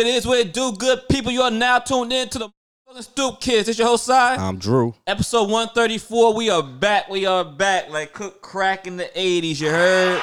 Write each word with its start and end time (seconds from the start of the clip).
What 0.00 0.06
it 0.06 0.14
is, 0.14 0.26
what 0.26 0.38
it 0.38 0.54
do, 0.54 0.72
good 0.72 1.06
people. 1.10 1.30
You 1.30 1.42
are 1.42 1.50
now 1.50 1.78
tuned 1.78 2.10
in 2.10 2.26
to 2.30 2.38
the 2.38 3.02
Stoop 3.02 3.38
Kids. 3.38 3.68
It's 3.68 3.78
your 3.78 3.86
host, 3.88 4.06
side. 4.06 4.38
I'm 4.38 4.56
Drew. 4.56 4.94
Episode 5.06 5.50
134. 5.50 6.32
We 6.32 6.48
are 6.48 6.62
back. 6.62 7.10
We 7.10 7.26
are 7.26 7.44
back. 7.44 7.90
Like 7.90 8.14
cook 8.14 8.40
crack 8.40 8.86
in 8.86 8.96
the 8.96 9.04
80s. 9.14 9.60
You 9.60 9.68
heard? 9.68 10.22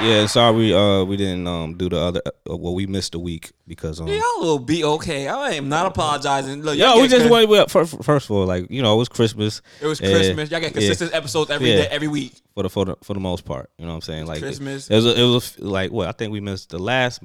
Yeah, 0.00 0.26
sorry 0.26 0.56
we 0.56 0.74
uh 0.74 1.04
we 1.04 1.16
didn't 1.16 1.46
um 1.46 1.76
do 1.76 1.88
the 1.88 1.98
other 1.98 2.20
uh, 2.26 2.56
well 2.56 2.74
we 2.74 2.86
missed 2.86 3.14
a 3.14 3.18
week 3.18 3.52
because 3.66 4.00
um 4.00 4.08
Y'all 4.08 4.40
will 4.40 4.58
be 4.58 4.82
okay. 4.82 5.28
I 5.28 5.50
am 5.52 5.68
not 5.68 5.86
apologizing. 5.86 6.62
Look, 6.62 6.76
Yo, 6.76 7.00
we 7.00 7.06
just 7.06 7.30
went 7.30 7.48
well, 7.48 7.66
first, 7.68 8.02
first 8.02 8.26
of 8.26 8.32
all 8.32 8.44
like 8.44 8.68
you 8.70 8.82
know 8.82 8.94
it 8.94 8.98
was 8.98 9.08
Christmas 9.08 9.62
It 9.80 9.86
was 9.86 10.00
Christmas. 10.00 10.50
Y'all 10.50 10.60
get 10.60 10.72
yeah. 10.72 10.80
consistent 10.80 11.14
episodes 11.14 11.50
every 11.50 11.70
Yeah. 11.70 11.76
day, 11.82 11.88
every 11.90 12.08
week. 12.08 12.34
for 12.54 12.64
the 12.64 12.70
for 12.70 12.84
the 12.84 12.96
for 13.04 13.14
the 13.14 13.20
most 13.20 13.44
part. 13.44 13.70
You 13.78 13.84
know 13.84 13.92
what 13.92 13.96
I'm 13.96 14.02
saying? 14.02 14.26
Like 14.26 14.40
Christmas. 14.40 14.90
It, 14.90 14.96
was 14.96 15.06
a, 15.06 15.20
it 15.20 15.22
was 15.22 15.58
a, 15.58 15.64
like 15.64 15.92
what 15.92 16.08
I 16.08 16.12
think 16.12 16.32
we 16.32 16.40
missed 16.40 16.70
the 16.70 16.78
last 16.78 17.20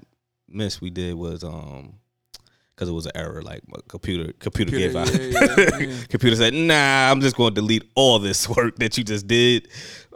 miss 0.48 0.80
we 0.80 0.90
did 0.92 1.16
was 1.16 1.44
um 1.44 1.99
because 2.80 2.90
it 2.90 2.94
was 2.94 3.06
an 3.06 3.12
error 3.16 3.42
like 3.42 3.62
my 3.68 3.78
computer 3.90 4.32
computer, 4.40 4.72
Computer, 4.72 4.78
gave 4.78 4.96
out. 4.96 5.14
yeah, 5.14 5.56
yeah, 5.58 5.78
yeah. 5.90 5.98
computer 6.10 6.36
said 6.38 6.54
nah 6.54 7.12
I'm 7.12 7.20
just 7.20 7.36
going 7.36 7.54
to 7.54 7.60
delete 7.62 7.84
all 7.96 8.20
this 8.20 8.48
work 8.48 8.78
that 8.78 8.98
you 8.98 9.04
just 9.04 9.28
did. 9.28 9.68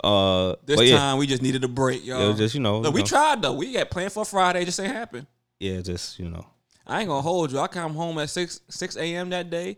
Uh, 0.01 0.55
This 0.65 0.89
time 0.91 1.17
we 1.17 1.27
just 1.27 1.41
needed 1.41 1.63
a 1.63 1.67
break, 1.67 2.05
y'all. 2.05 2.21
it 2.21 2.27
was 2.29 2.37
just 2.37 2.55
you 2.55 2.61
know, 2.61 2.79
Look, 2.79 2.91
you 2.91 2.95
we 2.95 2.99
know, 3.01 3.05
tried 3.05 3.41
though. 3.41 3.53
We 3.53 3.73
got 3.73 3.89
planned 3.91 4.13
for 4.13 4.23
Friday. 4.23 4.63
Just 4.65 4.79
ain't 4.79 4.93
happen. 4.93 5.27
yeah 5.59 5.81
just 5.81 6.17
you 6.19 6.29
know 6.29 6.45
I 6.87 6.99
ain't 7.01 7.09
gonna 7.09 7.21
hold 7.21 7.51
you. 7.51 7.59
I 7.59 7.67
come 7.67 7.93
home 7.95 8.17
at 8.19 8.29
six 8.29 8.61
six 8.69 8.95
a.m. 8.97 9.29
that 9.31 9.49
day. 9.49 9.77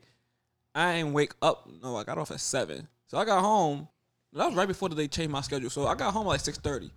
I 0.73 0.93
ain't 0.93 1.13
wake 1.13 1.33
up. 1.41 1.67
No, 1.81 1.95
I 1.97 2.03
got 2.03 2.17
off 2.17 2.31
at 2.31 2.39
seven. 2.39 2.87
So 3.07 3.17
I 3.17 3.25
got 3.25 3.41
home. 3.41 3.87
That 4.33 4.47
was 4.47 4.55
right 4.55 4.67
before 4.67 4.89
they 4.89 5.07
changed 5.07 5.31
my 5.31 5.41
schedule. 5.41 5.69
So 5.69 5.87
I 5.87 5.95
got 5.95 6.13
home 6.13 6.27
like 6.27 6.39
six 6.41 6.57
thirty. 6.57 6.91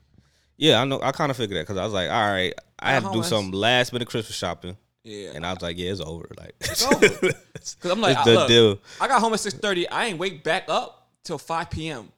Yeah, 0.57 0.81
I 0.81 0.84
know. 0.84 1.01
I 1.03 1.12
kind 1.12 1.31
of 1.31 1.37
figured 1.37 1.57
that 1.59 1.62
because 1.62 1.77
I 1.77 1.84
was 1.84 1.93
like, 1.93 2.11
all 2.11 2.27
right, 2.33 2.53
I 2.81 2.93
had 2.93 3.05
to 3.05 3.12
do 3.12 3.23
some 3.23 3.53
last 3.53 3.93
minute 3.93 4.09
Christmas 4.09 4.37
shopping, 4.37 4.77
Yeah. 5.09 5.31
and 5.34 5.47
I 5.47 5.53
was 5.53 5.62
like, 5.62 5.78
yeah, 5.78 5.91
it's 5.91 6.01
over. 6.01 6.28
Like, 6.39 6.55
It's 6.61 6.84
over. 6.84 7.09
Cause 7.09 7.91
I'm 7.91 8.01
like, 8.01 8.17
I, 8.17 8.25
the 8.25 8.34
look, 8.34 8.48
deal. 8.48 8.78
I 9.01 9.09
got 9.09 9.20
home 9.20 9.33
at 9.34 9.41
six 9.41 9.55
thirty. 9.56 9.89
I 9.89 10.06
ain't 10.06 10.19
wake 10.19 10.45
back 10.45 10.65
up 10.69 11.09
till 11.25 11.39
five 11.39 11.70
p.m. 11.70 12.11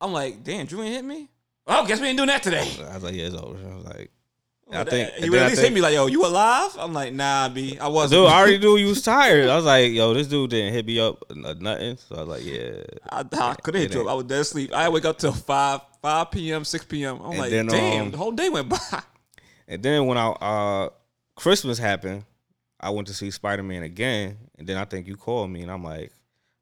I'm 0.00 0.12
like, 0.12 0.44
damn, 0.44 0.66
Drew 0.66 0.82
ain't 0.82 0.94
hit 0.94 1.04
me. 1.04 1.28
Oh, 1.66 1.86
guess 1.86 2.00
we 2.00 2.08
ain't 2.08 2.16
doing 2.18 2.28
that 2.28 2.42
today. 2.42 2.68
I 2.90 2.94
was 2.94 3.02
like, 3.04 3.14
yeah, 3.14 3.24
it's 3.26 3.34
over. 3.36 3.56
I 3.58 3.74
was 3.74 3.84
like, 3.86 4.10
I 4.70 4.76
Well, 4.76 4.84
think 4.84 5.10
he 5.14 5.30
would 5.30 5.38
at 5.38 5.46
least 5.48 5.56
think- 5.60 5.68
hit 5.68 5.74
me 5.74 5.80
like, 5.80 5.94
yo, 5.94 6.06
you 6.06 6.24
alive? 6.26 6.76
I'm 6.78 6.92
like, 6.92 7.12
nah, 7.14 7.48
b, 7.48 7.78
I 7.78 7.88
wasn't. 7.88 8.20
dude, 8.22 8.28
I 8.30 8.38
already 8.38 8.58
knew 8.64 8.76
you 8.76 8.88
was 8.88 9.02
tired. 9.02 9.48
I 9.48 9.56
was 9.56 9.64
like, 9.64 9.92
yo, 9.92 10.12
this 10.14 10.26
dude 10.28 10.50
didn't 10.50 10.74
hit 10.74 10.84
me 10.86 11.00
up 11.00 11.22
nothing. 11.34 11.96
So 11.96 12.16
I 12.16 12.18
was 12.20 12.28
like, 12.28 12.44
yeah. 12.44 12.82
I, 13.10 13.20
I 13.32 13.54
couldn't 13.62 13.80
hit 13.80 13.90
It 13.92 13.94
you 13.94 14.02
up. 14.02 14.08
I 14.08 14.14
was 14.14 14.24
dead 14.26 14.40
asleep. 14.40 14.72
I 14.74 14.88
wake 14.90 15.04
up 15.06 15.18
till 15.18 15.32
five, 15.32 15.80
five 16.02 16.30
p.m., 16.30 16.64
six 16.64 16.84
p.m. 16.84 17.18
I'm 17.22 17.30
And 17.30 17.38
like, 17.38 17.50
then, 17.50 17.66
damn, 17.66 18.02
um, 18.06 18.10
the 18.10 18.16
whole 18.18 18.32
day 18.32 18.48
went 18.50 18.68
by. 18.68 19.02
And 19.68 19.82
then 19.82 20.04
when 20.06 20.18
I 20.18 20.28
uh 20.28 20.88
Christmas 21.36 21.78
happened, 21.78 22.24
I 22.80 22.90
went 22.90 23.08
to 23.08 23.14
see 23.14 23.30
Spider 23.30 23.62
Man 23.62 23.82
again, 23.82 24.36
and 24.58 24.66
then 24.66 24.76
I 24.76 24.84
think 24.84 25.06
you 25.06 25.16
called 25.16 25.50
me, 25.50 25.62
and 25.62 25.70
I'm 25.70 25.82
like, 25.82 26.12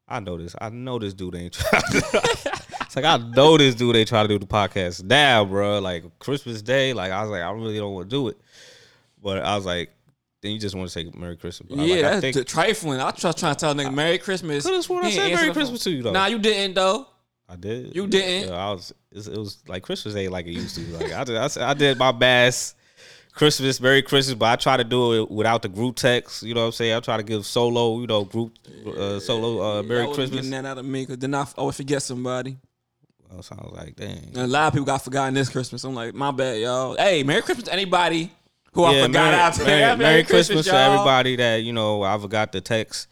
I 0.07 0.19
know 0.19 0.37
this. 0.37 0.55
I 0.59 0.69
know 0.69 0.99
this 0.99 1.13
dude 1.13 1.35
ain't 1.35 1.53
trying. 1.53 1.81
To, 1.81 1.97
it's 2.81 2.95
like 2.95 3.05
I 3.05 3.17
know 3.17 3.57
this 3.57 3.75
dude 3.75 3.95
ain't 3.95 4.07
trying 4.07 4.27
to 4.27 4.33
do 4.33 4.39
the 4.39 4.45
podcast 4.45 5.03
now, 5.03 5.45
bro. 5.45 5.79
Like 5.79 6.19
Christmas 6.19 6.61
Day, 6.61 6.93
like 6.93 7.11
I 7.11 7.21
was 7.21 7.31
like, 7.31 7.41
I 7.41 7.51
really 7.51 7.77
don't 7.77 7.93
want 7.93 8.09
to 8.09 8.15
do 8.15 8.27
it, 8.29 8.37
but 9.21 9.43
I 9.43 9.55
was 9.55 9.65
like, 9.65 9.91
then 10.41 10.51
you 10.51 10.59
just 10.59 10.75
want 10.75 10.89
to 10.89 10.91
say 10.91 11.09
Merry 11.15 11.37
Christmas. 11.37 11.69
But 11.69 11.79
yeah, 11.79 11.95
like, 11.95 12.05
I 12.05 12.19
that's 12.19 12.35
think 12.35 12.47
trifling. 12.47 12.99
I 12.99 13.11
just 13.11 13.37
trying 13.37 13.55
to 13.55 13.59
tell 13.59 13.71
a 13.71 13.75
nigga 13.75 13.93
Merry 13.93 14.17
Christmas. 14.17 14.65
Could've 14.65 14.83
sworn 14.83 15.05
I 15.05 15.09
said 15.09 15.33
Merry 15.33 15.51
Christmas 15.53 15.83
to 15.83 15.91
you, 15.91 16.03
though. 16.03 16.11
Nah, 16.11 16.27
you 16.27 16.39
didn't 16.39 16.75
though. 16.75 17.07
I 17.47 17.55
did. 17.55 17.95
You 17.95 18.07
didn't? 18.07 18.49
Yeah, 18.49 18.55
I 18.55 18.71
was. 18.71 18.93
It 19.11 19.27
it 19.27 19.37
was 19.37 19.63
like 19.67 19.83
Christmas 19.83 20.15
ain't 20.15 20.31
like 20.31 20.45
it 20.45 20.51
used 20.51 20.75
to. 20.75 20.81
Like 20.97 21.13
I 21.13 21.23
did. 21.23 21.37
I, 21.37 21.69
I 21.69 21.73
did 21.73 21.97
my 21.97 22.11
best. 22.11 22.75
Christmas, 23.33 23.81
Merry 23.81 24.01
Christmas, 24.03 24.35
but 24.35 24.45
I 24.45 24.55
try 24.55 24.77
to 24.77 24.83
do 24.83 25.23
it 25.23 25.31
without 25.31 25.63
the 25.63 25.69
group 25.69 25.95
text. 25.95 26.43
You 26.43 26.53
know 26.53 26.61
what 26.61 26.67
I'm 26.67 26.71
saying? 26.73 26.95
I 26.95 26.99
try 26.99 27.17
to 27.17 27.23
give 27.23 27.45
solo, 27.45 27.99
you 27.99 28.07
know, 28.07 28.25
group 28.25 28.53
uh, 28.85 29.19
solo 29.19 29.79
uh, 29.79 29.83
Merry 29.83 30.05
Christmas. 30.05 30.29
Getting 30.31 30.51
that 30.51 30.65
out 30.65 30.77
of 30.77 30.85
me, 30.85 31.01
because 31.01 31.17
then 31.17 31.33
I 31.33 31.45
always 31.57 31.75
forget 31.75 32.03
somebody. 32.03 32.57
Oh, 33.35 33.41
so 33.41 33.55
I 33.57 33.63
was 33.63 33.73
like, 33.73 33.95
dang. 33.95 34.17
And 34.17 34.37
a 34.37 34.47
lot 34.47 34.67
of 34.67 34.73
people 34.73 34.85
got 34.85 35.03
forgotten 35.03 35.33
this 35.33 35.49
Christmas. 35.49 35.83
I'm 35.83 35.95
like, 35.95 36.13
my 36.13 36.29
bad, 36.29 36.59
y'all. 36.59 36.95
Hey, 36.95 37.23
Merry 37.23 37.41
Christmas 37.41 37.65
to 37.65 37.73
anybody 37.73 38.31
who 38.73 38.83
I 38.83 39.01
forgot 39.01 39.11
Merry, 39.11 39.35
out 39.35 39.55
there. 39.55 39.65
Merry, 39.67 39.97
Merry 39.97 40.23
Christmas, 40.23 40.65
to 40.67 40.75
everybody 40.75 41.35
that 41.37 41.63
you 41.63 41.73
know 41.73 42.03
I 42.03 42.17
forgot 42.19 42.51
the 42.51 42.61
text. 42.61 43.07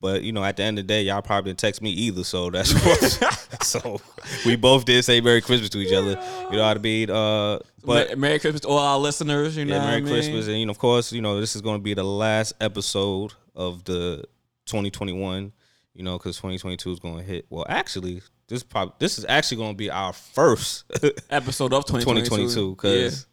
But 0.00 0.22
you 0.22 0.32
know, 0.32 0.44
at 0.44 0.56
the 0.56 0.62
end 0.62 0.78
of 0.78 0.84
the 0.84 0.88
day, 0.88 1.02
y'all 1.02 1.22
probably 1.22 1.50
didn't 1.50 1.58
text 1.58 1.82
me 1.82 1.90
either. 1.90 2.22
So 2.24 2.50
that's 2.50 2.72
what. 2.84 3.62
so 3.64 4.00
we 4.46 4.54
both 4.56 4.84
did 4.84 5.04
say 5.04 5.20
Merry 5.20 5.40
Christmas 5.40 5.70
to 5.70 5.78
each 5.78 5.92
other. 5.92 6.10
You 6.50 6.56
know 6.56 6.62
what 6.66 6.76
I 6.76 6.80
mean? 6.80 7.10
Uh, 7.10 7.58
but 7.84 8.10
Mer- 8.10 8.16
Merry 8.16 8.38
Christmas 8.38 8.60
to 8.60 8.68
all 8.68 8.78
our 8.78 8.98
listeners. 8.98 9.56
You 9.56 9.64
know, 9.64 9.74
Yeah, 9.74 9.80
Merry 9.86 9.96
I 9.96 10.00
mean? 10.00 10.12
Christmas, 10.12 10.46
and 10.46 10.58
you 10.58 10.66
know, 10.66 10.70
of 10.70 10.78
course, 10.78 11.12
you 11.12 11.20
know, 11.20 11.40
this 11.40 11.56
is 11.56 11.62
going 11.62 11.78
to 11.78 11.82
be 11.82 11.94
the 11.94 12.04
last 12.04 12.52
episode 12.60 13.32
of 13.56 13.82
the 13.84 14.24
2021. 14.66 15.52
You 15.94 16.04
know, 16.04 16.16
because 16.16 16.36
2022 16.36 16.92
is 16.92 17.00
going 17.00 17.16
to 17.16 17.24
hit. 17.24 17.46
Well, 17.50 17.66
actually, 17.68 18.22
this 18.46 18.62
probably 18.62 18.94
this 19.00 19.18
is 19.18 19.24
actually 19.28 19.56
going 19.56 19.72
to 19.72 19.76
be 19.76 19.90
our 19.90 20.12
first 20.12 20.84
Episode 21.30 21.72
of 21.72 21.86
2022. 21.86 22.24
2022 22.24 22.60
Yeah. 22.60 22.70
because 22.70 23.26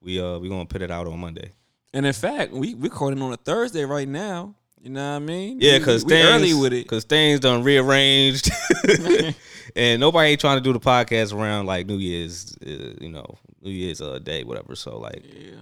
we 0.00 0.20
uh 0.20 0.38
we're 0.38 0.48
going 0.50 0.66
to 0.68 0.72
put 0.72 0.82
it 0.82 0.90
out 0.92 1.08
on 1.08 1.18
Monday. 1.18 1.50
And 1.92 2.06
in 2.06 2.12
fact, 2.12 2.52
we 2.52 2.74
we 2.76 2.88
recording 2.88 3.20
on 3.22 3.32
a 3.32 3.36
Thursday 3.36 3.84
right 3.84 4.06
now. 4.06 4.54
You 4.82 4.90
know 4.90 5.10
what 5.12 5.16
I 5.16 5.18
mean? 5.20 5.58
Yeah, 5.60 5.78
because 5.78 6.04
things 6.04 6.26
early 6.26 6.54
with 6.54 6.72
it. 6.72 6.84
because 6.84 7.04
things 7.04 7.40
done 7.40 7.62
rearranged, 7.64 8.50
and 9.76 10.00
nobody 10.00 10.30
ain't 10.30 10.40
trying 10.40 10.58
to 10.58 10.62
do 10.62 10.72
the 10.72 10.78
podcast 10.80 11.34
around 11.34 11.66
like 11.66 11.86
New 11.86 11.98
Year's, 11.98 12.56
uh, 12.64 12.94
you 13.00 13.08
know, 13.08 13.24
New 13.62 13.70
Year's 13.72 14.00
uh, 14.00 14.18
day, 14.20 14.44
whatever. 14.44 14.74
So 14.76 14.98
like, 14.98 15.24
Yeah. 15.24 15.56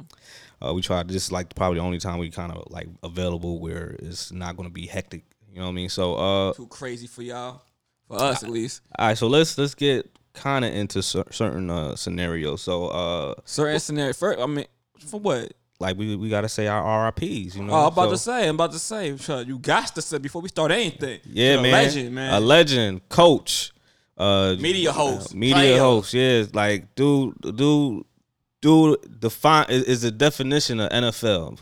Uh, 0.67 0.73
we 0.73 0.81
tried 0.83 1.09
this 1.09 1.25
is 1.27 1.33
like 1.33 1.55
probably 1.55 1.79
the 1.79 1.85
only 1.85 1.99
time 1.99 2.19
we 2.19 2.31
kind 2.31 2.51
of 2.53 2.65
like 2.71 2.89
available 3.03 3.59
where 3.59 3.97
it's 3.99 4.33
not 4.33 4.57
going 4.57 4.69
to 4.69 4.73
be 4.73 4.87
hectic. 4.87 5.25
You 5.53 5.59
know 5.61 5.67
what 5.67 5.71
I 5.71 5.75
mean? 5.75 5.89
So 5.89 6.15
uh, 6.17 6.53
Too 6.55 6.67
crazy 6.69 7.07
for 7.07 7.23
y'all. 7.23 7.63
For 8.09 8.21
us 8.21 8.43
at 8.43 8.51
least. 8.51 8.83
all 8.99 9.09
right, 9.09 9.19
so 9.19 9.27
let's 9.29 9.57
let's 9.59 9.75
get 9.75 10.11
kind 10.35 10.65
of 10.65 10.75
into 10.75 11.03
cer- 11.03 11.31
certain 11.31 11.71
uh 11.71 11.97
scenarios. 11.97 12.61
So 12.63 12.89
uh, 12.89 13.35
Certain 13.45 13.81
scenario. 13.81 14.13
First, 14.13 14.39
I 14.41 14.47
mean, 14.47 14.67
for 14.99 15.19
what? 15.21 15.53
Like 15.81 15.97
we 15.97 16.15
we 16.17 16.29
got 16.29 16.43
to 16.43 16.49
say 16.49 16.67
our 16.67 17.07
RIPS. 17.07 17.57
You 17.57 17.65
know? 17.65 17.73
Oh, 17.73 17.87
I'm 17.87 17.93
about 17.93 18.05
So- 18.07 18.11
to 18.11 18.19
say, 18.19 18.49
I'm 18.49 18.55
about 18.55 18.73
to 18.73 18.79
say, 18.79 19.09
you 19.47 19.59
got 19.59 19.95
to 19.95 20.03
say 20.03 20.19
before 20.19 20.41
we 20.43 20.49
start 20.49 20.71
anything. 20.71 21.21
Yeah, 21.25 21.55
You're 21.55 21.67
a 21.67 21.71
legend, 21.73 22.15
man. 22.15 22.35
A 22.35 22.41
legend, 22.41 23.09
coach, 23.09 23.73
uh, 24.17 24.55
Media 24.59 24.93
host, 24.93 25.35
media 25.35 25.55
player. 25.57 25.79
host. 25.81 26.15
Yeah, 26.15 26.45
like 26.53 26.95
dude, 26.95 27.35
dude, 27.57 28.05
dude. 28.63 29.21
Define 29.21 29.67
is, 29.69 29.83
is 29.85 30.03
the 30.03 30.11
definition 30.11 30.81
of 30.81 30.91
NFL. 30.91 31.59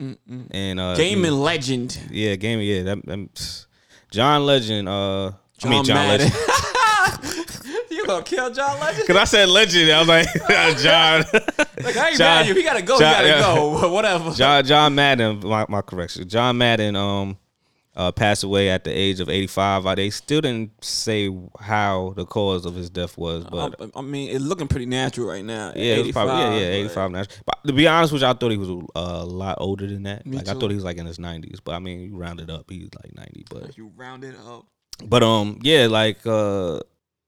Mm-mm. 0.00 0.46
And 0.50 0.80
uh, 0.80 0.94
Gaming 0.96 1.32
legend. 1.32 1.98
Yeah, 2.10 2.34
gaming. 2.36 2.66
Yeah, 2.66 2.82
that, 2.84 3.04
that- 3.06 3.66
John 4.10 4.46
Legend. 4.46 4.88
Uh, 4.88 5.26
I 5.62 5.68
mean 5.68 5.84
John 5.84 5.84
John 5.84 5.96
Madden. 6.08 6.26
Legend. 6.28 6.44
gonna 8.10 8.24
kill 8.24 8.50
John 8.50 8.78
Legend? 8.80 9.06
Cause 9.06 9.16
I 9.16 9.24
said 9.24 9.48
legend, 9.48 9.90
I 9.90 9.98
was 10.00 10.08
like 10.08 10.26
John. 10.78 11.24
Like, 11.82 11.96
I 11.96 12.08
ain't 12.08 12.18
John- 12.18 12.18
mad 12.18 12.40
at 12.42 12.46
you. 12.48 12.54
He 12.54 12.62
gotta 12.62 12.82
go. 12.82 12.98
John- 12.98 13.24
he 13.24 13.30
gotta 13.30 13.48
yeah. 13.50 13.54
go. 13.54 13.92
Whatever. 13.92 14.30
John 14.34 14.64
John 14.64 14.94
Madden. 14.94 15.40
My, 15.40 15.66
my 15.68 15.82
correction. 15.82 16.28
John 16.28 16.58
Madden. 16.58 16.96
Um, 16.96 17.38
uh, 17.96 18.12
passed 18.12 18.44
away 18.44 18.70
at 18.70 18.84
the 18.84 18.90
age 18.90 19.18
of 19.18 19.28
eighty 19.28 19.48
five. 19.48 19.84
Uh, 19.84 19.94
they 19.96 20.10
still 20.10 20.40
didn't 20.40 20.70
say 20.82 21.28
how 21.60 22.14
the 22.16 22.24
cause 22.24 22.64
of 22.64 22.74
his 22.74 22.88
death 22.88 23.18
was, 23.18 23.44
but 23.44 23.74
I, 23.80 23.98
I 23.98 24.00
mean, 24.00 24.30
it's 24.34 24.44
looking 24.44 24.68
pretty 24.68 24.86
natural 24.86 25.26
right 25.26 25.44
now. 25.44 25.72
yeah, 25.74 25.96
it 25.96 26.04
was 26.06 26.12
probably 26.12 26.34
yeah, 26.36 26.50
yeah, 26.54 26.66
eighty 26.68 26.84
but- 26.88 26.94
five. 26.94 27.10
Now, 27.10 27.24
but 27.44 27.66
to 27.66 27.72
be 27.72 27.88
honest 27.88 28.12
with 28.12 28.22
you, 28.22 28.28
I 28.28 28.32
thought 28.32 28.52
he 28.52 28.56
was 28.56 28.70
uh, 28.70 28.84
a 28.94 29.24
lot 29.24 29.58
older 29.60 29.86
than 29.88 30.04
that. 30.04 30.24
Like 30.26 30.48
I 30.48 30.54
thought 30.54 30.70
he 30.70 30.76
was 30.76 30.84
like 30.84 30.98
in 30.98 31.04
his 31.04 31.18
nineties, 31.18 31.58
but 31.60 31.72
I 31.72 31.80
mean, 31.80 32.00
you 32.00 32.16
rounded 32.16 32.48
up, 32.48 32.70
he's 32.70 32.88
like 33.02 33.14
ninety. 33.16 33.44
But 33.50 33.76
You 33.76 33.90
rounded 33.96 34.36
up. 34.46 34.66
But 35.04 35.22
um, 35.24 35.58
yeah, 35.62 35.88
like 35.88 36.24
uh, 36.24 36.80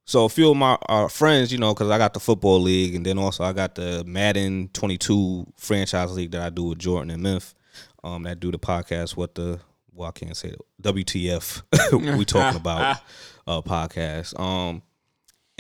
so 0.05 0.25
a 0.25 0.29
few 0.29 0.51
of 0.51 0.57
my 0.57 0.77
uh, 0.89 1.09
friends, 1.09 1.53
you 1.53 1.59
know, 1.59 1.75
because 1.75 1.91
I 1.91 1.99
got 1.99 2.15
the 2.15 2.21
football 2.21 2.61
league, 2.61 2.95
and 2.95 3.07
then 3.07 3.19
also 3.19 3.45
I 3.45 3.53
got 3.53 3.75
the 3.77 4.05
Madden 4.07 4.71
22 4.73 5.47
franchise 5.57 6.13
league 6.13 6.33
that 6.33 6.43
I 6.43 6.51
do 6.51 6.65
with 6.65 6.79
Jordan 6.79 7.11
and 7.11 7.23
Myth. 7.23 7.55
Um, 8.05 8.25
that 8.25 8.41
do 8.41 8.51
the 8.51 8.59
podcast. 8.59 9.17
What 9.17 9.37
the 9.37 9.61
well, 9.93 10.09
I 10.09 10.13
can't 10.13 10.37
say 10.37 10.49
it. 10.49 10.61
WTF? 10.83 12.17
we 12.19 12.25
talking 12.25 12.61
about 12.61 12.99
uh 13.47 13.63
podcast. 13.63 14.39
Um, 14.39 14.83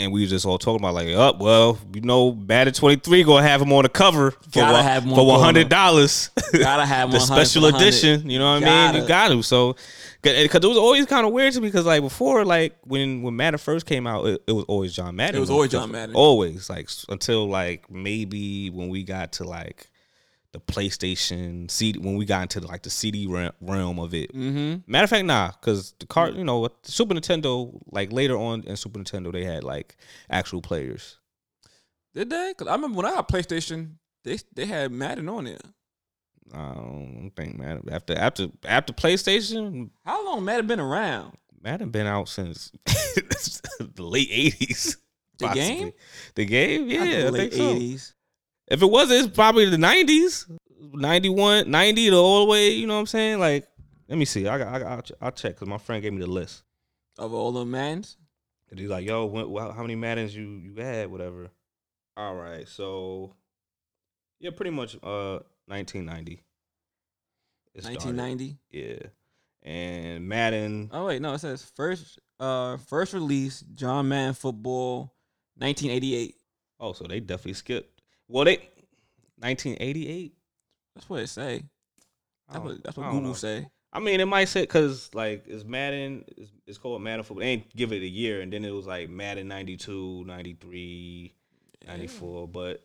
and 0.03 0.13
we 0.13 0.27
just 0.27 0.45
all 0.45 0.59
talking 0.59 0.81
about 0.81 0.95
like, 0.95 1.09
up, 1.09 1.39
well, 1.39 1.79
you 1.95 2.01
know, 2.01 2.33
Madden 2.33 2.75
23 2.75 3.23
gonna 3.25 3.43
have 3.47 3.63
him 3.63 3.73
on 3.73 3.83
the 3.85 3.89
cover 3.89 4.33
for 4.33 4.39
Gotta 4.51 4.73
one- 4.75 4.83
have 4.85 5.05
for 5.05 5.15
for 5.17 5.27
one 5.27 5.41
hundred 5.41 5.69
dollars. 5.69 6.31
Gotta 6.53 6.85
have 6.87 7.11
the 7.13 7.21
special 7.21 7.67
edition. 7.67 8.29
You 8.29 8.39
know 8.39 8.55
what 8.55 8.65
I 8.65 8.93
mean? 8.93 9.03
You 9.03 9.09
got 9.09 9.29
to. 9.29 9.43
So, 9.43 9.77
because 10.23 10.65
it 10.65 10.69
was 10.69 10.77
always 10.79 11.07
kind 11.07 11.27
of 11.27 11.33
weird 11.33 11.53
to 11.55 11.61
me 11.61 11.69
because 11.69 11.87
like 11.87 12.03
before, 12.03 12.45
like 12.45 12.77
when 12.85 13.23
when 13.23 13.35
Madden 13.37 13.59
first 13.59 13.87
came 13.87 14.07
out, 14.07 14.27
it, 14.27 14.43
it 14.47 14.53
was 14.53 14.65
always 14.69 14.95
John 14.95 15.17
Madden. 15.17 15.37
It 15.37 15.41
was 15.41 15.51
always 15.51 15.71
John 15.71 15.91
Madden. 15.91 16.15
Always 16.15 16.69
like 16.71 16.89
until 17.09 17.49
like 17.49 17.91
maybe 17.91 18.71
when 18.71 18.89
we 18.89 19.03
got 19.03 19.33
to 19.35 19.45
like 19.45 19.89
the 20.53 20.61
PlayStation 20.61 21.71
CD 21.71 21.99
when 21.99 22.17
we 22.17 22.25
got 22.25 22.43
into 22.43 22.61
like 22.67 22.83
the 22.83 22.91
CD 22.91 23.27
realm 23.27 23.99
of 23.99 24.15
it. 24.15 24.35
Mm-hmm. 24.35 24.91
Matter 24.91 25.05
of 25.05 25.11
fact, 25.11 25.25
nah, 25.25 25.51
because 25.51 25.95
the 25.99 26.07
card, 26.07 26.37
you 26.37 26.45
know, 26.45 26.69
Super 26.83 27.15
Nintendo, 27.15 27.79
like 27.91 28.13
later 28.13 28.37
on 28.37 28.63
in 28.65 28.77
Super 28.77 29.01
Nintendo, 29.01 29.33
they 29.33 29.45
had 29.45 29.65
like 29.65 29.97
actual 30.31 30.61
players. 30.61 31.19
Did 32.15 32.31
they? 32.31 32.53
Cause 32.57 32.69
I 32.69 32.73
remember 32.75 32.99
when 32.99 33.07
I 33.07 33.13
got 33.13 33.29
PlayStation, 33.29 33.93
they 34.25 34.39
they 34.55 34.67
had 34.67 34.93
Madden 34.93 35.29
on 35.29 35.45
there. 35.45 35.57
I 36.53 36.75
don't 36.75 37.33
think 37.35 37.59
Madden 37.59 37.89
after 37.91 38.17
after 38.17 38.49
after 38.65 38.93
PlayStation, 38.93 39.91
How 40.05 40.25
long 40.25 40.45
Madden 40.45 40.67
been 40.67 40.81
around? 40.81 41.37
Madden 41.63 41.91
been 41.91 42.07
out 42.07 42.29
since 42.29 42.71
the 42.85 44.03
late 44.03 44.29
eighties. 44.31 44.99
The 45.39 45.49
game? 45.49 45.93
The 46.37 46.45
game, 46.45 46.89
yeah, 46.89 47.01
I, 47.01 47.29
late 47.31 47.53
think 47.53 47.99
so. 47.99 48.13
80s. 48.73 48.77
If 48.77 48.83
it 48.83 48.91
wasn't, 48.91 49.27
it's 49.27 49.35
probably 49.35 49.67
the 49.67 49.79
nineties, 49.79 50.47
91, 50.93 51.71
90 51.71 52.11
the 52.11 52.17
all 52.17 52.47
the 52.47 52.51
way. 52.51 52.71
You 52.71 52.87
know 52.87 52.95
what 52.95 53.01
I'm 53.01 53.07
saying? 53.07 53.39
Like, 53.39 53.67
let 54.09 54.19
me 54.19 54.25
see. 54.25 54.47
I 54.47 54.59
got, 54.59 54.69
I 54.69 54.79
got, 54.79 54.93
I'll, 54.93 55.03
ch- 55.03 55.13
I'll 55.21 55.33
check 55.33 55.55
because 55.55 55.69
my 55.69 55.79
friend 55.79 56.03
gave 56.03 56.13
me 56.13 56.21
the 56.21 56.27
list. 56.27 56.63
Of 57.19 57.33
all 57.35 57.53
the 57.53 57.65
Maddens? 57.65 58.17
And 58.71 58.79
he's 58.79 58.89
like, 58.89 59.05
"Yo, 59.07 59.27
when, 59.27 59.47
how 59.73 59.83
many 59.83 59.97
Maddens 59.97 60.35
you 60.35 60.49
you 60.49 60.75
had? 60.77 61.11
Whatever." 61.11 61.51
All 62.17 62.35
right, 62.35 62.67
so 62.67 63.35
yeah, 64.41 64.51
pretty 64.57 64.71
much 64.71 64.97
uh 64.97 65.41
1990. 65.67 66.43
1990. 67.75 68.59
Yeah, 68.71 68.97
and 69.63 70.27
Madden. 70.27 70.91
Oh 70.93 71.07
wait, 71.07 71.21
no, 71.21 71.35
it 71.35 71.39
says 71.39 71.71
first 71.77 72.19
uh 72.41 72.79
first 72.79 73.13
release 73.13 73.61
John 73.75 74.09
Madden 74.09 74.35
football 74.35 75.15
1988. 75.57 76.35
Oh, 76.81 76.93
so 76.95 77.05
they 77.05 77.21
definitely 77.21 77.53
skipped. 77.55 77.92
Well, 78.32 78.46
they 78.46 78.56
1988. 79.38 80.32
That's 80.94 81.08
what 81.08 81.20
it 81.20 81.29
say. 81.29 81.64
That's 82.49 82.64
what, 82.64 82.82
that's 82.82 82.96
what 82.96 83.11
Google 83.11 83.29
know. 83.29 83.34
say. 83.34 83.69
I 83.93 84.00
mean, 84.00 84.20
it 84.20 84.26
might 84.26 84.46
say 84.46 84.62
because 84.62 85.11
like 85.14 85.44
it's 85.46 85.64
Madden. 85.64 86.25
It's, 86.37 86.50
it's 86.67 86.79
called 86.79 87.02
Madden 87.02 87.25
football. 87.25 87.43
They 87.43 87.49
ain't 87.49 87.76
give 87.76 87.93
it 87.93 88.02
a 88.02 88.08
year, 88.08 88.40
and 88.40 88.50
then 88.52 88.64
it 88.64 88.70
was 88.70 88.87
like 88.87 89.11
Madden 89.11 89.49
92, 89.49 90.25
93, 90.26 91.34
94. 91.87 92.49
But 92.49 92.82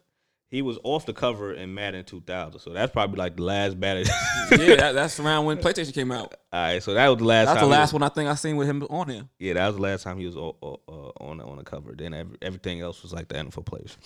he 0.49 0.61
was 0.61 0.77
off 0.83 1.05
the 1.05 1.13
cover 1.13 1.53
in 1.53 1.73
Madden 1.73 2.03
2000, 2.03 2.59
so 2.59 2.71
that's 2.71 2.91
probably 2.91 3.17
like 3.17 3.37
the 3.37 3.43
last 3.43 3.77
Madden. 3.77 4.05
yeah, 4.51 4.75
that, 4.75 4.91
that's 4.95 5.17
around 5.19 5.45
when 5.45 5.57
PlayStation 5.57 5.93
came 5.93 6.11
out. 6.11 6.33
All 6.51 6.59
right, 6.61 6.83
so 6.83 6.93
that 6.93 7.07
was 7.07 7.19
the 7.19 7.25
last. 7.25 7.45
That's 7.47 7.61
the 7.61 7.67
last 7.67 7.93
was- 7.93 8.01
one 8.01 8.03
I 8.03 8.09
think 8.09 8.29
I 8.29 8.35
seen 8.35 8.57
with 8.57 8.67
him 8.67 8.83
on 8.89 9.07
here. 9.07 9.23
Yeah, 9.39 9.53
that 9.53 9.67
was 9.67 9.75
the 9.77 9.81
last 9.81 10.03
time 10.03 10.17
he 10.17 10.25
was 10.25 10.35
uh, 10.35 10.39
on 10.39 11.39
on 11.39 11.57
the 11.57 11.63
cover. 11.63 11.93
Then 11.97 12.13
every, 12.13 12.37
everything 12.41 12.81
else 12.81 13.01
was 13.01 13.13
like 13.13 13.29
the 13.29 13.35
NFL 13.35 13.65
players. 13.65 13.97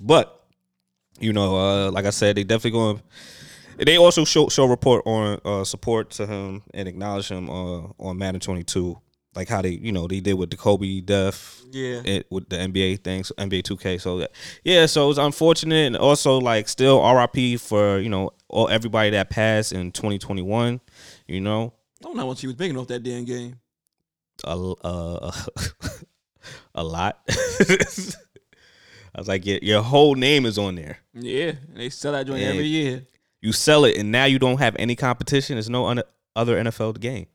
But 0.00 0.39
you 1.20 1.32
know, 1.32 1.56
uh, 1.56 1.90
like 1.90 2.06
I 2.06 2.10
said, 2.10 2.36
they 2.36 2.44
definitely 2.44 2.72
going. 2.72 3.02
They 3.76 3.96
also 3.96 4.24
show 4.24 4.48
show 4.48 4.66
report 4.66 5.06
on 5.06 5.40
uh, 5.44 5.64
support 5.64 6.10
to 6.12 6.26
him 6.26 6.62
and 6.74 6.88
acknowledge 6.88 7.30
him 7.30 7.48
uh, 7.48 7.82
on 7.98 8.18
Madden 8.18 8.40
22, 8.40 8.98
like 9.34 9.48
how 9.48 9.62
they 9.62 9.70
you 9.70 9.92
know 9.92 10.06
they 10.06 10.20
did 10.20 10.34
with 10.34 10.50
the 10.50 10.56
Kobe 10.56 11.00
death. 11.00 11.62
Yeah. 11.70 12.02
It, 12.04 12.26
with 12.30 12.48
the 12.48 12.56
NBA 12.56 13.04
things, 13.04 13.32
NBA 13.38 13.62
2K. 13.62 14.00
So 14.00 14.18
that, 14.18 14.32
yeah, 14.64 14.86
so 14.86 15.04
it 15.04 15.08
was 15.08 15.18
unfortunate, 15.18 15.86
and 15.86 15.96
also 15.96 16.38
like 16.38 16.68
still 16.68 17.02
RIP 17.02 17.60
for 17.60 17.98
you 18.00 18.08
know 18.08 18.32
all 18.48 18.68
everybody 18.68 19.10
that 19.10 19.30
passed 19.30 19.72
in 19.72 19.92
2021. 19.92 20.80
You 21.26 21.40
know, 21.40 21.72
I 22.02 22.04
don't 22.04 22.16
know 22.16 22.26
once 22.26 22.40
he 22.40 22.48
was 22.48 22.58
making 22.58 22.76
off 22.76 22.88
that 22.88 23.02
damn 23.02 23.24
game. 23.24 23.60
a 24.44 24.50
uh, 24.50 25.32
a 26.74 26.84
lot. 26.84 27.20
I 29.14 29.18
was 29.20 29.28
like, 29.28 29.44
your, 29.46 29.58
your 29.62 29.82
whole 29.82 30.14
name 30.14 30.46
is 30.46 30.56
on 30.58 30.76
there. 30.76 30.98
Yeah, 31.14 31.52
they 31.74 31.90
sell 31.90 32.12
that 32.12 32.26
joint 32.26 32.40
Yeah. 32.42 32.48
every 32.48 32.66
year. 32.66 33.06
You 33.42 33.52
sell 33.52 33.84
it, 33.84 33.96
and 33.96 34.12
now 34.12 34.26
you 34.26 34.38
don't 34.38 34.58
have 34.58 34.76
any 34.78 34.94
competition. 34.94 35.56
There's 35.56 35.70
no 35.70 35.86
un- 35.86 36.02
other 36.36 36.56
NFL 36.62 37.00
game. 37.00 37.26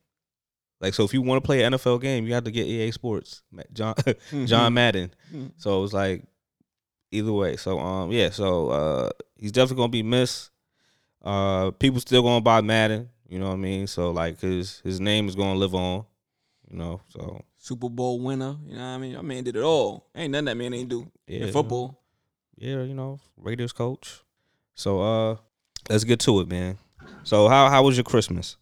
Like, 0.82 0.94
so 0.94 1.04
if 1.04 1.14
you 1.14 1.22
want 1.22 1.42
to 1.44 1.46
play 1.46 1.64
an 1.64 1.74
NFL 1.74 2.02
game, 2.02 2.28
you 2.28 2.34
have 2.34 2.44
to 2.44 2.52
get 2.52 2.68
EA 2.68 2.92
Sports, 2.92 3.42
John 3.74 3.96
John 4.46 4.74
Madden. 4.74 5.14
Mhm. 5.34 5.52
So 5.58 5.80
it 5.80 5.82
was 5.82 5.94
like 5.94 6.24
either 7.12 7.32
way. 7.34 7.56
So 7.56 7.80
um, 7.80 8.12
yeah. 8.12 8.30
So 8.30 8.70
uh, 8.70 9.10
he's 9.38 9.52
definitely 9.52 9.78
gonna 9.82 9.90
be 9.90 10.04
missed. 10.04 10.52
Uh, 11.24 11.72
people 11.72 12.00
still 12.02 12.22
gonna 12.22 12.42
buy 12.42 12.62
Madden. 12.62 13.10
You 13.28 13.40
know 13.40 13.48
what 13.48 13.54
I 13.54 13.58
mean? 13.58 13.88
So 13.88 14.12
like 14.12 14.40
his 14.42 14.80
his 14.84 15.00
name 15.00 15.28
is 15.28 15.36
gonna 15.36 15.58
live 15.58 15.74
on. 15.74 16.06
You 16.70 16.78
know, 16.78 17.02
so 17.08 17.42
Super 17.66 17.90
Bowl 17.90 18.20
winner. 18.20 18.58
You 18.68 18.76
know 18.76 18.80
what 18.80 18.86
I 18.86 18.98
mean? 19.00 19.14
That 19.14 19.26
man 19.26 19.44
did 19.44 19.56
it 19.56 19.64
all. 19.64 20.06
Ain't 20.16 20.32
nothing 20.32 20.46
that 20.46 20.56
man 20.56 20.72
ain't 20.76 20.88
do 20.88 21.12
yeah, 21.26 21.46
in 21.46 21.52
football. 21.52 22.00
yeah, 22.58 22.84
you 22.84 22.94
know, 22.94 23.20
Raiders 23.38 23.74
coach. 23.74 24.22
So 24.76 25.02
uh 25.02 25.38
let's 25.90 26.04
get 26.04 26.20
to 26.22 26.42
it, 26.42 26.48
man. 26.48 26.78
So 27.24 27.48
how 27.48 27.68
how 27.70 27.82
was 27.82 27.98
your 27.98 28.04
Christmas? 28.04 28.58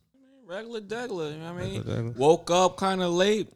Regular 0.45 0.79
degular. 0.79 1.33
You 1.33 1.39
know 1.39 1.53
what 1.53 1.63
I 1.63 1.65
mean? 1.65 1.81
Regular. 1.81 2.11
Woke 2.11 2.49
up 2.49 2.77
kind 2.77 3.01
of 3.01 3.11
late. 3.11 3.49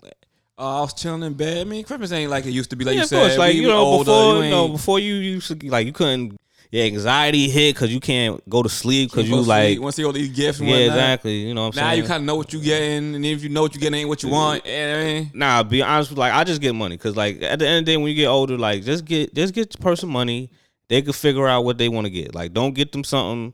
Uh, 0.58 0.80
I 0.80 0.82
was 0.82 0.94
chilling 0.94 1.24
in 1.24 1.34
bed. 1.34 1.60
I 1.60 1.64
mean, 1.64 1.86
Christmas 1.86 2.12
ain't 2.12 2.30
like 2.30 2.46
it 2.46 2.52
used 2.52 2.72
to 2.72 2.76
be. 2.76 2.84
Like 2.84 2.96
yeah, 2.96 3.00
you 3.00 3.04
of 3.04 3.10
said, 3.10 3.22
course. 3.22 3.38
Like 3.38 3.54
We 3.54 3.62
you 3.62 3.68
know, 3.70 3.78
older, 3.78 4.04
before 4.04 4.44
you, 4.44 4.50
know, 4.50 4.68
before 4.68 5.00
you 5.00 5.14
used 5.14 5.48
to 5.48 5.70
like 5.70 5.86
you 5.86 5.94
couldn't 5.94 6.38
your 6.72 6.86
anxiety 6.86 7.50
hit 7.50 7.76
because 7.76 7.94
you 7.94 8.00
can't 8.00 8.48
go 8.50 8.62
to 8.62 8.70
sleep 8.70 9.10
because 9.12 9.30
you 9.30 9.38
like 9.42 9.80
want 9.80 9.96
to 9.96 10.02
see 10.02 10.06
all 10.06 10.12
these 10.12 10.30
gifts. 10.30 10.60
Yeah 10.60 10.70
whatnot. 10.70 10.88
exactly. 10.88 11.36
You 11.40 11.54
know 11.54 11.68
what 11.68 11.76
I'm 11.78 11.82
Now 11.82 11.88
saying? 11.90 12.00
Now 12.00 12.04
you 12.04 12.08
kind 12.08 12.22
of 12.24 12.26
know 12.26 12.36
what 12.36 12.54
you 12.54 12.62
getting, 12.62 13.16
and 13.16 13.26
if 13.26 13.44
you 13.44 13.50
know 13.50 13.62
what 13.62 13.74
you 13.74 13.80
getting, 13.82 14.00
ain't 14.00 14.10
what 14.10 14.24
you 14.24 14.30
want. 14.30 14.66
Mean, 14.66 15.32
Nah, 15.34 15.64
be 15.64 15.82
honest. 15.82 16.12
with- 16.12 16.20
Like 16.20 16.34
I 16.34 16.44
just 16.44 16.62
get 16.62 16.76
money 16.76 16.98
because 16.98 17.16
like 17.16 17.42
at 17.42 17.60
the 17.60 17.68
end 17.68 17.80
of 17.80 17.86
the 17.86 17.92
day, 17.92 17.98
when 17.98 18.08
you 18.10 18.16
get 18.16 18.28
older, 18.28 18.58
like 18.58 18.84
just 18.84 19.06
get 19.06 19.34
just 19.34 19.54
get 19.54 19.72
the 19.72 19.78
person 19.78 20.10
money. 20.10 20.50
They 20.90 21.02
can 21.02 21.14
figure 21.14 21.48
out 21.48 21.66
what 21.66 21.78
they 21.78 21.90
want 21.90 22.06
to 22.06 22.12
get. 22.12 22.34
Like 22.34 22.54
don't 22.54 22.74
get 22.74 22.92
them 22.94 23.04
something 23.04 23.54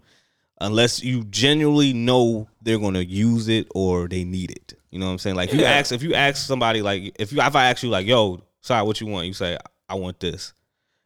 unless 0.62 1.04
you 1.04 1.24
genuinely 1.26 1.92
know 1.94 2.48
they're 2.62 2.78
gonna 2.80 3.02
use 3.02 3.48
it 3.48 3.68
or 3.74 4.08
they 4.08 4.24
need 4.24 4.52
it. 4.52 4.74
You 4.92 5.00
know 5.00 5.08
what 5.08 5.14
I'm 5.14 5.18
saying? 5.20 5.36
Like 5.36 5.50
if 5.52 5.60
you 5.60 5.66
ask 5.66 5.92
if 5.92 6.04
you 6.04 6.14
ask 6.14 6.46
somebody 6.46 6.82
like 6.84 7.16
if 7.20 7.32
you 7.34 7.42
if 7.42 7.56
I 7.56 7.70
ask 7.70 7.82
you 7.84 7.90
like 7.90 8.06
yo, 8.06 8.40
sorry, 8.62 8.86
what 8.86 9.02
you 9.02 9.08
want? 9.08 9.26
You 9.28 9.34
say 9.34 9.58
I 9.90 9.96
want 9.96 10.20
this. 10.20 10.54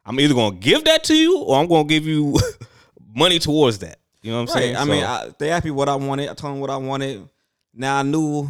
I'm 0.07 0.19
either 0.21 0.33
gonna 0.33 0.56
give 0.56 0.86
that 0.86 1.04
to 1.06 1.15
you 1.15 1.39
or 1.39 1.59
I'm 1.59 1.68
gonna 1.68 1.83
give 1.83 2.07
you 2.07 2.38
money 3.15 3.39
towards 3.39 3.80
that. 3.80 4.00
You 4.21 4.31
know 4.31 4.42
what 4.42 4.50
I'm 4.50 4.56
right. 4.56 4.63
saying? 4.63 4.75
I 4.77 4.86
mean, 4.86 5.04
I, 5.04 5.30
they 5.38 5.51
asked 5.51 5.65
me 5.65 5.71
what 5.71 5.89
I 5.89 5.95
wanted. 5.95 6.30
I 6.30 6.33
told 6.33 6.54
them 6.54 6.62
what 6.62 6.69
I 6.69 6.77
wanted. 6.77 7.27
Now 7.74 7.98
I 7.98 8.04
knew. 8.04 8.50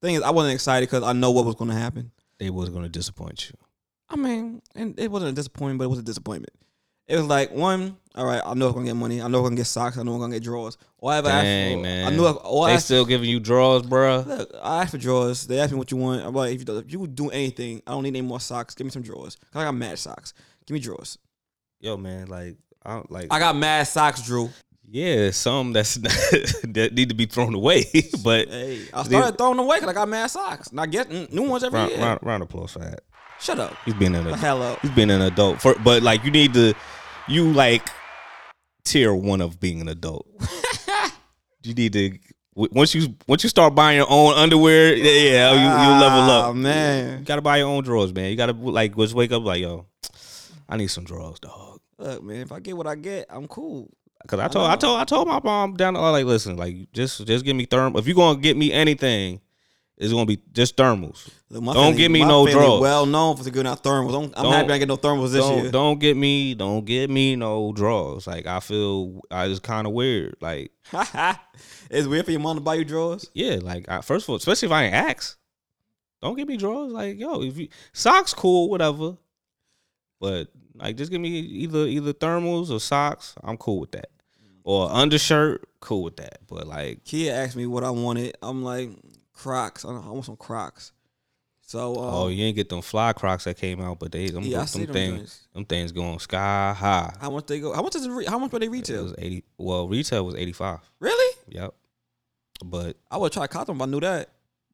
Thing 0.00 0.14
is, 0.14 0.22
I 0.22 0.30
wasn't 0.30 0.54
excited 0.54 0.88
because 0.88 1.02
I 1.02 1.12
know 1.12 1.30
what 1.30 1.44
was 1.44 1.56
to 1.56 1.66
happen. 1.72 2.12
they 2.38 2.50
was 2.50 2.68
gonna 2.68 2.88
disappoint 2.88 3.48
you. 3.48 3.56
I 4.10 4.16
mean, 4.16 4.62
and 4.74 4.98
it 4.98 5.10
wasn't 5.10 5.32
a 5.32 5.34
disappointment, 5.34 5.78
but 5.78 5.84
it 5.84 5.88
was 5.88 5.98
a 5.98 6.02
disappointment. 6.02 6.52
It 7.08 7.16
was 7.16 7.26
like 7.26 7.50
one, 7.52 7.96
all 8.14 8.26
right, 8.26 8.42
I 8.44 8.52
know 8.54 8.68
I'm 8.68 8.74
gonna 8.74 8.86
get 8.86 8.96
money. 8.96 9.22
I 9.22 9.28
know 9.28 9.38
I'm 9.38 9.44
gonna 9.44 9.56
get 9.56 9.66
socks. 9.66 9.96
I 9.96 10.02
know 10.02 10.12
I'm 10.14 10.20
gonna 10.20 10.34
get 10.34 10.42
drawers. 10.42 10.76
All 10.98 11.08
I 11.08 11.20
Dang 11.22 11.78
for, 11.78 11.82
man, 11.82 12.06
I 12.06 12.14
knew. 12.14 12.26
I, 12.26 12.32
I 12.32 12.68
they 12.68 12.74
asked, 12.74 12.84
still 12.84 13.06
giving 13.06 13.30
you 13.30 13.40
drawers, 13.40 13.82
bro. 13.82 14.24
look, 14.26 14.50
I 14.62 14.82
asked 14.82 14.90
for 14.90 14.98
drawers. 14.98 15.46
They 15.46 15.58
asked 15.58 15.72
me 15.72 15.78
what 15.78 15.90
you 15.90 15.96
want. 15.96 16.26
I'm 16.26 16.34
like, 16.34 16.54
if 16.54 16.68
you, 16.68 16.76
if 16.76 16.92
you 16.92 17.06
do 17.06 17.30
anything, 17.30 17.82
I 17.86 17.92
don't 17.92 18.02
need 18.02 18.10
any 18.10 18.20
more 18.20 18.40
socks. 18.40 18.74
Give 18.74 18.84
me 18.84 18.90
some 18.90 19.02
drawers. 19.02 19.36
Cause 19.52 19.62
I 19.62 19.64
got 19.64 19.74
mad 19.74 19.98
socks. 19.98 20.34
Give 20.68 20.74
me 20.74 20.80
drawers. 20.80 21.16
Yo, 21.80 21.96
man, 21.96 22.26
like 22.26 22.58
I 22.84 22.92
don't 22.92 23.10
like. 23.10 23.32
I 23.32 23.38
got 23.38 23.56
mad 23.56 23.84
socks, 23.84 24.20
Drew. 24.20 24.50
Yeah, 24.86 25.30
some 25.30 25.72
that's 25.72 25.94
that 25.94 26.90
need 26.92 27.08
to 27.08 27.14
be 27.14 27.24
thrown 27.24 27.54
away. 27.54 27.84
but 28.22 28.48
Hey, 28.48 28.82
I 28.92 29.02
started 29.02 29.38
throwing 29.38 29.56
them 29.56 29.64
away 29.64 29.78
because 29.78 29.88
I 29.88 29.94
got 29.94 30.08
mad 30.10 30.26
socks. 30.26 30.68
And 30.68 30.78
I 30.78 30.84
get 30.84 31.10
new 31.32 31.44
ones 31.44 31.64
every 31.64 31.78
round, 31.78 31.92
year. 31.92 32.00
round, 32.00 32.20
round 32.22 32.42
of 32.42 32.50
applause 32.50 32.72
for 32.72 32.80
that. 32.80 33.00
Shut 33.40 33.58
up. 33.58 33.74
He's 33.86 33.94
being 33.94 34.14
an 34.14 34.26
adult. 34.26 34.40
hell 34.40 34.62
up. 34.62 34.80
He's 34.80 34.90
being 34.90 35.10
an 35.10 35.22
adult. 35.22 35.62
For 35.62 35.74
but 35.82 36.02
like 36.02 36.22
you 36.22 36.30
need 36.30 36.52
to, 36.52 36.74
you 37.28 37.50
like 37.50 37.88
tier 38.84 39.14
one 39.14 39.40
of 39.40 39.58
being 39.58 39.80
an 39.80 39.88
adult. 39.88 40.26
you 41.62 41.72
need 41.72 41.94
to 41.94 42.18
once 42.54 42.94
you 42.94 43.14
once 43.26 43.42
you 43.42 43.48
start 43.48 43.74
buying 43.74 43.96
your 43.96 44.10
own 44.10 44.34
underwear, 44.34 44.94
yeah, 44.94 45.52
you, 45.52 45.60
you 45.60 46.00
level 46.00 46.30
up. 46.30 46.44
Ah, 46.46 46.52
man. 46.52 47.20
You 47.20 47.24
gotta 47.24 47.40
buy 47.40 47.56
your 47.56 47.68
own 47.68 47.84
drawers, 47.84 48.12
man. 48.12 48.30
You 48.30 48.36
gotta 48.36 48.52
like 48.52 48.94
just 48.96 49.14
wake 49.14 49.32
up 49.32 49.44
like 49.44 49.62
yo, 49.62 49.86
I 50.68 50.76
need 50.76 50.88
some 50.88 51.04
drawers, 51.04 51.40
dog. 51.40 51.80
Look, 51.98 52.22
man, 52.22 52.36
if 52.42 52.52
I 52.52 52.60
get 52.60 52.76
what 52.76 52.86
I 52.86 52.94
get, 52.94 53.26
I'm 53.30 53.48
cool. 53.48 53.90
Cause 54.26 54.40
I 54.40 54.48
told 54.48 54.68
I 54.68 54.76
told 54.76 55.00
I 55.00 55.04
told 55.04 55.28
my 55.28 55.40
mom 55.42 55.74
down 55.74 55.94
the 55.94 56.00
uh, 56.00 56.10
like, 56.10 56.24
listen, 56.26 56.56
like 56.56 56.92
just 56.92 57.24
just 57.26 57.44
give 57.44 57.54
me 57.56 57.66
therm. 57.66 57.96
If 57.98 58.06
you 58.08 58.14
gonna 58.14 58.38
get 58.40 58.56
me 58.56 58.72
anything, 58.72 59.40
it's 59.96 60.12
gonna 60.12 60.26
be 60.26 60.40
just 60.52 60.76
thermals. 60.76 61.28
Look, 61.48 61.64
Don't 61.64 61.74
family- 61.74 61.96
give 61.96 62.10
me 62.10 62.24
no 62.24 62.46
drawers. 62.46 62.80
Well 62.80 63.06
known 63.06 63.36
for 63.36 63.44
giving 63.44 63.66
out 63.68 63.82
thermals. 63.82 64.10
Don't, 64.10 64.34
I'm 64.36 64.42
Don't- 64.44 64.52
happy 64.52 64.72
I 64.72 64.78
get 64.78 64.88
no 64.88 64.96
thermals 64.96 65.30
this 65.32 65.44
Don't 65.44 65.62
year. 65.62 65.70
don't 65.70 65.98
get 66.00 66.16
me 66.16 66.54
don't 66.54 66.84
get 66.84 67.08
me 67.10 67.36
no 67.36 67.72
drawers. 67.72 68.26
Like 68.26 68.46
I 68.46 68.58
feel 68.58 69.20
I 69.30 69.46
just 69.46 69.62
kind 69.62 69.86
of 69.86 69.92
weird. 69.92 70.34
Like 70.40 70.72
it's 71.90 72.08
weird 72.08 72.24
for 72.24 72.32
your 72.32 72.40
mom 72.40 72.56
to 72.56 72.60
buy 72.60 72.74
you 72.74 72.84
drawers. 72.84 73.30
yeah, 73.34 73.58
like 73.62 73.88
I, 73.88 74.00
first 74.00 74.24
of 74.26 74.30
all, 74.30 74.36
especially 74.36 74.66
if 74.66 74.72
I 74.72 74.84
ain't 74.84 74.94
ask, 74.94 75.38
don't 76.20 76.36
give 76.36 76.48
me 76.48 76.56
drawers. 76.56 76.92
Like 76.92 77.18
yo, 77.20 77.42
if 77.42 77.56
you 77.56 77.68
socks 77.92 78.34
cool, 78.34 78.68
whatever. 78.68 79.16
But 80.20 80.48
like 80.74 80.96
just 80.96 81.10
give 81.10 81.20
me 81.20 81.28
either 81.30 81.86
either 81.86 82.12
thermals 82.12 82.70
or 82.70 82.80
socks. 82.80 83.34
I'm 83.42 83.56
cool 83.56 83.80
with 83.80 83.92
that. 83.92 84.10
Or 84.64 84.90
undershirt, 84.92 85.66
cool 85.80 86.02
with 86.02 86.16
that. 86.16 86.40
But 86.48 86.66
like 86.66 87.04
Kia 87.04 87.32
asked 87.32 87.56
me 87.56 87.66
what 87.66 87.84
I 87.84 87.90
wanted. 87.90 88.36
I'm 88.42 88.62
like 88.62 88.90
Crocs. 89.32 89.84
I, 89.84 89.88
I 89.90 90.08
want 90.08 90.24
some 90.24 90.36
Crocs. 90.36 90.92
So 91.62 91.96
um, 91.96 92.14
Oh, 92.14 92.28
you 92.28 92.44
ain't 92.44 92.56
get 92.56 92.68
them 92.70 92.80
fly 92.80 93.12
crocs 93.12 93.44
that 93.44 93.58
came 93.58 93.80
out, 93.82 93.98
but 93.98 94.10
they 94.10 94.28
them, 94.28 94.42
Yeah, 94.44 94.64
them, 94.64 94.84
them 94.84 94.92
things 94.92 95.48
them 95.52 95.64
things 95.66 95.92
going 95.92 96.18
sky 96.18 96.74
high. 96.76 97.14
how 97.20 97.30
much 97.30 97.46
they 97.46 97.60
go? 97.60 97.72
How 97.74 97.82
much 97.82 97.94
is 97.94 98.04
it? 98.06 98.10
Re- 98.10 98.24
how 98.24 98.38
much 98.38 98.52
were 98.52 98.58
they 98.58 98.66
It 98.66 98.70
retail? 98.70 99.04
was 99.04 99.14
eighty. 99.18 99.44
Well, 99.58 99.86
retail 99.86 100.24
was 100.24 100.34
eighty 100.34 100.52
five. 100.52 100.78
Really? 100.98 101.36
Yep. 101.48 101.74
But 102.64 102.96
I 103.10 103.18
would 103.18 103.32
try 103.32 103.44
to 103.44 103.48
cop 103.48 103.66
them 103.66 103.76
if 103.76 103.82
I 103.82 103.86
knew 103.86 104.00
that. 104.00 104.30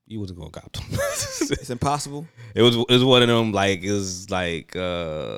You 0.06 0.20
wasn't 0.20 0.38
gonna 0.38 0.50
cop 0.50 0.72
them. 0.72 0.84
It's 1.50 1.70
impossible. 1.70 2.26
it 2.54 2.62
was 2.62 2.76
it 2.76 2.88
was 2.88 3.04
one 3.04 3.22
of 3.22 3.28
them 3.28 3.52
like 3.52 3.82
it 3.82 3.92
was 3.92 4.30
like 4.30 4.74
uh 4.76 5.36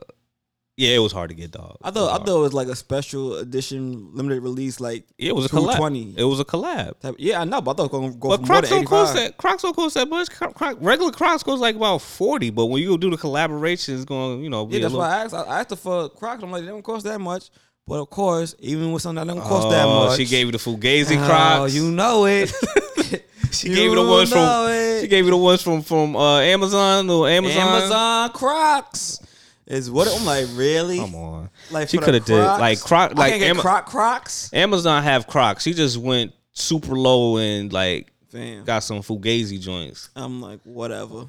Yeah, 0.76 0.90
it 0.90 0.98
was 0.98 1.12
hard 1.12 1.30
to 1.30 1.34
get 1.34 1.50
dog. 1.52 1.76
I 1.82 1.90
thought 1.90 2.20
I 2.20 2.24
thought 2.24 2.38
it 2.38 2.42
was 2.42 2.52
like 2.52 2.68
a 2.68 2.76
special 2.76 3.36
edition, 3.36 4.10
limited 4.14 4.42
release, 4.42 4.78
like 4.80 5.04
it 5.18 5.34
was 5.34 5.46
a 5.46 5.48
collab. 5.48 5.76
220. 5.78 6.14
It 6.18 6.24
was 6.24 6.38
a 6.40 6.44
collab. 6.44 7.00
type- 7.00 7.14
yeah, 7.18 7.40
I 7.40 7.44
know, 7.44 7.60
but 7.60 7.70
I 7.72 7.74
thought 7.74 7.86
it 7.86 7.92
was 7.92 8.00
gonna 8.10 8.20
go 8.20 8.28
But 8.30 8.40
more 8.40 8.46
Crocs 8.46 8.68
than 8.68 8.70
don't 8.70 8.78
eighty 8.82 8.88
cost 8.88 9.14
five. 9.14 9.22
that. 9.22 9.36
Crocs 9.38 9.62
don't 9.62 9.74
cost 9.76 9.94
that 9.94 10.08
much. 10.08 10.28
Croc- 10.30 10.76
regular 10.80 11.12
Crocs 11.12 11.42
goes 11.42 11.60
like 11.60 11.76
about 11.76 12.02
forty, 12.02 12.50
but 12.50 12.66
when 12.66 12.82
you 12.82 12.88
go 12.90 12.96
do 12.96 13.10
the 13.10 13.16
collaboration, 13.16 13.94
it's 13.94 14.04
gonna 14.04 14.42
you 14.42 14.50
know, 14.50 14.66
be 14.66 14.74
Yeah, 14.74 14.78
a 14.78 14.82
that's 14.82 14.94
little, 14.94 15.08
why 15.08 15.16
I 15.16 15.24
asked. 15.24 15.34
I 15.34 15.60
asked 15.60 15.70
her 15.70 15.76
for 15.76 16.08
Crocs. 16.10 16.42
I'm 16.42 16.50
like, 16.50 16.62
they 16.62 16.68
don't 16.68 16.82
cost 16.82 17.04
that 17.04 17.20
much. 17.20 17.50
But 17.88 18.00
of 18.00 18.10
course, 18.10 18.54
even 18.58 18.90
with 18.92 19.00
something 19.02 19.24
that 19.26 19.32
don't 19.32 19.42
cost 19.42 19.70
that 19.70 19.86
Oh, 19.86 20.06
much, 20.06 20.16
She 20.16 20.24
gave 20.26 20.46
you 20.46 20.52
the 20.52 20.58
Fugazi 20.58 21.16
Oh, 21.22 21.24
Crocs. 21.26 21.72
you 21.74 21.90
know 21.92 22.26
it. 22.26 22.52
she 23.60 23.68
gave 23.68 23.90
you 23.90 23.94
the 23.94 24.02
ones 24.02 24.30
from. 24.30 24.68
it. 24.70 25.00
She 25.02 25.08
gave 25.08 25.24
you 25.24 25.30
the 25.30 25.36
ones 25.36 25.62
from 25.62 25.82
from 25.82 26.16
uh, 26.16 26.40
Amazon. 26.40 27.06
The 27.06 27.24
Amazon. 27.24 27.62
Amazon 27.68 28.30
Crocs 28.30 29.20
is 29.66 29.90
what 29.90 30.08
I'm 30.08 30.24
like. 30.24 30.46
Really? 30.52 30.98
Come 30.98 31.14
on. 31.14 31.50
Like 31.70 31.88
She 31.88 31.98
coulda 31.98 32.20
did, 32.20 32.38
like, 32.44 32.80
Croc- 32.80 33.12
I 33.12 33.14
like 33.14 33.30
can't 33.32 33.40
get 33.40 33.50
Ama- 33.50 33.60
Croc 33.62 33.86
Crocs. 33.86 34.50
Amazon 34.52 35.02
have 35.02 35.26
Crocs. 35.26 35.62
She 35.64 35.72
just 35.74 35.96
went 35.98 36.32
super 36.52 36.94
low 36.94 37.36
and 37.38 37.72
like 37.72 38.12
Fam, 38.30 38.64
got 38.64 38.80
some 38.80 38.98
Fugazi 39.00 39.60
joints. 39.60 40.08
I'm 40.16 40.40
like 40.40 40.60
whatever. 40.64 41.26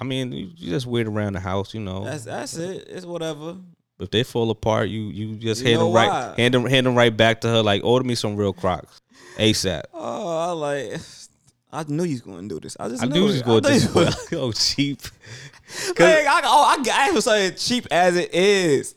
I 0.00 0.04
mean, 0.04 0.32
you 0.32 0.50
you 0.56 0.70
just 0.70 0.86
weird 0.86 1.08
around 1.08 1.34
the 1.34 1.40
house, 1.40 1.74
you 1.74 1.80
know. 1.80 2.04
That's 2.04 2.24
that's 2.24 2.56
it. 2.56 2.86
It's 2.88 3.04
whatever. 3.04 3.56
if 3.98 4.10
they 4.10 4.22
fall 4.22 4.50
apart, 4.50 4.88
you 4.88 5.02
you 5.02 5.36
just 5.36 5.62
You 5.62 5.68
hand 5.70 5.80
them 5.82 5.92
right, 5.92 6.08
why. 6.08 6.34
hand 6.38 6.54
them 6.54 6.64
hand 6.66 6.86
them 6.86 6.94
right 6.94 7.14
back 7.14 7.40
to 7.42 7.48
her. 7.48 7.62
Like 7.62 7.82
order 7.84 8.06
me 8.06 8.14
some 8.14 8.36
real 8.36 8.52
Crocs, 8.52 9.00
ASAP. 9.36 9.82
Oh, 9.94 10.38
I 10.38 10.50
like. 10.52 11.00
I 11.72 11.84
knew 11.86 12.02
you 12.02 12.14
was 12.14 12.20
going 12.22 12.48
to 12.48 12.54
do 12.56 12.60
this. 12.60 12.76
I 12.80 12.88
just 12.88 13.02
I 13.02 13.06
knew 13.06 13.12
knew 13.14 13.20
you 13.20 13.26
was 13.26 13.42
going 13.42 13.62
to 13.62 13.68
do 13.68 13.74
this. 13.74 13.94
was- 13.94 14.32
oh 14.32 14.52
cheap. 14.52 15.00
Like, 16.00 16.26
I, 16.26 16.40
oh, 16.42 16.64
I 16.64 16.82
got 16.82 17.14
it 17.14 17.22
so 17.22 17.50
cheap 17.50 17.86
as 17.92 18.16
it 18.16 18.34
is. 18.34 18.96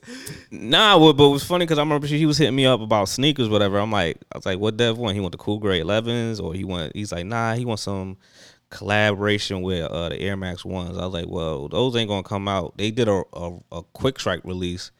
Nah, 0.49 0.97
well, 0.97 1.13
but 1.13 1.25
it 1.27 1.31
was 1.31 1.43
funny 1.43 1.65
because 1.65 1.77
I 1.77 1.83
remember 1.83 2.07
she, 2.07 2.17
he 2.17 2.25
was 2.25 2.39
hitting 2.39 2.55
me 2.55 2.65
up 2.65 2.81
about 2.81 3.09
sneakers, 3.09 3.47
whatever. 3.47 3.77
I'm 3.77 3.91
like, 3.91 4.17
I 4.33 4.39
was 4.39 4.45
like, 4.47 4.57
what 4.57 4.75
Dev 4.75 4.97
want? 4.97 5.13
He 5.13 5.19
want 5.21 5.33
the 5.33 5.37
cool 5.37 5.59
gray 5.59 5.81
11s, 5.81 6.41
or 6.41 6.55
he 6.55 6.63
want? 6.63 6.95
He's 6.95 7.11
like, 7.11 7.27
nah, 7.27 7.53
he 7.53 7.63
wants 7.63 7.83
some 7.83 8.17
collaboration 8.71 9.61
with 9.61 9.83
uh, 9.83 10.09
the 10.09 10.19
Air 10.19 10.35
Max 10.35 10.65
ones. 10.65 10.97
I 10.97 11.05
was 11.05 11.13
like, 11.13 11.27
well, 11.27 11.67
those 11.67 11.95
ain't 11.95 12.09
gonna 12.09 12.23
come 12.23 12.47
out. 12.47 12.75
They 12.77 12.89
did 12.89 13.07
a 13.07 13.21
a, 13.33 13.59
a 13.71 13.83
quick 13.93 14.19
strike 14.19 14.41
release, 14.43 14.91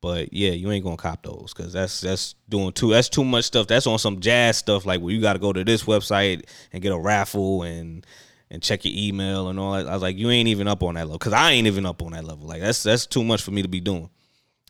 but 0.00 0.32
yeah, 0.32 0.50
you 0.50 0.70
ain't 0.70 0.84
gonna 0.84 0.96
cop 0.96 1.22
those 1.22 1.52
because 1.54 1.72
that's 1.72 2.00
that's 2.00 2.34
doing 2.48 2.72
too 2.72 2.90
that's 2.90 3.08
too 3.08 3.24
much 3.24 3.44
stuff. 3.44 3.66
That's 3.66 3.86
on 3.86 3.98
some 3.98 4.20
jazz 4.20 4.56
stuff 4.56 4.86
like 4.86 5.00
where 5.00 5.12
you 5.12 5.20
got 5.20 5.34
to 5.34 5.38
go 5.38 5.52
to 5.52 5.64
this 5.64 5.84
website 5.84 6.44
and 6.72 6.82
get 6.82 6.92
a 6.92 6.98
raffle 6.98 7.62
and. 7.62 8.06
And 8.52 8.60
check 8.60 8.84
your 8.84 8.92
email 8.96 9.46
and 9.46 9.60
all 9.60 9.74
that. 9.74 9.86
I 9.86 9.92
was 9.92 10.02
like, 10.02 10.18
you 10.18 10.28
ain't 10.28 10.48
even 10.48 10.66
up 10.66 10.82
on 10.82 10.96
that 10.96 11.04
level, 11.04 11.20
cause 11.20 11.32
I 11.32 11.52
ain't 11.52 11.68
even 11.68 11.86
up 11.86 12.02
on 12.02 12.10
that 12.14 12.24
level. 12.24 12.48
Like 12.48 12.60
that's 12.60 12.82
that's 12.82 13.06
too 13.06 13.22
much 13.22 13.42
for 13.42 13.52
me 13.52 13.62
to 13.62 13.68
be 13.68 13.78
doing. 13.78 14.10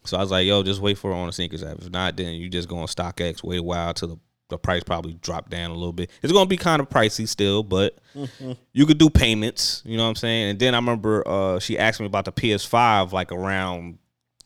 So 0.05 0.17
I 0.17 0.21
was 0.21 0.31
like, 0.31 0.47
yo, 0.47 0.63
just 0.63 0.81
wait 0.81 0.99
for 0.99 1.13
it 1.13 1.15
on 1.15 1.27
the 1.27 1.33
SNKRS 1.33 1.71
app. 1.71 1.79
If 1.79 1.91
not, 1.91 2.17
then 2.17 2.35
you 2.35 2.49
just 2.49 2.69
go 2.69 2.79
on 2.79 2.87
StockX, 2.87 3.43
wait 3.43 3.59
a 3.59 3.63
while 3.63 3.93
till 3.95 4.09
the, 4.09 4.19
the 4.49 4.59
price 4.59 4.83
probably 4.83 5.15
drop 5.15 5.51
down 5.51 5.71
a 5.71 5.75
little 5.75 5.93
bit. 5.93 6.11
It's 6.23 6.33
gonna 6.33 6.47
be 6.47 6.57
kind 6.57 6.81
of 6.81 6.89
pricey 6.89 7.29
still, 7.29 7.63
but 7.63 7.99
you 8.73 8.87
could 8.87 8.99
do 8.99 9.11
payments, 9.11 9.83
you 9.85 9.97
know 9.97 10.05
what 10.05 10.11
I'm 10.11 10.17
saying? 10.17 10.51
And 10.51 10.59
then 10.59 10.75
I 10.75 10.79
remember 10.79 11.27
uh, 11.27 11.59
she 11.59 11.79
asked 11.79 12.01
me 12.01 12.07
about 12.07 12.25
the 12.25 12.33
PS5 12.33 13.13
like 13.13 13.33
around 13.33 13.99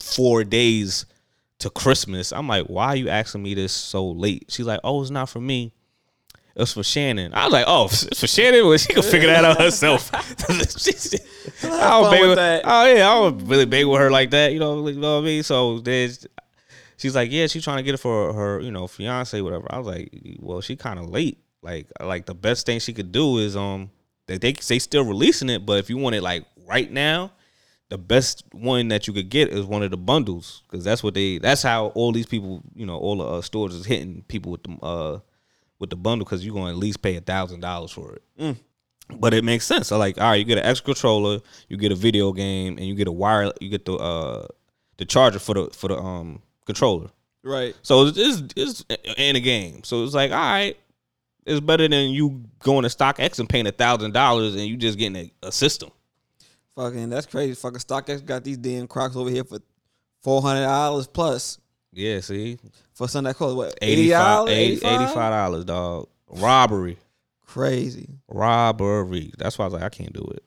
four 0.04 0.44
days 0.44 1.06
to 1.60 1.70
Christmas. 1.70 2.32
I'm 2.32 2.46
like, 2.48 2.66
why 2.66 2.88
are 2.88 2.96
you 2.96 3.08
asking 3.08 3.42
me 3.42 3.54
this 3.54 3.72
so 3.72 4.10
late? 4.10 4.46
She's 4.48 4.66
like, 4.66 4.80
oh, 4.84 5.00
it's 5.02 5.10
not 5.10 5.28
for 5.28 5.40
me. 5.40 5.72
It's 6.56 6.72
for 6.72 6.84
Shannon. 6.84 7.34
I 7.34 7.44
was 7.44 7.52
like, 7.52 7.64
oh, 7.66 7.86
it's 7.86 8.20
for 8.20 8.26
Shannon. 8.28 8.66
Well, 8.66 8.78
she 8.78 8.92
can 8.92 9.02
figure 9.02 9.28
that 9.28 9.44
out 9.44 9.60
herself. 9.60 10.10
She- 10.78 11.18
I 11.64 11.90
don't 11.90 12.10
bang 12.10 12.20
with 12.20 12.30
with 12.30 12.38
that. 12.38 12.62
Oh 12.64 12.86
yeah, 12.86 13.10
I 13.10 13.14
don't 13.14 13.46
really 13.46 13.66
bang 13.66 13.88
with 13.88 14.00
her 14.00 14.10
like 14.10 14.30
that. 14.30 14.52
You 14.52 14.58
know, 14.60 14.86
you 14.88 14.98
know 14.98 15.16
what 15.16 15.22
I 15.22 15.26
mean. 15.26 15.42
So 15.42 15.78
there's, 15.80 16.26
she's 16.96 17.14
like, 17.14 17.30
yeah, 17.30 17.46
she's 17.48 17.64
trying 17.64 17.78
to 17.78 17.82
get 17.82 17.94
it 17.94 17.98
for 17.98 18.32
her, 18.32 18.60
you 18.60 18.70
know, 18.70 18.86
fiance, 18.86 19.40
whatever. 19.40 19.66
I 19.70 19.78
was 19.78 19.86
like, 19.86 20.10
well, 20.38 20.60
she 20.60 20.76
kind 20.76 20.98
of 20.98 21.08
late. 21.10 21.38
Like, 21.62 21.86
like 22.00 22.26
the 22.26 22.34
best 22.34 22.66
thing 22.66 22.78
she 22.78 22.92
could 22.92 23.10
do 23.12 23.38
is 23.38 23.56
um, 23.56 23.90
they 24.26 24.38
they 24.38 24.52
they 24.52 24.78
still 24.78 25.04
releasing 25.04 25.48
it, 25.50 25.64
but 25.66 25.78
if 25.78 25.90
you 25.90 25.96
want 25.96 26.14
it 26.14 26.22
like 26.22 26.44
right 26.66 26.90
now, 26.90 27.32
the 27.94 27.98
best 27.98 28.42
one 28.50 28.88
that 28.88 29.06
you 29.06 29.12
could 29.12 29.28
get 29.28 29.50
is 29.50 29.64
one 29.64 29.84
of 29.84 29.92
the 29.92 29.96
bundles 29.96 30.64
because 30.68 30.82
that's 30.82 31.00
what 31.04 31.14
they. 31.14 31.38
That's 31.38 31.62
how 31.62 31.86
all 31.94 32.10
these 32.10 32.26
people, 32.26 32.60
you 32.74 32.84
know, 32.84 32.98
all 32.98 33.18
the 33.18 33.24
uh, 33.24 33.40
stores 33.40 33.72
is 33.72 33.86
hitting 33.86 34.24
people 34.26 34.50
with 34.50 34.64
the 34.64 34.72
uh 34.82 35.20
with 35.78 35.90
the 35.90 35.96
bundle 35.96 36.24
because 36.24 36.44
you're 36.44 36.56
gonna 36.56 36.70
at 36.70 36.76
least 36.76 37.02
pay 37.02 37.14
a 37.14 37.20
thousand 37.20 37.60
dollars 37.60 37.92
for 37.92 38.16
it. 38.16 38.22
But 39.16 39.32
it 39.32 39.44
makes 39.44 39.64
sense. 39.64 39.86
So 39.86 39.98
like, 39.98 40.18
all 40.18 40.30
right, 40.30 40.34
you 40.34 40.44
get 40.44 40.58
an 40.58 40.64
extra 40.64 40.86
controller, 40.86 41.38
you 41.68 41.76
get 41.76 41.92
a 41.92 41.94
video 41.94 42.32
game, 42.32 42.78
and 42.78 42.86
you 42.88 42.96
get 42.96 43.06
a 43.06 43.12
wire. 43.12 43.52
You 43.60 43.68
get 43.68 43.84
the 43.84 43.94
uh 43.94 44.48
the 44.96 45.04
charger 45.04 45.38
for 45.38 45.54
the 45.54 45.66
for 45.68 45.86
the 45.86 45.96
um 45.96 46.42
controller. 46.66 47.10
Right. 47.44 47.76
So 47.82 48.08
it's 48.08 48.18
it's, 48.18 48.42
it's 48.56 48.84
in 49.16 49.36
a 49.36 49.40
game. 49.40 49.84
So 49.84 50.02
it's 50.02 50.14
like, 50.14 50.32
all 50.32 50.36
right, 50.36 50.76
it's 51.46 51.60
better 51.60 51.86
than 51.86 52.10
you 52.10 52.42
going 52.58 52.82
to 52.82 52.88
StockX 52.88 53.38
and 53.38 53.48
paying 53.48 53.68
a 53.68 53.72
thousand 53.72 54.14
dollars 54.14 54.56
and 54.56 54.64
you 54.64 54.76
just 54.76 54.98
getting 54.98 55.30
a, 55.30 55.46
a 55.46 55.52
system. 55.52 55.92
Fucking, 56.76 57.08
that's 57.10 57.26
crazy. 57.26 57.54
Fucking 57.54 57.78
StockX 57.78 58.24
got 58.24 58.42
these 58.44 58.56
damn 58.58 58.86
Crocs 58.86 59.16
over 59.16 59.30
here 59.30 59.44
for 59.44 59.58
four 60.22 60.42
hundred 60.42 60.62
dollars 60.64 61.06
plus 61.06 61.58
Yeah, 61.92 62.20
see, 62.20 62.58
for 62.94 63.06
something 63.08 63.28
that 63.30 63.36
costs 63.36 63.54
what 63.54 63.78
eighty 63.82 64.08
dollars, 64.10 64.50
eighty 64.52 64.76
five 64.80 65.14
dollars, 65.32 65.64
dog. 65.64 66.08
Robbery, 66.28 66.96
Crazy. 67.46 68.08
robbery. 68.28 69.32
That's 69.38 69.56
why 69.58 69.64
I 69.64 69.66
was 69.66 69.74
like, 69.74 69.82
I 69.84 69.88
can't 69.88 70.12
do 70.12 70.26
it. 70.34 70.42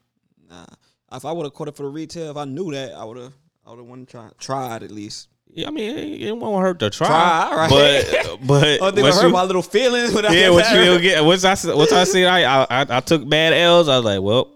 Nah. 0.50 0.66
If 1.14 1.24
I 1.24 1.32
would 1.32 1.44
have 1.46 1.54
caught 1.54 1.70
it 1.70 1.76
for 1.78 1.84
the 1.84 1.90
retail, 1.90 2.32
if 2.32 2.38
I 2.38 2.44
knew 2.46 2.72
that, 2.72 2.94
I 2.94 3.06
would 3.06 3.18
have. 3.18 3.34
I 3.66 3.70
would 3.72 3.80
have 3.80 3.88
wanted 3.88 4.08
to 4.08 4.12
try 4.12 4.30
tried 4.40 4.84
at 4.84 4.92
least. 4.92 5.30
Yeah, 5.50 5.70
I 5.70 5.72
mean, 5.72 5.98
it, 5.98 6.22
it 6.24 6.38
won't 6.38 6.62
hurt 6.62 6.80
to 6.80 6.90
try, 6.90 7.08
Try, 7.08 7.56
right. 7.56 7.70
but 7.70 8.40
but 8.48 8.82
Oh, 8.82 8.92
they 8.92 9.02
hurt 9.02 9.24
you- 9.24 9.30
my 9.30 9.44
little 9.44 9.62
feelings. 9.62 10.12
Yeah, 10.14 10.50
what 10.50 10.70
you 10.76 11.00
get? 11.00 11.24
Once 11.24 11.46
I 11.46 11.52
s- 11.54 11.66
once 11.66 11.94
I 11.94 12.04
see 12.04 12.26
I, 12.26 12.64
I 12.64 12.86
I 12.98 13.00
took 13.00 13.28
bad 13.30 13.54
L's, 13.54 13.88
I 13.88 13.96
was 13.98 14.06
like, 14.06 14.22
well, 14.22 14.52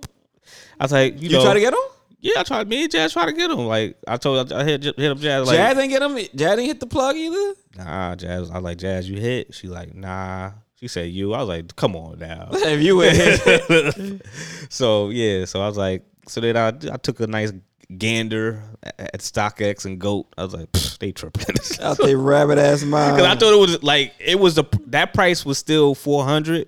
I 0.82 0.86
was 0.86 0.92
like, 0.92 1.22
you, 1.22 1.30
You 1.30 1.38
know, 1.38 1.44
try 1.44 1.54
to 1.54 1.60
get 1.60 1.72
them? 1.72 1.84
yeah, 2.22 2.40
I 2.40 2.44
tried. 2.44 2.68
Me 2.68 2.82
and 2.82 2.92
Jazz 2.92 3.14
try 3.14 3.26
to 3.26 3.34
get 3.34 3.52
him. 3.52 3.60
Like 3.60 3.98
I 4.08 4.18
told, 4.18 4.52
I 4.52 4.64
hit 4.64 4.84
hit 4.84 5.12
up 5.12 5.20
Jazz. 5.20 5.46
Like, 5.46 5.58
Jazz 5.58 5.78
ain't 5.78 5.92
get 5.92 6.00
them. 6.00 6.18
Jazz 6.36 6.58
ain't 6.58 6.68
hit 6.68 6.80
the 6.80 6.88
plug 6.88 7.16
either. 7.16 7.54
nah, 7.78 8.16
Jazz. 8.16 8.50
I 8.50 8.56
was 8.56 8.64
like 8.64 8.78
Jazz. 8.80 9.08
You 9.08 9.20
hit? 9.20 9.54
She 9.54 9.68
like, 9.68 9.94
nah. 9.94 10.54
She 10.78 10.88
said 10.88 11.12
you. 11.12 11.36
I 11.36 11.40
was 11.42 11.50
like, 11.50 11.76
come 11.76 11.96
on 11.96 12.18
now. 12.18 12.50
if 12.52 12.82
you 12.82 13.00
hit, 13.02 14.26
so 14.70 15.10
yeah, 15.10 15.46
so 15.46 15.62
I 15.62 15.68
was 15.68 15.78
like, 15.78 16.04
so 16.28 16.42
then 16.42 16.58
I 16.58 16.70
I 16.70 16.98
took 16.98 17.20
a 17.20 17.28
nice 17.28 17.52
gander 17.96 18.64
at, 18.84 19.20
StockX 19.20 19.86
and 19.86 20.00
Goat. 20.00 20.34
I 20.36 20.44
was 20.44 20.56
like, 20.56 20.72
"Pfft, 20.72 20.98
they 20.98 21.12
tripping. 21.12 21.56
out 21.82 22.00
there 22.00 22.18
rabbit 22.18 22.58
ass 22.58 22.82
mind. 22.84 23.16
Because 23.16 23.30
I 23.30 23.36
thought 23.38 23.54
it 23.54 23.60
was 23.60 23.84
like 23.84 24.14
it 24.20 24.40
was 24.40 24.56
the 24.56 24.64
that 24.88 25.14
price 25.14 25.46
was 25.46 25.60
still 25.60 25.94
four 25.94 26.24
hundred 26.26 26.68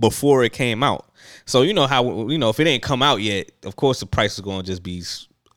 before 0.00 0.42
it 0.42 0.52
came 0.52 0.82
out. 0.82 1.06
So 1.46 1.62
you 1.62 1.74
know 1.74 1.86
how 1.86 2.28
you 2.28 2.38
know 2.38 2.48
if 2.48 2.60
it 2.60 2.66
ain't 2.66 2.82
come 2.82 3.02
out 3.02 3.20
yet, 3.20 3.50
of 3.64 3.76
course 3.76 4.00
the 4.00 4.06
price 4.06 4.34
is 4.34 4.40
going 4.40 4.60
to 4.60 4.66
just 4.66 4.82
be 4.82 5.02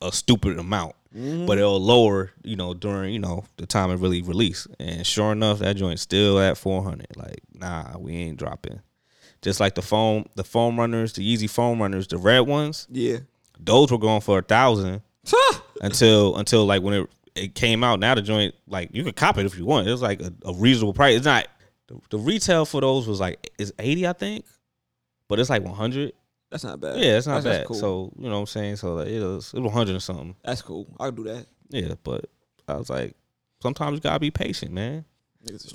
a 0.02 0.12
stupid 0.12 0.58
amount, 0.58 0.94
mm-hmm. 1.16 1.46
but 1.46 1.58
it'll 1.58 1.80
lower 1.80 2.30
you 2.42 2.56
know 2.56 2.74
during 2.74 3.12
you 3.12 3.18
know 3.18 3.44
the 3.56 3.66
time 3.66 3.90
it 3.90 3.96
really 3.96 4.22
release. 4.22 4.66
And 4.78 5.06
sure 5.06 5.32
enough, 5.32 5.60
that 5.60 5.76
joint's 5.76 6.02
still 6.02 6.38
at 6.38 6.58
four 6.58 6.82
hundred. 6.82 7.16
Like 7.16 7.40
nah, 7.54 7.96
we 7.98 8.14
ain't 8.14 8.38
dropping. 8.38 8.80
Just 9.40 9.60
like 9.60 9.76
the 9.76 9.82
foam, 9.82 10.26
the 10.34 10.44
foam 10.44 10.78
runners, 10.78 11.12
the 11.12 11.22
Yeezy 11.22 11.48
foam 11.48 11.80
runners, 11.80 12.08
the 12.08 12.18
red 12.18 12.40
ones, 12.40 12.88
yeah. 12.90 13.18
those 13.58 13.90
were 13.92 13.98
going 13.98 14.20
for 14.20 14.40
a 14.40 14.42
thousand 14.42 15.00
until 15.80 16.36
until 16.36 16.66
like 16.66 16.82
when 16.82 16.94
it 16.94 17.10
it 17.34 17.54
came 17.54 17.84
out. 17.84 18.00
Now 18.00 18.14
the 18.14 18.22
joint 18.22 18.54
like 18.66 18.90
you 18.92 19.04
could 19.04 19.16
cop 19.16 19.38
it 19.38 19.46
if 19.46 19.56
you 19.56 19.64
want. 19.64 19.86
It 19.86 19.92
was 19.92 20.02
like 20.02 20.20
a, 20.20 20.32
a 20.44 20.52
reasonable 20.54 20.92
price. 20.92 21.16
It's 21.16 21.24
not 21.24 21.46
the, 21.86 22.00
the 22.10 22.18
retail 22.18 22.64
for 22.64 22.80
those 22.80 23.06
was 23.06 23.20
like 23.20 23.50
is 23.58 23.72
eighty 23.78 24.06
I 24.06 24.12
think, 24.12 24.44
but 25.28 25.38
it's 25.38 25.50
like 25.50 25.62
one 25.64 25.74
hundred. 25.74 26.12
That's 26.50 26.64
not 26.64 26.80
bad. 26.80 26.98
Yeah, 26.98 27.18
it's 27.18 27.26
not 27.26 27.42
That's- 27.42 27.44
bad. 27.44 27.60
that's 27.60 27.68
cool. 27.68 27.76
So 27.76 28.12
you 28.18 28.24
know 28.28 28.34
what 28.36 28.40
I'm 28.40 28.46
saying. 28.46 28.76
So 28.76 28.94
like, 28.94 29.08
it 29.08 29.20
was 29.22 29.52
it 29.52 29.60
was 29.60 29.64
one 29.66 29.72
hundred 29.72 29.96
or 29.96 30.00
something. 30.00 30.34
that's 30.42 30.62
cool. 30.62 30.86
I'll 30.98 31.12
do 31.12 31.24
that. 31.24 31.46
Yeah, 31.68 31.94
but 32.02 32.24
I 32.66 32.76
was 32.76 32.88
like, 32.88 33.14
sometimes 33.62 33.94
you 33.96 34.00
gotta 34.00 34.18
be 34.18 34.30
patient, 34.30 34.72
man. 34.72 35.04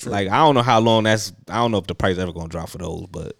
Like 0.05 0.29
I 0.29 0.38
don't 0.38 0.55
know 0.55 0.62
how 0.62 0.79
long 0.79 1.03
that's. 1.03 1.31
I 1.48 1.55
don't 1.57 1.72
know 1.72 1.77
if 1.77 1.88
the 1.88 1.95
price 1.95 2.17
ever 2.17 2.33
gonna 2.33 2.50
drop 2.50 2.69
for 2.69 2.79
those, 2.79 3.05
but 3.10 3.38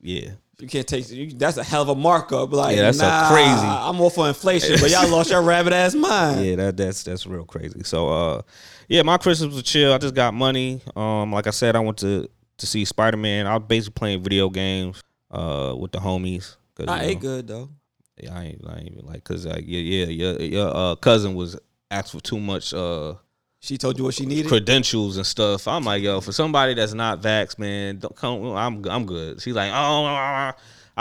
yeah. 0.00 0.30
you 0.60 0.66
can't 0.68 0.86
take 0.86 1.08
you, 1.10 1.30
that's 1.32 1.56
a 1.56 1.64
hell 1.64 1.82
of 1.82 1.88
a 1.88 1.94
markup. 1.94 2.52
Like, 2.52 2.76
Yeah, 2.76 2.82
that's 2.82 2.98
nah, 2.98 3.28
crazy- 3.28 3.50
I'm 3.66 4.00
all 4.00 4.10
for 4.10 4.28
inflation, 4.28 4.76
but 4.80 4.90
y'all 4.90 5.08
lost 5.08 5.30
your 5.30 5.42
rabbit 5.42 5.72
ass 5.72 5.94
mind. 5.96 6.44
Yeah, 6.44 6.56
that 6.56 6.76
that's 6.76 7.02
that's 7.02 7.26
real 7.26 7.44
crazy. 7.44 7.82
So 7.84 8.08
uh 8.08 8.42
yeah, 8.88 9.02
my 9.02 9.18
Christmas 9.18 9.52
was 9.54 9.62
chill. 9.64 9.92
I 9.92 9.98
just 9.98 10.14
got 10.14 10.32
money. 10.34 10.80
Um 10.96 11.32
like 11.32 11.46
I 11.46 11.50
said, 11.50 11.76
I 11.76 11.80
went 11.80 11.98
to 11.98 12.28
to 12.58 12.66
see 12.66 12.84
Spider 12.84 13.16
Man. 13.16 13.46
I 13.46 13.56
was 13.56 13.64
basically 13.68 13.94
playing 13.98 14.22
video 14.22 14.48
games 14.50 15.02
uh 15.30 15.74
with 15.78 15.92
the 15.92 15.98
homies. 15.98 16.56
'Cause, 16.74 16.86
I 16.88 17.04
ate 17.04 17.14
know, 17.14 17.20
good 17.20 17.48
though. 17.48 17.68
Yeah, 18.22 18.36
I 18.38 18.44
ain't, 18.44 18.64
I 18.68 18.78
ain't 18.78 18.92
even 18.92 19.06
like 19.06 19.24
cause 19.24 19.46
like 19.46 19.64
yeah, 19.66 19.80
yeah, 19.80 20.06
your 20.06 20.40
your 20.42 20.76
uh, 20.76 20.94
cousin 20.96 21.34
was 21.34 21.58
asked 21.90 22.12
for 22.12 22.20
too 22.20 22.38
much 22.38 22.72
uh 22.74 23.14
She 23.60 23.78
told 23.78 23.98
you 23.98 24.04
what 24.04 24.14
she 24.14 24.26
needed. 24.26 24.48
credentials 24.48 25.16
and 25.16 25.26
stuff. 25.26 25.66
I'm 25.66 25.84
like, 25.84 26.02
yo, 26.02 26.20
for 26.20 26.32
somebody 26.32 26.74
that's 26.74 26.94
not 26.94 27.20
vax, 27.22 27.58
man, 27.58 27.98
don't 27.98 28.14
come. 28.14 28.44
I'm 28.56 28.84
I'm 28.86 29.06
good. 29.06 29.40
She's 29.42 29.54
like, 29.54 29.70
oh, 29.72 30.04
I 30.04 30.54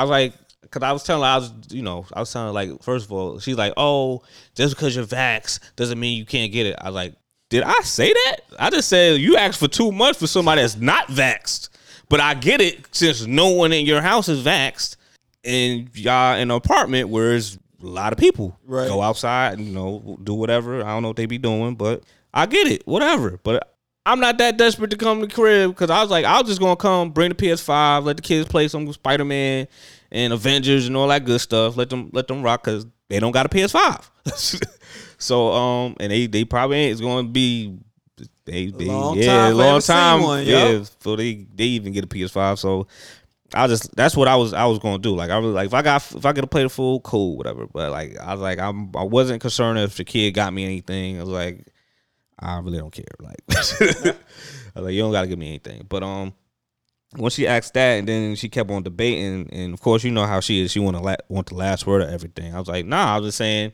was 0.04 0.10
like, 0.10 0.34
because 0.62 0.84
I 0.84 0.92
was 0.92 1.04
telling 1.04 1.24
her 1.24 1.30
I 1.30 1.38
was, 1.38 1.52
you 1.70 1.82
know, 1.82 2.06
I 2.14 2.20
was 2.20 2.32
telling 2.34 2.48
her 2.50 2.54
like, 2.54 2.84
first 2.84 3.06
of 3.06 3.12
all, 3.12 3.40
she's 3.40 3.56
like, 3.58 3.74
oh, 3.78 4.22
just 4.56 4.76
because 4.76 4.96
you're 4.96 5.06
vax 5.06 5.60
doesn't 5.76 6.00
mean 6.00 6.18
you 6.18 6.26
can't 6.26 6.52
get 6.52 6.66
it. 6.66 6.76
I 6.82 6.86
was 6.90 6.96
like, 6.96 7.16
did 7.50 7.64
I 7.64 7.80
say 7.82 8.12
that? 8.14 8.38
I 8.60 8.70
just 8.70 8.90
said 8.90 9.20
you 9.22 9.38
asked 9.38 9.60
for 9.60 9.68
too 9.68 9.92
much 9.92 10.18
for 10.18 10.28
somebody 10.28 10.62
that's 10.62 10.76
not 10.76 11.08
vaxxed. 11.08 11.70
But 12.10 12.22
I 12.22 12.34
get 12.34 12.62
it 12.62 12.88
since 12.96 13.26
no 13.26 13.50
one 13.50 13.74
in 13.74 13.86
your 13.86 14.02
house 14.02 14.30
is 14.30 14.44
vaxxed, 14.44 14.96
and 15.44 15.90
y'all 15.96 16.36
in 16.36 16.50
an 16.50 16.52
apartment 16.52 17.10
where 17.10 17.30
there's 17.30 17.58
a 17.82 17.86
lot 17.86 18.14
of 18.14 18.20
people. 18.20 18.58
Right. 18.66 18.88
Go 18.88 19.02
outside, 19.02 19.58
and, 19.58 19.68
you 19.68 19.74
know, 19.74 20.18
do 20.24 20.34
whatever. 20.34 20.84
I 20.84 20.88
don't 20.88 21.04
know 21.04 21.10
what 21.10 21.18
they 21.18 21.26
be 21.26 21.38
doing, 21.38 21.76
but 21.76 22.04
I 22.34 22.46
get 22.46 22.68
it. 22.68 22.88
Whatever. 22.88 23.40
But 23.44 23.76
I'm 24.06 24.22
not 24.22 24.38
that 24.38 24.58
desperate 24.58 24.92
to 24.92 24.98
come 24.98 25.20
to 25.20 25.28
the 25.28 25.34
crib 25.34 25.72
because 25.72 25.90
I 25.90 26.02
was 26.02 26.10
like, 26.10 26.24
I 26.24 26.40
was 26.40 26.48
just 26.48 26.62
gonna 26.62 26.78
come, 26.78 27.10
bring 27.12 27.30
the 27.30 27.36
PS5, 27.36 28.06
let 28.06 28.16
the 28.16 28.22
kids 28.22 28.48
play 28.48 28.70
some 28.70 28.92
Spider 28.94 29.26
Man 29.26 29.68
and 30.12 30.32
Avengers 30.32 30.88
and 30.88 30.96
all 30.96 31.10
that 31.10 31.26
good 31.26 31.42
stuff. 31.42 31.76
Let 31.76 31.90
them 31.90 32.10
let 32.14 32.28
them 32.28 32.42
rock 32.42 32.64
because 32.64 32.86
they 33.10 33.20
don't 33.20 33.34
got 33.34 33.46
a 33.46 33.50
PS5. 33.50 34.10
so 35.18 35.52
um, 35.52 35.98
and 36.00 36.12
they 36.12 36.26
they 36.28 36.46
probably 36.46 36.78
ain't. 36.78 36.94
It's 36.94 37.02
gonna 37.02 37.28
be 37.28 37.78
they, 38.48 38.68
they 38.68 38.86
long 38.86 39.18
yeah 39.18 39.50
time 39.50 39.58
long 39.58 39.82
time 39.82 40.22
one, 40.24 40.46
yeah 40.46 40.70
yo. 40.70 40.80
before 40.80 41.18
they 41.18 41.46
they 41.54 41.66
even 41.66 41.94
get 41.94 42.04
a 42.04 42.08
PS5. 42.08 42.58
So 42.58 42.88
I 43.54 43.68
just 43.68 43.96
that's 43.96 44.16
what 44.16 44.28
I 44.28 44.36
was 44.36 44.54
I 44.54 44.66
was 44.66 44.80
gonna 44.80 45.00
do. 45.00 45.16
Like 45.16 45.30
I 45.30 45.38
was 45.38 45.54
like 45.54 45.68
if 45.68 45.74
I 45.74 45.82
got 45.82 46.12
if 46.16 46.26
I 46.26 46.32
get 46.34 46.42
to 46.42 46.48
play 46.48 46.64
the 46.64 46.70
full, 46.70 47.00
cool, 47.02 47.38
whatever. 47.38 47.68
But 47.68 47.92
like 47.92 48.18
I 48.18 48.34
was 48.34 48.42
like 48.42 48.60
I'm 48.60 48.96
I 48.96 49.04
wasn't 49.04 49.42
concerned 49.42 49.80
if 49.80 49.98
the 49.98 50.04
kid 50.04 50.32
got 50.32 50.54
me 50.54 50.66
anything. 50.66 51.18
I 51.18 51.22
was 51.22 51.30
like 51.30 51.68
I 52.40 52.60
really 52.60 52.78
don't 52.78 52.92
care. 52.92 53.06
Like 53.20 53.38
I 53.52 53.54
was 54.76 54.86
like 54.86 54.94
you 54.94 55.02
don't 55.02 55.12
gotta 55.12 55.28
give 55.28 55.40
me 55.40 55.50
anything. 55.50 55.86
But 55.88 56.04
um 56.04 56.34
when 57.16 57.32
she 57.32 57.48
asked 57.48 57.74
that 57.74 58.00
and 58.00 58.08
then 58.08 58.36
she 58.36 58.50
kept 58.50 58.70
on 58.70 58.84
debating 58.84 59.50
and 59.52 59.74
of 59.74 59.82
course 59.82 60.04
you 60.04 60.12
know 60.12 60.26
how 60.26 60.40
she 60.40 60.62
is 60.62 60.72
she 60.72 60.80
want 60.80 60.98
to 60.98 61.02
la- 61.02 61.16
want 61.30 61.48
the 61.48 61.56
last 61.56 61.88
word 61.88 62.02
of 62.02 62.10
everything 62.10 62.54
i 62.54 62.60
was 62.60 62.68
like 62.68 62.86
nah 62.86 63.16
i 63.16 63.18
was 63.18 63.30
just 63.30 63.38
saying 63.38 63.72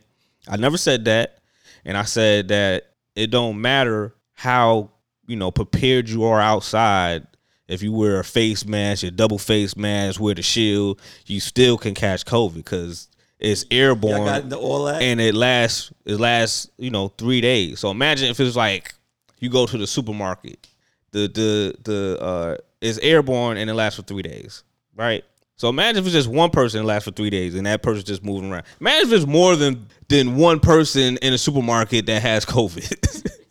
i 0.47 0.55
never 0.55 0.77
said 0.77 1.05
that 1.05 1.39
and 1.83 1.97
i 1.97 2.03
said 2.03 2.47
that 2.49 2.93
it 3.15 3.27
don't 3.27 3.59
matter 3.59 4.13
how 4.33 4.89
you 5.27 5.35
know 5.35 5.51
prepared 5.51 6.09
you 6.09 6.23
are 6.25 6.41
outside 6.41 7.25
if 7.67 7.81
you 7.81 7.91
wear 7.93 8.19
a 8.19 8.23
face 8.23 8.65
mask 8.65 9.03
your 9.03 9.11
double 9.11 9.37
face 9.37 9.75
mask 9.77 10.19
wear 10.19 10.35
the 10.35 10.41
shield 10.41 10.99
you 11.25 11.39
still 11.39 11.77
can 11.77 11.93
catch 11.93 12.25
covid 12.25 12.55
because 12.55 13.07
it's 13.39 13.65
airborne 13.71 14.17
Y'all 14.17 14.25
got 14.25 14.49
the, 14.49 14.57
all 14.57 14.85
that. 14.85 15.01
and 15.01 15.19
it 15.19 15.35
lasts 15.35 15.91
it 16.05 16.17
lasts 16.19 16.69
you 16.77 16.89
know 16.89 17.09
three 17.17 17.41
days. 17.41 17.79
So 17.79 17.91
imagine 17.91 18.29
if 18.29 18.39
it's 18.39 18.55
like 18.55 18.93
you 19.39 19.49
go 19.49 19.65
to 19.65 19.77
the 19.77 19.85
supermarket, 19.85 20.65
the 21.11 21.27
the 21.27 21.75
the 21.83 22.21
uh 22.21 22.55
it's 22.81 22.99
airborne 22.99 23.57
and 23.57 23.69
it 23.69 23.73
lasts 23.73 23.99
for 23.99 24.05
three 24.05 24.21
days, 24.21 24.63
right? 24.95 25.25
So 25.57 25.67
imagine 25.67 25.99
if 25.99 26.05
it's 26.05 26.13
just 26.13 26.29
one 26.29 26.51
person 26.51 26.81
that 26.81 26.87
lasts 26.87 27.05
for 27.07 27.13
three 27.13 27.29
days 27.29 27.55
and 27.55 27.65
that 27.65 27.83
person's 27.83 28.05
just 28.05 28.23
moving 28.23 28.49
around. 28.49 28.63
Imagine 28.79 29.09
if 29.09 29.13
it's 29.13 29.27
more 29.27 29.57
than 29.57 29.87
than 30.07 30.37
one 30.37 30.61
person 30.61 31.17
in 31.17 31.33
a 31.33 31.37
supermarket 31.37 32.05
that 32.05 32.21
has 32.21 32.45
COVID. 32.45 33.29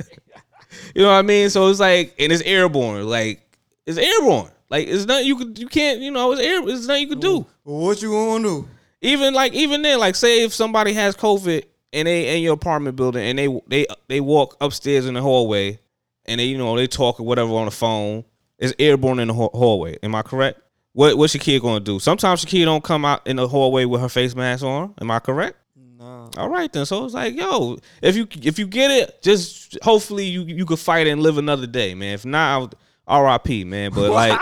you 0.95 1.03
know 1.03 1.09
what 1.09 1.15
I 1.15 1.23
mean? 1.23 1.51
So 1.51 1.69
it's 1.69 1.81
like 1.81 2.15
and 2.19 2.33
it's 2.33 2.43
airborne, 2.43 3.07
like 3.07 3.41
it's 3.87 3.99
airborne. 3.99 4.51
Like 4.71 4.89
it's 4.89 5.05
nothing 5.07 5.27
you 5.27 5.37
could 5.37 5.59
you 5.59 5.67
can't 5.69 6.01
you 6.01 6.11
know 6.11 6.33
it's 6.33 6.41
air 6.41 6.67
it's 6.69 6.87
nothing 6.87 7.03
you 7.03 7.09
could 7.09 7.21
do 7.21 7.47
Well, 7.65 7.87
what 7.87 8.01
you 8.03 8.11
gonna 8.11 8.43
do? 8.43 8.69
even 9.03 9.35
like 9.35 9.53
even 9.53 9.83
then, 9.83 9.99
like 9.99 10.15
say 10.15 10.45
if 10.45 10.55
somebody 10.55 10.93
has 10.95 11.15
COVID 11.17 11.65
and 11.93 12.09
they 12.09 12.37
in 12.37 12.43
your 12.43 12.55
apartment 12.55 12.97
building 12.97 13.23
and 13.23 13.39
they 13.39 13.61
they 13.67 13.87
they 14.09 14.21
walk 14.21 14.57
upstairs 14.61 15.07
in 15.07 15.15
the 15.15 15.21
hallway 15.21 15.79
and 16.25 16.41
they 16.41 16.45
you 16.47 16.57
know 16.57 16.75
they 16.77 16.87
talk 16.87 17.21
or 17.21 17.27
whatever 17.27 17.53
on 17.55 17.67
the 17.67 17.71
phone, 17.71 18.25
it's 18.59 18.73
airborne 18.79 19.19
in 19.19 19.29
the 19.29 19.35
hallway. 19.35 19.99
Am 20.03 20.15
I 20.15 20.23
correct? 20.23 20.61
What 20.95 21.19
what's 21.19 21.35
your 21.35 21.43
kid 21.43 21.61
gonna 21.61 21.81
do? 21.81 21.99
Sometimes 21.99 22.43
your 22.43 22.49
kid 22.49 22.65
don't 22.65 22.83
come 22.85 23.05
out 23.05 23.27
in 23.27 23.37
the 23.37 23.49
hallway 23.49 23.85
with 23.85 24.01
her 24.01 24.09
face 24.09 24.35
mask 24.35 24.63
on. 24.65 24.95
Am 25.01 25.11
I 25.11 25.19
correct? 25.19 25.57
All 26.03 26.49
right 26.49 26.73
then. 26.73 26.87
So 26.87 27.05
it's 27.05 27.15
like, 27.15 27.35
yo, 27.35 27.79
if 28.01 28.17
you 28.17 28.27
if 28.43 28.59
you 28.59 28.67
get 28.67 28.91
it, 28.91 29.23
just 29.23 29.79
hopefully 29.83 30.27
you 30.27 30.43
you 30.43 30.67
could 30.67 30.79
fight 30.79 31.07
and 31.07 31.23
live 31.23 31.39
another 31.39 31.67
day, 31.67 31.95
man. 31.95 32.15
If 32.15 32.25
not, 32.25 32.75
R.I.P. 33.07 33.65
Man. 33.65 33.93
But 33.93 34.11
like, 34.11 34.41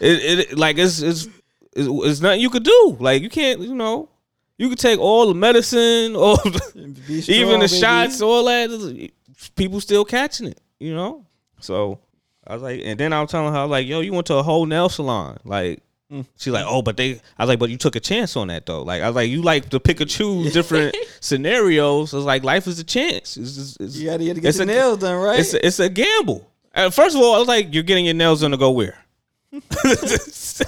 it, 0.00 0.40
it 0.50 0.58
like 0.58 0.78
it's 0.78 1.00
it's 1.00 1.26
it's, 1.72 1.88
it's 1.88 2.20
nothing 2.20 2.40
you 2.40 2.50
could 2.50 2.64
do. 2.64 2.96
Like 2.98 3.22
you 3.22 3.28
can't, 3.28 3.60
you 3.60 3.74
know, 3.74 4.08
you 4.58 4.68
could 4.68 4.78
take 4.78 4.98
all 4.98 5.28
the 5.28 5.34
medicine, 5.34 6.16
all 6.16 6.36
the, 6.36 6.58
strong, 6.58 7.36
even 7.36 7.60
the 7.60 7.66
baby. 7.66 7.80
shots, 7.80 8.20
all 8.20 8.44
that. 8.44 9.10
People 9.54 9.80
still 9.80 10.04
catching 10.04 10.48
it, 10.48 10.60
you 10.80 10.94
know. 10.94 11.26
So 11.60 12.00
I 12.46 12.54
was 12.54 12.62
like, 12.62 12.80
and 12.84 12.98
then 12.98 13.12
I 13.12 13.20
was 13.20 13.30
telling 13.30 13.52
her, 13.52 13.58
I 13.58 13.64
was 13.64 13.70
like, 13.70 13.86
yo, 13.86 14.00
you 14.00 14.12
went 14.12 14.26
to 14.28 14.34
a 14.36 14.42
whole 14.42 14.66
nail 14.66 14.88
salon, 14.88 15.38
like. 15.44 15.82
She's 16.36 16.52
like, 16.52 16.64
oh, 16.68 16.82
but 16.82 16.96
they. 16.96 17.20
I 17.36 17.42
was 17.42 17.48
like, 17.48 17.58
but 17.58 17.68
you 17.68 17.76
took 17.76 17.96
a 17.96 18.00
chance 18.00 18.36
on 18.36 18.46
that 18.48 18.64
though. 18.64 18.82
Like, 18.82 19.02
I 19.02 19.08
was 19.08 19.16
like, 19.16 19.28
you 19.28 19.42
like 19.42 19.70
to 19.70 19.80
pick 19.80 20.00
and 20.00 20.08
choose 20.08 20.52
different 20.52 20.96
scenarios. 21.20 22.14
It's 22.14 22.24
like 22.24 22.44
life 22.44 22.68
is 22.68 22.78
a 22.78 22.84
chance. 22.84 23.36
It's, 23.36 23.56
it's, 23.58 23.76
it's, 23.80 23.96
You 23.96 24.06
gotta, 24.10 24.22
you 24.22 24.30
gotta 24.30 24.40
get 24.40 24.48
it's 24.50 24.58
your 24.58 24.62
a- 24.68 24.72
nails 24.72 24.98
done, 24.98 25.20
right? 25.20 25.40
it's 25.40 25.52
a, 25.54 25.66
it's 25.66 25.80
a 25.80 25.88
gamble. 25.88 26.48
Uh, 26.74 26.90
first 26.90 27.16
of 27.16 27.22
all, 27.22 27.34
I 27.34 27.38
was 27.38 27.48
like, 27.48 27.74
you're 27.74 27.82
getting 27.82 28.04
your 28.04 28.14
nails 28.14 28.42
done 28.42 28.52
to 28.52 28.56
go 28.56 28.70
where? 28.70 28.96
it's, 29.52 30.62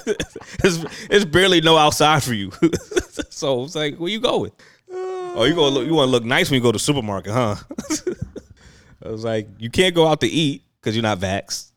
it's 1.09 1.25
barely 1.25 1.61
no 1.61 1.77
outside 1.77 2.23
for 2.23 2.33
you. 2.33 2.51
so 3.29 3.63
it's 3.63 3.75
like, 3.75 3.97
where 3.97 4.09
you 4.09 4.19
going? 4.19 4.51
Oh, 4.91 5.43
you 5.47 5.53
gonna 5.55 5.69
look, 5.73 5.85
you 5.87 5.93
want 5.93 6.07
to 6.07 6.11
look 6.11 6.23
nice 6.25 6.49
when 6.49 6.55
you 6.57 6.61
go 6.63 6.71
to 6.71 6.75
the 6.75 6.79
supermarket, 6.83 7.31
huh? 7.31 7.55
I 9.05 9.09
was 9.09 9.23
like, 9.23 9.47
you 9.59 9.69
can't 9.69 9.93
go 9.95 10.07
out 10.07 10.19
to 10.21 10.27
eat 10.27 10.63
because 10.81 10.95
you're 10.95 11.03
not 11.03 11.19
vaxxed. 11.19 11.68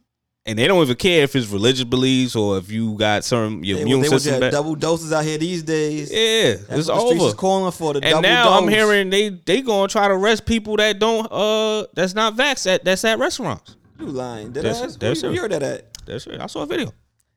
And 0.45 0.59
they 0.59 0.67
don't 0.67 0.83
even 0.83 0.97
care 0.97 1.23
if 1.23 1.37
it's 1.37 1.47
religious 1.49 1.85
beliefs 1.85 2.35
or 2.35 2.59
if 2.59 2.69
you 2.69 2.95
got 2.99 3.23
some 3.23 3.63
your 3.63 3.77
they, 3.77 3.83
immune 3.83 4.01
they 4.01 4.09
system. 4.09 4.39
to 4.41 4.45
have 4.47 4.53
double 4.53 4.75
doses 4.75 5.13
out 5.13 5.25
here 5.25 5.39
these 5.39 5.63
days. 5.63 6.11
yeah, 6.13 6.55
That's 6.69 6.89
it's 6.89 6.99
streets 6.99 7.13
is 7.15 7.23
over. 7.23 7.35
calling 7.37 7.71
for 7.71 7.93
the 7.93 8.01
And 8.03 8.11
double 8.11 8.23
now 8.23 8.59
I'm 8.59 8.67
hearing 8.67 9.09
they 9.11 9.29
they 9.29 9.63
gonna 9.63 9.87
try 9.87 10.09
to 10.09 10.15
arrest 10.15 10.45
people 10.45 10.77
that 10.79 10.99
don't 10.99 11.29
uh 11.31 11.87
that's 11.95 12.15
not 12.15 12.35
vaxxed 12.35 12.67
at 12.75 12.85
that's 12.85 13.05
at 13.05 13.21
restaurants. 13.21 13.77
you 14.01 14.07
lying. 14.07 14.51
Did 14.51 14.65
That's- 14.65 14.83
I? 14.97 14.99
that's 14.99 15.23
Where 15.23 15.31
you, 15.33 15.41
heard 15.43 15.53
that 15.53 15.63
at? 15.63 15.95
That's 16.07 16.27
right. 16.27 16.41
I 16.41 16.47
saw 16.47 16.63
a 16.63 16.67
video. 16.67 16.91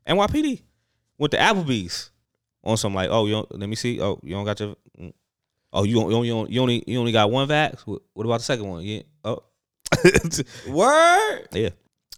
NYPD 0.08 0.64
with 1.20 1.30
the 1.30 1.38
Applebee's 1.38 2.10
on 2.64 2.76
some 2.78 2.96
like, 2.96 3.10
oh, 3.12 3.28
you 3.28 3.34
don't, 3.34 3.60
let 3.60 3.70
me 3.70 3.76
see. 3.76 4.02
Oh, 4.02 4.20
you 4.24 4.34
don't 4.34 4.46
got 4.46 4.60
your. 4.60 4.76
mm. 5.00 5.14
Oh, 5.72 5.84
you 5.84 5.94
don't, 5.96 6.06
you 6.10 6.12
don't, 6.12 6.26
you, 6.26 6.32
don't, 6.34 6.50
you 6.50 6.62
only 6.62 6.84
you 6.88 7.00
only 7.00 7.12
got 7.12 7.30
one 7.30 7.48
vax. 7.48 7.82
What, 7.82 8.02
what 8.14 8.26
about 8.26 8.38
the 8.40 8.46
second 8.46 8.68
one? 8.68 8.82
Yeah. 8.84 9.02
Oh. 9.24 9.44
Word. 10.68 11.48
yeah. 11.52 11.70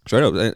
Straight 0.08 0.24
up. 0.24 0.56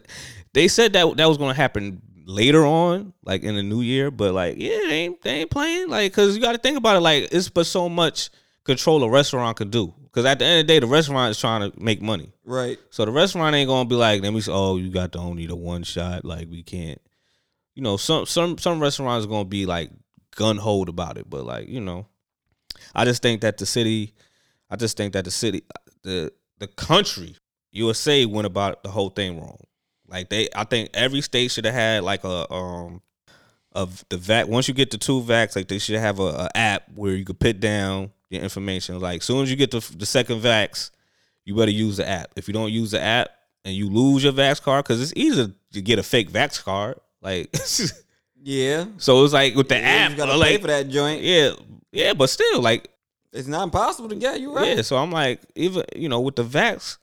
They 0.52 0.68
said 0.68 0.92
that 0.94 1.16
that 1.16 1.28
was 1.28 1.38
gonna 1.38 1.54
happen 1.54 2.02
later 2.26 2.64
on, 2.64 3.12
like 3.24 3.42
in 3.42 3.54
the 3.54 3.62
new 3.62 3.80
year. 3.80 4.10
But 4.10 4.34
like, 4.34 4.56
yeah, 4.58 4.78
they 4.88 4.94
ain't 4.94 5.22
they 5.22 5.30
ain't 5.30 5.50
playing. 5.50 5.88
Like, 5.88 6.12
cause 6.12 6.34
you 6.34 6.42
got 6.42 6.52
to 6.52 6.58
think 6.58 6.76
about 6.76 6.96
it. 6.96 7.00
Like, 7.00 7.28
it's 7.32 7.48
but 7.48 7.66
so 7.66 7.88
much 7.88 8.30
control 8.64 9.02
a 9.02 9.10
restaurant 9.10 9.56
can 9.56 9.70
do. 9.70 9.94
Cause 10.12 10.26
at 10.26 10.38
the 10.38 10.44
end 10.44 10.60
of 10.60 10.66
the 10.66 10.72
day, 10.74 10.78
the 10.78 10.86
restaurant 10.86 11.30
is 11.30 11.40
trying 11.40 11.70
to 11.70 11.80
make 11.80 12.02
money. 12.02 12.32
Right. 12.44 12.78
So 12.90 13.04
the 13.04 13.10
restaurant 13.10 13.56
ain't 13.56 13.68
gonna 13.68 13.88
be 13.88 13.94
like, 13.94 14.22
let 14.22 14.32
me 14.32 14.40
say, 14.40 14.52
oh, 14.52 14.76
you 14.76 14.90
got 14.90 15.12
the 15.12 15.18
only 15.18 15.46
the 15.46 15.56
one 15.56 15.84
shot. 15.84 16.24
Like 16.24 16.48
we 16.50 16.62
can't, 16.62 17.00
you 17.74 17.82
know, 17.82 17.96
some 17.96 18.26
some 18.26 18.58
some 18.58 18.80
restaurants 18.80 19.24
are 19.24 19.28
gonna 19.30 19.46
be 19.46 19.64
like 19.64 19.90
gun 20.36 20.58
hold 20.58 20.88
about 20.88 21.16
it. 21.16 21.28
But 21.28 21.44
like, 21.44 21.68
you 21.68 21.80
know, 21.80 22.06
I 22.94 23.04
just 23.04 23.22
think 23.22 23.40
that 23.40 23.56
the 23.56 23.66
city, 23.66 24.12
I 24.68 24.76
just 24.76 24.96
think 24.96 25.14
that 25.14 25.24
the 25.24 25.30
city, 25.30 25.62
the 26.02 26.32
the 26.58 26.66
country, 26.66 27.36
USA 27.72 28.24
went 28.26 28.46
about 28.46 28.82
the 28.82 28.90
whole 28.90 29.10
thing 29.10 29.40
wrong. 29.40 29.58
Like 30.06 30.28
they, 30.28 30.48
I 30.54 30.64
think 30.64 30.90
every 30.94 31.20
state 31.22 31.50
should 31.50 31.64
have 31.64 31.74
had 31.74 32.04
like 32.04 32.22
a 32.24 32.52
um 32.52 33.00
of 33.72 34.04
the 34.10 34.16
vac. 34.18 34.46
Once 34.48 34.68
you 34.68 34.74
get 34.74 34.90
the 34.90 34.98
two 34.98 35.20
vax, 35.22 35.56
like 35.56 35.68
they 35.68 35.78
should 35.78 35.98
have 35.98 36.18
a, 36.18 36.22
a 36.24 36.50
app 36.54 36.82
where 36.94 37.12
you 37.14 37.24
could 37.24 37.40
put 37.40 37.60
down 37.60 38.10
your 38.28 38.42
information. 38.42 39.00
Like 39.00 39.20
as 39.20 39.24
soon 39.24 39.42
as 39.42 39.50
you 39.50 39.56
get 39.56 39.70
the 39.70 39.80
the 39.96 40.04
second 40.06 40.40
vax, 40.42 40.90
you 41.44 41.54
better 41.56 41.70
use 41.70 41.96
the 41.96 42.06
app. 42.08 42.30
If 42.36 42.46
you 42.48 42.54
don't 42.54 42.70
use 42.72 42.90
the 42.90 43.00
app 43.00 43.30
and 43.64 43.74
you 43.74 43.88
lose 43.88 44.22
your 44.24 44.32
vax 44.34 44.60
card, 44.60 44.84
because 44.84 45.00
it's 45.00 45.14
easy 45.16 45.52
to 45.72 45.80
get 45.80 45.98
a 45.98 46.02
fake 46.02 46.30
vax 46.30 46.62
card. 46.62 46.98
Like 47.22 47.54
Yeah. 48.44 48.86
so, 48.98 49.24
it's 49.24 49.32
like 49.32 49.54
with 49.54 49.68
the 49.68 49.76
Yeah, 49.76 49.80
app, 49.88 50.10
you 50.10 50.16
gotta 50.16 50.42
pay 50.42 50.58
for 50.58 50.66
that 50.66 50.88
joint. 50.88 51.22
yeah, 51.22 51.52
yeah, 51.92 52.12
but 52.12 52.28
still, 52.28 52.60
like 52.60 52.88
It's 53.32 53.46
not 53.48 53.62
impossible 53.62 54.08
to 54.10 54.16
get. 54.16 54.40
You 54.40 54.54
right. 54.54 54.76
yeah. 54.76 54.82
So 54.82 54.96
I'm 54.96 55.12
like, 55.12 55.40
even 55.54 55.84
you 55.96 56.08
know, 56.08 56.20
with 56.20 56.36
the 56.36 56.44
vax, 56.44 56.98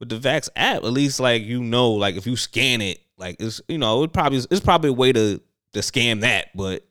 with 0.00 0.08
the 0.08 0.18
vax 0.18 0.48
app, 0.56 0.78
at 0.84 0.92
least 0.92 1.20
like 1.20 1.42
you 1.42 1.62
know, 1.62 1.92
like 1.92 2.16
if 2.16 2.26
you 2.26 2.36
scan 2.36 2.80
it, 2.82 2.98
like 3.16 3.36
it's 3.40 3.60
you 3.68 3.78
know, 3.78 4.02
it 4.02 4.12
probably 4.12 4.38
it's 4.50 4.60
probably 4.60 4.90
a 4.90 4.94
way 4.94 5.12
to 5.12 5.40
to 5.72 5.80
scam 5.80 6.20
that, 6.20 6.48
but 6.54 6.86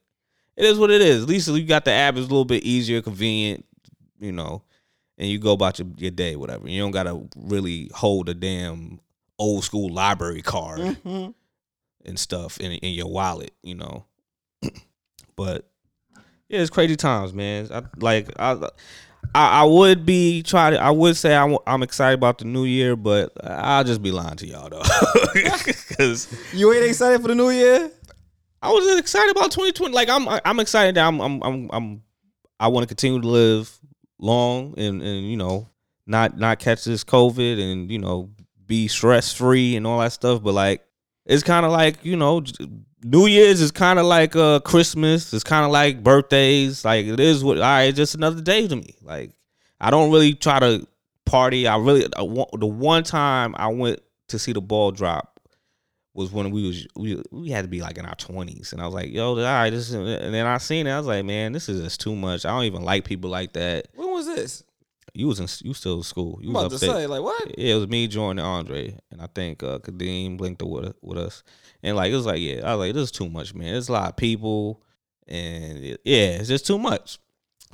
it 0.55 0.65
is 0.65 0.77
what 0.79 0.91
it 0.91 1.01
is. 1.01 1.23
At 1.23 1.29
least 1.29 1.47
you 1.47 1.63
got 1.65 1.85
the 1.85 1.91
app, 1.91 2.13
it's 2.15 2.21
a 2.25 2.29
little 2.29 2.45
bit 2.45 2.63
easier, 2.63 3.01
convenient, 3.01 3.65
you 4.19 4.31
know, 4.31 4.63
and 5.17 5.29
you 5.29 5.37
go 5.39 5.51
about 5.53 5.79
your, 5.79 5.87
your 5.97 6.11
day, 6.11 6.35
whatever. 6.35 6.67
You 6.69 6.81
don't 6.81 6.91
gotta 6.91 7.21
really 7.35 7.89
hold 7.93 8.29
a 8.29 8.33
damn 8.33 8.99
old 9.37 9.63
school 9.63 9.91
library 9.93 10.41
card 10.41 10.79
Mhm. 10.79 11.33
and 12.05 12.17
stuff 12.19 12.59
in 12.59 12.71
in 12.71 12.93
your 12.93 13.07
wallet, 13.07 13.51
you 13.63 13.75
know. 13.75 14.05
but 15.35 15.69
yeah, 16.47 16.59
it's 16.61 16.69
crazy 16.69 16.95
times, 16.95 17.33
man. 17.33 17.67
I, 17.71 17.83
like 17.97 18.29
I, 18.39 18.69
I, 19.33 19.61
I 19.61 19.63
would 19.63 20.05
be 20.05 20.43
try 20.43 20.69
to. 20.69 20.79
I 20.81 20.91
would 20.91 21.17
say 21.17 21.35
I'm, 21.35 21.57
I'm 21.65 21.83
excited 21.83 22.15
about 22.15 22.37
the 22.37 22.45
new 22.45 22.65
year, 22.65 22.95
but 22.95 23.31
I'll 23.43 23.83
just 23.83 24.01
be 24.01 24.11
lying 24.11 24.35
to 24.37 24.47
y'all 24.47 24.69
though, 24.69 24.83
because 25.33 26.27
You 26.53 26.71
ain't 26.73 26.85
excited 26.85 27.21
for 27.21 27.27
the 27.29 27.35
new 27.35 27.49
year? 27.49 27.91
I 28.61 28.69
was 28.69 28.97
excited 28.97 29.31
about 29.31 29.51
2020. 29.51 29.93
Like 29.93 30.09
I'm 30.09 30.27
I'm 30.43 30.59
excited 30.59 30.95
that 30.95 31.05
I'm 31.05 31.21
I'm 31.21 31.41
I'm, 31.43 31.69
I'm 31.71 32.01
I 32.59 32.67
want 32.67 32.83
to 32.83 32.87
continue 32.87 33.21
to 33.21 33.27
live 33.27 33.71
long 34.19 34.73
and 34.77 35.01
and 35.01 35.29
you 35.29 35.37
know 35.37 35.67
not 36.07 36.37
not 36.37 36.59
catch 36.59 36.83
this 36.83 37.03
COVID 37.03 37.61
and 37.61 37.91
you 37.91 37.99
know 37.99 38.29
be 38.65 38.87
stress 38.87 39.33
free 39.33 39.75
and 39.75 39.85
all 39.85 39.99
that 39.99 40.13
stuff. 40.13 40.41
But 40.41 40.53
like 40.53 40.83
it's 41.25 41.43
kind 41.43 41.65
of 41.65 41.71
like 41.71 42.03
you 42.03 42.15
know 42.15 42.43
New 43.07 43.27
Year's 43.27 43.61
is 43.61 43.69
kind 43.71 43.99
of 43.99 44.07
like 44.07 44.35
uh 44.35 44.59
Christmas. 44.61 45.31
It's 45.31 45.43
kind 45.43 45.63
of 45.63 45.71
like 45.71 46.01
birthdays. 46.01 46.83
Like 46.83 47.05
it 47.05 47.19
is 47.19 47.43
what 47.43 47.57
all 47.57 47.63
right, 47.63 47.93
just 47.93 48.15
another 48.15 48.41
day 48.41 48.67
to 48.67 48.75
me. 48.75 48.95
Like 49.03 49.31
I 49.79 49.91
don't 49.91 50.11
really 50.11 50.33
try 50.33 50.59
to 50.59 50.87
party. 51.23 51.67
I 51.67 51.77
really 51.77 52.07
the 52.07 52.65
one 52.65 53.03
time 53.03 53.53
I 53.59 53.67
went 53.67 53.99
to 54.29 54.39
see 54.39 54.53
the 54.53 54.61
ball 54.61 54.89
drop 54.91 55.39
was 56.15 56.31
when 56.31 56.49
we 56.49 56.65
was 56.65 56.87
we 56.95 57.21
we 57.31 57.49
had 57.51 57.61
to 57.61 57.67
be 57.67 57.81
like 57.81 57.99
in 57.99 58.07
our 58.07 58.15
twenties, 58.15 58.73
and 58.73 58.81
I 58.81 58.85
was 58.85 58.95
like, 58.95 59.11
"Yo, 59.11 59.37
all 59.37 59.37
right, 59.37 59.69
this," 59.69 59.89
is, 59.89 59.93
and 59.93 60.33
then 60.33 60.47
I 60.47 60.57
seen 60.57 60.87
it. 60.87 60.91
I 60.91 60.97
was 60.97 61.05
like, 61.05 61.25
"Man, 61.25 61.51
this 61.51 61.69
is 61.69 61.81
just 61.81 62.01
too 62.01 62.15
much. 62.15 62.43
I 62.43 62.49
don't 62.49 62.63
even 62.63 62.81
like 62.81 63.05
people 63.05 63.29
like 63.29 63.53
that." 63.53 63.89
When 63.93 64.09
was 64.09 64.25
this? 64.25 64.63
You 65.15 65.27
was 65.27 65.39
in 65.39 65.47
you 65.67 65.73
still 65.73 65.97
in 65.97 66.03
school. 66.03 66.39
You 66.41 66.49
I'm 66.49 66.53
was 66.53 66.63
about 66.65 66.71
to 66.71 66.77
say, 66.79 67.07
like, 67.07 67.21
what? 67.21 67.57
Yeah, 67.57 67.75
it 67.75 67.79
was 67.79 67.87
me, 67.87 68.07
Jordan, 68.07 68.39
and 68.39 68.47
Andre, 68.47 68.97
and 69.11 69.21
I 69.21 69.27
think 69.33 69.63
uh, 69.63 69.79
Kadeem 69.79 70.37
blinked 70.37 70.61
with 70.61 70.93
with 71.01 71.17
us, 71.17 71.43
and 71.81 71.95
like 71.95 72.11
it 72.11 72.15
was 72.15 72.25
like, 72.25 72.39
yeah, 72.41 72.61
I 72.63 72.75
was 72.75 72.87
like, 72.87 72.93
this 72.93 73.03
is 73.03 73.11
too 73.11 73.29
much, 73.29 73.53
man. 73.53 73.71
There's 73.71 73.89
a 73.89 73.93
lot 73.93 74.09
of 74.09 74.17
people, 74.17 74.83
and 75.27 75.77
it- 75.83 76.01
yeah, 76.03 76.37
it's 76.37 76.49
just 76.49 76.67
too 76.67 76.77
much. 76.77 77.19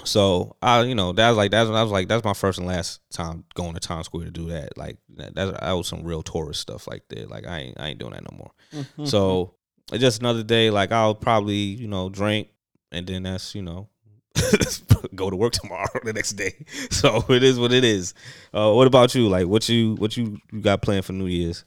So 0.04 0.56
I, 0.62 0.82
you 0.82 0.96
know, 0.96 1.12
that 1.14 1.30
was 1.30 1.38
like 1.38 1.52
that's 1.52 1.70
when 1.70 1.78
I 1.78 1.84
was 1.84 1.92
like 1.92 2.08
that's 2.08 2.24
my 2.24 2.34
first 2.34 2.58
and 2.58 2.68
last 2.68 3.02
time 3.12 3.44
going 3.54 3.74
to 3.74 3.80
Times 3.80 4.06
Square 4.06 4.26
to 4.26 4.32
do 4.32 4.48
that. 4.48 4.78
Like 4.78 4.98
that, 5.18 5.36
that, 5.36 5.72
was 5.74 5.88
some 5.88 6.04
real 6.04 6.24
tourist 6.24 6.62
stuff 6.62 6.88
like 6.88 7.04
that. 7.10 7.30
Like 7.30 7.46
I 7.46 7.60
ain't 7.60 7.80
I 7.80 7.90
ain't 7.90 8.00
doing 8.00 8.14
that 8.14 8.24
no 8.32 8.38
more. 8.38 8.52
Mm-hmm. 8.74 9.06
So 9.06 9.56
it's 9.92 10.02
just 10.02 10.22
another 10.22 10.44
day. 10.44 10.70
Like 10.70 10.92
I'll 10.92 11.16
probably 11.16 11.56
you 11.56 11.88
know 11.88 12.10
drink, 12.10 12.50
and 12.92 13.06
then 13.06 13.24
that's 13.24 13.54
you 13.54 13.62
know 13.62 13.90
go 15.16 15.30
to 15.30 15.36
work 15.36 15.54
tomorrow 15.54 15.88
the 16.04 16.14
next 16.14 16.34
day. 16.34 16.54
So 16.92 17.24
it 17.30 17.44
is 17.44 17.60
what 17.60 17.72
it 17.72 17.84
is. 17.84 18.14
Uh, 18.54 18.72
what 18.72 18.88
about 18.88 19.16
you? 19.16 19.28
Like 19.28 19.48
what 19.48 19.68
you 19.70 19.96
what 19.96 20.16
you, 20.18 20.40
you 20.52 20.62
got 20.62 20.82
planned 20.82 21.06
for 21.06 21.14
New 21.14 21.28
Year's? 21.28 21.64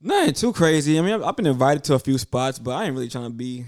Nothing 0.00 0.34
too 0.34 0.52
crazy. 0.52 0.98
I 0.98 1.02
mean, 1.02 1.14
I've, 1.14 1.22
I've 1.22 1.36
been 1.36 1.46
invited 1.46 1.84
to 1.84 1.94
a 1.94 1.98
few 1.98 2.18
spots, 2.18 2.58
but 2.58 2.72
I 2.72 2.84
ain't 2.84 2.94
really 2.94 3.08
trying 3.08 3.24
to 3.24 3.34
be 3.34 3.64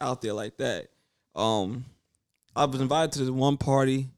out 0.00 0.20
there 0.20 0.34
like 0.34 0.56
that. 0.58 0.88
Um, 1.34 1.84
I 2.54 2.66
was 2.66 2.80
invited 2.80 3.12
to 3.12 3.18
this 3.20 3.30
one 3.30 3.56
party 3.56 4.08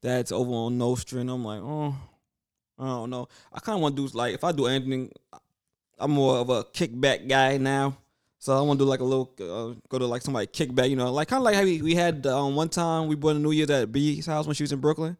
that's 0.00 0.32
over 0.32 0.50
on 0.50 0.78
Nostrand, 0.78 1.28
and 1.28 1.30
I'm 1.30 1.44
like, 1.44 1.60
oh, 1.62 1.94
I 2.78 2.86
don't 2.86 3.10
know. 3.10 3.28
I 3.52 3.60
kind 3.60 3.76
of 3.76 3.82
want 3.82 3.96
to 3.96 4.06
do 4.06 4.16
like 4.16 4.34
if 4.34 4.44
I 4.44 4.52
do 4.52 4.66
anything, 4.66 5.12
I'm 5.98 6.12
more 6.12 6.36
of 6.36 6.48
a 6.48 6.64
kickback 6.64 7.28
guy 7.28 7.58
now. 7.58 7.96
So 8.42 8.58
I 8.58 8.60
want 8.62 8.80
to 8.80 8.84
do 8.84 8.88
like 8.88 8.98
a 8.98 9.04
little, 9.04 9.30
uh, 9.40 9.78
go 9.88 10.00
to 10.00 10.06
like 10.06 10.20
somebody 10.20 10.48
kickback, 10.48 10.90
you 10.90 10.96
know, 10.96 11.12
like 11.12 11.28
kind 11.28 11.38
of 11.38 11.44
like 11.44 11.54
how 11.54 11.62
we, 11.62 11.80
we 11.80 11.94
had 11.94 12.26
um, 12.26 12.56
one 12.56 12.68
time 12.68 13.06
we 13.06 13.14
bought 13.14 13.36
a 13.36 13.38
New 13.38 13.52
Year's 13.52 13.70
at 13.70 13.92
B's 13.92 14.26
house 14.26 14.46
when 14.46 14.54
she 14.56 14.64
was 14.64 14.72
in 14.72 14.80
Brooklyn. 14.80 15.16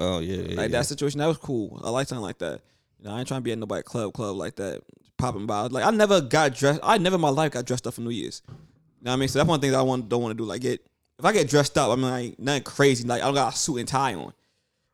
Oh 0.00 0.20
yeah, 0.20 0.36
yeah, 0.36 0.56
Like 0.56 0.70
yeah. 0.70 0.78
that 0.78 0.86
situation, 0.86 1.18
that 1.20 1.26
was 1.26 1.36
cool. 1.36 1.82
I 1.84 1.90
like 1.90 2.08
something 2.08 2.22
like 2.22 2.38
that. 2.38 2.62
You 2.98 3.04
know, 3.04 3.14
I 3.14 3.18
ain't 3.18 3.28
trying 3.28 3.40
to 3.40 3.44
be 3.44 3.52
at 3.52 3.58
nobody 3.58 3.82
club 3.82 4.14
club 4.14 4.36
like 4.36 4.56
that, 4.56 4.80
popping 5.18 5.44
by. 5.44 5.66
Like 5.66 5.84
I 5.84 5.90
never 5.90 6.22
got 6.22 6.54
dressed. 6.54 6.80
I 6.82 6.96
never 6.96 7.16
in 7.16 7.20
my 7.20 7.28
life 7.28 7.52
got 7.52 7.66
dressed 7.66 7.86
up 7.86 7.92
for 7.92 8.00
New 8.00 8.08
Year's. 8.08 8.40
You 8.48 8.54
know 9.02 9.10
what 9.10 9.12
I 9.12 9.16
mean? 9.16 9.28
So 9.28 9.38
that's 9.38 9.48
one 9.50 9.60
thing 9.60 9.72
that 9.72 9.78
I 9.78 9.82
want 9.82 10.08
don't 10.08 10.22
want 10.22 10.32
to 10.32 10.42
do. 10.42 10.48
Like 10.48 10.62
get 10.62 10.80
if 11.18 11.24
I 11.26 11.32
get 11.32 11.50
dressed 11.50 11.76
up, 11.76 11.90
I 11.90 11.96
mean 11.96 12.10
like 12.10 12.38
nothing 12.38 12.62
crazy. 12.62 13.06
Like 13.06 13.20
I 13.20 13.26
don't 13.26 13.34
got 13.34 13.52
a 13.52 13.56
suit 13.58 13.76
and 13.80 13.86
tie 13.88 14.14
on. 14.14 14.32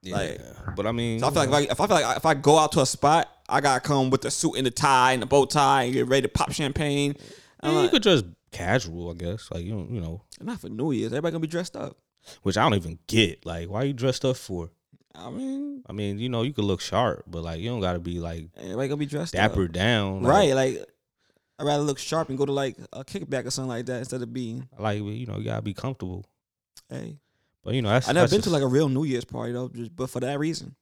yeah. 0.02 0.16
like- 0.16 0.40
but 0.74 0.84
I 0.84 0.90
mean, 0.90 1.20
So 1.20 1.28
I 1.28 1.30
feel 1.30 1.46
like 1.48 1.48
if 1.48 1.54
I, 1.54 1.60
if 1.74 1.80
I 1.80 1.86
feel 1.86 1.96
like 2.08 2.16
if 2.16 2.26
I 2.26 2.34
go 2.34 2.58
out 2.58 2.72
to 2.72 2.80
a 2.80 2.86
spot, 2.86 3.28
I 3.48 3.60
gotta 3.60 3.78
come 3.80 4.10
with 4.10 4.22
the 4.22 4.32
suit 4.32 4.54
and 4.56 4.66
the 4.66 4.72
tie 4.72 5.12
and 5.12 5.22
the 5.22 5.26
bow 5.26 5.44
tie 5.44 5.84
and 5.84 5.92
get 5.92 6.08
ready 6.08 6.22
to 6.22 6.28
pop 6.28 6.50
champagne. 6.50 7.14
Yeah, 7.62 7.70
you 7.72 7.78
like, 7.78 7.90
could 7.90 8.02
dress 8.02 8.22
casual, 8.52 9.10
I 9.10 9.14
guess. 9.14 9.48
Like 9.50 9.64
you, 9.64 9.72
don't- 9.72 9.90
you 9.90 10.00
know, 10.00 10.22
not 10.40 10.60
for 10.60 10.68
New 10.68 10.92
Year's. 10.92 11.12
Everybody 11.12 11.32
gonna 11.32 11.40
be 11.42 11.46
dressed 11.48 11.76
up. 11.76 11.96
which 12.42 12.56
I 12.56 12.62
don't 12.62 12.74
even 12.74 12.98
get. 13.06 13.44
Like, 13.46 13.68
why 13.68 13.84
you 13.84 13.92
dressed 13.92 14.24
up 14.24 14.36
for? 14.36 14.70
I 15.14 15.30
mean, 15.30 15.82
I 15.88 15.92
mean, 15.92 16.18
you 16.18 16.28
know, 16.28 16.42
you 16.42 16.52
could 16.52 16.64
look 16.64 16.80
sharp, 16.80 17.24
but 17.26 17.42
like, 17.42 17.60
you 17.60 17.68
don't 17.70 17.80
got 17.80 17.94
to 17.94 17.98
be 17.98 18.20
like 18.20 18.50
everybody 18.56 18.88
gonna 18.88 18.96
be 18.98 19.06
dressed 19.06 19.32
dapper 19.32 19.64
up. 19.64 19.72
down, 19.72 20.22
like, 20.22 20.32
Right, 20.32 20.54
like 20.54 20.84
I'd 21.58 21.66
rather 21.66 21.82
look 21.82 21.98
sharp 21.98 22.28
and 22.28 22.38
go 22.38 22.46
to 22.46 22.52
like 22.52 22.76
a 22.92 23.04
kickback 23.04 23.44
or 23.46 23.50
something 23.50 23.68
like 23.70 23.86
that 23.86 23.98
instead 23.98 24.22
of 24.22 24.32
being 24.32 24.68
Like, 24.78 24.98
you 24.98 25.26
know, 25.26 25.38
you 25.38 25.44
gotta 25.44 25.62
be 25.62 25.74
comfortable. 25.74 26.24
hey. 26.88 27.18
But 27.64 27.74
you 27.74 27.82
know, 27.82 27.88
that's 27.88 28.08
I 28.08 28.12
never 28.12 28.22
that's 28.28 28.32
been 28.32 28.42
to 28.42 28.50
like 28.50 28.62
a 28.62 28.66
real 28.68 28.88
New 28.88 29.02
Year's 29.04 29.24
party 29.24 29.52
though, 29.52 29.68
just 29.68 29.94
but 29.96 30.08
for 30.08 30.20
that 30.20 30.38
reason. 30.38 30.76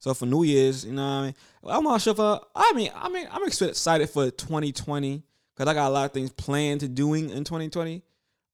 So 0.00 0.12
for 0.14 0.26
New 0.26 0.42
Year's, 0.42 0.84
you 0.84 0.92
know, 0.92 1.02
what 1.02 1.10
I 1.12 1.22
mean, 1.26 1.34
I'm 1.78 1.84
not 1.84 2.00
sure 2.02 2.14
for. 2.14 2.22
Uh, 2.22 2.38
I 2.54 2.72
mean, 2.74 2.90
I 2.94 3.08
mean, 3.08 3.28
I'm 3.30 3.44
excited 3.46 4.10
for 4.10 4.30
2020 4.30 5.22
because 5.56 5.70
I 5.70 5.74
got 5.74 5.88
a 5.88 5.90
lot 5.94 6.04
of 6.06 6.12
things 6.12 6.30
planned 6.30 6.80
to 6.80 6.88
doing 6.88 7.30
in 7.30 7.44
2020. 7.44 8.02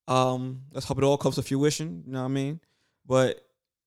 Um, 0.08 0.62
let's 0.72 0.86
hope 0.86 0.98
it 0.98 1.04
all 1.04 1.16
comes 1.18 1.34
to 1.36 1.42
fruition. 1.42 2.02
You 2.06 2.12
know 2.12 2.20
what 2.20 2.26
I 2.26 2.28
mean? 2.28 2.60
But 3.06 3.40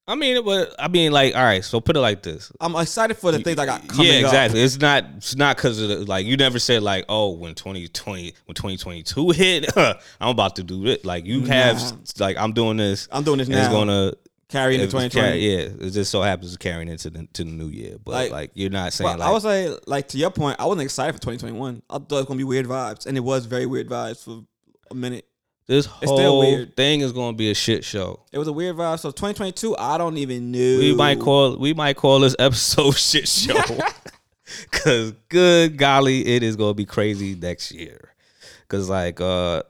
I 0.08 0.14
mean, 0.14 0.44
but 0.44 0.74
I 0.78 0.86
mean, 0.88 1.10
like, 1.12 1.34
all 1.34 1.42
right. 1.42 1.64
So 1.64 1.80
put 1.80 1.96
it 1.96 2.00
like 2.00 2.22
this. 2.22 2.52
I'm 2.60 2.76
excited 2.76 3.16
for 3.16 3.32
the 3.32 3.40
things 3.40 3.58
I 3.58 3.66
got 3.66 3.86
coming 3.88 4.06
yeah, 4.06 4.18
up. 4.18 4.24
exactly. 4.26 4.62
It's 4.62 4.78
not. 4.78 5.04
It's 5.16 5.34
not 5.34 5.56
because 5.56 5.80
of 5.80 5.88
the, 5.88 5.96
like 6.04 6.26
you 6.26 6.36
never 6.36 6.58
said 6.58 6.82
like, 6.82 7.04
oh, 7.08 7.30
when 7.30 7.54
2020, 7.54 8.34
when 8.44 8.54
2022 8.54 9.30
hit, 9.32 9.76
I'm 9.76 9.96
about 10.28 10.56
to 10.56 10.62
do 10.62 10.86
it. 10.86 11.04
Like 11.04 11.26
you 11.26 11.42
have, 11.46 11.80
Nah. 11.80 11.96
like 12.24 12.36
I'm 12.36 12.52
doing 12.52 12.76
this. 12.76 13.08
I'm 13.10 13.24
doing 13.24 13.38
this 13.38 13.48
now. 13.48 13.58
it's 13.58 13.68
gonna 13.68 14.12
carry 14.48 14.76
the 14.76 14.86
2020. 14.86 15.10
carry- 15.10 15.38
yeah, 15.38 15.86
it 15.86 15.90
just 15.90 16.10
so 16.10 16.22
happens 16.22 16.52
to 16.52 16.58
carrying 16.58 16.88
into 16.88 17.10
the 17.10 17.26
to 17.34 17.44
the 17.44 17.50
new 17.50 17.68
year. 17.68 17.96
But 18.02 18.12
like, 18.12 18.30
Like- 18.32 18.50
you're 18.54 18.70
not 18.70 18.92
saying 18.92 19.08
Well, 19.08 19.18
like 19.18 19.28
I 19.28 19.32
was 19.32 19.44
like, 19.44 19.80
like 19.86 20.08
to 20.08 20.18
your 20.18 20.30
point, 20.30 20.56
I 20.60 20.66
wasn't 20.66 20.82
excited 20.84 21.12
for 21.14 21.20
2021. 21.20 21.82
I 21.90 21.94
thought 21.94 22.02
it 22.10 22.10
was 22.14 22.24
gonna 22.26 22.38
be 22.38 22.44
weird 22.44 22.66
vibes, 22.66 23.06
and 23.06 23.16
it 23.16 23.20
was 23.20 23.46
very 23.46 23.66
weird 23.66 23.88
vibes 23.88 24.22
for 24.24 24.42
a 24.90 24.94
minute. 24.94 25.26
this 25.66 25.86
it's 25.86 25.96
still 26.12 26.16
whole 26.16 26.40
weird. 26.40 26.76
thing 26.76 27.00
is 27.00 27.12
gonna 27.12 27.36
be 27.36 27.50
a 27.50 27.54
shit 27.54 27.84
show. 27.84 28.20
It 28.32 28.38
was 28.38 28.46
a 28.48 28.52
weird 28.52 28.76
vibe. 28.76 29.00
So 29.00 29.10
2022, 29.10 29.76
I 29.76 29.98
don't 29.98 30.16
even 30.18 30.52
know. 30.52 30.58
We 30.58 30.94
might 30.94 31.18
call 31.18 31.56
we 31.56 31.74
might 31.74 31.96
call 31.96 32.20
this 32.20 32.36
episode 32.38 32.92
shit 32.96 33.26
show. 33.28 33.54
Cause 34.70 35.12
good 35.28 35.76
golly, 35.76 36.24
it 36.24 36.44
is 36.44 36.54
gonna 36.54 36.74
be 36.74 36.84
crazy 36.84 37.34
next 37.34 37.72
year. 37.72 38.12
Cause 38.68 38.88
like 38.88 39.20
uh 39.20 39.62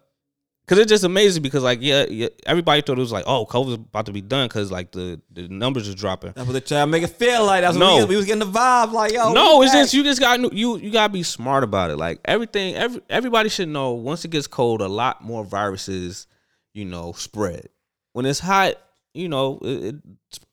Cause 0.68 0.78
it's 0.78 0.88
just 0.90 1.04
amazing 1.04 1.44
because 1.44 1.62
like 1.62 1.78
yeah, 1.80 2.06
yeah 2.10 2.26
everybody 2.44 2.80
thought 2.82 2.98
it 2.98 3.00
was 3.00 3.12
like 3.12 3.22
oh 3.28 3.46
COVID's 3.46 3.74
about 3.74 4.06
to 4.06 4.12
be 4.12 4.20
done 4.20 4.48
because 4.48 4.72
like 4.72 4.90
the 4.90 5.20
the 5.30 5.46
numbers 5.46 5.88
are 5.88 5.94
dropping. 5.94 6.32
That's 6.34 6.44
what 6.44 6.54
they 6.54 6.60
try 6.60 6.80
to 6.80 6.88
make 6.88 7.04
it 7.04 7.10
feel 7.10 7.44
like. 7.46 7.60
That's 7.62 7.76
No. 7.76 7.94
what 7.98 8.08
we, 8.08 8.14
we 8.14 8.16
was 8.16 8.26
getting 8.26 8.40
the 8.40 8.58
vibe. 8.58 8.90
Like 8.90 9.12
yo, 9.12 9.32
no, 9.32 9.62
it's 9.62 9.70
back. 9.72 9.82
just 9.82 9.94
you 9.94 10.02
just 10.02 10.18
got 10.18 10.40
you 10.52 10.76
you 10.78 10.90
gotta 10.90 11.12
be 11.12 11.22
smart 11.22 11.62
about 11.62 11.90
it. 11.92 11.96
Like 11.98 12.18
everything, 12.24 12.74
every 12.74 13.00
everybody 13.08 13.48
should 13.48 13.68
know. 13.68 13.92
Once 13.92 14.24
it 14.24 14.32
gets 14.32 14.48
cold, 14.48 14.80
a 14.80 14.88
lot 14.88 15.22
more 15.22 15.44
viruses, 15.44 16.26
you 16.74 16.84
know, 16.84 17.12
spread. 17.12 17.68
When 18.12 18.26
it's 18.26 18.40
hot, 18.40 18.74
you 19.14 19.28
know, 19.28 19.60
it, 19.62 19.84
it, 19.84 19.94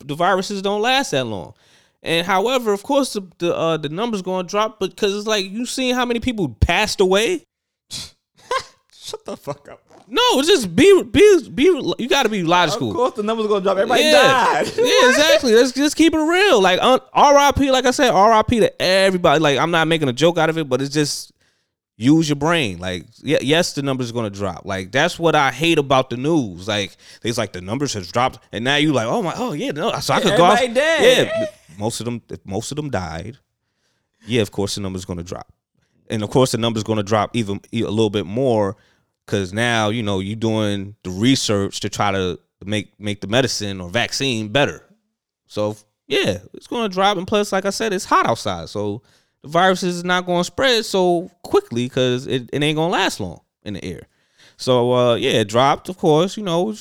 the 0.05 0.13
viruses 0.13 0.61
don't 0.61 0.81
last 0.83 1.09
that 1.09 1.23
long. 1.25 1.55
And 2.03 2.27
however, 2.27 2.71
of 2.71 2.83
course, 2.83 3.13
the 3.13 3.21
the, 3.39 3.55
uh, 3.55 3.77
the 3.77 3.89
numbers 3.89 4.21
going 4.21 4.45
to 4.45 4.51
drop 4.51 4.79
because 4.79 5.15
it's 5.17 5.25
like 5.25 5.49
you 5.49 5.65
seen 5.65 5.95
how 5.95 6.05
many 6.05 6.19
people 6.19 6.49
passed 6.49 7.01
away. 7.01 7.45
Shut 9.13 9.25
the 9.25 9.37
fuck 9.37 9.69
up. 9.69 9.79
No, 10.07 10.41
just 10.41 10.75
be 10.75 11.03
be 11.03 11.49
be. 11.53 11.63
You 11.99 12.09
got 12.09 12.23
to 12.23 12.29
be 12.29 12.41
logical. 12.41 12.89
Of 12.89 12.95
course, 12.95 13.13
the 13.13 13.21
numbers 13.21 13.45
gonna 13.45 13.61
drop. 13.61 13.77
Everybody 13.77 14.05
yeah. 14.05 14.63
died. 14.63 14.73
yeah, 14.75 15.09
exactly. 15.09 15.53
Let's 15.53 15.71
just 15.71 15.95
keep 15.95 16.15
it 16.15 16.17
real. 16.17 16.59
Like 16.59 16.81
un- 16.81 16.99
R.I.P. 17.13 17.69
Like 17.69 17.85
I 17.85 17.91
said, 17.91 18.09
R.I.P. 18.09 18.61
to 18.61 18.81
everybody. 18.81 19.39
Like 19.39 19.59
I'm 19.59 19.69
not 19.69 19.87
making 19.87 20.09
a 20.09 20.13
joke 20.13 20.39
out 20.39 20.49
of 20.49 20.57
it, 20.57 20.67
but 20.67 20.81
it's 20.81 20.91
just 20.91 21.31
use 21.95 22.27
your 22.27 22.37
brain. 22.37 22.79
Like 22.79 23.05
yeah, 23.21 23.37
yes, 23.41 23.73
the 23.73 23.83
numbers 23.83 24.09
are 24.09 24.13
gonna 24.13 24.31
drop. 24.31 24.65
Like 24.65 24.91
that's 24.91 25.19
what 25.19 25.35
I 25.35 25.51
hate 25.51 25.77
about 25.77 26.09
the 26.09 26.17
news. 26.17 26.67
Like 26.67 26.97
it's 27.21 27.37
like 27.37 27.53
the 27.53 27.61
numbers 27.61 27.93
has 27.93 28.11
dropped, 28.11 28.39
and 28.51 28.63
now 28.63 28.77
you 28.77 28.93
like, 28.93 29.05
oh 29.05 29.21
my, 29.21 29.33
oh 29.37 29.53
yeah, 29.53 29.71
no, 29.71 29.91
so 29.99 30.15
I 30.15 30.21
could 30.21 30.35
go. 30.35 30.45
Out. 30.45 30.57
dead. 30.73 31.31
Yeah, 31.33 31.45
most 31.77 31.99
of 32.01 32.05
them, 32.05 32.23
most 32.45 32.71
of 32.71 32.77
them 32.77 32.89
died. 32.89 33.37
Yeah, 34.25 34.41
of 34.41 34.49
course 34.51 34.73
the 34.73 34.81
numbers 34.81 35.05
gonna 35.05 35.23
drop, 35.23 35.53
and 36.09 36.23
of 36.23 36.31
course 36.31 36.51
the 36.51 36.57
numbers 36.57 36.83
gonna 36.83 37.03
drop 37.03 37.35
even 37.35 37.61
a 37.71 37.83
little 37.83 38.09
bit 38.09 38.25
more 38.25 38.75
because 39.25 39.53
now 39.53 39.89
you 39.89 40.03
know 40.03 40.19
you're 40.19 40.35
doing 40.35 40.95
the 41.03 41.09
research 41.09 41.79
to 41.81 41.89
try 41.89 42.11
to 42.11 42.39
make 42.65 42.97
make 42.99 43.21
the 43.21 43.27
medicine 43.27 43.81
or 43.81 43.89
vaccine 43.89 44.49
better. 44.49 44.83
So 45.47 45.77
yeah, 46.07 46.39
it's 46.53 46.67
gonna 46.67 46.89
drop, 46.89 47.17
and 47.17 47.27
plus, 47.27 47.51
like 47.51 47.65
I 47.65 47.69
said, 47.69 47.93
it's 47.93 48.05
hot 48.05 48.25
outside, 48.25 48.69
so 48.69 49.01
the 49.41 49.49
virus 49.49 49.83
is 49.83 50.03
not 50.03 50.25
gonna 50.25 50.43
spread 50.43 50.85
so 50.85 51.29
quickly 51.43 51.85
because 51.85 52.27
it, 52.27 52.49
it 52.51 52.63
ain't 52.63 52.75
gonna 52.75 52.91
last 52.91 53.19
long 53.19 53.41
in 53.63 53.75
the 53.75 53.85
air. 53.85 54.07
So 54.57 54.93
uh, 54.93 55.15
yeah, 55.15 55.31
it 55.31 55.49
dropped. 55.49 55.89
Of 55.89 55.97
course, 55.97 56.37
you 56.37 56.43
know, 56.43 56.75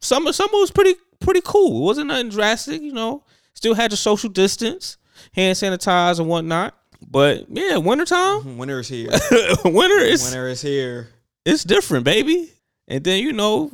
summer 0.00 0.32
some 0.32 0.50
was 0.52 0.70
pretty 0.70 0.94
pretty 1.20 1.40
cool. 1.44 1.82
It 1.82 1.84
wasn't 1.86 2.08
nothing 2.08 2.30
drastic, 2.30 2.82
you 2.82 2.92
know. 2.92 3.24
Still 3.54 3.74
had 3.74 3.92
the 3.92 3.96
social 3.96 4.28
distance, 4.30 4.98
hand 5.32 5.56
sanitize 5.56 6.18
and 6.18 6.28
whatnot. 6.28 6.74
But 7.06 7.46
yeah, 7.48 7.76
wintertime, 7.76 8.56
Winter 8.58 8.80
is 8.80 8.88
here. 8.88 9.10
winter 9.64 9.98
is 9.98 10.24
Winter 10.24 10.48
is 10.48 10.62
here. 10.62 11.08
It's 11.44 11.64
different, 11.64 12.04
baby. 12.04 12.50
And 12.88 13.02
then 13.04 13.22
you 13.22 13.32
know, 13.32 13.70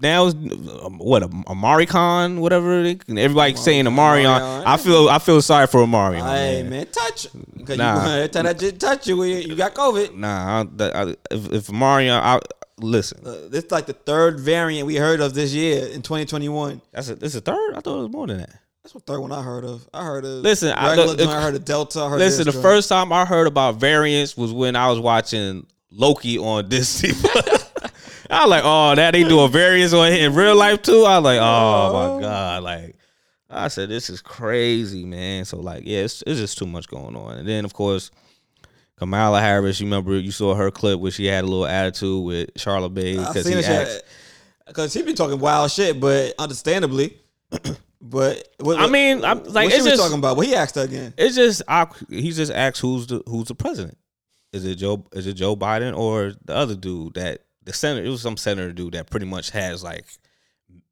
now 0.00 0.26
it's 0.26 0.34
um, 0.34 0.98
what 0.98 1.22
Amari 1.22 1.86
Khan, 1.86 2.40
whatever. 2.40 2.82
They, 2.82 2.98
everybody 3.08 3.54
saying 3.56 3.84
Omarion. 3.84 4.24
Omarion. 4.40 4.62
I 4.66 4.76
feel 4.76 5.08
I 5.08 5.18
feel 5.18 5.40
sorry 5.42 5.66
for 5.66 5.80
Omarion. 5.80 6.22
Hey 6.28 6.62
man. 6.62 6.70
man, 6.70 6.86
touch. 6.86 7.28
Because 7.56 7.78
Nah. 7.78 8.04
you 8.06 8.12
every 8.16 8.28
time 8.28 8.46
I 8.46 8.52
just 8.52 8.78
touch 8.80 9.06
you, 9.06 9.22
you 9.22 9.36
you 9.36 9.54
got 9.56 9.74
COVID. 9.74 10.14
Nah, 10.16 10.64
I, 10.78 10.84
I, 10.84 11.02
if, 11.30 11.52
if 11.52 11.66
Omarion, 11.68 12.12
I, 12.20 12.40
listen, 12.80 13.20
Uh, 13.24 13.48
this 13.48 13.64
is 13.64 13.70
like 13.70 13.86
the 13.86 13.92
third 13.92 14.40
variant 14.40 14.86
we 14.86 14.96
heard 14.96 15.20
of 15.20 15.34
this 15.34 15.52
year 15.54 15.86
in 15.86 16.02
2021. 16.02 16.80
that's 16.92 17.08
a, 17.08 17.14
this 17.14 17.34
a 17.36 17.40
third. 17.40 17.74
I 17.74 17.80
thought 17.80 17.98
it 17.98 18.02
was 18.02 18.10
more 18.12 18.26
than 18.26 18.38
that. 18.38 18.50
That's 18.82 18.94
the 18.94 19.00
third 19.00 19.20
one 19.20 19.30
I 19.30 19.42
heard 19.42 19.64
of. 19.64 19.88
I 19.94 20.02
heard 20.04 20.24
of 20.24 20.30
Listen, 20.42 20.72
I- 20.72 20.96
the- 20.96 21.28
I, 21.28 21.40
heard 21.42 21.54
of 21.54 21.64
Delta. 21.64 22.00
I 22.00 22.08
heard 22.10 22.18
Listen, 22.18 22.44
the 22.44 22.52
first 22.52 22.88
time 22.88 23.12
I 23.12 23.24
heard 23.24 23.46
about 23.46 23.76
variants 23.76 24.36
was 24.36 24.52
when 24.52 24.74
I 24.74 24.88
was 24.90 24.98
watching 24.98 25.64
Loki 25.92 26.38
on 26.38 26.68
Disney. 26.68 27.10
I 28.30 28.44
was 28.44 28.50
like, 28.50 28.62
oh, 28.64 28.94
that 28.94 29.10
they 29.12 29.24
do 29.24 29.40
a 29.40 29.48
variance 29.48 29.92
on 29.92 30.10
in 30.12 30.34
real 30.34 30.56
life 30.56 30.82
too. 30.82 31.04
I 31.04 31.18
was 31.18 31.24
like, 31.24 31.38
oh 31.40 32.16
my 32.16 32.22
god, 32.22 32.62
like 32.62 32.96
I 33.50 33.68
said, 33.68 33.90
this 33.90 34.08
is 34.08 34.22
crazy, 34.22 35.04
man. 35.04 35.44
So 35.44 35.60
like, 35.60 35.82
yeah, 35.84 36.00
it's, 36.00 36.22
it's 36.26 36.40
just 36.40 36.56
too 36.56 36.66
much 36.66 36.88
going 36.88 37.14
on. 37.14 37.36
And 37.38 37.48
then 37.48 37.64
of 37.66 37.74
course, 37.74 38.10
Kamala 38.96 39.40
Harris, 39.40 39.80
you 39.80 39.86
remember 39.86 40.16
you 40.18 40.30
saw 40.30 40.54
her 40.54 40.70
clip 40.70 40.98
where 41.00 41.10
she 41.10 41.26
had 41.26 41.44
a 41.44 41.46
little 41.46 41.66
attitude 41.66 42.24
with 42.24 42.54
Charlamagne 42.54 43.26
because 43.26 43.46
he 43.46 43.54
asked. 43.54 44.04
because 44.66 44.94
he 44.94 45.02
been 45.02 45.14
talking 45.14 45.38
wild 45.38 45.70
shit, 45.70 46.00
but 46.00 46.34
understandably. 46.38 47.18
but 48.00 48.48
what, 48.60 48.78
I 48.78 48.86
mean, 48.86 49.24
I'm- 49.24 49.44
like, 49.44 49.66
what 49.66 49.72
she 49.72 49.78
was 49.78 49.86
just- 49.86 50.02
talking 50.02 50.18
about? 50.18 50.36
What 50.38 50.46
he 50.46 50.54
asked 50.54 50.76
her 50.76 50.82
again? 50.82 51.12
It's 51.18 51.34
just 51.34 51.62
I, 51.68 51.86
he 52.08 52.30
just 52.32 52.52
asked 52.52 52.80
who's 52.80 53.06
the 53.08 53.22
who's 53.26 53.48
the 53.48 53.54
president. 53.54 53.98
Is 54.52 54.64
it 54.66 54.76
Joe? 54.76 55.04
Is 55.12 55.26
it 55.26 55.34
Joe 55.34 55.56
Biden 55.56 55.96
or 55.96 56.32
the 56.44 56.54
other 56.54 56.74
dude 56.74 57.14
that 57.14 57.40
the 57.64 57.72
senator? 57.72 58.06
It 58.06 58.10
was 58.10 58.20
some 58.22 58.36
senator 58.36 58.72
dude 58.72 58.94
that 58.94 59.08
pretty 59.10 59.26
much 59.26 59.50
has 59.50 59.82
like, 59.82 60.04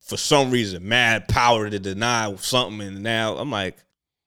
for 0.00 0.16
some 0.16 0.50
reason, 0.50 0.88
mad 0.88 1.28
power 1.28 1.68
to 1.68 1.78
deny 1.78 2.34
something. 2.36 2.80
And 2.80 3.02
now 3.02 3.36
I'm 3.36 3.50
like, 3.50 3.76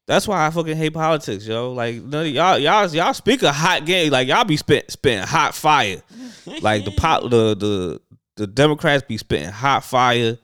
that's 0.06 0.28
why 0.28 0.46
I 0.46 0.50
fucking 0.52 0.78
hate 0.78 0.94
politics, 0.94 1.48
yo. 1.48 1.72
Like 1.74 1.96
y'all, 2.12 2.58
y'all, 2.58 2.88
y'all 2.90 3.14
speak 3.14 3.42
a 3.42 3.52
hot 3.52 3.86
game. 3.86 4.12
Like 4.12 4.28
y'all 4.28 4.44
be 4.44 4.58
spit, 4.58 4.92
spitting 4.92 5.26
hot 5.26 5.56
fire. 5.56 6.02
like 6.62 6.86
the 6.86 6.92
pot, 6.92 7.24
the 7.24 7.56
the 7.56 8.02
the 8.36 8.48
Democrats 8.48 9.04
be 9.08 9.18
spitting 9.18 9.50
hot 9.50 9.84
fire, 9.84 10.38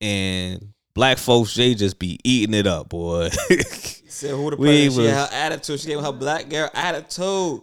and 0.00 0.72
black 0.94 1.18
folks 1.18 1.54
they 1.54 1.74
just 1.74 1.98
be 1.98 2.18
eating 2.24 2.54
it 2.54 2.66
up, 2.66 2.88
boy. 2.88 3.28
Said 4.08 4.30
who 4.30 4.50
the 4.50 4.56
We 4.56 4.66
president? 4.68 4.92
She 4.94 4.98
was- 5.00 5.10
had 5.10 5.28
her 5.28 5.36
attitude. 5.36 5.80
She 5.80 5.86
gave 5.88 6.00
her 6.00 6.12
black 6.12 6.48
girl 6.48 6.70
attitude. 6.74 7.60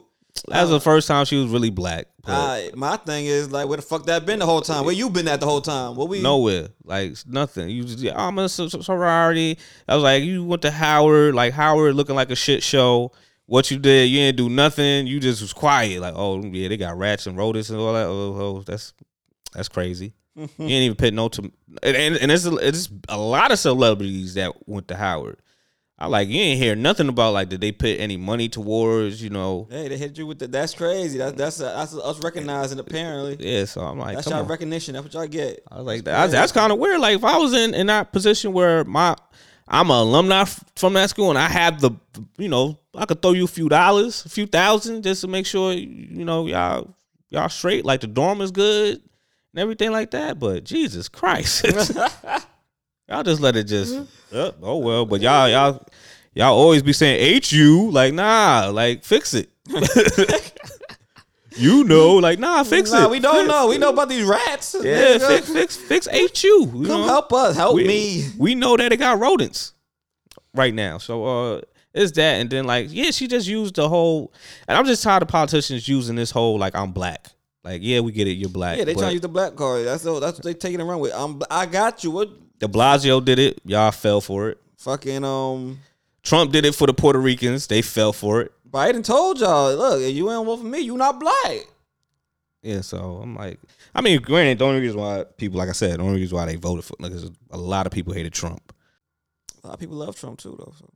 That 0.48 0.62
was 0.64 0.72
the 0.72 0.80
first 0.80 1.08
time 1.08 1.26
she 1.26 1.36
was 1.38 1.48
really 1.52 1.70
black. 1.70 2.08
Uh, 2.26 2.62
my 2.76 2.98
thing 2.98 3.26
is 3.28 3.52
like, 3.52 3.68
where 3.68 3.78
the 3.78 3.82
fuck 3.84 4.06
that 4.08 4.26
been 4.26 4.40
the 4.40 4.46
whole 4.46 4.62
time? 4.62 4.84
Where 4.86 4.94
you 4.94 5.10
been 5.10 5.28
at 5.28 5.40
the 5.40 5.46
whole 5.46 5.62
time? 5.62 5.96
What 5.96 6.10
we? 6.10 6.22
nowhere, 6.22 6.70
like 6.84 7.16
nothing. 7.28 7.70
You 7.70 7.84
just, 7.84 8.00
yeah, 8.00 8.14
I'm 8.16 8.38
a 8.40 8.50
so- 8.50 8.68
so- 8.68 8.82
sorority. 8.82 9.58
I 9.88 9.96
was 9.96 10.04
like, 10.04 10.24
you 10.24 10.44
went 10.44 10.62
to 10.64 10.72
Howard, 10.72 11.36
like 11.36 11.54
Howard 11.54 11.96
looking 11.96 12.16
like 12.16 12.32
a 12.32 12.36
shit 12.36 12.64
show. 12.64 13.12
What 13.46 13.70
you 13.70 13.78
did, 13.78 14.10
you 14.10 14.18
didn't 14.20 14.38
do 14.38 14.50
nothing. 14.50 15.06
You 15.06 15.20
just 15.20 15.42
was 15.42 15.54
quiet. 15.54 16.02
Like, 16.02 16.14
oh 16.18 16.42
yeah, 16.44 16.68
they 16.70 16.78
got 16.78 16.98
rats 16.98 17.28
and 17.28 17.38
rodents 17.38 17.70
and 17.70 17.80
all 17.80 17.94
that. 17.94 18.08
Oh, 18.08 18.36
oh 18.40 18.62
that's 18.66 18.94
that's 19.54 19.68
crazy. 19.70 20.14
you 20.36 20.48
ain't 20.58 20.72
even 20.72 20.96
put 20.96 21.14
no 21.14 21.28
to, 21.30 21.42
and 21.84 21.96
and, 21.96 22.16
and 22.18 22.32
it's, 22.32 22.46
it's 22.46 22.90
a 23.10 23.18
lot 23.20 23.52
of 23.52 23.60
celebrities 23.60 24.34
that 24.34 24.54
went 24.68 24.88
to 24.88 24.96
Howard. 24.96 25.38
I 26.04 26.08
like 26.08 26.28
you 26.28 26.38
ain't 26.42 26.62
hear 26.62 26.76
nothing 26.76 27.08
about 27.08 27.34
like 27.34 27.48
did 27.48 27.62
they 27.62 27.72
put 27.72 27.98
any 27.98 28.18
money 28.18 28.50
towards 28.50 29.24
you 29.24 29.30
know 29.30 29.68
Hey, 29.70 29.88
they 29.88 29.98
hit 29.98 30.18
you 30.18 30.28
with 30.28 30.40
the. 30.40 30.48
That's 30.48 30.74
crazy. 30.74 31.18
That's 31.18 31.38
that's 31.38 31.58
that's 31.60 31.96
us 31.96 32.22
recognizing 32.22 32.78
apparently. 32.78 33.38
yeah. 33.40 33.64
So 33.64 33.80
I'm 33.82 33.98
like, 33.98 34.16
That's 34.16 34.28
y'all 34.30 34.42
on. 34.42 34.48
recognition. 34.48 34.96
That's 34.96 35.06
what 35.06 35.14
y'all 35.14 35.28
get. 35.28 35.64
I 35.72 35.78
was 35.78 35.86
like, 35.86 36.04
that, 36.04 36.30
that's 36.30 36.52
kind 36.52 36.74
of 36.74 36.80
weird. 36.80 37.00
Like, 37.00 37.16
if 37.16 37.24
I 37.24 37.38
was 37.38 37.54
in, 37.54 37.74
in 37.74 37.88
that 37.88 38.12
position 38.12 38.52
where 38.52 38.84
my 38.84 39.16
I'm 39.66 39.90
an 39.92 39.96
alumni 39.96 40.44
from 40.76 40.92
that 40.94 41.10
school 41.10 41.30
and 41.30 41.40
I 41.40 41.48
have 41.48 41.80
the, 41.80 41.92
you 42.38 42.50
know, 42.50 42.78
I 42.94 43.06
could 43.06 43.22
throw 43.22 43.32
you 43.32 43.46
a 43.46 43.48
few 43.48 43.70
dollars, 43.70 44.26
a 44.26 44.30
few 44.30 44.46
thousand, 44.46 45.04
just 45.04 45.22
to 45.22 45.28
make 45.30 45.46
sure 45.46 45.72
you 45.72 46.26
know 46.26 46.48
y'all 46.48 46.94
y'all 47.30 47.48
straight. 47.48 47.86
Like 47.86 48.02
the 48.02 48.08
dorm 48.08 48.42
is 48.42 48.52
good 48.52 48.96
and 49.54 49.60
everything 49.60 49.92
like 49.92 50.12
that. 50.12 50.38
But 50.38 50.66
Jesus 50.66 51.08
Christ, 51.08 51.66
y'all 53.14 53.24
just 53.24 53.42
let 53.42 53.56
it 53.56 53.66
just. 53.66 53.96
uh, 54.34 54.52
oh 54.62 54.78
well, 54.78 55.06
but 55.06 55.22
y'all 55.22 55.48
y'all 55.48 55.86
y'all 56.34 56.54
always 56.54 56.82
be 56.82 56.94
saying 56.94 57.20
H 57.22 57.52
U 57.54 57.92
like 57.92 58.14
nah, 58.14 58.70
like 58.74 59.04
fix 59.04 59.34
it. 59.34 59.50
you 61.56 61.84
know, 61.84 62.16
like 62.16 62.40
nah, 62.40 62.64
fix 62.64 62.92
Nah, 62.92 63.06
it. 63.06 63.12
we 63.12 63.20
don't 63.20 63.48
know. 63.48 63.68
We 63.68 63.78
know 63.78 63.90
about 63.90 64.10
these 64.10 64.26
rats. 64.26 64.76
Yeah, 64.82 65.18
Nigga. 65.18 65.28
fix 65.28 65.78
fix 65.78 66.08
fix 66.08 66.42
HU. 66.42 66.48
you 66.48 66.68
Come 66.72 67.02
know? 67.02 67.04
help 67.04 67.32
us. 67.32 67.56
Help 67.56 67.76
we, 67.76 67.88
me. 67.88 68.26
We 68.38 68.56
know 68.56 68.76
that 68.76 68.92
it 68.92 68.98
got 68.98 69.20
rodents 69.20 69.74
right 70.56 70.74
now. 70.74 70.98
So 70.98 71.26
uh 71.26 71.62
it's 71.94 72.12
that 72.14 72.42
and 72.42 72.50
then 72.50 72.66
like 72.66 72.88
yeah, 72.90 73.12
she 73.12 73.28
just 73.28 73.48
used 73.48 73.76
the 73.76 73.88
whole 73.88 74.34
and 74.68 74.76
I'm 74.78 74.86
just 74.86 75.04
tired 75.04 75.22
of 75.22 75.30
politicians 75.30 75.88
using 75.88 76.16
this 76.16 76.32
whole 76.32 76.58
like 76.58 76.76
I'm 76.76 76.92
black. 76.92 77.28
Like, 77.64 77.80
yeah, 77.82 78.02
we 78.02 78.12
get 78.12 78.28
it, 78.28 78.32
you're 78.34 78.50
black. 78.50 78.78
Yeah, 78.78 78.84
they 78.84 78.94
but 78.94 79.00
trying 79.00 79.10
to 79.12 79.14
use 79.14 79.22
the 79.22 79.30
black 79.30 79.56
card. 79.56 79.86
That's 79.86 80.06
all, 80.06 80.20
that's 80.20 80.38
what 80.38 80.44
they 80.44 80.54
taking 80.54 80.82
it 80.82 80.84
around 80.84 81.00
with. 81.00 81.14
I'm, 81.16 81.42
I 81.50 81.66
got 81.66 82.04
you. 82.04 82.12
What 82.12 82.30
De 82.64 82.70
Blasio 82.70 83.20
did 83.24 83.40
it, 83.40 83.60
y'all 83.66 83.92
fell 83.92 84.22
for 84.22 84.48
it. 84.48 84.58
fucking 84.78 85.26
um 85.26 85.80
Trump 86.24 86.54
did 86.54 86.64
it 86.64 86.74
for 86.74 86.88
the 86.88 86.94
Puerto 86.94 87.20
Ricans, 87.20 87.68
they 87.68 87.82
fell 87.82 88.14
for 88.14 88.40
it. 88.40 88.54
Biden 88.72 89.04
told 89.04 89.42
y'all, 89.42 89.76
look, 89.76 90.02
if 90.02 90.16
you 90.16 90.32
ain't 90.32 90.46
vote 90.46 90.58
for 90.60 90.64
me, 90.64 90.80
you 90.80 90.96
not 90.96 91.20
black. 91.20 91.68
Yeah, 92.62 92.80
so 92.80 93.20
I'm 93.22 93.36
like, 93.36 93.60
I 93.94 94.00
mean, 94.00 94.22
granted, 94.22 94.60
the 94.60 94.66
only 94.66 94.80
reason 94.80 94.98
why 94.98 95.26
people, 95.36 95.60
like 95.60 95.68
I 95.68 95.74
said, 95.74 96.00
the 96.00 96.04
only 96.04 96.22
reason 96.22 96.38
why 96.38 96.46
they 96.46 96.56
voted 96.56 96.86
for, 96.86 96.96
because 96.98 97.30
a 97.52 97.58
lot 97.58 97.86
of 97.86 97.92
people 97.92 98.14
hated 98.14 98.32
Trump. 98.32 98.74
A 99.62 99.68
lot 99.68 99.74
of 99.74 99.80
people 99.82 99.98
love 99.98 100.18
Trump 100.18 100.40
too, 100.40 100.56
though. 100.58 100.74
So. 100.80 100.90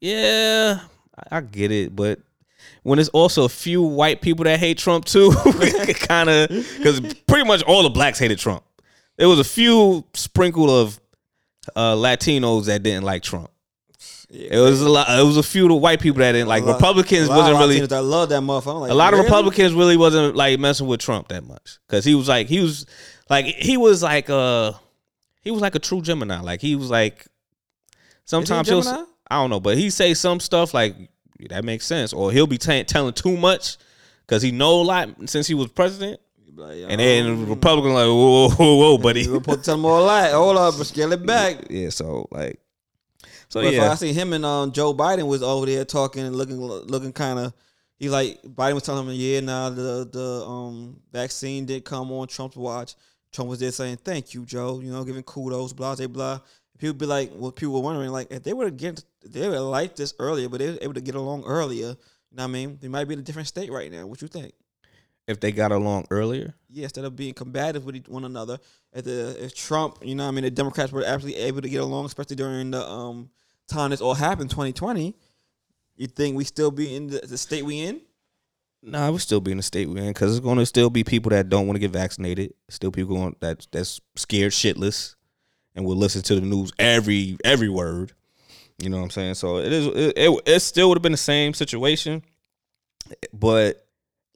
Yeah, 0.00 0.80
I, 1.16 1.36
I 1.36 1.40
get 1.42 1.70
it, 1.70 1.94
but 1.94 2.18
when 2.82 2.96
there's 2.96 3.08
also 3.10 3.44
a 3.44 3.48
few 3.48 3.82
white 3.82 4.20
people 4.20 4.42
that 4.46 4.58
hate 4.58 4.78
Trump 4.78 5.04
too, 5.04 5.30
kind 5.94 6.28
of 6.28 6.48
because 6.48 6.98
pretty 7.28 7.46
much 7.46 7.62
all 7.62 7.84
the 7.84 7.90
blacks 7.90 8.18
hated 8.18 8.40
Trump. 8.40 8.64
There 9.18 9.28
was 9.28 9.38
a 9.40 9.44
few 9.44 10.04
sprinkle 10.14 10.70
of 10.70 10.98
uh, 11.76 11.94
Latinos 11.94 12.66
that 12.66 12.82
didn't 12.82 13.04
like 13.04 13.22
Trump. 13.22 13.50
It 14.30 14.58
was 14.58 14.80
a 14.82 14.88
lot. 14.88 15.06
It 15.10 15.24
was 15.24 15.36
a 15.38 15.42
few 15.42 15.64
of 15.64 15.68
the 15.70 15.74
white 15.76 16.00
people 16.00 16.20
that 16.20 16.32
didn't 16.32 16.48
like. 16.48 16.62
lot- 16.62 16.74
Republicans 16.74 17.28
wasn't 17.28 17.58
really. 17.58 17.80
That 17.80 18.02
love 18.02 18.28
that 18.28 18.42
motherfucker. 18.42 18.80
Like, 18.82 18.90
A 18.90 18.94
lot 18.94 19.14
of? 19.14 19.20
Republicans 19.20 19.72
really 19.72 19.96
wasn't 19.96 20.36
like 20.36 20.58
messing 20.60 20.86
with 20.86 21.00
Trump 21.00 21.28
that 21.28 21.44
much 21.44 21.78
because 21.86 22.04
he 22.04 22.14
was 22.14 22.28
like 22.28 22.46
he 22.46 22.60
was 22.60 22.84
like 23.30 23.46
he 23.46 23.76
was 23.76 24.02
like 24.02 24.28
uh 24.28 24.72
he 25.40 25.50
was 25.50 25.62
like 25.62 25.74
a 25.74 25.78
true 25.78 26.02
Gemini. 26.02 26.40
Like 26.40 26.60
he 26.60 26.76
was 26.76 26.90
like 26.90 27.26
sometimes 28.24 28.68
he'll 28.68 28.82
I 29.30 29.36
don't 29.36 29.50
know, 29.50 29.60
but 29.60 29.78
he 29.78 29.88
say 29.90 30.12
some 30.14 30.40
stuff 30.40 30.74
like 30.74 30.94
that 31.48 31.64
makes 31.64 31.86
sense, 31.86 32.12
or 32.12 32.30
he'll 32.30 32.46
be 32.46 32.58
t- 32.58 32.84
telling 32.84 33.14
too 33.14 33.36
much 33.36 33.78
because 34.26 34.42
he 34.42 34.50
know 34.50 34.80
a 34.80 34.84
lot 34.84 35.08
since 35.30 35.46
he 35.46 35.54
was 35.54 35.68
president. 35.68 36.20
Like, 36.58 36.78
And 36.88 37.00
then 37.00 37.48
Republican 37.48 37.94
like 37.94 38.06
whoa 38.06 38.48
whoa 38.50 38.76
whoa, 38.76 38.98
buddy. 39.06 39.20
you 39.20 39.34
supposed 39.34 39.60
to 39.60 39.64
tell 39.64 39.76
them 39.76 39.84
all 39.86 40.06
that. 40.06 40.32
Hold 40.32 40.56
up, 40.56 40.74
scale 40.74 41.12
it 41.12 41.24
back. 41.24 41.64
Yeah, 41.70 41.90
so 41.90 42.26
like 42.30 42.60
so 43.48 43.62
But 43.62 43.72
yeah. 43.72 43.90
I 43.90 43.94
see 43.94 44.12
him 44.12 44.32
and 44.32 44.44
um, 44.44 44.72
Joe 44.72 44.92
Biden 44.92 45.26
was 45.26 45.42
over 45.42 45.66
there 45.66 45.84
talking 45.84 46.24
and 46.24 46.36
looking 46.36 46.58
looking 46.58 47.12
kind 47.12 47.38
of. 47.38 47.54
He 47.96 48.08
like 48.08 48.42
Biden 48.42 48.74
was 48.74 48.82
telling 48.84 49.06
him, 49.08 49.14
yeah, 49.14 49.40
now 49.40 49.70
the 49.70 50.08
the 50.10 50.44
um 50.46 51.00
vaccine 51.12 51.64
did 51.66 51.84
come 51.84 52.10
on 52.12 52.28
Trump's 52.28 52.56
watch. 52.56 52.94
Trump 53.32 53.50
was 53.50 53.60
there 53.60 53.72
saying, 53.72 53.98
"Thank 54.04 54.34
you, 54.34 54.44
Joe." 54.44 54.80
You 54.80 54.90
know, 54.92 55.04
giving 55.04 55.22
kudos, 55.22 55.72
blah 55.72 55.94
blah 55.94 56.06
blah. 56.06 56.40
People 56.78 56.94
be 56.94 57.06
like, 57.06 57.32
well, 57.34 57.50
people 57.50 57.74
were 57.74 57.80
wondering, 57.80 58.10
like, 58.10 58.30
if 58.30 58.44
they 58.44 58.52
would 58.52 58.66
have 58.66 58.76
get, 58.76 59.04
they 59.26 59.48
would 59.48 59.58
like 59.58 59.96
this 59.96 60.14
earlier, 60.20 60.48
but 60.48 60.60
they 60.60 60.70
were 60.70 60.78
able 60.80 60.94
to 60.94 61.00
get 61.00 61.16
along 61.16 61.42
earlier. 61.44 61.88
You 61.88 62.36
know 62.36 62.44
what 62.44 62.44
I 62.44 62.46
mean? 62.46 62.78
They 62.80 62.86
might 62.86 63.06
be 63.08 63.14
in 63.14 63.20
a 63.20 63.22
different 63.22 63.48
state 63.48 63.72
right 63.72 63.90
now. 63.90 64.06
What 64.06 64.22
you 64.22 64.28
think? 64.28 64.52
If 65.28 65.38
they 65.38 65.52
got 65.52 65.70
along 65.70 66.06
earlier, 66.10 66.54
Yeah, 66.68 66.84
instead 66.84 67.04
of 67.04 67.14
being 67.14 67.34
combative 67.34 67.84
with 67.84 67.94
each- 67.94 68.08
one 68.08 68.24
another, 68.24 68.58
if 68.92 69.04
the 69.04 69.44
if 69.44 69.54
Trump, 69.54 69.98
you 70.02 70.14
know, 70.16 70.24
what 70.24 70.28
I 70.30 70.32
mean, 70.32 70.44
the 70.44 70.50
Democrats 70.50 70.90
were 70.90 71.04
actually 71.04 71.36
able 71.36 71.60
to 71.62 71.68
get 71.68 71.80
along, 71.82 72.06
especially 72.06 72.34
during 72.36 72.72
the 72.72 72.84
um 72.88 73.30
time 73.68 73.90
this 73.90 74.00
all 74.00 74.14
happened, 74.14 74.50
2020. 74.50 75.14
You 75.96 76.06
think 76.06 76.36
we 76.36 76.44
still 76.44 76.70
be 76.70 76.94
in 76.94 77.08
the, 77.08 77.18
the 77.20 77.36
state 77.38 77.64
we 77.64 77.80
in? 77.80 78.00
Nah, 78.82 79.10
we'll 79.10 79.18
still 79.18 79.40
be 79.40 79.50
in 79.50 79.56
the 79.56 79.62
state 79.62 79.88
we're 79.88 79.98
in 79.98 80.08
because 80.10 80.30
it's 80.30 80.44
going 80.44 80.58
to 80.58 80.64
still 80.64 80.88
be 80.88 81.02
people 81.02 81.30
that 81.30 81.48
don't 81.48 81.66
want 81.66 81.74
to 81.74 81.80
get 81.80 81.90
vaccinated. 81.90 82.54
Still 82.68 82.92
people 82.92 83.16
going 83.16 83.36
that 83.40 83.66
that's 83.72 84.00
scared 84.14 84.52
shitless, 84.52 85.16
and 85.74 85.84
will 85.84 85.96
listen 85.96 86.22
to 86.22 86.36
the 86.36 86.40
news 86.40 86.72
every 86.78 87.36
every 87.44 87.68
word. 87.68 88.12
You 88.80 88.88
know 88.88 88.98
what 88.98 89.02
I'm 89.04 89.10
saying? 89.10 89.34
So 89.34 89.58
it 89.58 89.72
is. 89.72 89.86
It, 89.88 90.12
it, 90.16 90.40
it 90.46 90.60
still 90.60 90.88
would 90.88 90.98
have 90.98 91.02
been 91.02 91.10
the 91.12 91.18
same 91.18 91.52
situation, 91.52 92.22
but 93.32 93.87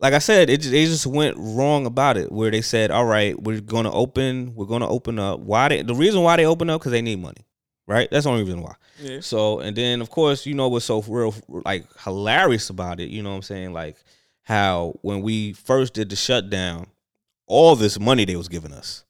like 0.02 0.14
I 0.14 0.18
said, 0.18 0.50
it 0.50 0.60
just, 0.60 0.72
they 0.72 0.84
just 0.84 1.06
went 1.06 1.36
wrong 1.38 1.86
about 1.86 2.16
it. 2.16 2.32
Where 2.32 2.50
they 2.50 2.60
said, 2.60 2.90
"All 2.90 3.04
right, 3.06 3.40
we're 3.40 3.60
going 3.60 3.84
to 3.84 3.92
open. 3.92 4.54
We're 4.54 4.66
going 4.66 4.82
to 4.82 4.88
open 4.88 5.18
up." 5.18 5.40
Why 5.40 5.68
they? 5.68 5.82
The 5.82 5.94
reason 5.94 6.22
why 6.22 6.36
they 6.36 6.44
open 6.44 6.68
up 6.68 6.80
because 6.80 6.90
they 6.92 7.02
need 7.02 7.20
money, 7.20 7.46
right? 7.86 8.08
That's 8.10 8.24
the 8.24 8.30
only 8.30 8.42
reason 8.42 8.62
why. 8.62 8.74
Yeah. 9.00 9.20
So 9.20 9.60
and 9.60 9.76
then 9.76 10.00
of 10.00 10.10
course 10.10 10.44
you 10.44 10.54
know 10.54 10.68
what's 10.68 10.84
so 10.84 11.02
real 11.02 11.34
like 11.48 11.86
hilarious 12.00 12.68
about 12.68 13.00
it. 13.00 13.10
You 13.10 13.22
know 13.22 13.30
what 13.30 13.36
I'm 13.36 13.42
saying? 13.42 13.72
Like 13.72 13.96
how 14.42 14.98
when 15.02 15.22
we 15.22 15.52
first 15.52 15.94
did 15.94 16.10
the 16.10 16.16
shutdown, 16.16 16.88
all 17.46 17.76
this 17.76 17.98
money 17.98 18.24
they 18.24 18.36
was 18.36 18.48
giving 18.48 18.72
us. 18.72 19.04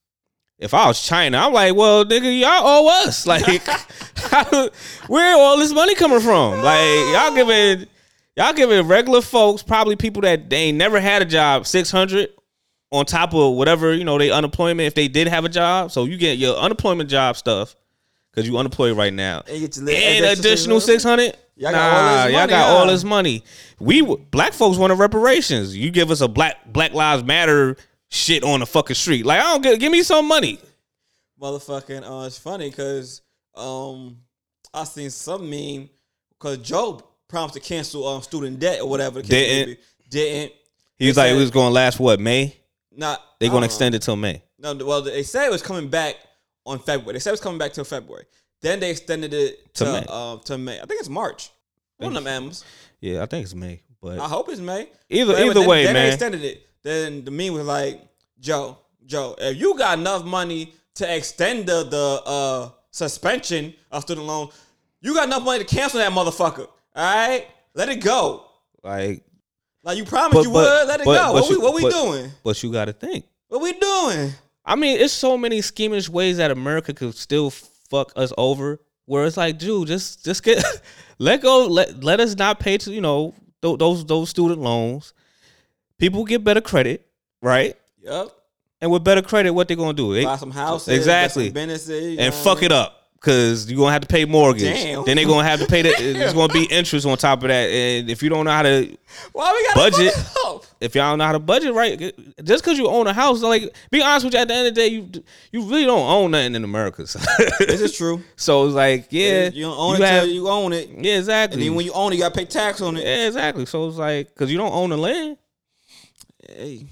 If 0.59 0.75
I 0.75 0.87
was 0.87 1.05
China, 1.05 1.39
I'm 1.39 1.53
like, 1.53 1.75
well, 1.75 2.05
nigga, 2.05 2.39
y'all 2.39 2.65
owe 2.65 3.05
us. 3.05 3.27
Like, 3.33 3.45
how, 4.17 4.69
where 5.09 5.37
all 5.37 5.57
this 5.57 5.73
money 5.73 5.97
coming 5.97 6.21
from? 6.21 6.63
Like, 6.63 6.99
y'all 7.13 7.35
giving, 7.35 7.89
y'all 8.37 8.53
giving 8.53 8.87
regular 8.87 9.21
folks, 9.21 9.62
probably 9.62 9.97
people 9.97 10.23
that 10.23 10.51
they 10.51 10.57
ain't 10.57 10.79
never 10.79 11.01
had 11.01 11.23
a 11.23 11.25
job, 11.25 11.66
six 11.66 11.90
hundred 11.90 12.31
on 12.90 13.07
top 13.07 13.35
of 13.35 13.55
whatever 13.55 13.95
you 13.95 14.05
know 14.05 14.18
they 14.18 14.31
unemployment 14.31 14.87
if 14.87 14.95
they 14.95 15.09
did 15.09 15.29
have 15.29 15.45
a 15.45 15.49
job. 15.49 15.90
So 15.90 16.05
you 16.05 16.16
get 16.16 16.38
your 16.38 16.57
unemployment 16.57 17.09
job 17.11 17.37
stuff 17.37 17.75
because 18.31 18.49
you 18.49 18.57
unemployed 18.59 18.97
right 18.97 19.12
now, 19.12 19.42
And, 19.49 19.61
get 19.61 19.77
your 19.77 19.85
little 19.87 20.01
and 20.03 20.38
additional 20.38 20.81
six 20.81 21.03
hundred. 21.03 21.37
Y'all 21.57 21.73
nah, 21.73 21.79
got 21.79 21.92
all 21.92 22.25
this 22.25 22.33
y'all 22.33 22.40
money, 22.40 22.51
got 22.51 22.66
huh? 22.66 22.77
all 22.77 22.87
this 22.87 23.05
money. 23.05 23.45
We 23.79 24.03
black 24.31 24.53
folks 24.53 24.79
wanted 24.79 24.95
reparations. 24.95 25.77
You 25.77 25.90
give 25.90 26.11
us 26.11 26.21
a 26.21 26.29
black 26.29 26.73
Black 26.73 26.92
Lives 26.95 27.25
Matter 27.25 27.77
shit 28.09 28.42
on 28.42 28.61
the 28.61 28.66
fucking 28.66 28.97
street. 28.97 29.27
Like 29.27 29.40
I 29.40 29.45
don't 29.45 29.62
get, 29.62 29.81
give 29.81 29.92
me 29.92 30.03
some 30.03 30.27
money. 30.29 30.59
motherfucking 31.40 32.03
uh 32.05 32.27
it's 32.27 32.38
funny 32.38 32.71
because 32.71 33.23
um 33.55 34.18
I 34.73 34.85
seen 34.85 35.11
some 35.11 35.49
meme 35.49 35.90
because 36.31 36.59
Joe 36.59 37.03
promised 37.33 37.55
to 37.55 37.61
cancel 37.61 38.07
um 38.07 38.21
student 38.23 38.61
debt 38.61 38.81
or 38.83 38.88
whatever 38.88 39.23
the 39.23 39.29
case 39.29 39.49
Didn't. 39.49 39.75
be. 39.75 39.81
didn't 40.11 40.53
He 40.99 41.07
was 41.07 41.16
They 41.16 41.23
like, 41.23 41.33
it 41.33 41.38
was 41.38 41.51
going 41.51 41.68
to 41.71 41.73
last 41.75 41.99
what 41.99 42.21
May? 42.21 42.55
not 42.95 43.21
they're 43.40 43.49
going 43.49 43.62
to 43.62 43.66
extend 43.66 43.95
it 43.95 44.03
till 44.03 44.16
May. 44.16 44.42
no 44.59 44.75
well 44.75 45.01
they 45.01 45.23
said 45.23 45.47
it 45.47 45.51
was 45.51 45.62
coming 45.62 45.88
back 45.88 46.16
on 46.66 46.79
February 46.79 47.14
they 47.14 47.18
said 47.21 47.31
it 47.31 47.33
was 47.33 47.40
coming 47.40 47.59
back 47.59 47.73
till 47.73 47.85
February 47.85 48.25
then 48.61 48.79
they 48.81 48.90
extended 48.90 49.33
it 49.33 49.75
To 49.77 49.85
to 49.87 49.92
May. 49.92 50.07
um 50.09 50.40
to 50.45 50.59
May 50.59 50.77
I 50.79 50.85
think 50.85 51.01
it's 51.01 51.09
March 51.09 51.51
one 51.97 52.14
of 52.16 52.23
them 52.23 52.45
M's 52.45 52.64
Yeah, 53.01 53.23
I 53.23 53.27
think 53.27 53.45
it's 53.45 53.55
May. 53.55 53.81
But 54.03 54.18
I 54.21 54.29
hope 54.29 54.49
it's 54.51 54.61
May 54.61 54.88
either 55.09 55.33
But 55.33 55.42
either 55.42 55.55
then, 55.61 55.68
way, 55.68 55.85
then 55.85 55.95
they 55.95 56.01
man. 56.01 56.09
extended 56.12 56.45
it 56.45 56.66
then 56.83 57.25
the 57.25 57.31
meme 57.31 57.55
was 57.55 57.66
like 57.66 58.01
Joe 58.40 58.77
Joe 59.07 59.35
if 59.38 59.57
you 59.57 59.77
got 59.79 59.99
enough 59.99 60.23
money 60.25 60.75
to 60.97 61.16
extend 61.16 61.64
the 61.66 61.85
the 61.85 62.23
uh 62.27 62.71
suspension 62.90 63.73
of 63.90 64.03
student 64.03 64.27
loan 64.27 64.49
you 65.01 65.14
got 65.14 65.27
enough 65.27 65.42
money 65.45 65.64
to 65.64 65.75
cancel 65.77 65.99
that 65.99 66.12
motherfucker 66.12 66.68
all 66.95 67.03
right 67.29 67.47
let 67.75 67.89
it 67.89 67.97
go 67.97 68.45
like, 68.83 69.23
like 69.85 69.97
you 69.97 70.05
promised 70.05 70.35
But- 70.35 70.43
you 70.45 70.53
but- 70.53 70.81
would 70.81 70.89
let 70.89 71.01
it 71.01 71.05
but- 71.05 71.17
go 71.27 71.33
what 71.33 71.49
we 71.49 71.55
you- 71.57 71.61
what 71.61 71.75
we 71.75 71.89
doing 71.91 72.31
but 72.45 72.63
you 72.63 72.73
got 72.73 72.87
to 72.87 72.93
think. 72.93 73.25
what 73.49 73.61
we 73.63 73.73
doing 73.75 74.33
I 74.65 74.77
mean, 74.77 75.01
it's 75.01 75.13
so 75.13 75.37
many 75.37 75.61
schemish 75.61 76.09
ways 76.09 76.37
that 76.37 76.53
America 76.53 76.95
could 76.95 77.17
still 77.17 77.51
fuck 77.51 78.13
us 78.15 78.33
over. 78.39 78.79
Where 79.07 79.27
it's 79.27 79.37
like, 79.37 79.59
dude, 79.59 79.89
just 79.89 80.25
just 80.25 80.45
get 80.45 80.65
let 81.19 81.43
go. 81.43 81.67
Let 81.67 82.05
let 82.05 82.21
us 82.21 82.37
not 82.37 82.61
pay 82.61 82.79
to 82.79 82.93
you 82.93 83.01
know 83.01 83.35
th- 83.61 83.77
those 83.81 84.05
those 84.07 84.31
student 84.31 84.61
loans. 84.61 85.15
People 85.99 86.25
get 86.25 86.45
better 86.45 86.61
credit, 86.61 87.05
right? 87.43 87.77
yep 88.01 88.29
And 88.81 88.93
with 88.93 89.03
better 89.03 89.21
credit, 89.21 89.51
what 89.51 89.67
they 89.67 89.75
gonna 89.75 89.95
do? 89.95 90.15
They, 90.15 90.23
buy 90.25 90.37
some 90.37 90.53
houses 90.53 90.95
Exactly. 90.97 91.47
some 91.47 91.55
businesses 91.55 92.19
and 92.21 92.33
know 92.33 92.41
fuck 92.41 92.63
it 92.63 92.71
up 92.71 93.02
because 93.23 93.71
you're 93.71 93.79
gonna 93.79 93.93
have 93.93 94.03
to 94.03 94.09
pay 94.09 94.25
mortgage. 94.25 94.63
Damn. 94.65 95.05
Then 95.05 95.17
they're 95.17 95.27
gonna 95.27 95.47
have 95.49 95.61
to 95.61 95.67
pay 95.67 95.83
the. 95.83 95.91
It's 96.23 96.33
gonna 96.35 96.53
be 96.53 96.65
interest 96.65 97.07
on 97.07 97.17
top 97.17 97.43
of 97.43 97.49
that. 97.49 97.69
And 97.71 98.11
if 98.11 98.21
you 98.23 98.29
don't 98.29 98.45
know 98.45 98.51
how 98.51 98.63
to, 98.63 98.97
why 99.33 99.53
we 99.53 99.67
gotta 99.81 99.91
Budget. 99.97 100.13
fuck 100.15 100.27
it 100.27 100.47
up? 100.47 100.67
if 100.81 100.97
y'all 100.97 101.13
don't 101.13 101.19
know 101.19 101.27
how 101.27 101.33
to 101.33 101.39
budget 101.39 101.73
right, 101.75 101.97
just 102.43 102.65
because 102.65 102.77
you 102.77 102.89
own 102.89 103.07
a 103.07 103.13
house, 103.13 103.41
like 103.41 103.73
be 103.93 104.03
honest 104.03 104.25
with 104.25 104.35
you, 104.35 104.41
at 104.41 104.49
the 104.49 104.55
end 104.55 104.67
of 104.67 104.75
the 104.75 104.81
day, 104.81 104.89
you 104.89 105.09
you 105.53 105.63
really 105.63 105.85
don't 105.85 106.09
own 106.09 106.33
nothing 106.33 106.57
in 106.57 106.65
America. 106.65 107.07
So, 107.07 107.21
this 107.61 107.81
is 107.81 107.97
true 107.97 108.23
so 108.35 108.67
it's 108.67 108.75
like, 108.75 109.07
yeah, 109.11 109.51
you 109.51 109.63
don't 109.63 109.79
own 109.79 109.99
you 109.99 110.03
it 110.03 110.09
have- 110.09 110.25
till 110.25 110.33
you 110.33 110.49
own 110.49 110.73
it 110.73 110.89
yeah, 110.99 111.19
exactly. 111.19 111.55
and 111.61 111.63
then 111.69 111.77
when 111.77 111.87
you 111.87 111.93
own 111.93 112.13
it 112.13 112.17
you 112.17 112.23
gotta 112.23 112.35
pay 112.35 112.45
tax 112.47 112.81
on 112.81 112.97
it 112.97 113.05
yeah, 113.05 113.29
exactly. 113.29 113.65
So 113.67 113.87
it's 113.89 113.97
like, 113.99 114.29
because 114.35 114.51
you 114.51 114.59
don't 114.59 114.73
own 114.73 114.91
the 114.91 114.97
land, 114.99 115.37
hey 116.49 116.87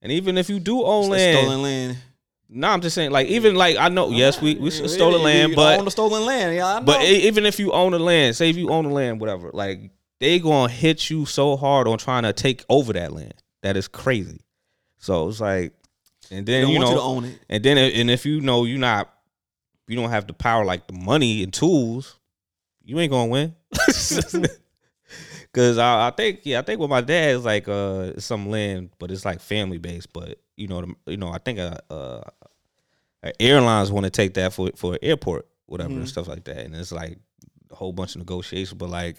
and 0.00 0.10
even 0.12 0.38
if 0.38 0.48
you 0.48 0.58
do 0.60 0.82
own 0.82 1.04
it's 1.04 1.10
land, 1.10 1.38
stolen 1.38 1.62
land 1.62 1.98
no, 2.56 2.68
I'm 2.68 2.80
just 2.80 2.94
saying, 2.94 3.10
like 3.10 3.26
even 3.26 3.56
like 3.56 3.76
I 3.76 3.88
know, 3.88 4.10
yes, 4.10 4.40
we 4.40 4.54
we 4.54 4.70
Yeah, 4.70 4.86
stole 4.86 5.10
the 5.10 5.18
yeah, 5.18 5.24
land, 5.24 5.50
you 5.50 5.56
but 5.56 5.78
own 5.78 5.84
the 5.84 5.90
stolen 5.90 6.24
land. 6.24 6.54
Yeah, 6.54 6.66
I 6.66 6.78
know. 6.78 6.86
But 6.86 7.02
even 7.02 7.46
if 7.46 7.58
you 7.58 7.72
own 7.72 7.90
the 7.92 7.98
land, 7.98 8.36
say 8.36 8.48
if 8.48 8.56
you 8.56 8.70
own 8.70 8.84
the 8.84 8.90
land, 8.90 9.20
whatever, 9.20 9.50
like 9.52 9.90
they 10.20 10.38
gonna 10.38 10.72
hit 10.72 11.10
you 11.10 11.26
so 11.26 11.56
hard 11.56 11.88
on 11.88 11.98
trying 11.98 12.22
to 12.22 12.32
take 12.32 12.64
over 12.68 12.92
that 12.92 13.12
land. 13.12 13.34
That 13.62 13.76
is 13.76 13.88
crazy. 13.88 14.40
So 14.98 15.28
it's 15.28 15.40
like, 15.40 15.74
and 16.30 16.46
then 16.46 16.68
you 16.68 16.78
want 16.78 16.82
know, 16.82 16.90
you 16.90 16.96
to 16.96 17.02
own 17.02 17.24
it. 17.24 17.38
and 17.48 17.64
then 17.64 17.76
and 17.76 18.08
if 18.08 18.24
you 18.24 18.40
know 18.40 18.64
you're 18.64 18.78
not, 18.78 19.12
you 19.88 19.96
don't 19.96 20.10
have 20.10 20.28
the 20.28 20.32
power 20.32 20.64
like 20.64 20.86
the 20.86 20.92
money 20.92 21.42
and 21.42 21.52
tools, 21.52 22.20
you 22.84 23.00
ain't 23.00 23.10
gonna 23.10 23.30
win. 23.30 23.54
Cause 25.52 25.78
I, 25.78 26.08
I 26.08 26.10
think 26.10 26.40
yeah 26.44 26.58
I 26.58 26.62
think 26.62 26.80
with 26.80 26.90
my 26.90 27.00
dad 27.00 27.36
is 27.36 27.44
like 27.44 27.68
uh 27.68 28.18
some 28.18 28.48
land 28.50 28.90
but 28.98 29.12
it's 29.12 29.24
like 29.24 29.40
family 29.40 29.78
based 29.78 30.12
but 30.12 30.40
you 30.56 30.66
know 30.66 30.80
the, 30.80 31.12
you 31.12 31.16
know 31.16 31.28
I 31.30 31.38
think 31.38 31.60
uh, 31.60 31.76
uh 31.90 32.22
airlines 33.40 33.90
want 33.92 34.04
to 34.04 34.10
take 34.10 34.34
that 34.34 34.52
for 34.52 34.70
for 34.76 34.92
an 34.94 34.98
airport 35.02 35.46
whatever 35.66 35.94
and 35.94 36.08
stuff 36.08 36.28
like 36.28 36.44
that 36.44 36.58
and 36.58 36.74
it's 36.74 36.92
like 36.92 37.18
a 37.70 37.74
whole 37.74 37.92
bunch 37.92 38.14
of 38.14 38.18
negotiations 38.18 38.74
but 38.74 38.88
like 38.90 39.16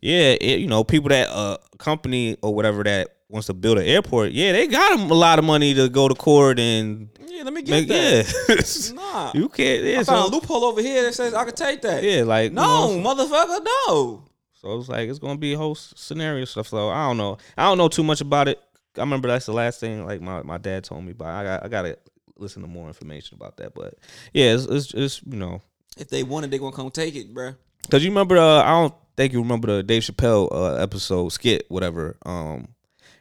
yeah 0.00 0.36
it, 0.40 0.60
you 0.60 0.66
know 0.66 0.84
people 0.84 1.08
that 1.08 1.28
uh 1.30 1.56
company 1.78 2.36
or 2.42 2.54
whatever 2.54 2.84
that 2.84 3.08
wants 3.28 3.46
to 3.48 3.54
build 3.54 3.78
an 3.78 3.84
airport 3.84 4.30
yeah 4.32 4.52
they 4.52 4.66
got 4.66 4.98
a 4.98 5.02
lot 5.14 5.38
of 5.38 5.44
money 5.44 5.74
to 5.74 5.88
go 5.88 6.08
to 6.08 6.14
court 6.14 6.58
and 6.58 7.08
Yeah, 7.26 7.42
let 7.42 7.52
me 7.52 7.62
get 7.62 7.72
make 7.72 7.88
that. 7.88 8.26
yeah 8.48 8.94
Nah, 8.94 9.32
you 9.34 9.48
can't 9.48 9.82
yeah 9.84 10.00
I 10.00 10.04
found 10.04 10.32
a 10.32 10.34
loophole 10.36 10.64
over 10.64 10.80
here 10.80 11.02
that 11.02 11.14
says 11.14 11.34
I 11.34 11.44
could 11.44 11.56
take 11.56 11.82
that. 11.82 12.02
yeah 12.02 12.22
like 12.22 12.50
you 12.50 12.54
No, 12.56 12.96
know, 12.96 13.14
motherfucker, 13.14 13.64
no. 13.88 14.24
So 14.54 14.78
it's 14.78 14.88
like 14.88 15.08
it's 15.08 15.18
gonna 15.18 15.36
be 15.38 15.52
a 15.52 15.56
whole 15.58 15.74
scenario 15.74 16.44
stuff. 16.44 16.66
So 16.68 16.88
I 16.88 17.06
don't 17.06 17.16
know. 17.16 17.38
I 17.56 17.64
don't 17.64 17.78
know 17.78 17.86
too 17.88 18.02
much 18.02 18.20
about 18.20 18.48
it. 18.48 18.60
I 18.96 19.00
remember 19.00 19.28
that's 19.28 19.46
the 19.46 19.52
last 19.52 19.78
thing 19.78 20.04
like 20.04 20.20
my, 20.20 20.42
my 20.42 20.58
dad 20.58 20.82
told 20.82 21.04
me, 21.04 21.12
but 21.12 21.26
I 21.28 21.44
got 21.44 21.64
I 21.64 21.68
gotta 21.68 21.98
listen 22.38 22.62
to 22.62 22.68
more 22.68 22.86
information 22.88 23.36
about 23.36 23.56
that. 23.58 23.74
But 23.74 23.94
yeah, 24.32 24.54
it's 24.54 24.64
it's, 24.66 24.94
it's 24.94 25.20
you 25.26 25.36
know 25.36 25.60
If 25.96 26.08
they 26.08 26.22
want 26.22 26.44
it, 26.46 26.50
they 26.50 26.58
gonna 26.58 26.74
come 26.74 26.90
take 26.90 27.16
it, 27.16 27.34
bruh. 27.34 27.56
because 27.82 28.02
you 28.04 28.10
remember 28.10 28.36
uh, 28.38 28.62
I 28.62 28.70
don't 28.70 28.94
think 29.16 29.32
you 29.32 29.40
remember 29.40 29.76
the 29.76 29.82
Dave 29.82 30.02
Chappelle 30.02 30.48
uh, 30.52 30.74
episode 30.76 31.28
skit 31.30 31.64
whatever 31.68 32.16
um 32.24 32.68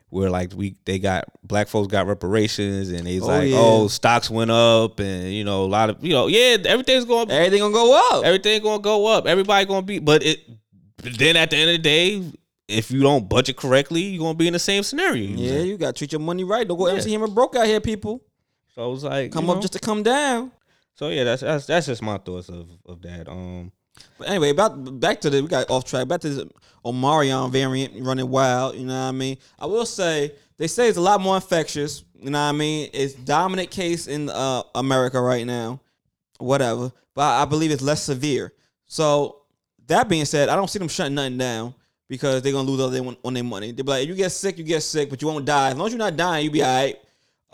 where 0.10 0.30
like 0.30 0.54
we 0.56 0.76
they 0.86 1.00
got 1.00 1.26
black 1.44 1.68
folks 1.68 1.92
got 1.92 2.08
reparations 2.08 2.90
and 2.90 3.06
he's 3.08 3.24
Oh, 3.24 3.28
like 3.28 3.50
yeah. 3.50 3.58
oh 3.60 3.88
stocks 3.90 4.30
went 4.30 4.52
up 4.52 5.00
and 5.00 5.34
you 5.34 5.44
know 5.44 5.66
a 5.66 5.68
lot 5.68 5.90
of 5.90 6.04
you 6.06 6.14
know 6.14 6.28
yeah 6.28 6.56
everything's 6.66 7.04
going 7.06 7.30
Everything 7.32 7.60
gonna 7.60 7.74
go 7.74 8.18
up. 8.20 8.24
everything 8.26 8.62
gonna 8.62 8.82
go 8.82 9.08
up. 9.08 9.26
Everybody 9.28 9.66
gonna 9.66 9.82
be, 9.82 10.00
but 10.00 10.24
it. 10.24 10.40
Then 11.04 11.36
at 11.36 11.50
the 11.52 11.58
end 11.58 11.70
of 11.72 11.76
the 11.76 11.82
day, 11.84 12.24
if 12.68 12.90
you 12.90 13.02
don't 13.02 13.28
budget 13.30 13.56
correctly, 13.58 14.02
you're 14.04 14.20
gonna 14.24 14.34
be 14.38 14.48
in 14.48 14.54
the 14.54 14.60
same 14.60 14.82
scenario. 14.84 15.24
you 15.24 15.36
yeah, 15.38 15.60
in. 15.60 15.68
you 15.68 15.78
gotta 15.78 15.94
treat 15.94 16.12
your 16.12 16.22
money 16.22 16.44
right. 16.44 16.68
Don't 16.68 16.78
go 16.78 16.88
Yeah. 16.88 16.94
MC 16.96 17.12
Hammer 17.12 17.28
broke 17.28 17.56
out 17.56 17.66
here, 17.68 17.80
people. 17.82 18.22
So 18.78 18.92
was 18.92 19.04
like 19.04 19.32
Come 19.32 19.50
up 19.50 19.56
know. 19.58 19.62
just 19.62 19.74
to 19.74 19.80
come 19.80 20.04
down. 20.04 20.52
So 20.94 21.10
yeah, 21.10 21.24
that's 21.24 21.42
that's 21.42 21.66
that's 21.66 21.88
just 21.88 22.02
my 22.04 22.18
thoughts 22.20 22.48
of 22.50 22.70
of 22.86 23.02
that. 23.02 23.28
Um, 23.28 23.72
But 24.20 24.30
anyway, 24.30 24.52
about 24.52 25.00
back 25.00 25.20
to 25.22 25.32
the 25.32 25.42
we 25.42 25.48
got 25.48 25.70
off 25.70 25.84
track. 25.84 26.08
Back 26.08 26.22
to 26.22 26.30
the 26.30 26.52
Omarion 26.86 27.52
variant 27.52 27.94
running 28.06 28.30
wild. 28.30 28.76
You 28.76 28.86
know 28.86 28.94
what 28.94 29.10
I 29.10 29.12
mean? 29.12 29.38
I 29.58 29.66
will 29.66 29.86
say 29.88 30.34
they 30.58 30.68
say 30.68 30.88
it's 30.90 30.98
a 30.98 31.02
lot 31.02 31.22
more 31.22 31.36
infectious. 31.36 32.04
You 32.20 32.30
know 32.30 32.40
what 32.40 32.50
I 32.50 32.52
mean? 32.52 32.90
It's 32.94 33.14
dominant 33.14 33.72
case 33.72 34.08
in 34.08 34.30
uh, 34.30 34.62
America 34.76 35.20
right 35.20 35.46
now. 35.46 35.80
Whatever, 36.38 36.92
but 37.16 37.42
I 37.42 37.46
believe 37.46 37.72
it's 37.72 37.82
less 37.82 38.04
severe. 38.04 38.54
So 38.86 39.42
that 39.88 40.08
being 40.08 40.26
said, 40.26 40.50
I 40.50 40.56
don't 40.56 40.70
see 40.70 40.78
them 40.78 40.88
shutting 40.88 41.16
nothing 41.16 41.40
down 41.40 41.74
because 42.08 42.44
they're 42.44 42.52
gonna 42.52 42.70
lose 42.70 42.80
all 42.80 42.90
they 42.90 43.02
want 43.02 43.18
on 43.26 43.34
their 43.34 43.44
money. 43.44 43.72
They're 43.72 43.84
like, 43.84 44.04
if 44.04 44.10
you 44.10 44.14
get 44.14 44.32
sick, 44.32 44.60
you 44.60 44.64
get 44.64 44.84
sick, 44.84 45.10
but 45.10 45.20
you 45.20 45.28
won't 45.28 45.46
die. 45.46 45.72
As 45.72 45.78
long 45.78 45.88
as 45.88 45.94
you're 45.94 45.98
not 45.98 46.16
dying, 46.16 46.44
you'll 46.44 46.54
be 46.54 46.62
all 46.62 46.76
right. 46.76 46.96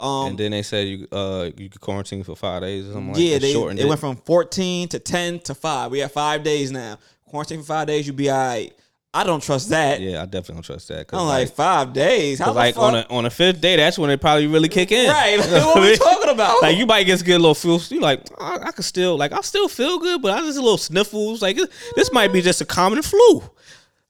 Um, 0.04 0.28
and 0.32 0.38
then 0.38 0.52
they 0.52 0.64
said 0.64 0.86
you 0.86 1.08
uh 1.14 1.50
you 1.56 1.70
could 1.70 1.80
quarantine 1.80 2.24
for 2.24 2.36
five 2.36 2.62
days 2.62 2.90
or 2.90 2.94
something 2.94 3.14
like 3.14 3.22
yeah, 3.22 3.36
that. 3.36 3.42
they, 3.42 3.54
shortened 3.54 3.80
it 3.80 3.88
went 3.88 4.02
from 4.02 4.18
14 4.18 4.90
to 4.90 5.00
10 5.00 5.40
to 5.40 5.56
5. 5.56 5.92
We 5.92 6.00
have 6.00 6.12
five 6.12 6.44
days 6.44 6.72
now. 6.72 7.00
Quarantine 7.26 7.60
for 7.60 7.68
five 7.68 7.88
days, 7.88 8.06
you 8.06 8.12
be 8.12 8.30
all 8.30 8.38
right. 8.38 8.74
I 9.16 9.24
don't 9.24 9.44
trust 9.44 9.70
that. 9.70 10.02
yeah, 10.02 10.24
I 10.24 10.26
definitely 10.26 10.56
don't 10.56 10.64
trust 10.64 10.88
that. 10.88 11.08
Cause 11.08 11.22
I'm 11.22 11.28
like, 11.28 11.48
like, 11.48 11.56
five 11.56 11.94
days? 11.94 12.40
How 12.40 12.52
like 12.52 12.74
fuck? 12.74 12.84
on 12.84 12.96
a 12.96 13.06
on 13.12 13.26
a 13.26 13.30
fifth 13.30 13.62
day, 13.62 13.76
that's 13.76 13.98
when 13.98 14.10
it 14.10 14.20
probably 14.20 14.48
really 14.48 14.70
kick 14.70 14.92
in. 14.92 15.08
right. 15.08 15.34
You 15.34 15.40
what 15.66 15.78
are 15.78 15.82
we 15.82 15.96
talking 15.96 16.30
about? 16.30 16.64
Like 16.64 16.78
you 16.78 16.88
might 16.88 17.06
just 17.06 17.24
get 17.24 17.34
a 17.34 17.40
little 17.40 17.54
feel. 17.54 17.80
You 17.96 18.02
like 18.02 18.28
I, 18.42 18.56
I 18.56 18.72
could 18.72 18.86
still 18.86 19.16
like 19.16 19.32
I 19.32 19.42
still 19.42 19.68
feel 19.68 20.00
good, 20.00 20.22
but 20.22 20.32
I 20.32 20.42
just 20.42 20.58
a 20.58 20.62
little 20.62 20.80
sniffles. 20.80 21.44
Like 21.44 21.58
this 21.96 22.12
might 22.12 22.34
be 22.34 22.42
just 22.42 22.60
a 22.62 22.66
common 22.66 23.04
flu, 23.04 23.44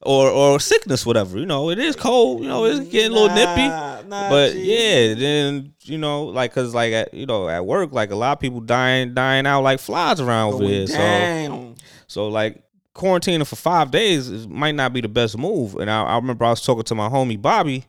or 0.05 0.29
or 0.29 0.59
sickness, 0.59 1.05
whatever. 1.05 1.37
You 1.37 1.45
know, 1.45 1.69
it 1.69 1.79
is 1.79 1.95
cold. 1.95 2.41
You 2.41 2.47
know, 2.47 2.65
it's 2.65 2.79
getting 2.89 3.11
a 3.11 3.19
little 3.19 3.35
nippy. 3.35 3.67
Nah, 3.67 4.01
nah, 4.07 4.29
But 4.29 4.51
G. 4.53 4.63
yeah, 4.63 5.13
then 5.15 5.73
you 5.81 5.97
know, 5.97 6.25
like, 6.25 6.53
cause 6.53 6.73
like 6.73 6.93
at 6.93 7.13
you 7.13 7.25
know 7.25 7.49
at 7.49 7.65
work, 7.65 7.91
like 7.91 8.11
a 8.11 8.15
lot 8.15 8.33
of 8.33 8.39
people 8.39 8.59
dying 8.59 9.13
dying 9.13 9.45
out 9.45 9.61
like 9.61 9.79
flies 9.79 10.19
around 10.19 10.53
over 10.53 10.63
here. 10.65 10.87
So 10.87 11.75
so 12.07 12.27
like 12.27 12.61
quarantining 12.95 13.47
for 13.47 13.55
five 13.55 13.89
days 13.91 14.29
is, 14.29 14.47
might 14.47 14.75
not 14.75 14.93
be 14.93 15.01
the 15.01 15.07
best 15.07 15.37
move. 15.37 15.75
And 15.75 15.89
I, 15.89 16.03
I 16.03 16.15
remember 16.15 16.45
I 16.45 16.51
was 16.51 16.61
talking 16.61 16.83
to 16.83 16.95
my 16.95 17.09
homie 17.09 17.41
Bobby, 17.41 17.85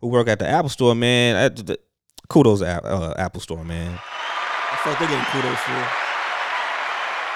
who 0.00 0.08
worked 0.08 0.28
at 0.28 0.38
the 0.40 0.48
Apple 0.48 0.68
Store. 0.68 0.94
Man, 0.94 1.36
at 1.36 1.56
the, 1.64 1.78
kudos 2.28 2.60
uh, 2.62 3.14
Apple 3.16 3.40
Store, 3.40 3.64
man. 3.64 3.98
I 4.02 4.76
fuck 4.82 4.98
they 4.98 5.06
getting 5.06 5.24
kudos 5.26 5.58
for. 5.58 6.07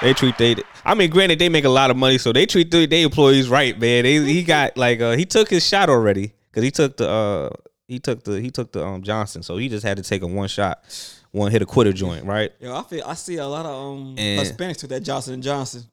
They 0.01 0.13
treat 0.13 0.37
they. 0.37 0.55
I 0.83 0.95
mean, 0.95 1.09
granted, 1.09 1.39
they 1.39 1.49
make 1.49 1.63
a 1.63 1.69
lot 1.69 1.89
of 1.91 1.97
money, 1.97 2.17
so 2.17 2.33
they 2.33 2.45
treat 2.45 2.69
their 2.71 2.87
employees 3.05 3.47
right, 3.47 3.77
man. 3.79 4.03
They, 4.03 4.19
he 4.23 4.43
got 4.43 4.75
like 4.77 4.99
uh, 4.99 5.11
he 5.15 5.25
took 5.25 5.49
his 5.49 5.65
shot 5.65 5.89
already 5.89 6.33
because 6.51 6.63
he 6.63 6.71
took 6.71 6.97
the 6.97 7.09
uh 7.09 7.49
he 7.87 7.99
took 7.99 8.23
the 8.23 8.41
he 8.41 8.51
took 8.51 8.71
the 8.73 8.85
um 8.85 9.01
Johnson, 9.03 9.43
so 9.43 9.57
he 9.57 9.69
just 9.69 9.85
had 9.85 9.97
to 9.97 10.03
take 10.03 10.21
a 10.21 10.27
one 10.27 10.47
shot, 10.49 10.83
one 11.31 11.51
hit 11.51 11.61
a 11.61 11.65
quitter 11.65 11.93
joint, 11.93 12.25
right? 12.25 12.51
Yo, 12.59 12.75
I 12.75 12.83
feel 12.83 13.03
I 13.05 13.13
see 13.13 13.37
a 13.37 13.47
lot 13.47 13.65
of 13.65 13.73
um 13.75 14.15
And- 14.17 14.45
Hispanics 14.45 14.77
took 14.77 14.89
that 14.89 15.01
Johnson 15.03 15.35
and 15.35 15.43
Johnson. 15.43 15.83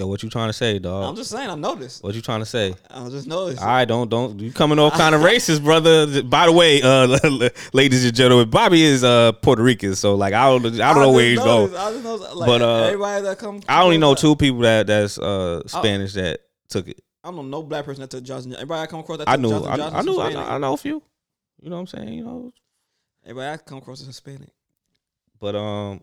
Yo, 0.00 0.06
what 0.06 0.22
you 0.22 0.30
trying 0.30 0.48
to 0.48 0.54
say, 0.54 0.78
dog? 0.78 1.04
I'm 1.04 1.14
just 1.14 1.30
saying. 1.30 1.50
I 1.50 1.54
noticed. 1.56 2.02
What 2.02 2.14
you 2.14 2.22
trying 2.22 2.40
to 2.40 2.46
say? 2.46 2.74
I 2.88 3.06
just 3.10 3.26
noticed. 3.26 3.60
All 3.60 3.68
right, 3.68 3.84
don't 3.84 4.08
don't 4.08 4.40
you 4.40 4.50
coming 4.50 4.78
off 4.78 4.94
kind 4.94 5.14
of 5.14 5.20
racist, 5.30 5.62
brother. 5.62 6.22
By 6.22 6.46
the 6.46 6.52
way, 6.52 6.80
uh, 6.80 7.50
ladies 7.74 8.06
and 8.06 8.14
gentlemen, 8.14 8.48
Bobby 8.48 8.82
is 8.82 9.04
uh 9.04 9.32
Puerto 9.32 9.62
Rican, 9.62 9.94
so 9.94 10.14
like 10.14 10.32
I 10.32 10.46
don't 10.46 10.80
I 10.80 10.94
don't 10.94 11.02
know 11.02 11.10
where 11.12 11.28
he's 11.28 11.38
going. 11.38 11.76
I 11.76 11.90
just 11.90 12.02
noticed, 12.02 12.34
like, 12.34 12.46
But, 12.46 12.62
uh, 12.62 12.84
everybody 12.84 13.24
that 13.24 13.38
come, 13.38 13.60
I 13.68 13.82
only 13.82 13.98
know 13.98 14.14
two 14.14 14.36
people 14.36 14.60
that 14.60 14.86
that's 14.86 15.18
uh 15.18 15.68
Spanish 15.68 16.14
that 16.14 16.40
took 16.70 16.88
it. 16.88 17.02
I 17.22 17.28
don't 17.28 17.36
know 17.36 17.58
no 17.58 17.62
black 17.62 17.84
person 17.84 18.00
that 18.00 18.08
took 18.08 18.24
Johnson. 18.24 18.54
Everybody 18.54 18.80
I 18.80 18.86
come 18.86 19.00
across 19.00 19.18
that 19.18 19.28
I 19.28 19.36
knew 19.36 19.50
Johnson 19.50 19.70
I, 19.70 19.76
Johnson 19.76 19.96
I 19.98 20.02
knew 20.02 20.20
I, 20.22 20.32
know 20.32 20.44
I 20.44 20.56
know 20.56 20.72
a 20.72 20.78
few. 20.78 21.02
You 21.60 21.68
know 21.68 21.76
what 21.76 21.80
I'm 21.80 21.86
saying? 21.88 22.14
You 22.14 22.24
know, 22.24 22.52
Everybody 23.22 23.52
I 23.52 23.56
come 23.58 23.76
across 23.76 24.00
is 24.00 24.06
Hispanic. 24.06 24.48
But 25.38 25.56
um, 25.56 26.00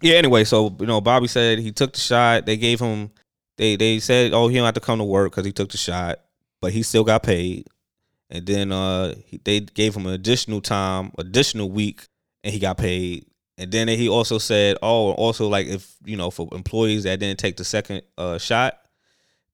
yeah. 0.00 0.16
Anyway, 0.16 0.44
so 0.44 0.74
you 0.80 0.86
know, 0.86 1.00
Bobby 1.00 1.28
said 1.28 1.58
he 1.58 1.72
took 1.72 1.92
the 1.92 2.00
shot. 2.00 2.46
They 2.46 2.56
gave 2.56 2.80
him. 2.80 3.10
They 3.56 3.76
they 3.76 3.98
said, 3.98 4.32
oh, 4.32 4.48
he 4.48 4.56
don't 4.56 4.64
have 4.64 4.74
to 4.74 4.80
come 4.80 4.98
to 4.98 5.04
work 5.04 5.32
because 5.32 5.46
he 5.46 5.52
took 5.52 5.70
the 5.70 5.78
shot, 5.78 6.20
but 6.60 6.72
he 6.72 6.82
still 6.82 7.04
got 7.04 7.22
paid. 7.22 7.66
And 8.30 8.46
then 8.46 8.72
uh, 8.72 9.14
he, 9.26 9.40
they 9.42 9.60
gave 9.60 9.96
him 9.96 10.06
an 10.06 10.12
additional 10.12 10.60
time, 10.60 11.12
additional 11.18 11.70
week, 11.70 12.06
and 12.44 12.52
he 12.52 12.60
got 12.60 12.76
paid. 12.76 13.26
And 13.56 13.72
then 13.72 13.88
he 13.88 14.08
also 14.08 14.38
said, 14.38 14.76
oh, 14.82 15.12
also 15.12 15.48
like 15.48 15.66
if 15.66 15.96
you 16.04 16.16
know 16.16 16.30
for 16.30 16.48
employees 16.52 17.02
that 17.04 17.18
didn't 17.18 17.40
take 17.40 17.56
the 17.56 17.64
second 17.64 18.02
uh 18.16 18.38
shot, 18.38 18.78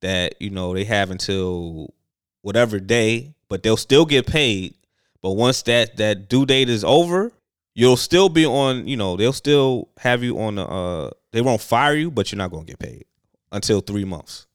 that 0.01 0.34
you 0.40 0.51
know 0.51 0.74
they 0.74 0.84
have 0.84 1.11
until 1.11 1.95
whatever 2.42 2.78
day, 2.78 3.34
but 3.49 3.62
they'll 3.62 3.76
still 3.76 4.05
get 4.05 4.26
paid. 4.26 4.74
But 5.22 5.32
once 5.32 5.62
that 5.62 5.97
that 5.97 6.28
due 6.28 6.45
date 6.45 6.68
is 6.68 6.84
over, 6.84 7.32
you'll 7.74 7.96
still 7.96 8.28
be 8.28 8.46
on. 8.46 8.86
You 8.86 8.96
know, 8.96 9.16
they'll 9.16 9.32
still 9.32 9.88
have 9.98 10.22
you 10.22 10.38
on 10.40 10.54
the. 10.56 10.66
Uh, 10.66 11.10
they 11.32 11.42
won't 11.42 11.60
fire 11.60 11.94
you, 11.94 12.10
but 12.10 12.30
you're 12.32 12.38
not 12.38 12.50
gonna 12.50 12.64
get 12.64 12.78
paid 12.78 13.04
until 13.52 13.80
three 13.80 14.04
months. 14.04 14.46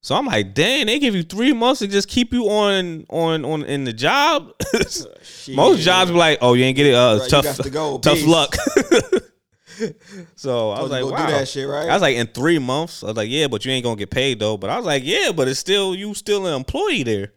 So 0.00 0.14
I'm 0.14 0.26
like, 0.26 0.52
dang, 0.52 0.84
they 0.84 0.98
give 0.98 1.14
you 1.14 1.22
three 1.22 1.54
months 1.54 1.78
to 1.78 1.86
just 1.88 2.08
keep 2.08 2.32
you 2.34 2.44
on 2.50 3.06
on 3.08 3.44
on 3.44 3.62
in 3.64 3.84
the 3.84 3.92
job. 3.94 4.52
Most 5.48 5.80
jobs 5.80 6.10
be 6.10 6.16
like, 6.18 6.38
oh, 6.42 6.52
you 6.52 6.64
ain't 6.64 6.76
get 6.76 6.86
it. 6.86 6.94
Uh, 6.94 7.18
Right, 7.20 7.30
tough, 7.30 7.56
to 7.56 7.70
go. 7.70 7.98
tough 7.98 8.18
Peace. 8.18 8.26
luck. 8.26 8.54
so 10.36 10.70
I 10.70 10.82
was 10.82 10.90
like, 10.90 11.04
wow. 11.04 11.26
do 11.26 11.32
that 11.32 11.48
shit, 11.48 11.66
right? 11.68 11.88
I 11.88 11.92
was 11.94 12.02
like, 12.02 12.16
in 12.16 12.26
three 12.28 12.58
months. 12.58 13.02
I 13.02 13.08
was 13.08 13.16
like, 13.16 13.30
yeah, 13.30 13.48
but 13.48 13.64
you 13.64 13.72
ain't 13.72 13.84
gonna 13.84 13.96
get 13.96 14.10
paid 14.10 14.38
though. 14.40 14.56
But 14.56 14.70
I 14.70 14.76
was 14.76 14.84
like, 14.86 15.02
yeah, 15.04 15.32
but 15.34 15.48
it's 15.48 15.58
still 15.60 15.94
you 15.94 16.14
still 16.14 16.46
an 16.46 16.54
employee 16.54 17.02
there, 17.02 17.32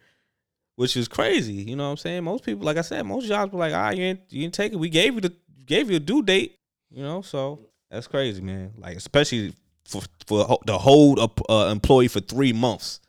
which 0.78 0.96
is 0.96 1.08
crazy. 1.08 1.54
You 1.54 1.76
know 1.76 1.86
what 1.86 1.90
I'm 1.90 1.98
saying? 1.98 2.24
Most 2.24 2.46
people, 2.46 2.64
like 2.64 2.78
I 2.78 2.82
said, 2.82 3.06
most 3.06 3.28
jobs 3.28 3.52
be 3.52 3.58
like, 3.58 3.74
ah, 3.74 3.90
you 3.90 4.04
ain't 4.04 4.22
you 4.30 4.44
didn't 4.44 4.54
take 4.54 4.72
it. 4.72 4.78
We 4.78 4.90
gave 4.90 5.16
you 5.16 5.22
the 5.22 5.34
gave 5.66 5.90
you 5.90 5.98
a 5.98 6.00
due 6.00 6.24
date. 6.24 6.56
You 6.90 7.04
know, 7.04 7.22
so 7.22 7.60
that's 7.90 8.08
crazy, 8.08 8.42
man. 8.42 8.74
Like 8.78 8.96
especially 8.96 9.54
for 9.86 10.04
for 10.26 10.60
to 10.68 10.78
hold 10.78 11.20
a 11.20 11.52
uh, 11.52 11.72
employee 11.72 12.08
for 12.08 12.20
three 12.20 12.54
months 12.54 13.02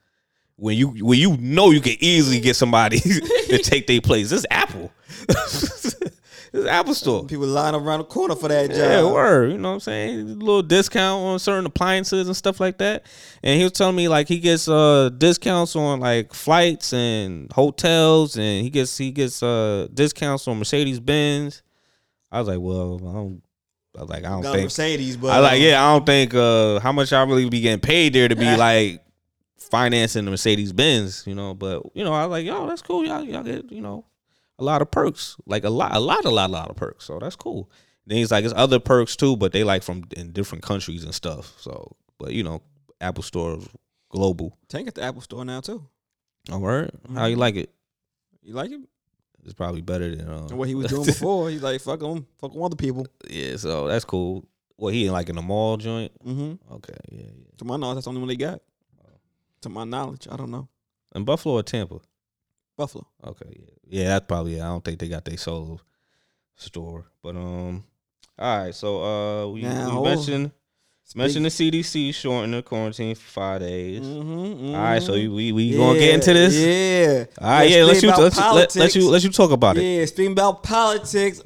when 0.57 0.77
you 0.77 0.89
when 1.05 1.19
you 1.19 1.37
know 1.37 1.71
you 1.71 1.81
can 1.81 1.97
easily 2.01 2.41
get 2.41 2.57
somebody 2.57 3.01
to 3.01 3.59
take 3.59 3.87
their 3.87 4.01
place. 4.01 4.31
This 4.31 4.41
is 4.41 4.47
Apple. 4.51 4.91
this 6.53 6.67
Apple 6.67 6.95
Store. 6.95 7.25
People 7.27 7.47
line 7.47 7.75
up 7.75 7.83
around 7.83 7.99
the 8.01 8.05
corner 8.05 8.35
for 8.35 8.49
that 8.49 8.69
job. 8.69 8.79
Yeah, 8.79 9.11
word. 9.11 9.53
You 9.53 9.59
know 9.59 9.69
what 9.71 9.75
I'm 9.75 9.81
saying? 9.81 10.21
A 10.21 10.23
little 10.35 10.63
discount 10.63 11.25
on 11.25 11.39
certain 11.39 11.67
appliances 11.67 12.27
and 12.27 12.37
stuff 12.37 12.61
like 12.61 12.79
that. 12.79 13.07
And 13.43 13.59
he 13.59 13.65
was 13.65 13.73
telling 13.73 13.97
me 13.97 14.09
like 14.09 14.29
he 14.29 14.39
gets 14.39 14.69
uh 14.69 15.11
discounts 15.17 15.77
on 15.77 16.01
like 16.01 16.33
flights 16.33 16.93
and 16.93 17.53
hotels 17.53 18.37
and 18.37 18.63
he 18.63 18.71
gets 18.71 18.97
he 18.97 19.11
gets 19.11 19.43
uh 19.43 19.89
discounts 19.93 20.49
on 20.49 20.59
Mercedes 20.59 21.01
Benz. 21.01 21.63
I 22.31 22.41
was 22.41 22.49
like, 22.49 22.61
well, 22.61 22.97
I 23.09 23.13
don't 23.13 23.43
I 23.97 24.01
was 24.03 24.11
like, 24.11 24.25
I 24.25 24.29
don't 24.29 24.43
Got 24.43 24.53
think 24.55 24.67
Mercedes, 24.67 25.17
but 25.17 25.29
I 25.29 25.39
like, 25.41 25.53
um, 25.55 25.63
yeah, 25.63 25.85
I 25.85 25.93
don't 25.93 26.07
think 26.07 26.35
uh 26.35 26.79
how 26.81 26.93
much 26.93 27.13
I 27.13 27.23
really 27.23 27.49
be 27.49 27.61
getting 27.61 27.81
paid 27.81 28.13
there 28.13 28.29
to 28.29 28.37
be 28.37 28.57
like 28.57 29.03
financing 29.71 30.25
the 30.25 30.31
Mercedes 30.31 30.73
Benz, 30.73 31.25
you 31.27 31.35
know. 31.35 31.55
But 31.55 31.83
you 31.95 32.05
know, 32.05 32.13
I 32.13 32.27
was 32.27 32.31
like, 32.31 32.47
yo, 32.47 32.67
that's 32.67 32.83
cool. 32.83 33.05
Y'all, 33.05 33.23
y'all 33.23 33.43
get, 33.43 33.71
you 33.71 33.81
know, 33.81 34.05
a 34.59 34.65
lot 34.65 34.83
of 34.83 34.91
perks, 34.91 35.37
like 35.47 35.65
a 35.65 35.71
lot, 35.71 35.95
a 35.95 36.01
lot, 36.01 36.25
a 36.25 36.31
lot, 36.31 36.51
a 36.51 36.53
lot 36.53 36.71
of 36.71 36.77
perks. 36.77 37.05
So 37.05 37.19
that's 37.19 37.37
cool. 37.37 37.71
Then 38.07 38.19
he's 38.19 38.31
like, 38.31 38.45
it's 38.45 38.55
other 38.57 38.81
perks 38.81 39.17
too, 39.17 39.37
but 39.37 39.53
they 39.53 39.65
like 39.65 39.83
from 39.83 40.05
in 40.17 40.33
different 40.33 40.65
countries 40.65 41.05
and 41.05 41.15
stuff. 41.15 41.55
So, 41.59 41.97
but 42.19 42.33
you 42.33 42.43
know, 42.43 42.63
Apple 43.01 43.23
Store 43.23 43.59
is 43.59 43.69
global. 44.11 44.57
Tank 44.69 44.89
at 44.89 44.95
the 44.95 45.03
Apple 45.03 45.21
Store 45.21 45.45
now 45.45 45.61
too. 45.61 45.87
All 46.51 46.61
right, 46.61 46.91
how 47.15 47.27
you 47.27 47.37
like 47.37 47.57
it? 47.57 47.71
You 48.43 48.55
like 48.55 48.71
it? 48.71 48.81
It's 49.45 49.53
probably 49.55 49.83
better 49.83 50.15
than 50.15 50.29
uh, 50.29 50.49
What 50.57 50.69
he 50.69 50.75
was 50.75 50.87
doing 50.89 51.05
before? 51.07 51.49
He's 51.51 51.63
like, 51.63 51.81
fuck 51.81 52.01
them, 52.01 52.27
fuck 52.41 52.55
'em 52.55 52.63
other 52.63 52.77
people. 52.77 53.07
yeah. 53.29 53.57
So 53.57 53.87
that's 53.87 54.05
cool. 54.05 54.47
Well, 54.79 54.93
he 54.93 55.07
in 55.07 55.13
like 55.13 55.29
in 55.29 55.37
the 55.37 55.43
mall 55.43 55.77
joint? 55.77 56.13
Mm-hmm. 56.25 56.73
Okay, 56.75 56.95
yeah, 57.11 57.23
yeah. 57.23 57.51
To 57.59 57.65
my 57.65 57.77
knowledge, 57.77 57.97
that's 57.97 58.05
the 58.05 58.11
only 58.11 58.21
one 58.21 58.29
they 58.29 58.37
got. 58.37 58.61
To 59.63 59.69
my 59.69 59.85
knowledge, 59.85 60.27
I 60.31 60.37
don't 60.37 60.51
know. 60.51 60.69
In 61.15 61.25
Buffalo 61.25 61.57
or 61.57 61.63
Tampa? 61.63 61.99
Buffalo. 62.77 63.07
Okay, 63.27 63.47
yeah, 63.59 63.75
yeah, 63.89 64.09
that's 64.09 64.27
probably. 64.27 64.57
it. 64.57 64.63
I 64.63 64.67
don't 64.67 64.85
think 64.85 64.99
they 64.99 65.09
got 65.09 65.25
their 65.25 65.37
solo 65.37 65.81
store, 66.57 67.07
but 67.23 67.37
um, 67.37 67.85
all 68.39 68.59
right. 68.59 68.75
So 68.75 69.03
uh, 69.03 69.53
we, 69.53 69.63
Now, 69.63 70.01
we 70.01 70.09
mentioned 70.09 70.53
mentioned 71.15 71.47
the 71.47 71.51
CDC 71.51 72.15
shortening 72.15 72.57
the 72.57 72.63
quarantine 72.63 73.15
for 73.15 73.23
five 73.23 73.61
days. 73.61 74.01
Mm-hmm, 74.01 74.75
All 74.75 74.81
right, 74.81 75.03
so 75.03 75.15
we 75.15 75.29
we, 75.29 75.53
we 75.53 75.77
gonna 75.77 75.99
get 75.99 76.15
into 76.15 76.35
this. 76.35 76.55
Yeah. 76.55 77.25
All 77.41 77.51
right, 77.51 77.71
yeah. 77.71 77.85
Let's 77.85 78.03
you 78.03 78.11
let's, 78.11 78.37
about 78.37 78.55
let, 78.55 78.77
let 78.77 78.95
you 78.95 79.09
let 79.09 79.25
you 79.25 79.31
talk 79.31 79.51
about 79.51 79.79
it. 79.79 79.83
Yeah, 79.83 80.05
speaking 80.05 80.33
about 80.33 80.63
politics. 80.63 81.41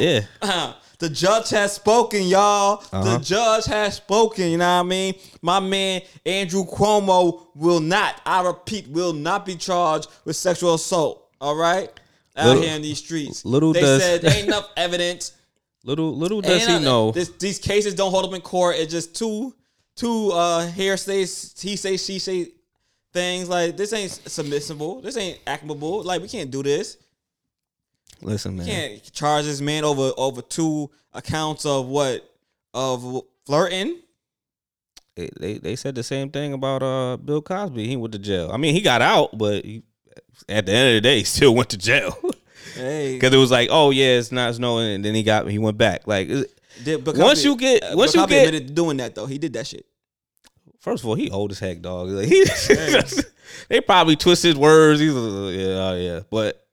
Yeah, 0.00 0.22
the 0.98 1.08
judge 1.08 1.50
has 1.50 1.72
spoken, 1.74 2.22
y'all. 2.22 2.82
Uh-huh. 2.92 3.18
The 3.18 3.24
judge 3.24 3.64
has 3.66 3.96
spoken. 3.96 4.50
You 4.50 4.58
know 4.58 4.64
what 4.76 4.80
I 4.80 4.88
mean? 4.88 5.14
My 5.42 5.60
man 5.60 6.02
Andrew 6.24 6.64
Cuomo 6.64 7.46
will 7.54 7.80
not, 7.80 8.20
I 8.24 8.42
repeat, 8.42 8.88
will 8.88 9.12
not 9.12 9.44
be 9.46 9.56
charged 9.56 10.08
with 10.24 10.36
sexual 10.36 10.74
assault. 10.74 11.28
All 11.40 11.56
right, 11.56 11.90
out 12.36 12.46
Little- 12.46 12.62
here 12.62 12.74
in 12.76 12.82
these 12.82 12.98
streets. 12.98 13.44
little 13.44 13.72
they 13.72 13.80
does- 13.80 14.02
said 14.02 14.22
there 14.22 14.34
ain't 14.36 14.46
enough 14.46 14.68
evidence. 14.76 15.32
little 15.84 16.16
little 16.16 16.38
Ain't 16.38 16.46
does 16.46 16.66
he 16.66 16.72
enough- 16.72 16.82
know. 16.82 17.10
this, 17.12 17.28
these 17.38 17.58
cases 17.58 17.94
don't 17.94 18.10
hold 18.10 18.24
up 18.24 18.32
in 18.32 18.40
court. 18.40 18.76
It's 18.76 18.90
just 18.90 19.14
two 19.14 19.54
two 19.96 20.30
uh 20.32 20.66
hearsays, 20.70 21.54
he 21.60 21.76
say, 21.76 21.96
she 21.96 22.18
say 22.18 22.48
things 23.12 23.48
like 23.48 23.76
this 23.76 23.92
ain't 23.92 24.10
submissible. 24.10 25.02
This 25.02 25.16
ain't 25.16 25.38
actionable. 25.46 26.02
Like 26.02 26.22
we 26.22 26.28
can't 26.28 26.50
do 26.50 26.62
this. 26.62 26.96
Listen, 28.22 28.56
man. 28.56 28.66
can't 28.66 29.12
charge 29.12 29.44
this 29.44 29.60
man 29.60 29.84
over 29.84 30.12
over 30.16 30.40
two 30.42 30.90
accounts 31.12 31.66
of 31.66 31.86
what 31.86 32.28
of 32.72 33.22
flirting. 33.46 33.98
They, 35.16 35.30
they 35.38 35.58
they 35.58 35.76
said 35.76 35.94
the 35.94 36.02
same 36.02 36.30
thing 36.30 36.52
about 36.52 36.82
uh 36.82 37.16
Bill 37.18 37.42
Cosby. 37.42 37.86
He 37.86 37.96
went 37.96 38.12
to 38.12 38.18
jail. 38.18 38.50
I 38.52 38.56
mean, 38.56 38.74
he 38.74 38.80
got 38.80 39.00
out, 39.02 39.36
but 39.36 39.64
he, 39.64 39.82
at 40.48 40.66
the 40.66 40.72
end 40.72 40.88
of 40.88 40.94
the 40.94 41.00
day, 41.02 41.18
he 41.18 41.24
still 41.24 41.54
went 41.54 41.70
to 41.70 41.76
jail 41.78 42.18
Hey, 42.74 43.14
because 43.14 43.32
it 43.32 43.36
was 43.36 43.50
like, 43.50 43.68
oh 43.70 43.90
yeah, 43.90 44.18
it's 44.18 44.32
not 44.32 44.54
snowing, 44.54 44.94
and 44.94 45.04
then 45.04 45.14
he 45.14 45.22
got 45.22 45.46
he 45.48 45.58
went 45.58 45.76
back. 45.78 46.06
Like, 46.06 46.28
did, 46.82 47.06
once 47.06 47.44
you 47.44 47.56
get- 47.56 47.82
once 47.96 48.12
Bill 48.14 48.22
you 48.22 48.50
get- 48.50 48.74
doing 48.74 48.96
that 48.96 49.14
though, 49.14 49.26
he 49.26 49.38
did 49.38 49.52
that 49.52 49.66
shit. 49.66 49.86
first 50.80 51.04
of 51.04 51.08
all, 51.08 51.14
he 51.14 51.30
old 51.30 51.52
as 51.52 51.58
heck, 51.58 51.80
dog. 51.80 52.08
Like, 52.10 52.26
he, 52.26 52.44
they 53.68 53.80
probably 53.80 54.16
twisted 54.16 54.56
words. 54.56 54.98
He's 55.00 55.12
yeah, 55.14 55.94
yeah, 55.94 56.20
but. 56.30 56.63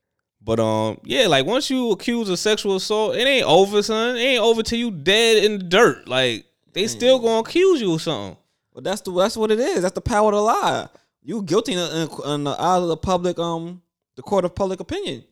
But 0.43 0.59
um, 0.59 0.99
yeah, 1.03 1.27
like 1.27 1.45
once 1.45 1.69
you 1.69 1.91
accuse 1.91 2.27
of 2.29 2.39
sexual 2.39 2.75
assault, 2.75 3.15
it 3.15 3.27
ain't 3.27 3.45
over, 3.45 3.81
son. 3.83 4.15
It 4.15 4.21
ain't 4.21 4.41
over 4.41 4.63
till 4.63 4.79
you 4.79 4.89
dead 4.89 5.43
in 5.43 5.59
the 5.59 5.63
dirt. 5.63 6.07
Like 6.07 6.45
they 6.73 6.87
still 6.87 7.19
gonna 7.19 7.39
accuse 7.39 7.79
you 7.81 7.93
of 7.93 8.01
something. 8.01 8.37
But 8.73 8.83
that's 8.83 9.01
the 9.01 9.11
that's 9.11 9.37
what 9.37 9.51
it 9.51 9.59
is. 9.59 9.83
That's 9.83 9.93
the 9.93 10.01
power 10.01 10.29
of 10.29 10.35
the 10.35 10.41
lie. 10.41 10.87
You 11.21 11.43
guilty 11.43 11.73
in, 11.73 11.79
in, 11.79 12.09
in 12.25 12.43
the 12.45 12.55
eyes 12.59 12.81
of 12.81 12.87
the 12.87 12.97
public, 12.97 13.37
um, 13.37 13.83
the 14.15 14.23
court 14.23 14.43
of 14.43 14.55
public 14.55 14.79
opinion. 14.79 15.23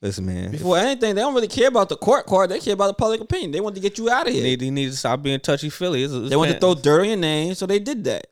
Listen, 0.00 0.26
man. 0.26 0.50
Before 0.50 0.76
anything, 0.76 1.14
they 1.14 1.22
don't 1.22 1.34
really 1.34 1.48
care 1.48 1.68
about 1.68 1.88
the 1.88 1.96
court 1.96 2.26
card. 2.26 2.50
They 2.50 2.60
care 2.60 2.74
about 2.74 2.88
the 2.88 2.94
public 2.94 3.20
opinion. 3.20 3.50
They 3.50 3.60
want 3.60 3.74
to 3.74 3.80
get 3.80 3.98
you 3.98 4.10
out 4.10 4.28
of 4.28 4.32
He 4.32 4.40
here. 4.40 4.48
need, 4.50 4.60
he 4.60 4.70
need 4.70 4.90
to 4.90 4.96
stop 4.96 5.22
being 5.22 5.40
touchy 5.40 5.70
feely. 5.70 6.06
They 6.06 6.36
want 6.36 6.52
to 6.52 6.60
throw 6.60 6.74
dirt 6.74 7.00
on 7.00 7.08
your 7.08 7.16
name, 7.16 7.54
so 7.54 7.66
they 7.66 7.78
did 7.78 8.04
that. 8.04 8.28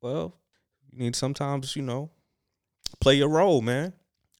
Well, 0.00 0.34
you 0.90 0.98
need 0.98 1.14
sometimes, 1.14 1.76
you 1.76 1.82
know, 1.82 2.10
play 3.00 3.14
your 3.14 3.28
role, 3.28 3.60
man. 3.60 3.92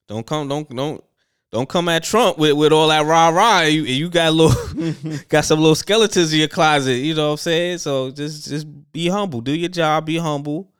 Don't 0.09 0.26
come, 0.26 0.49
don't, 0.49 0.68
don't, 0.74 1.05
don't 1.51 1.69
come 1.69 1.89
at 1.89 2.03
Trump 2.05 2.37
with, 2.39 2.53
with 2.55 2.73
all 2.73 2.89
that 2.89 3.07
rah 3.07 3.29
rah. 3.29 3.61
You 3.63 3.83
you 3.83 4.11
got 4.11 4.29
a 4.29 4.31
little, 4.31 5.19
got 5.29 5.45
some 5.45 5.61
little 5.61 5.75
skeletons 5.75 6.33
in 6.33 6.39
your 6.41 6.49
closet. 6.49 6.95
You 6.97 7.15
know 7.15 7.27
what 7.27 7.33
I'm 7.33 7.37
saying? 7.39 7.79
So 7.79 8.11
just 8.11 8.49
just 8.49 8.67
be 8.93 9.09
humble. 9.09 9.41
Do 9.41 9.53
your 9.53 9.69
job. 9.71 10.07
Be 10.07 10.17
humble. 10.19 10.71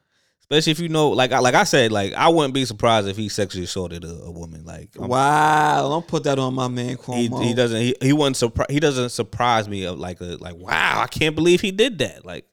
Especially 0.51 0.73
if 0.73 0.81
you 0.81 0.89
know, 0.89 1.11
like 1.11 1.33
I 1.33 1.41
like 1.41 1.55
I 1.55 1.65
said, 1.65 1.93
like 1.93 2.15
I 2.15 2.29
wouldn't 2.29 2.55
be 2.55 2.65
surprised 2.65 3.07
if 3.07 3.17
he 3.19 3.29
sexually 3.29 3.65
assaulted 3.65 4.03
a, 4.05 4.09
a 4.25 4.31
woman. 4.31 4.65
Like 4.65 4.91
I'm- 4.99 5.09
Wow, 5.09 5.89
don't 5.91 6.07
put 6.07 6.25
that 6.25 6.39
on 6.39 6.55
my 6.55 6.69
man 6.69 6.89
he, 6.91 6.97
Cuomo. 6.97 7.45
he 7.45 7.53
doesn't 7.55 7.81
he, 7.81 7.95
he 8.01 8.13
wasn't 8.15 8.37
surprised 8.37 8.71
he 8.71 8.81
doesn't 8.81 9.11
surprise 9.11 9.69
me 9.69 9.85
of 9.85 9.99
like 9.99 10.21
a 10.23 10.37
like 10.41 10.57
wow 10.57 11.01
I 11.03 11.07
can't 11.07 11.35
believe 11.35 11.61
he 11.61 11.71
did 11.71 11.99
that 11.99 12.25
like 12.25 12.47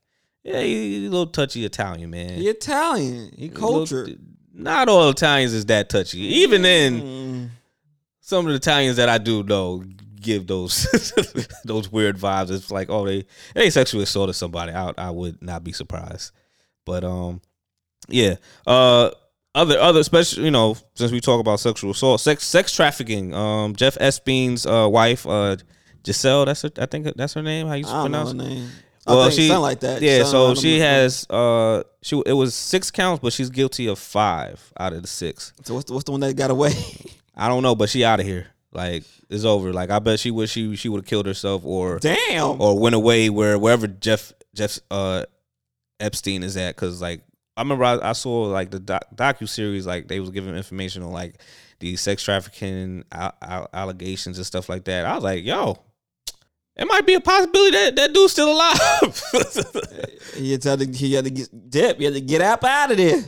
yeah 0.43 0.59
he, 0.59 0.99
he's 0.99 1.07
a 1.07 1.11
little 1.11 1.27
touchy 1.27 1.63
Italian 1.63 2.09
man 2.09 2.33
He 2.33 2.49
Italian. 2.49 3.31
He 3.35 3.47
He's 3.47 3.51
a 3.57 3.61
little- 3.65 3.71
cultured. 3.87 4.19
not 4.53 4.89
all 4.89 5.09
Italians 5.09 5.53
is 5.53 5.65
that 5.67 5.87
touchy 5.89 6.19
even 6.19 6.63
then 6.63 7.01
Mm. 7.01 7.49
Some 8.25 8.47
of 8.47 8.51
the 8.51 8.55
Italians 8.55 8.97
that 8.97 9.07
I 9.07 9.19
do 9.19 9.43
know 9.43 9.83
give 10.19 10.47
those 10.47 10.87
those 11.63 11.91
weird 11.91 12.17
vibes. 12.17 12.49
It's 12.49 12.71
like, 12.71 12.89
oh, 12.89 13.05
they 13.05 13.25
they 13.53 13.69
sexually 13.69 14.03
assaulted 14.03 14.35
somebody. 14.35 14.71
I 14.71 14.91
I 14.97 15.11
would 15.11 15.41
not 15.43 15.63
be 15.63 15.71
surprised. 15.71 16.31
But 16.85 17.03
um, 17.03 17.41
yeah. 18.09 18.35
Uh, 18.65 19.11
other 19.53 19.79
other 19.79 19.99
especially 19.99 20.45
you 20.45 20.51
know 20.51 20.75
since 20.95 21.11
we 21.11 21.21
talk 21.21 21.39
about 21.39 21.59
sexual 21.59 21.91
assault, 21.91 22.19
sex 22.19 22.43
sex 22.43 22.71
trafficking. 22.73 23.33
Um, 23.35 23.75
Jeff 23.75 23.95
Epstein's 23.99 24.65
uh 24.65 24.89
wife, 24.91 25.27
uh, 25.27 25.57
Giselle. 26.03 26.45
That's 26.45 26.63
her, 26.63 26.71
I 26.79 26.87
think 26.87 27.15
that's 27.15 27.35
her 27.35 27.43
name. 27.43 27.67
How 27.67 27.75
you 27.75 27.85
I 27.85 27.91
don't 27.91 28.11
know 28.11 28.23
pronounce? 28.23 28.31
her 28.31 28.49
name. 28.49 28.69
Well, 29.05 29.29
she 29.29 29.49
something 29.49 29.61
like 29.61 29.81
that. 29.81 30.01
Yeah, 30.01 30.23
so 30.23 30.55
she 30.55 30.79
has 30.79 31.29
uh 31.29 31.83
she 32.01 32.19
it 32.25 32.33
was 32.33 32.55
six 32.55 32.89
counts, 32.89 33.21
but 33.21 33.33
she's 33.33 33.51
guilty 33.51 33.85
of 33.85 33.99
five 33.99 34.73
out 34.79 34.93
of 34.93 35.03
the 35.03 35.07
six. 35.07 35.53
So 35.63 35.75
what's 35.75 35.85
the, 35.85 35.93
what's 35.93 36.05
the 36.05 36.11
one 36.11 36.21
that 36.21 36.35
got 36.35 36.49
away? 36.49 36.73
I 37.35 37.47
don't 37.47 37.63
know, 37.63 37.75
but 37.75 37.89
she 37.89 38.03
out 38.05 38.19
of 38.19 38.25
here. 38.25 38.47
Like 38.71 39.03
it's 39.29 39.45
over. 39.45 39.71
Like 39.73 39.89
I 39.89 39.99
bet 39.99 40.19
she 40.19 40.31
wish 40.31 40.51
she 40.51 40.75
she 40.75 40.89
would 40.89 40.99
have 40.99 41.05
killed 41.05 41.25
herself 41.25 41.63
or 41.65 41.99
Damn. 41.99 42.61
or 42.61 42.77
went 42.79 42.95
away 42.95 43.29
where 43.29 43.57
wherever 43.57 43.87
Jeff 43.87 44.33
Jeff 44.53 44.79
uh 44.91 45.23
Epstein 45.99 46.43
is 46.43 46.57
at. 46.57 46.75
Because 46.75 47.01
like 47.01 47.21
I 47.55 47.61
remember 47.61 47.85
I, 47.85 48.09
I 48.09 48.11
saw 48.13 48.43
like 48.43 48.71
the 48.71 48.79
doc, 48.79 49.05
docu 49.15 49.47
series 49.47 49.87
like 49.87 50.07
they 50.07 50.19
was 50.19 50.29
giving 50.31 50.55
information 50.55 51.03
on 51.03 51.11
like 51.11 51.41
the 51.79 51.95
sex 51.95 52.21
trafficking 52.23 53.05
al- 53.11 53.35
al- 53.41 53.69
allegations 53.73 54.37
and 54.37 54.45
stuff 54.45 54.67
like 54.67 54.83
that. 54.85 55.05
I 55.05 55.15
was 55.15 55.23
like, 55.23 55.43
yo. 55.45 55.77
It 56.77 56.85
might 56.89 57.05
be 57.05 57.13
a 57.13 57.21
possibility 57.21 57.71
that 57.71 57.95
that 57.95 58.13
dude's 58.13 58.33
still 58.33 58.51
alive. 58.51 59.23
He 60.35 60.51
had 60.51 60.61
to 60.63 60.85
he 60.93 61.13
had 61.13 61.23
to 61.23 61.31
get 61.31 61.69
dip. 61.69 61.97
He 61.97 62.03
had 62.03 62.13
to 62.15 62.19
get 62.19 62.41
up 62.41 62.61
out 62.65 62.91
of 62.91 62.97
there. 62.97 63.23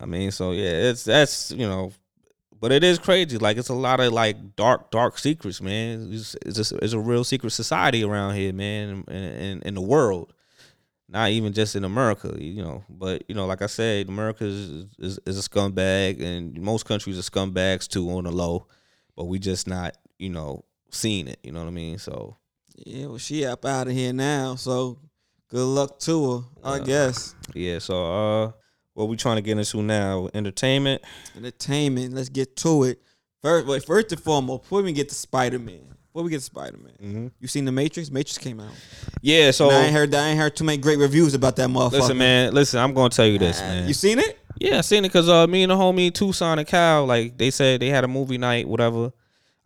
I 0.00 0.04
mean, 0.06 0.32
so 0.32 0.50
yeah, 0.50 0.90
it's 0.90 1.04
that's 1.04 1.52
you 1.52 1.68
know, 1.68 1.92
but 2.60 2.72
it 2.72 2.82
is 2.84 2.98
crazy. 2.98 3.38
Like 3.38 3.56
it's 3.56 3.68
a 3.68 3.74
lot 3.74 4.00
of 4.00 4.12
like 4.12 4.56
dark, 4.56 4.90
dark 4.90 5.18
secrets, 5.18 5.60
man. 5.60 6.10
It's 6.12 6.34
it's, 6.44 6.56
just, 6.56 6.72
it's 6.72 6.92
a 6.92 6.98
real 6.98 7.24
secret 7.24 7.50
society 7.50 8.02
around 8.04 8.34
here, 8.34 8.52
man, 8.52 9.04
in, 9.08 9.14
in 9.14 9.62
in 9.62 9.74
the 9.74 9.80
world. 9.80 10.32
Not 11.08 11.30
even 11.30 11.52
just 11.52 11.76
in 11.76 11.84
America, 11.84 12.34
you 12.36 12.62
know. 12.62 12.82
But 12.88 13.22
you 13.28 13.34
know, 13.34 13.46
like 13.46 13.62
I 13.62 13.66
said, 13.66 14.08
America 14.08 14.44
is 14.44 14.86
is, 14.98 15.18
is 15.24 15.38
a 15.38 15.48
scumbag, 15.48 16.20
and 16.20 16.60
most 16.60 16.84
countries 16.84 17.18
are 17.18 17.22
scumbags 17.30 17.86
too 17.86 18.10
on 18.10 18.24
the 18.24 18.32
low. 18.32 18.66
But 19.14 19.26
we 19.26 19.38
just 19.38 19.68
not, 19.68 19.96
you 20.18 20.30
know, 20.30 20.64
seeing 20.90 21.28
it. 21.28 21.38
You 21.44 21.52
know 21.52 21.60
what 21.60 21.68
I 21.68 21.72
mean? 21.72 21.98
So 21.98 22.36
Yeah, 22.84 23.06
well, 23.06 23.18
she 23.18 23.46
up 23.46 23.64
out 23.64 23.86
of 23.86 23.94
here 23.94 24.12
now. 24.12 24.56
So 24.56 24.98
good 25.48 25.64
luck 25.64 26.00
to 26.00 26.32
her, 26.32 26.44
I 26.64 26.72
Uh, 26.74 26.78
guess. 26.84 27.34
yeah. 27.54 27.78
So 27.78 27.94
uh, 28.44 28.52
what 28.96 29.08
we 29.08 29.16
trying 29.16 29.36
to 29.36 29.42
get 29.42 29.58
into 29.58 29.82
now? 29.82 30.28
Entertainment. 30.34 31.02
Entertainment. 31.36 32.14
Let's 32.14 32.28
get 32.30 32.56
to 32.56 32.84
it. 32.84 33.00
First, 33.42 33.66
wait, 33.66 33.84
first 33.84 34.10
and 34.12 34.20
foremost, 34.20 34.62
before 34.62 34.82
we 34.82 34.92
get 34.92 35.08
to 35.10 35.14
Spider 35.14 35.58
Man, 35.58 35.94
before 36.12 36.24
we 36.24 36.30
get 36.30 36.38
to 36.38 36.44
Spider 36.44 36.78
Man, 36.78 36.92
Mm-hmm. 37.02 37.26
you 37.38 37.46
seen 37.46 37.66
the 37.66 37.72
Matrix? 37.72 38.10
Matrix 38.10 38.38
came 38.38 38.58
out. 38.58 38.72
Yeah. 39.20 39.50
So 39.50 39.66
And 39.68 39.76
I 39.76 39.84
ain't 39.84 39.94
heard. 39.94 40.14
I 40.14 40.28
ain't 40.30 40.38
heard 40.40 40.56
too 40.56 40.64
many 40.64 40.78
great 40.78 40.98
reviews 40.98 41.34
about 41.34 41.56
that 41.56 41.68
motherfucker. 41.68 41.92
listen, 41.92 42.18
man. 42.18 42.54
Listen, 42.54 42.80
I'm 42.80 42.94
gonna 42.94 43.10
tell 43.10 43.26
you 43.26 43.38
this, 43.38 43.60
Uh, 43.60 43.64
man. 43.64 43.88
You 43.88 43.94
seen 43.94 44.18
it? 44.18 44.38
Yeah, 44.58 44.78
I 44.78 44.80
seen 44.80 45.04
it 45.04 45.08
because 45.08 45.28
uh, 45.28 45.46
me 45.46 45.62
and 45.62 45.70
the 45.70 45.76
homie 45.76 46.12
Tucson 46.12 46.58
and 46.58 46.66
Cal, 46.66 47.04
like 47.04 47.36
they 47.36 47.50
said 47.50 47.80
they 47.80 47.88
had 47.88 48.04
a 48.04 48.08
movie 48.08 48.38
night, 48.38 48.66
whatever. 48.66 49.12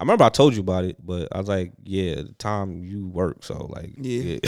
I 0.00 0.02
remember 0.02 0.24
I 0.24 0.30
told 0.30 0.54
you 0.54 0.60
about 0.60 0.84
it, 0.84 0.96
but 1.04 1.28
I 1.30 1.36
was 1.38 1.46
like, 1.46 1.72
yeah, 1.84 2.14
the 2.16 2.32
time 2.38 2.82
you 2.82 3.06
work, 3.06 3.44
so 3.44 3.66
like, 3.66 3.92
Yeah. 3.98 4.38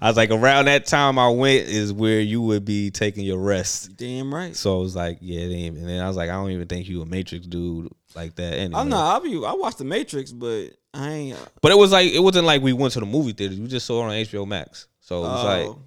I 0.00 0.08
was 0.08 0.16
like, 0.16 0.30
around 0.30 0.64
that 0.64 0.84
time 0.86 1.16
I 1.16 1.28
went 1.28 1.68
is 1.68 1.92
where 1.92 2.20
you 2.20 2.42
would 2.42 2.64
be 2.64 2.90
taking 2.90 3.24
your 3.24 3.38
rest. 3.38 3.96
Damn 3.96 4.34
right. 4.34 4.56
So 4.56 4.80
it 4.80 4.82
was 4.82 4.96
like, 4.96 5.18
yeah, 5.20 5.42
ain't- 5.42 5.78
and 5.78 5.88
then 5.88 6.02
I 6.02 6.08
was 6.08 6.16
like, 6.16 6.28
I 6.28 6.32
don't 6.32 6.50
even 6.50 6.66
think 6.66 6.88
you 6.88 7.00
a 7.02 7.06
Matrix 7.06 7.46
dude 7.46 7.88
like 8.16 8.34
that. 8.34 8.54
Anyway. 8.54 8.80
I'm 8.80 8.88
not. 8.88 9.20
I 9.20 9.24
be. 9.24 9.36
I 9.44 9.52
watched 9.52 9.78
the 9.78 9.84
Matrix, 9.84 10.32
but 10.32 10.70
I 10.92 11.08
ain't. 11.12 11.36
uh, 11.38 11.44
but 11.62 11.70
it 11.70 11.78
was 11.78 11.92
like 11.92 12.10
it 12.12 12.18
wasn't 12.20 12.46
like 12.46 12.60
we 12.60 12.72
went 12.72 12.92
to 12.94 13.00
the 13.00 13.06
movie 13.06 13.32
theater. 13.34 13.54
We 13.54 13.68
just 13.68 13.86
saw 13.86 14.02
it 14.02 14.06
on 14.06 14.10
HBO 14.12 14.46
Max. 14.46 14.88
So 15.00 15.18
it 15.20 15.28
was 15.28 15.44
like 15.44 15.66
oh, 15.68 15.82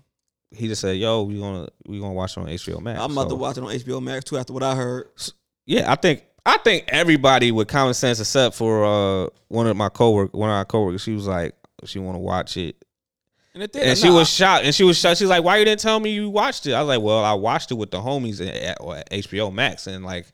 he 0.51 0.67
just 0.67 0.80
said, 0.82 0.97
"Yo, 0.97 1.24
we 1.24 1.39
gonna 1.39 1.67
we 1.88 1.99
gonna 1.99 2.13
watch 2.13 2.38
it 2.38 2.39
on 2.39 2.47
HBO 2.47 2.80
Max." 2.82 2.99
I'm 3.01 3.11
about 3.11 3.30
to 3.30 3.36
watch 3.36 3.57
it 3.57 3.63
on 3.63 3.69
HBO 3.69 4.01
Max 4.01 4.24
too. 4.26 4.38
After 4.38 4.53
what 4.53 4.63
I 4.63 4.76
heard. 4.76 5.09
Yeah, 5.65 5.91
I 5.91 5.95
think 5.95 6.24
I 6.45 6.57
think 6.57 6.85
everybody 6.87 7.51
with 7.51 7.67
common 7.67 7.93
sense, 7.93 8.19
except 8.19 8.55
for 8.55 8.85
uh, 8.85 9.27
one 9.47 9.67
of 9.67 9.77
my 9.77 9.89
cowork, 9.89 10.33
one 10.33 10.49
of 10.49 10.55
our 10.55 10.65
coworkers, 10.65 11.01
she 11.01 11.13
was 11.13 11.27
like, 11.27 11.55
she 11.85 11.99
want 11.99 12.15
to 12.15 12.19
watch 12.19 12.57
it, 12.57 12.83
And, 13.53 13.63
it 13.63 13.75
and 13.75 13.97
she 13.97 14.09
was 14.09 14.29
shocked, 14.29 14.65
and 14.65 14.73
she 14.73 14.83
was 14.83 14.97
shocked. 14.97 15.17
She's 15.17 15.27
like, 15.27 15.43
"Why 15.43 15.57
you 15.57 15.65
didn't 15.65 15.81
tell 15.81 15.99
me 15.99 16.11
you 16.11 16.29
watched 16.29 16.67
it?" 16.67 16.73
I 16.73 16.81
was 16.81 16.87
like, 16.87 17.01
"Well, 17.01 17.23
I 17.23 17.33
watched 17.33 17.71
it 17.71 17.75
with 17.75 17.91
the 17.91 17.99
homies 17.99 18.39
at, 18.39 18.55
at, 18.55 19.09
HBO 19.11 19.51
Max, 19.53 19.87
and 19.87 20.05
like, 20.05 20.27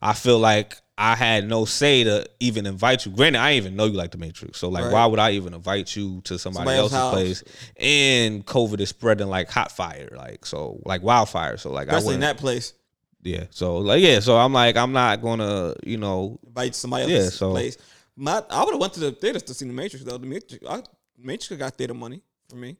I 0.00 0.12
feel 0.12 0.38
like 0.38 0.76
I 0.98 1.16
had 1.16 1.48
no 1.48 1.64
say 1.64 2.04
to 2.04 2.26
even 2.38 2.66
invite 2.66 3.06
you. 3.06 3.12
Granted, 3.12 3.40
I 3.40 3.52
didn't 3.52 3.66
even 3.66 3.76
know 3.76 3.86
you 3.86 3.94
like 3.94 4.10
the 4.10 4.18
Matrix, 4.18 4.58
so 4.58 4.68
like, 4.68 4.84
Right. 4.84 4.92
why 4.92 5.06
would 5.06 5.18
I 5.18 5.32
even 5.32 5.54
invite 5.54 5.96
you 5.96 6.20
to 6.22 6.38
somebody, 6.38 6.64
Somebody 6.66 6.78
else's 6.78 6.96
else's 6.96 7.42
place? 7.42 7.68
And 7.76 8.46
COVID 8.46 8.80
is 8.80 8.90
spreading 8.90 9.28
like 9.28 9.50
hot 9.50 9.72
fire, 9.72 10.08
like 10.16 10.44
so, 10.46 10.80
like 10.84 11.02
wildfire. 11.02 11.56
So 11.56 11.72
like, 11.72 11.88
I 11.88 11.96
especially 11.96 12.14
in 12.14 12.20
that 12.20 12.36
place. 12.36 12.74
Yeah, 13.22 13.44
so 13.50 13.78
like, 13.78 14.02
yeah, 14.02 14.20
so 14.20 14.36
I'm 14.36 14.52
like, 14.52 14.76
I'm 14.76 14.92
not 14.92 15.22
gonna, 15.22 15.74
you 15.84 15.96
know, 15.96 16.38
Invite 16.46 16.74
somebody 16.74 17.10
Yeah, 17.12 17.18
else's 17.18 17.34
so- 17.34 17.50
place. 17.52 17.76
My, 18.16 18.42
I 18.50 18.62
would 18.64 18.72
have 18.74 18.80
went 18.80 18.92
to 18.94 19.00
the 19.00 19.12
theaters 19.12 19.42
to 19.44 19.54
see 19.54 19.64
the 19.66 19.72
Matrix 19.72 20.04
though. 20.04 20.18
The 20.18 20.26
Matrix, 20.26 20.66
I, 20.68 20.82
Matrix 21.16 21.58
got 21.58 21.74
theater 21.74 21.94
money 21.94 22.20
for 22.48 22.56
me. 22.56 22.76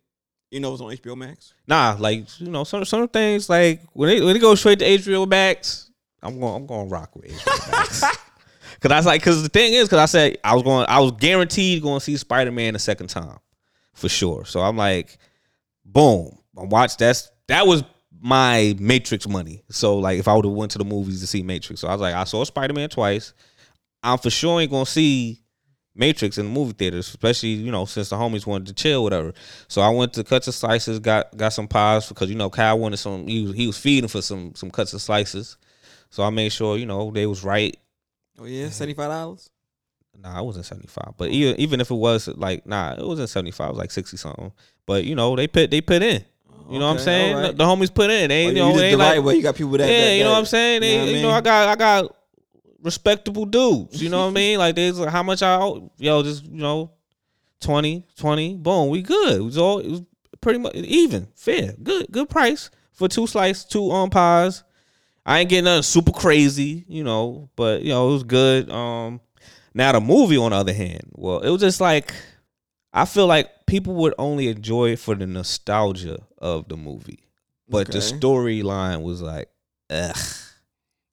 You 0.51 0.61
know, 0.61 0.69
it 0.69 0.73
was 0.73 0.81
on 0.83 0.91
HBO 0.93 1.17
Max. 1.17 1.55
Nah, 1.67 1.97
like 1.99 2.39
you 2.39 2.49
know, 2.51 2.65
some 2.65 2.85
some 2.85 3.09
things 3.09 3.49
like 3.49 3.81
when 3.95 4.09
they 4.11 4.21
when 4.21 4.35
they 4.35 4.39
go 4.41 4.55
straight 4.55 4.79
to 4.81 4.85
HBO 4.85 5.27
Max, 5.27 5.91
I'm 6.23 6.39
going 6.39 6.55
I'm 6.57 6.67
going 6.67 6.87
to 6.89 6.93
rock 6.93 7.17
with 7.17 7.27
HBO 7.31 7.71
Max. 7.73 8.01
Cause 8.81 8.91
I 8.91 8.97
was 8.97 9.07
like, 9.07 9.23
cause 9.23 9.43
the 9.45 9.49
thing 9.49 9.75
is, 9.75 9.89
cause 9.89 10.01
I 10.01 10.07
said 10.07 10.39
I 10.43 10.55
was 10.55 10.65
going, 10.65 10.85
I 10.89 10.99
was 10.99 11.13
guaranteed 11.13 11.83
going 11.83 12.01
to 12.01 12.05
see 12.05 12.17
Spider 12.17 12.51
Man 12.51 12.75
a 12.75 12.81
second 12.81 13.07
time, 13.09 13.39
for 13.95 14.09
sure. 14.09 14.45
So 14.45 14.61
I'm 14.61 14.77
like, 14.77 15.19
boom, 15.85 16.37
I 16.59 16.63
watched 16.65 16.99
that's 16.99 17.31
that 17.47 17.65
was 17.67 17.85
my 18.23 18.75
Matrix 18.79 19.29
money. 19.29 19.65
So 19.69 19.99
like, 19.99 20.19
if 20.19 20.29
I 20.29 20.35
would 20.35 20.45
have 20.45 20.55
went 20.55 20.71
to 20.73 20.79
the 20.79 20.85
movies 20.85 21.21
to 21.21 21.27
see 21.27 21.43
Matrix, 21.43 21.81
so 21.81 21.89
I 21.89 21.93
was 21.93 22.01
like, 22.01 22.15
I 22.15 22.25
saw 22.25 22.45
Spider 22.45 22.73
Man 22.73 22.89
twice. 22.89 23.35
I'm 24.03 24.19
for 24.19 24.31
sure 24.31 24.61
ain't 24.61 24.71
gonna 24.71 24.87
see 24.87 25.41
Matrix 25.95 26.39
in 26.39 26.47
the 26.47 26.53
movie 26.53 26.73
theaters, 26.73 27.09
especially 27.09 27.51
you 27.51 27.73
know 27.73 27.85
since 27.85 28.11
the 28.11 28.17
homies 28.17 28.47
wanted 28.47 28.69
to 28.69 28.75
chill, 28.75 29.03
whatever. 29.03 29.33
So 29.67 29.83
I 29.83 29.91
went 29.91 30.13
to 30.15 30.25
Cuts 30.25 30.47
and 30.47 30.55
Slices, 30.55 31.01
got 31.01 31.37
got 31.37 31.51
some 31.51 31.67
pies 31.67 32.09
because 32.09 32.31
you 32.31 32.37
know 32.37 32.49
Kyle 32.49 32.79
wanted 32.79 32.99
some. 32.99 33.27
He 33.27 33.43
was, 33.43 33.57
he 33.57 33.67
was 33.67 33.77
feeding 33.77 34.09
for 34.09 34.23
some 34.23 34.55
some 34.55 34.71
Cuts 34.71 34.93
and 34.93 35.03
Slices, 35.03 35.57
so 36.11 36.23
I 36.23 36.31
made 36.31 36.53
sure 36.53 36.79
you 36.79 36.87
know 36.87 37.11
they 37.11 37.27
was 37.27 37.43
right. 37.43 37.77
Oh 38.39 38.45
yeah, 38.45 38.71
seventy 38.71 38.95
five 38.95 39.11
dollars. 39.11 39.51
Nah, 40.17 40.39
it 40.39 40.45
wasn't 40.45 40.67
seventy 40.67 40.89
five, 40.89 41.15
but 41.17 41.31
even 41.31 41.59
even 41.61 41.81
if 41.81 41.91
it 41.91 41.95
was 41.95 42.29
like 42.29 42.67
nah, 42.67 42.95
it 42.95 43.05
wasn't 43.05 43.29
seventy 43.29 43.51
five. 43.51 43.71
It 43.71 43.73
was 43.73 43.79
like 43.79 43.91
sixty 43.91 44.17
something. 44.17 44.53
But 44.87 45.05
you 45.05 45.17
know 45.17 45.35
they 45.35 45.49
put 45.49 45.73
they 45.73 45.81
put 45.81 46.03
in. 46.03 46.25
You 46.71 46.79
know 46.79 46.87
what 46.87 46.93
I'm 46.95 46.99
saying? 46.99 47.43
The, 47.43 47.53
the 47.53 47.65
homies 47.65 47.93
put 47.95 48.11
in. 48.11 48.29
They 48.29 48.47
Oh, 48.47 48.49
you 48.51 48.55
you 48.55 48.59
know 48.61 48.77
they 48.77 48.91
the 48.93 48.97
like 48.97 49.09
right 49.17 49.19
way. 49.25 49.37
You 49.37 49.43
got 49.43 49.55
people 49.57 49.73
that. 49.73 49.89
yeah, 49.89 50.01
that- 50.07 50.17
you 50.17 50.25
know 50.25 50.31
what 50.33 50.39
I'm 50.39 50.47
saying. 50.47 50.81
They, 50.81 50.93
you 50.93 50.99
know 50.99 51.05
I 51.05 51.17
you 51.17 51.23
know. 51.23 51.31
I 51.31 51.41
got, 51.41 51.69
I 51.69 51.77
got 51.77 52.17
respectable 52.83 53.45
dudes. 53.47 54.03
You 54.03 54.09
know 54.11 54.21
what 54.25 54.29
I 54.29 54.31
mean? 54.41 54.59
Like, 54.59 54.75
there's 54.75 54.99
like, 54.99 55.11
how 55.11 55.23
much 55.23 55.43
I, 55.43 55.57
owe? 55.57 55.91
yo, 55.99 56.23
just 56.23 56.45
you 56.45 56.59
know, 56.61 56.91
20, 57.61 58.07
20, 58.17 58.57
boom, 58.57 58.89
we 58.91 59.03
good. 59.03 59.37
It 59.39 59.43
was 59.45 59.59
all, 59.59 59.79
it 59.79 59.89
was 59.91 60.03
pretty 60.41 60.59
much 60.59 60.75
even, 60.75 61.29
fair, 61.37 61.75
good, 61.83 62.07
good 62.11 62.29
price 62.29 62.71
for 62.93 63.09
two 63.09 63.27
slices, 63.27 63.65
two 63.65 63.91
on 63.91 64.11
pies. 64.11 64.65
I 65.25 65.39
ain't 65.41 65.49
getting 65.51 65.67
nothing 65.67 65.83
super 65.85 66.11
crazy, 66.11 66.85
you 66.89 67.05
know, 67.05 67.49
but 67.55 67.83
you 67.83 67.91
know, 67.91 68.09
it 68.09 68.13
was 68.15 68.23
good. 68.25 68.69
Um, 68.71 69.21
now 69.73 69.93
the 69.93 70.01
movie, 70.01 70.37
on 70.37 70.51
the 70.51 70.57
other 70.57 70.73
hand, 70.75 71.03
well, 71.13 71.39
it 71.39 71.51
was 71.51 71.61
just 71.61 71.81
like, 71.81 72.13
I 72.93 73.05
feel 73.07 73.27
like 73.27 73.67
people 73.67 73.95
would 73.95 74.15
only 74.19 74.49
enjoy 74.49 74.91
it 74.91 74.99
for 74.99 75.15
the 75.15 75.27
nostalgia 75.27 76.19
of 76.39 76.69
the 76.69 76.77
movie 76.77 77.23
but 77.73 77.91
the 77.91 77.99
storyline 77.99 79.03
was 79.03 79.23
like, 79.23 79.49
ugh, 79.91 80.17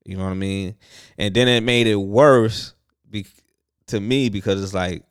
you 0.03 0.17
know 0.17 0.25
what 0.25 0.32
I 0.32 0.36
mean? 0.36 0.75
And 1.17 1.34
then 1.34 1.47
it 1.47 1.63
made 1.63 1.88
it 1.88 1.95
worse 1.95 2.73
be- 3.09 3.25
to 3.88 3.99
me 3.99 4.30
because 4.30 4.61
it's 4.61 4.73
like, 4.73 5.03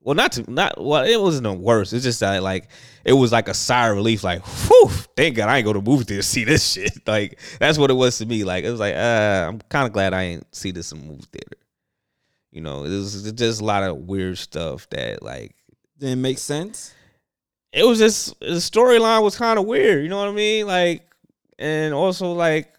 well, 0.00 0.14
not 0.14 0.32
to 0.32 0.48
not 0.48 0.80
well, 0.80 1.02
it 1.02 1.20
wasn't 1.20 1.48
a 1.48 1.52
worse. 1.52 1.92
It's 1.92 2.04
just 2.04 2.20
that 2.20 2.40
like 2.44 2.68
it 3.04 3.12
was 3.12 3.32
like 3.32 3.48
a 3.48 3.54
sigh 3.54 3.88
of 3.88 3.96
relief, 3.96 4.22
like, 4.22 4.42
whew, 4.46 4.88
thank 5.16 5.34
God 5.34 5.48
I 5.48 5.56
ain't 5.56 5.64
go 5.64 5.72
to 5.72 5.80
the 5.80 5.90
movie 5.90 6.04
theater 6.04 6.22
to 6.22 6.28
see 6.28 6.44
this 6.44 6.64
shit. 6.72 7.06
Like 7.08 7.40
that's 7.58 7.78
what 7.78 7.90
it 7.90 7.94
was 7.94 8.18
to 8.18 8.26
me. 8.26 8.44
Like 8.44 8.64
it 8.64 8.70
was 8.70 8.78
like, 8.78 8.94
uh, 8.94 9.46
I'm 9.48 9.60
kind 9.68 9.86
of 9.86 9.92
glad 9.92 10.14
I 10.14 10.22
ain't 10.22 10.54
see 10.54 10.70
this 10.70 10.92
in 10.92 11.04
movie 11.04 11.24
theater. 11.32 11.56
You 12.52 12.60
know, 12.60 12.84
it 12.84 12.90
was 12.90 13.32
just 13.32 13.60
a 13.60 13.64
lot 13.64 13.82
of 13.82 13.96
weird 13.96 14.38
stuff 14.38 14.88
that 14.90 15.24
like 15.24 15.56
Didn't 15.98 16.20
make 16.22 16.38
sense. 16.38 16.94
it 17.72 17.84
was 17.84 17.98
just 17.98 18.38
the 18.40 18.56
storyline 18.56 19.22
was 19.22 19.36
kind 19.36 19.58
of 19.58 19.66
weird. 19.66 20.02
You 20.02 20.08
know 20.08 20.18
what 20.18 20.28
I 20.28 20.32
mean? 20.32 20.66
Like, 20.66 21.02
and 21.58 21.94
also 21.94 22.32
like, 22.32 22.72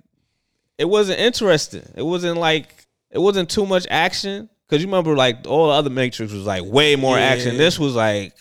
it 0.77 0.85
wasn't 0.85 1.19
interesting. 1.19 1.83
It 1.95 2.03
wasn't 2.03 2.37
like 2.37 2.85
it 3.11 3.19
wasn't 3.19 3.49
too 3.49 3.65
much 3.65 3.87
action. 3.89 4.49
Cause 4.69 4.81
you 4.81 4.87
remember 4.87 5.15
like 5.15 5.47
all 5.47 5.67
the 5.67 5.73
other 5.73 5.89
Matrix 5.89 6.33
was 6.33 6.45
like 6.45 6.63
way 6.65 6.95
more 6.97 7.17
action. 7.17 7.55
This 7.57 7.79
was 7.79 7.95
like 7.95 8.33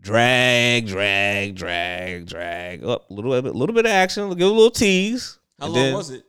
drag, 0.00 0.86
drag, 0.88 1.54
drag, 1.54 2.26
drag. 2.26 2.84
Up 2.84 3.08
a 3.08 3.14
little 3.14 3.40
bit, 3.40 3.54
little 3.54 3.74
bit 3.74 3.86
of 3.86 3.92
action. 3.92 4.28
Give 4.30 4.48
a 4.48 4.50
little 4.50 4.70
tease. 4.70 5.38
How 5.60 5.66
long 5.66 5.74
then 5.74 5.94
was 5.94 6.10
it? 6.10 6.24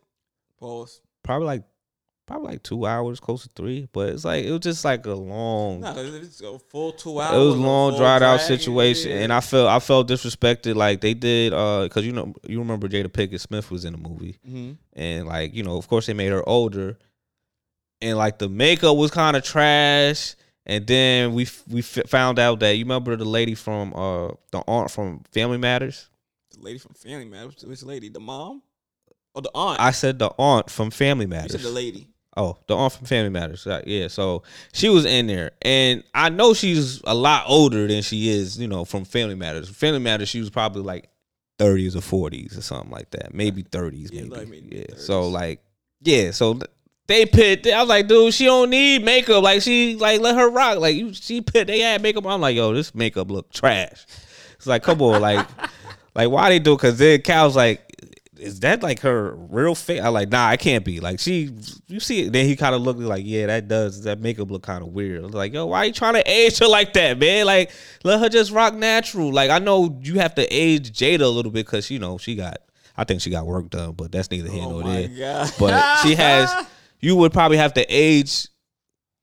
Pause. 0.60 1.02
Probably 1.24 1.48
like 1.48 1.64
probably 2.26 2.52
like 2.54 2.64
two 2.64 2.86
hours, 2.86 3.20
close 3.20 3.44
to 3.44 3.50
three. 3.56 3.88
But 3.92 4.10
it's 4.10 4.26
like 4.26 4.46
it 4.46 4.52
was 4.52 4.62
just 4.62 4.84
like 4.86 5.06
a 5.06 5.14
long. 5.14 5.82
Nah, 5.82 5.94
it's 5.98 6.42
a 6.42 6.58
full 6.60 6.92
two 6.92 7.20
hours. 7.20 7.36
It 7.36 7.46
was 7.46 7.56
long, 7.56 7.98
dried 7.98 8.24
out 8.24 8.42
situation, 8.42 9.12
and 9.12 9.32
I 9.34 9.40
felt 9.42 9.68
I 9.70 9.80
felt 9.80 10.08
disrespected. 10.08 10.76
Like 10.76 11.02
they 11.02 11.14
did, 11.14 11.54
uh, 11.54 11.84
because 11.84 12.06
you 12.06 12.12
know 12.12 12.34
you 12.48 12.60
remember 12.60 12.88
Jada 12.88 13.08
Pinkett 13.08 13.40
Smith 13.40 13.70
was 13.72 13.86
in 13.86 13.94
the 13.94 14.00
movie, 14.00 14.38
Mhm. 14.50 14.78
and 14.94 15.28
like 15.28 15.54
you 15.54 15.64
know, 15.64 15.78
of 15.78 15.88
course 15.88 16.06
they 16.08 16.14
made 16.14 16.32
her 16.32 16.48
older, 16.48 16.98
and 18.02 18.18
like 18.18 18.40
the 18.40 18.50
makeup 18.50 18.96
was 18.98 19.12
kind 19.12 19.36
of 19.38 19.44
trash. 19.44 20.36
And 20.68 20.88
then 20.88 21.36
we 21.36 21.44
f- 21.44 21.64
we 21.68 21.82
f- 21.82 22.08
found 22.10 22.40
out 22.40 22.60
that 22.62 22.72
you 22.76 22.86
remember 22.86 23.16
the 23.16 23.24
lady 23.26 23.54
from 23.54 23.94
uh 23.94 24.30
the 24.52 24.64
aunt 24.68 24.90
from 24.90 25.24
Family 25.32 25.60
Matters. 25.60 26.10
The 26.58 26.64
lady 26.64 26.80
from 26.80 26.96
Family 26.96 27.26
Matters, 27.26 27.64
Which, 27.64 27.84
lady? 27.84 28.10
The 28.10 28.20
mom? 28.20 28.64
Or 29.36 29.44
the 29.44 29.52
aunt? 29.54 29.80
I 29.80 29.92
said 29.92 30.18
the 30.18 30.30
aunt 30.40 30.72
from 30.72 30.90
Family 30.90 31.28
Matters. 31.28 31.54
you 31.54 31.60
said 31.60 31.68
the 31.68 31.74
lady. 31.76 32.08
Oh, 32.38 32.58
the 32.68 32.76
aunt 32.76 32.92
from 32.94 33.06
Family 33.06 33.30
Matters. 33.30 33.66
Uh, 33.66 33.82
Yeah, 33.86 34.08
so 34.10 34.44
she 34.74 34.90
was 34.90 35.06
in 35.06 35.28
there, 35.28 35.52
and 35.62 36.04
I 36.14 36.30
know 36.30 36.54
she's 36.54 37.02
a 37.06 37.16
lot 37.16 37.46
older 37.48 37.88
than 37.88 38.02
she 38.02 38.30
is, 38.30 38.60
you 38.60 38.68
know, 38.68 38.84
from 38.84 39.06
Family 39.06 39.36
Matters. 39.36 39.70
Family 39.70 40.00
Matters, 40.00 40.28
she 40.30 40.40
was 40.40 40.50
probably 40.50 40.82
like 40.82 41.10
thirties 41.58 41.96
or 41.96 42.02
forties 42.02 42.58
or 42.58 42.62
something 42.62 42.92
like 42.92 43.10
that, 43.12 43.34
maybe 43.34 43.62
thirties, 43.62 44.10
Yeah, 44.12 44.24
maybe. 44.24 44.36
like 44.36 44.48
maybe 44.50 44.76
yeah. 44.78 44.96
30s. 44.96 45.00
So 45.00 45.28
like, 45.30 45.62
yeah. 46.02 46.32
So 46.32 46.60
they 47.08 47.26
put. 47.26 47.66
I 47.68 47.80
was 47.80 47.88
like, 47.88 48.08
dude, 48.08 48.34
she 48.34 48.46
don't 48.46 48.70
need 48.70 49.06
makeup. 49.06 49.42
Like 49.42 49.62
she 49.62 49.96
like 49.96 50.20
let 50.20 50.36
her 50.36 50.50
rock. 50.50 50.80
Like 50.80 50.98
you, 50.98 51.14
she 51.14 51.40
put 51.40 51.68
they 51.68 51.80
had 51.80 52.02
makeup. 52.02 52.26
I'm 52.26 52.42
like, 52.42 52.58
yo, 52.58 52.74
this 52.74 52.94
makeup 52.94 53.32
look 53.32 53.50
trash. 53.54 54.06
It's 54.56 54.68
like, 54.68 54.84
come 54.84 55.02
on, 55.02 55.22
like, 55.22 55.48
like 56.16 56.30
why 56.30 56.50
they 56.50 56.60
do? 56.60 56.74
it? 56.74 56.80
Cause 56.80 56.98
then 56.98 57.22
Cal's 57.22 57.56
like, 57.56 57.82
is 58.40 58.60
that 58.62 58.84
like 58.84 59.00
her 59.02 59.34
real 59.36 59.76
face? 59.76 60.02
I 60.02 60.10
like, 60.10 60.30
nah, 60.30 60.48
I 60.48 60.58
can't 60.58 60.84
be. 60.86 61.00
Like 61.00 61.20
she, 61.20 61.52
you 61.88 62.00
see 62.00 62.24
it. 62.28 62.34
Then 62.34 62.46
he 62.46 62.56
kind 62.56 62.76
of 62.76 62.82
looked 62.82 63.00
like, 63.00 63.24
yeah, 63.26 63.46
that 63.48 63.68
does 63.68 64.04
that 64.04 64.20
makeup 64.20 64.52
look 64.52 64.64
kind 64.64 64.82
of 64.82 64.90
weird. 64.90 65.22
I 65.22 65.26
was 65.26 65.34
like, 65.34 65.54
yo, 65.54 65.66
why 65.68 65.86
you 65.86 65.94
trying 65.94 66.16
to 66.16 66.30
age 66.30 66.60
her 66.60 66.68
like 66.68 66.94
that, 66.94 67.18
man? 67.18 67.46
Like, 67.46 67.72
let 68.04 68.20
her 68.20 68.30
just 68.30 68.52
rock 68.52 68.74
natural. 68.76 69.32
Like 69.32 69.50
I 69.52 69.60
know 69.60 70.00
you 70.04 70.16
have 70.20 70.36
to 70.36 70.46
age 70.48 70.92
Jada 70.92 71.22
a 71.22 71.28
little 71.28 71.52
bit 71.52 71.66
because 71.66 71.90
you 71.90 72.00
know 72.00 72.18
she 72.18 72.36
got. 72.36 72.58
I 72.98 73.04
think 73.04 73.20
she 73.22 73.30
got 73.30 73.46
work 73.46 73.70
done, 73.70 73.92
but 73.92 74.12
that's 74.12 74.32
neither 74.32 74.50
here 74.50 74.64
Oh 74.64 74.80
nor 74.80 74.84
there. 74.84 75.08
god. 75.10 75.52
But 75.60 75.98
she 76.04 76.16
has. 76.16 76.68
You 77.02 77.16
would 77.18 77.34
probably 77.34 77.58
have 77.58 77.74
to 77.76 77.86
age, 77.88 78.48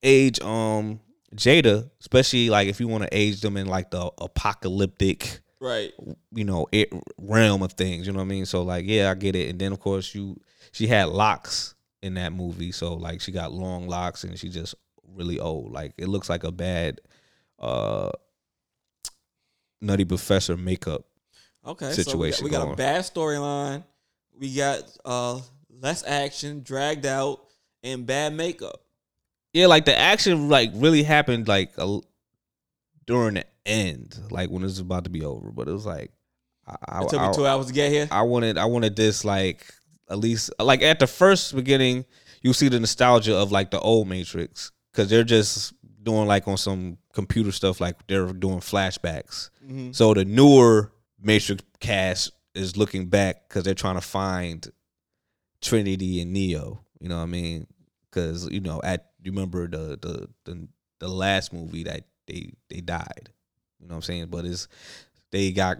age 0.04 0.40
um 0.40 1.00
Jada, 1.34 1.90
especially 2.00 2.48
like 2.50 2.68
if 2.68 2.78
you 2.78 2.86
want 2.86 3.02
to 3.04 3.08
age 3.10 3.40
them 3.40 3.56
in 3.56 3.66
like 3.66 3.90
the 3.90 4.10
apocalyptic 4.18 5.40
right. 5.62 5.92
you 6.32 6.44
know 6.44 6.66
it, 6.72 6.92
realm 7.18 7.62
of 7.62 7.72
things 7.74 8.06
you 8.06 8.12
know 8.12 8.18
what 8.18 8.24
i 8.24 8.28
mean 8.28 8.44
so 8.44 8.62
like 8.62 8.84
yeah 8.86 9.10
i 9.10 9.14
get 9.14 9.36
it 9.36 9.48
and 9.48 9.58
then 9.58 9.72
of 9.72 9.80
course 9.80 10.14
you 10.14 10.36
she 10.72 10.86
had 10.86 11.08
locks 11.08 11.74
in 12.02 12.14
that 12.14 12.32
movie 12.32 12.72
so 12.72 12.94
like 12.94 13.20
she 13.20 13.30
got 13.32 13.52
long 13.52 13.86
locks 13.88 14.24
and 14.24 14.38
she 14.38 14.48
just 14.48 14.74
really 15.14 15.38
old 15.38 15.72
like 15.72 15.92
it 15.98 16.08
looks 16.08 16.28
like 16.28 16.42
a 16.44 16.50
bad 16.52 17.00
uh 17.60 18.10
nutty 19.80 20.04
professor 20.04 20.56
makeup 20.56 21.04
Okay. 21.64 21.92
situation 21.92 22.34
So 22.34 22.44
we 22.44 22.50
got, 22.50 22.64
we 22.64 22.66
got 22.68 22.72
a 22.72 22.76
bad 22.76 23.04
storyline. 23.04 23.84
We 24.36 24.52
got 24.54 24.82
uh 25.04 25.40
less 25.70 26.02
action, 26.04 26.62
dragged 26.64 27.06
out, 27.06 27.40
and 27.84 28.04
bad 28.06 28.34
makeup. 28.34 28.82
yeah 29.52 29.66
like 29.66 29.84
the 29.84 29.96
action 29.96 30.48
like 30.48 30.70
really 30.74 31.02
happened 31.04 31.46
like 31.46 31.70
a, 31.78 32.00
during 33.06 33.34
the 33.34 33.44
end 33.66 34.18
like 34.30 34.50
when 34.50 34.62
it 34.62 34.66
was 34.66 34.78
about 34.78 35.04
to 35.04 35.10
be 35.10 35.24
over 35.24 35.50
but 35.50 35.68
it 35.68 35.72
was 35.72 35.86
like 35.86 36.10
I, 36.66 37.02
It 37.02 37.08
took 37.08 37.20
I- 37.20 37.28
me 37.28 37.34
two 37.34 37.46
hours 37.46 37.66
to 37.66 37.72
get 37.72 37.90
here. 37.90 38.06
I 38.10 38.22
wanted 38.22 38.56
I 38.56 38.64
wanted 38.66 38.94
this 38.96 39.24
like 39.24 39.64
at 40.08 40.18
least 40.18 40.50
like 40.60 40.80
at 40.82 41.00
the 41.00 41.06
first 41.08 41.54
beginning 41.54 42.04
you 42.42 42.52
see 42.52 42.68
the 42.68 42.78
nostalgia 42.80 43.36
of 43.36 43.50
like 43.50 43.70
the 43.72 43.80
old 43.80 44.08
Matrix 44.08 44.70
because 44.92 45.08
they're 45.10 45.24
just 45.24 45.72
doing 46.02 46.26
like 46.28 46.46
on 46.48 46.56
some 46.56 46.98
computer 47.14 47.50
stuff 47.52 47.80
like 47.80 48.06
they're 48.06 48.32
doing 48.32 48.58
flashbacks. 48.60 49.50
Mhm. 49.66 49.94
So 49.94 50.14
the 50.14 50.24
newer 50.24 50.92
Matrix 51.20 51.64
cast 51.80 52.30
is 52.54 52.76
looking 52.76 53.06
back 53.06 53.48
because 53.48 53.64
they're 53.64 53.74
trying 53.74 53.94
to 53.96 54.00
find 54.00 54.70
Trinity 55.60 56.20
and 56.20 56.32
Neo. 56.32 56.84
You 57.00 57.08
know 57.08 57.16
what 57.16 57.22
I 57.24 57.26
mean? 57.26 57.66
Because 58.10 58.48
you 58.50 58.60
know 58.60 58.80
at 58.84 59.10
you 59.22 59.32
remember 59.32 59.66
the 59.66 59.98
the 60.00 60.28
the 60.44 60.68
the 61.00 61.08
last 61.08 61.52
movie 61.52 61.84
that 61.84 62.04
they 62.26 62.52
they 62.68 62.80
died. 62.80 63.30
You 63.80 63.88
know 63.88 63.94
what 63.94 63.96
I'm 63.96 64.02
saying? 64.02 64.26
But 64.26 64.44
it's 64.44 64.68
they 65.30 65.50
got 65.52 65.78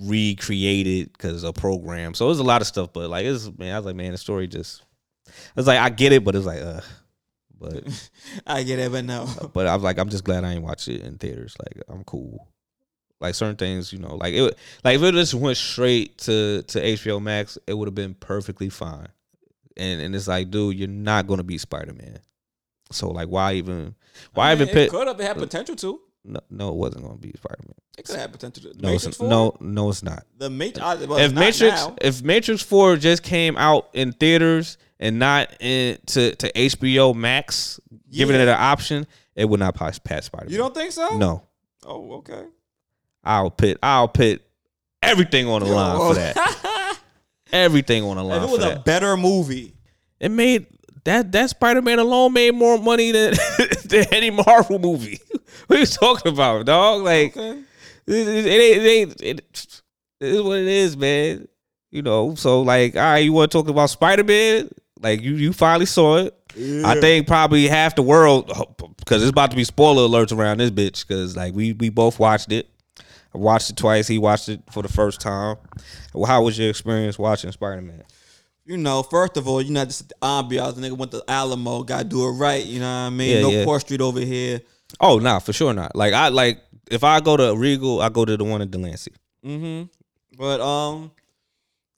recreated 0.00 1.12
because 1.12 1.44
of 1.44 1.54
program. 1.54 2.14
So 2.14 2.26
there's 2.26 2.38
a 2.38 2.44
lot 2.44 2.60
of 2.60 2.66
stuff, 2.66 2.92
but 2.92 3.08
like 3.10 3.24
it's 3.24 3.50
man, 3.56 3.74
I 3.74 3.78
was 3.78 3.86
like, 3.86 3.96
man, 3.96 4.12
the 4.12 4.18
story 4.18 4.46
just 4.46 4.82
I 5.28 5.32
was 5.56 5.66
like, 5.66 5.78
I 5.78 5.90
get 5.90 6.12
it, 6.12 6.24
but 6.24 6.34
it's 6.34 6.46
like, 6.46 6.60
uh 6.60 6.80
but 7.58 8.10
I 8.46 8.62
get 8.62 8.78
it, 8.78 8.92
but 8.92 9.04
no. 9.04 9.28
but 9.52 9.66
I 9.66 9.74
was 9.74 9.82
like, 9.82 9.98
I'm 9.98 10.08
just 10.08 10.24
glad 10.24 10.44
I 10.44 10.52
ain't 10.52 10.62
watch 10.62 10.88
it 10.88 11.02
in 11.02 11.18
theaters. 11.18 11.56
Like 11.58 11.82
I'm 11.88 12.04
cool. 12.04 12.48
Like 13.20 13.34
certain 13.34 13.56
things, 13.56 13.92
you 13.92 13.98
know, 13.98 14.14
like 14.16 14.34
it 14.34 14.58
like 14.84 14.96
if 14.96 15.02
it 15.02 15.12
just 15.12 15.34
went 15.34 15.56
straight 15.56 16.18
to 16.18 16.62
to 16.62 16.80
HBO 16.80 17.22
Max, 17.22 17.56
it 17.66 17.74
would 17.74 17.88
have 17.88 17.94
been 17.94 18.14
perfectly 18.14 18.68
fine. 18.68 19.08
And 19.76 20.00
and 20.00 20.14
it's 20.14 20.28
like, 20.28 20.50
dude, 20.50 20.76
you're 20.76 20.88
not 20.88 21.26
gonna 21.26 21.42
be 21.42 21.58
Spider 21.58 21.94
Man. 21.94 22.18
So 22.92 23.10
like, 23.10 23.28
why 23.28 23.54
even 23.54 23.94
why 24.34 24.50
I 24.50 24.54
mean, 24.54 24.62
even 24.62 24.68
it 24.68 24.74
pit? 24.74 24.90
could 24.90 25.06
have 25.08 25.18
had 25.20 25.36
potential 25.36 25.76
to. 25.76 26.00
No, 26.24 26.40
no, 26.50 26.68
it 26.70 26.74
wasn't 26.74 27.04
gonna 27.04 27.16
be 27.18 27.32
Spider 27.36 27.62
Man. 27.66 27.74
It 27.98 28.04
could 28.06 28.16
have 28.16 28.32
potential 28.32 28.62
to. 28.72 28.76
No, 28.82 28.88
Matrix 28.88 29.06
it's, 29.06 29.16
4? 29.18 29.28
no, 29.28 29.56
no, 29.60 29.88
it's 29.90 30.02
not. 30.02 30.24
The 30.38 30.50
Matrix. 30.50 31.06
Well, 31.06 31.18
if 31.18 31.32
Matrix 31.32 31.60
now. 31.76 31.94
if 32.00 32.22
Matrix 32.22 32.62
Four 32.62 32.96
just 32.96 33.22
came 33.22 33.56
out 33.56 33.88
in 33.92 34.12
theaters 34.12 34.76
and 34.98 35.18
not 35.18 35.54
in 35.60 35.98
to, 36.06 36.34
to 36.34 36.52
HBO 36.52 37.14
Max, 37.14 37.78
giving 38.10 38.34
it 38.36 38.42
an 38.48 38.56
option, 38.58 39.06
it 39.36 39.44
would 39.48 39.60
not 39.60 39.74
pass 39.76 39.98
past 40.00 40.26
Spider 40.26 40.46
Man. 40.46 40.52
you 40.52 40.58
don't 40.58 40.74
think 40.74 40.90
so? 40.92 41.16
No, 41.16 41.42
Oh, 41.84 42.14
okay. 42.14 42.42
I'll 43.22 43.50
put 43.50 43.78
I'll 43.82 44.08
put 44.08 44.42
everything 45.02 45.46
on 45.46 45.62
the 45.62 45.68
line 45.68 45.96
for 45.98 46.14
that. 46.14 46.98
Everything 47.52 48.02
on 48.02 48.16
the 48.16 48.24
line 48.24 48.42
if 48.42 48.48
it 48.48 48.52
was 48.52 48.64
a 48.64 48.68
that. 48.70 48.84
better 48.84 49.16
movie, 49.16 49.76
It 50.18 50.30
made 50.30 50.66
that 51.04 51.30
that 51.30 51.50
Spider 51.50 51.80
Man 51.80 52.00
alone 52.00 52.32
made 52.32 52.52
more 52.54 52.76
money 52.78 53.12
than 53.12 53.34
than 53.90 54.06
any 54.12 54.30
Marvel 54.30 54.78
movie. 54.78 55.20
what 55.66 55.76
are 55.76 55.80
you 55.80 55.86
talking 55.86 56.32
about, 56.32 56.66
dog? 56.66 57.02
Like 57.02 57.36
okay. 57.36 57.62
it, 58.06 58.28
it, 58.28 58.46
it 58.46 58.86
ain't 58.86 59.12
it, 59.12 59.22
it, 59.22 59.82
it 60.20 60.28
is 60.28 60.42
what 60.42 60.58
it 60.58 60.66
is, 60.66 60.96
man. 60.96 61.48
You 61.90 62.02
know, 62.02 62.34
so 62.34 62.62
like, 62.62 62.96
all 62.96 63.02
right, 63.02 63.18
you 63.18 63.32
want 63.32 63.50
to 63.52 63.58
talk 63.58 63.68
about 63.68 63.90
Spider 63.90 64.24
Man? 64.24 64.68
Like 65.00 65.22
you, 65.22 65.34
you 65.34 65.52
finally 65.52 65.86
saw 65.86 66.18
it. 66.18 66.34
I 66.84 66.98
think 67.00 67.26
probably 67.26 67.68
half 67.68 67.96
the 67.96 68.02
world, 68.02 68.50
oh, 68.54 68.74
because 68.96 69.22
it's 69.22 69.30
about 69.30 69.50
to 69.50 69.56
be 69.56 69.64
spoiler 69.64 70.08
alerts 70.08 70.36
around 70.36 70.58
this 70.58 70.70
bitch. 70.70 71.06
Because 71.06 71.36
like 71.36 71.54
we 71.54 71.74
we 71.74 71.90
both 71.90 72.18
watched 72.18 72.50
it. 72.50 72.68
I 73.34 73.38
watched 73.38 73.70
it 73.70 73.76
twice. 73.76 74.08
He 74.08 74.18
watched 74.18 74.48
it 74.48 74.62
for 74.70 74.82
the 74.82 74.88
first 74.88 75.20
time. 75.20 75.56
How 76.26 76.42
was 76.42 76.58
your 76.58 76.70
experience 76.70 77.18
watching 77.18 77.52
Spider 77.52 77.82
Man? 77.82 78.02
You 78.66 78.76
know, 78.76 79.04
first 79.04 79.36
of 79.36 79.46
all, 79.46 79.62
you 79.62 79.70
know, 79.70 79.84
just 79.84 80.08
the 80.08 80.14
ambiance. 80.20 80.74
The 80.74 80.82
nigga 80.82 80.98
went 80.98 81.12
to 81.12 81.22
Alamo, 81.28 81.84
got 81.84 81.98
to 81.98 82.04
do 82.04 82.26
it 82.26 82.32
right. 82.32 82.64
You 82.64 82.80
know 82.80 82.86
what 82.86 83.06
I 83.06 83.10
mean? 83.10 83.36
Yeah, 83.36 83.42
no 83.42 83.50
yeah. 83.50 83.64
Court 83.64 83.80
Street 83.80 84.00
over 84.00 84.20
here. 84.20 84.60
Oh, 85.00 85.18
nah, 85.18 85.38
for 85.38 85.52
sure 85.52 85.72
not. 85.72 85.94
Like 85.94 86.12
I 86.12 86.28
like 86.28 86.60
if 86.90 87.04
I 87.04 87.20
go 87.20 87.36
to 87.36 87.56
Regal, 87.56 88.00
I 88.00 88.08
go 88.08 88.24
to 88.24 88.36
the 88.36 88.44
one 88.44 88.62
in 88.62 88.70
Delancey. 88.70 89.12
Mm-hmm. 89.44 89.84
But 90.36 90.60
um, 90.60 91.12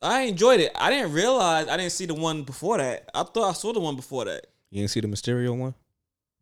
I 0.03 0.23
enjoyed 0.23 0.61
it. 0.61 0.73
I 0.75 0.91
didn't 0.91 1.13
realize 1.13 1.69
I 1.69 1.77
didn't 1.79 1.93
see 1.93 2.07
the 2.07 2.15
one 2.15 2.43
before 2.43 2.79
that. 2.79 3.09
I 3.15 3.23
thought 3.23 3.49
I 3.49 3.53
saw 3.55 3.73
the 3.73 3.81
one 3.81 3.97
before 3.97 4.27
that. 4.27 4.47
You 4.71 4.83
didn't 4.83 4.91
see 4.91 5.01
the 5.01 5.09
Mysterio 5.09 5.57
one? 5.57 5.75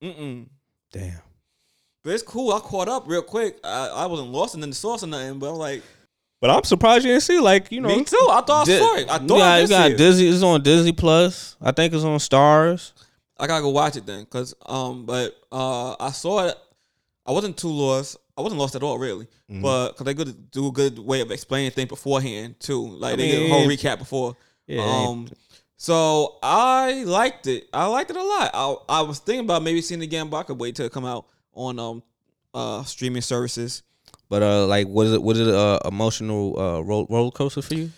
Mm-mm. 0.02 0.46
Damn. 0.92 1.20
But 2.02 2.14
it's 2.14 2.22
cool. 2.22 2.52
I 2.52 2.60
caught 2.60 2.88
up 2.88 3.04
real 3.06 3.22
quick. 3.22 3.58
I, 3.64 3.88
I 3.88 4.06
wasn't 4.06 4.30
lost 4.30 4.54
in 4.54 4.60
the 4.60 4.72
sauce 4.72 5.02
or 5.02 5.06
nothing, 5.06 5.38
but 5.38 5.50
I'm 5.50 5.56
like, 5.56 5.82
But 6.40 6.50
I'm 6.50 6.64
surprised 6.64 7.04
you 7.04 7.12
didn't 7.12 7.22
see 7.22 7.40
like 7.40 7.72
you 7.72 7.80
know. 7.80 7.88
me 7.88 8.04
too. 8.04 8.16
I 8.30 8.42
thought 8.42 8.62
I 8.68 8.72
Di- 8.72 8.78
saw 8.78 8.94
it. 8.96 9.08
I 9.08 9.18
thought 9.18 9.22
you 9.22 9.28
got, 9.28 9.40
I 9.40 9.58
you 9.60 9.66
did 9.66 9.70
got 9.72 9.86
see 9.86 9.92
it. 9.92 9.96
Disney. 9.96 10.28
It's 10.28 10.42
on 10.42 10.62
Disney 10.62 10.92
Plus. 10.92 11.56
I 11.60 11.72
think 11.72 11.94
it's 11.94 12.04
on 12.04 12.18
Starz. 12.18 12.92
I 13.38 13.46
gotta 13.46 13.62
go 13.62 13.70
watch 13.70 13.96
it 13.96 14.06
then, 14.06 14.24
cause 14.26 14.54
um, 14.66 15.04
but 15.06 15.34
uh, 15.52 15.94
I 16.00 16.10
saw 16.10 16.46
it. 16.46 16.56
I 17.26 17.32
wasn't 17.32 17.56
too 17.56 17.68
lost. 17.68 18.16
I 18.36 18.42
wasn't 18.42 18.60
lost 18.60 18.74
at 18.76 18.82
all, 18.82 18.98
really. 18.98 19.24
Mm-hmm. 19.50 19.62
But 19.62 19.92
cause 19.96 20.04
they 20.04 20.14
good 20.14 20.50
do 20.50 20.68
a 20.68 20.72
good 20.72 20.98
way 20.98 21.20
of 21.22 21.30
explaining 21.30 21.70
things 21.70 21.88
beforehand 21.88 22.60
too. 22.60 22.86
Like 22.86 23.14
I 23.14 23.16
they 23.16 23.30
did 23.30 23.50
a 23.50 23.52
whole 23.52 23.66
recap 23.66 23.98
before. 23.98 24.36
Yeah, 24.66 24.82
Um, 24.82 25.28
so 25.76 26.36
I 26.42 27.04
liked 27.04 27.46
it. 27.46 27.68
I 27.72 27.86
liked 27.86 28.10
it 28.10 28.16
a 28.16 28.22
lot. 28.22 28.50
I 28.52 28.76
I 28.88 29.00
was 29.02 29.18
thinking 29.20 29.44
about 29.44 29.62
maybe 29.62 29.80
seeing 29.82 30.00
it 30.00 30.04
again, 30.04 30.28
but 30.28 30.38
I 30.38 30.42
could 30.44 30.58
wait 30.58 30.74
till 30.76 30.86
it 30.86 30.92
come 30.92 31.04
out 31.06 31.26
on 31.52 31.78
um 31.78 32.02
uh 32.54 32.82
streaming 32.84 33.22
services. 33.22 33.82
But 34.28 34.42
uh, 34.42 34.66
like, 34.66 34.88
was 34.88 35.12
it 35.12 35.22
was 35.22 35.38
it 35.40 35.48
a 35.48 35.80
emotional 35.86 36.58
uh 36.58 36.80
roll, 36.80 37.06
roller 37.08 37.30
coaster 37.30 37.62
for 37.62 37.74
you? 37.74 37.90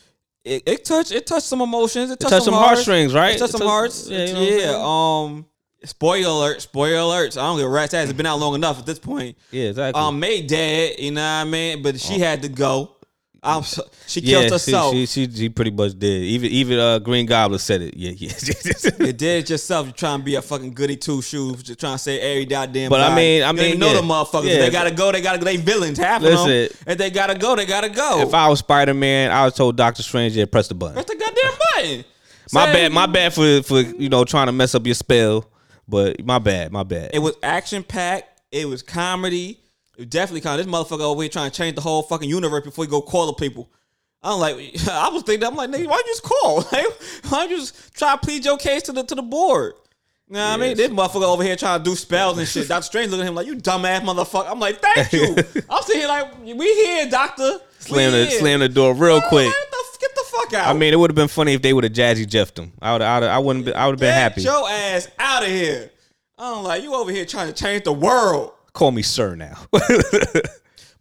It, 0.45 0.63
it 0.67 0.85
touched 0.85 1.13
it 1.13 1.27
touched 1.27 1.47
some 1.47 1.61
emotions. 1.61 2.11
It 2.11 2.15
It 2.15 2.21
touched, 2.21 2.31
touched 2.31 2.45
some 2.45 2.55
heartstrings, 2.55 3.15
right? 3.15 3.35
It 3.35 3.39
touched 3.39 3.53
some 3.53 3.61
touched- 3.61 3.71
hearts. 3.71 4.09
Yeah, 4.09 4.19
Yeah, 4.27 4.39
you 4.41 4.59
know 4.67 4.81
I'm? 4.81 5.33
Um, 5.35 5.47
spoiler 5.85 6.29
alert. 6.29 6.63
Spoiler 6.63 6.97
alerts. 6.99 7.37
I 7.37 7.43
don't 7.47 7.59
give 7.59 7.67
a 7.67 7.71
rat's 7.71 7.95
ass. 7.95 8.05
It's 8.09 8.13
been 8.17 8.27
out 8.27 8.39
long 8.39 8.55
enough 8.55 8.79
at 8.79 8.87
this 8.87 8.99
point. 8.99 9.37
yeah, 9.51 9.65
exactly. 9.71 10.01
Um, 10.03 10.21
May 10.21 10.43
dead. 10.43 10.99
You 10.99 11.13
know 11.13 11.21
what 11.23 11.27
I 11.27 11.45
mean? 11.45 11.83
But 11.83 11.99
she 12.01 12.19
had 12.19 12.43
to 12.43 12.49
go. 12.49 12.95
I'm 13.41 13.63
so, 13.63 13.85
she 14.07 14.21
killed 14.21 14.45
yeah, 14.45 14.51
herself. 14.51 14.93
She, 14.93 15.07
she, 15.07 15.27
she 15.27 15.37
she 15.37 15.49
pretty 15.49 15.71
much 15.71 15.97
did. 15.97 16.23
Even 16.25 16.51
even 16.51 16.79
uh, 16.79 16.99
Green 16.99 17.25
Goblin 17.25 17.61
said 17.61 17.83
it. 17.83 17.97
Yeah, 17.97 18.11
yeah. 18.11 18.33
you 19.07 19.13
did 19.13 19.23
it 19.45 19.51
yourself. 19.51 19.87
You're 19.87 19.93
trying 19.95 20.19
to 20.19 20.25
be 20.25 20.35
a 20.35 20.43
fucking 20.43 20.73
goody 20.75 20.97
two 20.97 21.23
shoes. 21.23 21.63
Just 21.63 21.79
trying 21.79 21.95
to 21.95 21.99
say 21.99 22.19
every 22.19 22.47
goddamn. 22.47 22.91
But 22.91 23.01
I 23.01 23.15
mean- 23.15 23.45
I 23.45 23.51
You 23.51 23.55
mean, 23.55 23.79
know 23.79 23.93
yeah. 23.93 24.01
the 24.01 24.03
motherfuckers. 24.03 24.45
Yeah. 24.49 24.59
They 24.59 24.71
gotta 24.71 24.91
go. 24.91 25.13
They 25.13 25.21
gotta. 25.21 25.45
They 25.45 25.57
villains. 25.57 25.99
Half 25.99 26.23
of 26.23 26.31
them. 26.31 26.47
Listen. 26.49 26.77
If 26.87 26.99
they 26.99 27.11
gotta 27.11 27.37
go, 27.37 27.55
they 27.55 27.65
gotta 27.67 27.89
go. 27.91 28.21
if 28.23 28.35
I 28.35 28.49
was 28.49 28.59
Spider 28.59 28.95
Man, 28.95 29.31
I 29.31 29.45
would 29.45 29.55
told 29.55 29.77
Doctor 29.77 30.03
Strange, 30.03 30.35
yeah, 30.37 30.45
press 30.47 30.67
the 30.67 30.75
button. 30.75 30.95
press 30.95 31.07
the 31.07 31.15
goddamn 31.17 31.59
button. 31.75 32.05
My 32.53 32.67
Say- 32.67 32.73
bad, 32.73 32.93
my 32.93 33.07
bad 33.07 33.35
for 33.35 33.63
for 33.63 33.81
you 33.81 34.09
know 34.09 34.25
trying 34.25 34.47
to 34.47 34.53
mess 34.53 34.75
up 34.75 34.85
your 34.85 34.95
spell. 34.97 35.49
But 35.87 36.25
my 36.25 36.39
bad, 36.39 36.73
my 36.73 36.83
bad. 36.83 37.13
It 37.15 37.21
was 37.21 37.37
action 37.43 37.83
packed. 37.85 38.43
It 38.51 38.67
was 38.69 38.83
comedy. 38.83 39.61
Definitely 40.09 40.43
comedy. 40.43 40.63
This 40.65 40.73
motherfucker 40.73 41.01
over 41.01 41.23
here 41.23 41.29
trying 41.29 41.51
to 41.51 41.57
change 41.57 41.75
the 41.75 41.81
whole 41.81 42.03
fucking 42.03 42.29
universe 42.29 42.65
before 42.65 42.85
he 42.85 42.91
go 42.91 43.01
call 43.03 43.27
the 43.27 43.33
people. 43.33 43.71
I'm 44.23 44.39
like, 44.41 44.57
I 44.91 45.09
was 45.11 45.23
thinking, 45.23 45.47
I'm 45.47 45.57
like, 45.57 45.71
nigga, 45.71 45.87
why 45.87 45.97
you 45.97 46.05
just 46.13 46.23
call? 46.23 46.65
Like, 46.73 46.87
why 47.29 47.45
you 47.45 47.57
just 47.59 47.95
try 47.95 48.13
to 48.15 48.19
plead 48.19 48.45
your 48.45 48.57
case 48.59 48.83
to 48.85 48.93
the 48.93 49.03
to 49.05 49.15
the 49.15 49.23
board? 49.23 49.75
You 50.29 50.35
know 50.35 50.41
what 50.51 50.61
I 50.61 50.63
mean? 50.63 50.77
This 50.77 50.91
motherfucker 50.91 51.23
over 51.25 51.43
here 51.43 51.57
trying 51.57 51.83
to 51.83 51.85
do 51.91 51.97
spells 51.97 52.37
and 52.39 52.47
shit. 52.47 52.69
Doctor 52.69 52.85
Strange 52.85 53.11
looking 53.11 53.25
at 53.25 53.29
him 53.29 53.35
like, 53.35 53.47
you 53.47 53.57
dumbass 53.57 54.01
motherfucker. 54.01 54.51
I'm 54.51 54.61
like, 54.61 54.81
thank 54.81 55.13
you. 55.13 55.35
I'm 55.71 55.83
sitting 55.83 56.03
here 56.03 56.09
like, 56.09 56.39
we 56.45 56.75
here, 56.85 57.09
doctor. 57.09 57.59
slam 57.79 58.13
the 58.13 58.27
here. 58.27 58.39
slam 58.39 58.61
the 58.61 58.69
door 58.69 58.93
real 58.95 59.21
quick. 59.23 59.47
like, 59.47 59.55
what 59.55 59.71
the- 59.71 59.79
get 60.01 60.15
the 60.15 60.25
fuck 60.27 60.55
out. 60.55 60.69
I 60.69 60.79
mean, 60.79 60.93
it 60.93 60.97
would 60.97 61.11
have 61.11 61.17
been 61.17 61.27
funny 61.29 61.55
if 61.55 61.63
they 61.63 61.73
would 61.73 61.83
have 61.83 61.93
Jazzy 61.93 62.25
Jeffed 62.29 62.57
him. 62.59 62.73
I 62.81 62.93
would, 62.93 63.03
I 63.03 63.19
would, 63.19 63.29
I 63.29 63.39
wouldn't, 63.39 63.65
be, 63.67 63.75
I 63.75 63.87
would 63.87 63.93
have 63.95 63.99
been 64.01 64.11
Get 64.15 64.15
happy. 64.15 64.43
your 64.43 64.69
ass 64.71 65.09
out 65.19 65.43
of 65.43 65.49
here. 65.49 65.91
I'm 66.37 66.63
like, 66.63 66.83
you 66.85 66.95
over 66.95 67.11
here 67.11 67.25
trying 67.25 67.49
to 67.49 67.53
change 67.53 67.83
the 67.85 67.93
world. 67.93 68.53
Call 68.79 68.93
me 68.93 69.03
sir 69.03 69.35
now. 69.35 69.59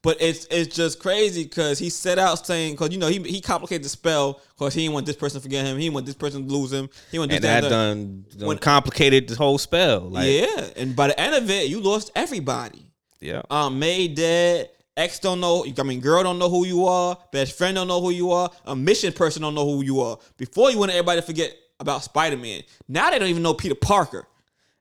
But 0.04 0.18
it's 0.22 0.46
it's 0.52 0.74
just 0.76 1.00
crazy 1.00 1.44
because 1.44 1.80
he 1.80 1.90
set 1.90 2.18
out 2.18 2.46
saying 2.46 2.74
because 2.74 2.92
you 2.92 2.98
know 2.98 3.08
he 3.08 3.20
he 3.24 3.42
complicated 3.42 3.84
the 3.84 3.90
spell 3.90 4.40
because 4.56 4.74
he 4.74 4.82
didn't 4.84 4.94
want 4.94 5.06
this 5.06 5.16
person 5.16 5.40
to 5.40 5.44
forget 5.44 5.66
him. 5.66 5.76
He 5.78 5.84
didn't 5.86 5.96
want 5.96 6.06
this 6.06 6.16
person 6.16 6.48
to 6.48 6.54
lose 6.54 6.72
him. 6.72 6.88
He 7.12 7.20
want 7.20 7.30
this 7.32 7.38
and 7.38 7.44
that 7.46 7.62
that, 7.62 7.70
done, 7.70 8.26
done 8.38 8.48
When- 8.48 8.58
complicated 8.60 9.28
the 9.28 9.36
whole 9.36 9.58
spell. 9.58 10.02
Like, 10.02 10.28
yeah, 10.30 10.68
and 10.78 10.96
by 10.96 11.08
the 11.08 11.20
end 11.20 11.36
of 11.36 11.50
it, 11.50 11.68
you 11.68 11.82
lost 11.82 12.12
everybody. 12.16 12.86
yeah. 13.20 13.42
Um, 13.50 13.80
May 13.80 14.08
dead. 14.08 14.70
Ex 14.96 15.20
don't 15.20 15.40
know. 15.42 15.66
I 15.78 15.84
mean, 15.84 16.00
girl 16.00 16.24
don't 16.24 16.40
know 16.40 16.50
who 16.50 16.66
you 16.66 16.86
are. 16.86 17.18
Best 17.32 17.58
friend 17.58 17.76
don't 17.76 17.88
know 17.88 18.00
who 18.02 18.12
you 18.12 18.32
are. 18.32 18.50
A 18.66 18.76
mission 18.76 19.12
person 19.14 19.42
don't 19.42 19.56
know 19.56 19.66
who 19.66 19.84
you 19.84 20.00
are. 20.02 20.18
Before 20.38 20.72
you 20.72 20.78
wanted 20.80 20.94
everybody 20.94 21.22
to 21.22 21.26
forget 21.28 21.54
about 21.80 22.04
Spider 22.04 22.38
Man. 22.38 22.62
Now 22.88 23.10
they 23.10 23.20
don't 23.20 23.28
even 23.30 23.44
know 23.44 23.54
Peter 23.56 23.76
Parker. 23.76 24.26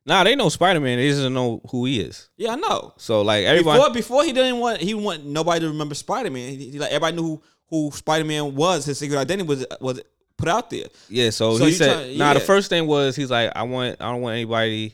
Nah, 0.07 0.23
they 0.25 0.37
know 0.37 0.49
Spider 0.49 0.79
Man. 0.81 0.99
They 0.99 1.09
just 1.09 1.23
don't 1.23 1.35
know 1.35 1.61
who 1.71 1.85
he 1.85 2.01
is. 2.01 2.29
Yeah, 2.37 2.53
I 2.53 2.57
know. 2.57 2.95
So 2.97 3.23
like 3.23 3.45
everybody, 3.45 3.79
Before 3.81 3.93
before 3.93 4.25
he 4.25 4.33
didn't 4.33 4.59
want 4.61 4.81
he 4.81 4.95
want 4.95 5.25
nobody 5.27 5.61
to 5.61 5.69
remember 5.69 5.95
Spider 5.97 6.31
Man. 6.31 6.49
He, 6.51 6.71
he- 6.71 6.79
like 6.79 6.91
everybody 6.91 7.17
knew 7.17 7.23
who, 7.27 7.43
who 7.69 7.91
Spider 7.91 8.25
Man 8.25 8.55
was. 8.55 8.85
His 8.87 8.99
secret 8.99 9.19
identity 9.19 9.49
was 9.49 9.67
was 9.81 10.01
put 10.37 10.49
out 10.49 10.71
there. 10.71 10.87
yeah. 11.09 11.31
So, 11.31 11.57
So 11.59 11.65
he 11.65 11.73
said, 11.73 11.93
try- 12.07 12.15
nah. 12.17 12.35
The 12.35 12.41
first 12.41 12.69
thing 12.71 12.87
was 12.87 13.17
he's 13.17 13.31
like, 13.31 13.51
I 13.57 13.63
want, 13.65 13.97
I 14.01 14.13
don't 14.13 14.21
want 14.21 14.35
anybody 14.35 14.93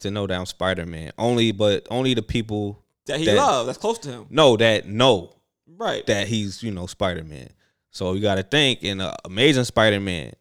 to 0.00 0.10
know 0.10 0.26
that 0.26 0.38
I'm 0.38 0.46
Spider 0.46 0.86
Man. 0.86 1.12
Only, 1.18 1.52
but 1.52 1.86
only 1.90 2.14
the 2.14 2.22
people 2.22 2.82
That 3.06 3.18
he 3.18 3.26
That- 3.26 3.36
loved. 3.36 3.68
That's 3.68 3.78
close 3.78 3.98
to 4.00 4.08
him. 4.10 4.26
No, 4.30 4.56
that 4.56 4.86
know 4.86 5.34
Right. 5.76 6.06
that 6.06 6.26
he's 6.28 6.62
you 6.62 6.70
know 6.70 6.86
Spider 6.86 7.22
Man. 7.24 7.50
So 7.90 8.12
you 8.14 8.20
got 8.22 8.36
to 8.36 8.42
think 8.44 8.82
in 8.82 9.00
uh, 9.00 9.14
Amazing 9.24 9.64
Spider 9.64 9.98
Man, 10.00 10.32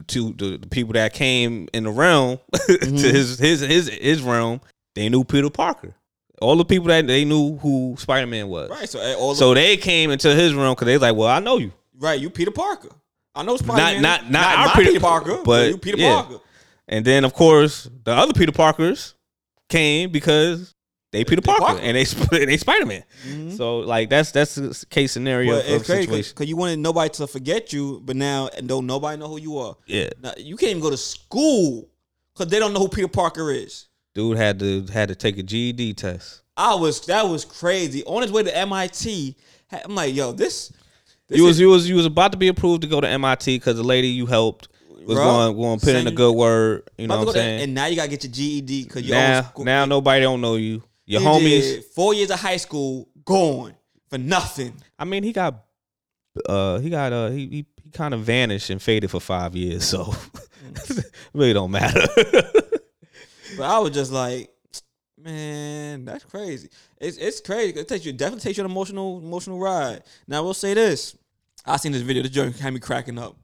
the 0.00 0.04
two 0.06 0.32
the, 0.34 0.58
the 0.58 0.66
people 0.68 0.92
that 0.94 1.12
came 1.14 1.68
in 1.72 1.84
the 1.84 1.90
realm 1.90 2.38
Mm-hmm. 2.68 2.96
to 2.96 3.08
his 3.12 3.38
his 3.38 3.60
his 3.60 3.88
his 3.88 4.22
realm, 4.22 4.60
they 4.94 5.08
knew 5.08 5.24
Peter 5.24 5.50
Parker. 5.50 5.94
All 6.42 6.56
the 6.56 6.64
people 6.64 6.88
that 6.88 7.06
they 7.06 7.24
knew 7.24 7.56
who 7.58 7.94
Spider 7.98 8.26
Man 8.26 8.48
was. 8.48 8.70
right. 8.70 8.88
So 8.88 8.98
eh, 9.00 9.14
all 9.14 9.30
the, 9.30 9.36
So 9.36 9.54
they 9.54 9.76
came 9.76 10.10
into 10.10 10.34
his 10.34 10.54
realm 10.54 10.74
because 10.74 10.86
they 10.86 10.96
like, 10.98 11.14
well, 11.16 11.28
I 11.28 11.38
know 11.40 11.58
you. 11.58 11.72
right. 11.98 12.18
You 12.18 12.30
Peter 12.30 12.50
Parker. 12.50 12.88
I 13.34 13.42
know 13.42 13.56
Spider 13.56 13.76
Not 13.80 13.92
Man. 13.94 14.02
not 14.02 14.30
not, 14.30 14.58
our 14.58 14.66
my 14.68 14.72
Peter, 14.74 14.88
Peter 14.92 15.00
Parker, 15.00 15.34
but, 15.36 15.44
but 15.44 15.68
you 15.68 15.78
Peter 15.78 15.98
yeah. 15.98 16.14
Parker. 16.22 16.38
And 16.88 17.04
then 17.04 17.24
of 17.24 17.34
course 17.34 17.88
the 18.04 18.12
other 18.12 18.32
Peter 18.32 18.52
Parkers 18.52 19.14
came 19.68 20.10
because 20.10 20.74
they 21.12 21.24
Peter 21.24 21.42
Parker, 21.42 21.64
Parker. 21.64 21.80
and 21.82 21.96
they 21.96 22.04
they 22.46 22.56
Spider 22.56 22.86
Man. 22.86 23.02
Mm-hmm. 23.26 23.50
So 23.56 23.78
like 23.80 24.10
that's 24.10 24.30
that's 24.30 24.54
the 24.54 24.84
case 24.90 25.12
scenario 25.12 25.58
of 25.58 25.64
it's 25.66 25.86
crazy 25.86 26.02
situation. 26.06 26.32
because 26.34 26.48
you 26.48 26.56
wanted 26.56 26.78
nobody 26.78 27.10
to 27.14 27.26
forget 27.26 27.72
you, 27.72 28.00
but 28.04 28.16
now 28.16 28.48
and 28.56 28.68
don't 28.68 28.86
nobody 28.86 29.18
know 29.18 29.28
who 29.28 29.38
you 29.40 29.58
are. 29.58 29.76
Yeah, 29.86 30.10
Now, 30.22 30.32
you 30.36 30.56
can't 30.56 30.70
even 30.70 30.82
go 30.82 30.90
to 30.90 30.96
school 30.96 31.88
because 32.32 32.50
they 32.50 32.58
don't 32.58 32.72
know 32.72 32.80
who 32.80 32.88
Peter 32.88 33.08
Parker 33.08 33.50
is. 33.50 33.88
dude 34.14 34.36
had 34.36 34.58
to 34.60 34.86
had 34.92 35.08
to 35.08 35.14
take 35.14 35.38
a 35.38 35.42
GED 35.42 35.94
test. 35.94 36.42
I 36.56 36.74
was 36.74 37.00
that 37.06 37.26
was 37.28 37.44
crazy. 37.44 38.04
On 38.04 38.22
his 38.22 38.30
way 38.30 38.42
to 38.42 38.56
MIT, 38.56 39.36
I'm 39.72 39.94
like, 39.94 40.14
yo, 40.14 40.32
this. 40.32 40.72
this 41.28 41.38
You 41.38 41.44
is- 41.44 41.48
was 41.48 41.60
you 41.60 41.68
was 41.70 41.88
you 41.88 41.94
was 41.96 42.06
about 42.06 42.32
to 42.32 42.38
be 42.38 42.48
approved 42.48 42.82
to 42.82 42.88
go 42.88 43.00
to 43.00 43.08
MIT 43.08 43.56
because 43.56 43.76
the 43.76 43.82
lady 43.82 44.08
you 44.08 44.26
helped 44.26 44.68
was 45.06 45.16
Bro, 45.16 45.24
going 45.24 45.56
going 45.56 45.78
to 45.80 45.86
put 45.86 45.94
in 45.96 46.06
a 46.06 46.10
good 46.10 46.32
word. 46.32 46.82
You 46.98 47.06
know 47.08 47.18
what 47.18 47.28
I'm 47.28 47.34
saying? 47.34 47.62
And 47.62 47.74
now 47.74 47.86
you 47.86 47.96
gotta 47.96 48.08
get 48.10 48.22
your 48.22 48.32
GED 48.32 48.84
because 48.84 49.02
you 49.02 49.12
now 49.12 49.50
now 49.58 49.84
nobody 49.86 50.20
don't 50.22 50.40
know 50.40 50.56
you. 50.56 50.82
Your 51.10 51.20
He 51.20 51.26
homies. 51.26 51.84
four 51.84 52.14
years 52.14 52.30
of 52.30 52.38
high 52.40 52.56
school 52.58 53.08
gone 53.24 53.74
for 54.08 54.18
nothing. 54.18 54.74
I 54.98 55.04
mean, 55.04 55.22
he 55.24 55.32
got 55.32 55.64
uh 56.48 56.78
he 56.78 56.88
got 56.90 57.12
uh 57.12 57.28
he 57.30 57.46
he, 57.48 57.66
he 57.82 57.90
kind 57.92 58.14
of 58.14 58.20
vanished 58.20 58.70
and 58.70 58.80
faded 58.80 59.10
for 59.10 59.20
five 59.20 59.56
years, 59.56 59.84
so 59.84 60.14
really 61.34 61.52
don't 61.52 61.70
matter. 61.70 62.06
But 63.56 63.64
I 63.68 63.78
was 63.80 63.90
just 63.90 64.12
like, 64.12 64.48
man, 65.20 66.04
that's 66.04 66.22
crazy. 66.24 66.68
It's 67.00 67.16
it's 67.16 67.40
crazy. 67.40 67.78
It 67.80 67.88
takes 67.88 68.04
you 68.04 68.12
definitely 68.12 68.42
takes 68.42 68.58
you 68.58 68.64
an 68.64 68.70
emotional 68.70 69.18
emotional 69.18 69.58
ride. 69.58 70.04
Now 70.28 70.44
we'll 70.44 70.54
say 70.54 70.72
this: 70.74 71.16
I 71.66 71.76
seen 71.76 71.90
this 71.90 72.02
video. 72.02 72.22
The 72.22 72.28
joint 72.28 72.56
had 72.58 72.72
me 72.72 72.78
cracking 72.78 73.18
up. 73.18 73.36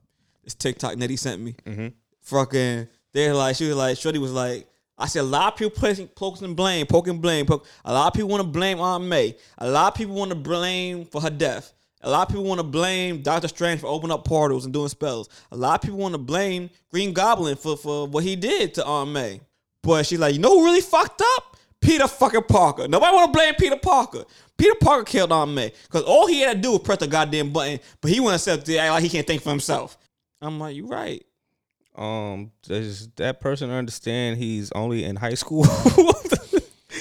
This 0.44 0.54
TikTok 0.54 0.96
Nettie 0.96 1.16
sent 1.16 1.42
me. 1.42 1.56
Mhm. 1.66 1.92
Fucking, 2.22 2.86
they're 3.12 3.34
like, 3.34 3.56
she 3.56 3.66
was 3.66 3.76
like, 3.76 3.98
Shorty 3.98 4.18
was 4.20 4.32
like. 4.32 4.68
I 4.98 5.06
said 5.06 5.20
a 5.20 5.24
lot 5.24 5.52
of 5.52 5.58
people 5.58 5.70
placing, 5.72 6.08
poking 6.08 6.54
blame, 6.54 6.86
poking 6.86 7.18
blame. 7.18 7.46
A 7.84 7.92
lot 7.92 8.08
of 8.08 8.14
people 8.14 8.30
want 8.30 8.42
to 8.42 8.48
blame 8.48 8.80
Aunt 8.80 9.04
May. 9.04 9.36
A 9.58 9.68
lot 9.68 9.92
of 9.92 9.98
people 9.98 10.14
want 10.14 10.30
to 10.30 10.36
blame 10.36 11.04
for 11.04 11.20
her 11.20 11.30
death. 11.30 11.72
A 12.02 12.10
lot 12.10 12.28
of 12.28 12.28
people 12.28 12.44
want 12.44 12.60
to 12.60 12.66
blame 12.66 13.20
Doctor 13.20 13.48
Strange 13.48 13.80
for 13.80 13.88
opening 13.88 14.12
up 14.12 14.24
portals 14.24 14.64
and 14.64 14.72
doing 14.72 14.88
spells. 14.88 15.28
A 15.50 15.56
lot 15.56 15.74
of 15.74 15.82
people 15.82 15.98
want 15.98 16.14
to 16.14 16.18
blame 16.18 16.70
Green 16.90 17.12
Goblin 17.12 17.56
for, 17.56 17.76
for 17.76 18.06
what 18.06 18.22
he 18.24 18.36
did 18.36 18.74
to 18.74 18.84
Aunt 18.84 19.10
May. 19.10 19.40
But 19.82 20.06
she's 20.06 20.18
like, 20.18 20.34
you 20.34 20.40
know 20.40 20.58
who 20.58 20.64
really 20.64 20.80
fucked 20.80 21.22
up? 21.36 21.56
Peter 21.80 22.08
fucking 22.08 22.44
Parker. 22.44 22.88
Nobody 22.88 23.14
want 23.14 23.32
to 23.32 23.36
blame 23.36 23.54
Peter 23.54 23.76
Parker. 23.76 24.24
Peter 24.56 24.74
Parker 24.80 25.04
killed 25.04 25.32
Aunt 25.32 25.52
May 25.52 25.72
because 25.84 26.02
all 26.04 26.26
he 26.26 26.40
had 26.40 26.56
to 26.56 26.62
do 26.62 26.72
was 26.72 26.80
press 26.80 26.98
the 26.98 27.06
goddamn 27.06 27.52
button, 27.52 27.80
but 28.00 28.10
he 28.10 28.20
went 28.20 28.40
to 28.40 28.52
act 28.52 28.68
like 28.68 29.02
he 29.02 29.08
can't 29.08 29.26
think 29.26 29.42
for 29.42 29.50
himself. 29.50 29.98
I'm 30.40 30.58
like, 30.58 30.76
you 30.76 30.86
right. 30.86 31.24
Um, 31.96 32.52
does 32.62 33.08
that 33.16 33.40
person 33.40 33.70
understand 33.70 34.38
he's 34.38 34.70
only 34.72 35.04
in 35.04 35.16
high 35.16 35.34
school? 35.34 35.64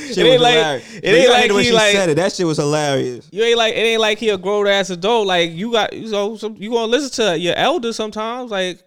It 0.08 0.20
ain't 0.20 0.42
like 0.42 0.54
hilarious. 0.54 0.96
it 0.98 1.06
ain't 1.06 1.30
like 1.30 1.40
hear 1.40 1.48
the 1.50 1.54
way 1.56 1.64
he 1.64 1.70
she 1.70 1.74
like 1.74 1.92
said 1.94 2.10
it. 2.10 2.16
That 2.16 2.32
shit 2.32 2.46
was 2.46 2.58
hilarious. 2.58 3.28
you 3.32 3.44
ain't 3.44 3.58
like 3.58 3.74
it 3.74 3.80
ain't 3.80 4.02
like 4.02 4.18
he 4.18 4.30
a 4.30 4.38
grown 4.38 4.68
ass 4.68 4.90
adult. 4.90 5.28
Like 5.28 5.52
you 5.52 5.72
got 5.72 5.94
you 5.94 6.10
know 6.10 6.36
some, 6.38 6.56
you 6.58 6.70
gonna 6.70 6.86
listen 6.86 7.10
to 7.26 7.40
your 7.40 7.56
elder 7.56 7.92
sometimes. 7.92 8.52
Like 8.52 8.82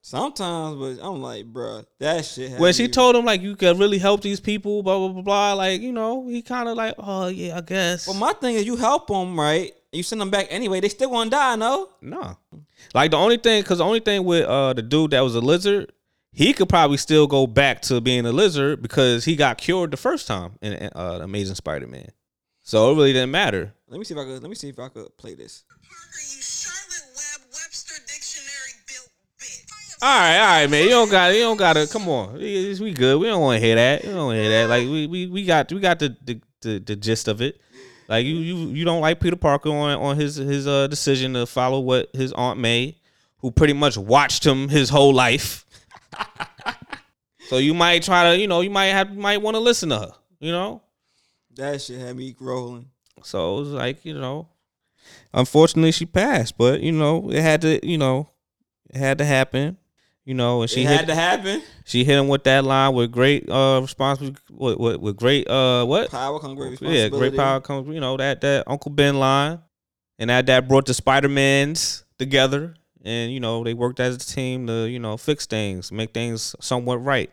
Sometimes, 0.00 0.76
but 0.78 1.06
I'm 1.06 1.20
like, 1.20 1.44
bruh, 1.52 1.84
that 1.98 2.24
shit. 2.24 2.58
when 2.58 2.72
she 2.72 2.88
told 2.88 3.14
him 3.14 3.26
like 3.26 3.42
you 3.42 3.54
could 3.56 3.78
really 3.78 3.98
help 3.98 4.22
these 4.22 4.40
people, 4.40 4.82
blah 4.82 4.96
blah 4.96 5.08
blah 5.08 5.22
blah. 5.22 5.52
Like 5.52 5.82
you 5.82 5.92
know 5.92 6.26
he 6.28 6.40
kind 6.40 6.68
of 6.68 6.76
like 6.76 6.94
oh 6.98 7.26
yeah 7.26 7.58
I 7.58 7.60
guess. 7.60 8.06
Well, 8.06 8.16
my 8.16 8.32
thing 8.32 8.54
is, 8.54 8.64
you 8.64 8.76
help 8.76 9.08
them, 9.08 9.38
right? 9.38 9.72
You 9.92 10.02
send 10.02 10.20
them 10.20 10.30
back 10.30 10.46
anyway. 10.50 10.80
They 10.80 10.88
still 10.88 11.10
gonna 11.10 11.28
die, 11.28 11.56
no? 11.56 11.90
No. 12.00 12.38
Like 12.94 13.10
the 13.10 13.16
only 13.16 13.36
thing, 13.36 13.62
because 13.62 13.78
the 13.78 13.84
only 13.84 14.00
thing 14.00 14.24
with 14.24 14.44
uh 14.44 14.72
the 14.72 14.82
dude 14.82 15.10
that 15.12 15.20
was 15.20 15.34
a 15.34 15.40
lizard, 15.40 15.92
he 16.32 16.52
could 16.52 16.68
probably 16.68 16.96
still 16.96 17.26
go 17.26 17.46
back 17.46 17.82
to 17.82 18.00
being 18.00 18.26
a 18.26 18.32
lizard 18.32 18.82
because 18.82 19.24
he 19.24 19.36
got 19.36 19.58
cured 19.58 19.90
the 19.90 19.96
first 19.96 20.26
time 20.26 20.52
in 20.60 20.90
uh, 20.94 21.20
Amazing 21.22 21.56
Spider-Man. 21.56 22.10
So 22.62 22.90
it 22.92 22.94
really 22.96 23.12
didn't 23.14 23.30
matter. 23.30 23.72
Let 23.88 23.98
me 23.98 24.04
see 24.04 24.14
if 24.14 24.20
I 24.20 24.24
could. 24.24 24.42
Let 24.42 24.48
me 24.50 24.54
see 24.54 24.68
if 24.68 24.78
I 24.78 24.88
could 24.88 25.16
play 25.16 25.34
this. 25.34 25.64
Parker, 25.68 26.20
you 26.20 26.42
Charlotte 26.42 27.16
Webster 27.50 27.94
Dictionary 28.06 28.74
built. 28.86 29.08
All 30.02 30.08
right, 30.08 30.38
all 30.38 30.46
right, 30.46 30.70
man. 30.70 30.84
You 30.84 30.90
don't 30.90 31.10
got, 31.10 31.34
you 31.34 31.40
don't 31.40 31.56
got 31.56 31.72
to. 31.72 31.86
Come 31.86 32.08
on, 32.08 32.34
we 32.34 32.78
we 32.78 32.92
good. 32.92 33.18
We 33.18 33.26
don't 33.26 33.40
want 33.40 33.58
to 33.58 33.66
hear 33.66 33.74
that. 33.76 34.04
We 34.04 34.10
don't 34.10 34.26
want 34.26 34.36
to 34.36 34.42
hear 34.42 34.50
that. 34.50 34.68
Like 34.68 34.82
we 34.86 35.06
we 35.06 35.26
we 35.26 35.44
got 35.44 35.72
we 35.72 35.80
got 35.80 35.98
the 35.98 36.14
the, 36.24 36.40
the 36.60 36.78
the 36.78 36.96
gist 36.96 37.26
of 37.26 37.40
it. 37.40 37.60
Like 38.08 38.24
you 38.24 38.36
you 38.36 38.56
you 38.70 38.84
don't 38.84 39.00
like 39.00 39.20
Peter 39.20 39.36
Parker 39.36 39.68
on 39.68 39.98
on 39.98 40.16
his 40.16 40.36
his 40.36 40.66
uh 40.66 40.86
decision 40.86 41.34
to 41.34 41.46
follow 41.46 41.80
what 41.80 42.08
his 42.14 42.32
aunt 42.32 42.58
made, 42.58 42.96
who 43.38 43.50
pretty 43.50 43.74
much 43.74 43.98
watched 43.98 44.46
him 44.46 44.68
his 44.68 44.88
whole 44.88 45.12
life. 45.12 45.66
so 47.48 47.58
you 47.58 47.74
might 47.74 48.02
try 48.02 48.30
to 48.30 48.40
you 48.40 48.48
know 48.48 48.62
you 48.62 48.70
might 48.70 48.86
have 48.86 49.14
might 49.14 49.42
want 49.42 49.54
to 49.56 49.60
listen 49.60 49.90
to 49.90 49.98
her. 49.98 50.12
You 50.40 50.52
know. 50.52 50.82
That 51.56 51.82
shit 51.82 51.98
had 51.98 52.16
me 52.16 52.36
rolling. 52.38 52.88
So 53.24 53.56
it 53.56 53.60
was 53.60 53.68
like, 53.70 54.04
you 54.04 54.14
know, 54.14 54.48
unfortunately 55.34 55.90
she 55.90 56.06
passed, 56.06 56.56
but 56.56 56.80
you 56.80 56.92
know, 56.92 57.30
it 57.30 57.42
had 57.42 57.60
to, 57.62 57.84
you 57.86 57.98
know, 57.98 58.30
it 58.90 58.96
had 58.96 59.18
to 59.18 59.24
happen. 59.24 59.76
You 60.28 60.34
know, 60.34 60.60
and 60.60 60.70
she 60.70 60.82
it 60.82 60.88
hit 60.88 60.96
had 60.98 61.06
to 61.06 61.14
happen. 61.14 61.62
she 61.86 62.04
hit 62.04 62.18
him 62.18 62.28
with 62.28 62.44
that 62.44 62.62
line 62.62 62.92
with 62.92 63.10
great 63.10 63.48
uh 63.48 63.78
responsibility 63.80 64.38
with, 64.50 64.76
with, 64.78 64.96
with 65.00 65.16
great 65.16 65.48
uh 65.48 65.86
what? 65.86 66.10
Power 66.10 66.38
comes 66.38 66.54
great 66.54 66.78
Yeah, 66.82 67.08
great 67.08 67.34
power 67.34 67.62
comes, 67.62 67.88
you 67.88 67.98
know, 67.98 68.14
that 68.18 68.42
that 68.42 68.64
Uncle 68.66 68.90
Ben 68.90 69.18
line. 69.18 69.60
and 70.18 70.28
that 70.28 70.44
that 70.44 70.68
brought 70.68 70.84
the 70.84 70.92
Spider 70.92 71.30
Mans 71.30 72.04
together, 72.18 72.74
and 73.02 73.32
you 73.32 73.40
know 73.40 73.64
they 73.64 73.72
worked 73.72 74.00
as 74.00 74.16
a 74.16 74.18
team 74.18 74.66
to 74.66 74.84
you 74.86 74.98
know 74.98 75.16
fix 75.16 75.46
things, 75.46 75.90
make 75.90 76.12
things 76.12 76.54
somewhat 76.60 76.98
right. 76.98 77.30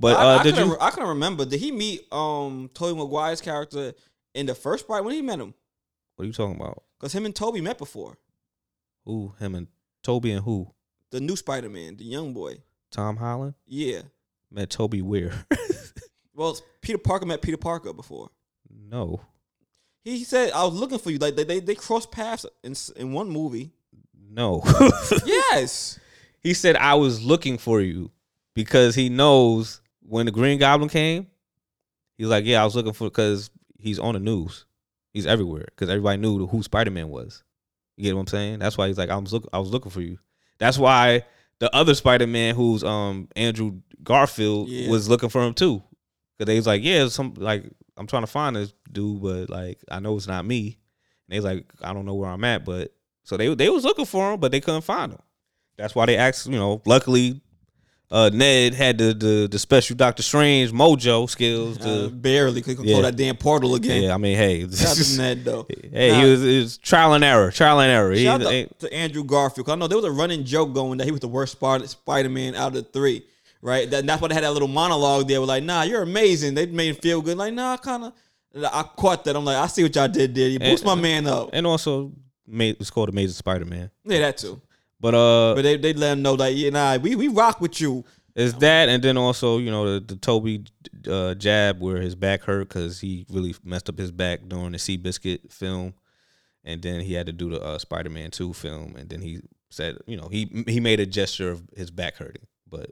But 0.00 0.16
I, 0.16 0.36
uh, 0.36 0.38
I 0.38 0.42
did 0.42 0.56
you? 0.56 0.74
I 0.80 0.88
couldn't 0.88 1.10
remember. 1.10 1.44
Did 1.44 1.60
he 1.60 1.70
meet 1.70 2.10
um 2.10 2.70
Tobey 2.72 2.98
Maguire's 2.98 3.42
character 3.42 3.92
in 4.34 4.46
the 4.46 4.54
first 4.54 4.88
part 4.88 5.04
when 5.04 5.12
he 5.12 5.20
met 5.20 5.38
him? 5.38 5.52
What 6.16 6.22
are 6.22 6.26
you 6.26 6.32
talking 6.32 6.56
about? 6.56 6.82
Because 6.98 7.12
him 7.12 7.26
and 7.26 7.36
Tobey 7.36 7.60
met 7.60 7.76
before. 7.76 8.16
Who? 9.04 9.34
Him 9.38 9.54
and 9.54 9.66
Tobey 10.02 10.32
and 10.32 10.42
who? 10.46 10.72
The 11.10 11.20
new 11.20 11.36
Spider 11.36 11.68
Man, 11.68 11.96
the 11.96 12.04
young 12.04 12.32
boy. 12.34 12.58
Tom 12.90 13.16
Holland 13.16 13.54
Yeah. 13.66 14.02
met 14.50 14.70
Tobey 14.70 15.02
where? 15.02 15.44
Well, 16.34 16.56
Peter 16.82 16.98
Parker 16.98 17.26
met 17.26 17.42
Peter 17.42 17.56
Parker 17.56 17.92
before. 17.92 18.30
no, 18.70 19.20
He 20.04 20.22
said, 20.22 20.52
"I 20.52 20.64
was 20.64 20.74
looking 20.74 21.00
for 21.00 21.10
you." 21.10 21.18
Like 21.18 21.34
they 21.34 21.42
they, 21.42 21.58
they 21.58 21.74
crossed 21.74 22.12
paths 22.12 22.46
in 22.62 22.76
in 22.94 23.12
one 23.12 23.28
movie. 23.28 23.72
no. 24.30 24.62
yes. 25.26 25.98
he 26.40 26.54
said 26.54 26.76
I 26.76 26.94
was 26.94 27.20
looking 27.24 27.58
for 27.58 27.80
you 27.80 28.12
because 28.54 28.94
he 28.94 29.08
knows 29.08 29.80
when 30.00 30.26
the 30.26 30.32
Green 30.32 30.60
Goblin 30.60 30.88
came. 30.88 31.26
He's 32.16 32.28
like, 32.28 32.44
yeah, 32.44 32.62
I 32.62 32.64
was 32.64 32.76
looking 32.76 32.92
for 32.92 33.04
because 33.08 33.50
he's 33.78 33.98
on 33.98 34.14
the 34.14 34.20
news. 34.20 34.64
He's 35.12 35.26
everywhere 35.26 35.66
because 35.70 35.88
everybody 35.88 36.18
knew 36.18 36.46
who 36.46 36.62
Spider 36.62 36.92
Man 36.92 37.08
was. 37.08 37.42
You 37.96 38.04
get 38.04 38.14
what 38.14 38.20
I'm 38.20 38.26
saying? 38.28 38.58
That's 38.60 38.78
why 38.78 38.86
he's 38.86 38.98
like, 38.98 39.10
I 39.10 39.16
was 39.16 39.32
look, 39.32 39.48
I 39.52 39.58
was 39.58 39.70
looking 39.70 39.90
for 39.90 40.02
you. 40.02 40.18
That's 40.58 40.78
why 40.78 41.24
the 41.60 41.74
other 41.74 41.94
Spider 41.94 42.26
Man, 42.26 42.54
who's 42.54 42.82
um 42.84 43.28
Andrew 43.36 43.80
Garfield, 44.02 44.68
Yeah. 44.68 44.90
was 44.90 45.08
looking 45.08 45.28
for 45.28 45.42
him 45.44 45.54
too. 45.54 45.82
Because 46.36 46.46
they 46.52 46.56
was 46.56 46.66
like, 46.66 46.82
yeah, 46.84 47.08
some 47.08 47.34
like 47.36 47.64
I'm 47.96 48.06
trying 48.06 48.22
to 48.22 48.28
find 48.28 48.56
this 48.56 48.72
dude, 48.90 49.20
but 49.22 49.50
like 49.50 49.78
I 49.90 49.98
know 50.00 50.16
it's 50.16 50.26
not 50.28 50.44
me. 50.44 50.78
And 51.26 51.34
they 51.34 51.36
was 51.38 51.44
like, 51.44 51.66
I 51.82 51.92
don't 51.92 52.06
know 52.06 52.14
where 52.14 52.30
I'm 52.30 52.44
at, 52.44 52.64
but 52.64 52.92
so 53.24 53.36
they 53.36 53.54
they 53.54 53.68
was 53.70 53.84
looking 53.84 54.04
for 54.06 54.32
him, 54.32 54.40
but 54.40 54.52
they 54.52 54.60
couldn't 54.60 54.82
find 54.82 55.12
him. 55.12 55.20
That's 55.76 55.94
why 55.94 56.06
they 56.06 56.16
asked, 56.16 56.46
you 56.46 56.52
know, 56.58 56.82
luckily 56.86 57.40
uh 58.10 58.30
Ned 58.32 58.74
had 58.74 58.96
the 58.98 59.12
the, 59.14 59.48
the 59.50 59.58
special 59.58 59.94
Doctor 59.96 60.22
Strange 60.22 60.72
mojo 60.72 61.28
skills 61.28 61.78
Uh, 61.78 61.84
to 61.84 62.08
barely 62.10 62.62
could 62.62 62.76
control 62.76 62.96
Yeah. 62.96 63.02
that 63.02 63.16
damn 63.16 63.36
portal 63.36 63.74
again. 63.74 64.02
Yeah, 64.04 64.14
I 64.14 64.18
mean, 64.18 64.36
hey, 64.36 64.68
Shout 64.70 64.98
out 64.98 65.10
Ned 65.18 65.44
though. 65.44 65.66
hey, 65.92 66.10
Nah. 66.12 66.20
he 66.22 66.30
was, 66.30 66.42
it 66.44 66.58
was 66.60 66.78
trial 66.78 67.12
and 67.14 67.22
error, 67.24 67.50
trial 67.50 67.80
and 67.80 67.90
error. 67.92 68.12
He 68.12 68.24
Shout 68.24 68.40
out 68.42 68.48
to, 68.50 68.66
to 68.80 68.92
Andrew 68.94 69.24
Garfield. 69.24 69.68
I 69.68 69.74
know 69.74 69.88
there 69.88 69.98
was 69.98 70.06
a 70.06 70.10
running 70.10 70.44
joke 70.44 70.72
going 70.72 70.98
that 70.98 71.04
he 71.04 71.10
was 71.10 71.20
the 71.20 71.28
worst 71.28 71.52
Spider 71.58 72.28
Man 72.28 72.54
out 72.54 72.68
of 72.68 72.74
the 72.74 72.82
three. 72.82 73.24
Right? 73.60 73.90
That, 73.90 74.06
that's 74.06 74.22
why 74.22 74.28
they 74.28 74.34
had 74.34 74.44
that 74.44 74.52
little 74.52 74.68
monologue 74.68 75.26
there. 75.26 75.40
With 75.40 75.48
like, 75.48 75.64
nah, 75.64 75.82
you're 75.82 76.02
amazing. 76.02 76.54
They 76.54 76.66
made 76.66 76.90
him 76.90 76.94
feel 77.02 77.20
good. 77.20 77.36
Like, 77.36 77.52
nah, 77.52 77.72
I 77.72 77.76
kind 77.78 78.04
of. 78.04 78.12
I 78.56 78.84
caught 78.96 79.24
that. 79.24 79.34
I'm 79.36 79.44
like, 79.44 79.56
I 79.56 79.66
see 79.66 79.82
what 79.82 79.94
y'all 79.96 80.06
did 80.08 80.32
there. 80.34 80.48
You 80.48 80.60
boost 80.60 80.84
my 80.84 80.94
man 80.94 81.26
up. 81.26 81.50
and 81.52 81.66
also 81.66 82.12
made 82.46 82.76
it's 82.80 82.88
called 82.90 83.08
Amazing 83.08 83.34
Spider 83.34 83.64
Man. 83.64 83.90
Yeah, 84.04 84.20
that 84.20 84.38
too. 84.38 84.60
But 85.00 85.14
uh, 85.14 85.54
But 85.54 85.62
they 85.62 85.76
they 85.76 85.92
let 85.92 86.12
him 86.12 86.22
know 86.22 86.36
that 86.36 86.54
yeah, 86.54 86.70
nah, 86.70 86.96
we 86.96 87.14
we 87.14 87.28
rock 87.28 87.60
with 87.60 87.80
you. 87.80 88.04
It's 88.34 88.54
that, 88.58 88.88
and 88.88 89.02
then 89.02 89.16
also 89.16 89.58
you 89.58 89.70
know 89.70 89.94
the, 89.94 90.00
the 90.00 90.16
Tobey 90.16 90.64
uh, 91.08 91.34
jab 91.34 91.80
where 91.80 92.00
his 92.00 92.14
back 92.14 92.42
hurt 92.42 92.68
because 92.68 93.00
he 93.00 93.26
really 93.30 93.54
messed 93.64 93.88
up 93.88 93.98
his 93.98 94.12
back 94.12 94.40
during 94.46 94.72
the 94.72 94.78
Seabiscuit 94.78 95.52
film, 95.52 95.94
and 96.64 96.80
then 96.80 97.00
he 97.00 97.14
had 97.14 97.26
to 97.26 97.32
do 97.32 97.50
the 97.50 97.60
uh, 97.60 97.78
Spider 97.78 98.10
Man 98.10 98.30
Two 98.30 98.52
film, 98.52 98.94
and 98.96 99.08
then 99.08 99.20
he 99.20 99.40
said 99.70 99.98
you 100.06 100.16
know 100.16 100.28
he 100.28 100.64
he 100.68 100.78
made 100.78 101.00
a 101.00 101.06
gesture 101.06 101.50
of 101.50 101.62
his 101.76 101.90
back 101.90 102.16
hurting, 102.16 102.46
but 102.68 102.90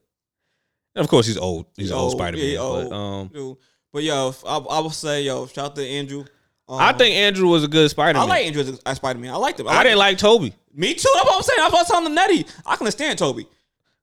and 0.94 1.04
of 1.04 1.08
course 1.08 1.26
he's 1.26 1.38
old, 1.38 1.66
he's, 1.76 1.86
He's 1.86 1.92
old, 1.92 2.12
old, 2.12 2.12
Spider 2.12 2.38
Man, 2.38 2.46
yeah, 2.46 2.58
but 2.58 2.92
um 2.92 3.28
Dude. 3.28 3.56
But 3.92 4.02
yo, 4.02 4.34
I, 4.46 4.56
I 4.58 4.80
will 4.80 4.90
say 4.90 5.22
yo, 5.22 5.46
shout 5.46 5.66
out 5.66 5.76
to 5.76 5.86
Andrew. 5.86 6.24
Um, 6.68 6.78
I 6.80 6.92
think 6.92 7.14
Andrew 7.14 7.48
was 7.48 7.62
a 7.62 7.68
good 7.68 7.88
Spider 7.90 8.18
Man. 8.18 8.28
I 8.28 8.28
like 8.28 8.46
Andrew 8.46 8.62
as, 8.62 8.80
as 8.84 8.96
Spider 8.96 9.18
Man. 9.18 9.32
I 9.32 9.36
liked 9.36 9.60
him. 9.60 9.68
I 9.68 9.82
didn't 9.82 9.98
like 9.98 10.18
Tobey. 10.18 10.52
Me 10.74 10.94
too. 10.94 11.08
That's 11.14 11.26
what 11.26 11.36
I'm 11.36 11.42
saying. 11.42 11.60
I 11.60 11.68
was 11.68 11.86
telling 11.86 12.14
Nettie. 12.14 12.46
I 12.64 12.76
can 12.76 12.90
stand 12.90 13.18
Tobey. 13.18 13.46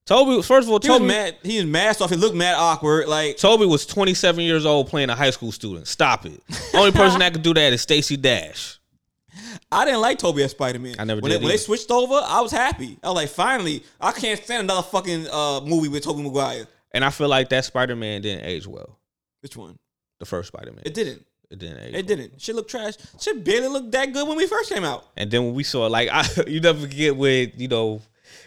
Tobey, 0.06 0.42
first 0.42 0.68
of 0.68 0.72
all, 0.74 0.80
He 0.82 0.90
was 0.90 0.98
Tobey 1.00 1.08
mad. 1.08 1.38
He 1.44 1.58
was 1.58 1.66
masked 1.66 2.02
off. 2.02 2.10
He 2.10 2.16
looked 2.16 2.36
mad 2.36 2.56
awkward. 2.56 3.08
Like 3.08 3.38
Tobey 3.38 3.66
was 3.66 3.86
27 3.86 4.44
years 4.44 4.66
old 4.66 4.88
playing 4.88 5.10
a 5.10 5.16
high 5.16 5.30
school 5.30 5.52
student. 5.52 5.88
Stop 5.88 6.26
it. 6.26 6.42
Only 6.74 6.92
person 6.92 7.20
that 7.20 7.34
could 7.34 7.44
do 7.44 7.54
that 7.54 7.74
is 7.74 7.82
Stacey 7.82 8.18
Dash. 8.18 8.80
I 9.72 9.86
didn't 9.86 10.02
like 10.02 10.20
Tobey 10.20 10.44
as 10.44 10.52
Spider 10.52 10.80
Man. 10.80 10.96
I 11.00 11.04
never 11.06 11.22
when 11.22 11.32
did 11.32 11.42
They, 11.42 11.46
when 11.46 11.52
they 11.52 11.58
switched 11.58 11.90
over, 11.90 12.16
I 12.24 12.42
was 12.42 12.52
happy. 12.52 12.98
I 13.04 13.08
was 13.08 13.16
like, 13.16 13.30
finally, 13.30 13.84
I 14.00 14.12
can't 14.12 14.42
stand 14.44 14.66
another 14.66 14.84
fucking 14.84 15.28
uh, 15.32 15.62
movie 15.62 15.88
with 15.88 16.04
Tobey 16.04 16.22
Maguire. 16.22 16.68
And 16.92 17.04
I 17.04 17.10
feel 17.10 17.30
like 17.30 17.50
that 17.50 17.66
Spider 17.66 17.96
Man 17.96 18.22
didn't 18.22 18.46
age 18.46 18.68
well. 18.68 19.00
Which 19.42 19.58
one? 19.58 19.78
The 20.20 20.26
first 20.26 20.50
Spider 20.50 20.72
Man. 20.72 20.84
It 20.86 20.94
didn't. 20.94 21.26
It 21.54 21.60
didn't 21.60 21.80
age. 21.80 21.94
It 21.96 22.08
didn't. 22.08 22.42
Shit 22.42 22.56
looked 22.56 22.72
trash. 22.72 22.96
Shit 23.22 23.44
barely 23.46 23.68
looked 23.68 23.92
that 23.92 24.12
good 24.12 24.28
when 24.28 24.36
we 24.38 24.48
first 24.48 24.72
came 24.74 24.84
out. 24.84 25.06
And 25.16 25.30
then 25.30 25.46
when 25.46 25.54
we 25.54 25.64
saw 25.64 25.86
like 25.88 26.10
I, 26.12 26.28
you 26.48 26.60
never 26.60 26.80
forget 26.82 27.16
with 27.16 27.52
you 27.58 27.68
know 27.68 28.02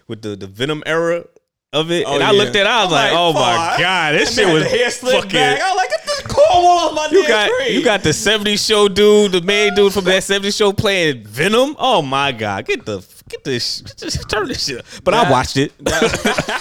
with 0.08 0.22
the 0.22 0.34
the 0.34 0.46
Venom 0.48 0.82
era 0.84 1.24
of 1.72 1.90
it, 1.90 2.04
Oh, 2.06 2.14
and 2.14 2.22
I 2.24 2.30
looked 2.32 2.56
at 2.56 2.62
it, 2.62 2.66
I 2.66 2.84
was 2.84 2.92
I'm 2.92 2.98
like, 2.98 3.12
oh 3.14 3.32
my 3.32 3.76
god, 3.78 4.14
this 4.14 4.34
shit 4.34 4.52
was 4.52 4.62
had 4.64 4.72
hair 4.72 4.90
slicked 4.90 5.16
fucking. 5.24 5.30
back. 5.38 5.60
I 5.60 5.68
was 5.70 5.76
like, 5.76 5.90
get 5.90 6.02
this 6.04 6.20
cornwall 6.22 6.78
off 6.78 6.94
my 6.94 7.08
You 7.12 7.28
got 7.28 7.50
screen. 7.50 7.72
you 7.74 7.84
got 7.84 8.02
the 8.02 8.10
70s 8.10 8.66
show 8.66 8.88
dude, 8.88 9.32
the 9.32 9.40
main 9.42 9.74
dude 9.74 9.92
from 9.92 10.04
that 10.04 10.22
70s 10.22 10.56
show 10.56 10.72
playing 10.72 11.24
Venom. 11.26 11.76
Oh 11.78 12.02
my 12.02 12.32
god, 12.32 12.64
get 12.66 12.84
the 12.86 13.06
get 13.28 13.44
this 13.44 13.82
just 13.82 14.28
turn 14.28 14.48
this 14.48 14.64
shit. 14.66 14.78
up. 14.78 14.84
But 15.04 15.14
I 15.14 15.30
watched 15.30 15.56
it. 15.58 15.72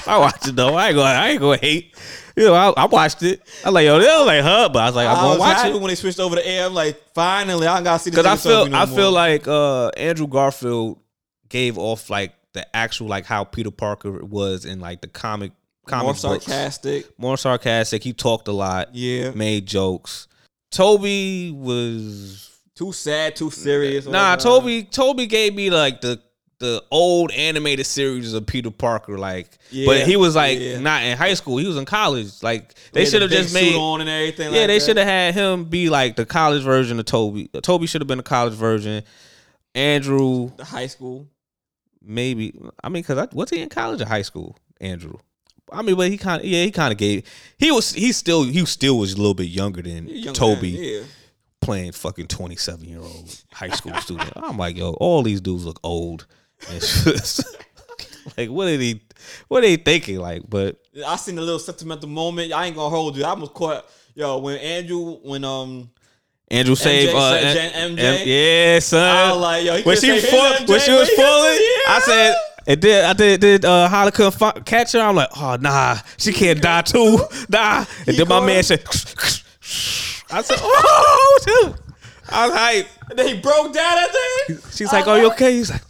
I 0.07 0.17
watched 0.19 0.47
it 0.47 0.55
though. 0.55 0.75
I 0.75 0.87
ain't 0.89 0.95
gonna 0.95 1.09
I 1.09 1.27
ain't 1.29 1.39
gonna 1.39 1.57
hate. 1.57 1.95
You 2.41 2.45
know, 2.45 2.53
I, 2.53 2.69
I 2.71 2.85
watched 2.85 3.23
it. 3.23 3.41
I 3.63 3.69
was 3.69 3.73
like, 3.75 3.85
yo, 3.85 3.97
they 3.97 4.05
was 4.07 4.27
like, 4.27 4.43
huh? 4.43 4.69
But 4.73 4.79
I 4.79 4.85
was 4.87 4.95
like, 4.95 5.07
I'm 5.07 5.17
I 5.17 5.21
gonna 5.21 5.39
watch 5.39 5.65
it. 5.67 5.73
when 5.73 5.87
they 5.87 5.95
switched 5.95 6.19
over 6.19 6.35
to 6.35 6.45
air. 6.45 6.65
I'm 6.65 6.73
like, 6.73 7.01
finally, 7.13 7.65
I 7.65 7.81
gotta 7.81 8.03
see 8.03 8.09
this. 8.09 8.19
Because 8.19 8.45
I 8.45 8.49
feel 8.49 8.65
no 8.67 8.77
I 8.77 8.85
more. 8.85 8.97
feel 8.97 9.11
like 9.11 9.47
uh, 9.47 9.87
Andrew 9.95 10.27
Garfield 10.27 10.99
gave 11.47 11.77
off 11.77 12.09
like 12.09 12.33
the 12.53 12.75
actual 12.75 13.07
like 13.07 13.25
how 13.25 13.45
Peter 13.45 13.71
Parker 13.71 14.23
was 14.25 14.65
in 14.65 14.79
like 14.81 14.99
the 15.01 15.07
comic 15.07 15.53
comic 15.87 16.03
more 16.03 16.33
books. 16.33 16.45
sarcastic. 16.45 17.17
more 17.17 17.37
sarcastic. 17.37 18.03
He 18.03 18.11
talked 18.11 18.47
a 18.49 18.51
lot, 18.51 18.93
Yeah, 18.93 19.31
made 19.31 19.65
jokes. 19.65 20.27
Tobey 20.71 21.51
was 21.51 22.49
too 22.75 22.91
sad, 22.91 23.35
too 23.37 23.49
serious. 23.49 24.05
nah. 24.05 24.31
all 24.31 24.35
the 24.35 24.43
time. 24.43 24.43
Tobey 24.43 24.83
Tobey 24.83 25.25
gave 25.27 25.55
me 25.55 25.69
like 25.69 26.01
the 26.01 26.21
the 26.59 26.83
old 26.89 27.31
animated 27.31 27.85
series 27.85 28.33
of 28.33 28.45
Peter 28.47 28.71
Parker, 28.71 29.17
like, 29.17 29.57
Yeah, 29.71 29.85
but 29.87 30.07
he 30.07 30.15
was 30.15 30.35
like 30.35 30.59
yeah. 30.59 30.79
not 30.79 31.03
in 31.03 31.17
high 31.17 31.33
school. 31.33 31.57
He 31.57 31.67
was 31.67 31.77
in 31.77 31.85
college. 31.85 32.41
Like 32.41 32.73
they 32.93 33.05
should 33.05 33.21
have 33.21 33.31
big 33.31 33.43
just 33.43 33.53
made 33.53 33.75
on 33.75 34.01
and 34.01 34.09
everything. 34.09 34.53
yeah, 34.53 34.61
like 34.61 34.67
they 34.67 34.79
should 34.79 34.97
have 34.97 35.07
had 35.07 35.33
him 35.33 35.65
be 35.65 35.89
like 35.89 36.15
the 36.15 36.25
college 36.25 36.63
version 36.63 36.99
of 36.99 37.05
Tobey. 37.05 37.49
Tobey 37.61 37.87
should 37.87 38.01
have 38.01 38.07
been 38.07 38.17
the 38.17 38.23
college 38.23 38.53
version. 38.53 39.03
Andrew, 39.73 40.51
the 40.55 40.63
high 40.63 40.87
school. 40.87 41.27
maybe. 42.01 42.57
I 42.83 42.89
mean, 42.89 43.03
because 43.03 43.27
was 43.33 43.49
he 43.49 43.61
in 43.61 43.69
college 43.69 44.01
or 44.01 44.05
high 44.05 44.21
school? 44.21 44.57
Andrew. 44.79 45.17
I 45.71 45.81
mean, 45.81 45.95
but 45.95 46.09
he 46.09 46.17
kind 46.17 46.41
of 46.41 46.47
yeah, 46.47 46.63
he 46.63 46.71
kind 46.71 46.91
of 46.91 46.97
gave. 46.97 47.25
He 47.57 47.71
was 47.71 47.91
he 47.91 48.11
still 48.11 48.43
he 48.43 48.65
still 48.65 48.97
was 48.97 49.13
a 49.13 49.17
little 49.17 49.33
bit 49.33 49.47
younger 49.47 49.81
than 49.81 50.07
Young 50.07 50.33
Tobey 50.33 50.73
man, 50.73 50.83
yeah. 50.83 51.01
playing 51.59 51.91
fucking 51.91 52.27
twenty 52.27 52.55
seven 52.55 52.87
year 52.87 52.99
old 52.99 53.43
high 53.51 53.69
school 53.69 53.93
student. 53.95 54.31
I'm 54.35 54.57
like, 54.57 54.77
yo, 54.77 54.91
all 54.93 55.23
these 55.23 55.41
dudes 55.41 55.65
look 55.65 55.79
old. 55.83 56.27
Like, 58.37 58.49
what 58.49 58.67
are 58.67 58.75
they? 58.75 58.99
What 59.47 59.59
are 59.59 59.67
they 59.67 59.77
thinking? 59.77 60.17
Like, 60.19 60.41
but 60.49 60.77
I 61.05 61.15
seen 61.15 61.37
a 61.37 61.41
little 61.41 61.59
sentimental 61.59 62.09
moment. 62.09 62.51
I 62.51 62.65
ain't 62.65 62.75
gonna 62.75 62.89
hold 62.89 63.15
you. 63.15 63.23
I 63.23 63.29
almost 63.29 63.53
caught 63.53 63.85
yo 64.15 64.39
when 64.39 64.57
Andrew 64.57 65.19
when 65.23 65.43
um 65.45 65.89
Andrew 66.49 66.75
saved 66.75 67.13
uh, 67.15 67.33
M- 67.39 67.95
MJ? 67.95 67.99
M- 67.99 68.27
yeah, 68.27 68.79
son. 68.79 69.03
I 69.15 69.31
was 69.31 69.41
like, 69.41 69.63
yo, 69.65 69.77
he 69.77 69.83
when 69.83 69.97
she 69.97 70.19
fall, 70.19 70.53
"Here's 70.53 70.69
when 70.69 70.79
she 70.81 70.91
was 70.91 71.09
falling, 71.11 71.57
couldn't- 71.57 71.87
I 71.87 72.01
said, 72.03 72.35
it 72.67 72.81
did. 72.81 73.05
I 73.05 73.13
did. 73.13 73.41
Did 73.41 73.63
uh, 73.65 73.87
Holly 73.87 74.11
couldn't 74.11 74.33
fi- 74.33 74.59
catch 74.65 74.91
her? 74.93 74.99
I'm 74.99 75.15
like, 75.15 75.29
oh 75.37 75.55
nah, 75.61 75.97
she 76.17 76.33
can't 76.33 76.61
die 76.61 76.81
too, 76.81 77.19
nah. 77.49 77.85
And 78.07 78.17
then 78.17 78.27
my 78.27 78.45
man 78.45 78.63
said, 78.63 78.83
I 80.31 80.41
said, 80.41 80.57
oh, 80.61 81.39
dude. 81.45 81.75
I 82.27 82.47
was 82.47 82.57
hype. 82.57 82.87
And 83.11 83.19
then 83.19 83.27
he 83.27 83.39
broke 83.39 83.71
down 83.71 83.95
that 83.95 84.11
thing. 84.47 84.57
She's 84.71 84.91
like, 84.91 85.05
oh, 85.07 85.15
you 85.15 85.27
okay? 85.31 85.53
He's 85.53 85.69
like, 85.69 85.83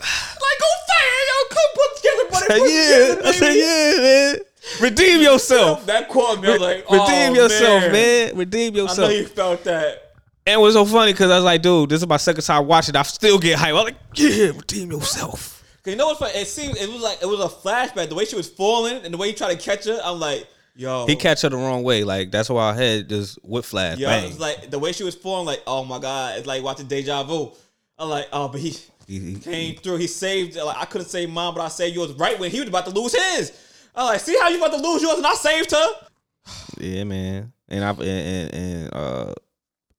Like, 0.00 0.58
go 0.60 0.66
fire, 0.88 1.22
yo, 1.28 1.36
come 1.50 1.70
put 1.74 1.96
together, 1.96 2.24
buddy. 2.30 2.46
I 2.46 2.58
put 2.58 2.68
said, 2.68 3.14
together, 3.14 3.22
yeah. 3.22 3.28
I 3.28 3.32
said, 3.32 3.54
yeah, 3.54 4.02
man. 4.02 4.38
Redeem 4.80 5.20
yourself. 5.20 5.86
That 5.86 6.08
caught 6.08 6.40
me. 6.40 6.48
I 6.48 6.52
was 6.52 6.60
like, 6.60 6.84
oh, 6.88 7.06
Redeem 7.06 7.34
yourself, 7.34 7.82
man. 7.82 7.92
man. 7.92 8.36
Redeem 8.36 8.74
yourself. 8.74 9.10
I 9.10 9.12
know 9.12 9.18
you 9.18 9.26
felt 9.26 9.64
that. 9.64 10.12
And 10.46 10.54
it 10.54 10.62
was 10.62 10.74
so 10.74 10.84
funny 10.84 11.12
because 11.12 11.30
I 11.30 11.36
was 11.36 11.44
like, 11.44 11.62
dude, 11.62 11.90
this 11.90 12.00
is 12.00 12.08
my 12.08 12.16
second 12.16 12.42
time 12.42 12.66
watching. 12.66 12.96
I 12.96 13.02
still 13.02 13.38
get 13.38 13.58
hype. 13.58 13.74
I'm 13.74 13.84
like, 13.84 13.96
yeah, 14.14 14.46
redeem 14.48 14.90
yourself. 14.90 15.62
Cause 15.82 15.92
you 15.92 15.96
know 15.96 16.08
what's 16.08 16.18
funny? 16.18 16.32
It 16.32 16.46
seemed 16.46 16.76
it 16.76 16.90
was 16.90 17.00
like 17.00 17.22
it 17.22 17.26
was 17.26 17.40
a 17.40 17.48
flashback. 17.48 18.10
The 18.10 18.14
way 18.14 18.26
she 18.26 18.36
was 18.36 18.48
falling 18.48 19.02
and 19.04 19.14
the 19.14 19.16
way 19.16 19.28
he 19.28 19.32
tried 19.32 19.58
to 19.58 19.62
catch 19.62 19.86
her, 19.86 19.98
I'm 20.04 20.20
like, 20.20 20.46
yo, 20.76 21.06
He 21.06 21.16
catch 21.16 21.42
her 21.42 21.48
the 21.48 21.56
wrong 21.56 21.82
way. 21.84 22.04
Like 22.04 22.30
that's 22.30 22.50
why 22.50 22.70
I 22.70 22.74
had 22.74 23.08
just 23.08 23.38
whip 23.42 23.64
flash. 23.64 23.96
yo, 23.96 24.06
bang. 24.08 24.28
it's 24.28 24.38
like 24.38 24.70
the 24.70 24.78
way 24.78 24.92
she 24.92 25.04
was 25.04 25.14
falling, 25.14 25.46
like, 25.46 25.62
oh 25.66 25.84
my 25.84 25.98
god, 25.98 26.36
it's 26.38 26.46
like 26.46 26.62
watching 26.62 26.86
Deja 26.86 27.22
Vu. 27.22 27.52
I'm 27.98 28.10
like, 28.10 28.28
oh, 28.32 28.48
but 28.48 28.60
he 28.60 28.76
He- 29.10 29.18
he- 29.32 29.34
came 29.40 29.74
through. 29.76 29.96
He 29.96 30.06
saved. 30.06 30.54
Like 30.56 30.76
I 30.76 30.84
couldn't 30.84 31.08
save 31.08 31.30
mine, 31.30 31.52
but 31.54 31.62
I 31.62 31.68
saved 31.68 31.96
yours 31.96 32.12
right 32.12 32.38
when 32.38 32.50
he 32.50 32.60
was 32.60 32.68
about 32.68 32.84
to 32.86 32.92
lose 32.92 33.12
his. 33.14 33.52
I'm 33.94 34.06
like, 34.06 34.20
see 34.20 34.38
how 34.40 34.48
you 34.48 34.58
about 34.58 34.76
to 34.76 34.82
lose 34.88 35.02
yours, 35.02 35.16
and 35.18 35.26
I 35.26 35.34
saved 35.34 35.72
her. 35.72 35.86
yeah, 36.78 37.04
man. 37.04 37.52
And 37.68 37.84
I 37.84 37.90
and, 37.90 38.00
and, 38.00 38.54
and 38.54 38.94
uh, 38.94 39.34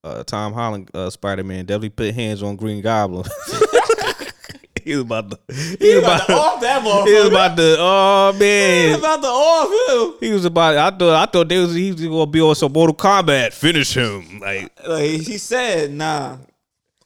uh, 0.03 0.23
Tom 0.23 0.53
Holland, 0.53 0.89
uh, 0.93 1.09
Spider 1.09 1.43
Man, 1.43 1.65
definitely 1.65 1.89
put 1.89 2.13
hands 2.15 2.41
on 2.41 2.55
Green 2.55 2.81
Goblin. 2.81 3.25
he 4.83 4.95
was 4.95 5.01
about 5.03 5.31
to. 5.31 5.39
He, 5.53 5.75
He 5.79 5.95
was 5.95 6.03
about 6.03 6.27
to 6.27 6.33
off 6.33 6.61
that 6.61 6.81
motherfucker. 6.83 7.07
He 7.07 7.13
was 7.13 7.27
about 7.27 7.57
to. 7.57 7.75
Oh 7.79 8.35
man. 8.39 8.85
He 8.87 8.91
was 8.91 8.99
about 8.99 9.21
to 9.21 9.27
off 9.27 10.13
him. 10.21 10.27
He 10.27 10.33
was 10.33 10.45
about. 10.45 10.77
I 10.77 10.97
thought. 10.97 11.27
I 11.27 11.31
thought 11.31 11.49
they 11.49 11.59
was. 11.59 11.73
He 11.73 11.91
was 11.91 12.01
gonna 12.01 12.25
be 12.27 12.41
on 12.41 12.55
some 12.55 12.71
Mortal 12.71 12.95
Kombat. 12.95 13.53
Finish 13.53 13.93
him. 13.95 14.39
Like. 14.39 14.71
Like 14.87 15.03
he 15.21 15.37
said, 15.37 15.91
"Nah, 15.91 16.37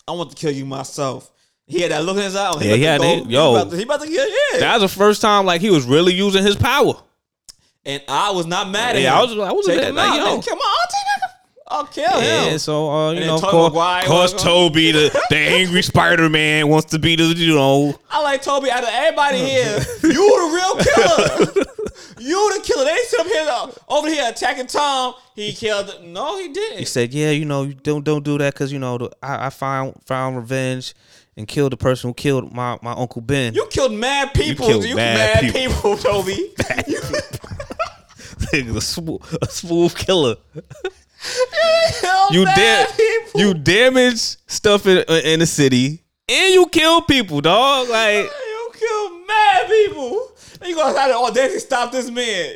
I 0.08 0.12
want 0.12 0.30
to 0.30 0.36
kill 0.36 0.52
you 0.52 0.66
myself." 0.66 1.32
He 1.68 1.82
had 1.82 1.92
that 1.92 2.04
look 2.06 2.18
in 2.18 2.24
his 2.24 2.36
eye. 2.36 2.52
Yeah, 2.62 2.76
he 2.76 2.84
had 2.84 3.02
about 3.02 3.14
to 3.16 3.24
that- 3.24 3.30
yo. 3.32 3.52
he 3.54 3.56
about 3.62 3.72
to, 3.72 3.78
he 3.78 3.84
about 3.84 4.02
to 4.02 4.08
get 4.10 4.30
yeah. 4.54 4.60
That 4.60 4.80
was 4.82 4.92
the 4.92 4.98
first 4.98 5.22
time 5.22 5.46
like 5.46 5.62
he 5.62 5.70
was 5.72 5.86
really 5.86 6.14
using 6.14 6.44
his 6.44 6.56
power. 6.56 6.94
and 7.86 8.02
I 8.08 8.32
was 8.32 8.46
not 8.46 8.70
mad 8.70 8.96
at 8.96 9.02
Yeah, 9.02 9.14
him. 9.14 9.18
I 9.18 9.22
was- 9.24 9.34
like 9.34 9.50
I 9.50 9.54
was 9.54 9.68
mad, 9.68 9.84
him 9.84 9.96
like, 9.96 10.10
out, 10.10 10.18
yo. 10.18 10.42
Come 10.42 10.60
on, 10.60 10.66
I'll 10.68 10.88
take 10.88 11.22
that. 11.22 11.32
I'll 11.68 11.86
kill 11.88 12.20
him. 12.20 12.24
Yeah, 12.24 12.44
him. 12.52 12.60
so 12.60 12.92
uh, 12.92 13.12
you 13.12 13.18
And 13.18 13.26
know, 13.28 13.38
then 13.38 13.44
of 13.46 13.50
course, 13.52 13.74
Maguire 13.74 14.06
course 14.06 14.34
Tobey, 14.34 14.92
the, 14.92 15.26
the 15.32 15.36
angry 15.38 15.82
Spider 15.82 16.30
Man, 16.30 16.68
wants 16.68 16.92
to 16.92 17.00
be 17.00 17.16
the 17.16 17.24
you 17.24 17.56
know. 17.56 18.00
I 18.12 18.22
like 18.22 18.44
Tobey. 18.44 18.70
Out 18.70 18.84
of 18.84 18.90
everybody 18.92 19.40
here, 19.40 19.80
you 20.04 20.12
the 20.12 20.52
real 20.54 20.76
killer. 20.86 21.66
you 22.20 22.54
the 22.56 22.62
killer. 22.64 22.86
They 22.86 22.96
sit 23.08 23.20
up 23.20 23.26
here 23.26 23.48
uh, 23.50 23.72
over 23.90 24.08
here 24.08 24.30
attacking 24.30 24.68
Tom. 24.68 25.16
He 25.34 25.54
killed. 25.54 26.02
No, 26.04 26.38
he 26.38 26.50
didn't. 26.50 26.78
He 26.78 26.86
said, 26.86 27.12
"Yeah, 27.12 27.32
you 27.32 27.46
know, 27.46 27.66
don't 27.66 28.04
don't 28.06 28.24
do 28.24 28.38
that 28.38 28.54
because 28.54 28.72
you 28.72 28.78
know 28.78 29.00
the, 29.00 29.12
I, 29.24 29.48
I 29.48 29.50
found 29.50 29.96
found 30.06 30.38
revenge 30.38 30.94
and 31.38 31.48
killed 31.48 31.72
the 31.74 31.78
person 31.78 32.10
who 32.10 32.14
killed 32.14 32.54
my, 32.54 32.78
my 32.82 32.92
uncle 32.94 33.22
Ben. 33.22 33.54
You 33.54 33.68
killed 33.68 33.94
mad 33.94 34.34
people. 34.34 34.68
killed 34.68 34.86
You, 34.86 34.96
mad 34.96 35.44
mad, 35.44 35.54
people. 35.54 35.96
people. 35.96 35.98
Tobey. 35.98 36.54
You 38.54 38.78
a, 38.78 38.82
smooth, 38.82 39.22
a 39.42 39.48
smooth 39.48 39.96
killer. 39.96 40.36
killed 42.00 42.32
You 42.34 42.44
mad 42.46 42.90
people. 42.96 43.42
you 43.42 43.54
damage 43.54 44.20
stuff 44.48 44.86
in, 44.86 45.00
in 45.10 45.40
the 45.40 45.46
city 45.46 46.04
and 46.30 46.54
you 46.54 46.66
kill 46.68 47.02
people, 47.02 47.42
dog. 47.42 47.90
Like 47.90 48.26
You 48.26 48.72
killed 48.74 49.28
mad 49.28 49.68
people. 49.68 50.32
And 50.62 50.70
you 50.70 50.76
gonna 50.76 50.98
have 50.98 51.10
to 51.12 51.18
audacity 51.18 51.60
stop 51.60 51.92
this 51.92 52.10
man. 52.10 52.56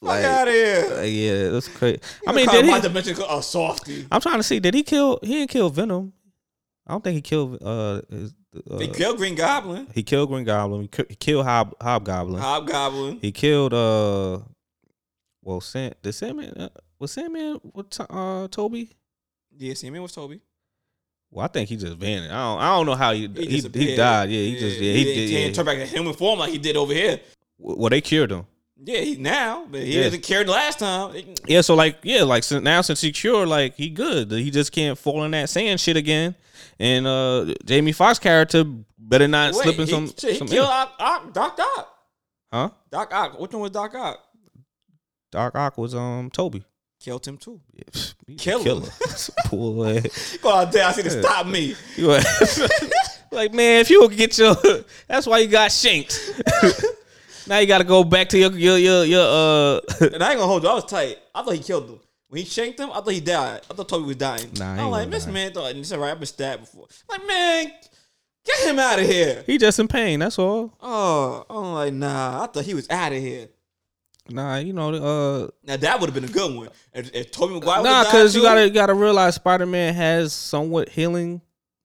Fuck 0.00 0.08
Like- 0.08 0.24
out 0.24 0.48
of 0.48 0.54
here. 0.54 0.92
uh, 0.98 1.02
yeah, 1.02 1.48
that's 1.48 1.68
crazy. 1.68 2.00
I 2.26 2.30
I 2.30 2.34
mean, 2.34 2.46
did 2.48 2.66
my 2.66 2.76
he? 2.76 2.82
dimension 2.82 3.16
a 3.28 3.42
softy. 3.42 4.06
I'm 4.12 4.20
trying 4.20 4.36
to 4.38 4.42
see. 4.42 4.60
Did 4.60 4.74
he 4.74 4.82
kill? 4.82 5.18
He 5.22 5.32
didn't 5.34 5.50
kill 5.50 5.70
Venom. 5.70 6.12
I 6.88 6.92
don't 6.94 7.04
think 7.04 7.16
he 7.16 7.20
killed. 7.22 7.62
Uh, 7.62 8.00
his, 8.10 8.34
uh 8.70 8.78
They 8.78 8.88
killed 8.88 9.18
Green 9.18 9.34
Goblin, 9.34 9.86
he 9.94 10.02
killed 10.02 10.30
Green 10.30 10.44
Goblin. 10.44 10.82
He, 10.82 10.88
ki- 10.88 11.04
he 11.10 11.14
killed 11.16 11.44
Hob 11.44 11.74
Hobgoblin. 11.80 12.40
Hobgoblin. 12.40 13.18
He 13.20 13.30
killed. 13.32 13.74
Uh, 13.74 14.38
well, 15.42 15.60
Sam. 15.60 15.92
Did 16.02 16.12
Sandman? 16.12 16.50
Uh, 16.56 16.68
was 16.98 17.12
Sandman 17.12 17.60
with 17.74 18.00
uh 18.00 18.48
Tobey? 18.48 18.90
Yeah, 19.56 19.90
me 19.90 19.98
was 20.00 20.12
Tobey. 20.12 20.40
Well, 21.30 21.44
I 21.44 21.48
think 21.48 21.68
he 21.68 21.76
just 21.76 21.96
vanished. 21.98 22.32
I 22.32 22.36
don't. 22.36 22.60
I 22.60 22.76
don't 22.76 22.86
know 22.86 22.94
how 22.94 23.12
he 23.12 23.20
he, 23.20 23.26
he, 23.28 23.46
disappeared. 23.56 23.96
died. 23.98 24.30
Yeah, 24.30 24.40
he 24.40 24.58
just 24.58 24.78
yeah 24.80 24.92
he, 24.94 25.04
didn't- 25.04 25.28
did. 25.28 25.30
Yeah. 25.48 25.52
turn 25.52 25.66
back 25.66 25.76
to 25.78 25.86
human 25.86 26.14
form 26.14 26.38
like 26.38 26.50
he 26.50 26.58
did 26.58 26.76
over 26.76 26.92
here. 26.94 27.20
Well, 27.58 27.90
they 27.90 28.00
cured 28.00 28.30
him. 28.32 28.46
Yeah, 28.82 29.00
he 29.00 29.16
now, 29.16 29.66
but 29.70 29.82
he 29.82 29.96
Yeah. 29.96 30.04
didn't 30.08 30.22
care 30.22 30.44
the 30.44 30.52
last 30.52 30.78
time. 30.78 31.14
Yeah, 31.46 31.60
so 31.62 31.74
like 31.74 31.98
yeah, 32.02 32.22
like 32.22 32.44
since 32.44 32.62
now 32.62 32.80
since 32.80 33.00
he 33.00 33.10
cured, 33.12 33.48
like 33.48 33.74
he 33.74 33.90
good. 33.90 34.30
He 34.30 34.50
just 34.50 34.70
can't 34.72 34.96
fall 34.96 35.24
in 35.24 35.32
that 35.32 35.50
sand 35.50 35.80
shit 35.80 35.96
again. 35.96 36.34
And 36.80 37.06
uh 37.06 37.54
Jamie 37.64 37.92
Foxx 37.92 38.18
character 38.18 38.64
better 38.98 39.26
not 39.28 39.54
Wait, 39.54 39.62
slip 39.62 39.78
in 39.78 39.86
he, 39.86 39.92
some. 39.92 40.30
he 40.30 40.34
some 40.36 40.46
killed 40.48 40.68
Ock, 40.68 40.92
Ock, 40.98 41.32
Doc 41.32 41.58
Ock. 41.76 41.88
huh? 42.52 42.70
Doc 42.90 43.12
Ock. 43.12 43.40
Which 43.40 43.52
one 43.52 43.62
was 43.62 43.70
Doc 43.72 43.94
Ock? 43.94 44.18
Doc 45.32 45.54
Ock 45.56 45.76
was 45.78 45.94
um 45.94 46.30
Tobey. 46.30 46.64
Killed 47.00 47.26
him 47.26 47.36
too. 47.36 47.60
He's 47.74 48.14
a 48.28 48.34
Killer. 48.34 48.64
killer. 48.64 48.88
Boy. 49.50 50.02
Go 50.42 50.52
out 50.52 50.72
there, 50.72 50.84
I 50.86 50.92
see 50.92 51.02
to 51.02 51.10
stop 51.10 51.46
me. 51.46 51.74
Like 53.30 53.52
man, 53.52 53.80
if 53.82 53.90
you 53.90 54.00
don't 54.00 54.16
get 54.16 54.38
your, 54.38 54.56
that's 55.06 55.26
why 55.26 55.38
you 55.40 55.48
got 55.48 55.70
shanked. 55.70 56.18
now 57.46 57.58
you 57.58 57.66
got 57.66 57.78
to 57.78 57.84
go 57.84 58.02
back 58.02 58.30
to 58.30 58.38
your 58.38 58.50
your 58.52 58.78
your, 58.78 59.04
your 59.04 59.20
uh. 59.22 59.80
And 60.00 60.22
I 60.24 60.30
ain't 60.30 60.38
gonna 60.38 60.46
hold 60.46 60.62
you. 60.62 60.68
I 60.70 60.74
was 60.74 60.84
tight. 60.86 61.18
I 61.34 61.42
thought 61.42 61.52
he 61.54 61.62
killed 61.62 61.90
him. 61.90 62.00
When 62.28 62.40
he 62.40 62.44
shanked 62.44 62.78
him, 62.78 62.90
I 62.90 62.96
thought 63.00 63.08
he 63.08 63.20
died. 63.20 63.62
I 63.70 63.74
thought 63.74 63.88
Tobey 63.88 64.06
was 64.06 64.16
dying. 64.16 64.50
Nah, 64.58 64.84
I'm 64.84 64.90
like, 64.90 65.10
this 65.10 65.26
man 65.26 65.52
thought, 65.52 65.68
and 65.70 65.78
he 65.78 65.84
said, 65.84 65.98
right, 65.98 66.10
I've 66.10 66.18
been 66.18 66.26
stabbed 66.26 66.60
before. 66.62 66.86
Like, 67.08 67.26
man, 67.26 67.72
get 68.44 68.58
him 68.68 68.78
out 68.78 68.98
of 68.98 69.06
here. 69.06 69.42
he 69.46 69.56
just 69.56 69.78
in 69.78 69.88
pain. 69.88 70.20
That's 70.20 70.38
all. 70.38 70.74
Oh, 70.80 71.46
I'm 71.48 71.72
like, 71.72 71.94
nah, 71.94 72.42
I 72.42 72.46
thought 72.46 72.64
he 72.64 72.74
was 72.74 72.88
out 72.90 73.12
of 73.12 73.18
here. 73.18 73.48
Nah, 74.30 74.56
you 74.56 74.74
know 74.74 74.92
uh. 74.92 75.48
Now 75.64 75.78
that 75.78 75.98
would 76.00 76.08
have 76.10 76.14
been 76.14 76.24
a 76.28 76.32
good 76.32 76.54
one. 76.54 76.68
If, 76.92 77.14
if 77.14 77.30
Tobey 77.30 77.54
Maguire 77.54 77.82
Nah, 77.82 78.04
because 78.04 78.36
you 78.36 78.42
gotta 78.42 78.64
you 78.68 78.74
gotta 78.74 78.92
realize 78.92 79.36
Spider 79.36 79.64
Man 79.64 79.94
has 79.94 80.34
somewhat 80.34 80.90
healing 80.90 81.40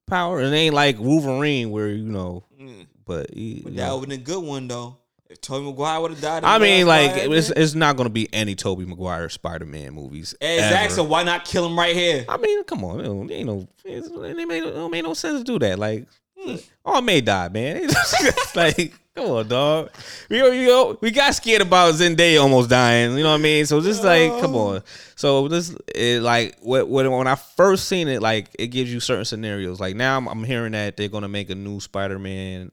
power. 0.07 0.41
It 0.41 0.51
ain't 0.51 0.75
like 0.75 0.99
Wolverine 0.99 1.71
where 1.71 1.87
you 1.87 2.03
know, 2.03 2.43
Mm. 2.59 2.87
but, 3.05 3.33
he, 3.33 3.61
But 3.63 3.77
that 3.77 3.93
would 3.93 3.99
have 4.01 4.09
been 4.09 4.19
a 4.19 4.21
good 4.21 4.43
one 4.43 4.67
though. 4.67 4.97
If 5.29 5.41
Tobey 5.41 5.65
Maguire 5.65 5.99
would 6.01 6.11
have 6.11 6.21
died, 6.21 6.43
I 6.43 6.59
mean, 6.59 6.85
like 6.85 7.11
it's, 7.15 7.49
it's 7.49 7.73
not 7.73 7.95
gonna 7.97 8.09
be 8.09 8.31
any 8.33 8.55
Tobey 8.55 8.85
Maguire 8.85 9.29
Spider 9.29 9.65
Man 9.65 9.93
movies. 9.93 10.35
exactly. 10.39 10.77
ever. 10.85 10.93
So 10.93 11.03
why 11.03 11.23
not 11.23 11.45
kill 11.45 11.65
him 11.65 11.77
right 11.79 11.95
here? 11.95 12.25
I 12.29 12.37
mean, 12.37 12.63
come 12.65 12.83
on, 12.83 12.99
it 12.99 13.03
don't, 13.03 13.31
it 13.31 13.33
ain't 13.35 13.47
no, 13.47 13.67
it's- 13.85 14.09
it 14.11 14.47
made, 14.47 14.63
it 14.63 14.73
don't 14.75 14.91
make 14.91 15.03
no 15.03 15.13
sense 15.13 15.39
to 15.39 15.43
do 15.43 15.57
that. 15.59 15.79
Like, 15.79 16.05
all 16.85 17.01
May 17.01 17.21
die, 17.21 17.47
man. 17.49 17.89
Like, 18.55 18.93
come 19.15 19.25
on, 19.27 19.47
dog. 19.47 19.89
We 20.29 20.41
we, 20.43 20.95
we 21.01 21.09
got 21.11 21.33
scared 21.33 21.61
about 21.61 21.93
Zendaya 21.95 22.41
almost 22.41 22.69
dying. 22.69 23.17
You 23.17 23.23
know 23.23 23.29
what 23.31 23.39
I 23.39 23.41
mean? 23.41 23.65
So 23.65 23.81
just 23.81 24.03
like, 24.03 24.29
come 24.41 24.53
on. 24.55 24.83
So 25.15 25.47
this, 25.47 25.75
it, 25.95 26.21
like, 26.21 26.57
when 26.61 27.09
when 27.09 27.27
I 27.27 27.35
first 27.35 27.87
seen 27.87 28.07
it, 28.09 28.21
like, 28.21 28.49
it 28.59 28.67
gives 28.67 28.93
you 28.93 28.99
certain 28.99 29.25
scenarios. 29.25 29.79
Like 29.79 29.95
now, 29.95 30.17
I'm, 30.17 30.27
I'm 30.27 30.43
hearing 30.43 30.73
that 30.73 30.97
they're 30.97 31.07
gonna 31.07 31.29
make 31.29 31.49
a 31.49 31.55
new 31.55 31.79
Spider 31.79 32.19
Man, 32.19 32.71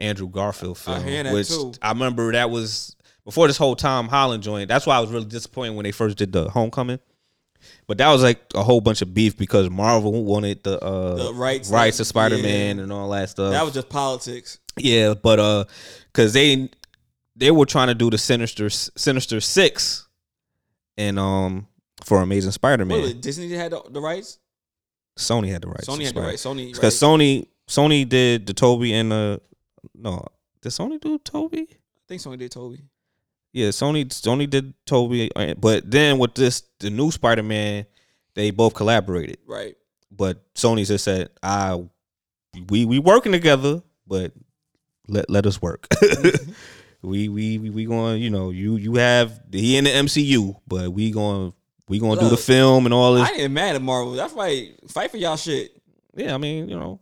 Andrew 0.00 0.28
Garfield 0.28 0.78
film, 0.78 1.04
that 1.04 1.32
which 1.32 1.48
too. 1.48 1.72
I 1.82 1.90
remember 1.90 2.32
that 2.32 2.50
was 2.50 2.96
before 3.24 3.46
this 3.46 3.56
whole 3.58 3.76
Tom 3.76 4.08
Holland 4.08 4.42
joint. 4.42 4.68
That's 4.68 4.86
why 4.86 4.96
I 4.96 5.00
was 5.00 5.10
really 5.10 5.26
disappointed 5.26 5.74
when 5.76 5.84
they 5.84 5.92
first 5.92 6.16
did 6.16 6.32
the 6.32 6.48
Homecoming. 6.48 6.98
But 7.86 7.98
that 7.98 8.08
was 8.10 8.22
like 8.22 8.40
a 8.54 8.62
whole 8.62 8.80
bunch 8.80 9.02
of 9.02 9.12
beef 9.12 9.36
because 9.36 9.68
Marvel 9.68 10.24
wanted 10.24 10.62
the 10.64 10.82
uh 10.82 11.14
The 11.16 11.34
rights- 11.34 11.68
rights 11.70 11.98
to 11.98 12.04
Spider 12.06 12.38
Man 12.38 12.76
yeah. 12.78 12.82
and 12.84 12.92
all 12.92 13.10
that 13.10 13.28
stuff. 13.28 13.52
That 13.52 13.64
was 13.64 13.74
just 13.74 13.88
politics. 13.90 14.58
yeah, 14.76 15.12
but 15.14 15.38
uh, 15.38 15.64
because 16.06 16.32
they 16.32 16.70
they 17.36 17.50
were 17.50 17.66
trying 17.66 17.88
to 17.88 17.94
do 17.94 18.08
the 18.08 18.16
Sinister 18.18 18.70
Sinister 18.70 19.40
Six, 19.40 20.08
and 20.96 21.18
um 21.18 21.66
for 22.04 22.22
Amazing 22.22 22.52
Spider 22.52 22.86
Man. 22.86 23.20
Disney 23.20 23.50
had 23.50 23.72
the, 23.72 23.82
the 23.90 24.00
rights. 24.00 24.38
Sony 25.18 25.48
had 25.50 25.60
the 25.62 25.68
rights. 25.68 25.86
Sony 25.86 26.06
had 26.06 26.14
the 26.14 26.22
rights. 26.22 26.44
Sony 26.46 26.72
because 26.72 27.02
right. 27.02 27.08
Sony 27.10 27.46
Sony 27.68 28.08
did 28.08 28.46
the 28.46 28.54
Tobey 28.54 28.94
and 28.94 29.12
the 29.12 29.40
no 29.94 30.24
did 30.62 30.72
Sony 30.72 31.00
do 31.00 31.18
Tobey? 31.18 31.66
I 31.70 32.02
think 32.08 32.20
Sony 32.20 32.38
did 32.38 32.50
Tobey. 32.50 32.84
Yeah, 33.52 33.68
Sony 33.68 34.06
Sony 34.06 34.48
did 34.48 34.74
Tobey, 34.86 35.30
but 35.58 35.90
then 35.90 36.18
with 36.18 36.34
this 36.34 36.62
the 36.78 36.90
new 36.90 37.10
Spider 37.10 37.42
Man, 37.42 37.86
they 38.34 38.50
both 38.50 38.74
collaborated. 38.74 39.38
Right. 39.46 39.76
But 40.10 40.54
Sony 40.54 40.86
just 40.86 41.04
said, 41.04 41.30
"I 41.42 41.82
we 42.68 42.84
we 42.84 42.98
working 42.98 43.32
together, 43.32 43.82
but 44.06 44.32
let 45.08 45.28
let 45.28 45.46
us 45.46 45.60
work. 45.60 45.88
we 47.02 47.28
we 47.28 47.58
we, 47.58 47.70
we 47.70 47.84
going, 47.86 48.22
you 48.22 48.30
know, 48.30 48.50
you 48.50 48.76
you 48.76 48.96
have 48.96 49.40
he 49.50 49.76
in 49.76 49.84
the 49.84 49.90
MCU, 49.90 50.56
but 50.66 50.92
we 50.92 51.10
going 51.10 51.52
we 51.88 51.98
going 51.98 52.18
to 52.18 52.24
do 52.24 52.30
the 52.30 52.36
film 52.36 52.86
and 52.86 52.94
all 52.94 53.14
this. 53.14 53.28
I 53.28 53.32
ain't 53.34 53.52
mad 53.52 53.74
at 53.74 53.82
Marvel. 53.82 54.12
That's 54.12 54.32
why 54.32 54.72
fight 54.88 55.10
for 55.10 55.16
y'all 55.16 55.36
shit. 55.36 55.72
yeah, 56.14 56.34
I 56.34 56.38
mean, 56.38 56.68
you 56.68 56.76
know, 56.76 57.00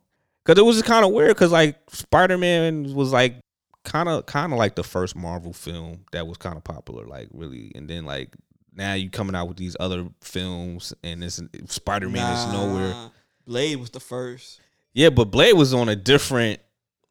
because 0.49 0.59
it 0.59 0.65
was 0.65 0.81
kind 0.81 1.05
of 1.05 1.13
weird 1.13 1.29
because 1.29 1.53
like 1.53 1.77
Spider 1.91 2.39
Man 2.39 2.95
was 2.95 3.13
like 3.13 3.35
kind 3.85 4.09
of 4.09 4.25
kind 4.25 4.53
of 4.53 4.59
like 4.59 4.77
the 4.77 4.83
first 4.83 5.15
Marvel 5.15 5.53
film 5.53 6.07
that 6.13 6.27
was 6.27 6.39
kind 6.39 6.57
of 6.57 6.65
popular, 6.65 7.07
like 7.07 7.29
really, 7.33 7.73
and 7.75 7.89
then 7.89 8.05
like. 8.05 8.35
Now 8.75 8.95
you 8.95 9.11
coming 9.11 9.35
out 9.35 9.49
with 9.49 9.57
these 9.57 9.77
other 9.81 10.07
films, 10.21 10.95
and 11.03 11.21
this 11.21 11.43
Spider 11.67 12.09
Man 12.09 12.33
is 12.33 12.53
nowhere. 12.53 13.11
Blade 13.45 13.75
was 13.75 13.91
the 13.91 13.99
first. 13.99 14.61
Yeah, 14.93 15.11
but 15.11 15.33
Blade 15.33 15.55
was 15.55 15.75
on 15.75 15.89
a 15.89 15.97
different. 15.97 16.61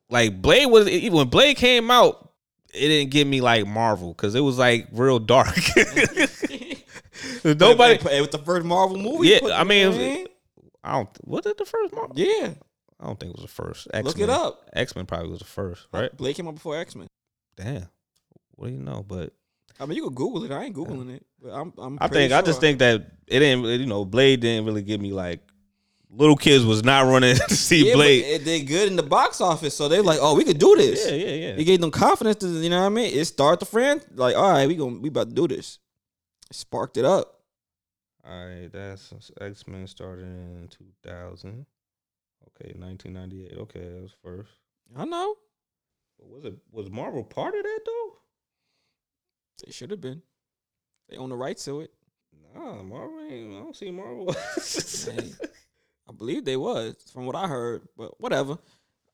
Like 0.09 0.41
Blade 0.41 0.67
was 0.67 0.87
even 0.87 1.17
when 1.17 1.27
Blade 1.27 1.57
came 1.57 1.91
out, 1.91 2.31
it 2.73 2.87
didn't 2.87 3.11
give 3.11 3.27
me 3.27 3.41
like 3.41 3.67
Marvel 3.67 4.13
because 4.13 4.33
it 4.33 4.39
was 4.39 4.57
like 4.57 4.87
real 4.93 5.19
dark. 5.19 5.57
Nobody. 7.43 7.95
It 7.95 8.21
was 8.21 8.29
the 8.31 8.41
first 8.45 8.65
Marvel 8.65 8.97
movie. 8.97 9.27
Yeah, 9.27 9.39
I 9.53 9.65
mean, 9.65 10.25
I 10.85 10.93
don't. 10.93 11.09
Was 11.25 11.45
it 11.47 11.57
the 11.57 11.65
first 11.65 11.93
Marvel? 11.93 12.17
yeah. 12.17 12.53
I 12.99 13.05
don't 13.05 13.19
think 13.19 13.31
it 13.31 13.35
was 13.35 13.43
the 13.43 13.63
first. 13.63 13.87
Look 13.93 14.07
X-Men. 14.07 14.29
it 14.29 14.33
up. 14.33 14.69
X 14.73 14.95
Men 14.95 15.05
probably 15.05 15.29
was 15.29 15.39
the 15.39 15.45
first, 15.45 15.87
right? 15.93 16.15
Blade 16.15 16.35
came 16.35 16.47
out 16.47 16.55
before 16.55 16.77
X 16.77 16.95
Men. 16.95 17.07
Damn. 17.55 17.87
What 18.55 18.67
do 18.67 18.73
you 18.73 18.81
know? 18.81 19.05
But 19.07 19.33
I 19.79 19.85
mean, 19.85 19.97
you 19.97 20.03
could 20.03 20.15
Google 20.15 20.43
it. 20.43 20.51
I 20.51 20.65
ain't 20.65 20.75
googling 20.75 21.15
it, 21.15 21.25
but 21.41 21.51
I'm. 21.51 21.73
I'm 21.77 21.97
I 22.01 22.07
think 22.07 22.33
I 22.33 22.41
just 22.41 22.59
think 22.59 22.79
that 22.79 23.01
it 23.27 23.39
didn't. 23.39 23.65
You 23.65 23.85
know, 23.85 24.03
Blade 24.05 24.39
didn't 24.39 24.65
really 24.65 24.81
give 24.81 24.99
me 24.99 25.11
like. 25.11 25.41
Little 26.09 26.37
kids 26.37 26.63
was 26.63 26.85
not 26.85 27.05
running 27.05 27.35
to 27.49 27.53
see 27.53 27.89
yeah, 27.89 27.93
Blade. 27.93 28.23
it 28.23 28.45
did 28.45 28.65
good 28.65 28.87
in 28.87 28.95
the 28.95 29.03
box 29.03 29.41
office, 29.41 29.75
so 29.75 29.89
they're 29.89 30.01
like, 30.01 30.19
"Oh, 30.21 30.35
we 30.35 30.45
could 30.45 30.57
do 30.57 30.75
this." 30.77 31.05
yeah, 31.05 31.15
yeah, 31.15 31.33
yeah. 31.33 31.61
It 31.61 31.65
gave 31.65 31.81
them 31.81 31.91
confidence 31.91 32.37
to, 32.37 32.47
you 32.47 32.69
know 32.69 32.79
what 32.79 32.85
I 32.85 32.89
mean? 32.89 33.13
It 33.13 33.25
started 33.25 33.59
the 33.59 33.65
friend 33.65 34.01
like, 34.15 34.35
all 34.37 34.49
right, 34.49 34.67
we 34.67 34.75
gonna 34.75 34.99
we 34.99 35.09
about 35.09 35.27
to 35.29 35.35
do 35.35 35.49
this. 35.49 35.79
It 36.49 36.55
sparked 36.55 36.95
it 36.95 37.03
up. 37.03 37.41
All 38.25 38.45
right, 38.45 38.71
that's 38.71 39.13
X 39.41 39.67
Men 39.67 39.85
started 39.85 40.23
in 40.23 40.69
2000. 41.03 41.65
Okay, 42.59 42.73
1998. 42.77 43.57
Okay, 43.59 43.79
that 43.79 44.01
was 44.01 44.15
first. 44.23 44.49
I 44.95 45.05
know 45.05 45.35
Was 46.19 46.45
it 46.45 46.55
was 46.71 46.89
Marvel 46.89 47.23
part 47.23 47.53
of 47.55 47.63
that 47.63 47.79
though? 47.85 48.13
they 49.65 49.71
should 49.71 49.91
have 49.91 50.01
been. 50.01 50.21
They 51.09 51.17
own 51.17 51.29
the 51.29 51.35
rights 51.35 51.65
to 51.65 51.81
it. 51.81 51.91
Nah, 52.55 52.83
Marvel 52.83 53.19
ain't. 53.29 53.53
I 53.55 53.59
don't 53.59 53.75
see 53.75 53.91
Marvel. 53.91 54.33
Hey, 55.05 55.31
I 56.09 56.13
believe 56.13 56.45
they 56.45 56.57
was 56.57 56.95
from 57.13 57.25
what 57.25 57.35
I 57.35 57.47
heard, 57.47 57.81
but 57.97 58.19
whatever. 58.21 58.57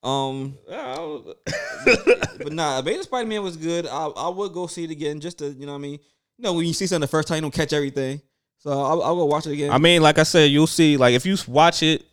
Um, 0.02 0.56
I 0.70 0.98
was- 0.98 1.34
but 2.38 2.52
nah, 2.52 2.78
Amazing 2.78 3.02
Spider 3.04 3.28
Man 3.28 3.42
was 3.42 3.56
good. 3.56 3.86
I 3.86 4.06
I 4.06 4.28
would 4.28 4.52
go 4.52 4.66
see 4.66 4.84
it 4.84 4.90
again 4.90 5.20
just 5.20 5.38
to 5.38 5.48
you 5.50 5.66
know 5.66 5.72
what 5.72 5.78
I 5.78 5.82
mean. 5.82 5.98
You 6.38 6.42
know 6.44 6.52
when 6.54 6.66
you 6.66 6.72
see 6.72 6.86
something 6.86 7.00
the 7.02 7.06
first 7.08 7.28
time, 7.28 7.36
you 7.36 7.42
don't 7.42 7.54
catch 7.54 7.72
everything. 7.72 8.20
So 8.58 8.70
I'll, 8.70 9.02
I'll 9.02 9.16
go 9.16 9.24
watch 9.26 9.46
it 9.46 9.52
again. 9.52 9.70
I 9.70 9.78
mean, 9.78 10.02
like 10.02 10.18
I 10.18 10.22
said, 10.22 10.50
you'll 10.50 10.66
see. 10.66 10.96
Like 10.96 11.14
if 11.14 11.26
you 11.26 11.36
watch 11.46 11.82
it, 11.82 12.04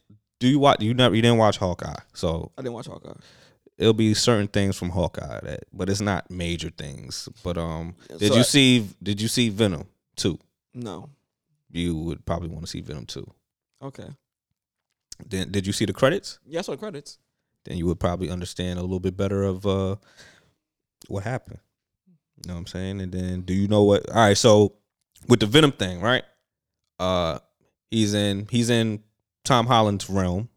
do 0.41 0.47
you 0.47 0.57
watch? 0.59 0.81
You 0.81 0.93
never, 0.95 1.15
you 1.15 1.21
didn't 1.21 1.37
watch 1.37 1.57
Hawkeye, 1.57 1.99
so 2.13 2.51
I 2.57 2.61
didn't 2.63 2.73
watch 2.73 2.87
Hawkeye. 2.87 3.13
it'll 3.77 3.93
be 3.93 4.13
certain 4.15 4.47
things 4.47 4.75
from 4.75 4.89
Hawkeye 4.89 5.39
that, 5.43 5.59
but 5.71 5.87
it's 5.87 6.01
not 6.01 6.29
major 6.31 6.71
things. 6.71 7.29
But 7.43 7.57
um, 7.59 7.95
did 8.17 8.29
So 8.29 8.33
you 8.33 8.39
I- 8.39 8.43
see? 8.43 8.87
Did 9.03 9.21
you 9.21 9.27
see 9.27 9.49
Venom 9.49 9.85
two? 10.15 10.39
No. 10.73 11.09
You 11.71 11.95
would 11.95 12.25
probably 12.25 12.49
want 12.49 12.65
to 12.65 12.67
see 12.71 12.81
Venom 12.81 13.05
two. 13.05 13.29
Okay. 13.83 14.07
Then 15.29 15.51
did 15.51 15.67
you 15.67 15.73
see 15.73 15.85
the 15.85 15.93
credits? 15.93 16.39
Yeah, 16.45 16.59
I 16.59 16.61
saw 16.63 16.71
the 16.71 16.77
credits. 16.77 17.19
Then 17.65 17.77
you 17.77 17.85
would 17.85 17.99
probably 17.99 18.29
understand 18.31 18.79
a 18.79 18.81
little 18.81 18.99
bit 18.99 19.15
better 19.15 19.43
of 19.43 19.65
uh 19.67 19.95
what 21.07 21.23
happened. 21.23 21.59
You 22.43 22.47
know 22.47 22.55
what 22.55 22.61
I'm 22.61 22.67
saying? 22.67 23.01
And 23.01 23.11
then 23.11 23.41
do 23.41 23.53
you 23.53 23.67
know 23.67 23.83
what? 23.83 24.09
All 24.09 24.15
right, 24.15 24.37
so 24.37 24.73
with 25.27 25.39
the 25.41 25.45
Venom 25.45 25.71
thing, 25.71 26.01
right? 26.01 26.23
Uh, 26.99 27.37
he's 27.91 28.13
in 28.15 28.47
he's 28.49 28.69
in 28.71 29.03
Tom 29.43 29.65
Holland's 29.67 30.09
realm, 30.09 30.49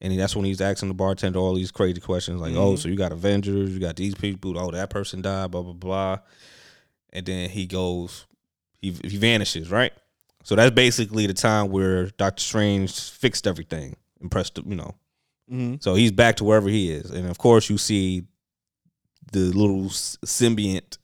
and 0.00 0.18
that's 0.18 0.34
when 0.36 0.44
he's 0.44 0.60
asking 0.60 0.88
the 0.88 0.94
bartender 0.94 1.38
all 1.38 1.54
these 1.54 1.70
crazy 1.70 2.00
questions 2.00 2.40
like, 2.40 2.54
"Oh, 2.54 2.74
Mhm. 2.74 2.78
so 2.78 2.88
you 2.88 2.96
got 2.96 3.12
Avengers? 3.12 3.70
You 3.70 3.80
got 3.80 3.96
these 3.96 4.14
people? 4.14 4.58
Oh, 4.58 4.70
that 4.70 4.90
person 4.90 5.20
died? 5.22 5.50
Blah 5.50 5.62
blah 5.62 5.72
blah." 5.72 6.18
And 7.12 7.26
then 7.26 7.50
he 7.50 7.66
goes, 7.66 8.26
he 8.80 8.92
he 9.04 9.16
vanishes, 9.16 9.70
right? 9.70 9.92
So 10.44 10.54
that's 10.54 10.74
basically 10.74 11.26
the 11.26 11.34
time 11.34 11.70
where 11.70 12.06
Doctor 12.10 12.42
Strange 12.42 12.98
fixed 13.10 13.46
everything, 13.46 13.96
impressed, 14.22 14.58
you 14.64 14.74
know, 14.76 14.94
Mm-hmm. 15.50 15.74
so 15.80 15.94
he's 15.96 16.12
back 16.12 16.36
to 16.36 16.44
wherever 16.44 16.68
he 16.68 16.90
is, 16.90 17.10
and 17.10 17.28
of 17.28 17.36
course 17.38 17.68
you 17.68 17.76
see 17.76 18.22
the 19.32 19.50
little 19.52 19.84
symbiont 19.90 20.98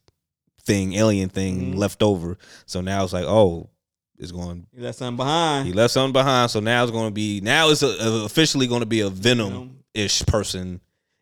thing, 0.63 0.93
alien 0.93 1.29
thing 1.29 1.73
Mhm. 1.73 1.77
left 1.77 2.01
over. 2.01 2.37
So 2.65 2.81
now 2.81 3.03
it's 3.03 3.13
like, 3.13 3.25
oh, 3.25 3.69
it's 4.17 4.31
going. 4.31 4.65
You 4.73 4.83
left 4.83 4.97
something 4.97 5.17
behind. 5.17 5.67
He 5.67 5.73
left 5.73 5.93
something 5.93 6.13
behind. 6.13 6.51
So 6.51 6.59
now 6.59 6.83
it's 6.83 6.91
going 6.91 7.07
to 7.09 7.13
be 7.13 7.39
now 7.41 7.69
it's 7.69 7.83
a, 7.83 7.87
a- 7.87 8.25
officially 8.25 8.67
going 8.67 8.79
to 8.81 8.85
be 8.87 9.01
a 9.01 9.09
Venom 9.09 9.49
Venom. 9.49 9.83
ish 9.93 10.25
person 10.25 10.81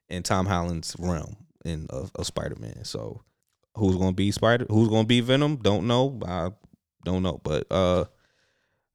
in 0.09 0.23
Tom 0.23 0.45
Holland's 0.45 0.95
realm 0.99 1.35
in 1.65 1.87
of, 1.89 2.11
of 2.15 2.25
Spider 2.25 2.55
Man. 2.59 2.83
So 2.85 3.21
who's 3.75 3.95
going 3.97 4.11
to 4.11 4.15
be 4.15 4.31
Spider? 4.31 4.65
Who's 4.69 4.87
going 4.89 5.03
to 5.03 5.07
be 5.07 5.19
Venom? 5.21 5.57
Don't 5.57 5.87
know. 5.87 6.19
I 6.25 6.51
don't 7.03 7.21
know, 7.23 7.39
but 7.43 7.67
uh, 7.71 8.05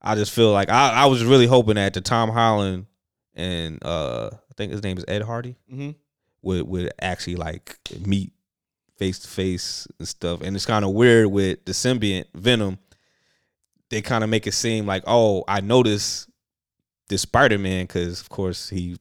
I 0.01 0.14
just 0.14 0.32
feel 0.32 0.51
like 0.53 0.70
I, 0.70 0.90
I 1.03 1.07
was 1.07 1.24
really 1.24 1.46
hoping 1.46 1.74
that 1.74 1.92
the 1.94 2.01
Tom 2.01 2.30
Holland 2.30 2.86
and 3.34 3.78
uh, 3.84 4.30
I 4.32 4.55
think 4.57 4.72
his 4.72 4.82
name 4.82 4.98
is 4.98 5.05
Ed 5.09 5.22
Hardy 5.22 5.57
Mm-hmm. 5.72 5.90
would 6.42 6.66
would 6.66 6.90
actually 7.01 7.36
like 7.36 7.76
meet 8.07 8.32
face 8.96 9.18
to 9.20 9.28
face 9.28 9.86
and 9.98 10.09
stuff. 10.09 10.40
And 10.42 10.55
it's 10.57 10.66
kind 10.66 10.84
of 10.84 10.92
weird 10.92 11.26
with 11.28 11.64
the 11.64 11.72
symbiont 11.72 12.24
Venom. 12.34 12.78
They 13.91 14.01
kind 14.03 14.24
of 14.24 14.30
make 14.30 14.47
it 14.47 14.53
seem 14.53 14.86
like, 14.86 15.03
oh, 15.07 15.45
I 15.49 15.61
noticed 15.61 16.28
this 17.09 17.22
Spider 17.22 17.59
Man 17.59 17.84
because, 17.84 18.20
of 18.20 18.28
course, 18.28 18.68
he 18.68 18.97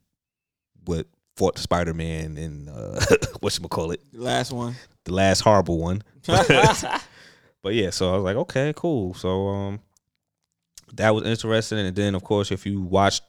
what 0.86 1.06
fought 1.38 1.58
Spider 1.60 1.94
Man 1.94 2.38
in 2.38 2.68
uh, 2.70 3.00
what 3.40 3.58
you 3.58 3.68
call 3.68 3.92
it, 3.92 4.02
The 4.12 4.22
last 4.22 4.52
one. 4.52 4.76
the 5.06 5.14
last 5.14 5.42
horrible 5.42 5.78
one. 5.78 6.02
But 7.62 7.74
yeah, 7.74 7.90
so 7.90 8.14
I 8.14 8.16
was 8.16 8.24
like, 8.24 8.38
okay, 8.38 8.72
cool. 8.76 9.14
So 9.16 9.48
um, 9.50 9.80
that 10.94 11.14
was 11.14 11.26
interesting. 11.26 11.80
And 11.80 11.94
then, 11.96 12.16
of 12.16 12.24
course, 12.24 12.52
if 12.52 12.66
you 12.66 12.82
watched 12.82 13.22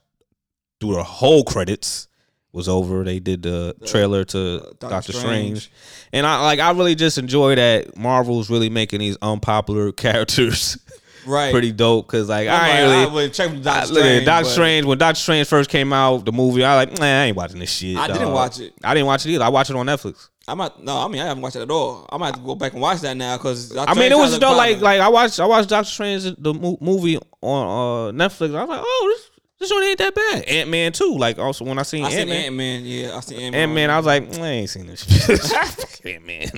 through 0.80 0.94
the 0.94 1.02
whole 1.02 1.42
credits 1.42 2.06
was 2.52 2.68
over, 2.68 3.02
they 3.02 3.18
did 3.18 3.42
the 3.42 3.74
trailer 3.86 4.24
to 4.26 4.38
uh, 4.38 4.64
Doctor 4.78 4.88
Doctor 4.88 5.12
Strange. 5.14 5.62
Strange. 5.62 5.70
and 6.12 6.26
I 6.26 6.42
like 6.42 6.60
I 6.60 6.70
really 6.70 6.94
just 6.94 7.18
enjoy 7.18 7.56
that 7.56 7.96
Marvel's 7.96 8.48
really 8.50 8.70
making 8.70 9.00
these 9.00 9.16
unpopular 9.20 9.90
characters 9.92 10.78
right. 11.26 11.52
pretty 11.52 11.72
dope. 11.72 12.06
Cause 12.08 12.28
like 12.28 12.48
I'm 12.48 12.54
I 12.54 12.58
like, 12.58 12.70
ain't 12.70 12.90
really. 12.90 13.02
I 13.02 13.14
would 13.14 13.34
check 13.34 13.50
with 13.50 13.66
I, 13.66 13.80
Doctor 13.80 13.94
look 13.94 14.02
Strange. 14.02 14.26
Doctor 14.26 14.44
but 14.44 14.50
Strange 14.50 14.86
when 14.86 14.98
Doctor 14.98 15.20
Strange 15.20 15.48
first 15.48 15.70
came 15.70 15.92
out, 15.92 16.24
the 16.24 16.32
movie. 16.32 16.64
I 16.64 16.74
like, 16.76 16.98
man, 16.98 17.22
I 17.22 17.26
ain't 17.26 17.36
watching 17.36 17.58
this 17.58 17.70
shit. 17.70 17.96
I 17.96 18.06
didn't 18.06 18.32
watch 18.32 18.60
it. 18.60 18.74
I 18.82 18.94
didn't 18.94 19.06
watch 19.06 19.26
it 19.26 19.30
either. 19.30 19.44
I 19.44 19.48
watched 19.48 19.70
it 19.70 19.76
on 19.76 19.86
Netflix. 19.86 20.28
I 20.48 20.54
might 20.54 20.82
no. 20.82 20.96
I 20.98 21.08
mean, 21.08 21.20
I 21.22 21.26
haven't 21.26 21.42
watched 21.42 21.56
it 21.56 21.62
at 21.62 21.70
all. 21.70 22.06
I 22.10 22.16
might 22.16 22.26
have 22.26 22.36
to 22.36 22.40
go 22.40 22.54
back 22.54 22.72
and 22.72 22.82
watch 22.82 23.00
that 23.02 23.16
now 23.16 23.36
because 23.36 23.76
I 23.76 23.94
mean, 23.94 24.10
it 24.10 24.18
was 24.18 24.38
dope. 24.38 24.56
like 24.56 24.80
like 24.80 25.00
I 25.00 25.08
watched 25.08 25.38
I 25.38 25.46
watched 25.46 25.68
Doctor 25.68 25.90
Strange 25.90 26.24
the 26.38 26.54
mo- 26.54 26.78
movie 26.80 27.18
on 27.40 28.12
uh, 28.12 28.12
Netflix. 28.12 28.54
I 28.54 28.64
was 28.64 28.68
like, 28.68 28.80
oh, 28.82 29.14
this 29.14 29.30
this 29.60 29.70
one 29.70 29.82
ain't 29.84 29.98
that 29.98 30.14
bad. 30.14 30.44
Ant 30.44 30.70
Man 30.70 30.92
too. 30.92 31.16
Like 31.16 31.38
also 31.38 31.64
when 31.64 31.78
I 31.78 31.82
seen 31.82 32.04
Ant 32.04 32.28
Man, 32.28 32.44
Ant 32.46 32.54
Man. 32.56 32.84
Yeah, 32.84 33.16
I 33.16 33.20
seen 33.20 33.54
Ant 33.54 33.72
Man, 33.72 33.90
I 33.90 33.96
was 33.98 34.06
like, 34.06 34.28
"Mm, 34.28 34.40
I 34.40 34.48
ain't 34.48 34.70
seen 34.70 34.86
this. 34.86 36.02
Ant 36.04 36.26
Man. 36.26 36.50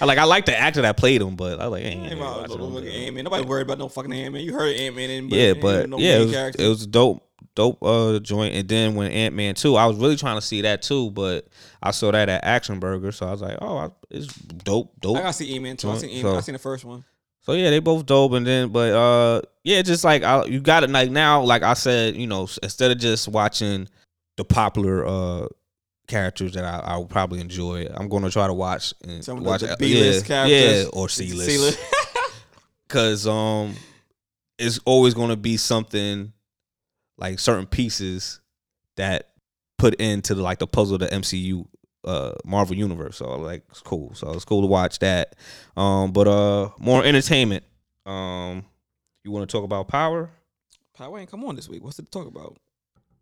I 0.00 0.04
like 0.04 0.18
I 0.18 0.24
like 0.24 0.46
the 0.46 0.56
actor 0.58 0.82
that 0.82 0.96
played 0.96 1.22
him, 1.22 1.36
but 1.36 1.60
I 1.60 1.68
was 1.68 1.80
like, 1.80 1.84
ain't, 1.84 2.12
Ant. 2.12 3.14
Man. 3.14 3.24
Nobody 3.24 3.44
worried 3.44 3.62
about 3.62 3.78
no 3.78 3.88
fucking 3.88 4.12
Ant 4.12 4.34
Man. 4.34 4.42
You 4.44 4.52
heard 4.52 4.74
Ant 4.76 4.94
Man, 4.96 5.28
yeah, 5.28 5.54
but 5.54 5.88
yeah, 5.98 6.18
it 6.18 6.24
was, 6.26 6.56
it 6.56 6.68
was 6.68 6.86
dope, 6.86 7.26
dope 7.54 7.82
uh 7.82 8.18
joint. 8.18 8.54
And 8.54 8.68
then 8.68 8.94
when 8.94 9.10
Ant 9.10 9.34
Man 9.34 9.54
two, 9.54 9.76
I 9.76 9.86
was 9.86 9.96
really 9.96 10.16
trying 10.16 10.36
to 10.36 10.42
see 10.42 10.62
that 10.62 10.82
too, 10.82 11.10
but 11.12 11.48
I 11.82 11.90
saw 11.92 12.10
that 12.10 12.28
at 12.28 12.44
Action 12.44 12.78
Burger, 12.78 13.12
so 13.12 13.26
I 13.26 13.30
was 13.30 13.40
like, 13.42 13.56
oh, 13.60 13.76
I, 13.78 13.90
it's 14.10 14.26
dope, 14.34 14.92
dope. 15.00 15.16
I 15.16 15.20
gotta 15.22 15.32
see 15.32 15.54
Ant 15.54 15.62
Man 15.62 15.76
too. 15.76 15.90
I 15.90 15.96
seen 15.98 16.10
Ant 16.10 16.22
So- 16.22 16.36
I 16.36 16.40
seen 16.40 16.52
the 16.54 16.58
first 16.58 16.84
one. 16.84 17.04
So 17.42 17.52
yeah, 17.52 17.70
they 17.70 17.78
both 17.78 18.06
dope, 18.06 18.32
and 18.32 18.44
then 18.44 18.70
but 18.70 18.92
uh 18.92 19.40
yeah, 19.62 19.80
just 19.82 20.02
like 20.02 20.24
I, 20.24 20.44
you 20.46 20.60
got 20.60 20.82
it 20.82 20.90
like 20.90 21.10
now, 21.10 21.42
like 21.42 21.62
I 21.62 21.74
said, 21.74 22.16
you 22.16 22.26
know, 22.26 22.48
instead 22.62 22.90
of 22.90 22.98
just 22.98 23.28
watching 23.28 23.88
the 24.36 24.44
popular 24.44 25.06
uh 25.06 25.46
characters 26.06 26.52
that 26.52 26.64
I, 26.64 26.94
I 26.94 26.96
would 26.96 27.08
probably 27.10 27.40
enjoy, 27.40 27.86
I'm 27.92 28.08
gonna 28.08 28.30
try 28.30 28.46
to 28.46 28.54
watch 28.54 28.94
and 29.04 29.24
Some 29.24 29.42
watch 29.42 29.62
the, 29.62 29.76
B-list 29.78 30.22
yeah, 30.22 30.26
characters, 30.26 30.84
yeah, 30.84 30.90
or 30.92 31.08
C-list. 31.08 31.60
list, 31.60 31.80
because 32.86 33.26
um, 33.26 33.74
it's 34.58 34.78
always 34.84 35.14
gonna 35.14 35.36
be 35.36 35.56
something 35.56 36.32
like 37.18 37.38
certain 37.38 37.66
pieces 37.66 38.40
that 38.96 39.30
put 39.78 39.94
into 39.96 40.34
the, 40.34 40.42
like 40.42 40.58
the 40.58 40.66
puzzle 40.66 40.94
of 40.94 41.00
the 41.00 41.08
MCU 41.08 41.66
uh 42.04 42.32
Marvel 42.44 42.76
universe. 42.76 43.16
So 43.16 43.36
like 43.36 43.64
it's 43.68 43.80
cool. 43.80 44.14
So 44.14 44.32
it's 44.32 44.44
cool 44.44 44.62
to 44.62 44.68
watch 44.68 45.00
that. 45.00 45.34
Um 45.76 46.12
but 46.12 46.28
uh 46.28 46.70
more 46.78 47.04
entertainment. 47.04 47.64
Um 48.06 48.64
you 49.24 49.32
want 49.32 49.48
to 49.48 49.52
talk 49.52 49.64
about 49.64 49.88
power? 49.88 50.30
Power 50.94 51.18
ain't 51.18 51.30
come 51.30 51.44
on 51.44 51.56
this 51.56 51.68
week. 51.68 51.82
What's 51.82 51.98
it 51.98 52.04
to 52.04 52.10
talk 52.10 52.28
about? 52.28 52.56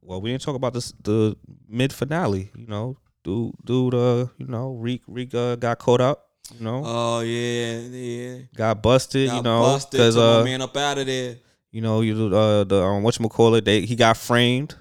Well, 0.05 0.21
we 0.21 0.31
didn't 0.31 0.43
talk 0.43 0.55
about 0.55 0.75
this 0.75 0.93
the 1.03 1.37
mid 1.69 1.93
finale, 1.93 2.51
you 2.55 2.67
know. 2.67 2.99
Dude 3.25 3.55
dude 3.65 3.95
uh, 3.95 4.27
you 4.39 4.47
know, 4.47 4.75
Reek 4.75 5.03
Reek 5.07 5.35
uh, 5.35 5.57
got 5.57 5.79
caught 5.79 6.03
up, 6.03 6.29
you 6.59 6.65
know. 6.65 6.83
Oh 6.85 7.21
yeah, 7.21 7.79
yeah. 7.79 8.39
got 8.55 8.83
busted, 8.83 9.29
Got 9.29 9.37
you 9.37 9.43
know, 9.43 9.63
busted. 9.63 9.99
cuz 9.99 10.15
Took 10.15 10.23
my 10.23 10.41
uh 10.41 10.45
man 10.45 10.61
up 10.63 10.77
out 10.77 10.99
of 10.99 11.07
there. 11.07 11.37
you 11.71 11.81
know, 11.81 12.03
you 12.03 12.27
uh 12.37 12.65
the 12.65 12.83
um, 12.83 13.03
what 13.03 13.19
you 13.19 13.29
call 13.29 13.55
it, 13.55 13.65
they 13.65 13.81
he 13.81 13.97
got 13.97 14.17
framed. 14.19 14.77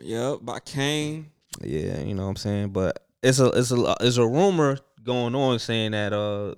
Yep, 0.00 0.38
by 0.42 0.60
Kane. 0.60 1.30
Yeah, 1.62 2.00
you 2.00 2.14
know 2.14 2.24
what 2.24 2.30
I'm 2.30 2.36
saying, 2.36 2.68
but 2.70 3.02
it's 3.22 3.38
a 3.38 3.46
it's 3.46 3.70
a 3.70 3.96
it's 4.00 4.18
a 4.18 4.26
rumor 4.26 4.78
going 5.02 5.34
on 5.34 5.58
saying 5.58 5.92
that 5.92 6.12
uh 6.12 6.54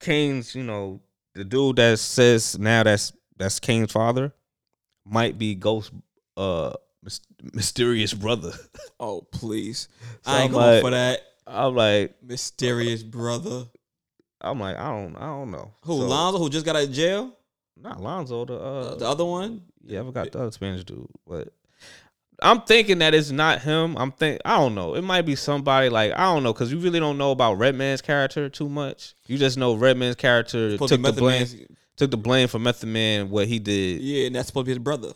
Kane's, 0.00 0.54
you 0.54 0.62
know, 0.62 1.00
the 1.34 1.44
dude 1.44 1.76
that 1.76 1.98
says 1.98 2.58
now 2.58 2.82
that's 2.82 3.12
that's 3.38 3.58
Kane's 3.58 3.92
father 3.92 4.32
might 5.04 5.38
be 5.38 5.54
Ghost 5.54 5.92
uh 6.36 6.72
mysterious 7.52 8.12
brother. 8.14 8.52
Oh 8.98 9.20
please, 9.30 9.88
So 10.22 10.30
I 10.32 10.36
ain't 10.42 10.46
I'm 10.46 10.52
going 10.52 10.66
like- 10.66 10.82
for 10.82 10.90
that 10.90 11.20
I'm 11.46 11.74
like 11.76 12.16
mysterious 12.22 13.02
brother. 13.02 13.66
I'm 14.40 14.58
like 14.58 14.76
I 14.76 14.88
don't 14.88 15.16
I 15.16 15.26
don't 15.26 15.50
know. 15.50 15.72
Who 15.82 15.98
So- 16.00 16.06
Lonzo? 16.06 16.38
Who 16.38 16.48
just 16.50 16.64
got 16.64 16.76
out 16.76 16.84
of 16.84 16.92
jail? 16.92 17.32
Not 17.78 18.00
Lonzo, 18.02 18.44
the 18.46 18.58
uh 18.58 18.94
the 18.94 19.06
other 19.06 19.24
one? 19.26 19.62
Yeah, 19.84 20.00
I 20.00 20.04
forgot 20.04 20.32
the 20.32 20.38
other 20.40 20.50
Spanish 20.50 20.82
dude, 20.84 21.06
but 21.26 21.48
I'm 22.42 22.62
thinking 22.62 22.98
that 22.98 23.14
it's 23.14 23.30
not 23.30 23.60
him. 23.62 23.96
I'm 23.98 24.12
think 24.12 24.40
I 24.46 24.56
don't 24.56 24.74
know. 24.74 24.94
It 24.94 25.02
might 25.02 25.22
be 25.22 25.36
somebody 25.36 25.88
like 25.90 26.12
I 26.12 26.24
don't 26.32 26.42
know 26.42 26.52
because 26.54 26.72
you 26.72 26.78
really 26.78 26.98
don't 27.00 27.18
know 27.18 27.30
about 27.32 27.54
Redman's 27.58 28.00
character 28.02 28.48
too 28.48 28.68
much. 28.70 29.14
You 29.26 29.36
just 29.36 29.58
know 29.58 29.74
Redman's 29.74 30.16
character 30.16 30.76
took 30.78 30.88
the 30.88 31.12
blame, 31.12 31.38
Man's- 31.40 31.56
took 31.96 32.10
the 32.10 32.16
blame 32.16 32.48
for 32.48 32.58
Method 32.58 32.88
Man 32.88 33.28
what 33.30 33.46
he 33.46 33.58
did. 33.58 34.00
Yeah, 34.00 34.26
and 34.26 34.34
that's 34.36 34.46
supposed 34.48 34.64
to 34.64 34.68
be 34.68 34.72
his 34.72 34.78
brother. 34.78 35.12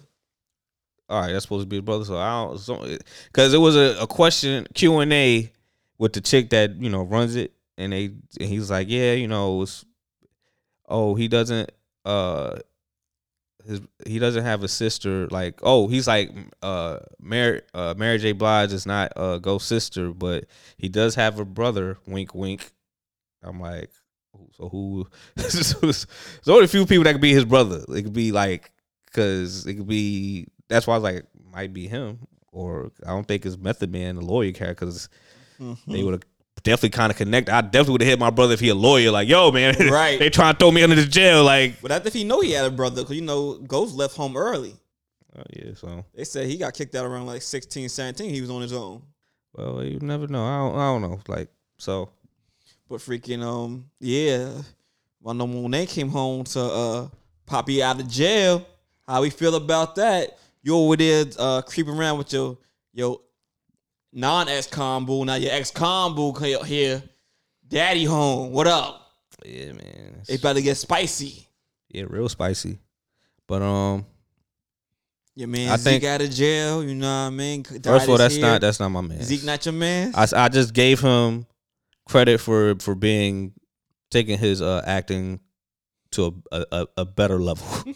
All 1.11 1.20
right, 1.20 1.32
that's 1.32 1.45
supposed 1.45 1.65
to 1.65 1.69
be 1.69 1.77
his 1.77 1.85
brother. 1.85 2.05
So 2.05 2.16
I 2.16 2.57
don't 2.66 3.03
because 3.27 3.53
it 3.53 3.59
was 3.59 3.77
a, 3.77 4.01
a 4.01 4.07
question 4.07 4.66
Q 4.74 5.01
and 5.01 5.12
A 5.12 5.51
with 5.99 6.12
the 6.12 6.20
chick 6.20 6.51
that 6.51 6.77
you 6.77 6.89
know 6.89 7.03
runs 7.03 7.35
it, 7.37 7.53
and 7.77 7.93
they 7.93 8.05
and 8.39 8.49
he's 8.49 8.70
like, 8.70 8.89
yeah, 8.89 9.12
you 9.15 9.27
know, 9.27 9.62
it's, 9.62 9.85
oh 10.89 11.15
he 11.15 11.28
doesn't 11.28 11.70
uh 12.05 12.59
his 13.66 13.81
he 14.07 14.19
doesn't 14.19 14.45
have 14.45 14.62
a 14.62 14.69
sister. 14.69 15.27
Like 15.28 15.59
oh, 15.62 15.89
he's 15.89 16.07
like 16.07 16.31
uh 16.62 17.01
Mary 17.20 17.62
uh 17.74 17.95
Mary 17.97 18.19
J. 18.19 18.32
Blige 18.32 18.73
is 18.73 18.87
not 18.87 19.12
uh 19.16 19.39
Ghost 19.39 19.66
sister, 19.66 20.12
but 20.12 20.47
he 20.77 20.89
does 20.89 21.16
have 21.16 21.39
a 21.39 21.45
brother. 21.45 21.99
Wink, 22.07 22.35
wink. 22.35 22.70
I'm 23.43 23.61
like, 23.61 23.91
so 24.53 24.69
who? 24.69 25.09
There's 25.35 26.07
only 26.47 26.65
a 26.65 26.69
few 26.69 26.87
people 26.87 27.05
that 27.05 27.12
could 27.12 27.20
be 27.20 27.32
his 27.32 27.45
brother. 27.45 27.85
It 27.89 28.03
could 28.03 28.12
be 28.12 28.32
like, 28.32 28.73
cause 29.12 29.66
it 29.66 29.74
could 29.74 29.89
be. 29.89 30.47
That's 30.70 30.86
why 30.86 30.94
I 30.94 30.98
was 30.98 31.02
like, 31.05 31.24
might 31.52 31.74
be 31.74 31.86
him, 31.88 32.20
or 32.52 32.90
I 33.05 33.10
don't 33.10 33.28
think 33.28 33.44
it's 33.44 33.59
Method 33.59 33.92
Man, 33.92 34.14
the 34.16 34.22
lawyer 34.22 34.52
character, 34.52 34.86
because 34.86 35.09
Mm-hmm. 35.60 35.92
they 35.92 36.02
would 36.02 36.14
have 36.14 36.22
definitely 36.62 36.88
kind 36.88 37.12
of 37.12 37.18
connected. 37.18 37.52
I 37.55 37.60
definitely 37.60 37.92
would 37.92 38.01
have 38.01 38.09
hit 38.09 38.18
my 38.18 38.30
brother 38.30 38.55
if 38.55 38.60
he 38.60 38.70
a 38.70 38.74
lawyer. 38.74 39.10
Like, 39.10 39.28
yo, 39.28 39.51
man, 39.52 39.74
Right. 39.90 40.18
they 40.18 40.30
trying 40.30 40.55
to 40.55 40.59
throw 40.59 40.70
me 40.70 40.82
under 40.82 40.97
the 40.97 41.05
jail. 41.05 41.44
Like, 41.44 41.82
But 41.82 41.88
that's 41.88 42.06
if 42.06 42.14
he 42.14 42.24
know 42.24 42.40
he 42.40 42.52
had 42.52 42.64
a 42.64 42.70
brother, 42.70 43.02
because 43.02 43.14
you 43.16 43.20
know 43.22 43.59
Ghost 43.59 43.94
left 43.94 44.16
home 44.16 44.38
early. 44.38 44.74
oh, 45.36 45.42
yeah. 45.55 45.74
So, 45.74 46.02
They 46.14 46.24
said 46.24 46.47
he 46.47 46.56
got 46.56 46.72
kicked 46.72 46.94
out 46.94 47.05
around 47.05 47.26
like 47.26 47.42
16, 47.42 47.90
17. 47.90 48.30
He 48.32 48.40
was 48.40 48.48
on 48.48 48.62
his 48.62 48.72
own. 48.72 49.02
well, 49.52 49.84
you 49.84 49.98
never 50.01 50.26
know. 50.28 50.44
I 50.47 50.56
don't, 50.59 50.74
I 50.78 50.86
don't 50.86 51.02
know. 51.02 51.20
Like, 51.28 51.51
so 51.76 52.09
But 52.88 53.01
freaking 53.01 53.42
um 53.42 53.90
yeah, 53.98 54.51
when 55.20 55.36
no 55.36 55.47
Monet 55.47 55.86
came 55.86 56.09
home 56.09 56.44
to 56.44 56.60
uh 56.62 57.09
Poppy 57.44 57.82
out 57.82 58.01
of 58.01 58.09
jail. 58.09 58.64
How 59.06 59.20
we 59.20 59.28
feel 59.28 59.56
about 59.56 59.97
that? 59.97 60.38
You 60.62 60.77
over 60.77 60.97
there 60.97 61.24
uh 61.39 61.62
creeping 61.62 61.95
around 61.95 62.19
with 62.19 62.32
your 62.32 62.59
your 62.93 63.20
non 64.12 64.49
ex 64.49 64.66
combo, 64.66 65.24
now 65.24 65.35
your 65.37 65.53
ex 65.53 65.70
combo 65.70 66.32
here. 66.32 67.03
Daddy 67.66 68.05
home. 68.05 68.51
What 68.53 68.66
up? 68.66 68.97
yeah, 69.45 69.73
man, 69.73 70.23
They 70.27 70.35
about 70.35 70.55
to 70.57 70.62
get 70.62 70.77
spicy. 70.77 71.47
yeah, 71.89 72.05
real 72.09 72.28
spicy. 72.28 72.78
But 73.47 73.62
um, 73.62 74.05
Your 75.37 75.49
man 75.49 75.70
I 75.70 75.77
Zeke 75.77 76.03
think- 76.03 76.05
out 76.05 76.20
of 76.20 76.31
jail. 76.31 76.82
You 76.85 76.95
know 76.97 77.07
what 77.07 77.28
I 77.28 77.31
mean? 77.31 77.62
first 77.65 77.87
of 78.05 78.11
all, 78.11 78.19
that's 78.19 78.37
not 78.37 78.61
that's 78.61 78.81
not 78.81 78.89
my 78.91 79.01
man. 79.01 79.23
Zeke. 79.23 79.45
Not 79.45 79.65
your 79.65 79.73
man. 79.73 80.12
I, 80.15 80.27
I 80.37 80.49
just 80.49 80.74
gave 80.74 81.01
him 81.01 81.47
credit 82.09 82.39
for 82.41 82.74
for 82.81 82.95
being 82.97 83.53
taking 84.11 84.37
his 84.37 84.61
uh 84.61 84.82
acting 84.85 85.41
to 86.11 86.43
a 86.53 86.65
a, 86.73 86.87
a 86.99 87.05
better 87.05 87.39
level. 87.39 87.66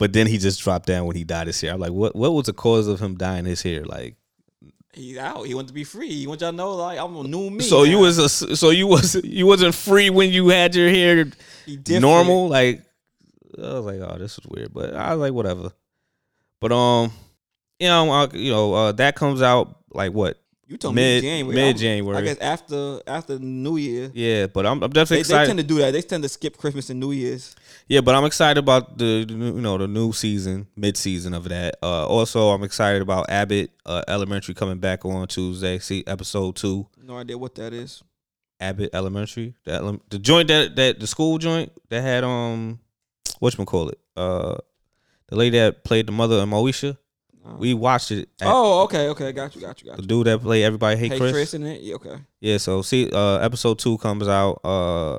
but 0.00 0.14
then 0.14 0.26
he 0.26 0.38
just 0.38 0.60
dropped 0.62 0.86
down 0.86 1.04
when 1.04 1.14
he 1.14 1.24
dyed 1.24 1.46
his 1.46 1.60
hair. 1.60 1.72
I'm 1.74 1.78
like, 1.78 1.92
what 1.92 2.16
what 2.16 2.32
was 2.32 2.46
the 2.46 2.54
cause 2.54 2.88
of 2.88 3.00
him 3.00 3.16
dyeing 3.16 3.44
his 3.44 3.62
hair? 3.62 3.84
Like, 3.84 4.16
He's 4.94 5.18
out. 5.18 5.44
He 5.44 5.54
want 5.54 5.68
to 5.68 5.74
be 5.74 5.84
free. 5.84 6.10
He 6.10 6.26
want 6.26 6.40
y'all 6.40 6.50
to 6.50 6.56
know 6.56 6.74
like 6.74 6.98
I'm 6.98 7.14
a 7.14 7.22
new 7.22 7.50
me. 7.50 7.62
so 7.62 7.84
you 7.84 7.98
was 7.98 8.18
a, 8.18 8.56
so 8.56 8.70
you 8.70 8.86
was 8.86 9.14
you 9.22 9.46
wasn't 9.46 9.74
free 9.74 10.08
when 10.10 10.30
you 10.30 10.48
had 10.48 10.74
your 10.74 10.88
hair 10.88 11.26
He 11.66 11.78
normal. 12.00 12.48
Like, 12.48 12.82
I 13.56 13.74
was 13.74 13.84
like, 13.84 14.00
oh, 14.00 14.16
this 14.18 14.38
is 14.38 14.46
weird, 14.48 14.72
but 14.72 14.94
I 14.94 15.14
was 15.14 15.20
like, 15.20 15.32
whatever. 15.32 15.70
But 16.60 16.72
um, 16.72 17.12
you 17.78 17.88
know, 17.88 18.10
uh, 18.10 18.28
you 18.32 18.52
know, 18.52 18.74
uh, 18.74 18.92
that 18.92 19.16
comes 19.16 19.42
out 19.42 19.76
like 19.92 20.12
what 20.12 20.42
You 20.66 20.76
told 20.76 20.94
mid 20.94 21.22
me 21.22 21.28
January. 21.28 21.54
mid 21.54 21.76
January. 21.76 22.16
I 22.16 22.22
guess 22.22 22.38
after 22.38 23.00
after 23.06 23.38
New 23.38 23.76
Year. 23.76 24.10
Yeah, 24.12 24.46
but 24.46 24.66
I'm, 24.66 24.82
I'm 24.82 24.90
definitely 24.90 25.22
They, 25.24 25.38
they 25.38 25.46
tend 25.46 25.58
to 25.58 25.64
do 25.64 25.76
that. 25.78 25.92
They 25.92 26.02
tend 26.02 26.22
to 26.24 26.28
skip 26.28 26.56
Christmas 26.56 26.90
and 26.90 26.98
New 26.98 27.12
Year's. 27.12 27.54
Yeah, 27.90 28.02
but 28.02 28.14
I'm 28.14 28.24
excited 28.24 28.56
about 28.56 28.98
the, 28.98 29.26
you 29.28 29.36
know 29.36 29.76
the 29.76 29.88
new 29.88 30.12
season, 30.12 30.68
mid 30.76 30.96
season 30.96 31.34
of 31.34 31.48
that. 31.48 31.74
Uh, 31.82 32.06
also, 32.06 32.50
I'm 32.50 32.62
excited 32.62 33.02
about 33.02 33.28
Abbott 33.28 33.72
uh, 33.84 34.02
Elementary 34.06 34.54
coming 34.54 34.78
back 34.78 35.04
on 35.04 35.26
Tuesday. 35.26 35.80
See 35.80 36.04
episode 36.06 36.54
two, 36.54 36.86
No 37.02 37.16
idea 37.16 37.36
what 37.36 37.56
that 37.56 37.72
is. 37.72 38.00
Abbott 38.60 38.90
Elementary, 38.92 39.54
the, 39.64 39.72
ele- 39.72 40.00
the 40.08 40.20
joint 40.20 40.46
that 40.48 40.76
that 40.76 41.00
the 41.00 41.08
school 41.08 41.38
joint 41.38 41.72
that 41.88 42.02
had 42.02 42.22
um, 42.22 42.78
what 43.40 43.58
you 43.58 43.64
call 43.64 43.88
it? 43.88 43.98
Uh, 44.16 44.56
the 45.26 45.34
lady 45.34 45.58
that 45.58 45.82
played 45.82 46.06
the 46.06 46.12
mother 46.12 46.36
in 46.38 46.48
Moesha. 46.48 46.96
We 47.58 47.74
watched 47.74 48.12
it. 48.12 48.28
At, 48.40 48.46
Oh, 48.48 48.82
okay, 48.84 49.08
okay, 49.08 49.32
got 49.32 49.56
you, 49.56 49.62
got 49.62 49.82
you, 49.82 49.88
got 49.90 49.96
you. 49.96 50.02
the 50.02 50.06
dude 50.06 50.26
that 50.28 50.40
played 50.40 50.62
everybody 50.62 50.96
hate 50.96 51.10
Hey, 51.10 51.18
Chris. 51.18 51.32
Chris. 51.32 51.54
in 51.54 51.66
it. 51.66 51.80
Yeah, 51.80 51.94
okay. 51.96 52.18
Yeah, 52.38 52.58
so 52.58 52.82
see, 52.82 53.10
uh, 53.10 53.38
episode 53.38 53.80
two 53.80 53.98
comes 53.98 54.28
out. 54.28 54.60
Uh, 54.62 55.16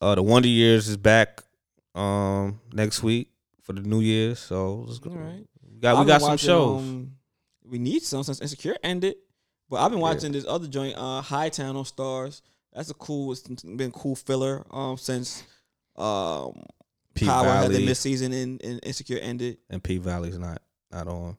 uh, 0.00 0.16
the 0.16 0.22
Wonder 0.24 0.48
Years 0.48 0.88
is 0.88 0.96
back 0.96 1.42
um 1.96 2.60
next 2.72 3.02
week 3.02 3.30
for 3.62 3.72
the 3.72 3.80
New 3.80 4.00
Year. 4.00 4.34
So 4.34 4.84
let's 4.86 4.98
go. 4.98 5.10
All 5.10 5.16
right. 5.16 5.46
We 5.72 5.80
got 5.80 5.98
we 5.98 6.06
got 6.06 6.20
some 6.20 6.30
watching, 6.30 6.46
shows. 6.46 6.80
um, 6.80 7.12
we 7.64 7.78
need 7.78 8.02
some 8.02 8.22
since 8.22 8.40
Insecure 8.40 8.76
ended, 8.82 9.16
but 9.68 9.76
I've 9.76 9.90
been 9.90 10.00
watching 10.00 10.32
this 10.32 10.46
other 10.46 10.68
joint, 10.68 10.96
uh, 10.96 11.20
Hightown 11.20 11.76
on 11.76 11.84
Starz. 11.84 12.42
That's 12.72 12.90
a 12.90 12.94
cool. 12.94 13.32
It's 13.32 13.42
been 13.42 13.90
cool 13.90 14.14
filler. 14.14 14.64
Um, 14.70 14.96
since 14.98 15.42
um, 15.96 16.62
P 17.14 17.26
Power 17.26 17.48
had 17.48 17.70
the 17.70 17.78
midseason 17.78 17.86
mid 17.86 17.96
season 17.96 18.32
and, 18.32 18.62
and 18.62 18.80
Insecure 18.84 19.18
ended. 19.18 19.58
and 19.70 19.82
P 19.82 19.98
Valley's 19.98 20.38
not 20.38 20.62
not 20.92 21.08
on, 21.08 21.36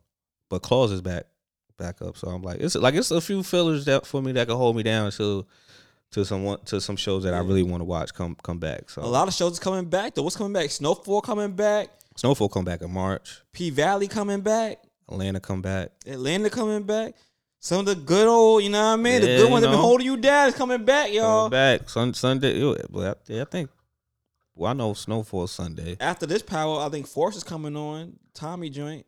but 0.50 0.62
Claws 0.62 0.92
is 0.92 1.02
back 1.02 1.26
back 1.78 2.02
up. 2.02 2.18
So 2.18 2.28
I'm 2.28 2.42
like, 2.42 2.60
it's 2.60 2.76
like 2.76 2.96
it's 2.96 3.12
a 3.12 3.22
few 3.22 3.44
fillers 3.44 3.86
that 3.86 4.06
for 4.06 4.22
me 4.22 4.32
that 4.34 4.48
can 4.48 4.58
hold 4.58 4.76
me 4.76 4.84
down 4.84 5.12
to 5.12 5.46
to 6.12 6.24
some 6.26 6.58
to 6.66 6.80
some 6.82 6.96
shows 6.96 7.24
that 7.24 7.34
I 7.34 7.40
really 7.40 7.64
want 7.64 7.82
to 7.82 7.86
watch 7.86 8.14
come 8.14 8.36
come 8.44 8.60
back. 8.60 8.90
So 8.90 9.02
A 9.02 9.06
lot 9.06 9.28
of 9.28 9.34
shows 9.34 9.54
is 9.54 9.60
coming 9.60 9.86
back. 9.86 10.16
Though, 10.16 10.24
what's 10.24 10.36
coming 10.38 10.54
back? 10.54 10.70
Snowfall 10.72 11.22
coming 11.22 11.52
back. 11.52 11.90
Snowfall 12.16 12.50
come 12.50 12.66
back 12.66 12.82
in 12.82 12.92
March. 12.92 13.42
P 13.54 13.70
Valley 13.70 14.08
coming 14.08 14.42
back. 14.42 14.80
Atlanta 15.10 15.40
come 15.40 15.62
back. 15.62 15.92
Atlanta 16.06 16.50
coming 16.50 16.84
back. 16.84 17.16
Some 17.60 17.80
of 17.82 17.86
the 17.88 17.96
good 17.96 18.28
old, 18.28 18.64
you 18.64 18.70
know 18.70 18.80
what 18.80 18.94
I 18.94 18.96
mean? 18.98 19.22
the 19.22 19.28
good 19.28 19.50
ones 19.50 19.64
that 19.64 19.72
been 19.72 19.80
holding 19.80 20.06
you 20.06 20.16
down 20.18 20.48
is 20.48 20.54
coming 20.56 20.86
back, 20.86 21.12
y'all. 21.12 21.50
Coming 21.50 21.52
back 21.80 21.90
Sun, 21.90 22.14
Sunday. 22.14 22.58
ew, 22.58 22.78
Well, 22.90 23.12
I, 23.12 23.34
yeah, 23.34 23.42
I 23.42 23.46
think. 23.46 23.70
Well, 24.56 24.72
I 24.72 24.74
know 24.74 24.94
Snowfall 24.94 25.48
Sunday. 25.48 25.98
After 26.00 26.26
this 26.26 26.42
power, 26.42 26.82
I 26.82 26.90
think 26.90 27.08
Force 27.08 27.36
is 27.36 27.44
coming 27.44 27.76
on. 27.76 28.14
Tommy 28.34 28.70
joint. 28.70 29.06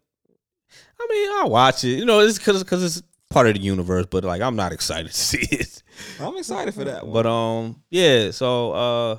I 1.00 1.08
mean, 1.10 1.30
I'll 1.40 1.50
watch 1.50 1.84
it. 1.84 1.98
You 1.98 2.06
know, 2.06 2.20
it's 2.20 2.38
because 2.38 2.84
it's 2.84 3.04
part 3.30 3.48
of 3.48 3.54
the 3.56 3.60
universe, 3.62 4.06
but 4.10 4.24
like 4.24 4.42
I'm 4.42 4.56
not 4.56 4.72
excited 4.72 5.08
to 5.12 5.14
see 5.18 5.46
it. 5.52 5.84
I'm 6.20 6.36
excited 6.38 6.74
for 6.74 6.84
that 6.86 7.06
one. 7.06 7.14
But 7.14 7.26
um, 7.26 7.84
yeah. 7.90 8.32
So 8.32 8.72
uh, 8.74 9.18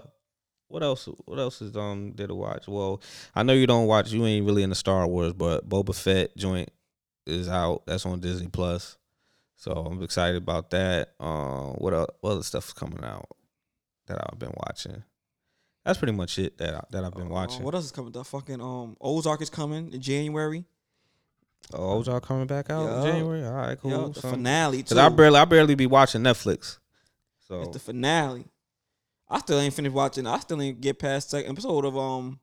what 0.69 0.83
else? 0.83 1.09
What 1.27 1.39
else 1.39 1.61
is 1.63 1.77
um 1.77 2.13
did 2.13 2.29
to 2.29 2.35
watch? 2.35 2.67
Well, 2.69 3.01
I 3.35 3.43
know 3.43 3.53
you 3.53 3.67
don't 3.67 3.87
watch. 3.87 4.13
You 4.13 4.25
ain't 4.27 4.47
really 4.47 4.63
into 4.63 4.75
Star 4.77 5.07
Wars, 5.07 5.33
but 5.33 5.69
Boba 5.69 5.95
Fett 5.95 6.37
joint 6.37 6.71
is 7.27 7.49
out. 7.49 7.83
That's 7.87 8.07
on 8.07 8.21
Disney 8.21 8.49
Plus. 8.49 8.97
So 9.57 9.73
I'm 9.73 10.03
excited 10.03 10.37
about 10.37 10.71
that. 10.71 11.11
Um, 11.21 11.75
what 11.75 11.93
else, 11.93 12.09
what 12.23 12.31
other 12.33 12.43
stuff 12.43 12.69
is 12.69 12.73
coming 12.73 13.05
out 13.05 13.29
that 14.07 14.19
I've 14.19 14.39
been 14.39 14.55
watching? 14.57 15.03
That's 15.85 15.99
pretty 15.99 16.13
much 16.13 16.39
it 16.39 16.57
that 16.59 16.75
I, 16.75 16.81
that 16.91 17.05
I've 17.05 17.13
been 17.15 17.27
Uh, 17.27 17.31
watching. 17.31 17.63
what 17.63 17.75
else 17.75 17.85
is 17.85 17.93
coming? 17.93 18.13
The 18.13 18.25
fucking 18.25 18.61
um 18.61 18.97
Ozark 19.01 19.43
is 19.43 19.51
coming 19.51 19.93
in 19.93 20.01
January. 20.01 20.65
Oh, 21.73 22.03
y'all 22.03 22.21
coming 22.21 22.47
back 22.47 22.69
out 22.71 22.87
in 22.99 23.05
January. 23.13 23.45
All 23.45 23.53
right, 23.53 23.79
cool. 23.81 23.91
Yo, 23.91 24.09
the 24.09 24.21
finale 24.21 24.83
too. 24.83 24.95
Cause 24.95 24.99
I 24.99 25.09
barely, 25.09 25.39
I 25.39 25.45
barely 25.45 25.75
be 25.75 25.87
watching 25.87 26.23
Netflix. 26.23 26.79
So 27.47 27.63
It's 27.63 27.73
the 27.73 27.79
finale. 27.79 28.45
I 29.29 29.39
still 29.39 29.61
ain't 29.61 29.75
finished 29.75 29.95
watching. 29.95 30.27
I 30.27 30.39
still 30.41 30.61
ain't 30.61 30.81
get 30.81 30.99
past 30.99 31.31
second 31.31 31.51
episode 31.53 31.85
of 31.85 31.97
um 31.97 32.41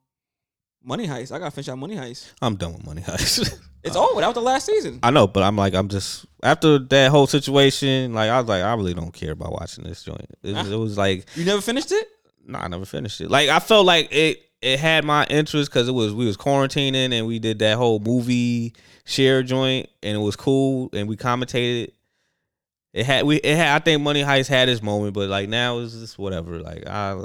Money 0.84 1.08
Heist. 1.08 1.34
I 1.34 1.40
gotta 1.40 1.52
finish 1.52 1.68
out 1.68 1.78
Money 1.78 1.96
Heist. 1.98 2.32
I'm 2.42 2.56
done 2.56 2.74
with 2.74 2.86
Money 2.86 3.02
Heist. 3.02 3.60
It's 3.84 3.96
over. 3.96 4.20
That 4.20 4.28
was 4.28 4.34
the 4.36 4.42
last 4.42 4.66
season. 4.66 5.00
I 5.02 5.12
know, 5.12 5.28
but 5.28 5.44
I'm 5.44 5.56
like, 5.56 5.74
I'm 5.74 5.88
just 5.88 6.26
after 6.44 6.78
that 6.78 7.10
whole 7.10 7.26
situation. 7.28 8.14
Like, 8.14 8.30
I 8.30 8.38
was 8.42 8.50
like, 8.50 8.62
I 8.62 8.74
really 8.74 8.94
don't 8.94 9.14
care 9.14 9.32
about 9.32 9.54
watching 9.54 9.86
this 9.86 10.04
joint. 10.04 10.26
It, 10.44 10.56
was- 10.56 10.70
it 10.72 10.76
was 10.76 10.98
like, 10.98 11.26
You 11.36 11.46
never 11.46 11.62
finished 11.62 11.94
it? 11.94 12.06
Nah, 12.48 12.64
I 12.64 12.68
never 12.68 12.86
finished 12.86 13.22
it. 13.22 13.30
Like, 13.30 13.50
I 13.50 13.60
felt 13.60 13.86
like 13.86 14.12
it, 14.12 14.42
it 14.62 14.80
had 14.80 15.06
my 15.06 15.26
interest 15.26 15.70
because 15.70 15.88
it 15.88 15.92
was 15.92 16.14
we 16.14 16.26
was 16.26 16.38
quarantining 16.38 17.14
and 17.14 17.28
we 17.28 17.40
did 17.40 17.60
that 17.60 17.78
whole 17.78 18.00
movie 18.00 18.74
share 19.06 19.44
joint 19.44 19.88
and 20.02 20.16
it 20.18 20.20
was 20.22 20.36
cool 20.36 20.90
and 20.94 21.08
we 21.08 21.16
commentated. 21.16 21.92
It 22.94 23.06
had 23.06 23.26
we 23.26 23.36
it 23.38 23.56
had 23.56 23.76
I 23.76 23.80
think 23.84 24.02
Money 24.02 24.24
Heist 24.24 24.48
had 24.48 24.70
its 24.70 24.82
moment, 24.82 25.14
but 25.14 25.30
like 25.30 25.50
now 25.50 25.78
it's 25.80 25.94
just 25.94 26.18
whatever. 26.18 26.60
Like 26.60 26.88
I 26.88 27.22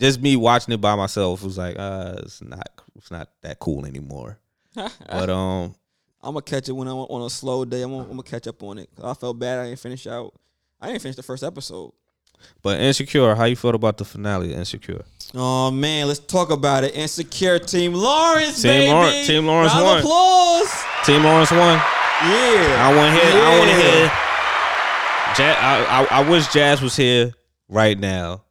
just 0.00 0.20
me 0.20 0.36
watching 0.36 0.72
it 0.72 0.80
by 0.80 0.94
myself 0.94 1.42
was 1.42 1.58
like, 1.58 1.78
uh, 1.78 2.14
it's 2.20 2.42
not 2.42 2.68
it's 2.96 3.10
not 3.10 3.28
that 3.42 3.58
cool 3.58 3.86
anymore. 3.86 4.38
But 5.10 5.28
um, 5.28 5.74
I'm 6.22 6.34
gonna 6.34 6.42
catch 6.42 6.68
it 6.68 6.72
when 6.72 6.86
I'm 6.86 6.94
on 6.96 7.26
a 7.26 7.30
slow 7.30 7.64
day. 7.64 7.82
I'm 7.82 7.90
gonna, 7.90 8.04
I'm 8.04 8.10
gonna 8.10 8.22
catch 8.22 8.46
up 8.46 8.62
on 8.62 8.78
it. 8.78 8.88
I 9.02 9.12
felt 9.14 9.38
bad. 9.38 9.58
I 9.58 9.64
didn't 9.66 9.80
finish 9.80 10.06
out. 10.06 10.34
I 10.80 10.88
didn't 10.88 11.02
finish 11.02 11.16
the 11.16 11.22
first 11.22 11.42
episode. 11.42 11.92
But 12.62 12.80
Insecure, 12.80 13.34
how 13.34 13.44
you 13.44 13.56
felt 13.56 13.74
about 13.74 13.96
the 13.98 14.04
finale? 14.04 14.52
of 14.52 14.58
Insecure. 14.58 15.04
Oh 15.34 15.70
man, 15.70 16.06
let's 16.08 16.20
talk 16.20 16.50
about 16.50 16.84
it. 16.84 16.94
Insecure 16.94 17.58
Team 17.58 17.92
Lawrence, 17.94 18.62
Team 18.62 18.70
baby. 18.70 18.90
Lawrence- 18.92 19.26
Team 19.26 19.46
Lawrence 19.46 19.72
Round 19.74 19.84
won. 19.84 19.98
applause. 19.98 20.84
Team 21.04 21.22
Lawrence 21.24 21.50
won. 21.50 21.58
Yeah. 21.58 22.86
I 22.88 22.94
want 22.96 23.14
to 23.14 23.26
hear. 23.26 23.42
I 23.42 23.58
want 23.58 23.70
to 23.70 23.76
hear. 23.76 24.12
Jazz, 25.36 25.56
I, 25.60 25.84
I 26.10 26.18
I 26.24 26.30
wish 26.30 26.48
Jazz 26.48 26.80
was 26.82 26.96
here 26.96 27.32
right 27.68 27.96
now, 27.98 28.42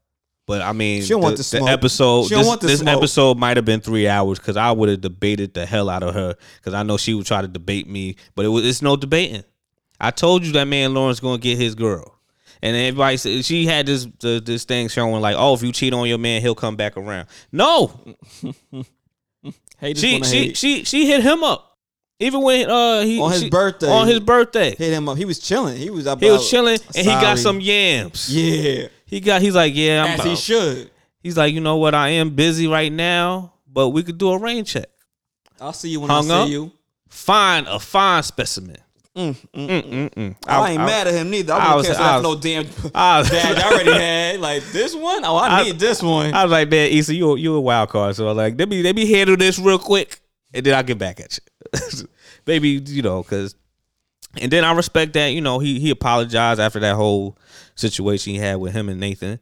but 0.45 0.61
I 0.61 0.72
mean, 0.73 1.01
She 1.01 1.09
the, 1.09 1.18
want 1.18 1.38
the 1.38 1.65
episode. 1.68 2.30
This 2.30 2.47
want 2.47 2.61
the 2.61 2.68
this 2.68 2.85
episode 2.85 3.38
might 3.38 3.57
have 3.57 3.65
been 3.65 3.81
three 3.81 4.07
hours 4.07 4.38
because 4.39 4.55
I 4.55 4.72
would 4.72 4.88
have 4.88 5.01
debated 5.01 5.53
the 5.55 5.65
hell 5.65 5.89
out 5.89 6.03
of 6.03 6.14
her 6.14 6.35
because 6.57 6.73
I 6.76 6.84
know 6.84 6.97
she 6.97 7.14
would 7.15 7.26
try 7.26 7.41
to 7.41 7.47
debate 7.47 7.89
me, 7.89 8.15
but 8.35 8.45
it 8.45 8.49
was 8.49 8.65
it's 8.65 8.81
no 8.81 8.95
debating. 8.95 9.43
I 9.99 10.11
told 10.11 10.45
you 10.45 10.51
that 10.53 10.65
man 10.65 10.93
Lawrence 10.93 11.19
gonna 11.19 11.39
get 11.39 11.57
his 11.57 11.73
girl. 11.76 12.16
And 12.61 12.75
everybody 12.75 13.17
said 13.17 13.45
she 13.45 13.65
had 13.65 13.85
this 13.85 14.07
this 14.21 14.65
thing 14.65 14.88
showing 14.88 15.21
like, 15.21 15.35
oh, 15.38 15.53
if 15.53 15.61
you 15.63 15.71
cheat 15.71 15.93
on 15.93 16.07
your 16.07 16.17
man, 16.17 16.41
he'll 16.41 16.55
come 16.55 16.75
back 16.75 16.97
around. 16.97 17.27
No, 17.51 17.91
Hate 19.79 19.97
She 19.97 20.23
she 20.23 20.53
she 20.53 20.84
she 20.84 21.07
hit 21.07 21.21
him 21.21 21.43
up. 21.43 21.77
Even 22.19 22.41
when 22.41 22.67
uh 22.69 23.01
he 23.01 23.19
On 23.21 23.31
his 23.31 23.43
she- 23.43 23.49
birthday. 23.49 23.89
On 23.91 24.07
his 24.07 24.19
birthday. 24.19 24.75
hit 24.75 24.91
him 24.91 25.07
up. 25.07 25.17
He 25.17 25.25
was 25.25 25.38
chilling. 25.39 25.77
He 25.77 25.89
was 25.91 26.07
about, 26.07 26.23
He 26.23 26.31
was 26.31 26.49
chilling 26.49 26.79
and 26.95 27.05
he 27.05 27.11
got 27.11 27.38
some 27.38 27.61
yams. 27.61 28.27
Yeah, 28.35 28.88
He 29.05 29.19
got 29.19 29.41
he's 29.41 29.53
like, 29.55 29.75
Yeah, 29.75 30.03
I'm 30.03 30.19
as 30.19 30.25
he 30.25 30.35
should. 30.35 30.89
he's 31.21 31.38
like, 31.38 31.53
you 31.53 31.61
know 31.61 31.75
what, 31.77 31.93
I 31.93 32.09
am 32.09 32.31
busy 32.31 32.65
right 32.67 32.91
now, 32.91 33.53
but 33.71 33.89
we 33.89 34.01
could 34.01 34.17
do 34.17 34.31
a 34.31 34.39
rain 34.39 34.65
check. 34.65 34.88
I'll 35.61 35.73
see 35.73 35.89
you 35.89 35.99
when 35.99 36.09
Hung 36.09 36.31
I 36.31 36.39
up? 36.41 36.47
see 36.47 36.53
you. 36.53 36.71
Fine, 37.09 37.67
a 37.67 37.79
fine 37.79 38.23
specimen. 38.23 38.77
Mm, 39.18 39.35
mm, 39.35 39.68
Mm, 39.68 39.84
mm, 39.89 40.10
mm. 40.14 40.35
I, 40.48 40.72
ain't 40.72 40.81
mad 40.81 41.07
at 41.07 41.14
him 41.15 41.30
neither. 41.31 41.53
I, 41.53 41.57
I 41.73 41.76
was- 41.76 41.85
cancel 41.88 42.03
I 42.06 42.18
was- 42.18 42.23
no 42.23 42.35
damn 42.39 42.65
I 42.95 43.19
was- 43.19 43.31
I 43.34 43.61
already 43.72 43.91
had. 43.99 44.39
Like 44.39 44.64
this 44.72 44.94
one, 44.95 45.26
oh, 45.26 45.35
I, 45.38 45.48
I- 45.48 45.64
need 45.64 45.80
this 45.80 46.03
one. 46.03 46.34
I 46.34 46.44
was 46.44 46.52
like, 46.52 46.69
man, 46.69 46.91
Issa, 46.91 47.15
you 47.15 47.31
a- 47.34 47.39
you 47.39 47.56
a 47.56 47.60
wild 47.61 47.89
card. 47.89 48.15
So 48.15 48.27
I'm 48.30 48.38
like, 48.38 48.57
let 48.60 48.69
me 48.69 48.84
let 48.84 48.95
me 48.95 49.11
handle 49.11 49.35
this 49.35 49.57
real 49.57 49.80
quick, 49.80 50.19
and 50.53 50.64
then 50.65 50.76
I'll 50.76 50.84
get 50.84 50.98
back 50.99 51.19
at 51.19 51.38
you. 51.39 52.07
Maybe 52.45 52.69
you 52.85 53.02
know, 53.02 53.23
cause, 53.23 53.56
and 54.39 54.52
then 54.52 54.64
I 54.64 54.72
respect 54.73 55.14
that. 55.14 55.27
You 55.30 55.41
know, 55.41 55.57
he 55.60 55.80
he 55.80 55.89
apologized 55.89 56.60
after 56.60 56.80
that 56.81 56.95
whole 56.95 57.38
situation 57.76 58.34
he 58.34 58.39
had 58.39 58.57
with 58.57 58.73
him 58.73 58.88
and 58.89 58.99
Nathan, 58.99 59.39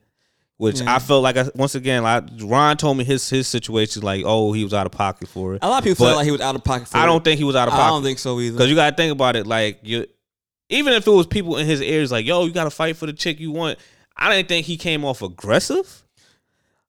which 0.57 0.80
Yeah. 0.82 0.95
I 0.95 0.99
felt 0.99 1.22
like 1.23 1.36
I, 1.38 1.49
once 1.56 1.76
again, 1.76 2.03
like 2.03 2.23
Ron 2.41 2.77
told 2.77 2.98
me 2.98 3.03
his 3.03 3.30
his 3.30 3.48
situation, 3.48 4.02
like, 4.03 4.23
oh, 4.26 4.53
he 4.53 4.64
was 4.64 4.73
out 4.73 4.86
of 4.86 4.91
pocket 4.91 5.27
for 5.27 5.56
it. 5.56 5.60
a 5.61 5.68
lot 5.69 5.80
of 5.80 5.84
people 5.84 6.06
But 6.06 6.11
feel 6.11 6.15
like 6.18 6.26
he 6.26 6.32
was 6.32 6.41
out 6.41 6.56
of 6.56 6.64
pocket. 6.64 6.88
For 6.88 6.98
I 6.98 7.03
it. 7.03 7.07
don't 7.07 7.23
think 7.23 7.38
he 7.38 7.44
was 7.44 7.56
out 7.56 7.68
of 7.68 7.73
pocket. 7.73 7.84
I 7.86 7.90
don't 7.90 8.03
think 8.03 8.19
so 8.19 8.40
either. 8.40 8.56
Because 8.57 8.69
you 8.69 8.76
gotta 8.76 8.95
think 8.95 9.11
about 9.11 9.36
it, 9.36 9.45
like 9.48 9.80
you, 9.84 10.06
even 10.69 10.94
if 10.94 11.06
it 11.06 11.11
was 11.11 11.27
people 11.27 11.57
in 11.57 11.65
his 11.68 11.82
ears, 11.82 12.11
like 12.11 12.26
yo, 12.26 12.45
you 12.45 12.52
gotta 12.52 12.69
fight 12.69 12.95
for 12.98 13.06
the 13.06 13.14
chick 13.14 13.40
you 13.40 13.52
want. 13.52 13.77
I 14.18 14.34
didn't 14.34 14.48
think 14.48 14.65
he 14.65 14.77
came 14.77 15.03
off 15.03 15.22
aggressive 15.22 16.03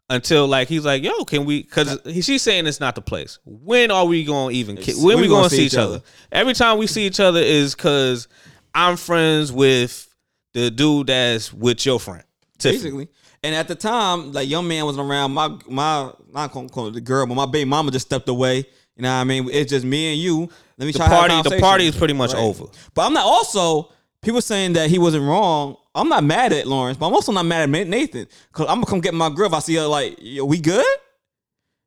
until 0.08 0.46
like 0.46 0.68
he's 0.68 0.84
like, 0.84 1.02
yo, 1.02 1.24
can 1.24 1.44
we? 1.44 1.62
Because 1.62 1.98
she's 2.22 2.42
saying 2.42 2.66
it's 2.66 2.78
not 2.80 2.94
the 2.94 3.00
place. 3.02 3.38
When 3.44 3.90
are 3.90 4.04
we 4.04 4.24
gonna 4.24 4.52
even? 4.52 4.76
ki- 4.76 4.82
It's- 4.92 5.02
When 5.02 5.16
we 5.16 5.22
we 5.22 5.28
gonna 5.28 5.40
gonna 5.42 5.50
see 5.50 5.66
each 5.66 5.74
other? 5.76 6.02
Every 6.30 6.54
time 6.54 6.78
we 6.78 6.86
see 6.86 7.04
each 7.06 7.18
other 7.20 7.40
is 7.40 7.74
because 7.74 8.28
I'm 8.74 8.96
friends 8.96 9.50
with 9.50 10.08
the 10.52 10.70
dude 10.70 11.08
that's 11.08 11.52
with 11.52 11.84
your 11.84 11.98
friend. 11.98 12.22
Tiffany. 12.58 12.78
basically. 12.78 13.08
And 13.46 13.54
at 13.54 13.68
the 13.68 13.76
time, 13.76 14.32
like 14.32 14.48
young 14.48 14.66
man 14.66 14.84
wasn't 14.84 15.08
around. 15.08 15.32
My 15.32 15.56
my 15.68 16.10
not 16.32 16.50
gonna 16.50 16.68
call 16.68 16.88
it 16.88 16.94
the 16.94 17.00
girl, 17.00 17.24
but 17.28 17.34
my 17.34 17.46
baby 17.46 17.64
mama 17.64 17.92
just 17.92 18.04
stepped 18.06 18.28
away. 18.28 18.56
You 18.96 19.02
know 19.02 19.08
what 19.08 19.20
I 19.20 19.24
mean? 19.24 19.48
It's 19.52 19.70
just 19.70 19.84
me 19.84 20.10
and 20.12 20.20
you. 20.20 20.48
Let 20.78 20.86
me 20.86 20.90
The 20.90 20.98
try 20.98 21.08
to 21.08 21.14
have 21.14 21.24
a 21.24 21.28
party, 21.28 21.56
the 21.56 21.60
party 21.60 21.86
is 21.86 21.96
pretty 21.96 22.14
much 22.14 22.34
Right. 22.34 22.42
over. 22.42 22.64
But 22.92 23.06
I'm 23.06 23.12
not 23.12 23.24
also 23.24 23.92
people 24.20 24.40
saying 24.40 24.72
that 24.72 24.90
he 24.90 24.98
wasn't 24.98 25.22
wrong. 25.22 25.76
I'm 25.94 26.08
not 26.08 26.24
mad 26.24 26.52
at 26.52 26.66
Lawrence, 26.66 26.98
but 26.98 27.06
I'm 27.06 27.14
also 27.14 27.30
not 27.30 27.46
mad 27.46 27.62
at 27.72 27.86
Nathan 27.86 28.26
because 28.52 28.66
I'm 28.68 28.78
gonna 28.78 28.86
come 28.86 29.00
get 29.00 29.14
my 29.14 29.30
girl 29.30 29.46
if 29.46 29.52
I 29.52 29.60
see 29.60 29.76
her 29.76 29.86
like, 29.86 30.16
Yo, 30.20 30.44
we 30.44 30.58
good? 30.58 30.84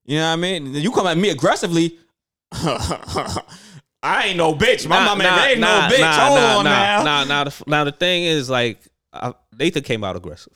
You 0.05 0.15
know 0.19 0.27
what 0.27 0.33
I 0.33 0.35
mean? 0.37 0.71
Then 0.71 0.81
You 0.81 0.91
come 0.93 1.07
at 1.07 1.17
me 1.17 1.27
aggressively. 1.29 1.99
I 2.53 4.27
ain't 4.27 4.37
no 4.37 4.55
bitch. 4.55 4.87
My 4.87 5.03
mama 5.03 5.25
ain't 5.25 5.59
no 5.59 5.67
bitch. 5.91 6.19
Hold 6.19 6.39
on 6.39 6.63
nah, 6.63 6.71
now. 6.71 7.03
Nah, 7.03 7.23
nah, 7.25 7.43
the, 7.43 7.63
now 7.67 7.83
the 7.83 7.91
thing 7.91 8.23
is 8.23 8.49
like 8.49 8.79
uh, 9.11 9.33
Nathan 9.57 9.83
came 9.83 10.05
out 10.05 10.15
aggressive. 10.15 10.53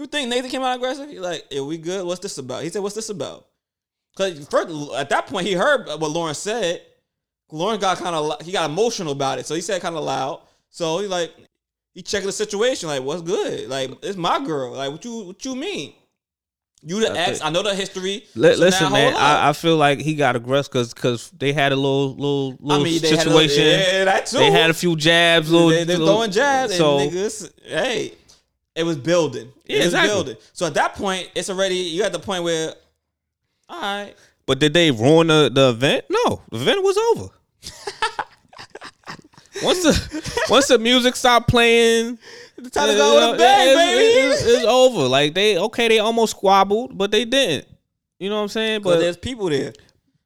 You 0.00 0.06
think 0.06 0.30
Nathan 0.30 0.50
came 0.50 0.62
out 0.62 0.74
aggressive? 0.76 1.10
He 1.10 1.18
like, 1.20 1.44
yeah, 1.50 1.60
we 1.60 1.76
good? 1.76 2.06
What's 2.06 2.20
this 2.20 2.38
about? 2.38 2.62
He 2.62 2.70
said, 2.70 2.82
what's 2.82 2.94
this 2.94 3.10
about? 3.10 3.46
Because 4.16 4.46
first, 4.48 4.68
at 4.94 5.10
that 5.10 5.26
point, 5.26 5.46
he 5.46 5.52
heard 5.52 5.86
what 5.88 6.10
Lauren 6.10 6.34
said. 6.34 6.80
Lauren 7.52 7.78
got 7.78 7.98
kind 7.98 8.16
of 8.16 8.40
he 8.40 8.50
got 8.50 8.70
emotional 8.70 9.12
about 9.12 9.38
it, 9.38 9.44
so 9.46 9.54
he 9.54 9.60
said 9.60 9.82
kind 9.82 9.94
of 9.96 10.02
loud. 10.04 10.40
So 10.70 11.00
he 11.00 11.06
like 11.06 11.34
he 11.92 12.00
checking 12.00 12.28
the 12.28 12.32
situation, 12.32 12.88
like, 12.88 13.02
what's 13.02 13.20
good? 13.20 13.68
Like, 13.68 13.90
it's 14.02 14.16
my 14.16 14.42
girl. 14.42 14.72
Like, 14.72 14.90
what 14.90 15.04
you 15.04 15.20
what 15.24 15.44
you 15.44 15.54
mean? 15.54 15.92
You 16.82 17.00
the 17.00 17.12
I 17.12 17.18
ex? 17.18 17.30
think- 17.38 17.44
I 17.44 17.50
know 17.50 17.62
the 17.62 17.74
history. 17.74 18.24
Li- 18.34 18.54
so 18.54 18.60
listen, 18.60 18.90
man. 18.92 19.14
I, 19.16 19.50
I 19.50 19.52
feel 19.52 19.76
like 19.76 19.98
he 19.98 20.14
got 20.14 20.34
aggressive 20.34 20.72
because 20.72 20.94
because 20.94 21.30
they 21.32 21.52
had 21.52 21.72
a 21.72 21.76
little 21.76 22.14
little 22.14 22.48
little 22.58 22.80
I 22.80 22.84
mean, 22.84 23.02
they 23.02 23.08
had 23.16 23.26
little- 23.26 23.40
situation. 23.40 23.64
yeah, 23.66 24.04
that 24.06 24.24
too. 24.26 24.38
They 24.38 24.50
had 24.50 24.70
a 24.70 24.74
few 24.74 24.96
jabs, 24.96 25.50
little, 25.52 25.68
they, 25.68 25.84
they're 25.84 25.98
little- 25.98 26.14
throwing 26.14 26.30
jabs 26.30 26.74
So 26.74 27.00
and 27.00 27.10
niggas. 27.12 27.50
Hey, 27.64 28.14
it 28.80 28.84
was 28.84 28.98
building. 28.98 29.52
Yeah, 29.66 29.76
it 29.76 29.78
was 29.78 29.86
exactly. 29.86 30.14
building. 30.14 30.36
So 30.52 30.66
at 30.66 30.74
that 30.74 30.94
point, 30.94 31.30
it's 31.34 31.50
already 31.50 31.76
you 31.76 32.02
at 32.02 32.12
the 32.12 32.18
point 32.18 32.44
where, 32.44 32.74
all 33.68 33.80
right, 33.80 34.14
but 34.46 34.58
did 34.58 34.74
they 34.74 34.90
ruin 34.90 35.28
the, 35.28 35.50
the 35.52 35.70
event? 35.70 36.04
No, 36.10 36.42
the 36.50 36.56
event 36.56 36.82
was 36.82 36.96
over. 36.96 37.28
once 39.62 39.82
the 39.82 40.44
once 40.48 40.68
the 40.68 40.78
music 40.78 41.16
stopped 41.16 41.48
playing, 41.48 42.18
the 42.56 42.70
time 42.70 42.88
to 42.88 42.94
uh, 42.94 42.96
go 42.96 43.14
with 43.30 43.34
a 43.34 43.38
bang, 43.38 43.68
it's, 43.68 43.78
baby. 43.78 44.26
it's- 44.26 44.46
it's 44.46 44.64
over. 44.64 45.08
Like 45.08 45.34
they 45.34 45.58
okay, 45.58 45.88
they 45.88 45.98
almost 45.98 46.36
squabbled, 46.36 46.96
but 46.96 47.10
they 47.10 47.24
didn't. 47.24 47.66
You 48.18 48.28
know 48.28 48.36
what 48.36 48.42
I'm 48.42 48.48
saying? 48.48 48.82
but 48.82 48.94
But 48.94 49.00
there's 49.00 49.16
people 49.16 49.48
there. 49.48 49.72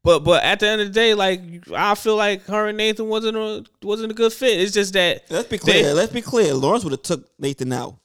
But 0.03 0.21
but 0.21 0.43
at 0.43 0.61
the 0.61 0.69
end 0.69 0.81
of 0.83 0.89
the 0.89 0.93
day, 0.93 1.15
like 1.15 1.41
I 1.75 1.95
feel 1.95 2.17
like 2.17 2.45
her 2.47 2.69
and 2.69 2.77
Nathan 2.77 3.09
wasn't 3.09 3.37
a 3.37 3.65
wasn't 3.83 4.13
a 4.13 4.15
good 4.15 4.33
fit. 4.33 4.61
It's 4.61 4.73
just 4.73 4.93
that 4.93 5.25
Let's 5.31 5.49
be 5.49 5.59
clear. 5.59 5.83
They- 5.83 5.93
Let's 5.93 6.13
be 6.13 6.23
clear. 6.23 6.55
Lawrence 6.55 6.85
would 6.85 6.93
have 6.93 7.03
took 7.03 7.29
Nathan 7.39 7.73
out. 7.73 7.97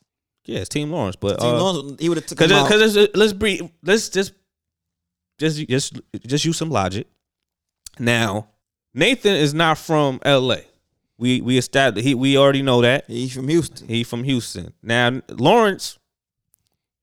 Yeah, 0.49 0.59
it's 0.59 0.69
Team 0.69 0.91
Lawrence, 0.91 1.15
but 1.15 1.39
Team 1.39 1.49
uh, 1.49 1.59
Lawrence, 1.63 2.01
he 2.01 2.09
would 2.09 2.17
have 2.17 2.25
took 2.25 2.39
him 2.39 2.51
out. 2.51 2.67
because 2.67 3.09
let's 3.13 3.33
breathe. 3.33 3.69
Let's 3.83 4.09
just 4.09 4.33
just 5.37 5.67
just 5.67 5.99
just 6.25 6.45
use 6.45 6.57
some 6.57 6.69
logic. 6.69 7.07
Now, 7.99 8.47
Nathan 8.93 9.35
is 9.35 9.53
not 9.53 9.77
from 9.77 10.19
L.A. 10.23 10.63
We 11.17 11.41
we 11.41 11.57
established 11.57 12.05
he 12.07 12.15
we 12.15 12.37
already 12.37 12.61
know 12.61 12.81
that 12.81 13.05
He's 13.07 13.33
from 13.33 13.47
Houston. 13.47 13.87
he 13.87 14.03
from 14.03 14.23
Houston. 14.23 14.73
Now 14.81 15.21
Lawrence, 15.29 15.99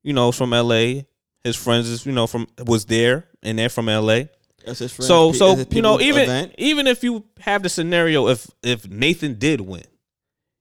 you 0.02 0.12
know, 0.12 0.32
from 0.32 0.52
L.A. 0.52 1.06
His 1.44 1.55
friends 1.55 1.89
is 1.89 2.06
you 2.06 2.12
know 2.12 2.27
from 2.27 2.48
was 2.66 2.86
there 2.86 3.27
and 3.43 3.59
they're 3.59 3.68
from 3.68 3.89
L.A. 3.89 4.31
That's 4.64 4.81
his 4.81 4.93
friend. 4.93 5.06
So 5.06 5.32
so 5.32 5.56
you 5.70 5.82
know 5.82 6.01
even 6.01 6.23
event. 6.23 6.55
even 6.59 6.86
if 6.86 7.05
you 7.05 7.24
have 7.40 7.62
the 7.62 7.68
scenario 7.68 8.28
if 8.28 8.51
if 8.62 8.89
Nathan 8.89 9.35
did 9.39 9.60
win, 9.60 9.85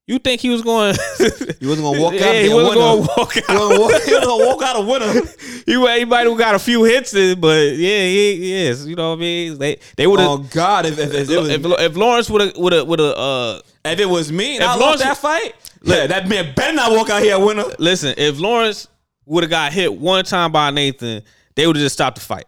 you 0.07 0.19
think 0.19 0.39
he 0.41 0.49
was 0.49 0.61
going? 0.61 0.95
he 1.17 1.65
wasn't 1.65 1.85
gonna 1.85 1.99
walk 1.99 2.13
out. 2.13 2.19
Yeah, 2.19 2.41
he 2.43 2.53
wasn't 2.53 2.75
going 2.75 3.01
to 3.01 3.09
walk 3.17 3.37
out. 3.37 3.71
he 3.71 3.79
wasn't 3.79 4.23
gonna 4.23 4.45
walk 4.45 4.61
out 4.61 4.75
a 4.75 4.81
winner. 4.81 5.13
he, 5.65 5.99
he 5.99 6.05
might 6.05 6.27
have 6.27 6.37
got 6.37 6.53
a 6.53 6.59
few 6.59 6.83
hits 6.83 7.13
in, 7.15 7.39
but 7.39 7.75
yeah, 7.75 8.03
he 8.05 8.53
yes, 8.53 8.85
you 8.85 8.95
know 8.95 9.11
what 9.11 9.17
I 9.17 9.21
mean. 9.21 9.57
They 9.57 9.79
they 9.97 10.05
would 10.05 10.19
have. 10.19 10.29
Oh 10.29 10.37
God! 10.37 10.85
If 10.85 10.99
if, 10.99 11.13
if, 11.13 11.29
it 11.29 11.39
was, 11.39 11.49
if, 11.49 11.65
if 11.65 11.97
Lawrence 11.97 12.29
would 12.29 12.41
have 12.41 12.57
would 12.57 12.73
have 12.73 12.87
would 12.87 12.99
have 12.99 13.17
uh 13.17 13.61
if 13.83 13.99
it 13.99 14.05
was 14.05 14.31
me 14.31 14.57
if 14.57 14.61
I 14.61 14.75
Lawrence- 14.75 15.01
lost 15.01 15.03
that 15.03 15.17
fight, 15.17 15.55
yeah, 15.81 16.05
that 16.07 16.27
man 16.27 16.53
better 16.55 16.73
not 16.73 16.91
walk 16.91 17.09
out 17.09 17.23
here 17.23 17.35
a 17.35 17.39
winner. 17.39 17.65
listen, 17.79 18.13
if 18.17 18.39
Lawrence 18.39 18.87
would 19.25 19.43
have 19.43 19.49
got 19.49 19.73
hit 19.73 19.93
one 19.93 20.23
time 20.23 20.51
by 20.51 20.69
Nathan, 20.69 21.23
they 21.55 21.65
would 21.65 21.75
have 21.75 21.83
just 21.83 21.95
stopped 21.95 22.15
the 22.15 22.21
fight. 22.21 22.45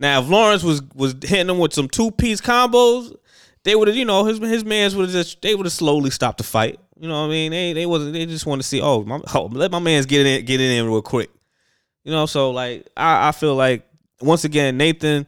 Now, 0.00 0.20
if 0.20 0.28
Lawrence 0.28 0.62
was 0.64 0.82
was 0.94 1.14
hitting 1.22 1.48
him 1.48 1.58
with 1.58 1.72
some 1.72 1.88
two 1.88 2.10
piece 2.10 2.40
combos, 2.40 3.14
they 3.64 3.74
would 3.74 3.88
have, 3.88 3.96
you 3.96 4.04
know, 4.04 4.24
his 4.24 4.38
his 4.38 4.64
man's 4.64 4.94
would 4.94 5.04
have 5.04 5.12
just 5.12 5.40
they 5.40 5.54
would 5.54 5.66
have 5.66 5.72
slowly 5.72 6.10
stopped 6.10 6.38
the 6.38 6.44
fight. 6.44 6.80
You 6.98 7.08
know 7.08 7.20
what 7.22 7.26
I 7.26 7.30
mean? 7.30 7.50
They 7.52 7.72
they 7.72 7.86
wasn't 7.86 8.14
they 8.14 8.26
just 8.26 8.46
want 8.46 8.62
to 8.62 8.66
see, 8.66 8.80
oh, 8.80 9.04
my, 9.04 9.20
oh, 9.34 9.46
let 9.52 9.70
my 9.70 9.78
man's 9.78 10.06
get 10.06 10.26
in 10.26 10.44
get 10.44 10.60
it 10.60 10.70
in 10.78 10.86
real 10.86 11.02
quick. 11.02 11.30
You 12.04 12.12
know, 12.12 12.26
so 12.26 12.50
like 12.50 12.88
I, 12.96 13.28
I 13.28 13.32
feel 13.32 13.54
like 13.54 13.86
once 14.20 14.44
again 14.44 14.76
Nathan 14.76 15.26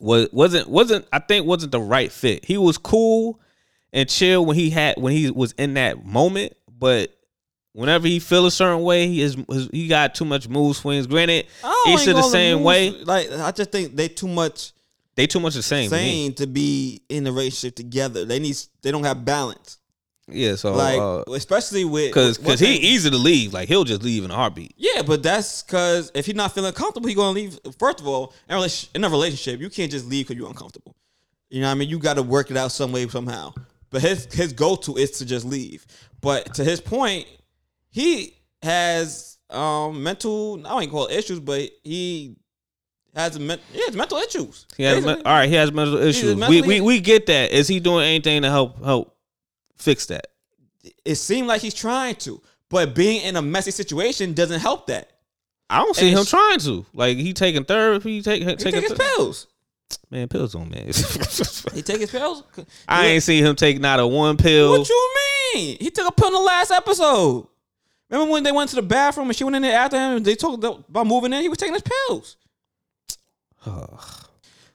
was 0.00 0.28
wasn't 0.32 0.68
wasn't 0.68 1.06
I 1.12 1.18
think 1.18 1.46
wasn't 1.46 1.72
the 1.72 1.80
right 1.80 2.10
fit. 2.10 2.44
He 2.44 2.56
was 2.58 2.78
cool 2.78 3.40
and 3.92 4.08
chill 4.08 4.44
when 4.44 4.56
he 4.56 4.70
had 4.70 4.96
when 4.96 5.12
he 5.12 5.30
was 5.30 5.52
in 5.52 5.74
that 5.74 6.04
moment, 6.04 6.54
but 6.68 7.14
whenever 7.72 8.08
he 8.08 8.18
feel 8.18 8.46
a 8.46 8.50
certain 8.50 8.82
way, 8.82 9.06
he 9.06 9.22
is 9.22 9.36
he 9.70 9.88
got 9.88 10.14
too 10.14 10.24
much 10.24 10.48
move 10.48 10.76
swings. 10.76 11.06
Granted, 11.06 11.46
Issa 11.88 12.10
ain't 12.10 12.16
the 12.16 12.22
same 12.22 12.62
way. 12.62 12.90
Like 12.90 13.30
I 13.30 13.52
just 13.52 13.70
think 13.70 13.94
they 13.94 14.08
too 14.08 14.28
much 14.28 14.72
They 15.14 15.26
too 15.26 15.40
much 15.40 15.54
the 15.54 15.62
same. 15.62 15.90
to 15.90 15.96
me. 15.96 16.02
sane 16.02 16.34
to 16.34 16.46
be 16.46 17.02
in 17.08 17.24
the 17.24 17.30
relationship 17.32 17.76
together. 17.76 18.24
They 18.24 18.38
need 18.38 18.56
they 18.82 18.90
don't 18.90 19.04
have 19.04 19.24
balance. 19.24 19.78
Yeah, 20.32 20.54
so 20.56 20.72
like 20.74 20.98
uh, 20.98 21.32
especially 21.32 21.84
with 21.84 22.12
cause 22.14 22.38
one 22.38 22.48
cause 22.50 22.60
he 22.60 22.76
easy 22.76 23.10
to 23.10 23.16
leave. 23.16 23.52
Like 23.52 23.68
he'll 23.68 23.84
just 23.84 24.02
leave 24.02 24.24
in 24.24 24.30
a 24.30 24.34
heartbeat. 24.34 24.74
Yeah, 24.76 25.02
but 25.02 25.22
that's 25.22 25.62
because 25.62 26.10
if 26.14 26.26
he's 26.26 26.34
not 26.34 26.52
feeling 26.54 26.72
comfortable, 26.72 27.08
he 27.08 27.14
gonna 27.14 27.32
leave. 27.32 27.58
First 27.78 28.00
of 28.00 28.06
all, 28.06 28.32
in 28.48 28.56
a, 28.56 28.68
in 28.94 29.04
a 29.04 29.08
relationship, 29.08 29.60
you 29.60 29.70
can't 29.70 29.90
just 29.90 30.06
leave 30.06 30.26
because 30.28 30.38
you're 30.38 30.48
uncomfortable. 30.48 30.94
You 31.48 31.60
know 31.60 31.66
what 31.66 31.72
I 31.72 31.74
mean? 31.74 31.88
You 31.88 31.98
got 31.98 32.14
to 32.14 32.22
work 32.22 32.50
it 32.50 32.56
out 32.56 32.70
some 32.72 32.92
way 32.92 33.08
somehow. 33.08 33.52
But 33.90 34.02
his 34.02 34.26
his 34.32 34.52
go 34.52 34.76
to 34.76 34.96
is 34.96 35.10
to 35.18 35.26
just 35.26 35.44
leave. 35.44 35.84
But 36.20 36.54
to 36.54 36.64
his 36.64 36.80
point, 36.80 37.26
he 37.90 38.36
has 38.62 39.38
um 39.50 40.02
mental. 40.02 40.60
I 40.64 40.80
don't 40.80 40.90
call 40.90 41.06
it 41.06 41.16
issues, 41.16 41.40
but 41.40 41.68
he 41.82 42.36
has 43.16 43.34
a 43.36 43.40
men- 43.40 43.58
yeah, 43.72 43.82
it's 43.88 43.96
mental 43.96 44.18
issues. 44.18 44.66
He 44.76 44.84
has 44.84 45.04
all 45.04 45.16
right. 45.24 45.48
He 45.48 45.56
has 45.56 45.72
mental 45.72 45.98
issues. 45.98 46.36
we, 46.48 46.62
we 46.62 46.80
we 46.80 47.00
get 47.00 47.26
that. 47.26 47.50
Is 47.50 47.66
he 47.66 47.80
doing 47.80 48.06
anything 48.06 48.42
to 48.42 48.50
help 48.50 48.84
help 48.84 49.16
fix 49.80 50.06
that? 50.06 50.28
It 51.04 51.16
seemed 51.16 51.46
like 51.48 51.60
he's 51.60 51.74
trying 51.74 52.14
to, 52.16 52.40
but 52.68 52.94
being 52.94 53.22
in 53.22 53.36
a 53.36 53.42
messy 53.42 53.70
situation 53.70 54.32
doesn't 54.32 54.60
help 54.60 54.86
that. 54.86 55.10
I 55.68 55.78
don't 55.78 55.94
see 55.94 56.08
And 56.10 56.18
him 56.18 56.24
trying 56.24 56.58
to. 56.60 56.84
Like 56.94 57.16
he 57.16 57.32
taking 57.32 57.64
therapy. 57.64 58.16
He 58.16 58.22
take 58.22 58.42
He 58.42 58.56
taking 58.56 58.80
take 58.80 58.88
his 58.90 58.98
th- 58.98 59.14
pills. 59.16 59.46
man 60.10 60.26
pills 60.28 60.54
on 60.54 60.68
man. 60.70 60.86
He 61.74 61.82
take 61.82 62.00
his 62.00 62.10
pills. 62.10 62.42
I 62.88 63.06
ain't 63.06 63.22
seen 63.22 63.44
him 63.44 63.54
take 63.56 63.78
not 63.80 64.00
a 64.00 64.06
one 64.06 64.36
pill. 64.36 64.70
What 64.78 64.88
you 64.88 65.14
mean? 65.54 65.76
He 65.80 65.90
took 65.90 66.08
a 66.08 66.12
pill 66.12 66.28
in 66.28 66.34
the 66.34 66.40
last 66.40 66.70
episode. 66.72 67.46
Remember 68.08 68.32
when 68.32 68.42
they 68.42 68.50
went 68.52 68.70
to 68.70 68.76
the 68.76 68.82
bathroom 68.82 69.28
and 69.28 69.36
she 69.36 69.44
went 69.44 69.54
in 69.56 69.62
there 69.62 69.78
after 69.78 69.96
him 69.96 70.16
and 70.16 70.24
they 70.26 70.34
talked 70.34 70.64
about 70.64 71.06
moving 71.06 71.32
in? 71.32 71.42
He 71.42 71.48
was 71.48 71.58
taking 71.58 71.74
his 71.74 71.82
pills. 72.08 72.36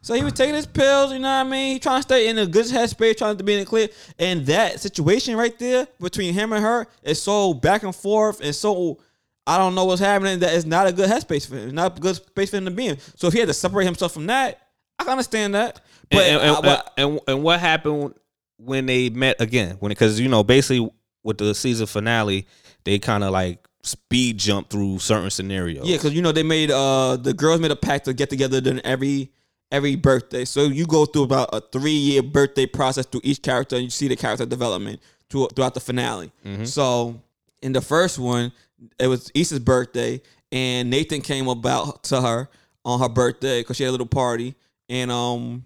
So 0.06 0.14
he 0.14 0.24
was 0.24 0.34
taking 0.34 0.54
his 0.54 0.68
pills, 0.68 1.12
you 1.12 1.18
know 1.18 1.28
what 1.28 1.48
I 1.48 1.50
mean? 1.50 1.74
He 1.74 1.80
trying 1.80 1.98
to 1.98 2.04
stay 2.04 2.28
in 2.28 2.38
a 2.38 2.46
good 2.46 2.68
headspace, 2.68 3.18
trying 3.18 3.38
to 3.38 3.44
be 3.44 3.54
in 3.54 3.62
the 3.62 3.66
clear. 3.66 3.88
And 4.20 4.46
that 4.46 4.80
situation 4.80 5.36
right 5.36 5.58
there 5.58 5.88
between 6.00 6.36
him 6.36 6.54
and 6.54 6.64
her 6.64 6.86
is 7.02 7.20
so 7.20 7.56
back 7.56 7.82
and 7.82 7.96
forth 7.96 8.40
and 8.40 8.54
so 8.54 9.00
I 9.48 9.58
don't 9.58 9.74
know 9.74 9.86
what's 9.86 10.00
happening 10.00 10.38
that 10.42 10.54
it's 10.54 10.66
not 10.68 10.86
a 10.86 10.94
good 10.94 11.10
headspace 11.10 11.50
for 11.50 11.56
him. 11.56 11.64
It's 11.64 11.74
not 11.74 11.98
a 11.98 12.00
good 12.00 12.18
space 12.18 12.52
for 12.52 12.58
him 12.58 12.66
to 12.66 12.72
be 12.72 12.86
in. 12.86 13.00
So 13.16 13.26
if 13.26 13.34
he 13.34 13.40
had 13.40 13.48
to 13.48 13.54
separate 13.56 13.86
himself 13.86 14.14
from 14.14 14.28
that, 14.28 14.60
I 15.00 15.06
can 15.06 15.12
understand 15.14 15.56
that. 15.56 15.82
But 16.12 16.20
and, 16.22 16.40
and, 16.40 16.56
I- 16.56 16.60
what- 16.60 16.94
and, 16.98 17.20
and, 17.28 17.42
what 17.44 17.60
happened 17.60 18.14
when 18.58 18.86
they 18.86 19.10
met 19.10 19.42
again? 19.42 19.78
When 19.80 19.90
because 19.90 20.20
you 20.20 20.30
know 20.30 20.44
basically 20.44 20.88
with 21.24 21.40
the 21.40 21.56
season 21.56 21.88
finale, 21.88 22.46
they 22.84 23.00
kind 23.00 23.24
of 23.24 23.32
like 23.32 23.68
speed 23.82 24.38
jump 24.38 24.70
through 24.70 25.00
certain 25.00 25.32
scenarios. 25.32 25.88
Yeah, 25.88 25.98
because 25.98 26.14
you 26.14 26.22
know 26.22 26.32
they 26.32 26.44
made 26.44 26.70
uh 26.70 27.16
the 27.18 27.34
girls 27.34 27.60
made 27.60 27.72
a 27.72 27.76
pact 27.76 28.06
to 28.06 28.14
get 28.14 28.30
together 28.30 28.62
during 28.62 28.82
every 28.82 29.32
every 29.72 29.96
birthday. 29.96 30.46
So 30.46 30.64
you 30.64 30.86
go 30.86 31.06
through 31.06 31.24
about 31.24 31.50
a 31.54 31.62
three 31.72 31.92
year 31.92 32.22
birthday 32.24 32.66
process 32.66 33.06
through 33.06 33.22
each 33.24 33.42
character, 33.42 33.76
and 33.76 33.86
you 33.86 33.90
see 33.92 34.08
the 34.08 34.16
character 34.16 34.46
development 34.46 35.02
to, 35.30 35.48
throughout 35.56 35.74
the 35.74 35.80
finale. 35.80 36.32
So 36.66 37.22
in 37.62 37.72
the 37.74 37.82
first 37.82 38.20
one, 38.20 38.52
it 39.00 39.08
was 39.08 39.32
Issa's 39.34 39.60
birthday, 39.60 40.22
and 40.52 40.90
Nathan 40.90 41.22
came 41.22 41.48
about 41.48 42.04
to 42.06 42.22
her 42.22 42.50
on 42.84 43.00
her 43.00 43.10
birthday 43.10 43.62
because 43.62 43.78
she 43.78 43.84
had 43.84 43.90
a 43.90 43.92
little 43.92 44.06
party, 44.08 44.56
and 44.90 45.12
um 45.12 45.66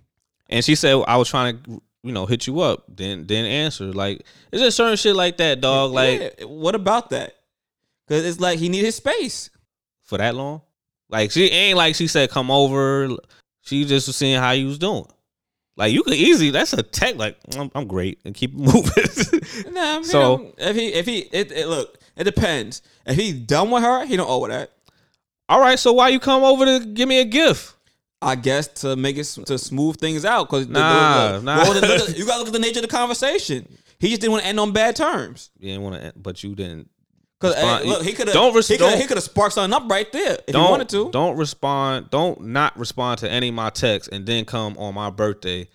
and 0.50 0.64
she 0.64 0.76
said 0.76 1.02
I 1.08 1.18
was 1.18 1.30
trying 1.30 1.62
to 1.64 1.82
you 2.04 2.14
know 2.14 2.26
hit 2.26 2.48
you 2.48 2.62
up, 2.62 2.86
then 2.88 3.28
then 3.28 3.46
answer 3.46 3.92
like 3.92 4.26
is 4.52 4.62
there 4.62 4.72
certain 4.72 4.96
shit 4.96 5.16
like 5.16 5.38
that, 5.38 5.60
dog? 5.62 5.92
Like 5.92 6.36
yeah, 6.40 6.46
what 6.46 6.76
about 6.76 7.10
that? 7.10 7.34
Because 8.08 8.26
it's 8.26 8.40
like 8.40 8.58
he 8.60 8.70
needed 8.70 8.86
his 8.86 8.96
space. 8.96 9.50
for 10.04 10.18
that 10.18 10.34
long? 10.36 10.62
Like 11.10 11.32
she 11.32 11.50
ain't 11.50 11.78
like 11.78 11.96
she 11.96 12.08
said 12.08 12.30
come 12.30 12.50
over. 12.50 13.10
She 13.70 13.86
just 13.86 14.08
was 14.08 14.16
seeing 14.16 14.40
how 14.40 14.52
you 14.52 14.66
was 14.68 14.80
doing. 14.80 15.06
Like 15.78 15.94
you 15.94 16.04
could 16.04 16.16
easily 16.16 16.50
that's 16.50 16.74
a 16.74 16.82
tech 16.84 17.16
like 17.16 17.38
I'm, 17.58 17.72
I'm 17.76 17.88
great 17.88 18.20
and 18.26 18.34
keep 18.36 18.54
moving. 18.56 18.82
Nah, 19.72 19.82
I 19.82 19.94
mean, 19.96 20.04
So- 20.04 20.54
if 20.58 20.76
he 20.76 20.88
if 20.88 21.06
he 21.06 21.20
it, 21.20 21.52
it 21.52 21.68
look 21.68 21.98
it 22.18 22.24
depends. 22.26 22.82
If 23.06 23.16
he's 23.16 23.34
done 23.34 23.72
with 23.72 23.84
her, 23.84 24.06
he 24.06 24.18
don't 24.18 24.30
owe 24.30 24.42
her 24.44 24.50
that. 24.50 24.72
All 25.48 25.60
right, 25.62 25.80
so 25.80 25.94
why 25.94 26.10
you 26.10 26.20
come 26.20 26.44
over 26.44 26.66
to 26.66 26.86
give 26.86 27.08
me 27.08 27.22
a 27.22 27.26
gift? 27.26 27.76
I 28.22 28.36
guess 28.36 28.68
to 28.82 28.96
make 28.98 29.18
it 29.18 29.24
to 29.46 29.58
smooth 29.58 29.98
things 29.98 30.26
out 30.26 30.50
because 30.50 30.68
Nah, 30.68 31.40
nah. 31.40 31.64
you 31.64 32.26
gotta 32.26 32.40
look 32.40 32.48
at 32.48 32.54
the 32.54 32.60
nature 32.60 32.80
of 32.80 32.84
the 32.84 32.90
conversation. 32.90 33.66
He 34.00 34.10
just 34.10 34.22
didn't 34.22 34.32
want 34.34 34.44
to 34.44 34.50
end 34.50 34.60
on 34.60 34.74
bad 34.74 34.96
terms. 34.96 35.52
You 35.60 35.70
didn't 35.70 35.84
want 35.84 36.02
to, 36.02 36.14
but 36.18 36.44
you 36.44 36.56
didn't. 36.56 36.90
Because 37.40 37.56
Respond- 37.56 37.86
look, 37.86 38.04
he 38.04 38.12
could 38.14 38.28
have 38.28 38.34
Don't 38.34 38.54
res- 38.54 38.68
he 38.68 38.78
could 38.78 38.84
don't- 38.90 39.00
he 39.00 39.08
could 39.08 39.16
have 39.18 39.24
sparked 39.24 39.56
something 39.56 39.74
up 39.74 39.90
right 39.90 40.12
there 40.12 40.40
if 40.48 40.54
he 40.54 40.62
wanted 40.62 40.90
to. 40.90 41.10
Don't 41.12 41.38
respond. 41.38 42.10
Don't 42.10 42.42
not 42.48 42.78
respond 42.78 43.20
to 43.20 43.32
any 43.32 43.48
of 43.48 43.56
my 43.56 43.70
texts 43.70 44.10
and 44.12 44.26
then 44.26 44.44
come 44.44 44.78
on 44.78 44.94
my 44.94 45.10
birthday. 45.10 45.68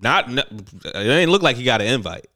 Not 0.00 0.28
it 0.30 0.96
ain't 0.96 1.30
look 1.30 1.42
like 1.42 1.56
he 1.56 1.62
got 1.62 1.80
an 1.80 1.86
invite. 1.86 2.26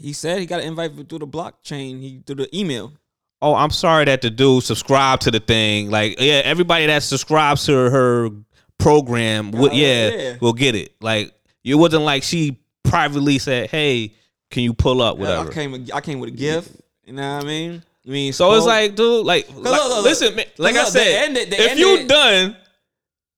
He 0.00 0.12
said 0.12 0.40
he 0.40 0.46
got 0.46 0.60
an 0.60 0.66
invite 0.66 1.08
through 1.08 1.20
the 1.20 1.26
blockchain. 1.28 2.00
He 2.00 2.20
through 2.26 2.36
the 2.36 2.58
email. 2.58 2.92
Oh, 3.40 3.54
I'm 3.54 3.70
sorry 3.70 4.06
that 4.06 4.22
the 4.22 4.30
dude 4.30 4.64
subscribed 4.64 5.22
to 5.22 5.30
the 5.30 5.38
thing. 5.38 5.90
Like, 5.90 6.18
yeah, 6.18 6.40
everybody 6.44 6.86
that 6.86 7.02
subscribes 7.02 7.66
to 7.66 7.72
her 7.72 8.30
program, 8.78 9.50
would, 9.52 9.72
Uh, 9.72 9.74
yeah, 9.74 10.08
yeah. 10.08 10.36
will 10.40 10.52
get 10.54 10.74
it. 10.74 10.94
Like, 11.00 11.32
it 11.62 11.74
wasn't 11.74 12.02
like 12.04 12.22
she 12.22 12.58
privately 12.82 13.38
said, 13.38 13.70
"Hey, 13.70 14.12
can 14.50 14.62
you 14.62 14.72
pull 14.74 15.00
up?" 15.02 15.18
Whatever. 15.18 15.50
I 15.50 15.54
came 15.54 15.86
I 15.92 16.00
came 16.00 16.20
with 16.20 16.28
a 16.30 16.36
gift. 16.36 16.70
You 17.04 17.12
know 17.12 17.36
what 17.36 17.44
I 17.44 17.46
mean? 17.46 17.82
I 18.06 18.10
mean, 18.10 18.32
So 18.32 18.52
it's 18.54 18.66
like, 18.66 18.94
dude, 18.96 19.24
like, 19.24 19.48
like, 19.48 19.56
look, 19.56 19.64
look, 19.88 20.04
listen, 20.04 20.34
man, 20.36 20.46
like 20.58 20.74
I 20.76 20.84
look, 20.84 20.92
they 20.92 21.04
said, 21.04 21.24
ended- 21.24 21.48
if 21.52 21.78
you 21.78 22.06
done 22.06 22.56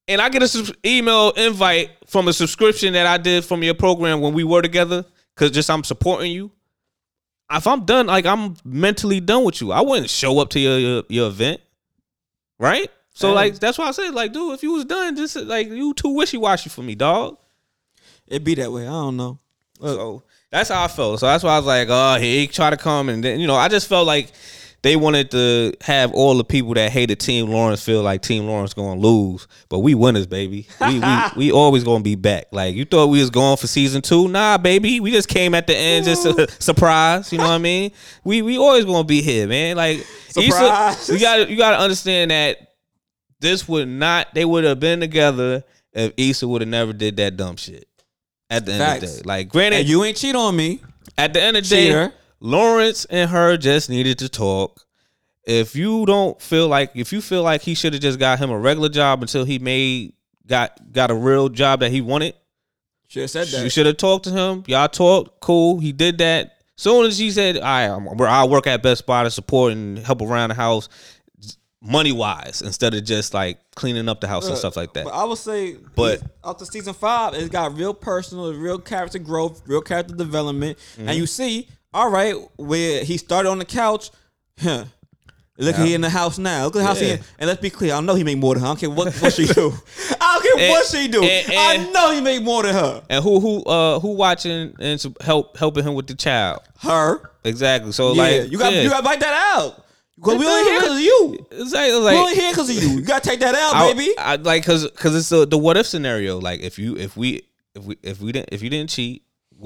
and 0.08 0.20
I 0.20 0.28
get 0.28 0.42
a 0.42 0.48
subs- 0.48 0.72
email 0.84 1.30
invite 1.32 1.90
from 2.08 2.26
a 2.28 2.32
subscription 2.32 2.92
that 2.94 3.06
I 3.06 3.16
did 3.16 3.44
from 3.44 3.62
your 3.62 3.74
program 3.74 4.20
when 4.20 4.34
we 4.34 4.42
were 4.44 4.62
together, 4.62 5.04
because 5.34 5.52
just 5.52 5.70
I'm 5.70 5.84
supporting 5.84 6.32
you. 6.32 6.50
If 7.50 7.66
I'm 7.68 7.84
done, 7.84 8.08
like 8.08 8.26
I'm 8.26 8.56
mentally 8.64 9.20
done 9.20 9.44
with 9.44 9.60
you, 9.60 9.70
I 9.70 9.80
wouldn't 9.82 10.10
show 10.10 10.40
up 10.40 10.50
to 10.50 10.58
your 10.60 10.78
your, 10.80 11.02
your 11.08 11.28
event, 11.28 11.60
right? 12.58 12.90
So 13.14 13.28
Hey. 13.28 13.34
like 13.34 13.58
that's 13.60 13.78
why 13.78 13.86
I 13.86 13.92
said, 13.92 14.10
like, 14.14 14.32
dude, 14.32 14.54
if 14.54 14.64
you 14.64 14.72
was 14.72 14.84
done, 14.84 15.14
just 15.16 15.36
like 15.36 15.68
you 15.68 15.94
too 15.94 16.08
wishy 16.08 16.38
washy 16.38 16.70
for 16.70 16.82
me, 16.82 16.96
dog. 16.96 17.38
It'd 18.26 18.42
be 18.42 18.56
that 18.56 18.72
way. 18.72 18.82
I 18.82 18.90
don't 18.90 19.16
know. 19.16 19.38
So 19.80 20.24
that's 20.50 20.70
how 20.70 20.84
I 20.84 20.88
felt. 20.88 21.20
So 21.20 21.26
that's 21.26 21.44
why 21.44 21.54
I 21.54 21.58
was 21.58 21.66
like, 21.66 21.88
oh, 21.90 22.16
he 22.20 22.46
try 22.46 22.70
to 22.70 22.76
come 22.76 23.08
and 23.08 23.22
then 23.22 23.40
you 23.40 23.46
know, 23.46 23.56
I 23.56 23.68
just 23.68 23.88
felt 23.88 24.06
like 24.06 24.32
they 24.82 24.94
wanted 24.94 25.32
to 25.32 25.72
have 25.80 26.12
all 26.12 26.36
the 26.36 26.44
people 26.44 26.74
that 26.74 26.92
hated 26.92 27.18
Team 27.18 27.48
Lawrence 27.48 27.82
feel 27.82 28.02
like 28.02 28.22
Team 28.22 28.46
Lawrence 28.46 28.72
gonna 28.72 29.00
lose, 29.00 29.48
but 29.68 29.80
we 29.80 29.94
winners, 29.96 30.26
baby. 30.26 30.68
We 30.80 31.00
we, 31.00 31.16
we 31.36 31.52
always 31.52 31.82
gonna 31.82 32.04
be 32.04 32.14
back. 32.14 32.46
Like 32.52 32.74
you 32.76 32.84
thought 32.84 33.06
we 33.08 33.18
was 33.20 33.30
going 33.30 33.56
for 33.56 33.66
season 33.66 34.00
two, 34.02 34.28
nah, 34.28 34.58
baby. 34.58 35.00
We 35.00 35.10
just 35.10 35.28
came 35.28 35.54
at 35.54 35.66
the 35.66 35.76
end, 35.76 36.04
just 36.04 36.24
a 36.24 36.48
surprise. 36.62 37.32
You 37.32 37.38
know 37.38 37.44
what 37.44 37.54
I 37.54 37.58
mean? 37.58 37.90
We 38.22 38.42
we 38.42 38.58
always 38.58 38.84
gonna 38.84 39.02
be 39.04 39.22
here, 39.22 39.48
man. 39.48 39.76
Like 39.76 40.06
Issa- 40.36 40.52
Surprise. 40.52 41.08
you 41.08 41.18
got 41.18 41.36
to 41.36 41.50
you 41.50 41.56
got 41.56 41.70
to 41.72 41.78
understand 41.78 42.30
that 42.30 42.74
this 43.40 43.66
would 43.66 43.88
not. 43.88 44.34
They 44.34 44.44
would 44.44 44.64
have 44.64 44.78
been 44.78 45.00
together 45.00 45.64
if 45.94 46.12
Issa 46.16 46.46
would 46.46 46.60
have 46.62 46.68
never 46.68 46.92
did 46.92 47.16
that 47.16 47.36
dumb 47.36 47.56
shit. 47.56 47.88
At 48.48 48.64
the 48.66 48.72
end 48.74 48.82
of 48.82 49.00
the 49.10 49.16
day, 49.16 49.22
like 49.24 49.48
granted, 49.48 49.78
And 49.80 49.88
you 49.88 50.04
ain't 50.04 50.16
cheat 50.16 50.34
on 50.36 50.54
me. 50.56 50.80
at 51.18 51.32
the 51.32 51.42
end 51.42 51.56
of 51.56 51.64
the 51.64 51.68
day, 51.70 51.86
Cheater. 51.86 52.12
Lawrence 52.40 53.04
and 53.06 53.30
her 53.30 53.56
just 53.56 53.90
needed 53.90 54.18
to 54.20 54.28
talk. 54.28 54.82
If 55.44 55.74
you 55.76 56.06
don't 56.06 56.40
feel 56.40 56.68
like 56.68 56.90
if 56.94 57.12
you 57.12 57.20
feel 57.20 57.42
like 57.42 57.62
he 57.62 57.74
should 57.74 57.92
have 57.92 58.02
just 58.02 58.18
got 58.18 58.38
him 58.38 58.50
a 58.50 58.58
regular 58.58 58.88
job 58.88 59.22
until 59.22 59.44
he 59.44 59.58
made 59.58 60.12
got 60.46 60.92
got 60.92 61.10
a 61.10 61.14
real 61.14 61.48
job 61.48 61.80
that 61.80 61.90
he 61.90 62.00
wanted, 62.00 62.34
Should 63.08 63.22
have 63.22 63.30
said 63.30 63.46
that. 63.48 63.62
you 63.64 63.70
should 63.70 63.86
have 63.86 63.96
talked 63.96 64.24
to 64.24 64.30
him. 64.30 64.64
Y'all 64.66 64.88
talked, 64.88 65.40
cool. 65.40 65.78
He 65.80 65.92
did 65.92 66.18
that. 66.18 66.52
Soon 66.76 67.06
as 67.06 67.16
he 67.18 67.30
said, 67.30 67.56
"All 67.56 67.62
right, 67.62 67.84
I'm- 67.86 68.20
I'll 68.20 68.48
work 68.50 68.66
at 68.66 68.82
Best 68.82 69.06
Buy 69.06 69.22
to 69.24 69.30
support 69.30 69.72
and 69.72 69.98
help 69.98 70.20
around 70.20 70.50
the 70.50 70.54
house, 70.56 70.88
money 71.82 72.12
wise, 72.12 72.62
instead 72.62 72.94
of 72.94 73.04
just 73.04 73.34
like 73.34 73.58
cleaning 73.74 74.08
up 74.08 74.20
the 74.20 74.28
house 74.28 74.48
and 74.48 74.56
stuff 74.56 74.76
like 74.76 74.92
that." 74.94 75.04
But 75.04 75.14
I 75.14 75.24
would 75.24 75.38
say, 75.38 75.76
But- 75.94 76.22
after 76.44 76.64
season 76.64 76.94
five, 76.94 77.34
it's 77.34 77.48
got 77.48 77.76
real 77.76 77.94
personal, 77.94 78.52
real 78.54 78.78
character 78.78 79.18
growth, 79.18 79.62
real 79.66 79.82
character 79.82 80.14
development, 80.14 80.78
Mm-hmm. 80.96 81.08
and 81.08 81.18
you 81.18 81.26
see, 81.26 81.68
all 81.94 82.10
right, 82.10 82.34
where 82.56 83.04
he 83.04 83.16
started 83.18 83.48
on 83.50 83.58
the 83.58 83.64
couch, 83.64 84.10
huh? 84.60 84.84
Look, 85.58 85.74
he 85.76 85.94
in 85.94 86.02
the 86.02 86.10
house 86.10 86.36
now. 86.36 86.64
Look 86.66 86.76
at 86.76 86.82
how 86.82 86.94
he. 86.94 87.08
Yeah. 87.08 87.16
And 87.38 87.48
let's 87.48 87.62
be 87.62 87.70
clear, 87.70 87.94
I 87.94 88.00
know 88.02 88.14
he 88.14 88.22
made 88.24 88.36
more 88.36 88.52
than 88.52 88.62
her. 88.62 88.66
I 88.68 88.70
don't 88.72 88.78
care 88.80 88.90
what, 88.90 89.14
what 89.14 89.32
she 89.32 89.46
do. 89.54 89.72
I 90.20 90.38
don't 90.38 90.42
care 90.58 90.64
And- 90.66 90.70
what 90.70 90.86
she 90.86 91.08
do. 91.08 91.22
and- 91.24 91.52
I 91.56 91.90
know 91.92 92.12
he 92.12 92.20
made 92.20 92.42
more 92.42 92.62
than 92.62 92.74
her. 92.74 93.02
And 93.08 93.24
who 93.24 93.40
who 93.40 93.62
uh 93.64 93.98
who 94.00 94.08
watching 94.16 94.74
and 94.78 95.02
help 95.22 95.56
helping 95.56 95.84
him 95.84 95.94
with 95.94 96.08
the 96.08 96.14
child? 96.14 96.60
Her. 96.80 97.30
Exactly. 97.42 97.92
So 97.92 98.12
Yeah, 98.12 98.22
like 98.22 98.50
you 98.52 98.58
got 98.58 98.74
yeah. 98.74 98.82
you 98.82 98.90
got 98.90 98.98
to 98.98 99.02
bite 99.02 99.20
that 99.20 99.54
out. 99.56 99.82
Because 100.16 100.38
we 100.38 100.46
only 100.46 100.70
here 100.70 100.80
because 100.80 100.96
of 100.96 101.00
you. 101.02 101.46
It's 101.50 101.72
like, 101.74 101.88
it's 101.90 102.00
We 102.06 102.16
only 102.16 102.34
here 102.34 102.50
because 102.52 102.70
of 102.70 102.76
you. 102.82 102.88
You 102.88 103.02
got 103.02 103.22
to 103.22 103.28
take 103.28 103.40
that 103.40 103.54
out, 103.54 103.74
I, 103.74 103.92
baby. 103.92 104.14
I 104.18 104.36
like 104.36 104.62
because 104.62 104.90
because 104.90 105.14
it's 105.14 105.28
the, 105.28 105.46
the 105.46 105.58
what 105.58 105.76
if 105.76 105.86
scenario. 105.86 106.38
Like 106.40 106.60
if 106.60 106.78
you 106.78 106.96
if 106.96 107.16
we 107.16 107.42
if 107.74 107.84
we 107.84 107.96
if 108.02 108.20
we 108.20 108.32
didn't 108.32 108.48
if 108.52 108.62
you 108.62 108.70
didn't 108.70 108.90
cheat, 108.90 109.22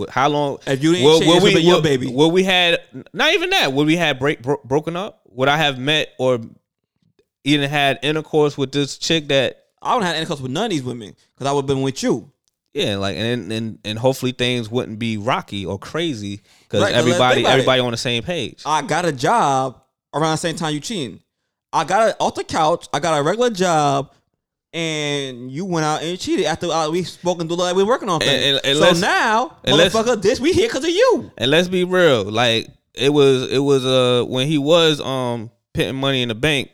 how 0.09 0.29
long? 0.29 0.59
If 0.67 0.83
you 0.83 0.93
didn't 0.93 1.05
will- 1.05 1.19
cheat, 1.21 1.29
would've 1.29 1.43
we 1.45 1.55
been 1.55 1.65
your 1.67 1.81
baby. 1.83 2.09
Will 2.09 2.31
we 2.33 2.43
had 2.43 2.81
not 3.13 3.33
even 3.33 3.51
that? 3.51 3.73
Would 3.73 3.87
we 3.87 3.97
had 3.97 4.19
break 4.19 4.43
bro, 4.43 4.57
broken 4.65 4.97
up? 4.97 5.21
Would 5.27 5.49
I 5.49 5.57
have 5.57 5.79
met 5.79 6.09
or 6.19 6.41
even 7.45 7.71
had 7.71 7.99
intercourse 8.03 8.59
with 8.59 8.73
this 8.73 8.99
chick 8.99 9.29
that? 9.29 9.57
I 9.83 9.93
don't 9.95 10.03
have 10.03 10.17
intercourse 10.17 10.41
with 10.41 10.51
none 10.51 10.65
of 10.67 10.71
these 10.73 10.83
women 10.83 11.15
because 11.35 11.47
I 11.47 11.53
would 11.53 11.63
have 11.63 11.67
been 11.69 11.83
with 11.83 12.03
you. 12.03 12.31
Yeah, 12.75 12.97
like 12.97 13.17
and 13.17 13.51
and 13.53 13.79
and 13.85 13.99
hopefully 13.99 14.33
things 14.33 14.69
wouldn't 14.71 14.99
be 14.99 15.17
rocky 15.17 15.65
or 15.67 15.79
crazy 15.79 16.41
because 16.63 16.83
Right, 16.83 16.93
'cause 16.93 17.05
let's 17.05 17.07
everybody 17.07 17.41
it. 17.45 17.47
everybody 17.47 17.81
on 17.81 17.91
the 17.93 17.97
same 17.97 18.23
page. 18.23 18.63
I 18.67 18.83
got 18.83 19.05
a 19.07 19.13
job 19.13 19.80
around 20.15 20.33
the 20.33 20.37
same 20.37 20.57
time 20.57 20.75
you 20.75 20.81
cheating. 20.81 21.21
I 21.73 21.85
got 21.85 22.09
it 22.09 22.17
off 22.19 22.35
the 22.35 22.45
couch. 22.45 22.89
I 22.93 22.99
got 23.01 23.19
a 23.19 23.23
regular 23.23 23.51
job, 23.51 24.11
and 24.73 25.51
you 25.51 25.65
went 25.65 25.85
out 25.85 26.03
and 26.03 26.19
cheated 26.19 26.47
after 26.47 26.67
uh, 26.67 26.89
we 26.91 27.03
spoken 27.05 27.49
to 27.49 27.55
like 27.55 27.75
we 27.77 27.83
working 27.85 28.09
on 28.09 28.21
things. 28.21 28.33
And- 28.33 28.57
and- 28.57 28.67
and 28.67 28.79
so 28.79 28.85
now, 29.01 29.57
motherfucker, 29.95 30.21
this 30.21 30.41
we 30.41 30.53
here 30.53 30.69
because 30.69 30.85
of 30.85 30.91
you. 30.91 31.31
And 31.39 31.51
let's 31.51 31.69
be 31.69 31.85
real, 31.85 32.25
like 32.25 32.69
it 32.95 33.11
was 33.13 33.51
it 33.51 33.59
was 33.61 33.85
uh 33.87 34.25
when 34.27 34.49
he 34.49 34.59
was 34.59 35.01
um 35.01 35.51
putting 35.75 35.95
money 35.97 36.23
in 36.23 36.29
the 36.29 36.35
bank, 36.35 36.71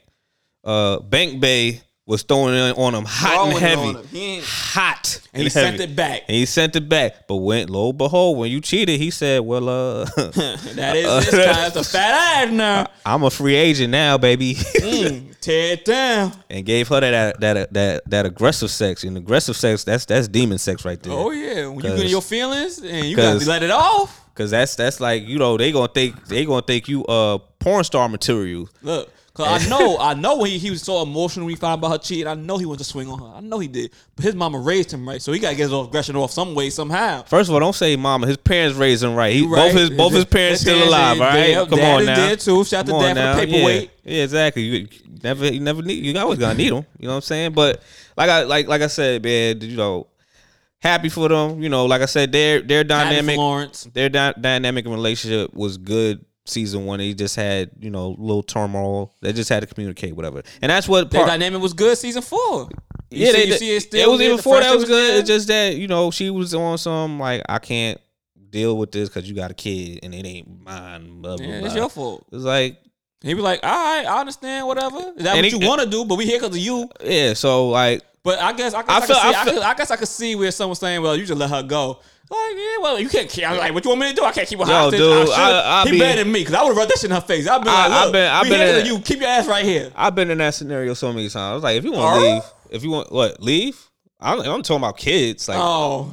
uh 0.65 0.99
Bank 1.01 1.41
Bay 1.41 1.83
was 2.07 2.23
throwing 2.23 2.55
it 2.55 2.79
on 2.79 2.95
him 2.95 3.05
hot 3.05 3.49
and 3.49 3.59
heavy. 3.59 3.83
him. 3.83 4.07
He 4.13 4.25
ain't- 4.37 4.45
hot 4.45 5.21
And 5.35 5.43
he 5.43 5.49
heavy. 5.49 5.51
sent 5.51 5.81
it 5.81 5.97
back. 5.97 6.23
And 6.29 6.37
he 6.37 6.47
sent 6.47 6.77
it 6.77 6.89
back. 6.89 7.27
But 7.27 7.37
when 7.37 7.67
lo 7.69 7.89
and 7.89 7.99
behold, 7.99 8.39
when 8.39 8.49
you 8.51 8.61
cheated, 8.61 9.01
he 9.01 9.11
said, 9.11 9.41
Well, 9.41 9.69
uh 9.69 10.05
that 10.15 10.93
is 10.95 11.27
this 11.27 11.31
guy. 11.47 11.53
That's 11.69 11.77
a 11.77 11.83
fat 11.85 12.45
ass 12.47 12.53
now. 12.53 12.87
I'm 13.05 13.25
a 13.25 13.31
free 13.31 13.57
agent 13.57 13.91
now, 13.91 14.19
baby. 14.19 14.55
Mm, 14.55 15.39
tear 15.41 15.73
it 15.73 15.85
down. 15.85 16.33
and 16.49 16.65
gave 16.65 16.87
her 16.89 17.01
that 17.01 17.41
that 17.41 17.73
that 17.75 18.03
that 18.09 18.25
aggressive 18.27 18.71
sex. 18.71 19.03
And 19.03 19.17
aggressive 19.17 19.57
sex, 19.57 19.83
that's 19.83 20.05
that's 20.05 20.29
demon 20.29 20.59
sex 20.59 20.85
right 20.85 21.03
there. 21.03 21.13
Oh 21.13 21.31
yeah, 21.33 21.67
when 21.67 21.77
you 21.85 21.91
get 21.91 22.01
in 22.01 22.07
your 22.07 22.23
feelings 22.23 22.79
and 22.79 23.05
you 23.07 23.17
got 23.17 23.33
to 23.33 23.39
'cause- 23.41 23.49
let 23.49 23.63
it 23.65 23.71
off. 23.73 24.23
Cause 24.37 24.51
that's 24.51 24.77
that's 24.77 25.01
like, 25.01 25.27
you 25.27 25.39
know, 25.39 25.57
they 25.57 25.73
gonna 25.73 25.89
think 25.89 26.27
they 26.29 26.45
gonna 26.45 26.61
think 26.61 26.89
you 26.89 27.07
uh 27.07 27.39
porn 27.59 27.83
star 27.85 28.07
material. 28.07 28.69
Look, 28.83 29.11
Cause 29.37 29.67
I 29.67 29.69
know, 29.69 29.99
I 29.99 30.15
know 30.15 30.39
when 30.39 30.51
he, 30.51 30.57
he 30.57 30.71
was 30.71 30.81
so 30.81 31.03
emotional 31.03 31.45
when 31.45 31.55
he 31.55 31.61
found 31.61 31.73
out 31.73 31.79
about 31.81 31.91
her 31.91 31.99
cheating. 31.99 32.27
I 32.27 32.33
know 32.33 32.57
he 32.57 32.65
wanted 32.65 32.79
to 32.79 32.85
swing 32.85 33.07
on 33.11 33.19
her. 33.19 33.37
I 33.37 33.41
know 33.41 33.59
he 33.59 33.69
did. 33.69 33.93
But 34.15 34.25
his 34.25 34.35
mama 34.35 34.59
raised 34.59 34.91
him 34.91 35.07
right, 35.07 35.21
so 35.21 35.31
he 35.31 35.39
gotta 35.39 35.55
get 35.55 35.65
his 35.65 35.73
aggression 35.75 36.17
off 36.17 36.31
some 36.31 36.55
way, 36.55 36.71
somehow. 36.71 37.23
First 37.25 37.51
of 37.51 37.55
all, 37.55 37.61
don't 37.61 37.75
say 37.75 37.97
mama. 37.97 38.27
His 38.29 38.39
parents 38.39 38.79
raised 38.79 39.05
him 39.05 39.15
right. 39.15 39.35
He, 39.35 39.47
right. 39.47 39.57
Both 39.57 39.73
his 39.73 39.91
both 39.91 40.13
his 40.15 40.25
parents 40.25 40.63
His 40.63 40.73
still 40.73 40.89
alive. 40.89 41.21
All 41.21 41.27
right, 41.27 41.55
come 41.69 41.79
dad 41.79 41.95
on 41.95 42.01
is 42.01 42.07
now. 42.07 42.17
dead 42.17 42.41
too. 42.41 42.65
Shout 42.65 42.89
out 42.89 42.99
to 42.99 43.15
dad 43.15 43.35
for 43.35 43.41
the 43.41 43.47
paperweight. 43.47 43.91
Yeah, 44.05 44.17
yeah, 44.17 44.23
exactly. 44.23 44.63
You 44.63 44.89
never, 45.23 45.53
you 45.53 45.61
never 45.61 45.83
need. 45.83 46.03
You 46.03 46.19
always 46.19 46.39
gonna 46.39 46.55
need 46.55 46.73
them. 46.73 46.87
You 46.99 47.09
know 47.09 47.13
what 47.13 47.17
I'm 47.17 47.21
saying? 47.23 47.53
But 47.53 47.83
like 48.17 48.31
I 48.31 48.45
like 48.45 48.69
like 48.69 48.81
I 48.83 48.87
said, 48.87 49.23
man, 49.23 49.61
you 49.61 49.77
know, 49.77 50.07
happy 50.79 51.09
for 51.09 51.29
them. 51.29 51.63
You 51.63 51.69
know, 51.69 51.87
like 51.87 52.01
I 52.03 52.07
said, 52.07 52.33
their 52.33 52.63
their 52.63 52.85
dynamic, 52.85 53.37
Lawrence. 53.37 53.87
their 53.93 54.09
dy- 54.09 54.41
dynamic 54.41 54.87
relationship 54.87 55.53
was 55.53 55.77
good. 55.77 56.25
Season 56.49 56.87
one, 56.87 56.99
they 56.99 57.13
just 57.15 57.37
had 57.37 57.71
you 57.79 57.91
know 57.91 58.15
little 58.19 58.43
turmoil. 58.43 59.13
They 59.21 59.33
just 59.33 59.49
had 59.49 59.61
to 59.61 59.67
communicate, 59.67 60.15
whatever, 60.17 60.43
and 60.63 60.71
that's 60.71 60.89
what 60.89 61.11
Their 61.11 61.21
part. 61.23 61.31
dynamic 61.31 61.61
was 61.61 61.73
good 61.73 61.97
season 61.99 62.23
four. 62.23 62.69
You 63.11 63.27
yeah, 63.27 63.33
see, 63.33 63.37
they, 63.39 63.47
you 63.47 63.53
see 63.55 63.77
it 63.77 63.95
it 63.95 64.09
was 64.09 64.21
even 64.21 64.37
before 64.37 64.61
that 64.61 64.75
was 64.75 64.85
good. 64.85 65.11
there. 65.13 65.19
It's 65.21 65.29
just 65.29 65.49
that 65.49 65.77
you 65.77 65.87
know 65.89 66.11
she 66.11 66.31
was 66.31 66.55
on 66.55 66.79
some 66.79 67.19
like 67.21 67.43
I 67.49 67.59
can't 67.59 68.01
deal 68.51 68.77
with 68.79 68.93
this 68.93 69.09
because 69.09 69.29
you 69.29 69.35
got 69.35 69.51
a 69.51 69.55
kid 69.55 70.01
and 70.03 70.15
it 70.15 70.25
ain't 70.27 70.63
mine. 70.65 71.21
Blah, 71.21 71.37
blah, 71.37 71.47
yeah, 71.47 71.59
blah. 71.59 71.67
it's 71.67 71.77
your 71.77 71.89
fault. 71.91 72.25
It's 72.33 72.45
like 72.45 72.79
He 73.23 73.35
be 73.35 73.41
like, 73.41 73.61
all 73.65 73.71
right, 73.71 74.07
I 74.07 74.21
understand, 74.21 74.67
whatever. 74.67 74.99
Is 75.17 75.25
that 75.25 75.37
And 75.37 75.39
what 75.39 75.45
he- 75.53 75.59
you 75.59 75.67
want 75.67 75.81
to 75.83 75.87
do? 75.89 76.05
But 76.05 76.17
we 76.17 76.27
here 76.27 76.39
because 76.39 76.57
of 76.57 76.63
you. 76.63 76.89
yeah, 77.05 77.35
so 77.35 77.69
like 77.71 78.03
But 78.27 78.41
I 78.41 78.53
guess 78.55 78.75
I 78.75 78.83
guess 78.83 78.91
I 78.91 78.97
I, 78.97 79.01
feel- 79.01 79.07
could 79.07 79.17
see, 79.23 79.29
I 79.29 79.41
I, 79.41 79.45
feel- 79.45 79.63
I 79.63 79.75
guess 79.75 79.91
I 79.93 79.97
could 79.97 80.09
see 80.09 80.35
where 80.35 80.51
someone's 80.51 80.81
saying, 80.81 81.01
"Well, 81.01 81.17
you 81.17 81.25
just 81.25 81.39
let 81.39 81.49
her 81.49 81.63
go." 81.63 82.01
Like, 82.29 82.39
yeah, 82.57 82.79
well, 82.83 82.99
you 82.99 83.09
can't. 83.09 83.39
I'm 83.47 83.57
like, 83.57 83.73
what 83.73 83.85
you 83.85 83.89
want 83.91 84.01
me 84.01 84.09
to 84.11 84.17
do? 84.17 84.25
I 84.25 84.33
can't 84.33 84.49
keep 84.49 84.59
her 84.59 84.65
Yo, 84.67 84.73
hostage. 84.73 84.99
dude, 84.99 85.29
I 85.31 85.33
I- 85.33 85.83
I 85.83 85.85
he 85.85 85.93
be- 85.93 85.99
better 86.01 86.25
than 86.25 86.33
me 86.33 86.41
because 86.41 86.55
I 86.55 86.63
would 86.65 86.71
have 86.71 86.77
rubbed 86.77 86.91
that 86.91 86.99
shit 86.99 87.09
in 87.11 87.15
her 87.15 87.21
face. 87.21 87.47
I've 87.47 87.61
been 87.63 87.73
I- 87.73 87.87
like, 87.87 88.07
I've 88.07 88.13
been- 88.13 88.33
I've 88.33 88.49
been 88.49 88.81
in- 88.81 88.87
you. 88.87 88.99
Keep 88.99 89.21
your 89.21 89.29
ass 89.29 89.47
right 89.47 89.65
here. 89.65 89.93
I've 89.95 90.17
been 90.17 90.29
in 90.33 90.39
that 90.39 90.55
scenario 90.55 90.95
so 90.95 91.13
many 91.13 91.29
times. 91.29 91.37
I 91.37 91.55
was 91.55 91.63
like, 91.63 91.77
if 91.77 91.85
you 91.85 91.93
want 91.93 92.17
to 92.21 92.21
leave, 92.29 92.43
if 92.71 92.83
you 92.83 92.91
want 92.91 93.13
what 93.13 93.41
leave, 93.41 93.81
I'm, 94.19 94.41
I'm 94.41 94.63
talking 94.63 94.79
about 94.83 94.97
kids. 94.99 95.49
Like 95.49 95.59
oh, 95.61 96.13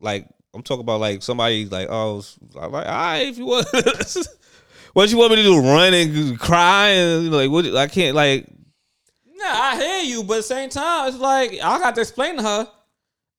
like 0.00 0.28
I'm 0.52 0.62
talking 0.62 0.82
about 0.82 1.00
like 1.00 1.22
somebody 1.22 1.64
like 1.64 1.88
oh 1.90 2.22
I'm 2.60 2.70
like 2.72 2.86
all 2.86 2.92
right 2.92 3.26
if 3.26 3.38
you 3.38 3.46
want. 3.46 3.66
what 4.92 5.10
you 5.10 5.16
want 5.16 5.30
me 5.30 5.36
to 5.36 5.42
do? 5.44 5.60
Run 5.62 5.94
and 5.94 6.38
cry 6.38 6.88
and 6.90 7.32
like 7.32 7.50
what? 7.50 7.64
I 7.74 7.86
can't 7.86 8.14
like 8.14 8.46
nah, 9.38 9.44
I 9.46 9.76
hear 9.76 10.02
you, 10.04 10.22
but 10.24 10.34
at 10.34 10.36
the 10.38 10.42
same 10.42 10.68
time, 10.70 11.08
it's 11.08 11.18
like 11.18 11.52
I 11.54 11.78
got 11.78 11.94
to 11.94 12.00
explain 12.00 12.36
to 12.36 12.42
her. 12.42 12.68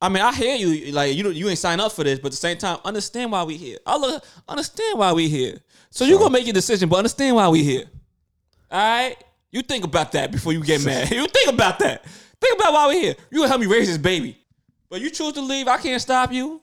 I 0.01 0.07
mean, 0.07 0.23
I 0.23 0.33
hear 0.33 0.55
you. 0.55 0.91
Like 0.93 1.15
you, 1.15 1.29
you 1.31 1.49
ain't 1.49 1.59
sign 1.59 1.79
up 1.79 1.91
for 1.91 2.03
this, 2.03 2.19
but 2.19 2.27
at 2.27 2.31
the 2.31 2.37
same 2.37 2.57
time, 2.57 2.79
understand 2.85 3.31
why 3.31 3.43
we 3.43 3.57
here. 3.57 3.77
I 3.85 3.97
look, 3.97 4.23
understand 4.47 4.97
why 4.99 5.11
we 5.13 5.27
here. 5.27 5.57
So 5.89 6.05
you 6.05 6.17
gonna 6.17 6.29
make 6.29 6.45
your 6.45 6.53
decision, 6.53 6.87
but 6.87 6.97
understand 6.97 7.35
why 7.35 7.47
we 7.49 7.63
here. 7.63 7.85
All 8.71 8.79
right, 8.79 9.15
you 9.51 9.61
think 9.61 9.83
about 9.83 10.11
that 10.13 10.31
before 10.31 10.53
you 10.53 10.63
get 10.63 10.85
mad. 10.85 11.11
you 11.11 11.27
think 11.27 11.49
about 11.49 11.79
that. 11.79 12.05
Think 12.39 12.57
about 12.59 12.71
why 12.73 12.87
we 12.89 13.01
here. 13.01 13.15
You 13.29 13.39
gonna 13.39 13.49
help 13.49 13.59
me 13.61 13.67
raise 13.67 13.87
this 13.87 13.97
baby, 13.97 14.37
but 14.89 15.01
you 15.01 15.09
choose 15.09 15.33
to 15.33 15.41
leave. 15.41 15.67
I 15.67 15.77
can't 15.77 16.01
stop 16.01 16.31
you. 16.31 16.61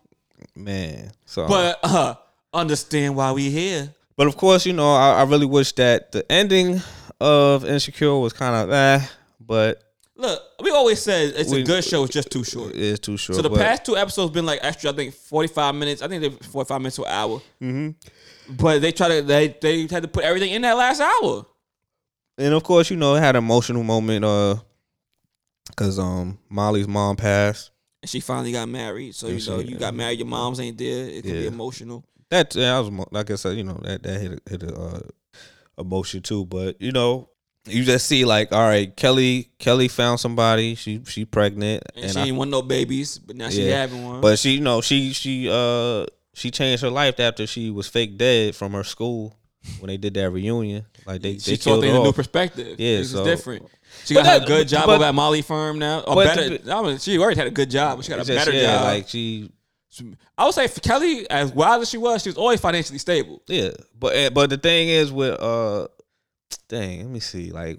man. 0.55 1.11
So 1.27 1.47
But 1.47 1.79
uh, 1.83 2.15
understand 2.55 3.17
why 3.17 3.33
we 3.33 3.51
here. 3.51 3.93
But 4.17 4.29
of 4.29 4.37
course, 4.39 4.65
you 4.65 4.73
know, 4.73 4.95
I, 4.95 5.21
I 5.21 5.23
really 5.25 5.45
wish 5.45 5.73
that 5.73 6.13
the 6.13 6.25
ending 6.33 6.81
of 7.21 7.65
Insecure 7.67 8.17
was 8.17 8.33
kind 8.33 8.55
of 8.55 8.73
eh, 8.73 9.07
but 9.47 9.83
Look, 10.19 10.43
we 10.63 10.71
always 10.71 11.01
said 11.03 11.35
it's 11.37 11.51
We- 11.53 11.61
a 11.61 11.65
good 11.65 11.85
show. 11.85 12.05
It's 12.05 12.13
just 12.15 12.31
too 12.31 12.43
short. 12.43 12.71
it 12.71 12.77
is 12.81 12.99
too 12.99 13.19
short. 13.19 13.37
So 13.37 13.43
the 13.43 13.51
past 13.51 13.85
two 13.85 13.97
episodes 13.99 14.33
been 14.33 14.47
like 14.47 14.61
extra. 14.63 14.91
I 14.91 14.95
think 14.95 15.15
forty 15.15 15.49
five 15.49 15.75
minutes. 15.75 16.01
I 16.01 16.09
think 16.09 16.23
they 16.23 16.31
forty 16.31 16.67
five 16.67 16.81
minutes 16.81 16.97
to 16.97 17.05
an 17.05 17.11
hour. 17.13 17.43
Mm-hmm. 17.63 18.55
But 18.57 18.81
they 18.81 18.93
try 18.93 19.09
to 19.09 19.23
they 19.23 19.49
they 19.61 19.81
had 19.87 20.03
to 20.05 20.09
put 20.09 20.25
everything 20.25 20.53
in 20.53 20.63
that 20.63 20.77
last 20.77 21.01
hour. 21.01 21.45
and 22.39 22.55
of 22.55 22.63
course, 22.63 22.91
you 22.91 22.97
know, 22.97 23.15
it 23.15 23.21
had 23.21 23.37
an 23.37 23.45
emotional 23.45 23.83
moment, 23.83 24.25
uh, 24.25 24.57
because 25.69 25.99
um 25.99 26.39
Molly's 26.49 26.89
mom 26.89 27.17
passed. 27.17 27.71
And 28.03 28.09
she 28.09 28.21
finally 28.21 28.53
got 28.53 28.69
married. 28.71 29.15
So 29.15 29.27
you 29.27 29.35
know 29.47 29.61
she- 29.63 29.69
you 29.69 29.77
got 29.77 29.95
married. 29.95 30.19
Your 30.19 30.29
mom's 30.29 30.61
ain't 30.61 30.79
there. 30.79 31.09
It 31.09 31.23
could 31.25 31.33
be 31.33 31.47
emotional. 31.47 32.05
That 32.31 32.55
yeah, 32.55 32.77
I 32.77 32.81
was 32.81 33.07
like 33.11 33.31
I 33.31 33.35
said, 33.35 33.57
you 33.59 33.65
know, 33.65 33.79
that 33.83 34.03
that 34.03 34.21
hit 34.21 34.33
a, 34.33 34.51
hit 34.51 34.63
a 34.63 34.75
uh, 34.75 35.01
emotion 35.79 36.23
too. 36.23 36.47
But 36.47 36.81
you 36.81 36.93
know, 36.93 37.29
you 37.67 37.85
just 37.85 38.07
see 38.07 38.25
like, 38.25 38.53
all 38.53 38.63
right, 38.67 38.95
Kelly 38.97 39.51
Kelly 39.59 39.89
found 39.89 40.21
somebody. 40.21 40.75
She 40.75 41.03
she 41.07 41.25
pregnant, 41.25 41.83
And, 41.95 42.11
she 42.13 42.19
I- 42.19 42.25
ain't 42.27 42.37
want 42.37 42.51
no 42.51 42.63
babies, 42.63 43.19
but 43.19 43.37
now 43.37 43.49
she 43.49 43.67
having 43.67 44.05
one. 44.05 44.21
But 44.21 44.39
she, 44.39 44.53
you 44.53 44.61
know, 44.61 44.81
she 44.81 45.13
she 45.13 45.49
uh 45.51 46.07
she 46.35 46.51
changed 46.51 46.83
her 46.83 46.91
life 46.91 47.19
after 47.21 47.47
she 47.47 47.71
was 47.71 47.87
fake 47.89 48.19
dead 48.19 48.55
from 48.55 48.73
her 48.73 48.85
school 48.85 49.37
when 49.81 49.89
they 49.89 49.97
did 49.97 50.15
that 50.15 50.31
reunion. 50.31 50.85
Like 51.07 51.23
they 51.23 51.39
she 51.39 51.53
they 51.53 51.57
killed 51.57 51.85
in 51.85 51.95
a 51.95 52.03
new 52.03 52.13
perspective. 52.13 52.79
Yeah, 52.79 52.99
it's 52.99 53.11
so- 53.11 53.25
different. 53.25 53.67
She 54.05 54.15
got 54.15 54.25
that- 54.25 54.43
a 54.43 54.47
good 54.47 54.69
job 54.69 54.87
but- 54.87 54.97
over 54.97 55.05
at 55.05 55.15
Molly 55.15 55.43
firm 55.43 55.79
now. 55.79 56.03
But 56.07 56.25
better. 56.27 56.59
the- 56.59 56.73
I 56.75 56.83
mean, 56.83 56.99
she 56.99 57.19
already 57.19 57.39
had 57.39 57.47
a 57.47 57.51
good 57.51 57.71
job, 57.71 57.99
but 57.99 58.05
she 58.05 58.11
got 58.11 58.21
a 58.21 58.25
just, 58.25 58.47
better 58.47 58.57
yeah, 58.57 58.77
job. 58.77 58.85
like 58.85 59.09
she 59.09 59.51
I 60.37 60.45
would 60.45 60.53
say 60.53 60.69
for 60.69 60.81
Kelly, 60.81 61.29
as 61.31 61.51
wild 61.53 61.81
as 61.81 61.89
she 61.89 61.97
was, 61.97 62.23
she 62.23 62.29
was 62.29 62.37
always 62.37 62.61
financially 62.61 62.99
stable. 62.99 63.41
yeah. 63.47 63.71
But 63.99 64.15
eh, 64.15 64.29
but 64.29 64.51
the 64.51 64.59
thing 64.59 64.89
is 64.91 65.11
with 65.11 65.41
uh, 65.41 65.89
dang, 66.69 66.99
let 67.01 67.09
me 67.09 67.21
see, 67.21 67.51
like 67.51 67.79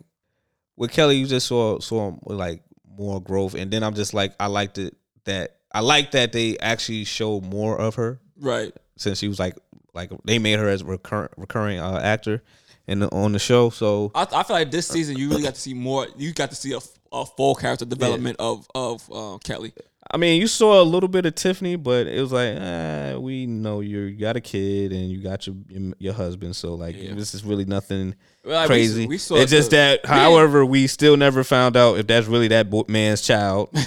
with 0.75 0.91
Kelly, 0.91 1.15
you 1.17 1.25
just 1.27 1.47
saw 1.47 1.79
saw 1.79 2.13
like 2.25 2.61
more 2.87 3.21
growth, 3.21 3.53
and 3.55 3.71
then 3.71 3.83
I'm 3.83 3.93
just 3.95 4.13
like 4.13 4.33
I 4.39 4.47
liked 4.47 4.77
it 4.77 4.95
that 5.25 5.57
I 5.71 5.81
like 5.81 6.11
that 6.11 6.31
they 6.31 6.57
actually 6.59 7.03
showed 7.03 7.43
more 7.43 7.79
of 7.79 7.95
her 7.95 8.19
Right. 8.39 8.73
since 8.97 9.19
she 9.19 9.27
was 9.27 9.39
like 9.39 9.57
like 9.93 10.11
they 10.25 10.39
made 10.39 10.59
her 10.59 10.69
as 10.69 10.81
a 10.81 10.85
recurrent 10.85 11.31
recurring 11.37 11.79
uh, 11.79 11.99
actor 12.01 12.43
in 12.87 12.99
the, 12.99 13.09
on 13.09 13.33
the 13.33 13.39
show. 13.39 13.69
So 13.69 14.11
I, 14.15 14.27
I 14.31 14.43
feel 14.43 14.55
like 14.55 14.71
this 14.71 14.87
season 14.87 15.17
you 15.17 15.29
really 15.29 15.41
got 15.43 15.55
to 15.55 15.61
see 15.61 15.73
more. 15.73 16.07
You 16.15 16.33
got 16.33 16.49
to 16.51 16.55
see 16.55 16.71
a, 16.73 16.79
a 17.11 17.25
full 17.25 17.55
character 17.55 17.85
development 17.85 18.37
of 18.39 18.67
of 18.75 19.09
uh, 19.11 19.37
Kelly. 19.43 19.73
I 20.09 20.15
mean, 20.15 20.39
you 20.39 20.47
saw 20.47 20.81
a 20.81 20.83
little 20.85 21.09
bit 21.09 21.25
of 21.25 21.35
Tiffany, 21.35 21.75
but 21.75 22.07
it 22.07 22.21
was 22.21 22.31
like, 22.31 22.55
ah, 22.57 23.17
we 23.19 23.45
know 23.45 23.81
you're, 23.81 24.07
you 24.07 24.15
got 24.17 24.37
a 24.37 24.41
kid 24.41 24.93
and 24.93 25.11
you 25.11 25.21
got 25.21 25.45
your 25.45 25.55
your 25.99 26.13
husband, 26.13 26.55
so 26.55 26.75
like 26.75 26.95
Yeah. 26.95 27.13
this 27.13 27.33
is 27.35 27.43
really 27.43 27.65
nothing 27.65 28.15
Like, 28.45 28.67
crazy. 28.67 29.05
we 29.05 29.17
saw 29.17 29.35
it's 29.35 29.51
just 29.51 29.71
the- 29.71 29.75
that, 29.75 29.99
we- 30.03 30.09
however, 30.09 30.65
we 30.65 30.87
still 30.87 31.17
never 31.17 31.43
found 31.43 31.75
out 31.75 31.97
if 31.99 32.07
that's 32.07 32.25
really 32.27 32.47
that 32.49 32.69
bo- 32.69 32.85
man's 32.87 33.21
child. 33.21 33.69
we 33.73 33.79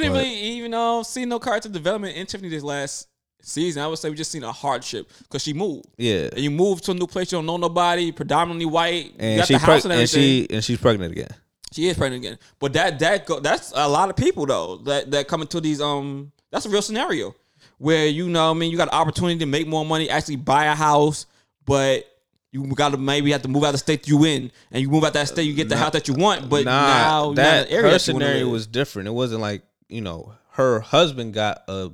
didn't 0.00 0.12
But- 0.14 0.18
really 0.22 0.34
even 0.34 0.72
uh, 0.72 1.02
see 1.02 1.24
no 1.26 1.38
character 1.38 1.68
development 1.68 2.16
in 2.16 2.24
Tiffany 2.26 2.48
this 2.48 2.62
last 2.62 3.08
season. 3.42 3.82
I 3.82 3.88
would 3.88 3.98
say 3.98 4.08
we 4.08 4.16
just 4.16 4.30
seen 4.30 4.44
a 4.44 4.52
hardship 4.52 5.10
because 5.24 5.42
she 5.42 5.52
moved. 5.52 5.86
Yeah, 5.98 6.28
And 6.32 6.38
you 6.40 6.50
move 6.50 6.80
to 6.82 6.92
a 6.92 6.94
new 6.94 7.06
place, 7.06 7.30
you 7.32 7.36
don't 7.38 7.46
know 7.46 7.58
nobody, 7.58 8.12
predominantly 8.12 8.64
white. 8.66 9.06
you 9.06 9.12
and 9.18 9.38
got 9.40 9.46
she 9.48 9.54
the 9.54 9.58
house 9.58 9.82
preg- 9.82 9.84
and 9.90 9.92
and 9.92 10.08
she 10.08 10.46
and 10.48 10.64
she's 10.64 10.78
pregnant 10.78 11.12
again. 11.12 11.34
She 11.72 11.88
is 11.88 11.96
pregnant 11.96 12.24
again. 12.24 12.38
But 12.58 12.72
that 12.74 12.98
that 13.00 13.26
go, 13.26 13.40
that's 13.40 13.72
a 13.74 13.88
lot 13.88 14.10
of 14.10 14.16
people 14.16 14.46
though 14.46 14.76
that 14.78 15.10
that 15.10 15.28
come 15.28 15.42
into 15.42 15.60
these 15.60 15.80
um 15.80 16.32
that's 16.50 16.66
a 16.66 16.70
real 16.70 16.82
scenario 16.82 17.34
where 17.78 18.06
you 18.06 18.28
know 18.28 18.50
I 18.50 18.54
mean 18.54 18.70
you 18.70 18.76
got 18.76 18.88
an 18.88 18.94
opportunity 18.94 19.38
to 19.40 19.46
make 19.46 19.66
more 19.66 19.84
money, 19.84 20.08
actually 20.08 20.36
buy 20.36 20.66
a 20.66 20.74
house, 20.74 21.26
but 21.64 22.08
you 22.52 22.66
got 22.66 22.90
to 22.90 22.98
maybe 22.98 23.32
have 23.32 23.42
to 23.42 23.48
move 23.48 23.64
out 23.64 23.68
of 23.68 23.72
the 23.72 23.78
state 23.78 24.06
you 24.06 24.24
in, 24.24 24.52
and 24.70 24.82
you 24.82 24.90
move 24.90 25.04
out 25.04 25.14
that 25.14 25.26
state, 25.26 25.44
you 25.44 25.54
get 25.54 25.70
the 25.70 25.76
house 25.76 25.92
that 25.92 26.06
you 26.06 26.14
want. 26.14 26.50
But 26.50 26.66
now 26.66 26.74
nah, 26.74 27.24
you're 27.26 27.34
that 27.36 27.70
area 27.70 27.98
scenario 27.98 28.48
was 28.48 28.66
different. 28.66 29.08
It 29.08 29.12
wasn't 29.12 29.40
like 29.40 29.62
you 29.88 30.02
know 30.02 30.34
her 30.50 30.80
husband 30.80 31.32
got 31.32 31.64
a 31.68 31.90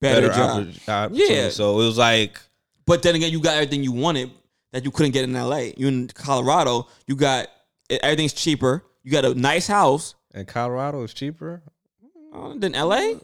better, 0.00 0.28
better, 0.28 0.28
job. 0.28 0.50
opportunity. 0.88 1.34
Yeah. 1.34 1.50
so 1.50 1.80
it 1.80 1.84
was 1.84 1.98
like 1.98 2.40
But 2.86 3.02
then 3.02 3.14
again, 3.14 3.30
you 3.30 3.40
got 3.40 3.54
everything 3.54 3.84
you 3.84 3.92
wanted 3.92 4.30
that 4.72 4.84
you 4.84 4.90
couldn't 4.90 5.12
get 5.12 5.24
in 5.24 5.34
LA. 5.34 5.70
You 5.76 5.88
in 5.88 6.08
Colorado, 6.08 6.88
you 7.06 7.16
got 7.16 7.48
everything's 7.90 8.32
cheaper. 8.32 8.84
You 9.08 9.12
got 9.12 9.24
a 9.24 9.34
nice 9.34 9.66
house. 9.66 10.14
and 10.34 10.46
Colorado 10.46 11.02
is 11.02 11.14
cheaper. 11.14 11.62
Uh, 12.30 12.52
than 12.56 12.72
LA. 12.72 13.14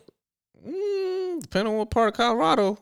Mm, 0.67 1.43
depending 1.43 1.75
on 1.75 1.79
what 1.79 1.91
part 1.91 2.09
of 2.09 2.15
Colorado. 2.15 2.79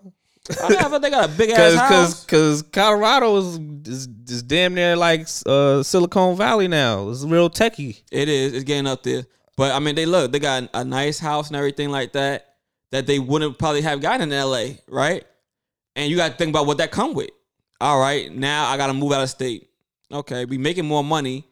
I 0.63 0.69
never 0.69 1.01
they 1.01 1.11
got 1.11 1.29
a 1.29 1.33
big 1.33 1.51
ass 1.51 1.75
house. 1.75 1.89
cause, 1.89 2.25
cause 2.27 2.63
Colorado 2.63 3.37
is, 3.39 3.59
is 3.89 4.09
is 4.29 4.43
damn 4.45 4.75
near 4.75 4.95
like 4.95 5.27
uh, 5.47 5.83
Silicon 5.83 6.37
Valley 6.37 6.69
now. 6.69 7.11
It's 7.11 7.25
real 7.25 7.51
techie. 7.51 8.01
It 8.13 8.29
is. 8.29 8.53
It's 8.53 8.63
getting 8.63 8.87
up 8.87 9.03
there. 9.03 9.25
But 9.57 9.73
I 9.73 9.81
mean, 9.81 9.97
they 9.97 10.07
look. 10.07 10.31
They 10.31 10.39
got 10.39 10.71
a 10.73 10.85
nice 10.85 11.19
house 11.19 11.49
and 11.49 11.57
everything 11.57 11.91
like 11.91 12.13
that 12.13 12.55
that 12.93 13.09
they 13.09 13.19
wouldn't 13.19 13.59
probably 13.59 13.83
have 13.83 14.01
gotten 14.01 14.31
in 14.31 14.33
L.A. 14.33 14.79
Right? 14.87 15.25
And 15.97 16.09
you 16.09 16.17
got 16.17 16.31
to 16.31 16.37
think 16.37 16.51
about 16.51 16.69
what 16.69 16.79
that 16.79 16.93
come 16.93 17.15
with. 17.15 17.31
All 17.81 17.99
right, 17.99 18.33
now 18.33 18.69
I 18.69 18.77
got 18.77 18.87
to 18.87 18.95
move 18.95 19.11
out 19.11 19.25
of 19.25 19.29
state. 19.29 19.71
Okay, 20.13 20.45
we 20.45 20.57
making 20.57 20.87
more 20.87 21.03
money, 21.03 21.49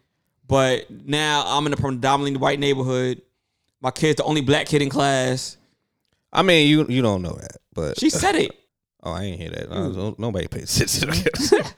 but 0.50 0.90
now 0.90 1.44
I'm 1.46 1.66
in 1.66 1.72
a 1.72 1.76
predominantly 1.76 2.38
white 2.38 2.58
neighborhood. 2.58 3.22
My 3.80 3.90
kid's 3.90 4.16
the 4.16 4.24
only 4.24 4.42
black 4.42 4.66
kid 4.66 4.82
in 4.82 4.90
class. 4.90 5.56
I 6.32 6.42
mean, 6.42 6.68
you 6.68 6.86
you 6.88 7.00
don't 7.02 7.22
know 7.22 7.32
that, 7.40 7.56
but 7.72 7.98
She 7.98 8.10
said 8.10 8.34
it. 8.34 8.50
oh, 9.02 9.12
I 9.12 9.22
ain't 9.24 9.40
hear 9.40 9.50
that. 9.50 9.72
I 9.72 10.14
nobody 10.20 10.48
pays 10.48 10.76
attention. 10.76 11.10
to 11.12 11.18
it. 11.56 11.74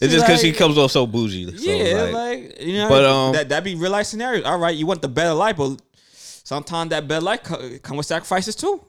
it's 0.00 0.12
just 0.12 0.18
like- 0.18 0.26
because 0.28 0.40
she 0.40 0.52
comes 0.52 0.78
off 0.78 0.92
so 0.92 1.06
bougie. 1.06 1.56
So 1.56 1.70
yeah, 1.70 2.02
like, 2.02 2.12
like, 2.14 2.60
you 2.62 2.78
know, 2.78 2.88
But, 2.88 3.04
um, 3.04 3.32
that 3.32 3.48
that 3.48 3.64
be 3.64 3.74
real 3.74 3.90
life 3.90 4.06
scenarios. 4.06 4.44
All 4.44 4.58
right, 4.58 4.76
you 4.76 4.86
want 4.86 5.02
the 5.02 5.08
better 5.08 5.34
life, 5.34 5.56
but 5.56 5.80
sometimes 6.12 6.90
that 6.90 7.08
better 7.08 7.24
life 7.24 7.42
come 7.82 7.96
with 7.96 8.06
sacrifices 8.06 8.54
too. 8.54 8.80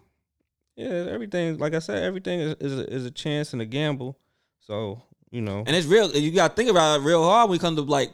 yeah, 0.75 1.07
everything. 1.09 1.57
Like 1.57 1.73
I 1.73 1.79
said, 1.79 2.03
everything 2.03 2.39
is 2.41 2.55
is 2.59 2.79
a, 2.79 2.93
is 2.93 3.05
a 3.05 3.11
chance 3.11 3.53
and 3.53 3.61
a 3.61 3.65
gamble. 3.65 4.17
So 4.59 5.01
you 5.31 5.41
know, 5.41 5.63
And 5.65 5.75
it's 5.75 5.87
real. 5.87 6.11
You 6.15 6.31
got 6.31 6.49
to 6.49 6.55
think 6.55 6.69
about 6.69 6.99
it 6.99 7.03
real 7.03 7.23
hard 7.23 7.49
when 7.49 7.57
it 7.57 7.61
comes 7.61 7.77
to 7.77 7.81
like 7.81 8.13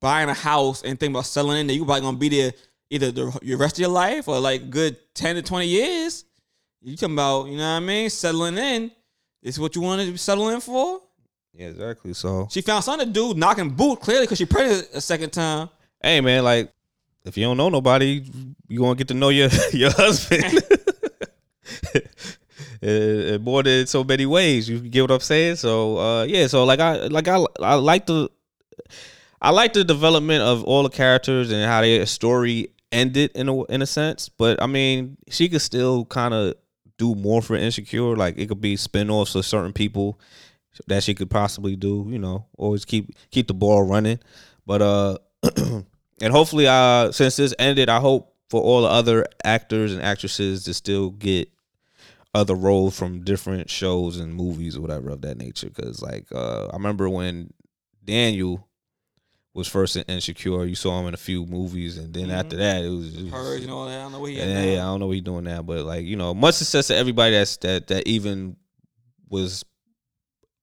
buying 0.00 0.28
a 0.28 0.34
house 0.34 0.82
and 0.82 0.98
thinking 0.98 1.14
about 1.14 1.26
selling 1.26 1.58
in 1.60 1.66
there, 1.66 1.76
you 1.76 1.84
probably 1.84 2.02
gonna 2.02 2.16
be 2.16 2.28
there 2.28 2.52
either 2.90 3.10
the 3.10 3.38
your 3.42 3.58
rest 3.58 3.76
of 3.76 3.80
your 3.80 3.90
life 3.90 4.28
or 4.28 4.38
like 4.40 4.70
good 4.70 4.96
ten 5.14 5.36
to 5.36 5.42
twenty 5.42 5.66
years. 5.68 6.24
You 6.82 6.96
talking 6.96 7.14
about, 7.14 7.46
you 7.48 7.56
know 7.56 7.62
what 7.72 7.76
I 7.76 7.80
mean? 7.80 8.08
Settling 8.08 8.56
in. 8.56 8.90
This 9.42 9.56
is 9.56 9.60
what 9.60 9.74
you 9.74 9.82
wanted 9.82 10.06
to 10.12 10.16
settle 10.18 10.48
in 10.50 10.60
for? 10.60 11.00
Yeah, 11.52 11.66
exactly. 11.68 12.12
So 12.14 12.46
She 12.50 12.60
found 12.60 12.84
something 12.84 13.08
to 13.08 13.12
do 13.12 13.34
knocking 13.34 13.70
boot 13.70 14.00
clearly 14.00 14.24
because 14.24 14.38
she 14.38 14.44
pregnant 14.46 14.88
a 14.94 15.00
second 15.00 15.30
time. 15.30 15.68
hey 16.00 16.20
man, 16.20 16.44
like 16.44 16.72
if 17.24 17.36
you 17.36 17.44
don't 17.44 17.56
know 17.56 17.68
nobody, 17.68 18.24
you 18.68 18.78
gonna 18.78 18.94
get 18.94 19.08
to 19.08 19.14
know 19.14 19.28
your 19.30 19.48
your 19.72 19.90
husband. 19.90 20.62
in 22.80 23.42
more 23.42 23.62
than 23.62 23.86
so 23.86 24.04
many 24.04 24.24
ways. 24.26 24.68
You 24.68 24.78
get 24.80 25.02
what 25.02 25.10
I'm 25.10 25.20
saying? 25.20 25.56
So 25.56 25.98
uh 25.98 26.22
yeah, 26.24 26.46
so 26.46 26.64
like 26.64 26.80
I 26.80 27.06
like 27.08 27.26
I 27.28 27.44
I 27.60 27.74
like 27.74 28.06
the 28.06 28.30
I 29.40 29.50
like 29.50 29.72
the 29.72 29.84
development 29.84 30.42
of 30.42 30.64
all 30.64 30.82
the 30.82 30.88
characters 30.88 31.50
and 31.52 31.64
how 31.64 31.80
their 31.80 32.04
story 32.06 32.68
ended 32.90 33.30
in 33.34 33.48
a 33.48 33.64
in 33.64 33.82
a 33.82 33.86
sense. 33.86 34.28
But 34.28 34.60
I 34.62 34.66
mean, 34.66 35.16
she 35.28 35.48
could 35.48 35.62
still 35.62 36.04
kind 36.06 36.34
of 36.34 36.54
do 36.96 37.14
more 37.14 37.42
for 37.42 37.56
Insecure. 37.56 38.16
Like 38.16 38.38
it 38.38 38.48
could 38.48 38.60
be 38.60 38.76
spin-offs 38.76 39.34
of 39.34 39.46
certain 39.46 39.72
people 39.72 40.18
that 40.86 41.02
she 41.02 41.14
could 41.14 41.30
possibly 41.30 41.76
do, 41.76 42.06
you 42.08 42.18
know, 42.18 42.46
always 42.56 42.84
keep 42.84 43.14
keep 43.30 43.48
the 43.48 43.54
ball 43.54 43.82
running. 43.82 44.18
But 44.66 44.82
uh 44.82 45.18
and 46.20 46.32
hopefully 46.32 46.66
uh 46.66 47.12
since 47.12 47.36
this 47.36 47.54
ended, 47.58 47.88
I 47.88 48.00
hope 48.00 48.34
for 48.50 48.60
all 48.62 48.82
the 48.82 48.88
other 48.88 49.26
actors 49.44 49.92
and 49.92 50.02
actresses 50.02 50.64
to 50.64 50.74
still 50.74 51.10
get 51.10 51.48
other 52.34 52.54
roles 52.54 52.98
from 52.98 53.24
different 53.24 53.70
shows 53.70 54.18
and 54.18 54.34
movies 54.34 54.76
or 54.76 54.80
whatever 54.80 55.10
of 55.10 55.22
that 55.22 55.38
nature. 55.38 55.70
Cause 55.70 56.02
like 56.02 56.26
uh 56.32 56.66
I 56.66 56.74
remember 56.74 57.08
when 57.08 57.52
Daniel 58.04 58.67
was 59.54 59.66
first 59.66 59.96
in 59.96 60.04
Insecure, 60.04 60.64
you 60.64 60.74
saw 60.74 61.00
him 61.00 61.08
in 61.08 61.14
a 61.14 61.18
few 61.18 61.44
movies 61.46 61.98
and 61.98 62.14
then 62.14 62.30
after 62.30 62.56
that 62.56 62.84
it 62.84 62.90
was, 62.90 63.16
it 63.16 63.30
Purge 63.30 63.62
and 63.62 63.70
all 63.70 63.86
that. 63.86 63.98
I 63.98 64.02
don't 64.02 64.12
know 64.12 64.20
what 64.20 64.30
he 64.30 64.38
yeah, 64.38 64.62
yeah, 64.62 64.82
I 64.82 64.86
don't 64.86 65.00
know 65.00 65.06
what 65.06 65.14
he's 65.14 65.22
doing 65.22 65.44
now, 65.44 65.62
but 65.62 65.84
like 65.84 66.04
you 66.04 66.16
know, 66.16 66.34
much 66.34 66.54
success 66.56 66.88
to 66.88 66.96
everybody 66.96 67.32
that's 67.32 67.56
that 67.58 67.88
that 67.88 68.06
even 68.06 68.56
was 69.28 69.64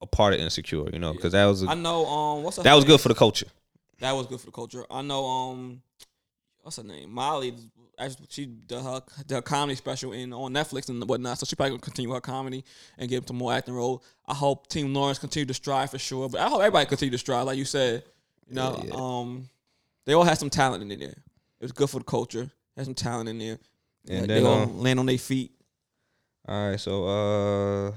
a 0.01 0.07
part 0.07 0.33
of 0.33 0.39
Insecure, 0.39 0.89
you 0.91 0.99
know, 0.99 1.13
because 1.13 1.33
that 1.33 1.45
was 1.45 1.63
a, 1.63 1.69
I 1.69 1.73
know. 1.73 2.05
Um, 2.05 2.43
what's 2.43 2.57
that 2.57 2.73
was 2.73 2.83
name? 2.83 2.93
good 2.93 3.01
for 3.01 3.09
the 3.09 3.15
culture. 3.15 3.47
That 3.99 4.13
was 4.13 4.27
good 4.27 4.39
for 4.39 4.47
the 4.47 4.51
culture. 4.51 4.85
I 4.89 5.01
know. 5.01 5.25
Um, 5.25 5.81
what's 6.61 6.77
her 6.77 6.83
name? 6.83 7.11
Molly. 7.11 7.55
She 8.27 8.45
did 8.45 8.81
her, 8.81 9.01
did 9.25 9.35
her 9.35 9.41
comedy 9.41 9.77
special 9.77 10.11
in 10.11 10.33
on 10.33 10.51
Netflix 10.51 10.89
and 10.89 11.01
whatnot. 11.07 11.37
So 11.37 11.45
she 11.45 11.55
probably 11.55 11.71
gonna 11.71 11.81
continue 11.81 12.11
her 12.11 12.19
comedy 12.19 12.65
and 12.97 13.09
get 13.09 13.25
some 13.25 13.37
more 13.37 13.53
acting 13.53 13.73
roles. 13.73 14.03
I 14.27 14.33
hope 14.33 14.67
Team 14.67 14.93
Lawrence 14.93 15.17
continue 15.17 15.45
to 15.45 15.53
strive 15.53 15.91
for 15.91 15.97
sure. 15.97 16.27
But 16.27 16.41
I 16.41 16.49
hope 16.49 16.59
everybody 16.59 16.85
continue 16.87 17.11
to 17.11 17.17
strive, 17.17 17.45
like 17.45 17.57
you 17.57 17.63
said. 17.63 18.03
You 18.47 18.55
know, 18.55 18.75
Yeah, 18.83 18.89
yeah. 18.89 18.93
um, 18.95 19.49
they 20.05 20.13
all 20.13 20.23
had 20.23 20.37
some 20.37 20.49
talent 20.49 20.81
in 20.89 20.99
there. 20.99 21.09
It 21.09 21.61
was 21.61 21.71
good 21.71 21.89
for 21.89 21.99
the 21.99 22.05
culture. 22.05 22.49
Had 22.75 22.85
some 22.85 22.93
talent 22.93 23.29
in 23.29 23.39
there. 23.39 23.57
And 24.07 24.21
then, 24.21 24.27
they 24.27 24.43
all 24.47 24.63
um, 24.63 24.79
land 24.79 24.99
on 24.99 25.05
their 25.07 25.17
feet. 25.17 25.51
All 26.47 26.69
right, 26.69 26.79
so 26.79 27.05
uh, 27.07 27.91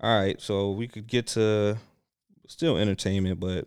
all 0.00 0.20
right, 0.20 0.40
so 0.40 0.70
we 0.72 0.86
could 0.86 1.06
get 1.08 1.26
to 1.28 1.76
still 2.46 2.76
entertainment, 2.76 3.40
but 3.40 3.66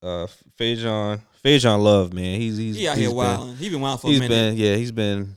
uh, 0.00 0.28
Faizon, 0.58 1.20
Faizon 1.44 1.82
Love, 1.82 2.12
man, 2.12 2.38
he's 2.40 2.56
he's 2.56 2.76
He 2.76 2.86
out 2.86 2.92
he's 2.96 3.00
here 3.00 3.08
been- 3.10 3.16
wilding. 3.16 3.56
He 3.56 3.68
been 3.70 3.80
wild 3.80 4.00
for 4.00 4.06
a 4.06 4.10
He's 4.10 4.20
minute. 4.20 4.34
been 4.34 4.56
yeah, 4.56 4.76
he's 4.76 4.92
been 4.92 5.34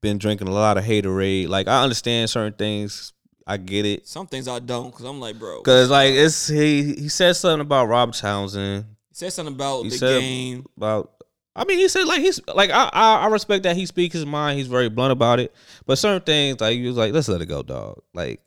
been 0.00 0.16
drinking 0.16 0.48
a 0.48 0.52
lot 0.52 0.78
of 0.78 0.84
haterade. 0.84 1.48
Like 1.48 1.68
I 1.68 1.82
understand 1.82 2.30
certain 2.30 2.54
things, 2.54 3.12
I 3.46 3.58
get 3.58 3.84
it. 3.84 4.08
Some 4.08 4.26
things 4.26 4.48
I 4.48 4.60
don't 4.60 4.90
because 4.90 5.04
I'm 5.04 5.20
like, 5.20 5.38
bro. 5.38 5.60
Cause 5.60 5.90
like 5.90 6.14
it's 6.14 6.48
he 6.48 6.94
he 6.94 7.08
said 7.10 7.34
something 7.36 7.60
about 7.60 7.86
Rob 7.88 8.14
Townsend 8.14 8.86
he 8.86 8.97
said 9.18 9.32
something 9.32 9.54
about 9.54 9.82
he 9.82 9.90
the 9.90 9.98
game. 9.98 10.66
about. 10.76 11.12
I 11.56 11.64
mean, 11.64 11.78
he 11.78 11.88
said 11.88 12.04
like 12.04 12.20
he's 12.20 12.40
like 12.54 12.70
I, 12.70 12.88
I 12.92 13.16
I 13.16 13.26
respect 13.26 13.64
that 13.64 13.76
he 13.76 13.84
speaks 13.84 14.14
his 14.14 14.24
mind. 14.24 14.58
He's 14.58 14.68
very 14.68 14.88
blunt 14.88 15.10
about 15.12 15.40
it. 15.40 15.52
But 15.86 15.98
certain 15.98 16.22
things 16.22 16.60
like 16.60 16.76
he 16.76 16.86
was 16.86 16.96
like, 16.96 17.12
let's 17.12 17.28
let 17.28 17.42
it 17.42 17.46
go, 17.46 17.62
dog. 17.64 18.00
Like, 18.14 18.40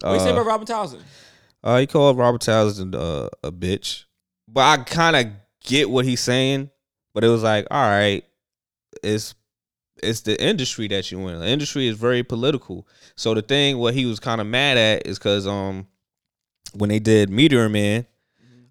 What 0.00 0.12
you 0.14 0.20
say 0.20 0.30
uh, 0.30 0.34
about 0.34 0.46
Robin 0.46 0.66
Townsend? 0.66 1.02
uh, 1.64 1.78
he 1.78 1.86
called 1.88 2.16
Robert 2.16 2.40
Townsend 2.40 2.94
uh, 2.94 3.28
a 3.42 3.50
bitch. 3.50 4.04
But 4.46 4.60
I 4.60 4.84
kind 4.84 5.16
of 5.16 5.26
get 5.64 5.90
what 5.90 6.04
he's 6.04 6.20
saying. 6.20 6.70
But 7.12 7.24
it 7.24 7.28
was 7.28 7.42
like, 7.42 7.66
all 7.70 7.82
right, 7.82 8.24
it's 9.02 9.34
it's 10.02 10.20
the 10.20 10.40
industry 10.40 10.86
that 10.88 11.10
you 11.10 11.26
in. 11.26 11.40
The 11.40 11.48
industry 11.48 11.88
is 11.88 11.96
very 11.96 12.22
political. 12.22 12.86
So 13.16 13.34
the 13.34 13.42
thing 13.42 13.78
what 13.78 13.94
he 13.94 14.06
was 14.06 14.20
kind 14.20 14.40
of 14.40 14.46
mad 14.46 14.76
at 14.76 15.06
is 15.06 15.18
because 15.18 15.48
um 15.48 15.88
when 16.74 16.90
they 16.90 17.00
did 17.00 17.28
Meteor 17.30 17.68
Man, 17.68 18.06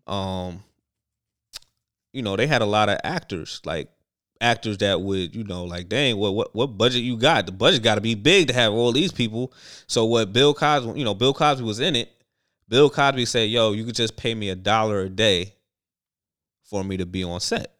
um 0.07 0.63
you 2.15 2.21
know 2.21 2.35
they 2.35 2.47
had 2.47 2.61
a 2.61 2.65
lot 2.65 2.89
of 2.89 2.97
actors 3.03 3.61
like 3.65 3.89
actors 4.41 4.77
that 4.79 5.01
would 5.01 5.35
you 5.35 5.43
know 5.43 5.63
like 5.63 5.89
dang 5.89 6.17
what 6.17 6.33
what 6.33 6.55
what 6.55 6.67
budget 6.77 7.01
you 7.03 7.17
got? 7.17 7.45
The 7.45 7.51
budget 7.51 7.83
got 7.83 7.95
to 7.95 8.01
be 8.01 8.15
big 8.15 8.47
to 8.47 8.53
have 8.53 8.73
all 8.73 8.91
these 8.91 9.11
people. 9.11 9.53
So 9.87 10.05
what 10.05 10.33
bill 10.33 10.53
cosby 10.53 10.97
you 10.97 11.05
know 11.05 11.13
bill 11.13 11.33
cosby 11.33 11.63
was 11.63 11.79
in 11.79 11.95
it 11.95 12.09
bill 12.67 12.89
cosby 12.89 13.25
said 13.25 13.49
yo 13.49 13.73
you 13.73 13.85
could 13.85 13.95
just 13.95 14.17
pay 14.17 14.33
me 14.33 14.49
a 14.49 14.55
dollar 14.55 15.01
a 15.01 15.09
day 15.09 15.53
for 16.63 16.83
me 16.83 16.97
to 16.97 17.05
be 17.05 17.23
on 17.23 17.39
set. 17.39 17.75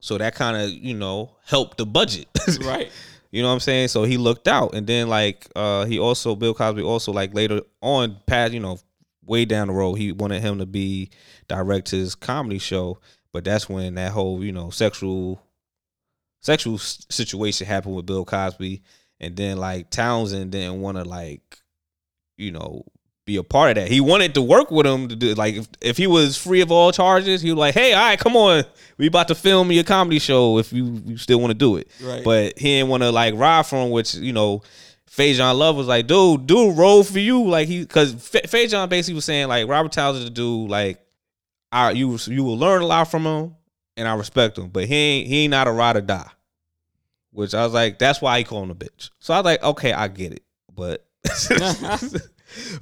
So 0.00 0.18
that 0.18 0.34
kind 0.34 0.56
of 0.56 0.70
you 0.70 0.94
know 0.94 1.36
helped 1.44 1.78
the 1.78 1.86
budget. 1.86 2.26
Right. 2.64 2.90
you 3.30 3.42
know 3.42 3.48
what 3.48 3.54
I'm 3.54 3.60
saying? 3.60 3.88
So 3.88 4.02
he 4.02 4.16
looked 4.16 4.48
out, 4.48 4.74
and 4.74 4.86
then 4.86 5.08
like 5.08 5.46
uh 5.54 5.84
he 5.84 6.00
also 6.00 6.34
Bill 6.34 6.54
Cosby 6.54 6.82
also 6.82 7.12
like 7.12 7.32
later 7.32 7.60
on 7.80 8.16
past 8.26 8.52
you 8.52 8.60
know 8.60 8.78
way 9.24 9.44
down 9.44 9.68
the 9.68 9.72
road 9.72 9.94
he 9.94 10.10
wanted 10.10 10.42
him 10.42 10.58
to 10.58 10.66
be 10.66 11.10
direct 11.48 11.90
his 11.90 12.14
comedy 12.14 12.58
show, 12.58 12.98
but 13.32 13.44
that's 13.44 13.68
when 13.68 13.94
that 13.94 14.12
whole 14.12 14.42
you 14.44 14.52
know 14.52 14.70
sexual 14.70 15.42
sexual 16.40 16.78
situation 16.78 17.66
happened 17.66 17.96
with 17.96 18.06
Bill 18.06 18.24
Cosby, 18.24 18.82
and 19.18 19.36
then 19.36 19.58
like 19.58 19.90
Townsend 19.90 20.52
didn't 20.52 20.80
want 20.80 20.96
to 20.96 21.04
like 21.04 21.58
you 22.36 22.50
know 22.50 22.84
be 23.30 23.36
a 23.36 23.42
part 23.42 23.70
of 23.70 23.74
that. 23.82 23.90
He 23.90 24.00
wanted 24.00 24.34
to 24.34 24.42
work 24.42 24.70
with 24.70 24.86
him 24.86 25.08
to 25.08 25.16
do 25.16 25.34
like 25.34 25.54
if, 25.54 25.68
if 25.80 25.96
he 25.96 26.06
was 26.06 26.36
free 26.36 26.60
of 26.60 26.72
all 26.72 26.90
charges, 26.90 27.42
he 27.42 27.50
was 27.50 27.58
like, 27.58 27.74
hey, 27.74 27.92
all 27.92 28.00
right, 28.00 28.18
come 28.18 28.36
on, 28.36 28.64
we 28.98 29.06
about 29.06 29.28
to 29.28 29.34
film 29.34 29.70
your 29.70 29.84
comedy 29.84 30.18
show 30.18 30.58
if 30.58 30.72
you, 30.72 31.00
you 31.06 31.16
still 31.16 31.40
want 31.40 31.50
to 31.50 31.58
do 31.58 31.76
it. 31.76 31.88
Right. 32.02 32.24
But 32.24 32.58
he 32.58 32.78
didn't 32.78 32.88
want 32.88 33.02
to 33.02 33.12
like 33.12 33.34
ride 33.34 33.66
for 33.66 33.84
him, 33.84 33.90
which 33.90 34.14
you 34.14 34.32
know, 34.32 34.62
Faizon 35.08 35.56
Love 35.56 35.76
was 35.76 35.86
like, 35.86 36.06
dude, 36.06 36.46
do 36.46 36.70
a 36.70 36.72
role 36.72 37.04
for 37.04 37.18
you, 37.18 37.46
like 37.48 37.68
he 37.68 37.80
because 37.80 38.14
Faizon 38.14 38.88
basically 38.88 39.14
was 39.14 39.24
saying 39.24 39.48
like 39.48 39.68
Robert 39.68 39.92
Townsend 39.92 40.26
to 40.26 40.32
do 40.32 40.66
like, 40.66 41.00
I 41.72 41.92
you 41.92 42.18
you 42.26 42.44
will 42.44 42.58
learn 42.58 42.82
a 42.82 42.86
lot 42.86 43.10
from 43.10 43.24
him, 43.24 43.54
and 43.96 44.08
I 44.08 44.14
respect 44.14 44.58
him, 44.58 44.68
but 44.68 44.86
he 44.86 44.94
ain't 44.94 45.28
he 45.28 45.44
ain't 45.44 45.50
not 45.52 45.68
a 45.68 45.72
ride 45.72 45.96
or 45.96 46.00
die. 46.00 46.30
Which 47.32 47.54
I 47.54 47.62
was 47.64 47.72
like, 47.72 47.98
that's 47.98 48.20
why 48.20 48.38
he 48.38 48.44
called 48.44 48.64
him 48.64 48.70
a 48.72 48.74
bitch. 48.74 49.10
So 49.20 49.32
I 49.32 49.38
was 49.38 49.44
like, 49.44 49.62
okay, 49.62 49.92
I 49.92 50.08
get 50.08 50.32
it, 50.32 50.42
but. 50.74 51.06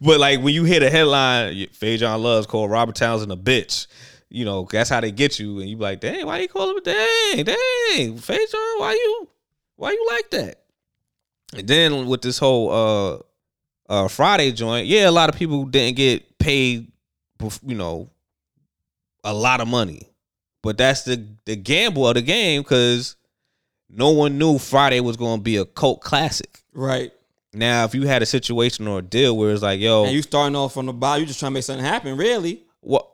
but 0.01 0.21
like 0.21 0.41
when 0.41 0.55
you 0.55 0.65
hear 0.65 0.81
the 0.81 0.89
headline, 0.89 1.55
Faizon 1.67 2.23
Love's 2.23 2.47
called 2.47 2.71
Robert 2.71 2.95
Townsend 2.95 3.33
a 3.33 3.37
bitch. 3.37 3.87
You 4.31 4.45
know 4.45 4.69
that's 4.71 4.91
how 4.91 5.01
they 5.01 5.11
get 5.11 5.39
you, 5.39 5.61
and 5.61 5.69
you 5.69 5.77
be 5.77 5.83
like, 5.83 6.01
"Dang, 6.01 6.27
why 6.27 6.41
you 6.41 6.49
call 6.49 6.71
him? 6.71 6.77
a 6.77 6.81
Dang, 6.83 7.45
dang, 7.45 8.19
Faizon, 8.19 8.79
why 8.79 8.93
you, 8.93 9.29
why 9.77 9.93
you 9.93 10.07
like 10.11 10.31
that?" 10.31 10.61
And 11.57 11.67
then 11.67 12.07
with 12.07 12.23
this 12.23 12.39
whole 12.39 12.71
uh 12.71 13.19
uh 13.93 14.09
Friday 14.09 14.53
joint, 14.53 14.87
yeah, 14.87 15.09
a 15.09 15.11
lot 15.11 15.31
of 15.31 15.37
people 15.37 15.65
didn't 15.65 15.97
get 15.97 16.39
paid, 16.39 16.93
you 17.67 17.75
know, 17.75 18.11
a 19.25 19.35
lot 19.35 19.61
of 19.61 19.69
money, 19.69 20.09
but 20.63 20.79
that's 20.79 21.03
the 21.03 21.27
the 21.45 21.57
gamble 21.57 22.09
of 22.09 22.15
the 22.15 22.23
game 22.23 22.63
because 22.63 23.17
no 23.91 24.11
one 24.11 24.39
knew 24.39 24.59
Friday 24.59 25.01
was 25.01 25.17
going 25.17 25.39
to 25.39 25.43
be 25.43 25.57
a 25.57 25.65
cult 25.65 26.01
classic. 26.01 26.63
Right. 26.73 27.13
Now, 27.55 27.85
if 27.85 27.95
you 27.95 28.07
had 28.07 28.23
a 28.23 28.27
situation 28.27 28.87
or 28.87 28.99
a 28.99 29.03
deal 29.03 29.37
where 29.37 29.51
it's 29.53 29.63
like, 29.63 29.81
yo, 29.81 30.05
And 30.05 30.13
you 30.13 30.21
starting 30.23 30.55
off 30.55 30.75
from 30.75 30.87
the 30.87 30.93
bottom, 30.93 31.23
you 31.23 31.27
just 31.27 31.41
trying 31.41 31.53
to 31.53 31.55
make 31.55 31.65
something 31.65 31.85
happen, 31.85 32.17
really. 32.17 32.63
what? 32.81 33.09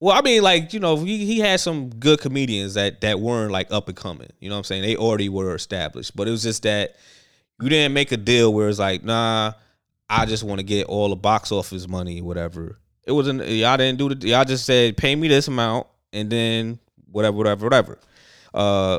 Well, 0.00 0.16
I 0.16 0.22
mean, 0.22 0.42
like 0.42 0.72
you 0.72 0.78
know, 0.80 0.96
he, 0.96 1.26
he 1.26 1.40
had 1.40 1.58
some 1.58 1.90
good 1.90 2.20
comedians 2.20 2.74
that 2.74 3.00
that 3.00 3.18
weren't 3.18 3.50
like 3.50 3.72
up 3.72 3.88
and 3.88 3.96
coming. 3.96 4.30
You 4.38 4.48
know 4.48 4.54
what 4.54 4.58
I'm 4.58 4.64
saying? 4.64 4.82
They 4.82 4.96
already 4.96 5.28
were 5.28 5.56
established, 5.56 6.14
but 6.14 6.28
it 6.28 6.30
was 6.30 6.44
just 6.44 6.62
that 6.62 6.94
you 7.60 7.68
didn't 7.68 7.94
make 7.94 8.12
a 8.12 8.16
deal 8.16 8.54
where 8.54 8.68
it's 8.68 8.78
like, 8.78 9.02
nah, 9.02 9.54
I 10.08 10.24
just 10.26 10.44
want 10.44 10.60
to 10.60 10.64
get 10.64 10.86
all 10.86 11.08
the 11.08 11.16
box 11.16 11.50
office 11.50 11.88
money, 11.88 12.22
whatever. 12.22 12.78
It 13.08 13.12
wasn't 13.12 13.46
y'all 13.48 13.78
didn't 13.78 13.98
do 13.98 14.14
the 14.14 14.28
y'all 14.28 14.44
just 14.44 14.66
said 14.66 14.98
pay 14.98 15.16
me 15.16 15.28
this 15.28 15.48
amount 15.48 15.86
and 16.12 16.28
then 16.28 16.78
whatever, 17.10 17.38
whatever, 17.38 17.64
whatever. 17.64 17.98
Uh, 18.52 18.98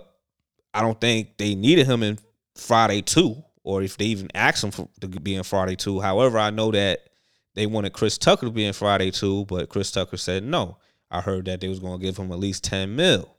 I 0.74 0.82
don't 0.82 1.00
think 1.00 1.38
they 1.38 1.54
needed 1.54 1.86
him 1.86 2.02
in 2.02 2.18
Friday 2.56 3.04
two, 3.04 3.44
or 3.64 3.84
if 3.84 3.98
they 3.98 4.06
even 4.06 4.30
asked 4.34 4.64
him 4.64 4.72
for, 4.72 4.90
to 5.02 5.08
be 5.08 5.36
in 5.36 5.44
Friday 5.44 5.76
two. 5.76 6.00
However, 6.00 6.40
I 6.40 6.50
know 6.50 6.72
that 6.72 7.02
they 7.54 7.68
wanted 7.68 7.94
Chris 7.94 8.18
Tucker 8.18 8.48
to 8.48 8.52
be 8.52 8.66
in 8.66 8.74
Friday 8.74 9.12
two, 9.12 9.46
but 9.46 9.70
Chris 9.70 9.92
Tucker 9.92 10.18
said 10.18 10.44
no. 10.44 10.78
I 11.12 11.22
heard 11.22 11.46
that 11.46 11.62
they 11.62 11.68
was 11.68 11.80
going 11.80 12.00
to 12.00 12.06
give 12.06 12.18
him 12.18 12.32
at 12.32 12.40
least 12.40 12.64
ten 12.64 12.96
mil. 12.96 13.36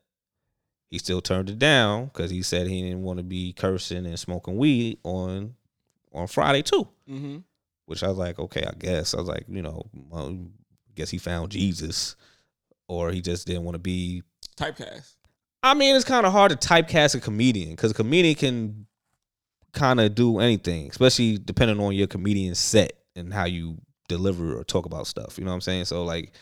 He 0.88 0.98
still 0.98 1.20
turned 1.20 1.50
it 1.50 1.58
down 1.58 2.06
because 2.06 2.30
he 2.30 2.42
said 2.42 2.68
he 2.68 2.82
didn't 2.82 3.02
want 3.02 3.18
to 3.18 3.24
be 3.24 3.52
cursing 3.54 4.06
and 4.06 4.18
smoking 4.18 4.56
weed 4.56 4.98
on 5.02 5.54
on 6.12 6.28
Friday 6.28 6.62
too. 6.62 6.86
Mm-hmm. 7.08 7.38
Which 7.86 8.04
I 8.04 8.08
was 8.08 8.18
like, 8.18 8.38
okay, 8.38 8.64
I 8.64 8.72
guess. 8.78 9.14
I 9.14 9.16
was 9.18 9.28
like, 9.28 9.46
you 9.48 9.62
know, 9.62 9.82
guess 11.00 11.10
he 11.10 11.18
found 11.18 11.50
Jesus 11.50 12.16
or 12.88 13.10
he 13.10 13.20
just 13.20 13.46
didn't 13.46 13.64
want 13.64 13.74
to 13.74 13.80
be. 13.80 14.22
Typecast. 14.56 15.14
I 15.62 15.74
mean, 15.74 15.94
it's 15.94 16.04
kind 16.04 16.26
of 16.26 16.32
hard 16.32 16.50
to 16.52 16.68
typecast 16.68 17.14
a 17.14 17.20
comedian 17.20 17.70
because 17.70 17.90
a 17.90 17.94
comedian 17.94 18.34
can 18.34 18.86
kind 19.72 20.00
of 20.00 20.14
do 20.14 20.38
anything, 20.38 20.88
especially 20.88 21.38
depending 21.38 21.80
on 21.80 21.94
your 21.94 22.06
comedian 22.06 22.54
set 22.54 22.92
and 23.14 23.32
how 23.32 23.44
you 23.44 23.78
deliver 24.08 24.58
or 24.58 24.64
talk 24.64 24.86
about 24.86 25.06
stuff. 25.06 25.38
You 25.38 25.44
know 25.44 25.50
what 25.50 25.56
I'm 25.56 25.60
saying? 25.60 25.84
So 25.84 26.04
like, 26.04 26.32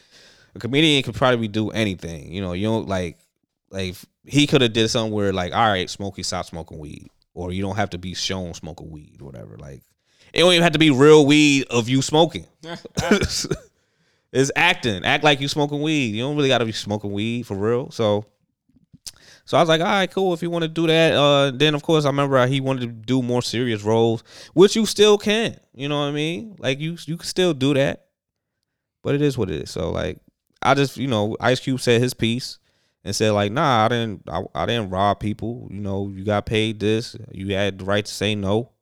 a 0.54 0.58
comedian 0.58 1.02
can 1.02 1.12
probably 1.12 1.48
do 1.48 1.70
anything. 1.70 2.32
You 2.32 2.40
know, 2.40 2.52
you 2.52 2.66
don't 2.66 2.88
like 2.88 3.18
like 3.70 3.96
he 4.24 4.46
could 4.46 4.62
have 4.62 4.72
did 4.72 4.88
something 4.88 5.12
where 5.12 5.32
like, 5.32 5.52
all 5.52 5.68
right, 5.68 5.88
Smokey, 5.90 6.22
stop 6.22 6.46
smoking 6.46 6.78
weed, 6.78 7.08
or 7.34 7.52
you 7.52 7.62
don't 7.62 7.76
have 7.76 7.90
to 7.90 7.98
be 7.98 8.14
shown 8.14 8.54
smoking 8.54 8.90
weed, 8.90 9.18
or 9.20 9.26
whatever. 9.26 9.56
Like, 9.56 9.82
it 10.32 10.40
don't 10.40 10.52
even 10.52 10.62
have 10.62 10.72
to 10.72 10.78
be 10.78 10.90
real 10.90 11.26
weed 11.26 11.66
of 11.68 11.88
you 11.88 12.02
smoking. 12.02 12.46
it's 14.32 14.50
acting. 14.56 15.04
Act 15.04 15.24
like 15.24 15.40
you 15.40 15.48
smoking 15.48 15.80
weed. 15.80 16.14
You 16.14 16.22
don't 16.22 16.36
really 16.36 16.48
got 16.48 16.58
to 16.58 16.66
be 16.66 16.72
smoking 16.72 17.12
weed 17.12 17.46
for 17.46 17.56
real. 17.56 17.90
So, 17.90 18.26
so 19.44 19.56
I 19.56 19.60
was 19.60 19.68
like, 19.68 19.80
all 19.80 19.86
right, 19.86 20.10
cool. 20.10 20.34
If 20.34 20.42
you 20.42 20.50
want 20.50 20.62
to 20.62 20.68
do 20.68 20.86
that, 20.86 21.14
uh, 21.14 21.50
then 21.50 21.74
of 21.74 21.82
course 21.82 22.04
I 22.04 22.08
remember 22.08 22.46
he 22.46 22.60
wanted 22.60 22.80
to 22.80 22.86
do 22.88 23.22
more 23.22 23.42
serious 23.42 23.82
roles, 23.82 24.22
which 24.52 24.76
you 24.76 24.84
still 24.84 25.16
can. 25.16 25.58
You 25.74 25.88
know 25.88 26.00
what 26.00 26.06
I 26.06 26.12
mean? 26.12 26.56
Like 26.58 26.80
you, 26.80 26.96
you 27.06 27.16
can 27.16 27.26
still 27.26 27.54
do 27.54 27.72
that, 27.74 28.06
but 29.02 29.14
it 29.14 29.22
is 29.22 29.38
what 29.38 29.50
it 29.50 29.62
is. 29.62 29.70
So 29.70 29.90
like, 29.90 30.18
I 30.60 30.74
just, 30.74 30.96
you 30.96 31.06
know, 31.06 31.36
Ice 31.40 31.60
Cube 31.60 31.80
said 31.80 32.02
his 32.02 32.12
piece 32.14 32.58
and 33.04 33.16
said 33.16 33.30
like, 33.30 33.52
nah, 33.52 33.86
I 33.86 33.88
didn't, 33.88 34.22
I, 34.28 34.42
I 34.54 34.66
didn't 34.66 34.90
rob 34.90 35.20
people. 35.20 35.68
You 35.70 35.80
know, 35.80 36.08
you 36.08 36.24
got 36.24 36.44
paid 36.44 36.80
this. 36.80 37.16
You 37.32 37.54
had 37.54 37.78
the 37.78 37.84
right 37.86 38.04
to 38.04 38.12
say 38.12 38.34
no. 38.34 38.72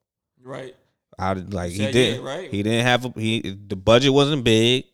Right. 0.43 0.75
I 1.19 1.33
like 1.33 1.71
he 1.71 1.91
didn't. 1.91 2.23
yeah, 2.23 2.29
right. 2.29 2.51
He 2.51 2.61
didn't 2.61 2.85
have 2.85 3.05
a, 3.05 3.13
he. 3.15 3.39
The 3.41 3.75
budget 3.75 4.13
wasn't 4.13 4.43
big. 4.43 4.85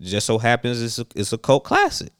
Just 0.00 0.26
so 0.26 0.38
happens 0.38 0.82
it's 0.82 0.98
a, 0.98 1.06
it's 1.14 1.32
a 1.32 1.38
cult 1.38 1.64
classic. 1.64 2.12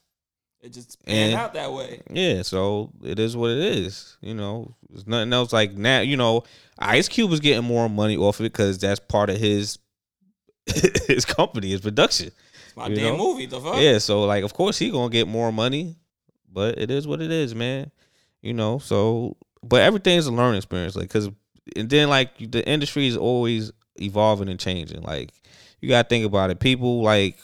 It 0.61 0.71
just 0.71 1.03
panned 1.05 1.33
And- 1.33 1.41
out 1.41 1.53
that 1.55 1.73
way. 1.73 2.01
Yeah, 2.09 2.41
so 2.41 2.91
it 3.03 3.19
is 3.19 3.35
what 3.35 3.51
it 3.51 3.57
is. 3.57 4.17
You 4.21 4.33
know, 4.33 4.75
there's 4.89 5.05
nothing 5.05 5.33
else 5.33 5.51
like 5.51 5.73
now. 5.73 5.99
You 5.99 6.15
know, 6.15 6.43
Ice 6.79 7.09
Cube 7.09 7.31
is 7.33 7.41
getting 7.41 7.65
more 7.65 7.89
money 7.89 8.15
off 8.15 8.39
of 8.39 8.45
it 8.45 8.53
because 8.53 8.77
that's 8.79 8.99
part 9.01 9.29
of 9.29 9.37
his 9.37 9.77
his 11.07 11.25
company, 11.25 11.71
his 11.71 11.81
production. 11.81 12.31
It's 12.67 12.75
my 12.77 12.87
damn 12.87 13.17
know? 13.17 13.17
movie. 13.17 13.45
The 13.45 13.59
fuck? 13.59 13.77
Yeah, 13.77 13.97
so 13.97 14.23
like, 14.23 14.43
of 14.43 14.53
course 14.53 14.77
he 14.77 14.89
gonna 14.89 15.09
get 15.09 15.27
more 15.27 15.51
money, 15.51 15.97
but 16.51 16.77
it 16.77 16.89
is 16.89 17.05
what 17.05 17.21
it 17.21 17.31
is, 17.31 17.53
man. 17.53 17.91
You 18.41 18.53
know, 18.53 18.79
so 18.79 19.35
but 19.61 19.81
everything's 19.81 20.27
a 20.27 20.31
learning 20.31 20.57
experience, 20.57 20.95
like, 20.95 21.09
cause 21.09 21.29
and 21.75 21.89
then 21.89 22.09
like 22.09 22.37
the 22.51 22.65
industry 22.67 23.07
is 23.07 23.17
always 23.17 23.71
evolving 23.97 24.47
and 24.49 24.59
changing. 24.59 25.01
Like, 25.01 25.33
you 25.81 25.89
gotta 25.89 26.07
think 26.07 26.25
about 26.25 26.51
it. 26.51 26.59
People 26.61 27.01
like 27.01 27.37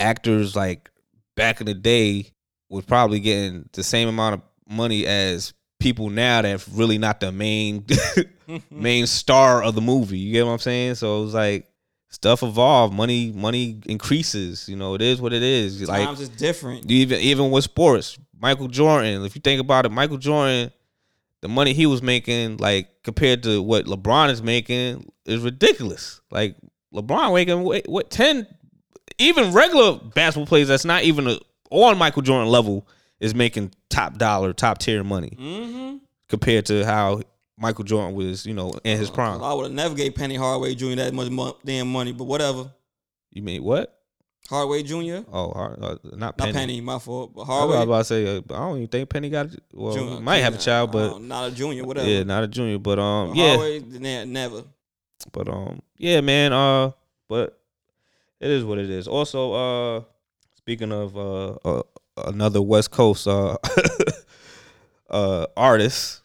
actors 0.00 0.56
like 0.56 0.90
back 1.36 1.60
in 1.60 1.66
the 1.66 1.74
day 1.74 2.32
was 2.68 2.84
probably 2.84 3.20
getting 3.20 3.68
the 3.72 3.82
same 3.82 4.08
amount 4.08 4.34
of 4.34 4.42
money 4.68 5.06
as 5.06 5.52
people 5.78 6.10
now 6.10 6.42
that's 6.42 6.68
really 6.68 6.98
not 6.98 7.20
the 7.20 7.32
main 7.32 7.84
main 8.70 9.06
star 9.06 9.62
of 9.62 9.74
the 9.74 9.80
movie. 9.80 10.18
You 10.18 10.32
get 10.32 10.46
what 10.46 10.52
I'm 10.52 10.58
saying? 10.58 10.96
So 10.96 11.20
it 11.20 11.24
was 11.24 11.34
like 11.34 11.70
stuff 12.08 12.42
evolve, 12.42 12.92
money 12.92 13.32
money 13.32 13.80
increases. 13.86 14.68
You 14.68 14.76
know, 14.76 14.94
it 14.94 15.02
is 15.02 15.20
what 15.20 15.32
it 15.32 15.42
is. 15.42 15.88
Like 15.88 16.06
Times 16.06 16.20
is 16.20 16.28
different. 16.28 16.90
even 16.90 17.20
even 17.20 17.50
with 17.50 17.64
sports, 17.64 18.18
Michael 18.38 18.68
Jordan. 18.68 19.24
If 19.24 19.34
you 19.34 19.40
think 19.40 19.60
about 19.60 19.86
it, 19.86 19.90
Michael 19.90 20.18
Jordan, 20.18 20.72
the 21.40 21.48
money 21.48 21.72
he 21.72 21.86
was 21.86 22.02
making, 22.02 22.58
like 22.58 23.02
compared 23.02 23.42
to 23.44 23.62
what 23.62 23.86
LeBron 23.86 24.30
is 24.30 24.42
making, 24.42 25.10
is 25.24 25.40
ridiculous. 25.40 26.20
Like 26.30 26.56
LeBron 26.94 27.34
making 27.34 27.62
what, 27.62 27.88
what 27.88 28.10
ten, 28.10 28.46
even 29.20 29.52
regular 29.52 29.98
basketball 30.14 30.46
players 30.46 30.68
that's 30.68 30.84
not 30.84 31.02
even 31.04 31.26
a, 31.28 31.38
on 31.70 31.98
Michael 31.98 32.22
Jordan 32.22 32.48
level 32.48 32.86
is 33.20 33.34
making 33.34 33.72
top 33.90 34.16
dollar, 34.18 34.52
top 34.52 34.78
tier 34.78 35.04
money 35.04 35.36
Mm-hmm. 35.38 35.96
compared 36.28 36.66
to 36.66 36.84
how 36.84 37.22
Michael 37.58 37.84
Jordan 37.84 38.14
was, 38.14 38.46
you 38.46 38.54
know, 38.54 38.72
in 38.84 38.98
his 38.98 39.10
prime. 39.10 39.42
I 39.42 39.52
would 39.52 39.64
have 39.64 39.72
never 39.72 39.94
gave 39.94 40.14
Penny 40.14 40.34
Hardaway 40.36 40.74
Jr. 40.74 40.94
that 40.96 41.12
much 41.14 41.30
mo- 41.30 41.56
damn 41.64 41.92
money, 41.92 42.12
but 42.12 42.24
whatever. 42.24 42.70
You 43.30 43.42
mean 43.42 43.62
what? 43.62 43.96
Hardaway 44.48 44.82
Jr. 44.82 45.18
Oh, 45.30 45.50
Har- 45.52 45.78
uh, 45.80 45.96
not 46.04 46.16
Not 46.16 46.38
Penny. 46.38 46.52
Penny, 46.54 46.80
my 46.80 46.98
fault. 46.98 47.34
But 47.34 47.42
I 47.42 47.64
was 47.66 47.84
about 47.84 47.98
to 47.98 48.04
say, 48.04 48.26
uh, 48.26 48.40
I 48.50 48.58
don't 48.58 48.76
even 48.78 48.88
think 48.88 49.08
Penny 49.10 49.28
got. 49.30 49.48
Well, 49.72 49.92
Jr. 49.94 50.00
he 50.00 50.20
might 50.20 50.38
have 50.38 50.54
a 50.54 50.58
child, 50.58 50.90
but 50.90 51.12
uh, 51.14 51.18
not 51.18 51.52
a 51.52 51.54
junior, 51.54 51.84
whatever. 51.84 52.08
yeah, 52.08 52.22
not 52.24 52.42
a 52.42 52.48
junior. 52.48 52.78
But 52.78 52.98
um, 52.98 53.28
But 53.28 53.36
yeah, 53.36 53.56
Hardaway, 53.56 54.24
never. 54.24 54.64
but 55.30 55.48
um, 55.48 55.82
yeah, 55.98 56.20
man. 56.22 56.52
Uh, 56.52 56.90
but 57.28 57.59
it 58.40 58.50
is 58.50 58.64
what 58.64 58.78
it 58.78 58.90
is. 58.90 59.06
Also, 59.06 59.52
uh, 59.52 60.02
speaking 60.56 60.92
of 60.92 61.16
uh, 61.16 61.52
uh 61.64 61.82
another 62.26 62.60
West 62.62 62.90
Coast 62.90 63.26
uh 63.26 63.56
uh 65.10 65.46
artist, 65.56 66.22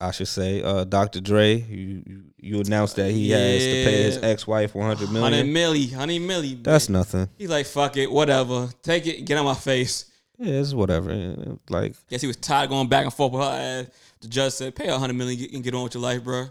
I 0.00 0.10
should 0.12 0.28
say, 0.28 0.62
uh, 0.62 0.84
Dr. 0.84 1.20
Dre. 1.20 1.56
You 1.56 2.24
you, 2.40 2.60
announced 2.60 2.96
that 2.96 3.10
he 3.10 3.30
has 3.30 3.62
to 3.62 3.70
pay 3.84 4.02
his 4.04 4.18
ex-wife 4.18 4.74
one 4.74 4.86
hundred 4.86 5.08
Hundred 5.08 5.44
million. 5.46 5.88
milli, 5.88 5.92
hundred 5.92 6.20
milli. 6.22 6.62
That's 6.62 6.88
man. 6.88 7.00
nothing. 7.00 7.28
He's 7.36 7.50
like, 7.50 7.66
fuck 7.66 7.96
it, 7.96 8.10
whatever. 8.10 8.68
Take 8.82 9.06
it, 9.06 9.24
get 9.24 9.36
on 9.38 9.44
my 9.44 9.54
face. 9.54 10.04
Yeah, 10.38 10.60
it's 10.60 10.72
whatever. 10.72 11.58
Like 11.68 11.96
Guess 12.08 12.20
he 12.20 12.28
was 12.28 12.36
tired 12.36 12.68
going 12.70 12.88
back 12.88 13.04
and 13.04 13.12
forth 13.12 13.32
with 13.32 13.42
her 13.42 13.48
ass. 13.50 13.86
The 14.20 14.28
judge 14.28 14.52
said, 14.52 14.74
pay 14.76 14.86
a 14.86 14.96
hundred 14.96 15.14
million 15.14 15.48
and 15.52 15.64
get 15.64 15.74
on 15.74 15.82
with 15.82 15.94
your 15.94 16.02
life, 16.02 16.22
bro. 16.22 16.46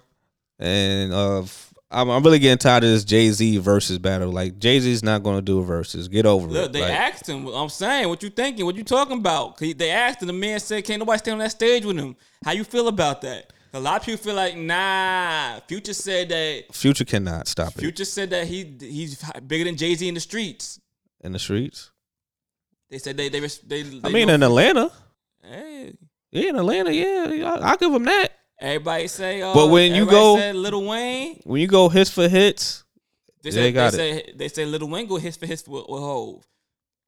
And 0.59 1.13
uh, 1.13 1.43
I'm, 1.89 2.09
I'm 2.09 2.21
really 2.23 2.39
getting 2.39 2.57
tired 2.57 2.83
of 2.83 2.89
this 2.89 3.05
Jay 3.05 3.29
Z 3.31 3.57
versus 3.59 3.97
battle. 3.97 4.29
Like 4.31 4.59
Jay 4.59 4.79
Z's 4.79 5.03
not 5.03 5.23
going 5.23 5.37
to 5.37 5.41
do 5.41 5.59
a 5.59 5.63
versus. 5.63 6.07
Get 6.09 6.25
over 6.25 6.47
Look, 6.47 6.65
it. 6.65 6.73
they 6.73 6.81
Like, 6.81 6.91
asked 6.91 7.27
him. 7.29 7.47
I'm 7.47 7.69
saying, 7.69 8.09
what 8.09 8.21
you 8.21 8.29
thinking? 8.29 8.65
What 8.65 8.75
you 8.75 8.83
talking 8.83 9.19
about? 9.19 9.57
They 9.57 9.89
asked 9.91 10.21
him. 10.21 10.27
The 10.27 10.33
man 10.33 10.59
said, 10.59 10.83
"Can't 10.83 10.99
nobody 10.99 11.19
stand 11.19 11.33
on 11.33 11.39
that 11.39 11.51
stage 11.51 11.85
with 11.85 11.97
him." 11.97 12.15
How 12.43 12.51
you 12.51 12.63
feel 12.65 12.87
about 12.89 13.21
that? 13.21 13.53
A 13.73 13.79
lot 13.79 13.99
of 14.01 14.05
people 14.05 14.17
feel 14.23 14.35
like, 14.35 14.57
nah. 14.57 15.59
Future 15.67 15.93
said 15.93 16.29
that. 16.29 16.65
Future 16.73 17.05
cannot 17.05 17.47
stop 17.47 17.69
it 17.75 17.79
Future 17.81 18.05
said 18.05 18.29
that 18.31 18.47
he 18.47 18.75
he's 18.79 19.23
bigger 19.45 19.63
than 19.65 19.77
Jay 19.77 19.93
Z 19.95 20.07
in 20.07 20.13
the 20.13 20.19
streets. 20.19 20.79
in 21.21 21.31
the 21.31 21.39
streets. 21.39 21.91
They 22.89 22.97
said 22.97 23.15
they 23.17 23.29
they 23.29 23.39
they. 23.39 23.83
they 23.83 24.01
I 24.03 24.09
mean, 24.09 24.29
in 24.29 24.43
Atlanta, 24.43 24.91
hey, 25.43 25.93
yeah, 26.31 26.49
in 26.49 26.55
Atlanta, 26.57 26.93
yeah, 26.93 27.49
I, 27.61 27.69
I'll 27.71 27.77
give 27.77 27.93
him 27.93 28.03
that. 28.05 28.29
Everybody 28.59 29.07
say. 29.07 29.41
Uh, 29.41 29.53
But 29.53 29.67
when 29.67 29.93
you 29.93 30.05
go- 30.05 30.51
Lil 30.51 30.85
Wayne, 30.85 31.41
When 31.45 31.61
you 31.61 31.67
go 31.67 31.89
hits 31.89 32.09
for 32.09 32.27
hits, 32.27 32.83
they 33.43 33.51
They 33.51 33.71
got 33.71 33.91
they 33.93 33.97
say 33.97 34.33
they 34.35 34.47
say 34.49 34.65
Lil 34.65 34.87
Wayne 34.89 35.07
go 35.07 35.17
hits 35.17 35.37
for 35.37 35.45
hits 35.45 35.67
with, 35.67 35.85
with 35.87 36.01
Hove. 36.01 36.43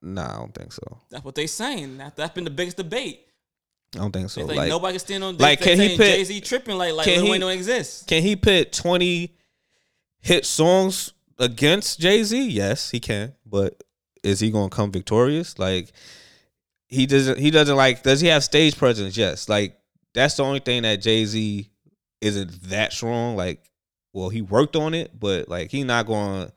nah, 0.02 0.34
I 0.36 0.38
don't 0.38 0.54
think 0.54 0.72
so. 0.72 1.00
That's 1.10 1.24
what 1.26 1.36
they 1.36 1.48
saying. 1.48 1.98
That, 1.98 2.16
that's 2.16 2.34
been 2.34 2.44
the 2.44 2.50
biggest 2.52 2.78
debate. 2.78 3.26
I 3.96 4.00
don't 4.00 4.12
think 4.12 4.30
so. 4.30 4.42
Like, 4.46 4.58
Like, 4.58 4.70
nobody 4.70 4.94
can 4.94 5.00
stand 5.00 5.24
on. 5.24 5.38
Like, 5.38 5.60
can 5.62 5.80
he 5.80 5.98
put- 5.98 6.06
Jay 6.06 6.24
Z 6.24 6.42
tripping 6.42 6.78
like 6.78 6.94
like 6.94 7.08
Lil 7.08 7.24
he- 7.26 7.32
Wayne 7.32 7.42
don't 7.42 7.52
exist? 7.52 8.08
can 8.08 8.22
he 8.22 8.36
put 8.36 8.72
20 8.72 9.36
hit 10.22 10.46
songs 10.46 11.14
against 11.40 12.00
Jay 12.00 12.24
Z? 12.24 12.48
Yes, 12.50 12.92
he 12.92 13.00
can. 13.00 13.34
But 13.46 13.82
is 14.24 14.40
he 14.40 14.52
gonna 14.52 14.70
come 14.70 14.92
victorious? 14.92 15.58
Like 15.58 15.92
he 16.88 17.08
doesn't. 17.08 17.40
He 17.40 17.50
doesn't 17.50 17.76
like. 17.76 18.04
Does 18.04 18.22
he 18.22 18.28
have 18.28 18.44
stage 18.44 18.78
presence? 18.78 19.18
Yes. 19.18 19.50
Like 19.50 19.79
that's 20.14 20.36
the 20.36 20.44
only 20.44 20.60
thing 20.60 20.84
that 20.84 21.02
Jay 21.02 21.26
Z 21.26 21.70
isn't 22.22 22.64
that 22.70 22.94
strong. 22.94 23.36
Like, 23.36 23.64
well, 24.14 24.30
he 24.30 24.42
worked 24.42 24.76
on 24.76 24.94
it, 24.94 25.18
but 25.20 25.50
like 25.50 25.72
he's 25.72 25.86
not 25.86 26.06
going. 26.06 26.52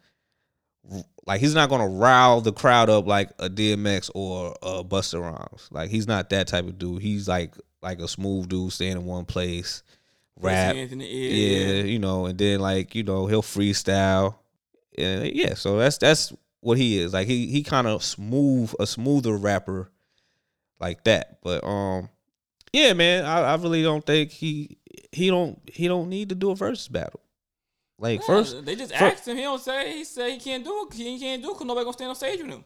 Like 1.24 1.40
he's 1.40 1.54
not 1.54 1.68
gonna 1.68 1.86
rile 1.86 2.40
the 2.40 2.52
crowd 2.52 2.90
up 2.90 3.06
like 3.06 3.30
a 3.38 3.48
DMX 3.48 4.10
or 4.14 4.56
a 4.62 4.82
Busta 4.82 5.20
Rhymes. 5.20 5.68
Like 5.70 5.90
he's 5.90 6.08
not 6.08 6.30
that 6.30 6.48
type 6.48 6.64
of 6.64 6.78
dude. 6.78 7.00
He's 7.00 7.28
like 7.28 7.54
like 7.80 8.00
a 8.00 8.08
smooth 8.08 8.48
dude, 8.48 8.72
staying 8.72 8.92
in 8.92 9.04
one 9.04 9.24
place, 9.24 9.84
rap, 10.40 10.74
Hands 10.74 10.90
in 10.90 10.98
the 10.98 11.06
ear, 11.06 11.76
yeah, 11.76 11.82
you 11.84 12.00
know, 12.00 12.26
and 12.26 12.36
then 12.36 12.58
like 12.58 12.96
you 12.96 13.04
know 13.04 13.26
he'll 13.26 13.42
freestyle, 13.42 14.36
and 14.98 15.26
yeah, 15.32 15.54
so 15.54 15.78
that's 15.78 15.98
that's 15.98 16.32
what 16.60 16.78
he 16.78 16.98
is. 16.98 17.12
Like 17.12 17.28
he 17.28 17.46
he 17.46 17.62
kind 17.62 17.86
of 17.86 18.02
smooth 18.02 18.72
a 18.80 18.86
smoother 18.86 19.36
rapper 19.36 19.90
like 20.80 21.04
that. 21.04 21.38
But 21.42 21.64
um, 21.64 22.08
yeah, 22.72 22.92
man, 22.92 23.24
I, 23.24 23.40
I 23.40 23.54
really 23.56 23.82
don't 23.82 24.04
think 24.04 24.30
he 24.30 24.78
he 25.10 25.28
don't 25.28 25.58
he 25.70 25.88
don't 25.88 26.08
need 26.08 26.30
to 26.30 26.34
do 26.34 26.50
a 26.50 26.54
versus 26.56 26.88
battle. 26.88 27.20
Like 27.98 28.20
Yeah, 28.20 28.26
first, 28.26 28.64
they 28.64 28.74
just 28.74 28.94
fir- 28.94 29.06
asked 29.06 29.28
him. 29.28 29.36
He 29.36 29.42
don't 29.42 29.60
say. 29.60 29.98
He 29.98 30.04
said 30.04 30.30
he 30.32 30.38
can't 30.38 30.64
do 30.64 30.88
it. 30.90 30.94
He 30.94 31.18
can't 31.18 31.42
do 31.42 31.50
it 31.50 31.54
because 31.54 31.66
nobody 31.66 31.84
gonna 31.84 31.92
stand 31.92 32.08
on 32.08 32.16
stage 32.16 32.40
with 32.40 32.50
him. 32.50 32.64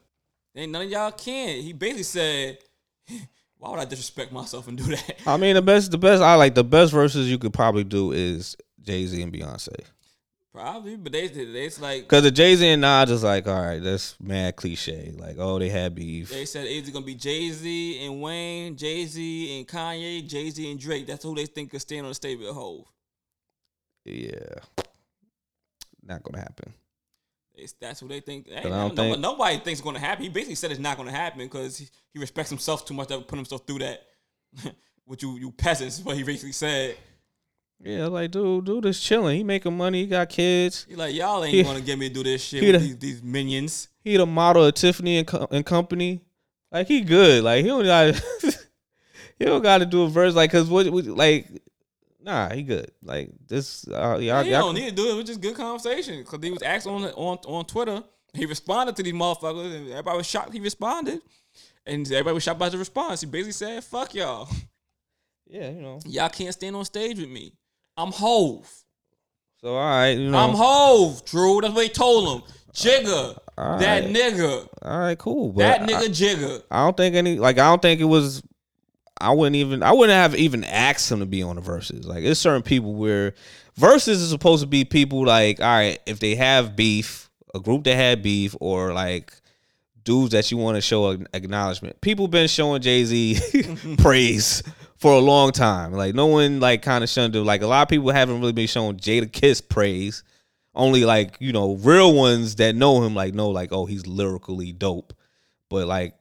Ain't 0.55 0.73
none 0.73 0.83
of 0.83 0.91
y'all 0.91 1.13
can. 1.13 1.61
He 1.61 1.73
basically 1.73 2.05
said, 2.05 2.59
"Why 3.59 3.71
would 3.71 3.81
I 3.81 3.85
disrespect 3.85 4.33
myself 4.33 4.69
and 4.69 4.79
do 4.79 4.85
that?" 4.85 5.21
I 5.27 5.37
mean 5.37 5.55
the 5.55 5.63
best 5.63 5.91
the 5.91 5.99
best 5.99 6.23
I 6.23 6.35
like 6.37 6.55
the 6.55 6.65
best 6.65 6.93
verses 6.93 7.31
you 7.31 7.39
could 7.39 7.53
probably 7.53 7.85
do 7.85 8.13
is 8.13 8.57
Jay 8.81 9.05
Z 9.07 9.21
and 9.21 9.33
Beyonce. 9.33 9.75
Probably, 10.57 10.97
but 10.97 11.13
they 11.13 11.25
it's 11.25 11.79
like 11.83 12.09
Cause 12.09 12.23
the 12.23 12.31
Jay 12.31 12.57
Z 12.57 12.67
and 12.67 12.81
Nas 12.81 13.11
is 13.11 13.23
like, 13.23 13.47
all 13.47 13.61
right, 13.61 13.83
that's 13.83 14.19
mad 14.19 14.57
cliche. 14.57 15.13
Like, 15.15 15.37
oh, 15.39 15.59
they 15.59 15.69
had 15.69 15.95
beef. 15.95 16.31
they 16.31 16.47
said 16.47 16.67
it's 16.67 16.89
gonna 16.89 17.05
be 17.05 17.15
Jay 17.15 17.51
Z 17.51 18.07
and 18.07 18.23
Wayne, 18.23 18.75
Jay 18.75 19.05
Z 19.05 19.59
and 19.59 19.69
Kanye, 19.69 20.27
Jay 20.27 20.49
Z 20.49 20.71
and 20.71 20.81
Drake. 20.81 21.07
That's 21.07 21.23
who 21.23 21.35
they 21.35 21.45
think 21.45 21.73
could 21.73 21.83
stand 21.83 22.07
on 22.07 22.11
the 22.11 22.15
stage 22.15 22.39
with 22.39 22.49
Hove. 22.55 22.87
Yeah. 24.07 24.61
Not 26.03 26.23
gonna 26.23 26.39
happen. 26.39 26.73
It's, 27.55 27.75
that's 27.75 28.01
what 28.01 28.09
they 28.09 28.21
think. 28.21 28.49
Hey, 28.49 28.61
I 28.61 28.63
don't 28.63 28.95
no- 28.95 29.03
think- 29.03 29.19
nobody 29.19 29.57
thinks 29.57 29.73
it's 29.73 29.81
going 29.83 29.97
to 29.97 30.01
happen. 30.01 30.25
He 30.25 30.29
basically 30.31 30.55
said 30.57 30.71
it's 30.71 30.81
not 30.81 30.97
going 30.97 31.09
to 31.09 31.15
happen 31.15 31.39
because 31.41 31.79
he, 31.79 31.89
he 32.13 32.19
respects 32.19 32.51
himself 32.51 32.85
too 32.85 32.93
much 32.93 33.09
to 33.09 33.21
put 33.21 33.37
himself 33.37 33.67
through 33.67 33.79
that. 33.79 34.03
With 35.07 35.23
you, 35.23 35.39
you 35.39 35.53
peasants, 35.53 35.99
is 35.99 36.05
what 36.05 36.17
he 36.17 36.23
basically 36.23 36.53
said. 36.53 36.97
Yeah, 37.83 38.07
like 38.07 38.31
dude, 38.31 38.65
dude 38.65 38.87
is 38.87 38.99
chilling. 39.01 39.37
He 39.37 39.45
making 39.45 39.77
money. 39.77 40.01
He 40.03 40.07
got 40.07 40.29
kids. 40.29 40.87
He 40.89 40.97
like 40.97 41.15
y'all 41.15 41.45
ain't 41.45 41.55
He- 41.55 41.63
to 41.63 41.81
get 41.83 41.99
me 41.99 42.09
to 42.09 42.15
do 42.15 42.23
this 42.25 42.43
shit 42.43 42.63
with 42.73 42.73
the- 42.73 42.79
these, 42.87 42.99
these 42.99 43.23
minions. 43.23 43.89
He 44.03 44.17
the 44.17 44.27
model 44.27 44.65
of 44.65 44.75
Tiffany 44.75 45.19
and, 45.19 45.27
Co- 45.27 45.49
and 45.51 45.65
company. 45.67 46.23
Like 46.73 46.87
he 46.89 47.01
good. 47.03 47.45
Like 47.45 47.63
he 47.63 47.69
don't 47.69 47.85
got. 47.85 48.15
he 49.39 49.45
don't 49.45 49.63
got 49.63 49.79
to 49.79 49.87
do 49.87 50.03
a 50.03 50.09
verse 50.09 50.35
like 50.35 50.51
because 50.51 50.69
what, 50.69 50.89
what 50.91 51.05
like. 51.07 51.47
Nah, 52.23 52.53
he 52.53 52.63
good. 52.63 52.91
Like 53.03 53.31
this. 53.47 53.87
Uh, 53.87 54.19
y'all, 54.21 54.43
he 54.43 54.51
y'all- 54.51 54.63
don't 54.63 54.75
need 54.75 54.89
to 54.91 54.95
do 54.95 55.09
it. 55.09 55.13
It 55.13 55.17
was 55.17 55.25
just 55.27 55.41
good 55.41 55.55
conversation 55.55 56.19
because 56.21 56.41
he 56.43 56.51
was 56.51 56.63
asked 56.63 56.87
on 56.87 57.05
on 57.05 57.39
on 57.47 57.65
Twitter. 57.67 58.03
He 58.35 58.47
responded 58.47 58.97
to 58.97 59.03
these 59.03 59.15
motherfuckers, 59.15 59.75
and 59.75 59.89
everybody 59.91 60.17
was 60.19 60.27
shocked. 60.27 60.53
He 60.53 60.61
responded, 60.61 61.21
and 61.87 62.05
everybody 62.07 62.35
was 62.35 62.43
shocked 62.43 62.59
by 62.59 62.69
the 62.69 62.79
response. 62.79 63.21
He 63.21 63.27
basically 63.27 63.53
said, 63.53 63.85
"Fuck 63.85 64.15
y'all, 64.15 64.49
yeah, 65.47 65.71
you 65.71 65.81
know. 65.81 66.01
y'all 66.05 66.29
can't 66.29 66.53
stand 66.53 66.75
on 66.77 66.85
stage 66.85 67.19
with 67.19 67.29
me. 67.31 67.53
I'm 67.97 68.13
Hove. 68.13 68.71
So 69.61 69.69
all 69.75 69.77
right, 69.77 70.11
you 70.11 70.31
know. 70.31 70.39
I'm 70.39 70.55
Hove, 70.55 71.25
Drew. 71.25 71.61
That's 71.61 71.75
what 71.75 71.85
he 71.85 71.89
told 71.91 72.43
him. 72.43 72.49
Jigga, 72.73 73.39
All 73.57 73.79
that 73.79 74.05
right. 74.05 74.13
nigga, 74.13 74.69
all 74.83 74.99
right, 74.99 75.17
cool. 75.19 75.51
But 75.53 75.61
that 75.61 75.83
I- 75.83 75.87
nigga 75.87 76.09
Jigga. 76.09 76.63
I 76.71 76.85
don't 76.85 76.97
think 76.97 77.15
any 77.15 77.39
like 77.39 77.59
I 77.59 77.65
don't 77.69 77.81
think 77.81 78.01
it 78.01 78.05
was 78.05 78.43
I 79.19 79.33
wouldn't 79.33 79.57
even 79.57 79.83
I 79.83 79.93
wouldn't 79.93 80.15
have 80.17 80.35
even 80.35 80.63
asked 80.65 81.11
him 81.11 81.21
to 81.21 81.27
be 81.27 81.43
on 81.43 81.57
the 81.57 81.63
verses. 81.63 82.05
Like 82.07 82.23
there's 82.23 82.39
certain 82.39 82.63
people 82.63 82.95
where 82.95 83.33
verses 83.77 84.21
is 84.21 84.29
supposed 84.29 84.63
to 84.63 84.67
be 84.69 84.85
people 84.85 85.25
like, 85.25 85.59
all 85.61 85.67
right, 85.67 85.99
if 86.05 86.19
they 86.19 86.35
have 86.35 86.77
beef, 86.77 87.31
a 87.55 87.61
group 87.61 87.85
that 87.85 87.95
had 87.97 88.23
beef, 88.23 88.55
or 88.61 88.93
like 88.93 89.33
dudes 90.05 90.33
that 90.33 90.51
you 90.51 90.59
want 90.59 90.77
to 90.77 90.83
show 90.83 91.09
an 91.09 91.27
acknowledgement. 91.33 91.99
People 92.03 92.29
been 92.29 92.47
showing 92.47 92.83
Jay-Z 92.83 93.97
praise 93.99 94.63
for 94.99 95.13
a 95.13 95.19
long 95.19 95.53
time. 95.53 95.93
Like 95.93 96.15
no 96.15 96.27
one 96.27 96.61
like 96.61 96.83
kind 96.83 97.05
of 97.05 97.11
shunned 97.11 97.35
him. 97.35 97.45
Like 97.45 97.63
a 97.63 97.67
lot 97.67 97.83
of 97.83 97.89
people 97.89 98.11
haven't 98.11 98.41
really 98.41 98.53
been 98.53 98.67
showing 98.67 98.97
Jadakiss 98.97 99.67
praise. 99.69 100.25
Only 100.75 101.05
like, 101.05 101.37
you 101.41 101.53
know, 101.53 101.77
real 101.77 102.15
ones 102.15 102.57
that 102.57 102.75
know 102.75 103.03
him 103.03 103.15
like 103.15 103.35
know 103.35 103.49
like, 103.49 103.73
oh, 103.73 103.87
he's 103.87 104.07
lyrically 104.07 104.73
dope. 104.73 105.15
But 105.71 105.87
like 105.87 106.15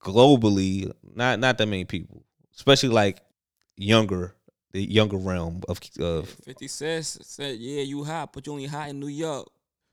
globally, 0.00 0.92
not 1.14 1.38
not 1.38 1.58
that 1.58 1.66
many 1.66 1.84
people, 1.84 2.24
especially 2.54 2.90
like 2.90 3.20
younger, 3.76 4.34
the 4.72 4.82
younger 4.82 5.16
realm 5.16 5.62
of 5.68 5.80
of. 6.00 6.28
Fifty 6.28 6.68
says 6.68 7.18
said, 7.22 7.58
"Yeah, 7.58 7.82
you 7.82 8.04
hot, 8.04 8.32
but 8.32 8.46
you 8.46 8.52
only 8.52 8.66
hot 8.66 8.88
in 8.88 9.00
New 9.00 9.08
York." 9.08 9.48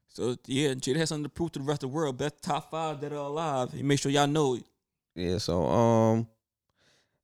So 0.07 0.35
yeah, 0.47 0.73
Jada 0.73 0.97
has 0.97 1.09
something 1.09 1.23
to 1.23 1.29
prove 1.29 1.51
to 1.53 1.59
the 1.59 1.65
rest 1.65 1.83
of 1.83 1.91
the 1.91 1.95
world. 1.95 2.17
Best 2.17 2.41
top 2.41 2.71
five 2.71 2.99
that 3.01 3.13
are 3.13 3.15
alive. 3.15 3.73
And 3.73 3.83
make 3.83 3.99
sure 3.99 4.11
y'all 4.11 4.27
know 4.27 4.55
it. 4.55 4.63
Yeah, 5.15 5.37
so 5.37 5.65
um, 5.65 6.27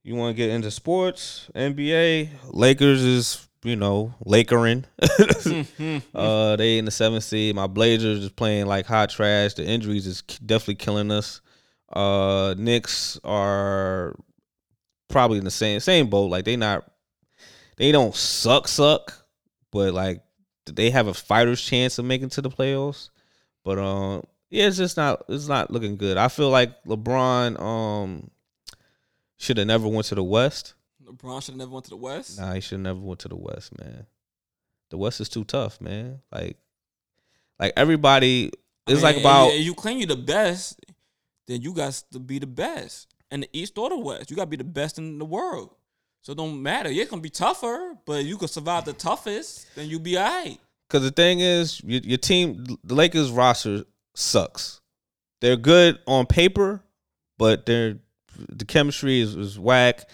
you 0.06 0.14
want 0.14 0.36
to 0.36 0.38
get 0.38 0.52
into 0.52 0.70
sports? 0.70 1.50
NBA 1.56 2.30
Lakers 2.52 3.02
is 3.02 3.48
you 3.64 3.76
know 3.76 4.14
Lakering. 4.24 4.86
uh, 6.14 6.56
they 6.56 6.78
in 6.78 6.86
the 6.86 6.92
seventh 6.92 7.24
seed. 7.24 7.56
My 7.56 7.66
Blazers 7.66 8.24
is 8.24 8.30
playing 8.30 8.68
like 8.68 8.86
hot 8.86 9.10
trash. 9.10 9.56
The 9.56 9.66
injuries 9.66 10.06
is 10.06 10.22
definitely 10.22 10.76
killing 10.76 11.10
us. 11.10 11.42
Uh, 11.92 12.54
Knicks 12.56 13.20
are 13.24 14.16
probably 15.10 15.40
in 15.40 15.44
the 15.44 15.52
same 15.52 15.80
same 15.80 16.08
boat. 16.08 16.28
Like 16.28 16.46
they 16.46 16.56
not, 16.56 16.90
they 17.78 17.92
don't 17.92 18.16
suck 18.16 18.68
suck, 18.68 19.26
but 19.72 19.92
like 19.92 20.22
they 20.68 20.92
have 20.92 21.08
a 21.08 21.16
fighter's 21.16 21.62
chance 21.62 21.98
of 21.98 22.06
making 22.06 22.30
to 22.30 22.42
the 22.42 22.52
playoffs. 22.52 23.10
But 23.64 23.80
um, 23.80 24.24
yeah, 24.52 24.68
it's 24.68 24.78
just 24.78 24.98
not 24.98 25.26
it's 25.30 25.48
not 25.48 25.72
looking 25.72 25.98
good. 25.98 26.18
I 26.18 26.28
feel 26.28 26.52
like 26.52 26.84
LeBron 26.84 27.60
um 27.60 28.30
should 29.38 29.58
have 29.58 29.68
never 29.68 29.88
went 29.88 30.08
to 30.08 30.16
the 30.16 30.24
West. 30.24 30.74
LeBron 31.04 31.42
should 31.44 31.54
have 31.54 31.60
never 31.60 31.72
went 31.72 31.86
to 31.86 31.92
the 31.92 31.98
West. 31.98 32.40
Nah, 32.40 32.54
he 32.54 32.62
should 32.62 32.78
have 32.78 32.82
never 32.82 33.00
went 33.00 33.20
to 33.22 33.28
the 33.28 33.36
West, 33.36 33.78
man. 33.78 34.06
The 34.90 34.98
West 34.98 35.22
is 35.22 35.30
too 35.30 35.44
tough, 35.44 35.82
man. 35.82 36.22
Like, 36.32 36.58
like 37.60 37.74
everybody 37.76 38.52
I 38.88 38.92
it's 38.92 39.02
mean, 39.02 39.04
like 39.04 39.18
about 39.18 39.48
you, 39.48 39.60
if 39.60 39.66
you 39.66 39.74
claim 39.74 39.98
you're 39.98 40.08
the 40.08 40.16
best, 40.16 40.80
then 41.48 41.62
you 41.62 41.74
got 41.74 42.02
to 42.12 42.20
be 42.20 42.40
the 42.40 42.48
best 42.48 43.14
in 43.32 43.42
the 43.42 43.50
East 43.54 43.78
or 43.78 43.90
the 43.90 43.98
West. 43.98 44.30
You 44.30 44.36
got 44.36 44.44
to 44.44 44.50
be 44.50 44.58
the 44.58 44.64
best 44.64 44.98
in 44.98 45.18
the 45.20 45.26
world. 45.26 45.76
So 46.22 46.32
it 46.32 46.40
don't 46.40 46.62
matter. 46.64 46.90
It's 46.92 47.10
gonna 47.10 47.22
be 47.22 47.30
tougher, 47.30 47.96
but 48.04 48.26
you 48.26 48.38
can 48.38 48.48
survive 48.48 48.86
the 48.86 48.94
toughest, 48.94 49.68
then 49.76 49.88
you 49.88 50.00
be 50.00 50.18
alright. 50.18 50.60
Because 50.90 51.04
the 51.04 51.12
thing 51.12 51.40
is, 51.40 51.80
your, 51.84 52.02
your 52.02 52.18
team, 52.18 52.66
the 52.84 52.96
Lakers 52.96 53.30
roster 53.30 53.84
sucks. 54.16 54.82
They're 55.42 55.56
good 55.56 56.00
on 56.08 56.26
paper, 56.26 56.84
but 57.38 57.68
they're 57.68 58.00
the 58.38 58.66
chemistry 58.66 59.22
is, 59.22 59.36
is 59.36 59.60
whack. 59.60 60.10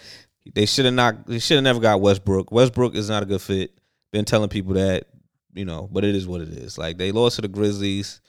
They 0.54 0.66
should 0.66 0.84
have 0.84 0.94
not. 0.94 1.26
They 1.26 1.38
should 1.38 1.56
have 1.56 1.64
never 1.64 1.80
got 1.80 2.00
Westbrook. 2.00 2.50
Westbrook 2.50 2.94
is 2.94 3.08
not 3.08 3.22
a 3.22 3.26
good 3.26 3.40
fit. 3.40 3.78
Been 4.12 4.24
telling 4.24 4.48
people 4.48 4.74
that, 4.74 5.06
you 5.54 5.64
know, 5.64 5.88
but 5.90 6.04
it 6.04 6.14
is 6.14 6.26
what 6.26 6.40
it 6.40 6.48
is. 6.48 6.76
Like 6.78 6.98
they 6.98 7.12
lost 7.12 7.36
to 7.36 7.42
the 7.42 7.48
Grizzlies. 7.48 8.20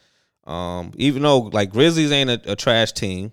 Um, 0.45 0.91
even 0.95 1.22
though 1.24 1.40
like 1.40 1.72
Grizzlies 1.72 2.11
ain't 2.11 2.30
a, 2.30 2.52
a 2.52 2.56
trash 2.56 2.91
team, 2.91 3.32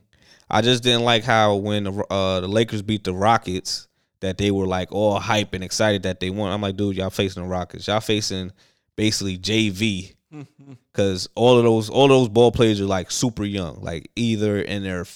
I 0.49 0.63
just 0.63 0.83
didn't 0.83 1.05
like 1.05 1.25
how 1.25 1.57
when 1.57 1.85
the, 1.85 2.05
uh, 2.11 2.41
the 2.41 2.49
Lakers 2.49 2.83
beat 2.83 3.05
the 3.05 3.15
Rockets 3.15 3.89
that 4.21 4.39
they 4.39 4.51
were 4.51 4.67
like 4.67 4.93
all 4.93 5.19
hype 5.19 5.55
and 5.55 5.65
excited 5.65 6.03
that 6.05 6.21
they 6.21 6.31
won. 6.31 6.53
I'm 6.53 6.61
like, 6.61 6.77
dude, 6.77 6.97
y'all 6.97 7.11
facing 7.11 7.43
the 7.43 7.49
Rockets. 7.49 7.87
Y'all 7.87 8.01
facing 8.01 8.53
basically 8.97 9.39
JV 9.39 10.15
because 10.93 11.29
all 11.35 11.59
of 11.59 11.65
those 11.65 11.89
all 11.89 12.05
of 12.05 12.11
those 12.11 12.29
ball 12.29 12.53
players 12.53 12.81
are 12.81 12.87
like 12.87 13.11
super 13.11 13.45
young, 13.45 13.81
like 13.81 14.11
either 14.17 14.61
in 14.61 14.83
their 14.83 15.07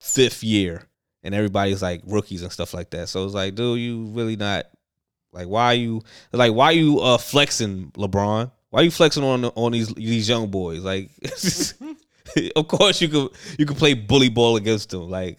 fifth 0.00 0.42
year, 0.42 0.86
and 1.24 1.34
everybody's 1.34 1.82
like 1.82 2.02
rookies 2.06 2.42
and 2.42 2.52
stuff 2.52 2.74
like 2.74 2.90
that. 2.90 3.08
So 3.08 3.24
it's 3.24 3.34
like, 3.34 3.54
dude, 3.54 3.80
you 3.80 4.04
really 4.04 4.36
not 4.36 4.66
like 5.32 5.48
why 5.48 5.64
are 5.66 5.74
you 5.74 6.02
like 6.32 6.52
why 6.52 6.66
are 6.66 6.72
you 6.72 7.00
uh 7.00 7.18
flexing 7.18 7.90
LeBron? 7.96 8.52
Why 8.70 8.80
are 8.80 8.84
you 8.84 8.90
flexing 8.90 9.24
on 9.24 9.46
on 9.46 9.72
these 9.72 9.92
these 9.94 10.28
young 10.28 10.50
boys? 10.50 10.80
Like, 10.80 11.10
of 12.56 12.68
course 12.68 13.00
you 13.00 13.08
could 13.08 13.30
you 13.58 13.66
could 13.66 13.76
play 13.76 13.94
bully 13.94 14.28
ball 14.28 14.56
against 14.56 14.90
them. 14.90 15.08
Like, 15.10 15.38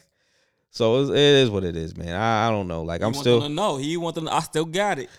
so 0.71 1.01
it's, 1.01 1.11
it 1.11 1.17
is 1.17 1.49
what 1.49 1.63
it 1.63 1.77
is, 1.77 1.95
man. 1.95 2.15
I, 2.15 2.47
I 2.47 2.51
don't 2.51 2.67
know. 2.67 2.83
Like, 2.83 3.01
I'm 3.01 3.13
still 3.13 3.47
no. 3.47 3.77
He 3.77 3.95
want 3.95 4.15
them. 4.15 4.25
To, 4.25 4.33
I 4.33 4.39
still 4.39 4.65
got 4.65 4.99
it. 4.99 5.09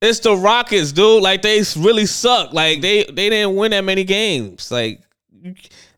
it's 0.00 0.20
the 0.20 0.34
Rockets, 0.34 0.92
dude. 0.92 1.22
Like 1.22 1.42
they 1.42 1.62
really 1.76 2.06
suck. 2.06 2.52
Like 2.52 2.80
they 2.80 3.04
they 3.04 3.28
didn't 3.28 3.54
win 3.54 3.72
that 3.72 3.84
many 3.84 4.04
games. 4.04 4.70
Like 4.70 5.02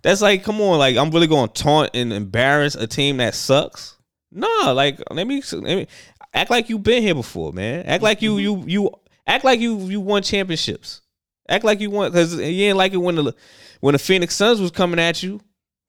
that's 0.04 0.20
like, 0.20 0.44
come 0.44 0.60
on. 0.60 0.78
Like 0.78 0.96
I'm 0.98 1.10
really 1.10 1.26
going 1.26 1.48
to 1.48 1.62
taunt 1.62 1.90
and 1.94 2.12
embarrass 2.12 2.74
a 2.74 2.86
team 2.86 3.16
that 3.16 3.34
sucks. 3.34 3.96
Nah, 4.30 4.72
like 4.72 5.00
let 5.10 5.26
me, 5.26 5.42
let 5.52 5.62
me 5.62 5.86
act 6.34 6.50
like 6.50 6.68
you've 6.68 6.82
been 6.82 7.02
here 7.02 7.14
before, 7.14 7.52
man. 7.54 7.86
Act 7.86 8.02
like 8.02 8.20
you 8.20 8.36
you 8.36 8.62
you 8.66 8.90
act 9.26 9.44
like 9.44 9.60
you 9.60 9.78
you 9.78 10.00
won 10.00 10.22
championships. 10.22 11.00
Act 11.48 11.64
like 11.64 11.80
you 11.80 11.88
won 11.90 12.10
because 12.10 12.34
you 12.34 12.40
didn't 12.40 12.76
like 12.76 12.92
it 12.92 12.98
when 12.98 13.14
the 13.14 13.34
when 13.80 13.94
the 13.94 13.98
Phoenix 13.98 14.36
Suns 14.36 14.60
was 14.60 14.70
coming 14.70 15.00
at 15.00 15.22
you. 15.22 15.40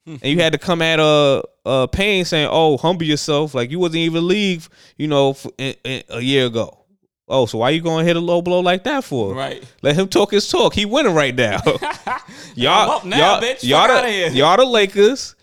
and 0.06 0.24
you 0.24 0.40
had 0.40 0.54
to 0.54 0.60
come 0.60 0.82
at 0.82 1.00
uh 1.00 1.42
uh 1.66 1.88
Payne 1.88 2.24
saying, 2.24 2.48
"Oh, 2.50 2.78
humble 2.78 3.04
yourself." 3.04 3.54
Like 3.54 3.70
you 3.70 3.80
wasn't 3.80 3.98
even 3.98 4.28
league, 4.28 4.64
you 4.96 5.08
know, 5.08 5.32
f 5.32 5.46
in, 5.58 5.76
in, 5.84 6.04
a 6.10 6.22
year 6.22 6.46
ago. 6.46 6.85
Oh, 7.28 7.46
so 7.46 7.58
why 7.58 7.72
you 7.72 7.82
gonna 7.82 8.04
hit 8.04 8.16
a 8.16 8.20
low 8.20 8.42
blow 8.42 8.60
like 8.60 8.84
that 8.84 9.04
for? 9.04 9.34
Right. 9.34 9.64
Let 9.82 9.96
him 9.96 10.08
talk 10.08 10.32
his 10.32 10.48
talk. 10.48 10.76
He 10.76 10.86
winning 10.86 11.16
right 11.16 11.34
now. 11.34 11.60
y'all, 12.56 13.04
now, 13.06 13.18
y'all, 13.18 13.42
bitch. 13.42 13.64
y'all, 13.64 13.88
the, 13.88 14.32
y'all 14.32 14.58
the 14.58 14.66
Lakers. 14.66 15.36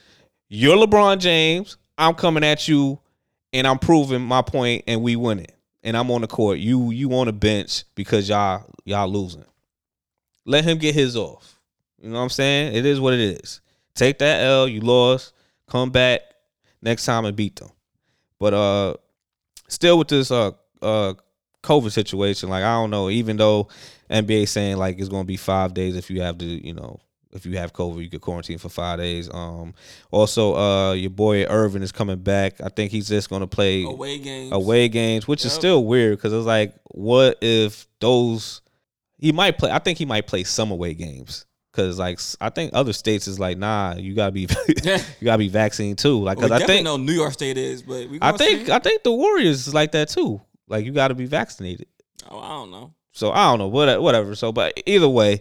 You're 0.49 0.77
LeBron 0.77 1.19
James. 1.19 1.77
I'm 1.99 2.15
coming 2.15 2.45
at 2.45 2.69
you, 2.69 3.01
and 3.53 3.67
I'm 3.67 3.79
proving 3.79 4.23
my 4.23 4.43
point, 4.43 4.85
and 4.87 5.03
we 5.03 5.17
winning. 5.17 5.47
And 5.83 5.97
I'm 5.97 6.11
on 6.13 6.21
the 6.21 6.29
court. 6.29 6.59
You 6.59 6.93
you 6.93 7.13
on 7.15 7.27
the 7.27 7.33
bench 7.33 7.85
because 7.97 8.29
y'all 8.29 8.65
y'all 8.85 9.09
losing. 9.09 9.45
Let 10.45 10.65
him 10.65 10.79
get 10.79 10.95
his 10.95 11.17
off. 11.17 11.59
You 12.01 12.11
know 12.11 12.17
what 12.17 12.23
I'm 12.23 12.29
saying? 12.31 12.77
It 12.77 12.87
is 12.87 13.01
what 13.01 13.15
it 13.15 13.21
is. 13.21 13.61
Take 13.95 14.19
that 14.19 14.43
L. 14.43 14.69
You 14.69 14.81
lost. 14.81 15.33
Come 15.69 15.91
back 15.91 16.21
next 16.81 17.05
time 17.05 17.25
and 17.25 17.37
beat 17.37 17.57
them. 17.57 17.71
But 18.39 18.55
uh, 18.55 18.95
still 19.69 19.99
with 19.99 20.09
this 20.09 20.31
uh 20.31 20.53
uh 20.81 21.15
COVID 21.63 21.93
situation, 21.93 22.49
like 22.49 22.65
I 22.65 22.75
don't 22.75 22.91
know. 22.91 23.09
Even 23.11 23.37
though 23.37 23.69
NBA 24.11 24.49
saying 24.49 24.77
like 24.77 24.99
it's 24.99 25.09
gonna 25.09 25.25
be 25.25 25.37
five 25.37 25.75
days 25.75 25.97
if 25.97 26.11
you 26.11 26.21
have 26.23 26.39
to, 26.39 26.45
you 26.45 26.75
know, 26.75 27.01
if 27.33 27.47
you 27.47 27.57
have 27.57 27.73
COVID, 27.73 28.03
you 28.03 28.11
could 28.11 28.21
quarantine 28.21 28.59
for 28.59 28.69
five 28.69 28.99
days. 28.99 29.31
Um, 29.33 29.73
also, 30.11 30.55
uh, 30.55 30.93
your 30.93 31.11
boy 31.11 31.45
Irving 31.45 31.83
is 31.83 31.93
coming 31.93 32.19
back. 32.19 32.61
I 32.61 32.69
think 32.69 32.91
he's 32.93 33.09
just 33.09 33.31
gonna 33.31 33.47
play 33.47 33.85
Away 33.85 34.19
games. 34.19 34.53
away 34.53 34.89
games, 34.89 35.27
which 35.29 35.45
is 35.45 35.53
still 35.53 35.85
weird 35.85 36.19
because 36.19 36.33
it's 36.33 36.45
like, 36.47 36.75
what 36.91 37.39
if 37.41 37.87
those? 38.01 38.61
He 39.19 39.31
might 39.33 39.57
play. 39.57 39.71
I 39.71 39.79
think 39.79 39.99
he 39.99 40.05
might 40.05 40.27
play 40.27 40.43
some 40.45 40.73
away 40.73 40.95
games 40.95 41.47
because, 41.71 41.97
like, 41.99 42.19
s- 42.19 42.37
I 42.41 42.51
think 42.51 42.73
other 42.75 42.93
states 42.93 43.29
is 43.29 43.39
like, 43.39 43.57
nah, 43.57 43.95
you 43.97 44.15
gotta 44.15 44.33
be, 44.33 44.41
you 44.85 45.25
gotta 45.25 45.39
be 45.39 45.49
vaccinated 45.49 45.99
too. 45.99 46.19
Like, 46.21 46.39
Well, 46.39 46.49
we 46.51 46.57
I 46.57 46.67
think, 46.67 46.83
know 46.85 46.97
New 46.97 47.13
York 47.13 47.33
State 47.33 47.57
is, 47.57 47.83
but. 47.83 48.09
I 48.21 48.33
think, 48.33 48.67
see. 48.67 48.73
I 48.73 48.81
think 48.81 49.05
the 49.05 49.13
Warriors 49.13 49.69
is 49.69 49.73
like 49.75 49.93
that 49.93 50.09
too. 50.09 50.41
Like, 50.69 50.85
you 50.85 50.93
gotta 50.93 51.15
be 51.15 51.27
vaccinated. 51.27 51.87
oh, 52.31 52.39
I 52.39 52.49
don't 52.49 52.71
know. 52.71 52.95
So 53.13 53.31
I 53.31 53.51
don't 53.51 53.59
know, 53.59 53.69
what, 53.69 54.01
whatever. 54.01 54.35
So, 54.35 54.53
but 54.53 54.81
either 54.87 55.09
way, 55.09 55.41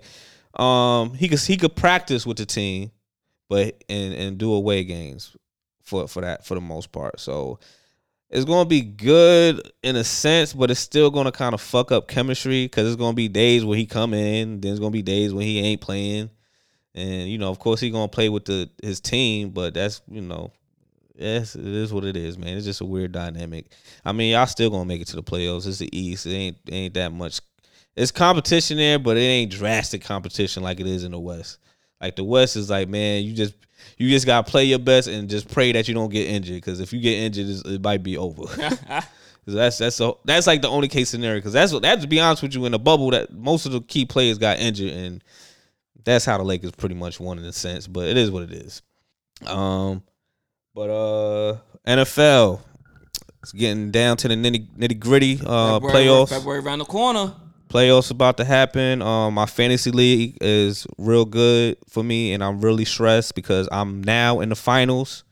Um, 0.56 1.14
he 1.14 1.30
could 1.30 1.40
he 1.40 1.56
could 1.56 1.76
practice 1.78 2.26
with 2.26 2.36
the 2.36 2.46
team, 2.46 2.92
but 3.48 3.82
and 3.88 4.14
and 4.14 4.38
do 4.38 4.52
away 4.54 4.84
games 4.84 5.34
for 5.82 6.08
for 6.10 6.22
that 6.22 6.46
for 6.46 6.56
the 6.56 6.62
most 6.62 6.92
part. 6.92 7.22
So 7.22 7.60
it's 8.30 8.44
gonna 8.44 8.68
be 8.68 8.82
good 8.82 9.62
in 9.82 9.96
a 9.96 10.04
sense, 10.04 10.52
but 10.52 10.70
it's 10.70 10.82
still 10.82 11.10
gonna 11.10 11.32
kind 11.32 11.54
of 11.54 11.62
fuck 11.62 11.94
up 11.94 12.10
chemistry 12.10 12.66
because 12.66 12.88
it's 12.88 12.98
gonna 12.98 13.14
be 13.16 13.30
days 13.30 13.64
where 13.64 13.78
he 13.78 13.86
come 13.86 14.14
in, 14.14 14.60
then 14.60 14.72
it's 14.72 14.80
gonna 14.82 14.92
be 14.92 15.02
days 15.02 15.34
when 15.34 15.46
he 15.46 15.60
ain't 15.60 15.80
playing, 15.80 16.30
and 16.94 17.30
you 17.30 17.38
know, 17.38 17.50
of 17.50 17.60
course, 17.60 17.80
he 17.80 17.90
gonna 17.90 18.10
play 18.10 18.28
with 18.28 18.44
the 18.44 18.70
his 18.84 19.00
team, 19.00 19.52
but 19.52 19.74
that's 19.74 20.02
you 20.12 20.22
know, 20.22 20.52
yes, 21.22 21.56
it 21.56 21.66
is 21.66 21.94
what 21.94 22.04
it 22.04 22.18
is, 22.18 22.38
man. 22.38 22.58
It's 22.58 22.66
just 22.66 22.82
a 22.82 22.86
weird 22.86 23.12
dynamic. 23.12 23.68
I 24.04 24.12
mean, 24.12 24.32
y'all 24.32 24.48
still 24.48 24.70
gonna 24.70 24.86
make 24.86 25.02
it 25.02 25.08
to 25.08 25.16
the 25.16 25.24
playoffs. 25.24 25.68
It's 25.68 25.80
the 25.80 25.96
East. 25.98 26.26
It 26.26 26.32
ain't 26.32 26.58
ain't 26.70 26.94
that 26.96 27.12
much. 27.12 27.42
It's 27.96 28.12
competition 28.12 28.78
there, 28.78 29.00
but 29.00 29.18
it 29.18 29.22
ain't 29.22 29.52
drastic 29.52 30.04
competition 30.04 30.64
like 30.64 30.80
it 30.80 30.88
is 30.88 31.04
in 31.04 31.12
the 31.12 31.20
West. 31.20 31.60
Like 32.00 32.16
the 32.16 32.24
West 32.24 32.56
is 32.56 32.70
like, 32.70 32.90
man, 32.90 33.24
you 33.24 33.34
just 33.34 33.54
you 33.98 34.10
just 34.10 34.26
gotta 34.26 34.50
play 34.50 34.66
your 34.66 34.80
best 34.80 35.08
and 35.08 35.30
just 35.30 35.50
pray 35.50 35.72
that 35.72 35.88
you 35.88 35.94
don't 35.94 36.12
get 36.12 36.28
injured. 36.28 36.56
Because 36.56 36.80
if 36.80 36.94
you 36.94 37.00
get 37.00 37.18
injured, 37.18 37.66
it 37.66 37.82
might 37.82 38.04
be 38.04 38.18
over. 38.18 38.44
that's 39.46 39.78
that's 39.78 39.96
so 39.96 40.20
that's 40.26 40.48
like 40.48 40.62
the 40.62 40.70
only 40.70 40.88
case 40.88 41.10
scenario. 41.10 41.38
Because 41.38 41.54
that's 41.54 41.74
what 41.74 41.82
that's 41.82 42.02
to 42.02 42.08
be 42.08 42.20
honest 42.20 42.42
with 42.42 42.56
you 42.56 42.66
in 42.66 42.72
the 42.72 42.80
bubble 42.80 43.12
that 43.12 43.34
most 43.34 43.66
of 43.66 43.72
the 43.72 43.82
key 43.82 44.06
players 44.06 44.38
got 44.38 44.60
injured, 44.60 44.92
and 44.92 45.24
that's 46.04 46.26
how 46.26 46.38
the 46.38 46.44
Lakers 46.44 46.72
pretty 46.72 46.96
much 46.96 47.20
won 47.20 47.38
in 47.38 47.46
a 47.46 47.54
sense. 47.54 47.88
But 47.88 48.08
it 48.08 48.18
is 48.18 48.32
what 48.32 48.44
it 48.44 48.52
is. 48.52 48.82
Um, 49.46 50.04
but 50.74 50.90
uh, 50.90 51.58
NFL. 51.88 52.62
It's 53.44 53.52
getting 53.54 53.90
down 53.90 54.18
to 54.18 54.28
the 54.28 54.36
nitty 54.36 54.68
nitty 54.78 55.00
gritty 55.00 55.40
uh, 55.44 55.80
February, 55.80 56.06
playoffs 56.06 56.30
February 56.30 56.60
around 56.60 56.78
the 56.80 56.86
corner. 56.86 57.34
playoffs 57.70 58.12
about 58.12 58.38
to 58.38 58.46
happen. 58.46 59.02
Um, 59.02 59.34
my 59.34 59.48
fantasy 59.48 59.90
league 59.90 60.38
is 60.42 60.86
real 61.00 61.26
good 61.26 61.78
for 61.90 62.04
me, 62.04 62.34
and 62.34 62.44
I'm 62.44 62.62
really 62.62 62.86
stressed 62.86 63.34
because 63.34 63.68
I'm 63.72 64.04
now 64.04 64.42
in 64.42 64.50
the 64.50 64.56
finals, 64.56 65.24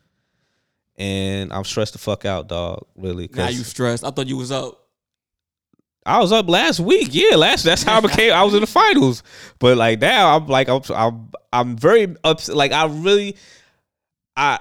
and 0.97 1.53
I'm 1.53 1.63
stressed 1.65 1.93
the 1.93 1.99
fuck 1.99 2.25
out, 2.25 2.47
dog. 2.47 2.87
Really, 2.95 3.29
Now 3.31 3.49
you 3.49 3.63
stressed. 3.63 4.03
I 4.03 4.09
thought 4.09 4.25
you 4.25 4.37
was 4.37 4.51
up. 4.51 4.87
I 6.03 6.17
was 6.19 6.31
up 6.31 6.49
last 6.49 6.79
week. 6.79 7.09
Yeah, 7.11 7.35
last 7.35 7.61
that's 7.63 7.83
how 7.83 7.97
I 7.97 8.01
became. 8.01 8.33
I 8.33 8.41
was 8.41 8.55
in 8.55 8.61
the 8.61 8.67
finals, 8.67 9.21
but 9.59 9.77
like 9.77 10.01
now 10.01 10.35
I'm 10.35 10.47
like 10.47 10.67
I'm 10.67 10.81
I'm, 10.95 11.29
I'm 11.53 11.77
very 11.77 12.15
upset. 12.23 12.55
Like 12.55 12.71
I 12.71 12.85
really, 12.87 13.35
I 14.35 14.59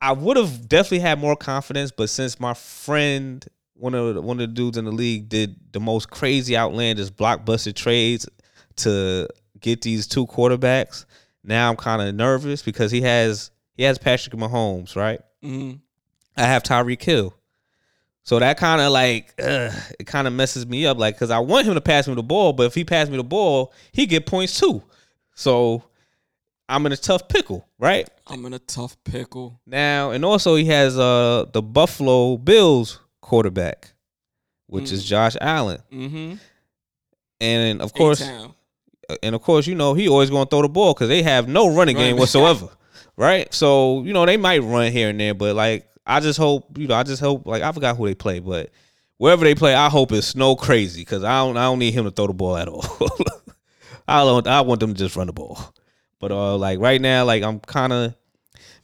I 0.00 0.12
would 0.12 0.36
have 0.36 0.68
definitely 0.68 1.00
had 1.00 1.18
more 1.18 1.36
confidence, 1.36 1.90
but 1.90 2.10
since 2.10 2.38
my 2.38 2.54
friend, 2.54 3.44
one 3.74 3.94
of 3.94 4.14
the, 4.14 4.22
one 4.22 4.36
of 4.36 4.48
the 4.48 4.54
dudes 4.54 4.76
in 4.76 4.84
the 4.84 4.92
league, 4.92 5.28
did 5.28 5.56
the 5.72 5.80
most 5.80 6.10
crazy, 6.10 6.56
outlandish 6.56 7.10
blockbuster 7.10 7.74
trades 7.74 8.28
to 8.76 9.28
get 9.60 9.82
these 9.82 10.06
two 10.06 10.26
quarterbacks, 10.26 11.06
now 11.42 11.70
I'm 11.70 11.76
kind 11.76 12.02
of 12.02 12.14
nervous 12.14 12.62
because 12.62 12.90
he 12.90 13.00
has 13.02 13.50
he 13.74 13.84
has 13.84 13.98
Patrick 13.98 14.34
Mahomes, 14.34 14.96
right? 14.96 15.20
hmm 15.42 15.72
I 16.36 16.42
have 16.42 16.62
Tyreek 16.62 17.02
Hill. 17.02 17.34
So 18.22 18.38
that 18.38 18.58
kind 18.58 18.80
of 18.82 18.92
like 18.92 19.32
ugh, 19.38 19.72
it 19.98 20.06
kind 20.06 20.26
of 20.26 20.34
messes 20.34 20.66
me 20.66 20.84
up, 20.84 20.98
like 20.98 21.14
because 21.14 21.30
I 21.30 21.38
want 21.38 21.66
him 21.66 21.74
to 21.74 21.80
pass 21.80 22.06
me 22.08 22.14
the 22.14 22.22
ball, 22.22 22.52
but 22.52 22.64
if 22.64 22.74
he 22.74 22.84
pass 22.84 23.08
me 23.08 23.16
the 23.16 23.24
ball, 23.24 23.72
he 23.92 24.04
get 24.06 24.26
points 24.26 24.58
too. 24.58 24.82
So 25.34 25.84
I'm 26.68 26.84
in 26.86 26.92
a 26.92 26.96
tough 26.96 27.28
pickle, 27.28 27.68
right? 27.78 28.08
I'm 28.26 28.44
in 28.46 28.52
a 28.52 28.58
tough 28.58 28.96
pickle. 29.04 29.60
Now, 29.66 30.10
and 30.10 30.24
also 30.24 30.56
he 30.56 30.64
has 30.66 30.98
uh 30.98 31.46
the 31.52 31.62
Buffalo 31.62 32.36
Bills 32.36 33.00
quarterback, 33.20 33.92
which 34.66 34.90
is 34.92 35.04
Josh 35.04 35.36
Allen, 35.40 35.80
Mm-hmm. 35.92 36.34
and 37.40 37.82
of 37.82 37.92
course, 37.92 38.20
A-Town. 38.20 38.54
and 39.22 39.34
of 39.34 39.42
course, 39.42 39.66
you 39.66 39.74
know 39.74 39.94
he 39.94 40.08
always 40.08 40.30
going 40.30 40.46
to 40.46 40.50
throw 40.50 40.62
the 40.62 40.68
ball 40.68 40.94
because 40.94 41.08
they 41.08 41.22
have 41.22 41.48
no 41.48 41.72
running 41.74 41.96
game 41.96 42.16
whatsoever, 42.16 42.68
right? 43.16 43.52
So 43.54 44.02
you 44.02 44.12
know 44.12 44.26
they 44.26 44.36
might 44.36 44.62
run 44.62 44.90
here 44.92 45.08
and 45.10 45.20
there, 45.20 45.34
but 45.34 45.54
like 45.54 45.88
I 46.06 46.20
just 46.20 46.38
hope, 46.38 46.78
you 46.78 46.86
know, 46.88 46.94
I 46.94 47.02
just 47.02 47.20
hope 47.20 47.46
like 47.46 47.62
I 47.62 47.70
forgot 47.72 47.96
who 47.96 48.06
they 48.06 48.14
play, 48.14 48.38
but 48.40 48.70
wherever 49.18 49.44
they 49.44 49.54
play, 49.54 49.74
I 49.74 49.88
hope 49.88 50.12
it's 50.12 50.28
snow 50.28 50.56
crazy 50.56 51.00
because 51.02 51.22
I 51.24 51.38
don't, 51.44 51.56
I 51.56 51.64
don't 51.64 51.78
need 51.78 51.94
him 51.94 52.04
to 52.04 52.10
throw 52.10 52.26
the 52.26 52.32
ball 52.34 52.56
at 52.56 52.68
all. 52.68 52.84
I 54.08 54.22
don't, 54.24 54.46
I 54.46 54.60
want 54.60 54.78
them 54.80 54.94
to 54.94 54.98
just 54.98 55.16
run 55.16 55.26
the 55.26 55.32
ball. 55.32 55.58
But 56.20 56.32
uh, 56.32 56.56
like 56.56 56.80
right 56.80 57.00
now, 57.00 57.24
like 57.24 57.42
I'm 57.42 57.60
kind 57.60 57.92
of 57.92 58.14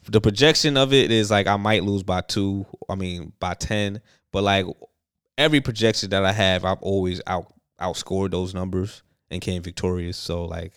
the 0.08 0.20
projection 0.20 0.76
of 0.76 0.92
it 0.92 1.10
is 1.10 1.30
like 1.30 1.46
I 1.46 1.56
might 1.56 1.84
lose 1.84 2.02
by 2.02 2.20
two. 2.20 2.66
I 2.88 2.94
mean 2.94 3.32
by 3.40 3.54
ten, 3.54 4.00
but 4.32 4.42
like 4.42 4.66
every 5.38 5.60
projection 5.60 6.10
that 6.10 6.24
I 6.24 6.32
have, 6.32 6.64
I've 6.64 6.82
always 6.82 7.20
out 7.26 7.52
outscored 7.80 8.30
those 8.30 8.54
numbers 8.54 9.02
and 9.30 9.40
came 9.40 9.62
victorious. 9.62 10.16
So 10.16 10.44
like 10.44 10.74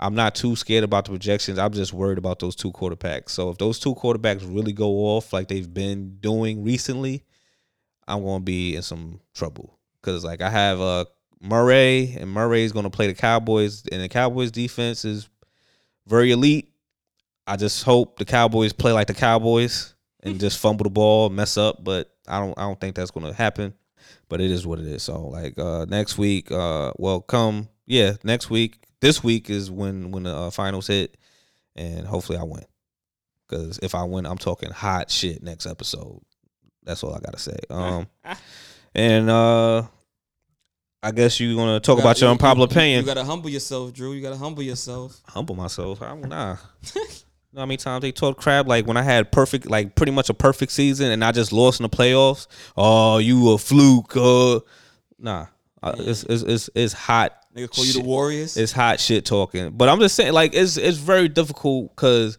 I'm 0.00 0.14
not 0.14 0.34
too 0.34 0.56
scared 0.56 0.84
about 0.84 1.04
the 1.04 1.10
projections. 1.10 1.58
I'm 1.58 1.72
just 1.72 1.92
worried 1.92 2.18
about 2.18 2.38
those 2.38 2.56
two 2.56 2.72
quarterbacks. 2.72 3.30
So 3.30 3.50
if 3.50 3.58
those 3.58 3.78
two 3.78 3.94
quarterbacks 3.94 4.42
really 4.42 4.72
go 4.72 4.90
off 5.06 5.32
like 5.32 5.48
they've 5.48 5.72
been 5.72 6.18
doing 6.20 6.62
recently, 6.64 7.24
I'm 8.06 8.24
gonna 8.24 8.44
be 8.44 8.76
in 8.76 8.82
some 8.82 9.20
trouble. 9.34 9.78
Cause 10.02 10.24
like 10.24 10.40
I 10.40 10.50
have 10.50 10.80
uh 10.80 11.04
Murray 11.40 12.16
and 12.18 12.30
Murray's 12.30 12.72
gonna 12.72 12.90
play 12.90 13.08
the 13.08 13.14
Cowboys 13.14 13.84
and 13.90 14.00
the 14.00 14.08
Cowboys 14.08 14.50
defense 14.50 15.04
is 15.04 15.28
very 16.08 16.32
elite. 16.32 16.72
I 17.46 17.56
just 17.56 17.84
hope 17.84 18.18
the 18.18 18.24
Cowboys 18.24 18.72
play 18.72 18.92
like 18.92 19.06
the 19.06 19.14
Cowboys 19.14 19.94
and 20.22 20.40
just 20.40 20.58
fumble 20.58 20.84
the 20.84 20.90
ball, 20.90 21.30
mess 21.30 21.56
up, 21.56 21.82
but 21.82 22.10
I 22.26 22.38
don't 22.40 22.58
I 22.58 22.62
don't 22.62 22.80
think 22.80 22.96
that's 22.96 23.10
gonna 23.10 23.32
happen. 23.32 23.74
But 24.28 24.40
it 24.40 24.50
is 24.50 24.66
what 24.66 24.78
it 24.78 24.86
is. 24.86 25.02
So 25.02 25.28
like 25.28 25.58
uh 25.58 25.86
next 25.88 26.18
week, 26.18 26.50
uh 26.50 26.92
well 26.98 27.20
come 27.20 27.68
yeah, 27.86 28.14
next 28.22 28.50
week. 28.50 28.84
This 29.00 29.22
week 29.22 29.48
is 29.48 29.70
when 29.70 30.10
when 30.10 30.24
the 30.24 30.34
uh, 30.34 30.50
finals 30.50 30.88
hit 30.88 31.16
and 31.76 32.06
hopefully 32.06 32.38
I 32.38 32.42
win. 32.42 32.64
Cause 33.48 33.78
if 33.82 33.94
I 33.94 34.04
win, 34.04 34.26
I'm 34.26 34.36
talking 34.36 34.70
hot 34.70 35.10
shit 35.10 35.42
next 35.42 35.64
episode. 35.66 36.20
That's 36.82 37.02
all 37.02 37.14
I 37.14 37.20
gotta 37.20 37.38
say. 37.38 37.58
Um 37.70 38.06
and 38.94 39.30
uh 39.30 39.82
I 41.08 41.12
guess 41.12 41.40
you're 41.40 41.54
gonna 41.56 41.80
talk 41.80 41.96
You 41.96 42.00
about 42.02 42.10
gotta- 42.10 42.20
your 42.20 42.28
you- 42.28 42.32
unpopular 42.32 42.66
you- 42.68 42.70
opinion. 42.70 43.00
You 43.00 43.06
gotta 43.06 43.24
humble 43.24 43.50
yourself, 43.50 43.92
Drew. 43.92 44.12
You 44.12 44.20
gotta 44.22 44.36
humble 44.36 44.62
yourself. 44.62 45.20
humble 45.26 45.54
myself. 45.54 46.02
I 46.02 46.14
nah. 46.14 46.56
you 46.94 47.00
know 47.54 47.60
how 47.60 47.66
many 47.66 47.76
times 47.78 48.02
they 48.02 48.12
talk 48.12 48.36
crab 48.36 48.68
Like 48.68 48.86
when 48.86 48.96
I 48.96 49.02
had 49.02 49.32
perfect, 49.32 49.66
like 49.68 49.94
pretty 49.94 50.12
much 50.12 50.28
a 50.28 50.34
perfect 50.34 50.72
season, 50.72 51.10
and 51.10 51.24
I 51.24 51.32
just 51.32 51.52
lost 51.52 51.80
in 51.80 51.84
the 51.84 51.88
playoffs. 51.88 52.46
Oh, 52.76 53.18
you 53.18 53.50
a 53.50 53.58
fluke? 53.58 54.16
Uh, 54.16 54.60
nah. 55.18 55.46
Uh, 55.82 55.94
it's, 55.98 56.24
it's 56.24 56.42
it's 56.42 56.70
it's 56.74 56.92
hot. 56.92 57.32
Nigga 57.56 57.70
call 57.70 57.84
you 57.84 57.92
the 57.94 58.00
Warriors. 58.02 58.56
It's 58.56 58.72
hot 58.72 59.00
shit 59.00 59.24
talking. 59.24 59.70
But 59.70 59.88
I'm 59.88 60.00
just 60.00 60.14
saying, 60.16 60.32
like 60.32 60.54
it's 60.54 60.76
it's 60.76 60.98
very 60.98 61.28
difficult 61.28 61.94
because 61.96 62.36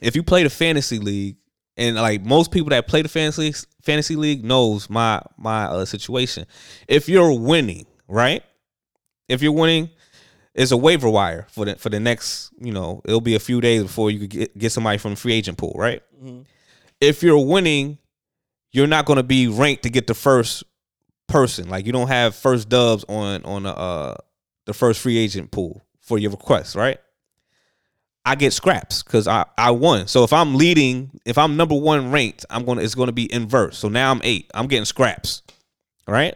if 0.00 0.16
you 0.16 0.22
play 0.22 0.42
the 0.42 0.50
fantasy 0.50 0.98
league, 0.98 1.36
and 1.76 1.96
like 1.96 2.24
most 2.24 2.50
people 2.50 2.70
that 2.70 2.86
play 2.88 3.02
the 3.02 3.08
fantasy 3.08 3.54
fantasy 3.82 4.16
league 4.16 4.44
knows 4.44 4.90
my 4.90 5.22
my 5.38 5.64
uh, 5.64 5.84
situation. 5.84 6.44
If 6.88 7.08
you're 7.08 7.32
winning, 7.38 7.86
right? 8.12 8.42
If 9.28 9.42
you're 9.42 9.52
winning, 9.52 9.90
it's 10.54 10.70
a 10.70 10.76
waiver 10.76 11.08
wire 11.08 11.46
for 11.50 11.64
the 11.64 11.76
for 11.76 11.88
the 11.88 11.98
next. 11.98 12.50
You 12.60 12.72
know, 12.72 13.00
it'll 13.04 13.20
be 13.20 13.34
a 13.34 13.40
few 13.40 13.60
days 13.60 13.82
before 13.82 14.10
you 14.10 14.20
could 14.20 14.30
get 14.30 14.58
get 14.58 14.72
somebody 14.72 14.98
from 14.98 15.12
the 15.12 15.16
free 15.16 15.32
agent 15.32 15.58
pool, 15.58 15.74
right? 15.76 16.02
Mhm. 16.22 16.44
If 17.00 17.22
you're 17.22 17.44
winning, 17.44 17.98
you're 18.70 18.86
not 18.86 19.06
going 19.06 19.16
to 19.16 19.22
be 19.22 19.48
ranked 19.48 19.82
to 19.84 19.90
get 19.90 20.06
the 20.06 20.14
first 20.14 20.62
person. 21.26 21.68
Like 21.68 21.86
you 21.86 21.92
don't 21.92 22.08
have 22.08 22.34
first 22.34 22.68
dubs 22.68 23.04
on 23.08 23.44
on 23.44 23.62
the 23.64 23.74
uh 23.76 24.14
the 24.66 24.74
first 24.74 25.00
free 25.00 25.16
agent 25.18 25.50
pool 25.50 25.82
for 26.00 26.18
your 26.18 26.30
request, 26.30 26.76
right? 26.76 26.98
I 28.24 28.36
get 28.36 28.52
scraps 28.52 29.02
because 29.02 29.26
I, 29.26 29.46
I 29.58 29.72
won. 29.72 30.06
So 30.06 30.22
if 30.22 30.32
I'm 30.32 30.54
leading, 30.54 31.10
if 31.26 31.36
I'm 31.38 31.56
number 31.56 31.74
one 31.74 32.12
ranked, 32.12 32.44
I'm 32.50 32.64
gonna 32.64 32.82
it's 32.82 32.94
gonna 32.94 33.10
be 33.12 33.32
inverse. 33.32 33.78
So 33.78 33.88
now 33.88 34.10
I'm 34.12 34.20
eight. 34.22 34.50
I'm 34.54 34.66
getting 34.68 34.84
scraps. 34.84 35.42
Right? 36.06 36.34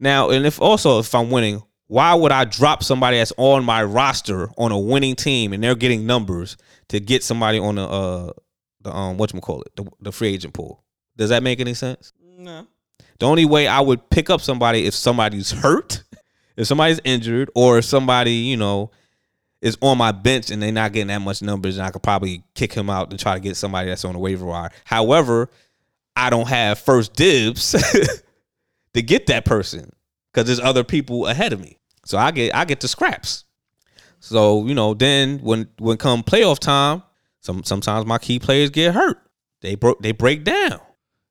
Now, 0.00 0.30
and 0.30 0.46
if 0.46 0.60
also 0.60 0.98
if 0.98 1.14
I'm 1.14 1.30
winning, 1.30 1.62
why 1.86 2.14
would 2.14 2.32
I 2.32 2.44
drop 2.44 2.84
somebody 2.84 3.18
that's 3.18 3.32
on 3.36 3.64
my 3.64 3.82
roster 3.82 4.50
on 4.58 4.72
a 4.72 4.78
winning 4.78 5.16
team 5.16 5.52
and 5.52 5.62
they're 5.62 5.74
getting 5.74 6.06
numbers 6.06 6.56
to 6.88 7.00
get 7.00 7.24
somebody 7.24 7.58
on 7.58 7.76
the 7.76 7.88
uh 7.88 8.32
the 8.82 8.92
um 8.94 9.18
whatchamacallit, 9.18 9.74
the 9.74 9.90
the 10.00 10.12
free 10.12 10.28
agent 10.28 10.54
pool? 10.54 10.84
Does 11.16 11.30
that 11.30 11.42
make 11.42 11.60
any 11.60 11.74
sense? 11.74 12.12
No. 12.38 12.66
The 13.18 13.26
only 13.26 13.44
way 13.44 13.66
I 13.66 13.80
would 13.80 14.08
pick 14.10 14.30
up 14.30 14.40
somebody 14.40 14.86
if 14.86 14.94
somebody's 14.94 15.50
hurt, 15.50 16.04
if 16.56 16.68
somebody's 16.68 17.00
injured, 17.04 17.50
or 17.56 17.78
if 17.78 17.84
somebody, 17.84 18.32
you 18.32 18.56
know, 18.56 18.92
is 19.60 19.76
on 19.82 19.98
my 19.98 20.12
bench 20.12 20.50
and 20.50 20.62
they're 20.62 20.70
not 20.70 20.92
getting 20.92 21.08
that 21.08 21.20
much 21.20 21.42
numbers, 21.42 21.78
and 21.78 21.86
I 21.86 21.90
could 21.90 22.02
probably 22.02 22.44
kick 22.54 22.72
him 22.72 22.88
out 22.88 23.10
and 23.10 23.18
try 23.18 23.34
to 23.34 23.40
get 23.40 23.56
somebody 23.56 23.88
that's 23.88 24.04
on 24.04 24.12
the 24.12 24.20
waiver 24.20 24.46
wire. 24.46 24.70
However, 24.84 25.50
I 26.14 26.30
don't 26.30 26.48
have 26.48 26.78
first 26.78 27.14
dibs 27.14 27.74
to 28.98 29.02
get 29.02 29.26
that 29.26 29.44
person 29.44 29.92
because 30.32 30.46
there's 30.46 30.60
other 30.60 30.84
people 30.84 31.26
ahead 31.26 31.52
of 31.52 31.60
me. 31.60 31.78
So 32.04 32.18
I 32.18 32.30
get 32.30 32.54
I 32.54 32.64
get 32.64 32.80
the 32.80 32.88
scraps. 32.88 33.44
So 34.20 34.66
you 34.66 34.74
know, 34.74 34.94
then 34.94 35.38
when 35.38 35.68
when 35.78 35.96
come 35.96 36.22
playoff 36.22 36.58
time, 36.58 37.02
some 37.40 37.62
sometimes 37.64 38.06
my 38.06 38.18
key 38.18 38.38
players 38.38 38.70
get 38.70 38.94
hurt. 38.94 39.18
They 39.60 39.76
broke 39.76 40.00
they 40.00 40.12
break 40.12 40.44
down. 40.44 40.80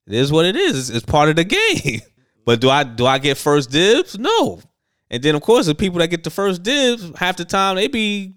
It 0.07 0.14
is 0.14 0.31
what 0.31 0.45
it 0.45 0.56
is. 0.56 0.80
It's, 0.80 0.89
it's 0.89 1.06
part 1.06 1.30
of 1.30 1.35
the 1.35 1.44
game. 1.84 2.02
but 2.45 2.61
do 2.61 2.69
I 2.69 2.84
do 2.84 3.06
I 3.06 3.19
get 3.19 3.38
first 3.38 3.69
dibs? 3.69 4.18
No. 4.18 4.61
And 5.10 5.22
then 5.22 5.35
of 5.35 5.41
course 5.41 5.65
the 5.65 5.76
people 5.76 5.99
that 5.99 6.07
get 6.07 6.23
the 6.23 6.30
first 6.30 6.64
dibs 6.64 7.11
half 7.18 7.38
the 7.38 7.45
time 7.45 7.76
they 7.76 7.88
be 7.88 8.35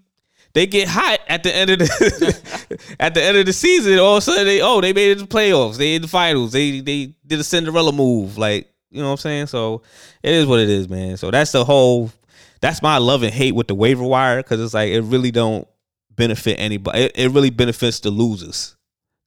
they 0.53 0.67
get 0.67 0.89
hot 0.89 1.19
at 1.27 1.43
the 1.43 1.55
end 1.55 1.69
of 1.69 1.79
the 1.79 2.85
at 2.99 3.13
the 3.13 3.23
end 3.23 3.37
of 3.37 3.45
the 3.45 3.53
season. 3.53 3.97
All 3.99 4.17
of 4.17 4.17
a 4.17 4.21
sudden, 4.21 4.45
they 4.45 4.61
oh 4.61 4.81
they 4.81 4.91
made 4.93 5.11
it 5.11 5.15
to 5.19 5.21
the 5.21 5.27
playoffs. 5.27 5.77
They 5.77 5.95
in 5.95 6.01
the 6.01 6.07
finals. 6.07 6.51
They 6.51 6.81
they 6.81 7.15
did 7.25 7.39
a 7.39 7.43
Cinderella 7.43 7.93
move. 7.93 8.37
Like 8.37 8.70
you 8.91 9.01
know 9.01 9.07
what 9.07 9.11
I'm 9.11 9.17
saying. 9.17 9.47
So 9.47 9.81
it 10.21 10.33
is 10.33 10.45
what 10.45 10.59
it 10.59 10.69
is, 10.69 10.89
man. 10.89 11.17
So 11.17 11.31
that's 11.31 11.51
the 11.51 11.65
whole. 11.65 12.11
That's 12.59 12.81
my 12.81 12.99
love 12.99 13.23
and 13.23 13.33
hate 13.33 13.55
with 13.55 13.67
the 13.67 13.73
waiver 13.75 14.03
wire 14.03 14.37
because 14.37 14.61
it's 14.61 14.73
like 14.75 14.91
it 14.91 15.01
really 15.01 15.31
don't 15.31 15.67
benefit 16.15 16.59
anybody. 16.59 17.05
It, 17.05 17.11
it 17.15 17.31
really 17.31 17.49
benefits 17.49 17.99
the 18.01 18.11
losers. 18.11 18.75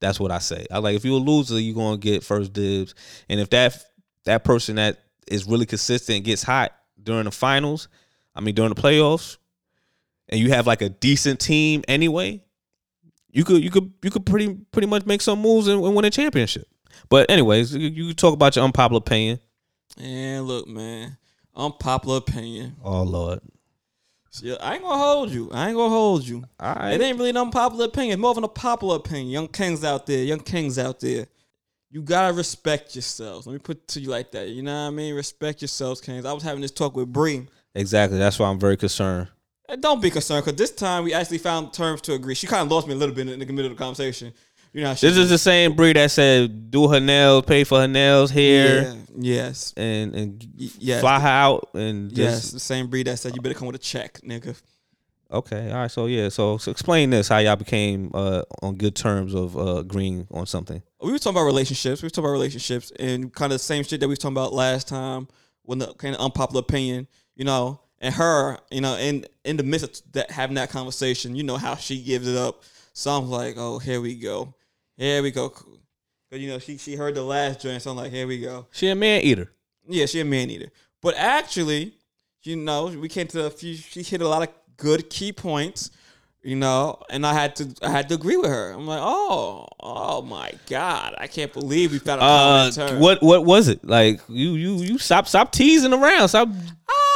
That's 0.01 0.21
what 0.21 0.31
I 0.31 0.39
say. 0.39 0.67
I 0.71 0.79
like 0.79 0.97
if 0.97 1.05
you're 1.05 1.19
a 1.19 1.23
loser, 1.23 1.59
you're 1.59 1.75
gonna 1.75 1.97
get 1.97 2.23
first 2.23 2.53
dibs, 2.53 2.95
and 3.29 3.41
if 3.41 3.51
that 3.51 3.83
that 4.25 4.45
person 4.45 4.77
that 4.77 4.99
is 5.27 5.47
really 5.47 5.67
consistent 5.67 6.25
gets 6.25 6.43
hot 6.43 6.73
during 7.03 7.25
the 7.25 7.31
finals, 7.31 7.89
I 8.35 8.41
mean 8.41 8.55
during 8.55 8.73
the 8.75 8.81
playoffs, 8.81 9.39
and 10.29 10.39
you 10.39 10.51
have 10.51 10.67
like 10.67 10.83
a 10.83 10.91
decent 10.91 11.41
team 11.41 11.83
anyway, 11.89 12.43
you 13.31 13.45
could 13.45 13.65
you 13.65 13.71
could 13.71 13.93
you 14.03 14.11
could 14.11 14.27
pretty 14.27 14.55
pretty 14.73 14.87
much 14.87 15.07
make 15.07 15.23
some 15.23 15.41
moves 15.41 15.69
and, 15.69 15.83
and 15.83 15.95
win 15.95 16.05
a 16.05 16.11
championship. 16.11 16.69
But 17.09 17.31
anyways, 17.31 17.75
you, 17.75 17.89
you 17.89 18.15
talk 18.15 18.35
about 18.35 18.57
your 18.57 18.65
unpopular 18.65 18.99
opinion. 18.99 19.41
And 19.99 20.47
look, 20.47 20.67
man, 20.67 21.17
unpopular 21.55 22.19
opinion. 22.19 22.77
Oh 22.83 23.03
Lord, 23.03 23.41
Yeah, 24.43 24.57
I 24.61 24.75
ain't 24.75 24.83
gonna 24.83 25.03
hold 25.03 25.31
you. 25.31 25.51
I 25.53 25.69
ain't 25.69 25.77
gonna 25.77 25.89
hold 25.95 26.27
you. 26.27 26.45
all 26.59 26.75
right. 26.75 26.93
It 26.95 27.01
ain't 27.01 27.17
really 27.19 27.31
an 27.31 27.37
unpopular 27.37 27.85
opinion. 27.87 28.21
More 28.21 28.33
of 28.33 28.39
an 28.39 28.45
unpopular 28.45 28.97
opinion. 28.97 29.29
Young 29.29 29.49
kings 29.49 29.85
out 29.85 30.07
there, 30.07 30.25
young 30.25 30.41
kings 30.41 30.79
out 30.79 31.01
there. 31.01 31.27
You 31.91 32.03
gotta 32.03 32.33
respect 32.33 32.97
yourselves. 32.97 33.47
Let 33.47 33.53
me 33.53 33.59
put 33.61 33.77
it 33.77 33.89
to 33.89 34.01
you 34.01 34.09
like 34.09 34.33
that. 34.33 34.49
You 34.49 34.63
know 34.63 34.73
what 34.73 34.89
I 34.89 34.91
mean? 34.91 35.15
Respect 35.15 35.63
yourselves, 35.63 36.01
kings. 36.01 36.25
I 36.25 36.33
was 36.33 36.43
having 36.43 36.61
this 36.63 36.73
talk 36.73 36.97
with 36.97 37.13
Bree. 37.13 37.47
Exactly. 37.77 38.19
That's 38.19 38.39
why 38.39 38.49
I'm 38.49 38.59
very 38.59 38.77
concerned. 38.77 39.29
And 39.69 39.81
don't 39.81 40.03
be 40.03 40.11
concerned, 40.11 40.45
because 40.45 40.59
this 40.59 40.73
time 40.73 41.05
we 41.05 41.15
actually 41.15 41.39
found 41.39 41.73
terms 41.73 42.01
to 42.03 42.13
agree. 42.13 42.35
She 42.35 42.47
kind 42.47 42.63
of 42.63 42.71
lost 42.71 42.87
me 42.87 42.93
a 42.95 42.97
little 42.97 43.15
bit 43.15 43.29
in 43.29 43.39
the 43.39 43.47
middle 43.47 43.71
of 43.71 43.77
the 43.79 43.83
conversation. 43.83 44.33
You 44.75 44.83
know, 44.83 44.91
This 44.95 45.17
is 45.17 45.31
the 45.31 45.39
same 45.39 45.75
breed 45.75 45.95
that 45.97 46.11
said 46.11 46.71
do 46.71 46.89
her 46.89 46.99
nails, 46.99 47.45
pay 47.47 47.63
for 47.63 47.79
her 47.81 47.87
nails, 47.89 48.31
hair, 48.33 48.83
Yeah, 48.83 48.95
yes, 49.17 49.73
and 49.77 50.15
and 50.17 50.47
yes. 50.57 51.01
fly 51.01 51.21
her 51.21 51.29
out 51.29 51.71
and 51.75 52.11
just 52.11 52.19
yes. 52.19 52.51
The 52.51 52.59
same 52.61 52.89
breed 52.89 53.07
that 53.07 53.19
said 53.21 53.37
you 53.37 53.41
better 53.41 53.55
come 53.55 53.69
with 53.69 53.77
a 53.77 53.79
check, 53.79 54.21
nigga. 54.23 54.61
Okay, 55.31 55.71
all 55.71 55.79
right. 55.79 55.91
So 55.91 56.07
yeah, 56.07 56.29
so, 56.29 56.59
so 56.59 56.71
explain 56.71 57.11
this 57.11 57.29
how 57.29 57.39
y'all 57.39 57.57
became 57.57 58.11
uh, 58.15 58.43
on 58.63 58.75
good 58.75 58.95
terms 58.95 59.33
of 59.35 59.57
uh, 59.57 59.77
agreeing 59.77 60.27
on 60.33 60.45
something. 60.47 60.83
we 61.01 61.13
were 61.13 61.19
talking 61.19 61.37
about 61.37 61.47
relationships. 61.47 62.03
We 62.03 62.07
were 62.07 62.11
talking 62.11 62.25
about 62.25 62.33
relationships 62.33 62.93
and 62.99 63.33
kind 63.33 63.53
of 63.53 63.57
the 63.61 63.65
same 63.65 63.85
shit 63.85 64.01
that 64.01 64.09
we 64.09 64.13
was 64.13 64.19
talking 64.19 64.37
about 64.37 64.53
last 64.53 64.89
time 64.89 65.29
when 65.63 65.79
the 65.79 65.95
kind 65.95 66.15
of 66.17 66.21
unpopular 66.21 66.61
opinion, 66.61 67.07
you 67.37 67.45
know, 67.45 67.81
and 68.01 68.13
her, 68.15 68.59
you 68.71 68.81
know, 68.81 68.97
in 68.97 69.25
in 69.45 69.57
the 69.57 69.63
midst 69.63 69.85
of 70.07 70.13
that 70.13 70.31
having 70.33 70.57
that 70.57 70.71
conversation, 70.71 71.37
you 71.37 71.43
know 71.45 71.57
how 71.57 71.77
she 71.77 72.03
gives 72.03 72.27
it 72.29 72.37
up. 72.37 72.63
So 72.93 73.11
I'm 73.13 73.29
like, 73.31 73.55
oh, 73.57 73.79
here 73.79 74.01
we 74.01 74.15
go, 74.17 74.55
here 74.97 75.23
we 75.23 75.31
go. 75.31 75.49
Cause 75.49 75.67
you 76.33 76.49
know 76.49 76.59
she 76.59 76.79
she 76.79 76.97
heard 76.97 77.15
the 77.15 77.23
last 77.23 77.61
joint, 77.61 77.83
so 77.83 77.91
I'm 77.91 77.97
like, 77.97 78.11
here 78.11 78.27
we 78.27 78.41
go. 78.41 78.67
She 78.73 78.89
a 78.89 78.95
man 78.95 79.23
eater. 79.23 79.51
Yeah, 79.89 80.07
she 80.07 80.21
a 80.21 80.25
man 80.25 80.51
eater. 80.51 80.71
But 81.03 81.15
actually, 81.17 81.95
you 82.43 82.57
know, 82.57 82.87
we 82.87 83.09
came 83.09 83.27
to 83.29 83.47
a 83.47 83.51
few. 83.51 83.75
She 83.77 84.03
hit 84.03 84.21
a 84.21 84.29
lot 84.29 84.43
of 84.43 84.49
good 84.77 85.11
key 85.11 85.33
points, 85.33 85.91
you 86.43 86.57
know, 86.57 87.03
and 87.11 87.27
I 87.27 87.35
had 87.35 87.57
to 87.57 87.75
I 87.83 87.91
had 87.91 88.09
to 88.09 88.15
agree 88.15 88.37
with 88.37 88.51
her. 88.51 88.73
I'm 88.73 88.87
like, 88.87 89.01
oh, 89.03 89.67
oh 89.81 90.23
my 90.23 90.53
god, 90.69 91.15
I 91.19 91.27
can't 91.27 91.53
believe 91.53 91.93
we 91.93 91.99
found 91.99 92.21
a 92.21 92.25
Uh, 92.25 92.99
what 92.99 93.23
what 93.23 93.45
was 93.45 93.69
it 93.69 93.85
like? 93.85 94.21
You 94.29 94.55
you 94.55 94.77
you 94.77 94.99
stop 94.99 95.29
stop 95.29 95.53
teasing 95.53 95.93
around. 95.93 96.29
Stop. 96.29 96.49
Ah, 96.89 97.14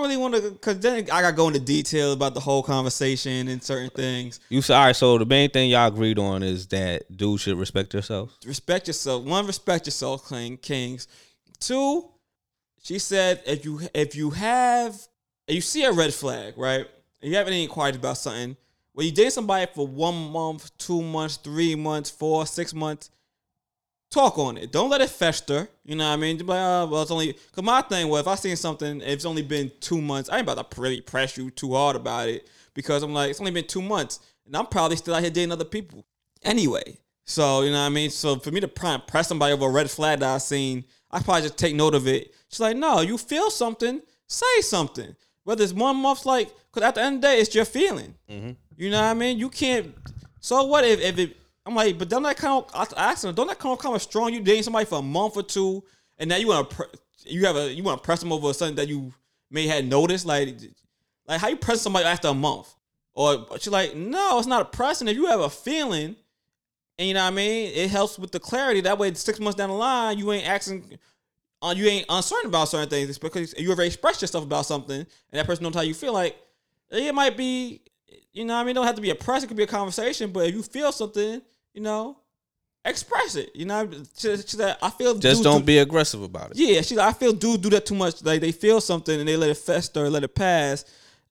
don't 0.00 0.08
really 0.08 0.20
want 0.20 0.34
to, 0.34 0.50
cause 0.60 0.78
then 0.80 1.04
I 1.04 1.20
got 1.22 1.30
to 1.30 1.36
go 1.36 1.48
into 1.48 1.60
detail 1.60 2.12
about 2.12 2.34
the 2.34 2.40
whole 2.40 2.62
conversation 2.62 3.48
and 3.48 3.62
certain 3.62 3.90
things. 3.90 4.40
You 4.48 4.62
said 4.62 4.76
all 4.76 4.86
right. 4.86 4.96
So 4.96 5.18
the 5.18 5.26
main 5.26 5.50
thing 5.50 5.70
y'all 5.70 5.88
agreed 5.88 6.18
on 6.18 6.42
is 6.42 6.66
that 6.68 7.16
dudes 7.16 7.42
should 7.42 7.58
respect 7.58 7.92
themselves. 7.92 8.36
respect 8.46 8.86
yourself. 8.86 9.24
One, 9.24 9.46
respect 9.46 9.86
yourself, 9.86 10.28
King 10.28 10.56
Kings. 10.56 11.06
Two, 11.58 12.08
she 12.82 12.98
said 12.98 13.42
if 13.46 13.64
you 13.64 13.80
if 13.94 14.14
you 14.14 14.30
have 14.30 14.94
if 15.46 15.54
you 15.54 15.60
see 15.60 15.84
a 15.84 15.92
red 15.92 16.14
flag, 16.14 16.54
right? 16.56 16.86
And 17.20 17.30
you 17.30 17.36
have 17.36 17.46
any 17.46 17.62
inquiries 17.62 17.96
about 17.96 18.16
something, 18.16 18.56
when 18.92 19.06
you 19.06 19.12
date 19.12 19.32
somebody 19.32 19.70
for 19.74 19.86
one 19.86 20.30
month, 20.32 20.76
two 20.78 21.02
months, 21.02 21.36
three 21.36 21.74
months, 21.74 22.10
four, 22.10 22.46
six 22.46 22.72
months, 22.72 23.10
talk 24.10 24.38
on 24.38 24.56
it. 24.56 24.72
Don't 24.72 24.90
let 24.90 25.00
it 25.00 25.10
fester. 25.10 25.68
You 25.84 25.96
know 25.96 26.08
what 26.08 26.14
I 26.14 26.16
mean? 26.16 26.38
Like, 26.38 26.58
oh, 26.58 26.88
well, 26.90 27.02
it's 27.02 27.10
only 27.10 27.32
cause 27.52 27.64
my 27.64 27.80
thing 27.82 28.08
was 28.08 28.20
if 28.20 28.28
I 28.28 28.34
seen 28.34 28.56
something, 28.56 29.00
it's 29.00 29.24
only 29.24 29.42
been 29.42 29.70
two 29.80 30.00
months, 30.00 30.28
I 30.28 30.38
ain't 30.38 30.48
about 30.48 30.70
to 30.70 30.80
really 30.80 31.00
press 31.00 31.36
you 31.36 31.50
too 31.50 31.74
hard 31.74 31.96
about 31.96 32.28
it 32.28 32.48
because 32.74 33.02
I'm 33.02 33.12
like, 33.12 33.30
it's 33.30 33.40
only 33.40 33.52
been 33.52 33.66
two 33.66 33.82
months, 33.82 34.20
and 34.46 34.56
I'm 34.56 34.66
probably 34.66 34.96
still 34.96 35.14
out 35.14 35.22
here 35.22 35.30
dating 35.30 35.52
other 35.52 35.64
people 35.64 36.04
anyway. 36.42 36.98
So 37.26 37.62
you 37.62 37.70
know 37.70 37.80
what 37.80 37.86
I 37.86 37.90
mean. 37.90 38.10
So 38.10 38.36
for 38.36 38.50
me 38.50 38.60
to 38.60 38.68
press 38.68 39.28
somebody 39.28 39.52
over 39.52 39.66
a 39.66 39.70
red 39.70 39.90
flag 39.90 40.20
that 40.20 40.34
I 40.34 40.38
seen, 40.38 40.84
I 41.10 41.20
probably 41.20 41.42
just 41.42 41.58
take 41.58 41.74
note 41.74 41.94
of 41.94 42.06
it. 42.08 42.34
She's 42.48 42.60
like, 42.60 42.76
no, 42.76 43.00
you 43.00 43.18
feel 43.18 43.50
something, 43.50 44.00
say 44.26 44.60
something. 44.60 45.14
Whether 45.44 45.64
it's 45.64 45.72
one 45.72 45.96
month, 45.96 46.26
like, 46.26 46.52
because 46.72 46.86
at 46.86 46.94
the 46.94 47.02
end 47.02 47.16
of 47.16 47.22
the 47.22 47.28
day, 47.28 47.40
it's 47.40 47.54
your 47.54 47.64
feeling. 47.64 48.14
Mm-hmm. 48.28 48.50
You 48.76 48.90
know 48.90 49.00
what 49.00 49.08
I 49.08 49.14
mean? 49.14 49.38
You 49.38 49.48
can't. 49.48 49.94
So 50.40 50.64
what 50.64 50.84
if 50.84 51.00
if 51.00 51.18
it? 51.18 51.36
I'm 51.70 51.76
like, 51.76 51.98
but 51.98 52.08
don't 52.08 52.24
that 52.24 52.36
kind 52.36 52.64
of 52.64 52.94
I 52.96 53.10
asked 53.12 53.24
her, 53.24 53.32
don't 53.32 53.46
that 53.46 53.60
come 53.60 53.76
kind 53.76 53.94
of 53.94 54.02
strong? 54.02 54.34
You 54.34 54.40
dating 54.40 54.64
somebody 54.64 54.86
for 54.86 54.98
a 54.98 55.02
month 55.02 55.36
or 55.36 55.42
two, 55.44 55.84
and 56.18 56.28
now 56.28 56.36
you 56.36 56.48
want 56.48 56.68
to 56.68 56.88
you 57.26 57.46
have 57.46 57.54
a 57.56 57.72
you 57.72 57.84
want 57.84 58.02
to 58.02 58.04
press 58.04 58.20
them 58.20 58.32
over 58.32 58.52
something 58.52 58.74
that 58.74 58.88
you 58.88 59.12
may 59.50 59.68
had 59.68 59.86
noticed, 59.86 60.26
like 60.26 60.48
like 61.28 61.40
how 61.40 61.46
you 61.46 61.56
press 61.56 61.80
somebody 61.80 62.06
after 62.06 62.26
a 62.26 62.34
month, 62.34 62.74
or 63.14 63.46
she's 63.58 63.68
like, 63.68 63.94
no, 63.94 64.38
it's 64.38 64.48
not 64.48 64.62
a 64.62 64.64
pressing. 64.64 65.06
If 65.06 65.14
you 65.14 65.26
have 65.26 65.40
a 65.40 65.48
feeling, 65.48 66.16
and 66.98 67.08
you 67.08 67.14
know 67.14 67.22
what 67.22 67.32
I 67.32 67.36
mean, 67.36 67.72
it 67.72 67.88
helps 67.88 68.18
with 68.18 68.32
the 68.32 68.40
clarity. 68.40 68.80
That 68.80 68.98
way, 68.98 69.14
six 69.14 69.38
months 69.38 69.56
down 69.56 69.70
the 69.70 69.76
line, 69.76 70.18
you 70.18 70.32
ain't 70.32 70.48
asking. 70.48 70.98
Uh, 71.62 71.74
you 71.76 71.84
ain't 71.84 72.06
uncertain 72.08 72.48
about 72.48 72.70
certain 72.70 72.88
things 72.88 73.10
It's 73.10 73.18
because 73.18 73.54
you 73.58 73.68
already 73.68 73.88
expressed 73.88 74.22
yourself 74.22 74.44
about 74.44 74.64
something, 74.64 74.96
and 74.96 75.06
that 75.32 75.46
person 75.46 75.62
knows 75.62 75.74
how 75.74 75.82
you 75.82 75.92
feel. 75.92 76.14
Like 76.14 76.36
it 76.90 77.14
might 77.14 77.36
be, 77.36 77.82
you 78.32 78.46
know, 78.46 78.54
I 78.56 78.62
mean, 78.62 78.70
it 78.70 78.74
don't 78.74 78.86
have 78.86 78.96
to 78.96 79.02
be 79.02 79.10
a 79.10 79.14
press. 79.14 79.44
It 79.44 79.48
could 79.48 79.58
be 79.58 79.64
a 79.64 79.68
conversation. 79.68 80.32
But 80.32 80.48
if 80.48 80.54
you 80.54 80.62
feel 80.62 80.90
something, 80.90 81.42
you 81.74 81.80
know, 81.82 82.16
express 82.84 83.36
it. 83.36 83.50
You 83.54 83.66
know, 83.66 83.88
she, 84.16 84.36
she 84.38 84.56
said, 84.56 84.76
I 84.82 84.90
feel 84.90 85.14
Just 85.16 85.42
don't 85.42 85.60
do- 85.60 85.66
be 85.66 85.78
aggressive 85.78 86.22
about 86.22 86.52
it. 86.52 86.56
yeah, 86.58 86.80
she's 86.82 86.96
like, 86.98 87.08
I 87.08 87.12
feel 87.18 87.32
dudes 87.32 87.62
do 87.62 87.70
that 87.70 87.86
too 87.86 87.94
much. 87.94 88.22
Like 88.24 88.40
they 88.40 88.52
feel 88.52 88.80
something 88.80 89.18
and 89.18 89.28
they 89.28 89.36
let 89.36 89.50
it 89.50 89.56
fester, 89.58 90.08
let 90.10 90.24
it 90.24 90.34
pass, 90.34 90.84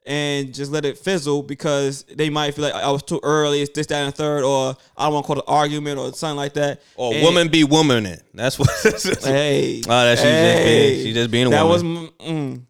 and 0.05 0.53
just 0.53 0.71
let 0.71 0.85
it 0.85 0.97
fizzle 0.97 1.43
because 1.43 2.03
they 2.03 2.29
might 2.29 2.53
feel 2.55 2.63
like 2.65 2.73
I 2.73 2.89
was 2.89 3.03
too 3.03 3.19
early, 3.21 3.61
it's 3.61 3.71
this, 3.73 3.87
that, 3.87 3.97
and 4.03 4.13
the 4.13 4.15
third, 4.17 4.43
or 4.43 4.75
I 4.97 5.05
don't 5.05 5.13
want 5.13 5.25
to 5.25 5.27
call 5.27 5.37
it 5.39 5.43
an 5.47 5.53
argument 5.53 5.99
or 5.99 6.13
something 6.13 6.37
like 6.37 6.53
that. 6.53 6.81
Or 6.95 7.13
And- 7.13 7.23
woman 7.23 7.47
be 7.49 7.63
woman 7.63 8.05
in. 8.05 8.19
That's 8.33 8.57
what. 8.57 8.69
Hey, 9.23 9.81
Oh, 9.85 9.89
that's- 9.89 10.19
she's 10.19 10.29
just 10.29 10.63
being- 10.63 11.05
she's 11.05 11.13
just 11.15 11.31
being 11.31 11.47
a 11.47 11.49
that 11.49 11.63
woman. 11.67 11.95
was, 12.19 12.27
mm, 12.29 12.61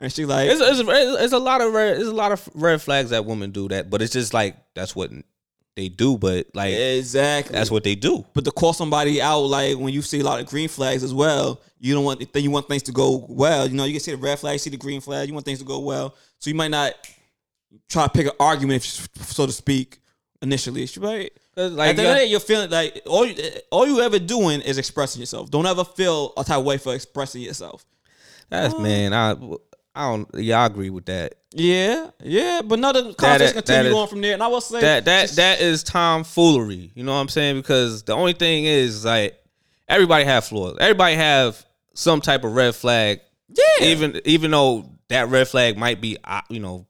and 0.00 0.12
she 0.12 0.24
like, 0.24 0.48
It's, 0.50 0.60
it's, 0.60 0.80
it's 0.88 1.32
a 1.32 1.38
lot 1.38 1.60
of 1.60 1.72
red, 1.72 1.96
it's 1.98 2.08
a 2.08 2.12
lot 2.12 2.30
of 2.32 2.48
red 2.54 2.80
flags 2.80 3.10
that 3.10 3.24
women 3.24 3.50
do 3.50 3.68
that, 3.68 3.90
but 3.90 4.00
it's 4.00 4.12
just 4.12 4.32
like 4.32 4.56
that's 4.74 4.94
what 4.94 5.10
they 5.78 5.88
do. 5.88 6.18
But 6.18 6.46
like 6.54 6.74
exactly. 6.74 7.52
that's 7.54 7.70
what 7.70 7.84
they 7.84 7.94
do. 7.94 8.24
But 8.34 8.44
to 8.44 8.50
call 8.50 8.72
somebody 8.72 9.22
out, 9.22 9.40
like 9.40 9.76
when 9.78 9.92
you 9.94 10.02
see 10.02 10.20
a 10.20 10.24
lot 10.24 10.40
of 10.40 10.46
green 10.46 10.68
flags 10.68 11.02
as 11.02 11.14
well, 11.14 11.60
you 11.80 11.94
don't 11.94 12.04
want 12.04 12.32
then 12.32 12.42
you 12.42 12.50
want 12.50 12.68
things 12.68 12.82
to 12.84 12.92
go 12.92 13.24
well. 13.28 13.66
You 13.66 13.74
know, 13.76 13.84
you 13.84 13.92
can 13.92 14.00
see 14.00 14.10
the 14.12 14.16
red 14.18 14.38
flag, 14.38 14.58
see 14.60 14.70
the 14.70 14.76
green 14.76 15.00
flag. 15.00 15.28
You 15.28 15.34
want 15.34 15.46
things 15.46 15.60
to 15.60 15.64
go 15.64 15.78
well, 15.78 16.14
so 16.38 16.50
you 16.50 16.54
might 16.56 16.70
not 16.70 16.92
try 17.88 18.04
to 18.04 18.10
pick 18.10 18.26
an 18.26 18.32
argument, 18.40 18.82
so 18.82 19.46
to 19.46 19.52
speak, 19.52 19.98
initially. 20.42 20.86
She 20.86 21.00
right. 21.00 21.32
'Cause, 21.54 21.72
Like, 21.72 21.78
like 21.78 21.90
At 21.90 21.96
the 21.96 22.02
you 22.02 22.08
end 22.08 22.14
of 22.14 22.14
got- 22.14 22.18
the 22.20 22.24
day, 22.26 22.30
you're 22.30 22.40
feeling 22.40 22.70
like 22.70 23.02
all 23.06 23.26
you, 23.26 23.34
all 23.70 23.86
you 23.86 24.00
ever 24.00 24.18
doing 24.18 24.60
is 24.60 24.78
expressing 24.78 25.20
yourself. 25.20 25.50
Don't 25.50 25.66
ever 25.66 25.84
feel 25.84 26.32
a 26.36 26.44
type 26.44 26.58
of 26.58 26.64
way 26.64 26.78
for 26.78 26.94
expressing 26.94 27.42
yourself. 27.42 27.84
that's 28.48 28.78
man. 28.78 29.12
I 29.12 29.36
I 29.98 30.10
don't. 30.10 30.28
Yeah, 30.34 30.62
I 30.62 30.66
agree 30.66 30.90
with 30.90 31.06
that. 31.06 31.34
Yeah, 31.52 32.10
yeah, 32.22 32.60
but 32.64 32.78
another 32.78 33.02
That- 33.02 33.16
conversation 33.16 33.56
that 33.56 33.66
continue 33.66 33.90
is- 33.90 33.96
on 33.96 34.08
from 34.08 34.20
there. 34.20 34.34
And 34.34 34.42
I 34.42 34.46
will 34.46 34.60
say 34.60 34.80
That 34.80 35.04
that 35.06 35.22
just- 35.22 35.36
that 35.36 35.60
is 35.60 35.82
tomfoolery. 35.82 36.92
You 36.94 37.04
know 37.04 37.12
what 37.14 37.18
I'm 37.20 37.28
saying? 37.28 37.56
Because 37.56 38.02
the 38.04 38.12
only 38.14 38.32
thing 38.34 38.64
is 38.64 39.04
like 39.04 39.38
everybody 39.88 40.24
have 40.24 40.44
flaws. 40.44 40.76
Everybody 40.80 41.16
have 41.16 41.64
some 41.94 42.20
type 42.20 42.44
of 42.44 42.52
red 42.52 42.74
flag. 42.74 43.20
yeah, 43.48 43.86
Even 43.86 44.20
even 44.24 44.50
though 44.50 44.88
that 45.08 45.28
red 45.30 45.48
flag 45.48 45.76
might 45.78 46.00
be 46.00 46.16
uh, 46.22 46.42
you 46.50 46.60
know 46.60 46.86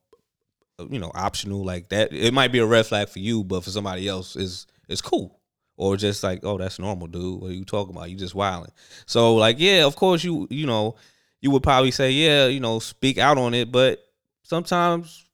you 0.91 0.99
know 0.99 1.11
optional 1.15 1.65
like 1.65 1.89
that 1.89 2.13
it 2.13 2.33
might 2.35 2.53
be 2.53 2.59
a 2.59 2.67
red 2.67 2.85
flag 2.87 3.09
for 3.09 3.19
you 3.21 3.43
but 3.45 3.63
for 3.65 3.71
somebody 3.71 4.07
else 4.09 4.37
is 4.37 4.67
is 4.89 5.01
cool 5.01 5.39
or 5.77 5.97
just 5.97 6.23
like 6.23 6.41
oh 6.45 6.57
that's 6.59 6.79
normal 6.79 7.07
dude 7.09 7.41
what 7.41 7.51
are 7.51 7.55
you 7.55 7.65
talking 7.65 7.95
about 7.97 8.09
you 8.11 8.17
just 8.17 8.35
wilding 8.35 8.71
so 9.07 9.35
like 9.37 9.57
yeah 9.59 9.85
of 9.85 9.97
course 9.97 10.23
you 10.23 10.47
you 10.51 10.67
know 10.67 10.95
you 11.41 11.51
would 11.51 11.63
probably 11.63 11.91
say 11.91 12.11
yeah 12.11 12.47
you 12.47 12.61
know 12.61 12.79
speak 12.79 13.19
out 13.19 13.39
on 13.39 13.55
it 13.55 13.71
but 13.71 14.05
sometimes 14.43 15.27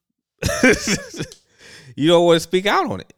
you 1.96 2.08
don't 2.08 2.26
want 2.26 2.36
to 2.36 2.40
speak 2.40 2.66
out 2.66 2.90
on 2.90 3.00
it 3.00 3.12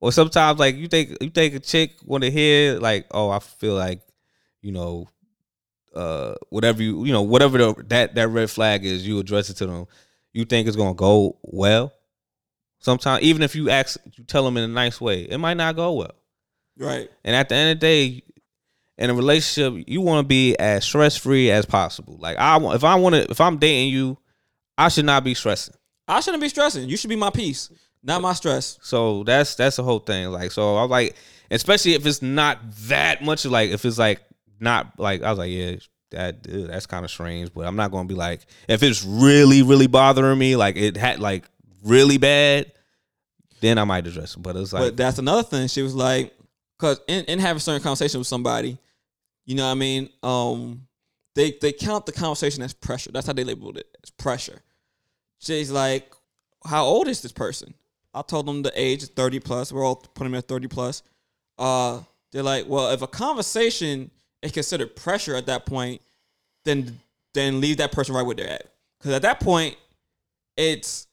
or 0.00 0.12
sometimes 0.12 0.58
like 0.58 0.76
you 0.76 0.88
think 0.88 1.16
you 1.20 1.30
think 1.30 1.54
a 1.54 1.60
chick 1.60 1.92
want 2.04 2.24
to 2.24 2.30
hear 2.30 2.78
like 2.78 3.06
oh 3.10 3.30
i 3.30 3.38
feel 3.38 3.74
like 3.74 4.00
you 4.60 4.72
know 4.72 5.06
uh 5.94 6.34
whatever 6.50 6.82
you 6.82 7.04
you 7.04 7.12
know 7.12 7.22
whatever 7.22 7.58
the, 7.58 7.84
that 7.86 8.14
that 8.14 8.28
red 8.28 8.50
flag 8.50 8.84
is 8.84 9.06
you 9.06 9.18
address 9.18 9.50
it 9.50 9.54
to 9.54 9.66
them 9.66 9.86
you 10.32 10.44
think 10.44 10.66
it's 10.66 10.76
gonna 10.76 10.94
go 10.94 11.38
well 11.42 11.92
Sometimes 12.84 13.22
even 13.22 13.40
if 13.40 13.56
you 13.56 13.70
ask, 13.70 13.98
you 14.12 14.24
tell 14.24 14.44
them 14.44 14.58
in 14.58 14.64
a 14.64 14.68
nice 14.68 15.00
way, 15.00 15.22
it 15.22 15.38
might 15.38 15.56
not 15.56 15.74
go 15.74 15.94
well. 15.94 16.14
Right. 16.76 17.08
And 17.24 17.34
at 17.34 17.48
the 17.48 17.54
end 17.54 17.70
of 17.70 17.80
the 17.80 17.86
day, 17.86 18.22
in 18.98 19.10
a 19.10 19.14
relationship, 19.14 19.84
you 19.88 20.00
want 20.00 20.24
to 20.24 20.28
be 20.28 20.56
as 20.56 20.84
stress 20.84 21.16
free 21.16 21.50
as 21.50 21.66
possible. 21.66 22.16
Like 22.18 22.36
I 22.36 22.56
want, 22.58 22.76
if 22.76 22.84
I 22.84 22.94
want 22.94 23.14
to, 23.14 23.30
if 23.30 23.40
I'm 23.40 23.58
dating 23.58 23.92
you, 23.92 24.18
I 24.78 24.88
should 24.88 25.04
not 25.04 25.24
be 25.24 25.34
stressing. 25.34 25.74
I 26.06 26.20
shouldn't 26.20 26.42
be 26.42 26.48
stressing. 26.48 26.88
You 26.88 26.96
should 26.96 27.10
be 27.10 27.16
my 27.16 27.30
peace, 27.30 27.70
not 28.02 28.22
my 28.22 28.34
stress. 28.34 28.78
So 28.82 29.24
that's 29.24 29.54
that's 29.54 29.76
the 29.76 29.82
whole 29.82 30.00
thing. 30.00 30.28
Like, 30.28 30.52
so 30.52 30.76
I'm 30.76 30.90
like, 30.90 31.16
especially 31.50 31.94
if 31.94 32.06
it's 32.06 32.22
not 32.22 32.58
that 32.88 33.22
much. 33.24 33.44
Like, 33.44 33.70
if 33.70 33.84
it's 33.84 33.98
like 33.98 34.20
not 34.60 34.98
like 34.98 35.22
I 35.22 35.30
was 35.30 35.38
like, 35.38 35.50
yeah, 35.50 35.76
that 36.10 36.46
ew, 36.48 36.66
that's 36.66 36.86
kind 36.86 37.04
of 37.04 37.10
strange. 37.10 37.52
But 37.54 37.66
I'm 37.66 37.76
not 37.76 37.90
gonna 37.90 38.08
be 38.08 38.14
like, 38.14 38.42
if 38.68 38.82
it's 38.82 39.04
really 39.04 39.62
really 39.62 39.86
bothering 39.86 40.38
me, 40.38 40.56
like 40.56 40.76
it 40.76 40.96
had 40.96 41.20
like 41.20 41.44
really 41.82 42.18
bad, 42.18 42.72
then 43.60 43.78
I 43.78 43.84
might 43.84 44.06
address 44.06 44.36
it. 44.36 44.42
But 44.42 44.56
it's 44.56 44.72
like, 44.72 44.82
but 44.82 44.96
that's 44.96 45.18
another 45.18 45.42
thing. 45.42 45.68
She 45.68 45.82
was 45.82 45.94
like, 45.94 46.34
because 46.78 47.00
in, 47.08 47.24
in 47.26 47.38
having 47.38 47.60
certain 47.60 47.82
conversation 47.82 48.20
with 48.20 48.26
somebody, 48.26 48.78
you 49.44 49.54
know 49.54 49.64
what 49.66 49.72
I 49.72 49.74
mean? 49.74 50.08
Um, 50.22 50.86
they 51.34 51.56
they 51.60 51.72
count 51.72 52.06
the 52.06 52.12
conversation 52.12 52.62
as 52.62 52.72
pressure. 52.72 53.10
That's 53.12 53.26
how 53.26 53.32
they 53.32 53.44
labeled 53.44 53.78
it 53.78 53.86
as 54.02 54.10
pressure. 54.10 54.60
She's 55.38 55.70
like, 55.70 56.12
how 56.64 56.84
old 56.84 57.08
is 57.08 57.20
this 57.20 57.32
person? 57.32 57.74
I 58.14 58.22
told 58.22 58.46
them 58.46 58.62
the 58.62 58.72
age 58.74 59.02
is 59.02 59.08
30 59.08 59.40
plus. 59.40 59.72
We're 59.72 59.84
all 59.84 59.96
putting 59.96 60.32
them 60.32 60.38
at 60.38 60.48
30 60.48 60.68
plus. 60.68 61.02
Uh, 61.58 62.00
they're 62.30 62.42
like, 62.42 62.66
well, 62.68 62.90
if 62.92 63.02
a 63.02 63.06
conversation 63.06 64.10
is 64.42 64.52
considered 64.52 64.94
pressure 64.96 65.34
at 65.34 65.46
that 65.46 65.66
point, 65.66 66.00
then 66.64 67.00
then 67.34 67.60
leave 67.60 67.78
that 67.78 67.92
person 67.92 68.14
right 68.14 68.24
where 68.24 68.36
they're 68.36 68.48
at. 68.48 68.72
Because 68.98 69.12
at 69.12 69.22
that 69.22 69.40
point, 69.40 69.76
it's 70.56 71.08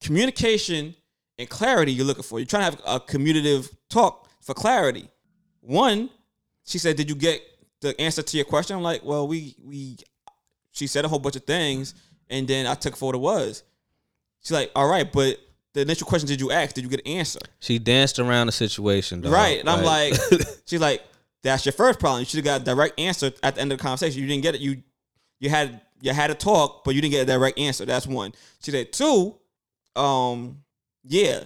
communication 0.00 0.94
and 1.38 1.48
clarity 1.48 1.92
you're 1.92 2.06
looking 2.06 2.22
for. 2.22 2.38
You're 2.38 2.46
trying 2.46 2.72
to 2.72 2.76
have 2.76 2.80
a 2.86 3.00
commutative 3.00 3.70
talk 3.90 4.29
for 4.40 4.54
clarity. 4.54 5.08
One, 5.60 6.10
she 6.64 6.78
said, 6.78 6.96
"Did 6.96 7.08
you 7.08 7.14
get 7.14 7.42
the 7.80 7.98
answer 8.00 8.22
to 8.22 8.36
your 8.36 8.46
question?" 8.46 8.76
I'm 8.76 8.82
like, 8.82 9.04
"Well, 9.04 9.26
we 9.28 9.54
we." 9.64 9.98
She 10.72 10.86
said 10.86 11.04
a 11.04 11.08
whole 11.08 11.18
bunch 11.18 11.36
of 11.36 11.44
things, 11.44 11.94
and 12.28 12.46
then 12.46 12.66
I 12.66 12.74
took 12.74 12.96
for 12.96 13.06
what 13.06 13.14
it 13.14 13.18
was. 13.18 13.62
She's 14.42 14.52
like, 14.52 14.70
"All 14.74 14.88
right, 14.88 15.10
but 15.10 15.38
the 15.74 15.82
initial 15.82 16.06
question 16.06 16.28
did 16.28 16.40
you 16.40 16.50
ask? 16.50 16.74
Did 16.74 16.84
you 16.84 16.90
get 16.90 17.00
an 17.00 17.12
answer?" 17.12 17.40
she 17.58 17.78
danced 17.78 18.18
around 18.18 18.46
the 18.46 18.52
situation, 18.52 19.20
dog. 19.20 19.32
Right, 19.32 19.60
and 19.60 19.68
I'm 19.68 19.84
like, 19.84 20.14
she's 20.66 20.80
like, 20.80 21.02
"That's 21.42 21.66
your 21.66 21.72
first 21.72 21.98
problem. 21.98 22.20
You 22.20 22.26
should 22.26 22.38
have 22.38 22.44
got 22.44 22.60
a 22.62 22.64
direct 22.64 22.98
answer 22.98 23.32
at 23.42 23.56
the 23.56 23.60
end 23.60 23.72
of 23.72 23.78
the 23.78 23.82
conversation. 23.82 24.20
You 24.20 24.28
didn't 24.28 24.42
get 24.42 24.54
it. 24.54 24.60
You 24.60 24.82
you 25.38 25.50
had 25.50 25.80
you 26.00 26.12
had 26.12 26.30
a 26.30 26.34
talk, 26.34 26.84
but 26.84 26.94
you 26.94 27.00
didn't 27.02 27.12
get 27.12 27.22
a 27.22 27.26
direct 27.26 27.58
answer. 27.58 27.84
That's 27.84 28.06
one." 28.06 28.32
She 28.62 28.70
said, 28.70 28.92
two, 28.92 29.34
um, 29.96 30.62
yeah, 31.04 31.44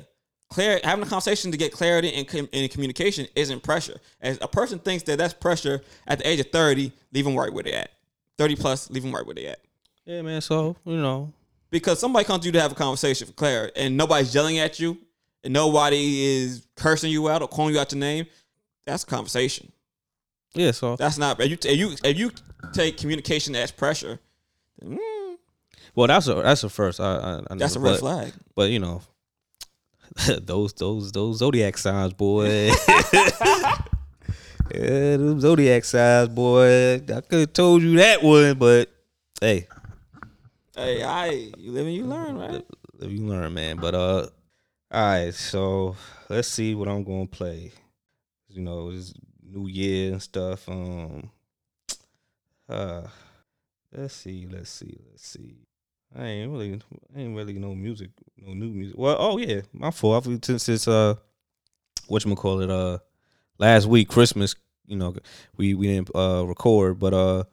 clear 0.55 0.81
having 0.85 1.05
a 1.05 1.09
conversation 1.09 1.51
to 1.51 1.56
get 1.59 1.72
clarity 1.72 2.12
and, 2.14 2.26
com- 2.28 2.48
and 2.52 2.70
communication 2.70 3.26
isn't 3.35 3.62
pressure. 3.62 3.98
As 4.20 4.39
a 4.40 4.48
person 4.48 4.78
thinks 4.78 5.02
that 5.05 5.18
that's 5.18 5.35
pressure 5.35 5.82
at 6.06 6.18
the 6.18 6.28
age 6.28 6.40
of 6.40 6.47
thirty, 6.51 6.93
leave 7.12 7.24
them 7.24 7.36
right 7.36 7.52
where 7.52 7.64
they 7.64 7.72
at. 7.74 7.90
Thirty 8.39 8.56
plus, 8.56 8.89
leave 8.90 9.02
them 9.02 9.14
right 9.14 9.26
where 9.26 9.35
they 9.35 9.47
at. 9.47 9.59
yeah, 10.05 10.22
man. 10.22 10.40
So 10.40 10.76
you 10.85 10.97
know, 10.97 11.32
Because 11.70 11.98
somebody 11.98 12.24
comes 12.24 12.43
to 12.43 12.47
you 12.47 12.52
to 12.52 12.60
have 12.60 12.72
a 12.72 12.74
conversation 12.74 13.26
for 13.26 13.32
clarity, 13.32 13.72
and 13.76 13.97
nobody's 13.97 14.35
yelling 14.35 14.59
at 14.60 14.78
you, 14.81 14.97
and 15.43 15.52
nobody 15.52 16.24
is 16.24 16.66
cursing 16.76 17.10
you 17.10 17.28
out 17.28 17.43
or 17.43 17.48
calling 17.48 17.74
you 17.74 17.81
out 17.81 17.93
your 17.93 17.98
name. 18.01 18.26
That's 18.86 19.02
a 19.02 19.06
conversation. 19.06 19.72
yeah. 20.55 20.70
So 20.70 20.97
That's 20.97 21.18
not. 21.18 21.40
If 21.40 21.51
you 21.51 21.59
if 21.70 21.78
you 21.78 21.97
if 22.05 22.18
you 22.18 22.31
take 22.72 22.97
communication 22.97 23.55
as 23.56 23.70
pressure, 23.72 24.20
then, 24.81 24.98
mm, 24.98 25.36
well, 25.94 26.06
that's 26.06 26.28
a 26.28 26.35
that's 26.35 26.62
a 26.64 26.68
first. 26.68 27.01
I, 27.01 27.16
I, 27.16 27.39
I 27.51 27.55
that's 27.56 27.76
a 27.76 27.81
red 27.81 27.98
flag. 27.98 28.32
But 28.55 28.70
you 28.70 28.78
know, 28.78 29.02
those 30.43 30.73
those 30.74 31.12
those 31.12 31.39
zodiac 31.39 31.78
signs, 31.78 32.12
boy. 32.12 32.70
yeah, 33.12 33.77
them 34.70 35.41
zodiac 35.41 35.85
signs, 35.85 36.28
boy. 36.28 36.97
I 36.97 37.20
could 37.20 37.41
have 37.41 37.53
told 37.53 37.82
you 37.82 37.97
that 37.97 38.23
one, 38.23 38.59
but 38.59 38.91
hey, 39.41 39.66
Hey, 40.77 41.05
I 41.05 41.27
you 41.57 41.70
live 41.70 41.86
and 41.86 41.95
you 41.95 42.05
learn, 42.05 42.36
right? 42.36 42.65
live 42.99 43.12
you 43.12 43.24
learn, 43.24 43.55
man. 43.55 43.77
But 43.77 43.95
uh, 43.95 44.27
all 44.91 45.03
right. 45.03 45.32
So 45.32 45.95
let's 46.28 46.49
see 46.49 46.74
what 46.74 46.89
I'm 46.89 47.05
gonna 47.05 47.27
play. 47.27 47.70
You 48.49 48.61
know, 48.61 48.91
it's 48.91 49.15
New 49.41 49.69
Year 49.69 50.12
and 50.12 50.23
stuff. 50.23 50.69
Um, 50.69 51.31
uh, 52.69 53.03
let's 53.93 54.15
see, 54.15 54.49
let's 54.51 54.70
see, 54.70 54.99
let's 55.12 55.28
see. 55.28 55.59
I 56.16 56.24
ain't 56.27 56.53
really, 56.53 56.81
I 57.16 57.20
ain't 57.20 57.36
really 57.36 57.55
no 57.55 57.74
music, 57.74 58.11
no 58.39 58.55
new 58.55 58.69
music. 58.69 58.97
Well, 58.97 59.16
oh 59.19 59.39
yeah, 59.39 59.62
my 59.73 59.91
fault. 59.91 60.27
I've- 60.27 60.39
Since 60.43 60.69
it's 60.69 60.89
uh, 60.89 61.15
what 62.07 62.24
you 62.24 62.35
call 62.36 62.61
it, 62.61 62.70
uh, 62.70 62.99
last 63.59 63.86
week 63.86 64.09
Christmas, 64.09 64.55
you 64.86 64.97
know, 64.97 65.15
we 65.57 65.74
we 65.74 65.86
didn't 65.89 66.11
uh 66.15 66.45
record, 66.47 66.99
but 66.99 67.15
uh, 67.15 67.45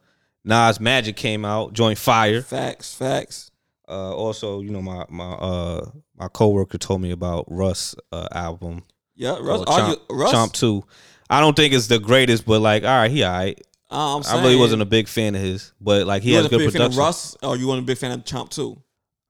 Nas 0.44 0.78
Magic 0.80 1.16
came 1.16 1.44
out, 1.44 1.72
joint 1.72 1.98
fire. 1.98 2.42
Facts, 2.42 2.94
facts. 2.94 3.50
Uh, 3.88 4.14
also, 4.14 4.60
you 4.60 4.70
know, 4.70 4.80
my 4.82 5.04
my 5.08 5.32
uh 5.32 5.90
my 6.16 6.28
coworker 6.28 6.78
told 6.78 7.00
me 7.00 7.10
about 7.10 7.46
Russ 7.48 7.94
uh, 8.12 8.28
album, 8.32 8.84
Yeah, 9.16 9.38
Russ. 9.40 9.62
Chomp, 9.62 9.96
Russ. 10.08 10.32
Chomp 10.32 10.52
Two. 10.52 10.84
I 11.28 11.40
don't 11.40 11.56
think 11.56 11.72
it's 11.74 11.88
the 11.88 11.98
greatest, 11.98 12.44
but 12.46 12.60
like, 12.60 12.84
all 12.84 12.90
right, 12.90 13.10
he 13.10 13.22
all 13.24 13.32
right. 13.32 13.60
Uh, 13.92 14.16
I'm 14.16 14.22
I 14.26 14.42
really 14.42 14.56
wasn't 14.56 14.82
a 14.82 14.86
big 14.86 15.06
fan 15.06 15.34
of 15.34 15.42
his, 15.42 15.72
but 15.80 16.06
like 16.06 16.22
he 16.22 16.32
has 16.32 16.48
good 16.48 16.58
big 16.58 16.72
fan 16.72 16.82
of 16.82 16.92
production. 16.92 16.98
Russ, 16.98 17.36
or 17.42 17.56
you 17.56 17.68
weren't 17.68 17.80
a 17.80 17.86
big 17.86 17.98
fan 17.98 18.12
of 18.12 18.24
Chomp 18.24 18.48
Two. 18.50 18.80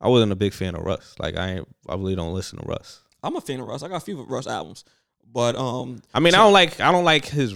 I 0.01 0.09
wasn't 0.09 0.33
a 0.33 0.37
big 0.37 0.53
fan 0.53 0.75
of 0.75 0.83
Russ. 0.83 1.15
Like 1.19 1.37
I 1.37 1.55
ain't, 1.55 1.69
I 1.89 1.95
really 1.95 2.15
don't 2.15 2.33
listen 2.33 2.59
to 2.59 2.67
Russ. 2.67 3.01
I'm 3.23 3.37
a 3.37 3.41
fan 3.41 3.61
of 3.61 3.67
Russ. 3.67 3.83
I 3.83 3.89
got 3.89 3.97
a 3.97 4.01
few 4.01 4.21
of 4.21 4.29
Russ 4.29 4.47
albums, 4.47 4.85
but 5.33 5.57
um, 5.57 6.01
I 6.15 6.21
mean, 6.21 6.35
I 6.35 6.39
don't 6.39 6.53
like 6.53 6.81
I 6.81 6.93
don't 6.93 7.05
like 7.05 7.27
his 7.27 7.55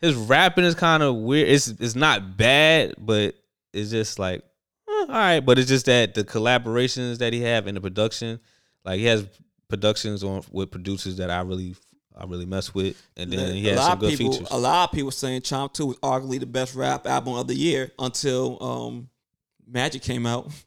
his 0.00 0.14
rapping 0.14 0.64
is 0.64 0.74
kind 0.74 1.02
of 1.02 1.16
weird. 1.16 1.48
It's 1.48 1.68
it's 1.68 1.96
not 1.96 2.36
bad, 2.36 2.94
but 2.98 3.34
it's 3.72 3.90
just 3.90 4.18
like 4.18 4.42
eh, 4.88 4.92
all 4.92 5.06
right. 5.08 5.40
But 5.40 5.58
it's 5.58 5.68
just 5.68 5.86
that 5.86 6.14
the 6.14 6.24
collaborations 6.24 7.18
that 7.18 7.32
he 7.32 7.40
have 7.42 7.66
in 7.66 7.74
the 7.74 7.80
production, 7.80 8.40
like 8.84 8.98
he 8.98 9.06
has 9.06 9.26
productions 9.68 10.24
on 10.24 10.42
with 10.50 10.70
producers 10.70 11.16
that 11.16 11.30
I 11.30 11.40
really 11.42 11.74
I 12.18 12.24
really 12.24 12.46
mess 12.46 12.74
with, 12.74 13.00
and 13.16 13.32
then 13.32 13.54
he 13.54 13.68
a 13.68 13.70
has 13.70 13.78
lot 13.78 13.84
some 13.84 13.92
of 13.92 14.00
good 14.00 14.18
people, 14.18 14.32
features. 14.32 14.48
a 14.50 14.58
lot 14.58 14.88
of 14.88 14.94
people 14.94 15.10
saying 15.12 15.42
Chomp 15.42 15.72
Two 15.72 15.86
was 15.86 15.96
arguably 15.98 16.40
the 16.40 16.46
best 16.46 16.74
rap 16.74 17.06
album 17.06 17.34
of 17.34 17.46
the 17.46 17.54
year 17.54 17.92
until 17.98 18.62
um, 18.62 19.08
Magic 19.66 20.02
came 20.02 20.26
out. 20.26 20.50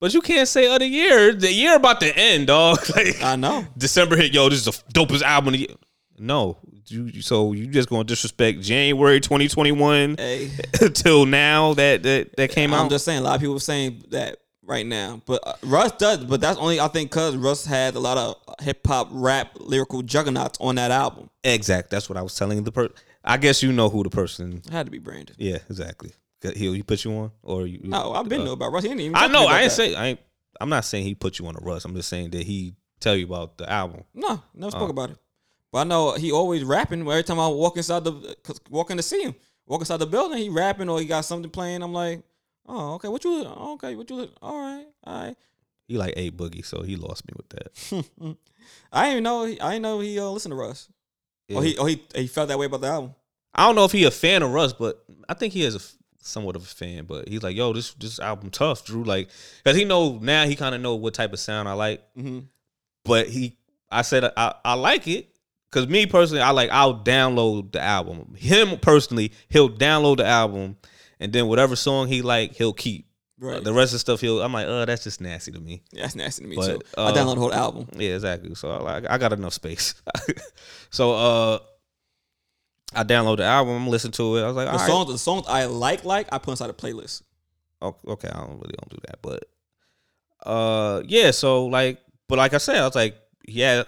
But 0.00 0.14
you 0.14 0.20
can't 0.20 0.46
say 0.46 0.68
other 0.68 0.84
year. 0.86 1.32
The 1.32 1.52
year 1.52 1.74
about 1.74 2.00
to 2.02 2.16
end, 2.16 2.46
dog. 2.46 2.78
Like 2.94 3.20
I 3.20 3.34
know. 3.34 3.66
December 3.76 4.16
hit, 4.16 4.32
yo, 4.32 4.48
this 4.48 4.64
is 4.64 4.64
the 4.66 4.92
dopest 4.92 5.22
album 5.22 5.48
of 5.48 5.52
the 5.54 5.58
year. 5.58 5.76
No. 6.20 6.56
You, 6.86 7.20
so 7.20 7.52
you 7.52 7.66
just 7.66 7.88
gonna 7.88 8.04
disrespect 8.04 8.60
January 8.60 9.18
2021 9.18 10.14
Hey, 10.16 10.50
till 10.94 11.26
now 11.26 11.74
that 11.74 12.04
that, 12.04 12.36
that 12.36 12.50
came 12.50 12.72
out. 12.72 12.84
I'm 12.84 12.88
just 12.88 13.04
saying. 13.04 13.18
A 13.18 13.22
lot 13.22 13.34
of 13.34 13.40
people 13.40 13.58
saying 13.58 14.04
that 14.10 14.38
right 14.68 14.86
now, 14.86 15.20
but 15.26 15.40
uh, 15.46 15.54
Russ 15.64 15.92
does. 15.92 16.24
But 16.24 16.40
that's 16.40 16.58
only 16.58 16.78
I 16.78 16.86
think 16.88 17.10
because 17.10 17.34
Russ 17.36 17.64
had 17.64 17.94
a 17.96 17.98
lot 18.00 18.18
of 18.18 18.36
hip 18.60 18.86
hop, 18.86 19.08
rap, 19.10 19.52
lyrical 19.58 20.02
juggernauts 20.02 20.58
on 20.60 20.76
that 20.76 20.90
album. 20.92 21.30
exact. 21.42 21.90
That's 21.90 22.08
what 22.08 22.16
I 22.18 22.22
was 22.22 22.34
telling 22.36 22.62
the 22.62 22.70
person. 22.72 22.94
I 23.24 23.36
guess 23.36 23.62
you 23.62 23.72
know 23.72 23.88
who 23.88 24.04
the 24.04 24.10
person. 24.10 24.62
It 24.64 24.70
had 24.70 24.86
to 24.86 24.92
be 24.92 24.98
Brandon. 24.98 25.34
Yeah, 25.38 25.58
exactly. 25.68 26.12
He 26.42 26.72
he 26.74 26.82
put 26.84 27.04
you 27.04 27.12
on, 27.12 27.32
or 27.42 27.66
you? 27.66 27.80
No, 27.82 28.12
I've 28.12 28.28
been 28.28 28.42
uh, 28.42 28.44
know 28.44 28.52
about 28.52 28.70
Russ. 28.72 28.84
He 28.84 28.90
didn't 28.90 29.00
even. 29.00 29.16
I 29.16 29.26
know. 29.26 29.46
I 29.46 29.62
ain't 29.62 29.70
that. 29.70 29.76
say. 29.76 29.94
I 29.96 30.06
ain't. 30.08 30.20
I'm 30.60 30.68
not 30.68 30.84
saying 30.84 31.04
he 31.04 31.14
put 31.14 31.38
you 31.38 31.46
on 31.48 31.56
a 31.56 31.60
Russ. 31.60 31.84
I'm 31.84 31.94
just 31.94 32.08
saying 32.08 32.30
that 32.30 32.42
he 32.44 32.74
tell 33.00 33.16
you 33.16 33.26
about 33.26 33.58
the 33.58 33.70
album. 33.70 34.04
No, 34.14 34.40
never 34.54 34.70
spoke 34.70 34.88
Oh. 34.88 34.90
about 34.90 35.10
it. 35.10 35.16
But 35.72 35.78
I 35.80 35.84
know 35.84 36.12
he 36.14 36.32
always 36.32 36.64
rapping. 36.64 37.00
Every 37.02 37.22
time 37.22 37.38
I 37.38 37.46
walk 37.48 37.76
inside 37.76 38.04
the, 38.04 38.36
cause 38.42 38.60
walking 38.70 38.96
to 38.96 39.02
see 39.02 39.22
him, 39.22 39.34
walk 39.66 39.80
inside 39.82 39.98
the 39.98 40.06
building, 40.06 40.38
he 40.38 40.48
rapping 40.48 40.88
or 40.88 40.98
he 40.98 41.06
got 41.06 41.24
something 41.26 41.50
playing. 41.50 41.82
I'm 41.82 41.92
like, 41.92 42.22
oh, 42.68 42.94
okay, 42.94 43.08
what 43.08 43.24
you, 43.24 43.44
okay, 43.44 43.96
what 43.96 44.08
you, 44.10 44.28
all 44.40 44.58
right, 44.58 44.86
all 45.04 45.24
right. 45.24 45.36
He 45.86 45.96
like 45.96 46.14
a 46.16 46.30
boogie, 46.30 46.64
so 46.64 46.82
he 46.82 46.96
lost 46.96 47.24
me 47.26 47.32
with 47.36 47.48
that. 47.48 48.04
I 48.92 49.04
didn't 49.04 49.12
even 49.12 49.24
know. 49.24 49.44
He, 49.44 49.60
I 49.60 49.70
didn't 49.70 49.82
know 49.82 50.00
he 50.00 50.20
uh, 50.20 50.24
listened 50.24 50.52
to 50.52 50.56
Russ. 50.56 50.88
Or 51.54 51.64
he, 51.64 51.78
or 51.78 51.88
he, 51.88 52.04
he 52.14 52.26
felt 52.26 52.48
that 52.48 52.58
way 52.58 52.66
about 52.66 52.82
the 52.82 52.88
album. 52.88 53.14
I 53.54 53.66
don't 53.66 53.74
know 53.74 53.86
if 53.86 53.92
he 53.92 54.04
a 54.04 54.10
fan 54.10 54.42
of 54.42 54.52
Russ, 54.52 54.74
but 54.74 55.02
I 55.28 55.34
think 55.34 55.54
he 55.54 55.62
is 55.62 55.74
a 55.74 55.80
somewhat 56.20 56.56
of 56.56 56.62
a 56.62 56.66
fan. 56.66 57.04
But 57.06 57.28
he's 57.28 57.42
like, 57.42 57.56
yo, 57.56 57.72
this 57.72 57.94
this 57.94 58.20
album 58.20 58.50
tough, 58.50 58.84
Drew. 58.84 59.02
Like, 59.02 59.30
cause 59.64 59.76
he 59.76 59.84
know 59.84 60.18
now 60.20 60.44
he 60.44 60.54
kind 60.56 60.74
of 60.74 60.80
know 60.80 60.94
what 60.94 61.14
type 61.14 61.32
of 61.32 61.40
sound 61.40 61.68
I 61.68 61.72
like. 61.72 62.02
Mm-hmm. 62.16 62.40
But 63.04 63.28
he, 63.28 63.56
I 63.90 64.02
said 64.02 64.30
I, 64.36 64.54
I 64.64 64.74
like 64.74 65.08
it. 65.08 65.34
Cause 65.70 65.86
me 65.86 66.06
personally, 66.06 66.42
I 66.42 66.50
like 66.50 66.70
I'll 66.70 67.02
download 67.02 67.72
the 67.72 67.80
album. 67.80 68.34
Him 68.36 68.78
personally, 68.78 69.32
he'll 69.48 69.70
download 69.70 70.18
the 70.18 70.26
album, 70.26 70.76
and 71.20 71.32
then 71.32 71.46
whatever 71.46 71.76
song 71.76 72.08
he 72.08 72.22
like, 72.22 72.52
he'll 72.54 72.72
keep. 72.72 73.06
Right. 73.40 73.62
The 73.62 73.72
rest 73.72 73.90
of 73.90 73.96
the 73.96 73.98
stuff, 74.00 74.20
he'll. 74.20 74.42
I'm 74.42 74.52
like, 74.52 74.66
oh, 74.66 74.84
that's 74.84 75.04
just 75.04 75.20
nasty 75.20 75.52
to 75.52 75.60
me. 75.60 75.82
yeah, 75.92 76.02
that's 76.02 76.16
nasty 76.16 76.42
to 76.42 76.48
me 76.48 76.56
But, 76.56 76.66
too. 76.66 76.80
I 76.96 77.10
uh, 77.10 77.12
downloaded 77.14 77.34
the 77.34 77.40
whole 77.40 77.54
album. 77.54 77.88
Yeah, 77.96 78.14
exactly. 78.14 78.54
So 78.56 78.70
I, 78.70 78.78
like, 78.78 79.10
I 79.10 79.16
got 79.18 79.32
enough 79.32 79.52
space. 79.52 79.94
so 80.90 81.12
uh, 81.12 81.58
I 82.94 83.04
download 83.04 83.36
the 83.36 83.44
album, 83.44 83.86
listen 83.86 84.10
to 84.12 84.36
it. 84.38 84.42
I 84.42 84.46
was 84.48 84.56
like, 84.56 84.66
The 84.66 84.72
all 84.72 84.78
right. 84.78 84.86
songs, 84.86 85.12
the 85.12 85.18
songs 85.18 85.44
I 85.48 85.66
like, 85.66 86.04
like 86.04 86.26
I 86.32 86.38
put 86.38 86.50
inside 86.52 86.70
a 86.70 86.72
playlist. 86.72 87.22
Oh, 87.80 87.94
okay, 88.08 88.28
I 88.28 88.38
don't 88.38 88.58
really 88.60 88.74
don't 88.76 88.88
do 88.90 88.98
that, 89.06 89.18
but 89.22 89.44
uh, 90.44 91.02
yeah. 91.06 91.30
So 91.30 91.66
like 91.66 92.00
but 92.28 92.38
like 92.38 92.54
I 92.54 92.58
said, 92.58 92.76
I 92.78 92.84
was 92.86 92.94
like, 92.96 93.16
yeah, 93.46 93.84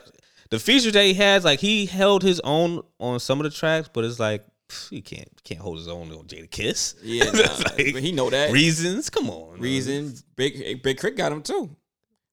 the 0.51 0.59
features 0.59 0.93
that 0.93 1.05
he 1.05 1.15
has, 1.15 1.44
like 1.44 1.59
he 1.61 1.86
held 1.86 2.23
his 2.23 2.40
own 2.40 2.82
on 2.98 3.19
some 3.20 3.40
of 3.40 3.44
the 3.44 3.51
tracks, 3.51 3.89
but 3.93 4.05
it's 4.05 4.20
like 4.20 4.44
he 4.90 5.01
can't 5.01 5.28
can't 5.44 5.60
hold 5.60 5.78
his 5.78 5.88
own 5.88 6.10
on 6.12 6.24
Jadakiss. 6.26 6.97
Yeah, 7.02 7.24
nah, 7.30 7.40
like, 7.76 7.92
but 7.92 8.02
he 8.02 8.12
know 8.12 8.30
that. 8.30 8.52
reasons. 8.52 9.10
Come 9.10 9.30
on, 9.30 9.52
man. 9.55 9.60
Reason 9.60 10.14
Big 10.36 10.82
Big 10.82 10.98
K.R.I.T. 10.98 11.16
got 11.16 11.32
him 11.32 11.42
too. 11.42 11.74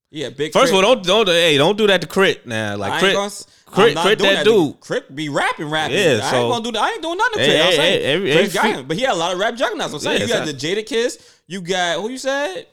Yeah, 0.09 0.29
Big. 0.29 0.53
First 0.53 0.71
of 0.71 0.75
all, 0.75 0.81
don't 0.81 1.03
don't 1.05 1.27
hey, 1.27 1.57
don't 1.57 1.77
do 1.77 1.85
that 1.87 1.99
to 2.01 2.07
K.R.I.T. 2.07 2.41
now. 2.45 2.77
Like 2.77 3.01
K.R.I.T., 3.01 3.13
gonna 3.13 3.29
K.R.I.T., 3.75 3.93
K.R.I.T. 3.95 4.23
that 4.23 4.43
to- 4.45 4.49
dude. 4.49 4.81
K.R.I.T. 4.81 5.13
be 5.13 5.27
rapping, 5.29 5.69
rapping. 5.69 5.97
Yeah, 5.97 6.19
I 6.23 6.31
so- 6.31 6.37
ain't 6.43 6.51
gonna 6.53 6.63
do 6.63 6.71
that. 6.71 6.81
I 6.83 6.91
ain't 6.93 7.01
doing 7.01 7.17
nothing 7.17 7.39
to 7.39 7.43
Hey, 7.45 7.59
I'm 7.59 7.65
hey, 7.71 7.75
saying. 7.75 8.01
hey, 8.21 8.31
every- 8.31 8.47
got 8.53 8.65
him, 8.67 8.87
but 8.87 8.95
he 8.97 9.03
had 9.03 9.11
a 9.13 9.15
lot 9.15 9.33
of 9.33 9.39
rap 9.39 9.55
juggernauts. 9.55 9.93
I'm 9.93 9.99
saying 9.99 10.19
Yeah, 10.21 10.27
you 10.27 10.33
got 10.33 10.45
the 10.45 10.53
Jadakiss. 10.53 11.39
You 11.47 11.61
got 11.61 11.99
who 12.01 12.09
you 12.09 12.17
said? 12.17 12.55
You 12.57 12.63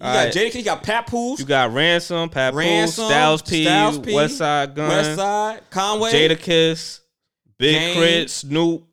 got 0.00 0.16
Alright. 0.16 0.34
Jadakiss. 0.34 0.54
You 0.54 0.62
got 0.64 0.82
Papoose. 0.82 1.38
You 1.40 1.44
got 1.46 1.72
Ransom, 1.74 2.28
Papoose, 2.30 2.56
Ransom, 2.56 3.04
Styles 3.06 3.42
P, 3.42 3.64
Styles 3.64 3.98
P, 4.00 4.12
Westside 4.12 4.74
Gunn, 4.74 4.88
West 4.88 5.14
Side, 5.16 5.60
Conway. 5.70 6.10
Jadakiss, 6.12 7.00
Big 7.58 7.74
Game. 7.74 7.94
K.R.I.T., 7.94 8.28
Snoop, 8.28 8.84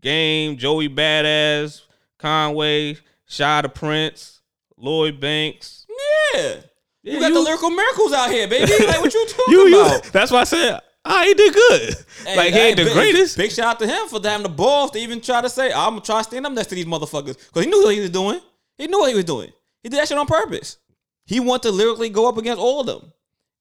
Game, 0.00 0.56
Joey 0.56 0.88
Badass, 0.88 1.82
Conway, 2.18 2.96
Shy 3.26 3.62
the 3.62 3.68
Prince, 3.68 4.40
Lloyd 4.76 5.20
Banks. 5.20 5.86
Yeah. 6.34 6.56
You 7.02 7.20
got 7.20 7.28
you- 7.28 7.34
the 7.34 7.40
lyrical 7.40 7.70
miracles 7.70 8.12
out 8.12 8.30
here, 8.30 8.46
baby. 8.48 8.70
Like 8.86 9.00
what 9.00 9.12
you 9.14 9.26
talking 9.28 9.44
You, 9.54 9.66
you, 9.68 9.80
about? 9.80 10.04
that's 10.04 10.30
why 10.30 10.40
I 10.40 10.44
said 10.44 10.80
ah, 11.04 11.22
he 11.24 11.32
did 11.34 11.54
good. 11.54 11.94
Hey, 12.26 12.36
like 12.36 12.52
he 12.52 12.58
ain't 12.60 12.76
the 12.76 12.84
big, 12.84 12.92
greatest. 12.94 13.36
Big 13.36 13.50
shout 13.50 13.66
out 13.66 13.78
to 13.78 13.86
him 13.86 14.08
for 14.08 14.20
having 14.22 14.42
the 14.42 14.48
balls 14.50 14.90
to 14.90 14.98
even 14.98 15.20
try 15.20 15.40
to 15.40 15.48
say, 15.48 15.72
I'm 15.72 15.92
gonna 15.92 16.00
try 16.02 16.18
to 16.18 16.24
stand 16.24 16.44
up 16.44 16.52
next 16.52 16.66
to 16.68 16.74
these 16.74 16.84
motherfuckers. 16.86 17.38
Because 17.38 17.64
he 17.64 17.70
knew 17.70 17.82
what 17.82 17.94
he 17.94 18.00
was 18.00 18.10
doing. 18.10 18.40
He 18.76 18.86
knew 18.86 18.98
what 18.98 19.08
he 19.10 19.16
was 19.16 19.24
doing. 19.24 19.50
He 19.82 19.88
did 19.88 19.98
that 19.98 20.08
shit 20.08 20.18
on 20.18 20.26
purpose. 20.26 20.76
He 21.24 21.40
wanted 21.40 21.62
to 21.68 21.70
lyrically 21.72 22.10
go 22.10 22.28
up 22.28 22.36
against 22.36 22.60
all 22.60 22.80
of 22.80 22.86
them. 22.86 23.12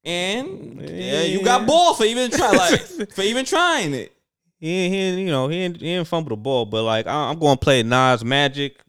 And 0.03 0.81
yeah, 0.89 1.23
you 1.23 1.43
got 1.43 1.65
balls 1.67 1.97
for 1.97 2.05
even 2.05 2.31
try 2.31 2.51
like 2.51 2.81
for 3.13 3.21
even 3.21 3.45
trying 3.45 3.93
it. 3.93 4.13
He, 4.59 4.69
ain't- 4.71 4.93
he, 4.93 4.99
ain't, 4.99 5.19
you 5.19 5.25
know, 5.27 5.47
he 5.47 5.57
ain't, 5.57 5.79
he 5.81 5.89
ain't 5.93 6.07
fumble 6.07 6.29
the 6.29 6.35
ball, 6.35 6.65
but 6.65 6.83
like 6.83 7.05
I, 7.07 7.29
I'm 7.29 7.39
going 7.39 7.57
to 7.57 7.63
play 7.63 7.83
Nas 7.83 8.23
Magic. 8.25 8.81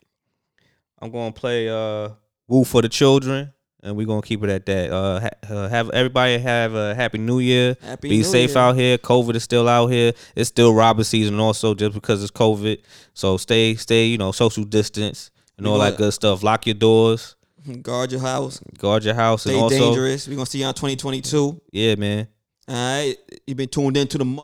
I'm 1.00 1.10
going 1.10 1.32
to 1.32 1.38
play 1.40 1.68
uh 1.68 2.10
Wu 2.48 2.64
for 2.64 2.80
the 2.82 2.88
Children, 2.88 3.52
and 3.82 3.94
we're 3.94 4.06
gonna 4.06 4.22
keep 4.22 4.42
it 4.42 4.48
at 4.50 4.64
that. 4.66 4.90
Uh, 4.90 5.20
ha- 5.20 5.54
uh, 5.54 5.68
have 5.68 5.90
everybody 5.90 6.38
have 6.38 6.74
a 6.74 6.94
happy 6.94 7.18
New 7.18 7.38
Year. 7.40 7.76
Happy 7.82 8.08
Be 8.08 8.16
New 8.18 8.24
safe 8.24 8.50
Year. 8.50 8.58
out 8.58 8.74
here. 8.76 8.96
COVID 8.98 9.34
is 9.34 9.44
still 9.44 9.68
out 9.68 9.88
here. 9.88 10.12
It's 10.34 10.48
still 10.48 10.72
robber 10.74 11.04
season, 11.04 11.38
also 11.38 11.74
just 11.74 11.92
because 11.94 12.22
it's 12.22 12.32
COVID. 12.32 12.78
So 13.12 13.36
stay, 13.36 13.74
stay, 13.74 14.06
you 14.06 14.16
know, 14.18 14.32
social 14.32 14.64
distance 14.64 15.30
and 15.58 15.66
all 15.66 15.78
that 15.80 15.98
good 15.98 16.14
stuff. 16.14 16.42
Lock 16.42 16.66
your 16.66 16.74
doors, 16.74 17.36
Guard 17.82 18.10
your 18.12 18.22
house. 18.22 18.60
guard 18.78 19.04
your 19.04 19.14
house, 19.14 19.42
Stay 19.42 19.52
and 19.52 19.60
also, 19.62 19.78
dangerous. 19.78 20.26
We're 20.26 20.36
gonna 20.36 20.46
see 20.46 20.60
you 20.60 20.64
on 20.64 20.72
2022. 20.74 21.60
yeah, 21.70 21.94
man. 21.96 22.26
All 22.66 22.74
right. 22.74 23.16
You've 23.46 23.56
been 23.58 23.68
tuned 23.68 23.96
in 23.98 24.08
to 24.08 24.18
the 24.18 24.42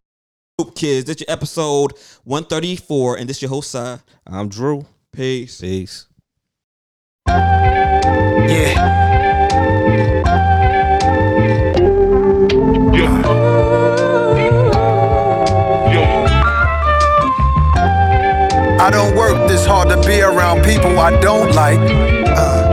Mo- 0.58 0.64
Group 0.64 0.76
Kids. 0.76 1.06
This 1.06 1.20
your 1.20 1.26
episode 1.30 1.92
134, 2.24 3.16
and 3.18 3.28
this 3.28 3.38
is 3.38 3.42
your 3.42 3.48
host 3.50 3.70
side. 3.70 4.00
I'm 4.26 4.48
Drew. 4.48 4.86
Peace. 5.12 5.60
Peace. 5.60 6.06
Yeah. 8.46 8.74
I 18.80 18.90
don't 18.90 19.16
work 19.16 19.48
this 19.48 19.64
hard 19.64 19.88
to 19.88 19.96
be 20.06 20.20
around 20.20 20.62
people 20.64 20.98
I 20.98 21.18
don't 21.20 21.52
like. 21.54 21.78
Uh, 21.78 21.82
yeah. 21.84 22.63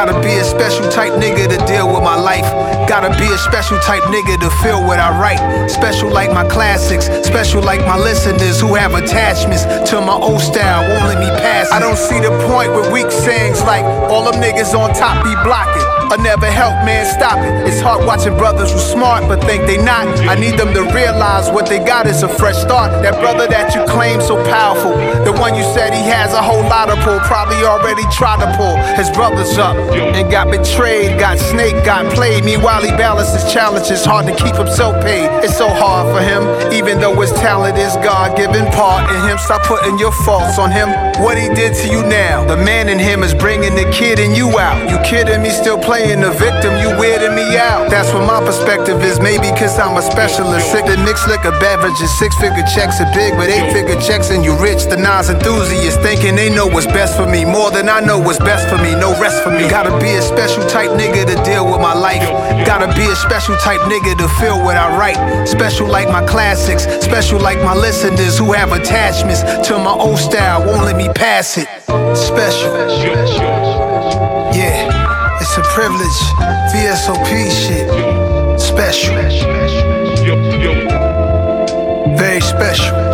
Gotta 0.00 0.18
be 0.22 0.32
a 0.32 0.44
special 0.44 0.88
type 0.88 1.12
nigga 1.20 1.46
to 1.46 1.58
deal 1.66 1.86
with 1.92 2.02
my 2.02 2.16
life. 2.16 2.48
Gotta 2.88 3.10
be 3.20 3.26
a 3.26 3.36
special 3.36 3.78
type 3.80 4.02
nigga 4.04 4.40
to 4.40 4.48
feel 4.64 4.80
what 4.80 4.98
I 4.98 5.12
write. 5.20 5.68
Special 5.68 6.10
like 6.10 6.32
my 6.32 6.48
classics, 6.48 7.04
special 7.28 7.60
like 7.60 7.80
my 7.80 7.98
listeners 7.98 8.58
who 8.58 8.74
have 8.76 8.94
attachments 8.94 9.64
to 9.90 10.00
my 10.00 10.14
old 10.14 10.40
style, 10.40 10.88
won't 10.88 11.04
let 11.04 11.20
me 11.20 11.28
pass. 11.44 11.68
it. 11.68 11.74
I 11.74 11.80
don't 11.80 11.98
see 11.98 12.18
the 12.18 12.32
point 12.48 12.72
with 12.72 12.90
weak 12.90 13.10
sayings 13.10 13.60
like 13.60 13.84
all 13.84 14.24
them 14.24 14.40
niggas 14.40 14.72
on 14.72 14.94
top 14.94 15.22
be 15.22 15.36
blocking. 15.44 15.84
I 16.10 16.16
never 16.16 16.46
help 16.46 16.74
man 16.82 17.06
stop 17.06 17.38
it. 17.38 17.68
It's 17.68 17.80
hard 17.80 18.04
watching 18.04 18.36
brothers 18.36 18.72
who 18.72 18.78
smart 18.78 19.28
but 19.28 19.44
think 19.44 19.66
they 19.66 19.76
not. 19.76 20.08
I 20.26 20.34
need 20.34 20.58
them 20.58 20.72
to 20.74 20.82
realize 20.90 21.50
what 21.50 21.68
they 21.68 21.78
got 21.78 22.06
is 22.06 22.24
a 22.24 22.28
fresh 22.28 22.56
start. 22.56 22.90
That 23.04 23.20
brother 23.20 23.46
that 23.46 23.76
you 23.76 23.84
claim 23.84 24.20
so 24.20 24.42
powerful, 24.48 24.90
the 25.22 25.30
one 25.38 25.54
you 25.54 25.62
said 25.76 25.92
he 25.92 26.02
has 26.08 26.32
a 26.32 26.42
whole 26.42 26.64
lot 26.64 26.88
of 26.88 26.98
pull, 27.04 27.20
probably 27.20 27.62
already 27.62 28.02
tried 28.10 28.40
to 28.40 28.50
pull 28.56 28.74
his 28.96 29.08
brothers 29.10 29.56
up 29.58 29.76
and 29.92 30.30
got 30.30 30.50
betrayed, 30.50 31.18
got 31.18 31.38
snake, 31.38 31.84
got 31.84 32.12
played. 32.12 32.44
Meanwhile 32.44 32.82
he 32.82 32.90
balances 32.90 33.52
challenges, 33.52 34.04
hard 34.04 34.26
to 34.26 34.34
keep 34.34 34.54
himself 34.56 35.02
paid. 35.02 35.28
It's 35.44 35.56
so 35.56 35.68
hard 35.68 36.06
for 36.14 36.22
him, 36.22 36.72
even 36.72 37.00
though 37.00 37.14
his 37.20 37.32
talent 37.32 37.78
is 37.78 37.94
God-given 38.04 38.66
part 38.72 39.10
in 39.10 39.28
him. 39.28 39.38
Stop 39.38 39.62
putting 39.62 39.98
your 39.98 40.12
faults 40.24 40.58
on 40.58 40.70
him. 40.70 40.88
What 41.22 41.36
he 41.38 41.48
did 41.54 41.74
to 41.84 41.86
you 41.88 42.02
now, 42.02 42.44
the 42.44 42.56
man 42.56 42.88
in 42.88 42.98
him 42.98 43.22
is 43.22 43.34
bringing 43.34 43.74
the 43.74 43.88
kid 43.92 44.18
in 44.18 44.34
you 44.34 44.58
out. 44.58 44.90
You 44.90 44.98
kidding 45.04 45.42
me? 45.42 45.50
Still 45.50 45.78
playing 45.78 46.20
the 46.20 46.30
victim, 46.30 46.76
you 46.78 46.88
weirding 47.00 47.34
me 47.34 47.56
out. 47.56 47.90
That's 47.90 48.12
what 48.12 48.26
my 48.26 48.40
perspective 48.44 49.02
is. 49.02 49.20
Maybe 49.20 49.48
cause 49.56 49.78
I'm 49.78 49.96
a 49.96 50.02
specialist. 50.02 50.70
Sick 50.70 50.86
the 50.86 50.96
mixed 50.98 51.28
liquor 51.28 51.52
beverages, 51.60 52.10
six 52.18 52.34
figure 52.36 52.64
checks 52.74 53.00
are 53.00 53.10
big, 53.14 53.34
but 53.36 53.48
eight 53.48 53.72
figure 53.72 54.00
checks 54.00 54.30
and 54.30 54.44
you 54.44 54.56
rich. 54.58 54.84
The 54.84 54.96
Nas 54.96 55.30
enthusiasts 55.30 56.00
thinking 56.02 56.36
they 56.36 56.50
know 56.50 56.66
what's 56.66 56.86
best 56.86 57.16
for 57.16 57.26
me. 57.26 57.44
More 57.44 57.70
than 57.70 57.88
I 57.88 58.00
know 58.00 58.18
what's 58.18 58.38
best 58.38 58.68
for 58.68 58.78
me. 58.78 58.94
No 58.94 59.12
rest 59.20 59.42
for 59.42 59.50
me. 59.50 59.69
Gotta 59.70 59.96
be 60.00 60.10
a 60.16 60.22
special 60.22 60.66
type 60.66 60.90
nigga 60.90 61.24
to 61.26 61.42
deal 61.44 61.64
with 61.64 61.80
my 61.80 61.94
life. 61.94 62.26
Gotta 62.66 62.92
be 62.94 63.04
a 63.06 63.14
special 63.14 63.54
type 63.56 63.80
nigga 63.82 64.18
to 64.18 64.28
feel 64.40 64.58
what 64.58 64.76
I 64.76 64.98
write. 64.98 65.46
Special 65.46 65.86
like 65.86 66.08
my 66.08 66.26
classics. 66.26 66.82
Special 67.04 67.38
like 67.38 67.58
my 67.58 67.74
listeners 67.74 68.36
who 68.36 68.52
have 68.52 68.72
attachments 68.72 69.42
to 69.68 69.78
my 69.78 69.92
old 69.92 70.18
style. 70.18 70.66
Won't 70.66 70.84
let 70.84 70.96
me 70.96 71.08
pass 71.14 71.56
it. 71.56 71.68
Special. 72.16 72.72
Yeah, 74.52 75.38
it's 75.40 75.56
a 75.56 75.62
privilege. 75.62 76.20
VSOP 76.74 77.30
shit. 77.62 78.60
Special. 78.60 79.14
Very 82.16 82.40
special. 82.40 83.09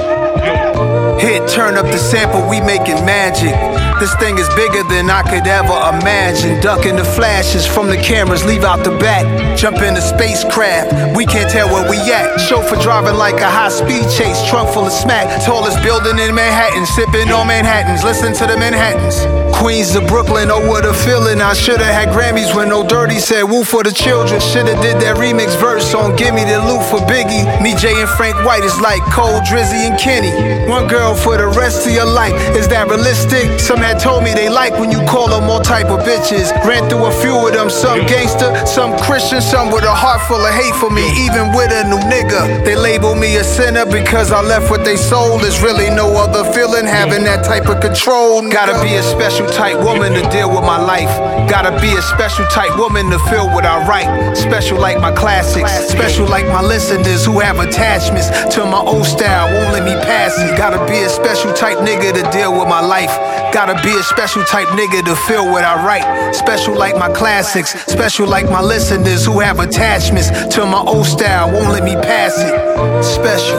Hit, 1.19 1.49
turn 1.49 1.77
up 1.77 1.87
the 1.87 1.99
sample, 1.99 2.47
we 2.49 2.61
making 2.61 3.05
magic. 3.05 3.57
This 3.99 4.15
thing 4.17 4.37
is 4.37 4.49
bigger 4.55 4.83
than 4.93 5.09
I 5.09 5.23
could 5.23 5.47
ever 5.47 5.73
imagine. 5.97 6.61
Ducking 6.61 6.97
the 6.97 7.05
flashes 7.05 7.67
from 7.67 7.89
the 7.89 7.97
cameras, 7.97 8.45
leave 8.45 8.65
out 8.65 8.85
the 8.85 8.93
back. 8.99 9.25
Jump 9.57 9.79
in 9.81 9.95
the 9.95 10.03
spacecraft, 10.03 11.17
we 11.17 11.25
can't 11.25 11.51
tell 11.51 11.69
where 11.69 11.89
we 11.89 11.97
at. 12.13 12.37
Chauffeur 12.39 12.77
driving 12.83 13.17
like 13.17 13.41
a 13.41 13.49
high 13.49 13.71
speed 13.71 14.05
chase, 14.13 14.37
trunk 14.49 14.69
full 14.75 14.85
of 14.85 14.93
smack. 14.93 15.25
Tallest 15.45 15.83
building 15.83 16.19
in 16.19 16.35
Manhattan, 16.35 16.85
sipping 16.85 17.33
on 17.33 17.47
Manhattans, 17.49 18.05
listen 18.05 18.35
to 18.35 18.45
the 18.47 18.59
Manhattans. 18.59 19.25
Queens 19.57 19.97
of 19.97 20.07
Brooklyn, 20.07 20.51
oh 20.51 20.69
what 20.69 20.85
a 20.85 20.93
feeling. 20.93 21.41
I 21.41 21.55
should've 21.55 21.81
had 21.81 22.09
Grammys 22.09 22.55
when 22.55 22.69
No 22.69 22.87
Dirty 22.87 23.19
said 23.19 23.45
Wu 23.45 23.65
for 23.65 23.83
the 23.83 23.91
children. 23.91 24.39
Should've 24.39 24.81
did 24.83 25.01
that 25.01 25.17
remix 25.17 25.59
verse 25.59 25.95
on 25.95 26.15
Gimme 26.17 26.45
the 26.45 26.61
Loot 26.61 26.85
for 26.85 27.01
Biggie. 27.09 27.49
Me, 27.63 27.75
Jay, 27.75 27.97
and 27.99 28.11
Frank 28.11 28.37
White 28.45 28.65
is 28.65 28.79
like 28.83 29.01
Cole, 29.09 29.41
Drizzy, 29.41 29.89
and 29.89 29.99
Kenny. 29.99 30.69
One 30.69 30.87
girl 30.87 31.06
for 31.15 31.37
the 31.37 31.47
rest 31.49 31.87
of 31.87 31.93
your 31.93 32.07
life. 32.07 32.35
Is 32.57 32.69
that 32.69 32.89
realistic? 32.89 33.61
Some 33.61 33.79
had 33.79 34.01
told 34.01 34.25
me 34.25 34.33
they 34.33 34.49
like 34.49 34.73
when 34.81 34.91
you 34.91 35.05
call 35.07 35.29
them 35.29 35.49
all 35.51 35.61
type 35.61 35.87
of 35.87 36.01
bitches. 36.01 36.51
Ran 36.65 36.89
through 36.89 37.07
a 37.07 37.13
few 37.13 37.37
of 37.47 37.53
them, 37.53 37.71
some 37.71 38.07
gangster, 38.07 38.51
some 38.67 38.97
Christian, 38.99 39.41
some 39.41 39.71
with 39.71 39.85
a 39.85 39.95
heart 39.95 40.23
full 40.27 40.41
of 40.41 40.55
hate 40.55 40.75
for 40.77 40.91
me. 40.91 41.05
Even 41.25 41.53
with 41.53 41.71
a 41.71 41.85
new 41.87 42.01
nigga, 42.11 42.65
they 42.65 42.77
label 42.77 43.15
me 43.15 43.37
a 43.37 43.45
sinner 43.45 43.85
because 43.87 44.33
I 44.33 44.41
left 44.41 44.71
what 44.71 44.85
they 44.85 44.97
sold. 44.97 45.43
There's 45.43 45.61
really 45.63 45.91
no 45.91 46.17
other 46.17 46.43
feeling 46.53 46.87
having 46.87 47.25
that 47.25 47.45
type 47.45 47.69
of 47.69 47.81
control. 47.81 48.43
Gotta 48.51 48.81
be 48.83 48.95
a 48.97 49.03
special 49.03 49.47
type 49.47 49.79
woman 49.79 50.13
to 50.15 50.23
deal 50.31 50.49
with 50.49 50.65
my 50.65 50.81
life. 50.81 51.13
Gotta 51.49 51.79
be 51.81 51.93
a 51.95 52.03
special 52.03 52.47
type 52.47 52.77
woman 52.77 53.11
to 53.11 53.19
feel 53.31 53.47
what 53.47 53.65
I 53.65 53.87
write. 53.87 54.37
Special 54.37 54.79
like 54.79 55.01
my 55.01 55.13
classics, 55.13 55.71
special 55.89 56.27
like 56.27 56.47
my 56.47 56.63
listeners 56.63 57.25
who 57.25 57.41
have 57.41 57.59
attachments 57.59 58.29
to 58.55 58.65
my 58.65 58.81
old 58.81 59.07
style. 59.07 59.53
Won't 59.53 59.73
let 59.73 59.85
me 59.85 59.95
pass 60.05 60.39
it. 60.39 60.57
Gotta 60.57 60.81
be 60.87 60.96
a 61.03 61.09
special 61.09 61.53
type 61.53 61.79
nigga 61.79 62.13
to 62.13 62.31
deal 62.31 62.53
with 62.53 62.69
my 62.69 62.81
life. 62.81 63.11
Gotta 63.53 63.75
be 63.83 63.93
a 63.97 64.03
special 64.03 64.45
type 64.45 64.69
nigga 64.69 65.05
to 65.05 65.17
feel 65.27 65.45
what 65.47 65.65
I 65.65 65.85
write. 65.85 66.35
Special 66.35 66.77
like 66.77 66.97
my 66.97 67.11
classics, 67.13 67.71
special 67.85 68.27
like 68.27 68.47
my 68.47 68.61
listeners 68.61 69.25
who 69.25 69.41
have 69.41 69.59
attachments 69.61 70.29
to 70.55 70.67
my 70.67 70.81
old 70.81 71.07
style. 71.07 71.53
Won't 71.53 71.71
let 71.71 71.83
me 71.83 71.95
pass 71.95 72.35
it. 72.39 73.05
Special. 73.05 73.59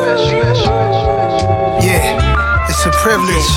Yeah, 1.83 2.69
it's 2.69 2.85
a 2.85 2.91
privilege. 3.03 3.49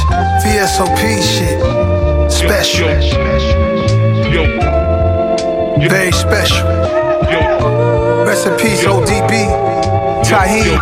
VSOP 0.43 1.01
shit. 1.23 1.61
Special. 2.31 2.89
Very 5.89 6.13
special. 6.13 6.67
Rest 8.25 8.47
in 8.47 8.57
peace, 8.59 8.85
ODB, 8.85 9.49
Tahir, 10.25 10.79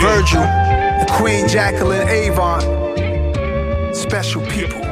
Virgil, 0.00 0.42
Queen 1.12 1.46
Jacqueline 1.46 2.08
Avant. 2.08 2.62
Special 3.94 4.42
people. 4.46 4.91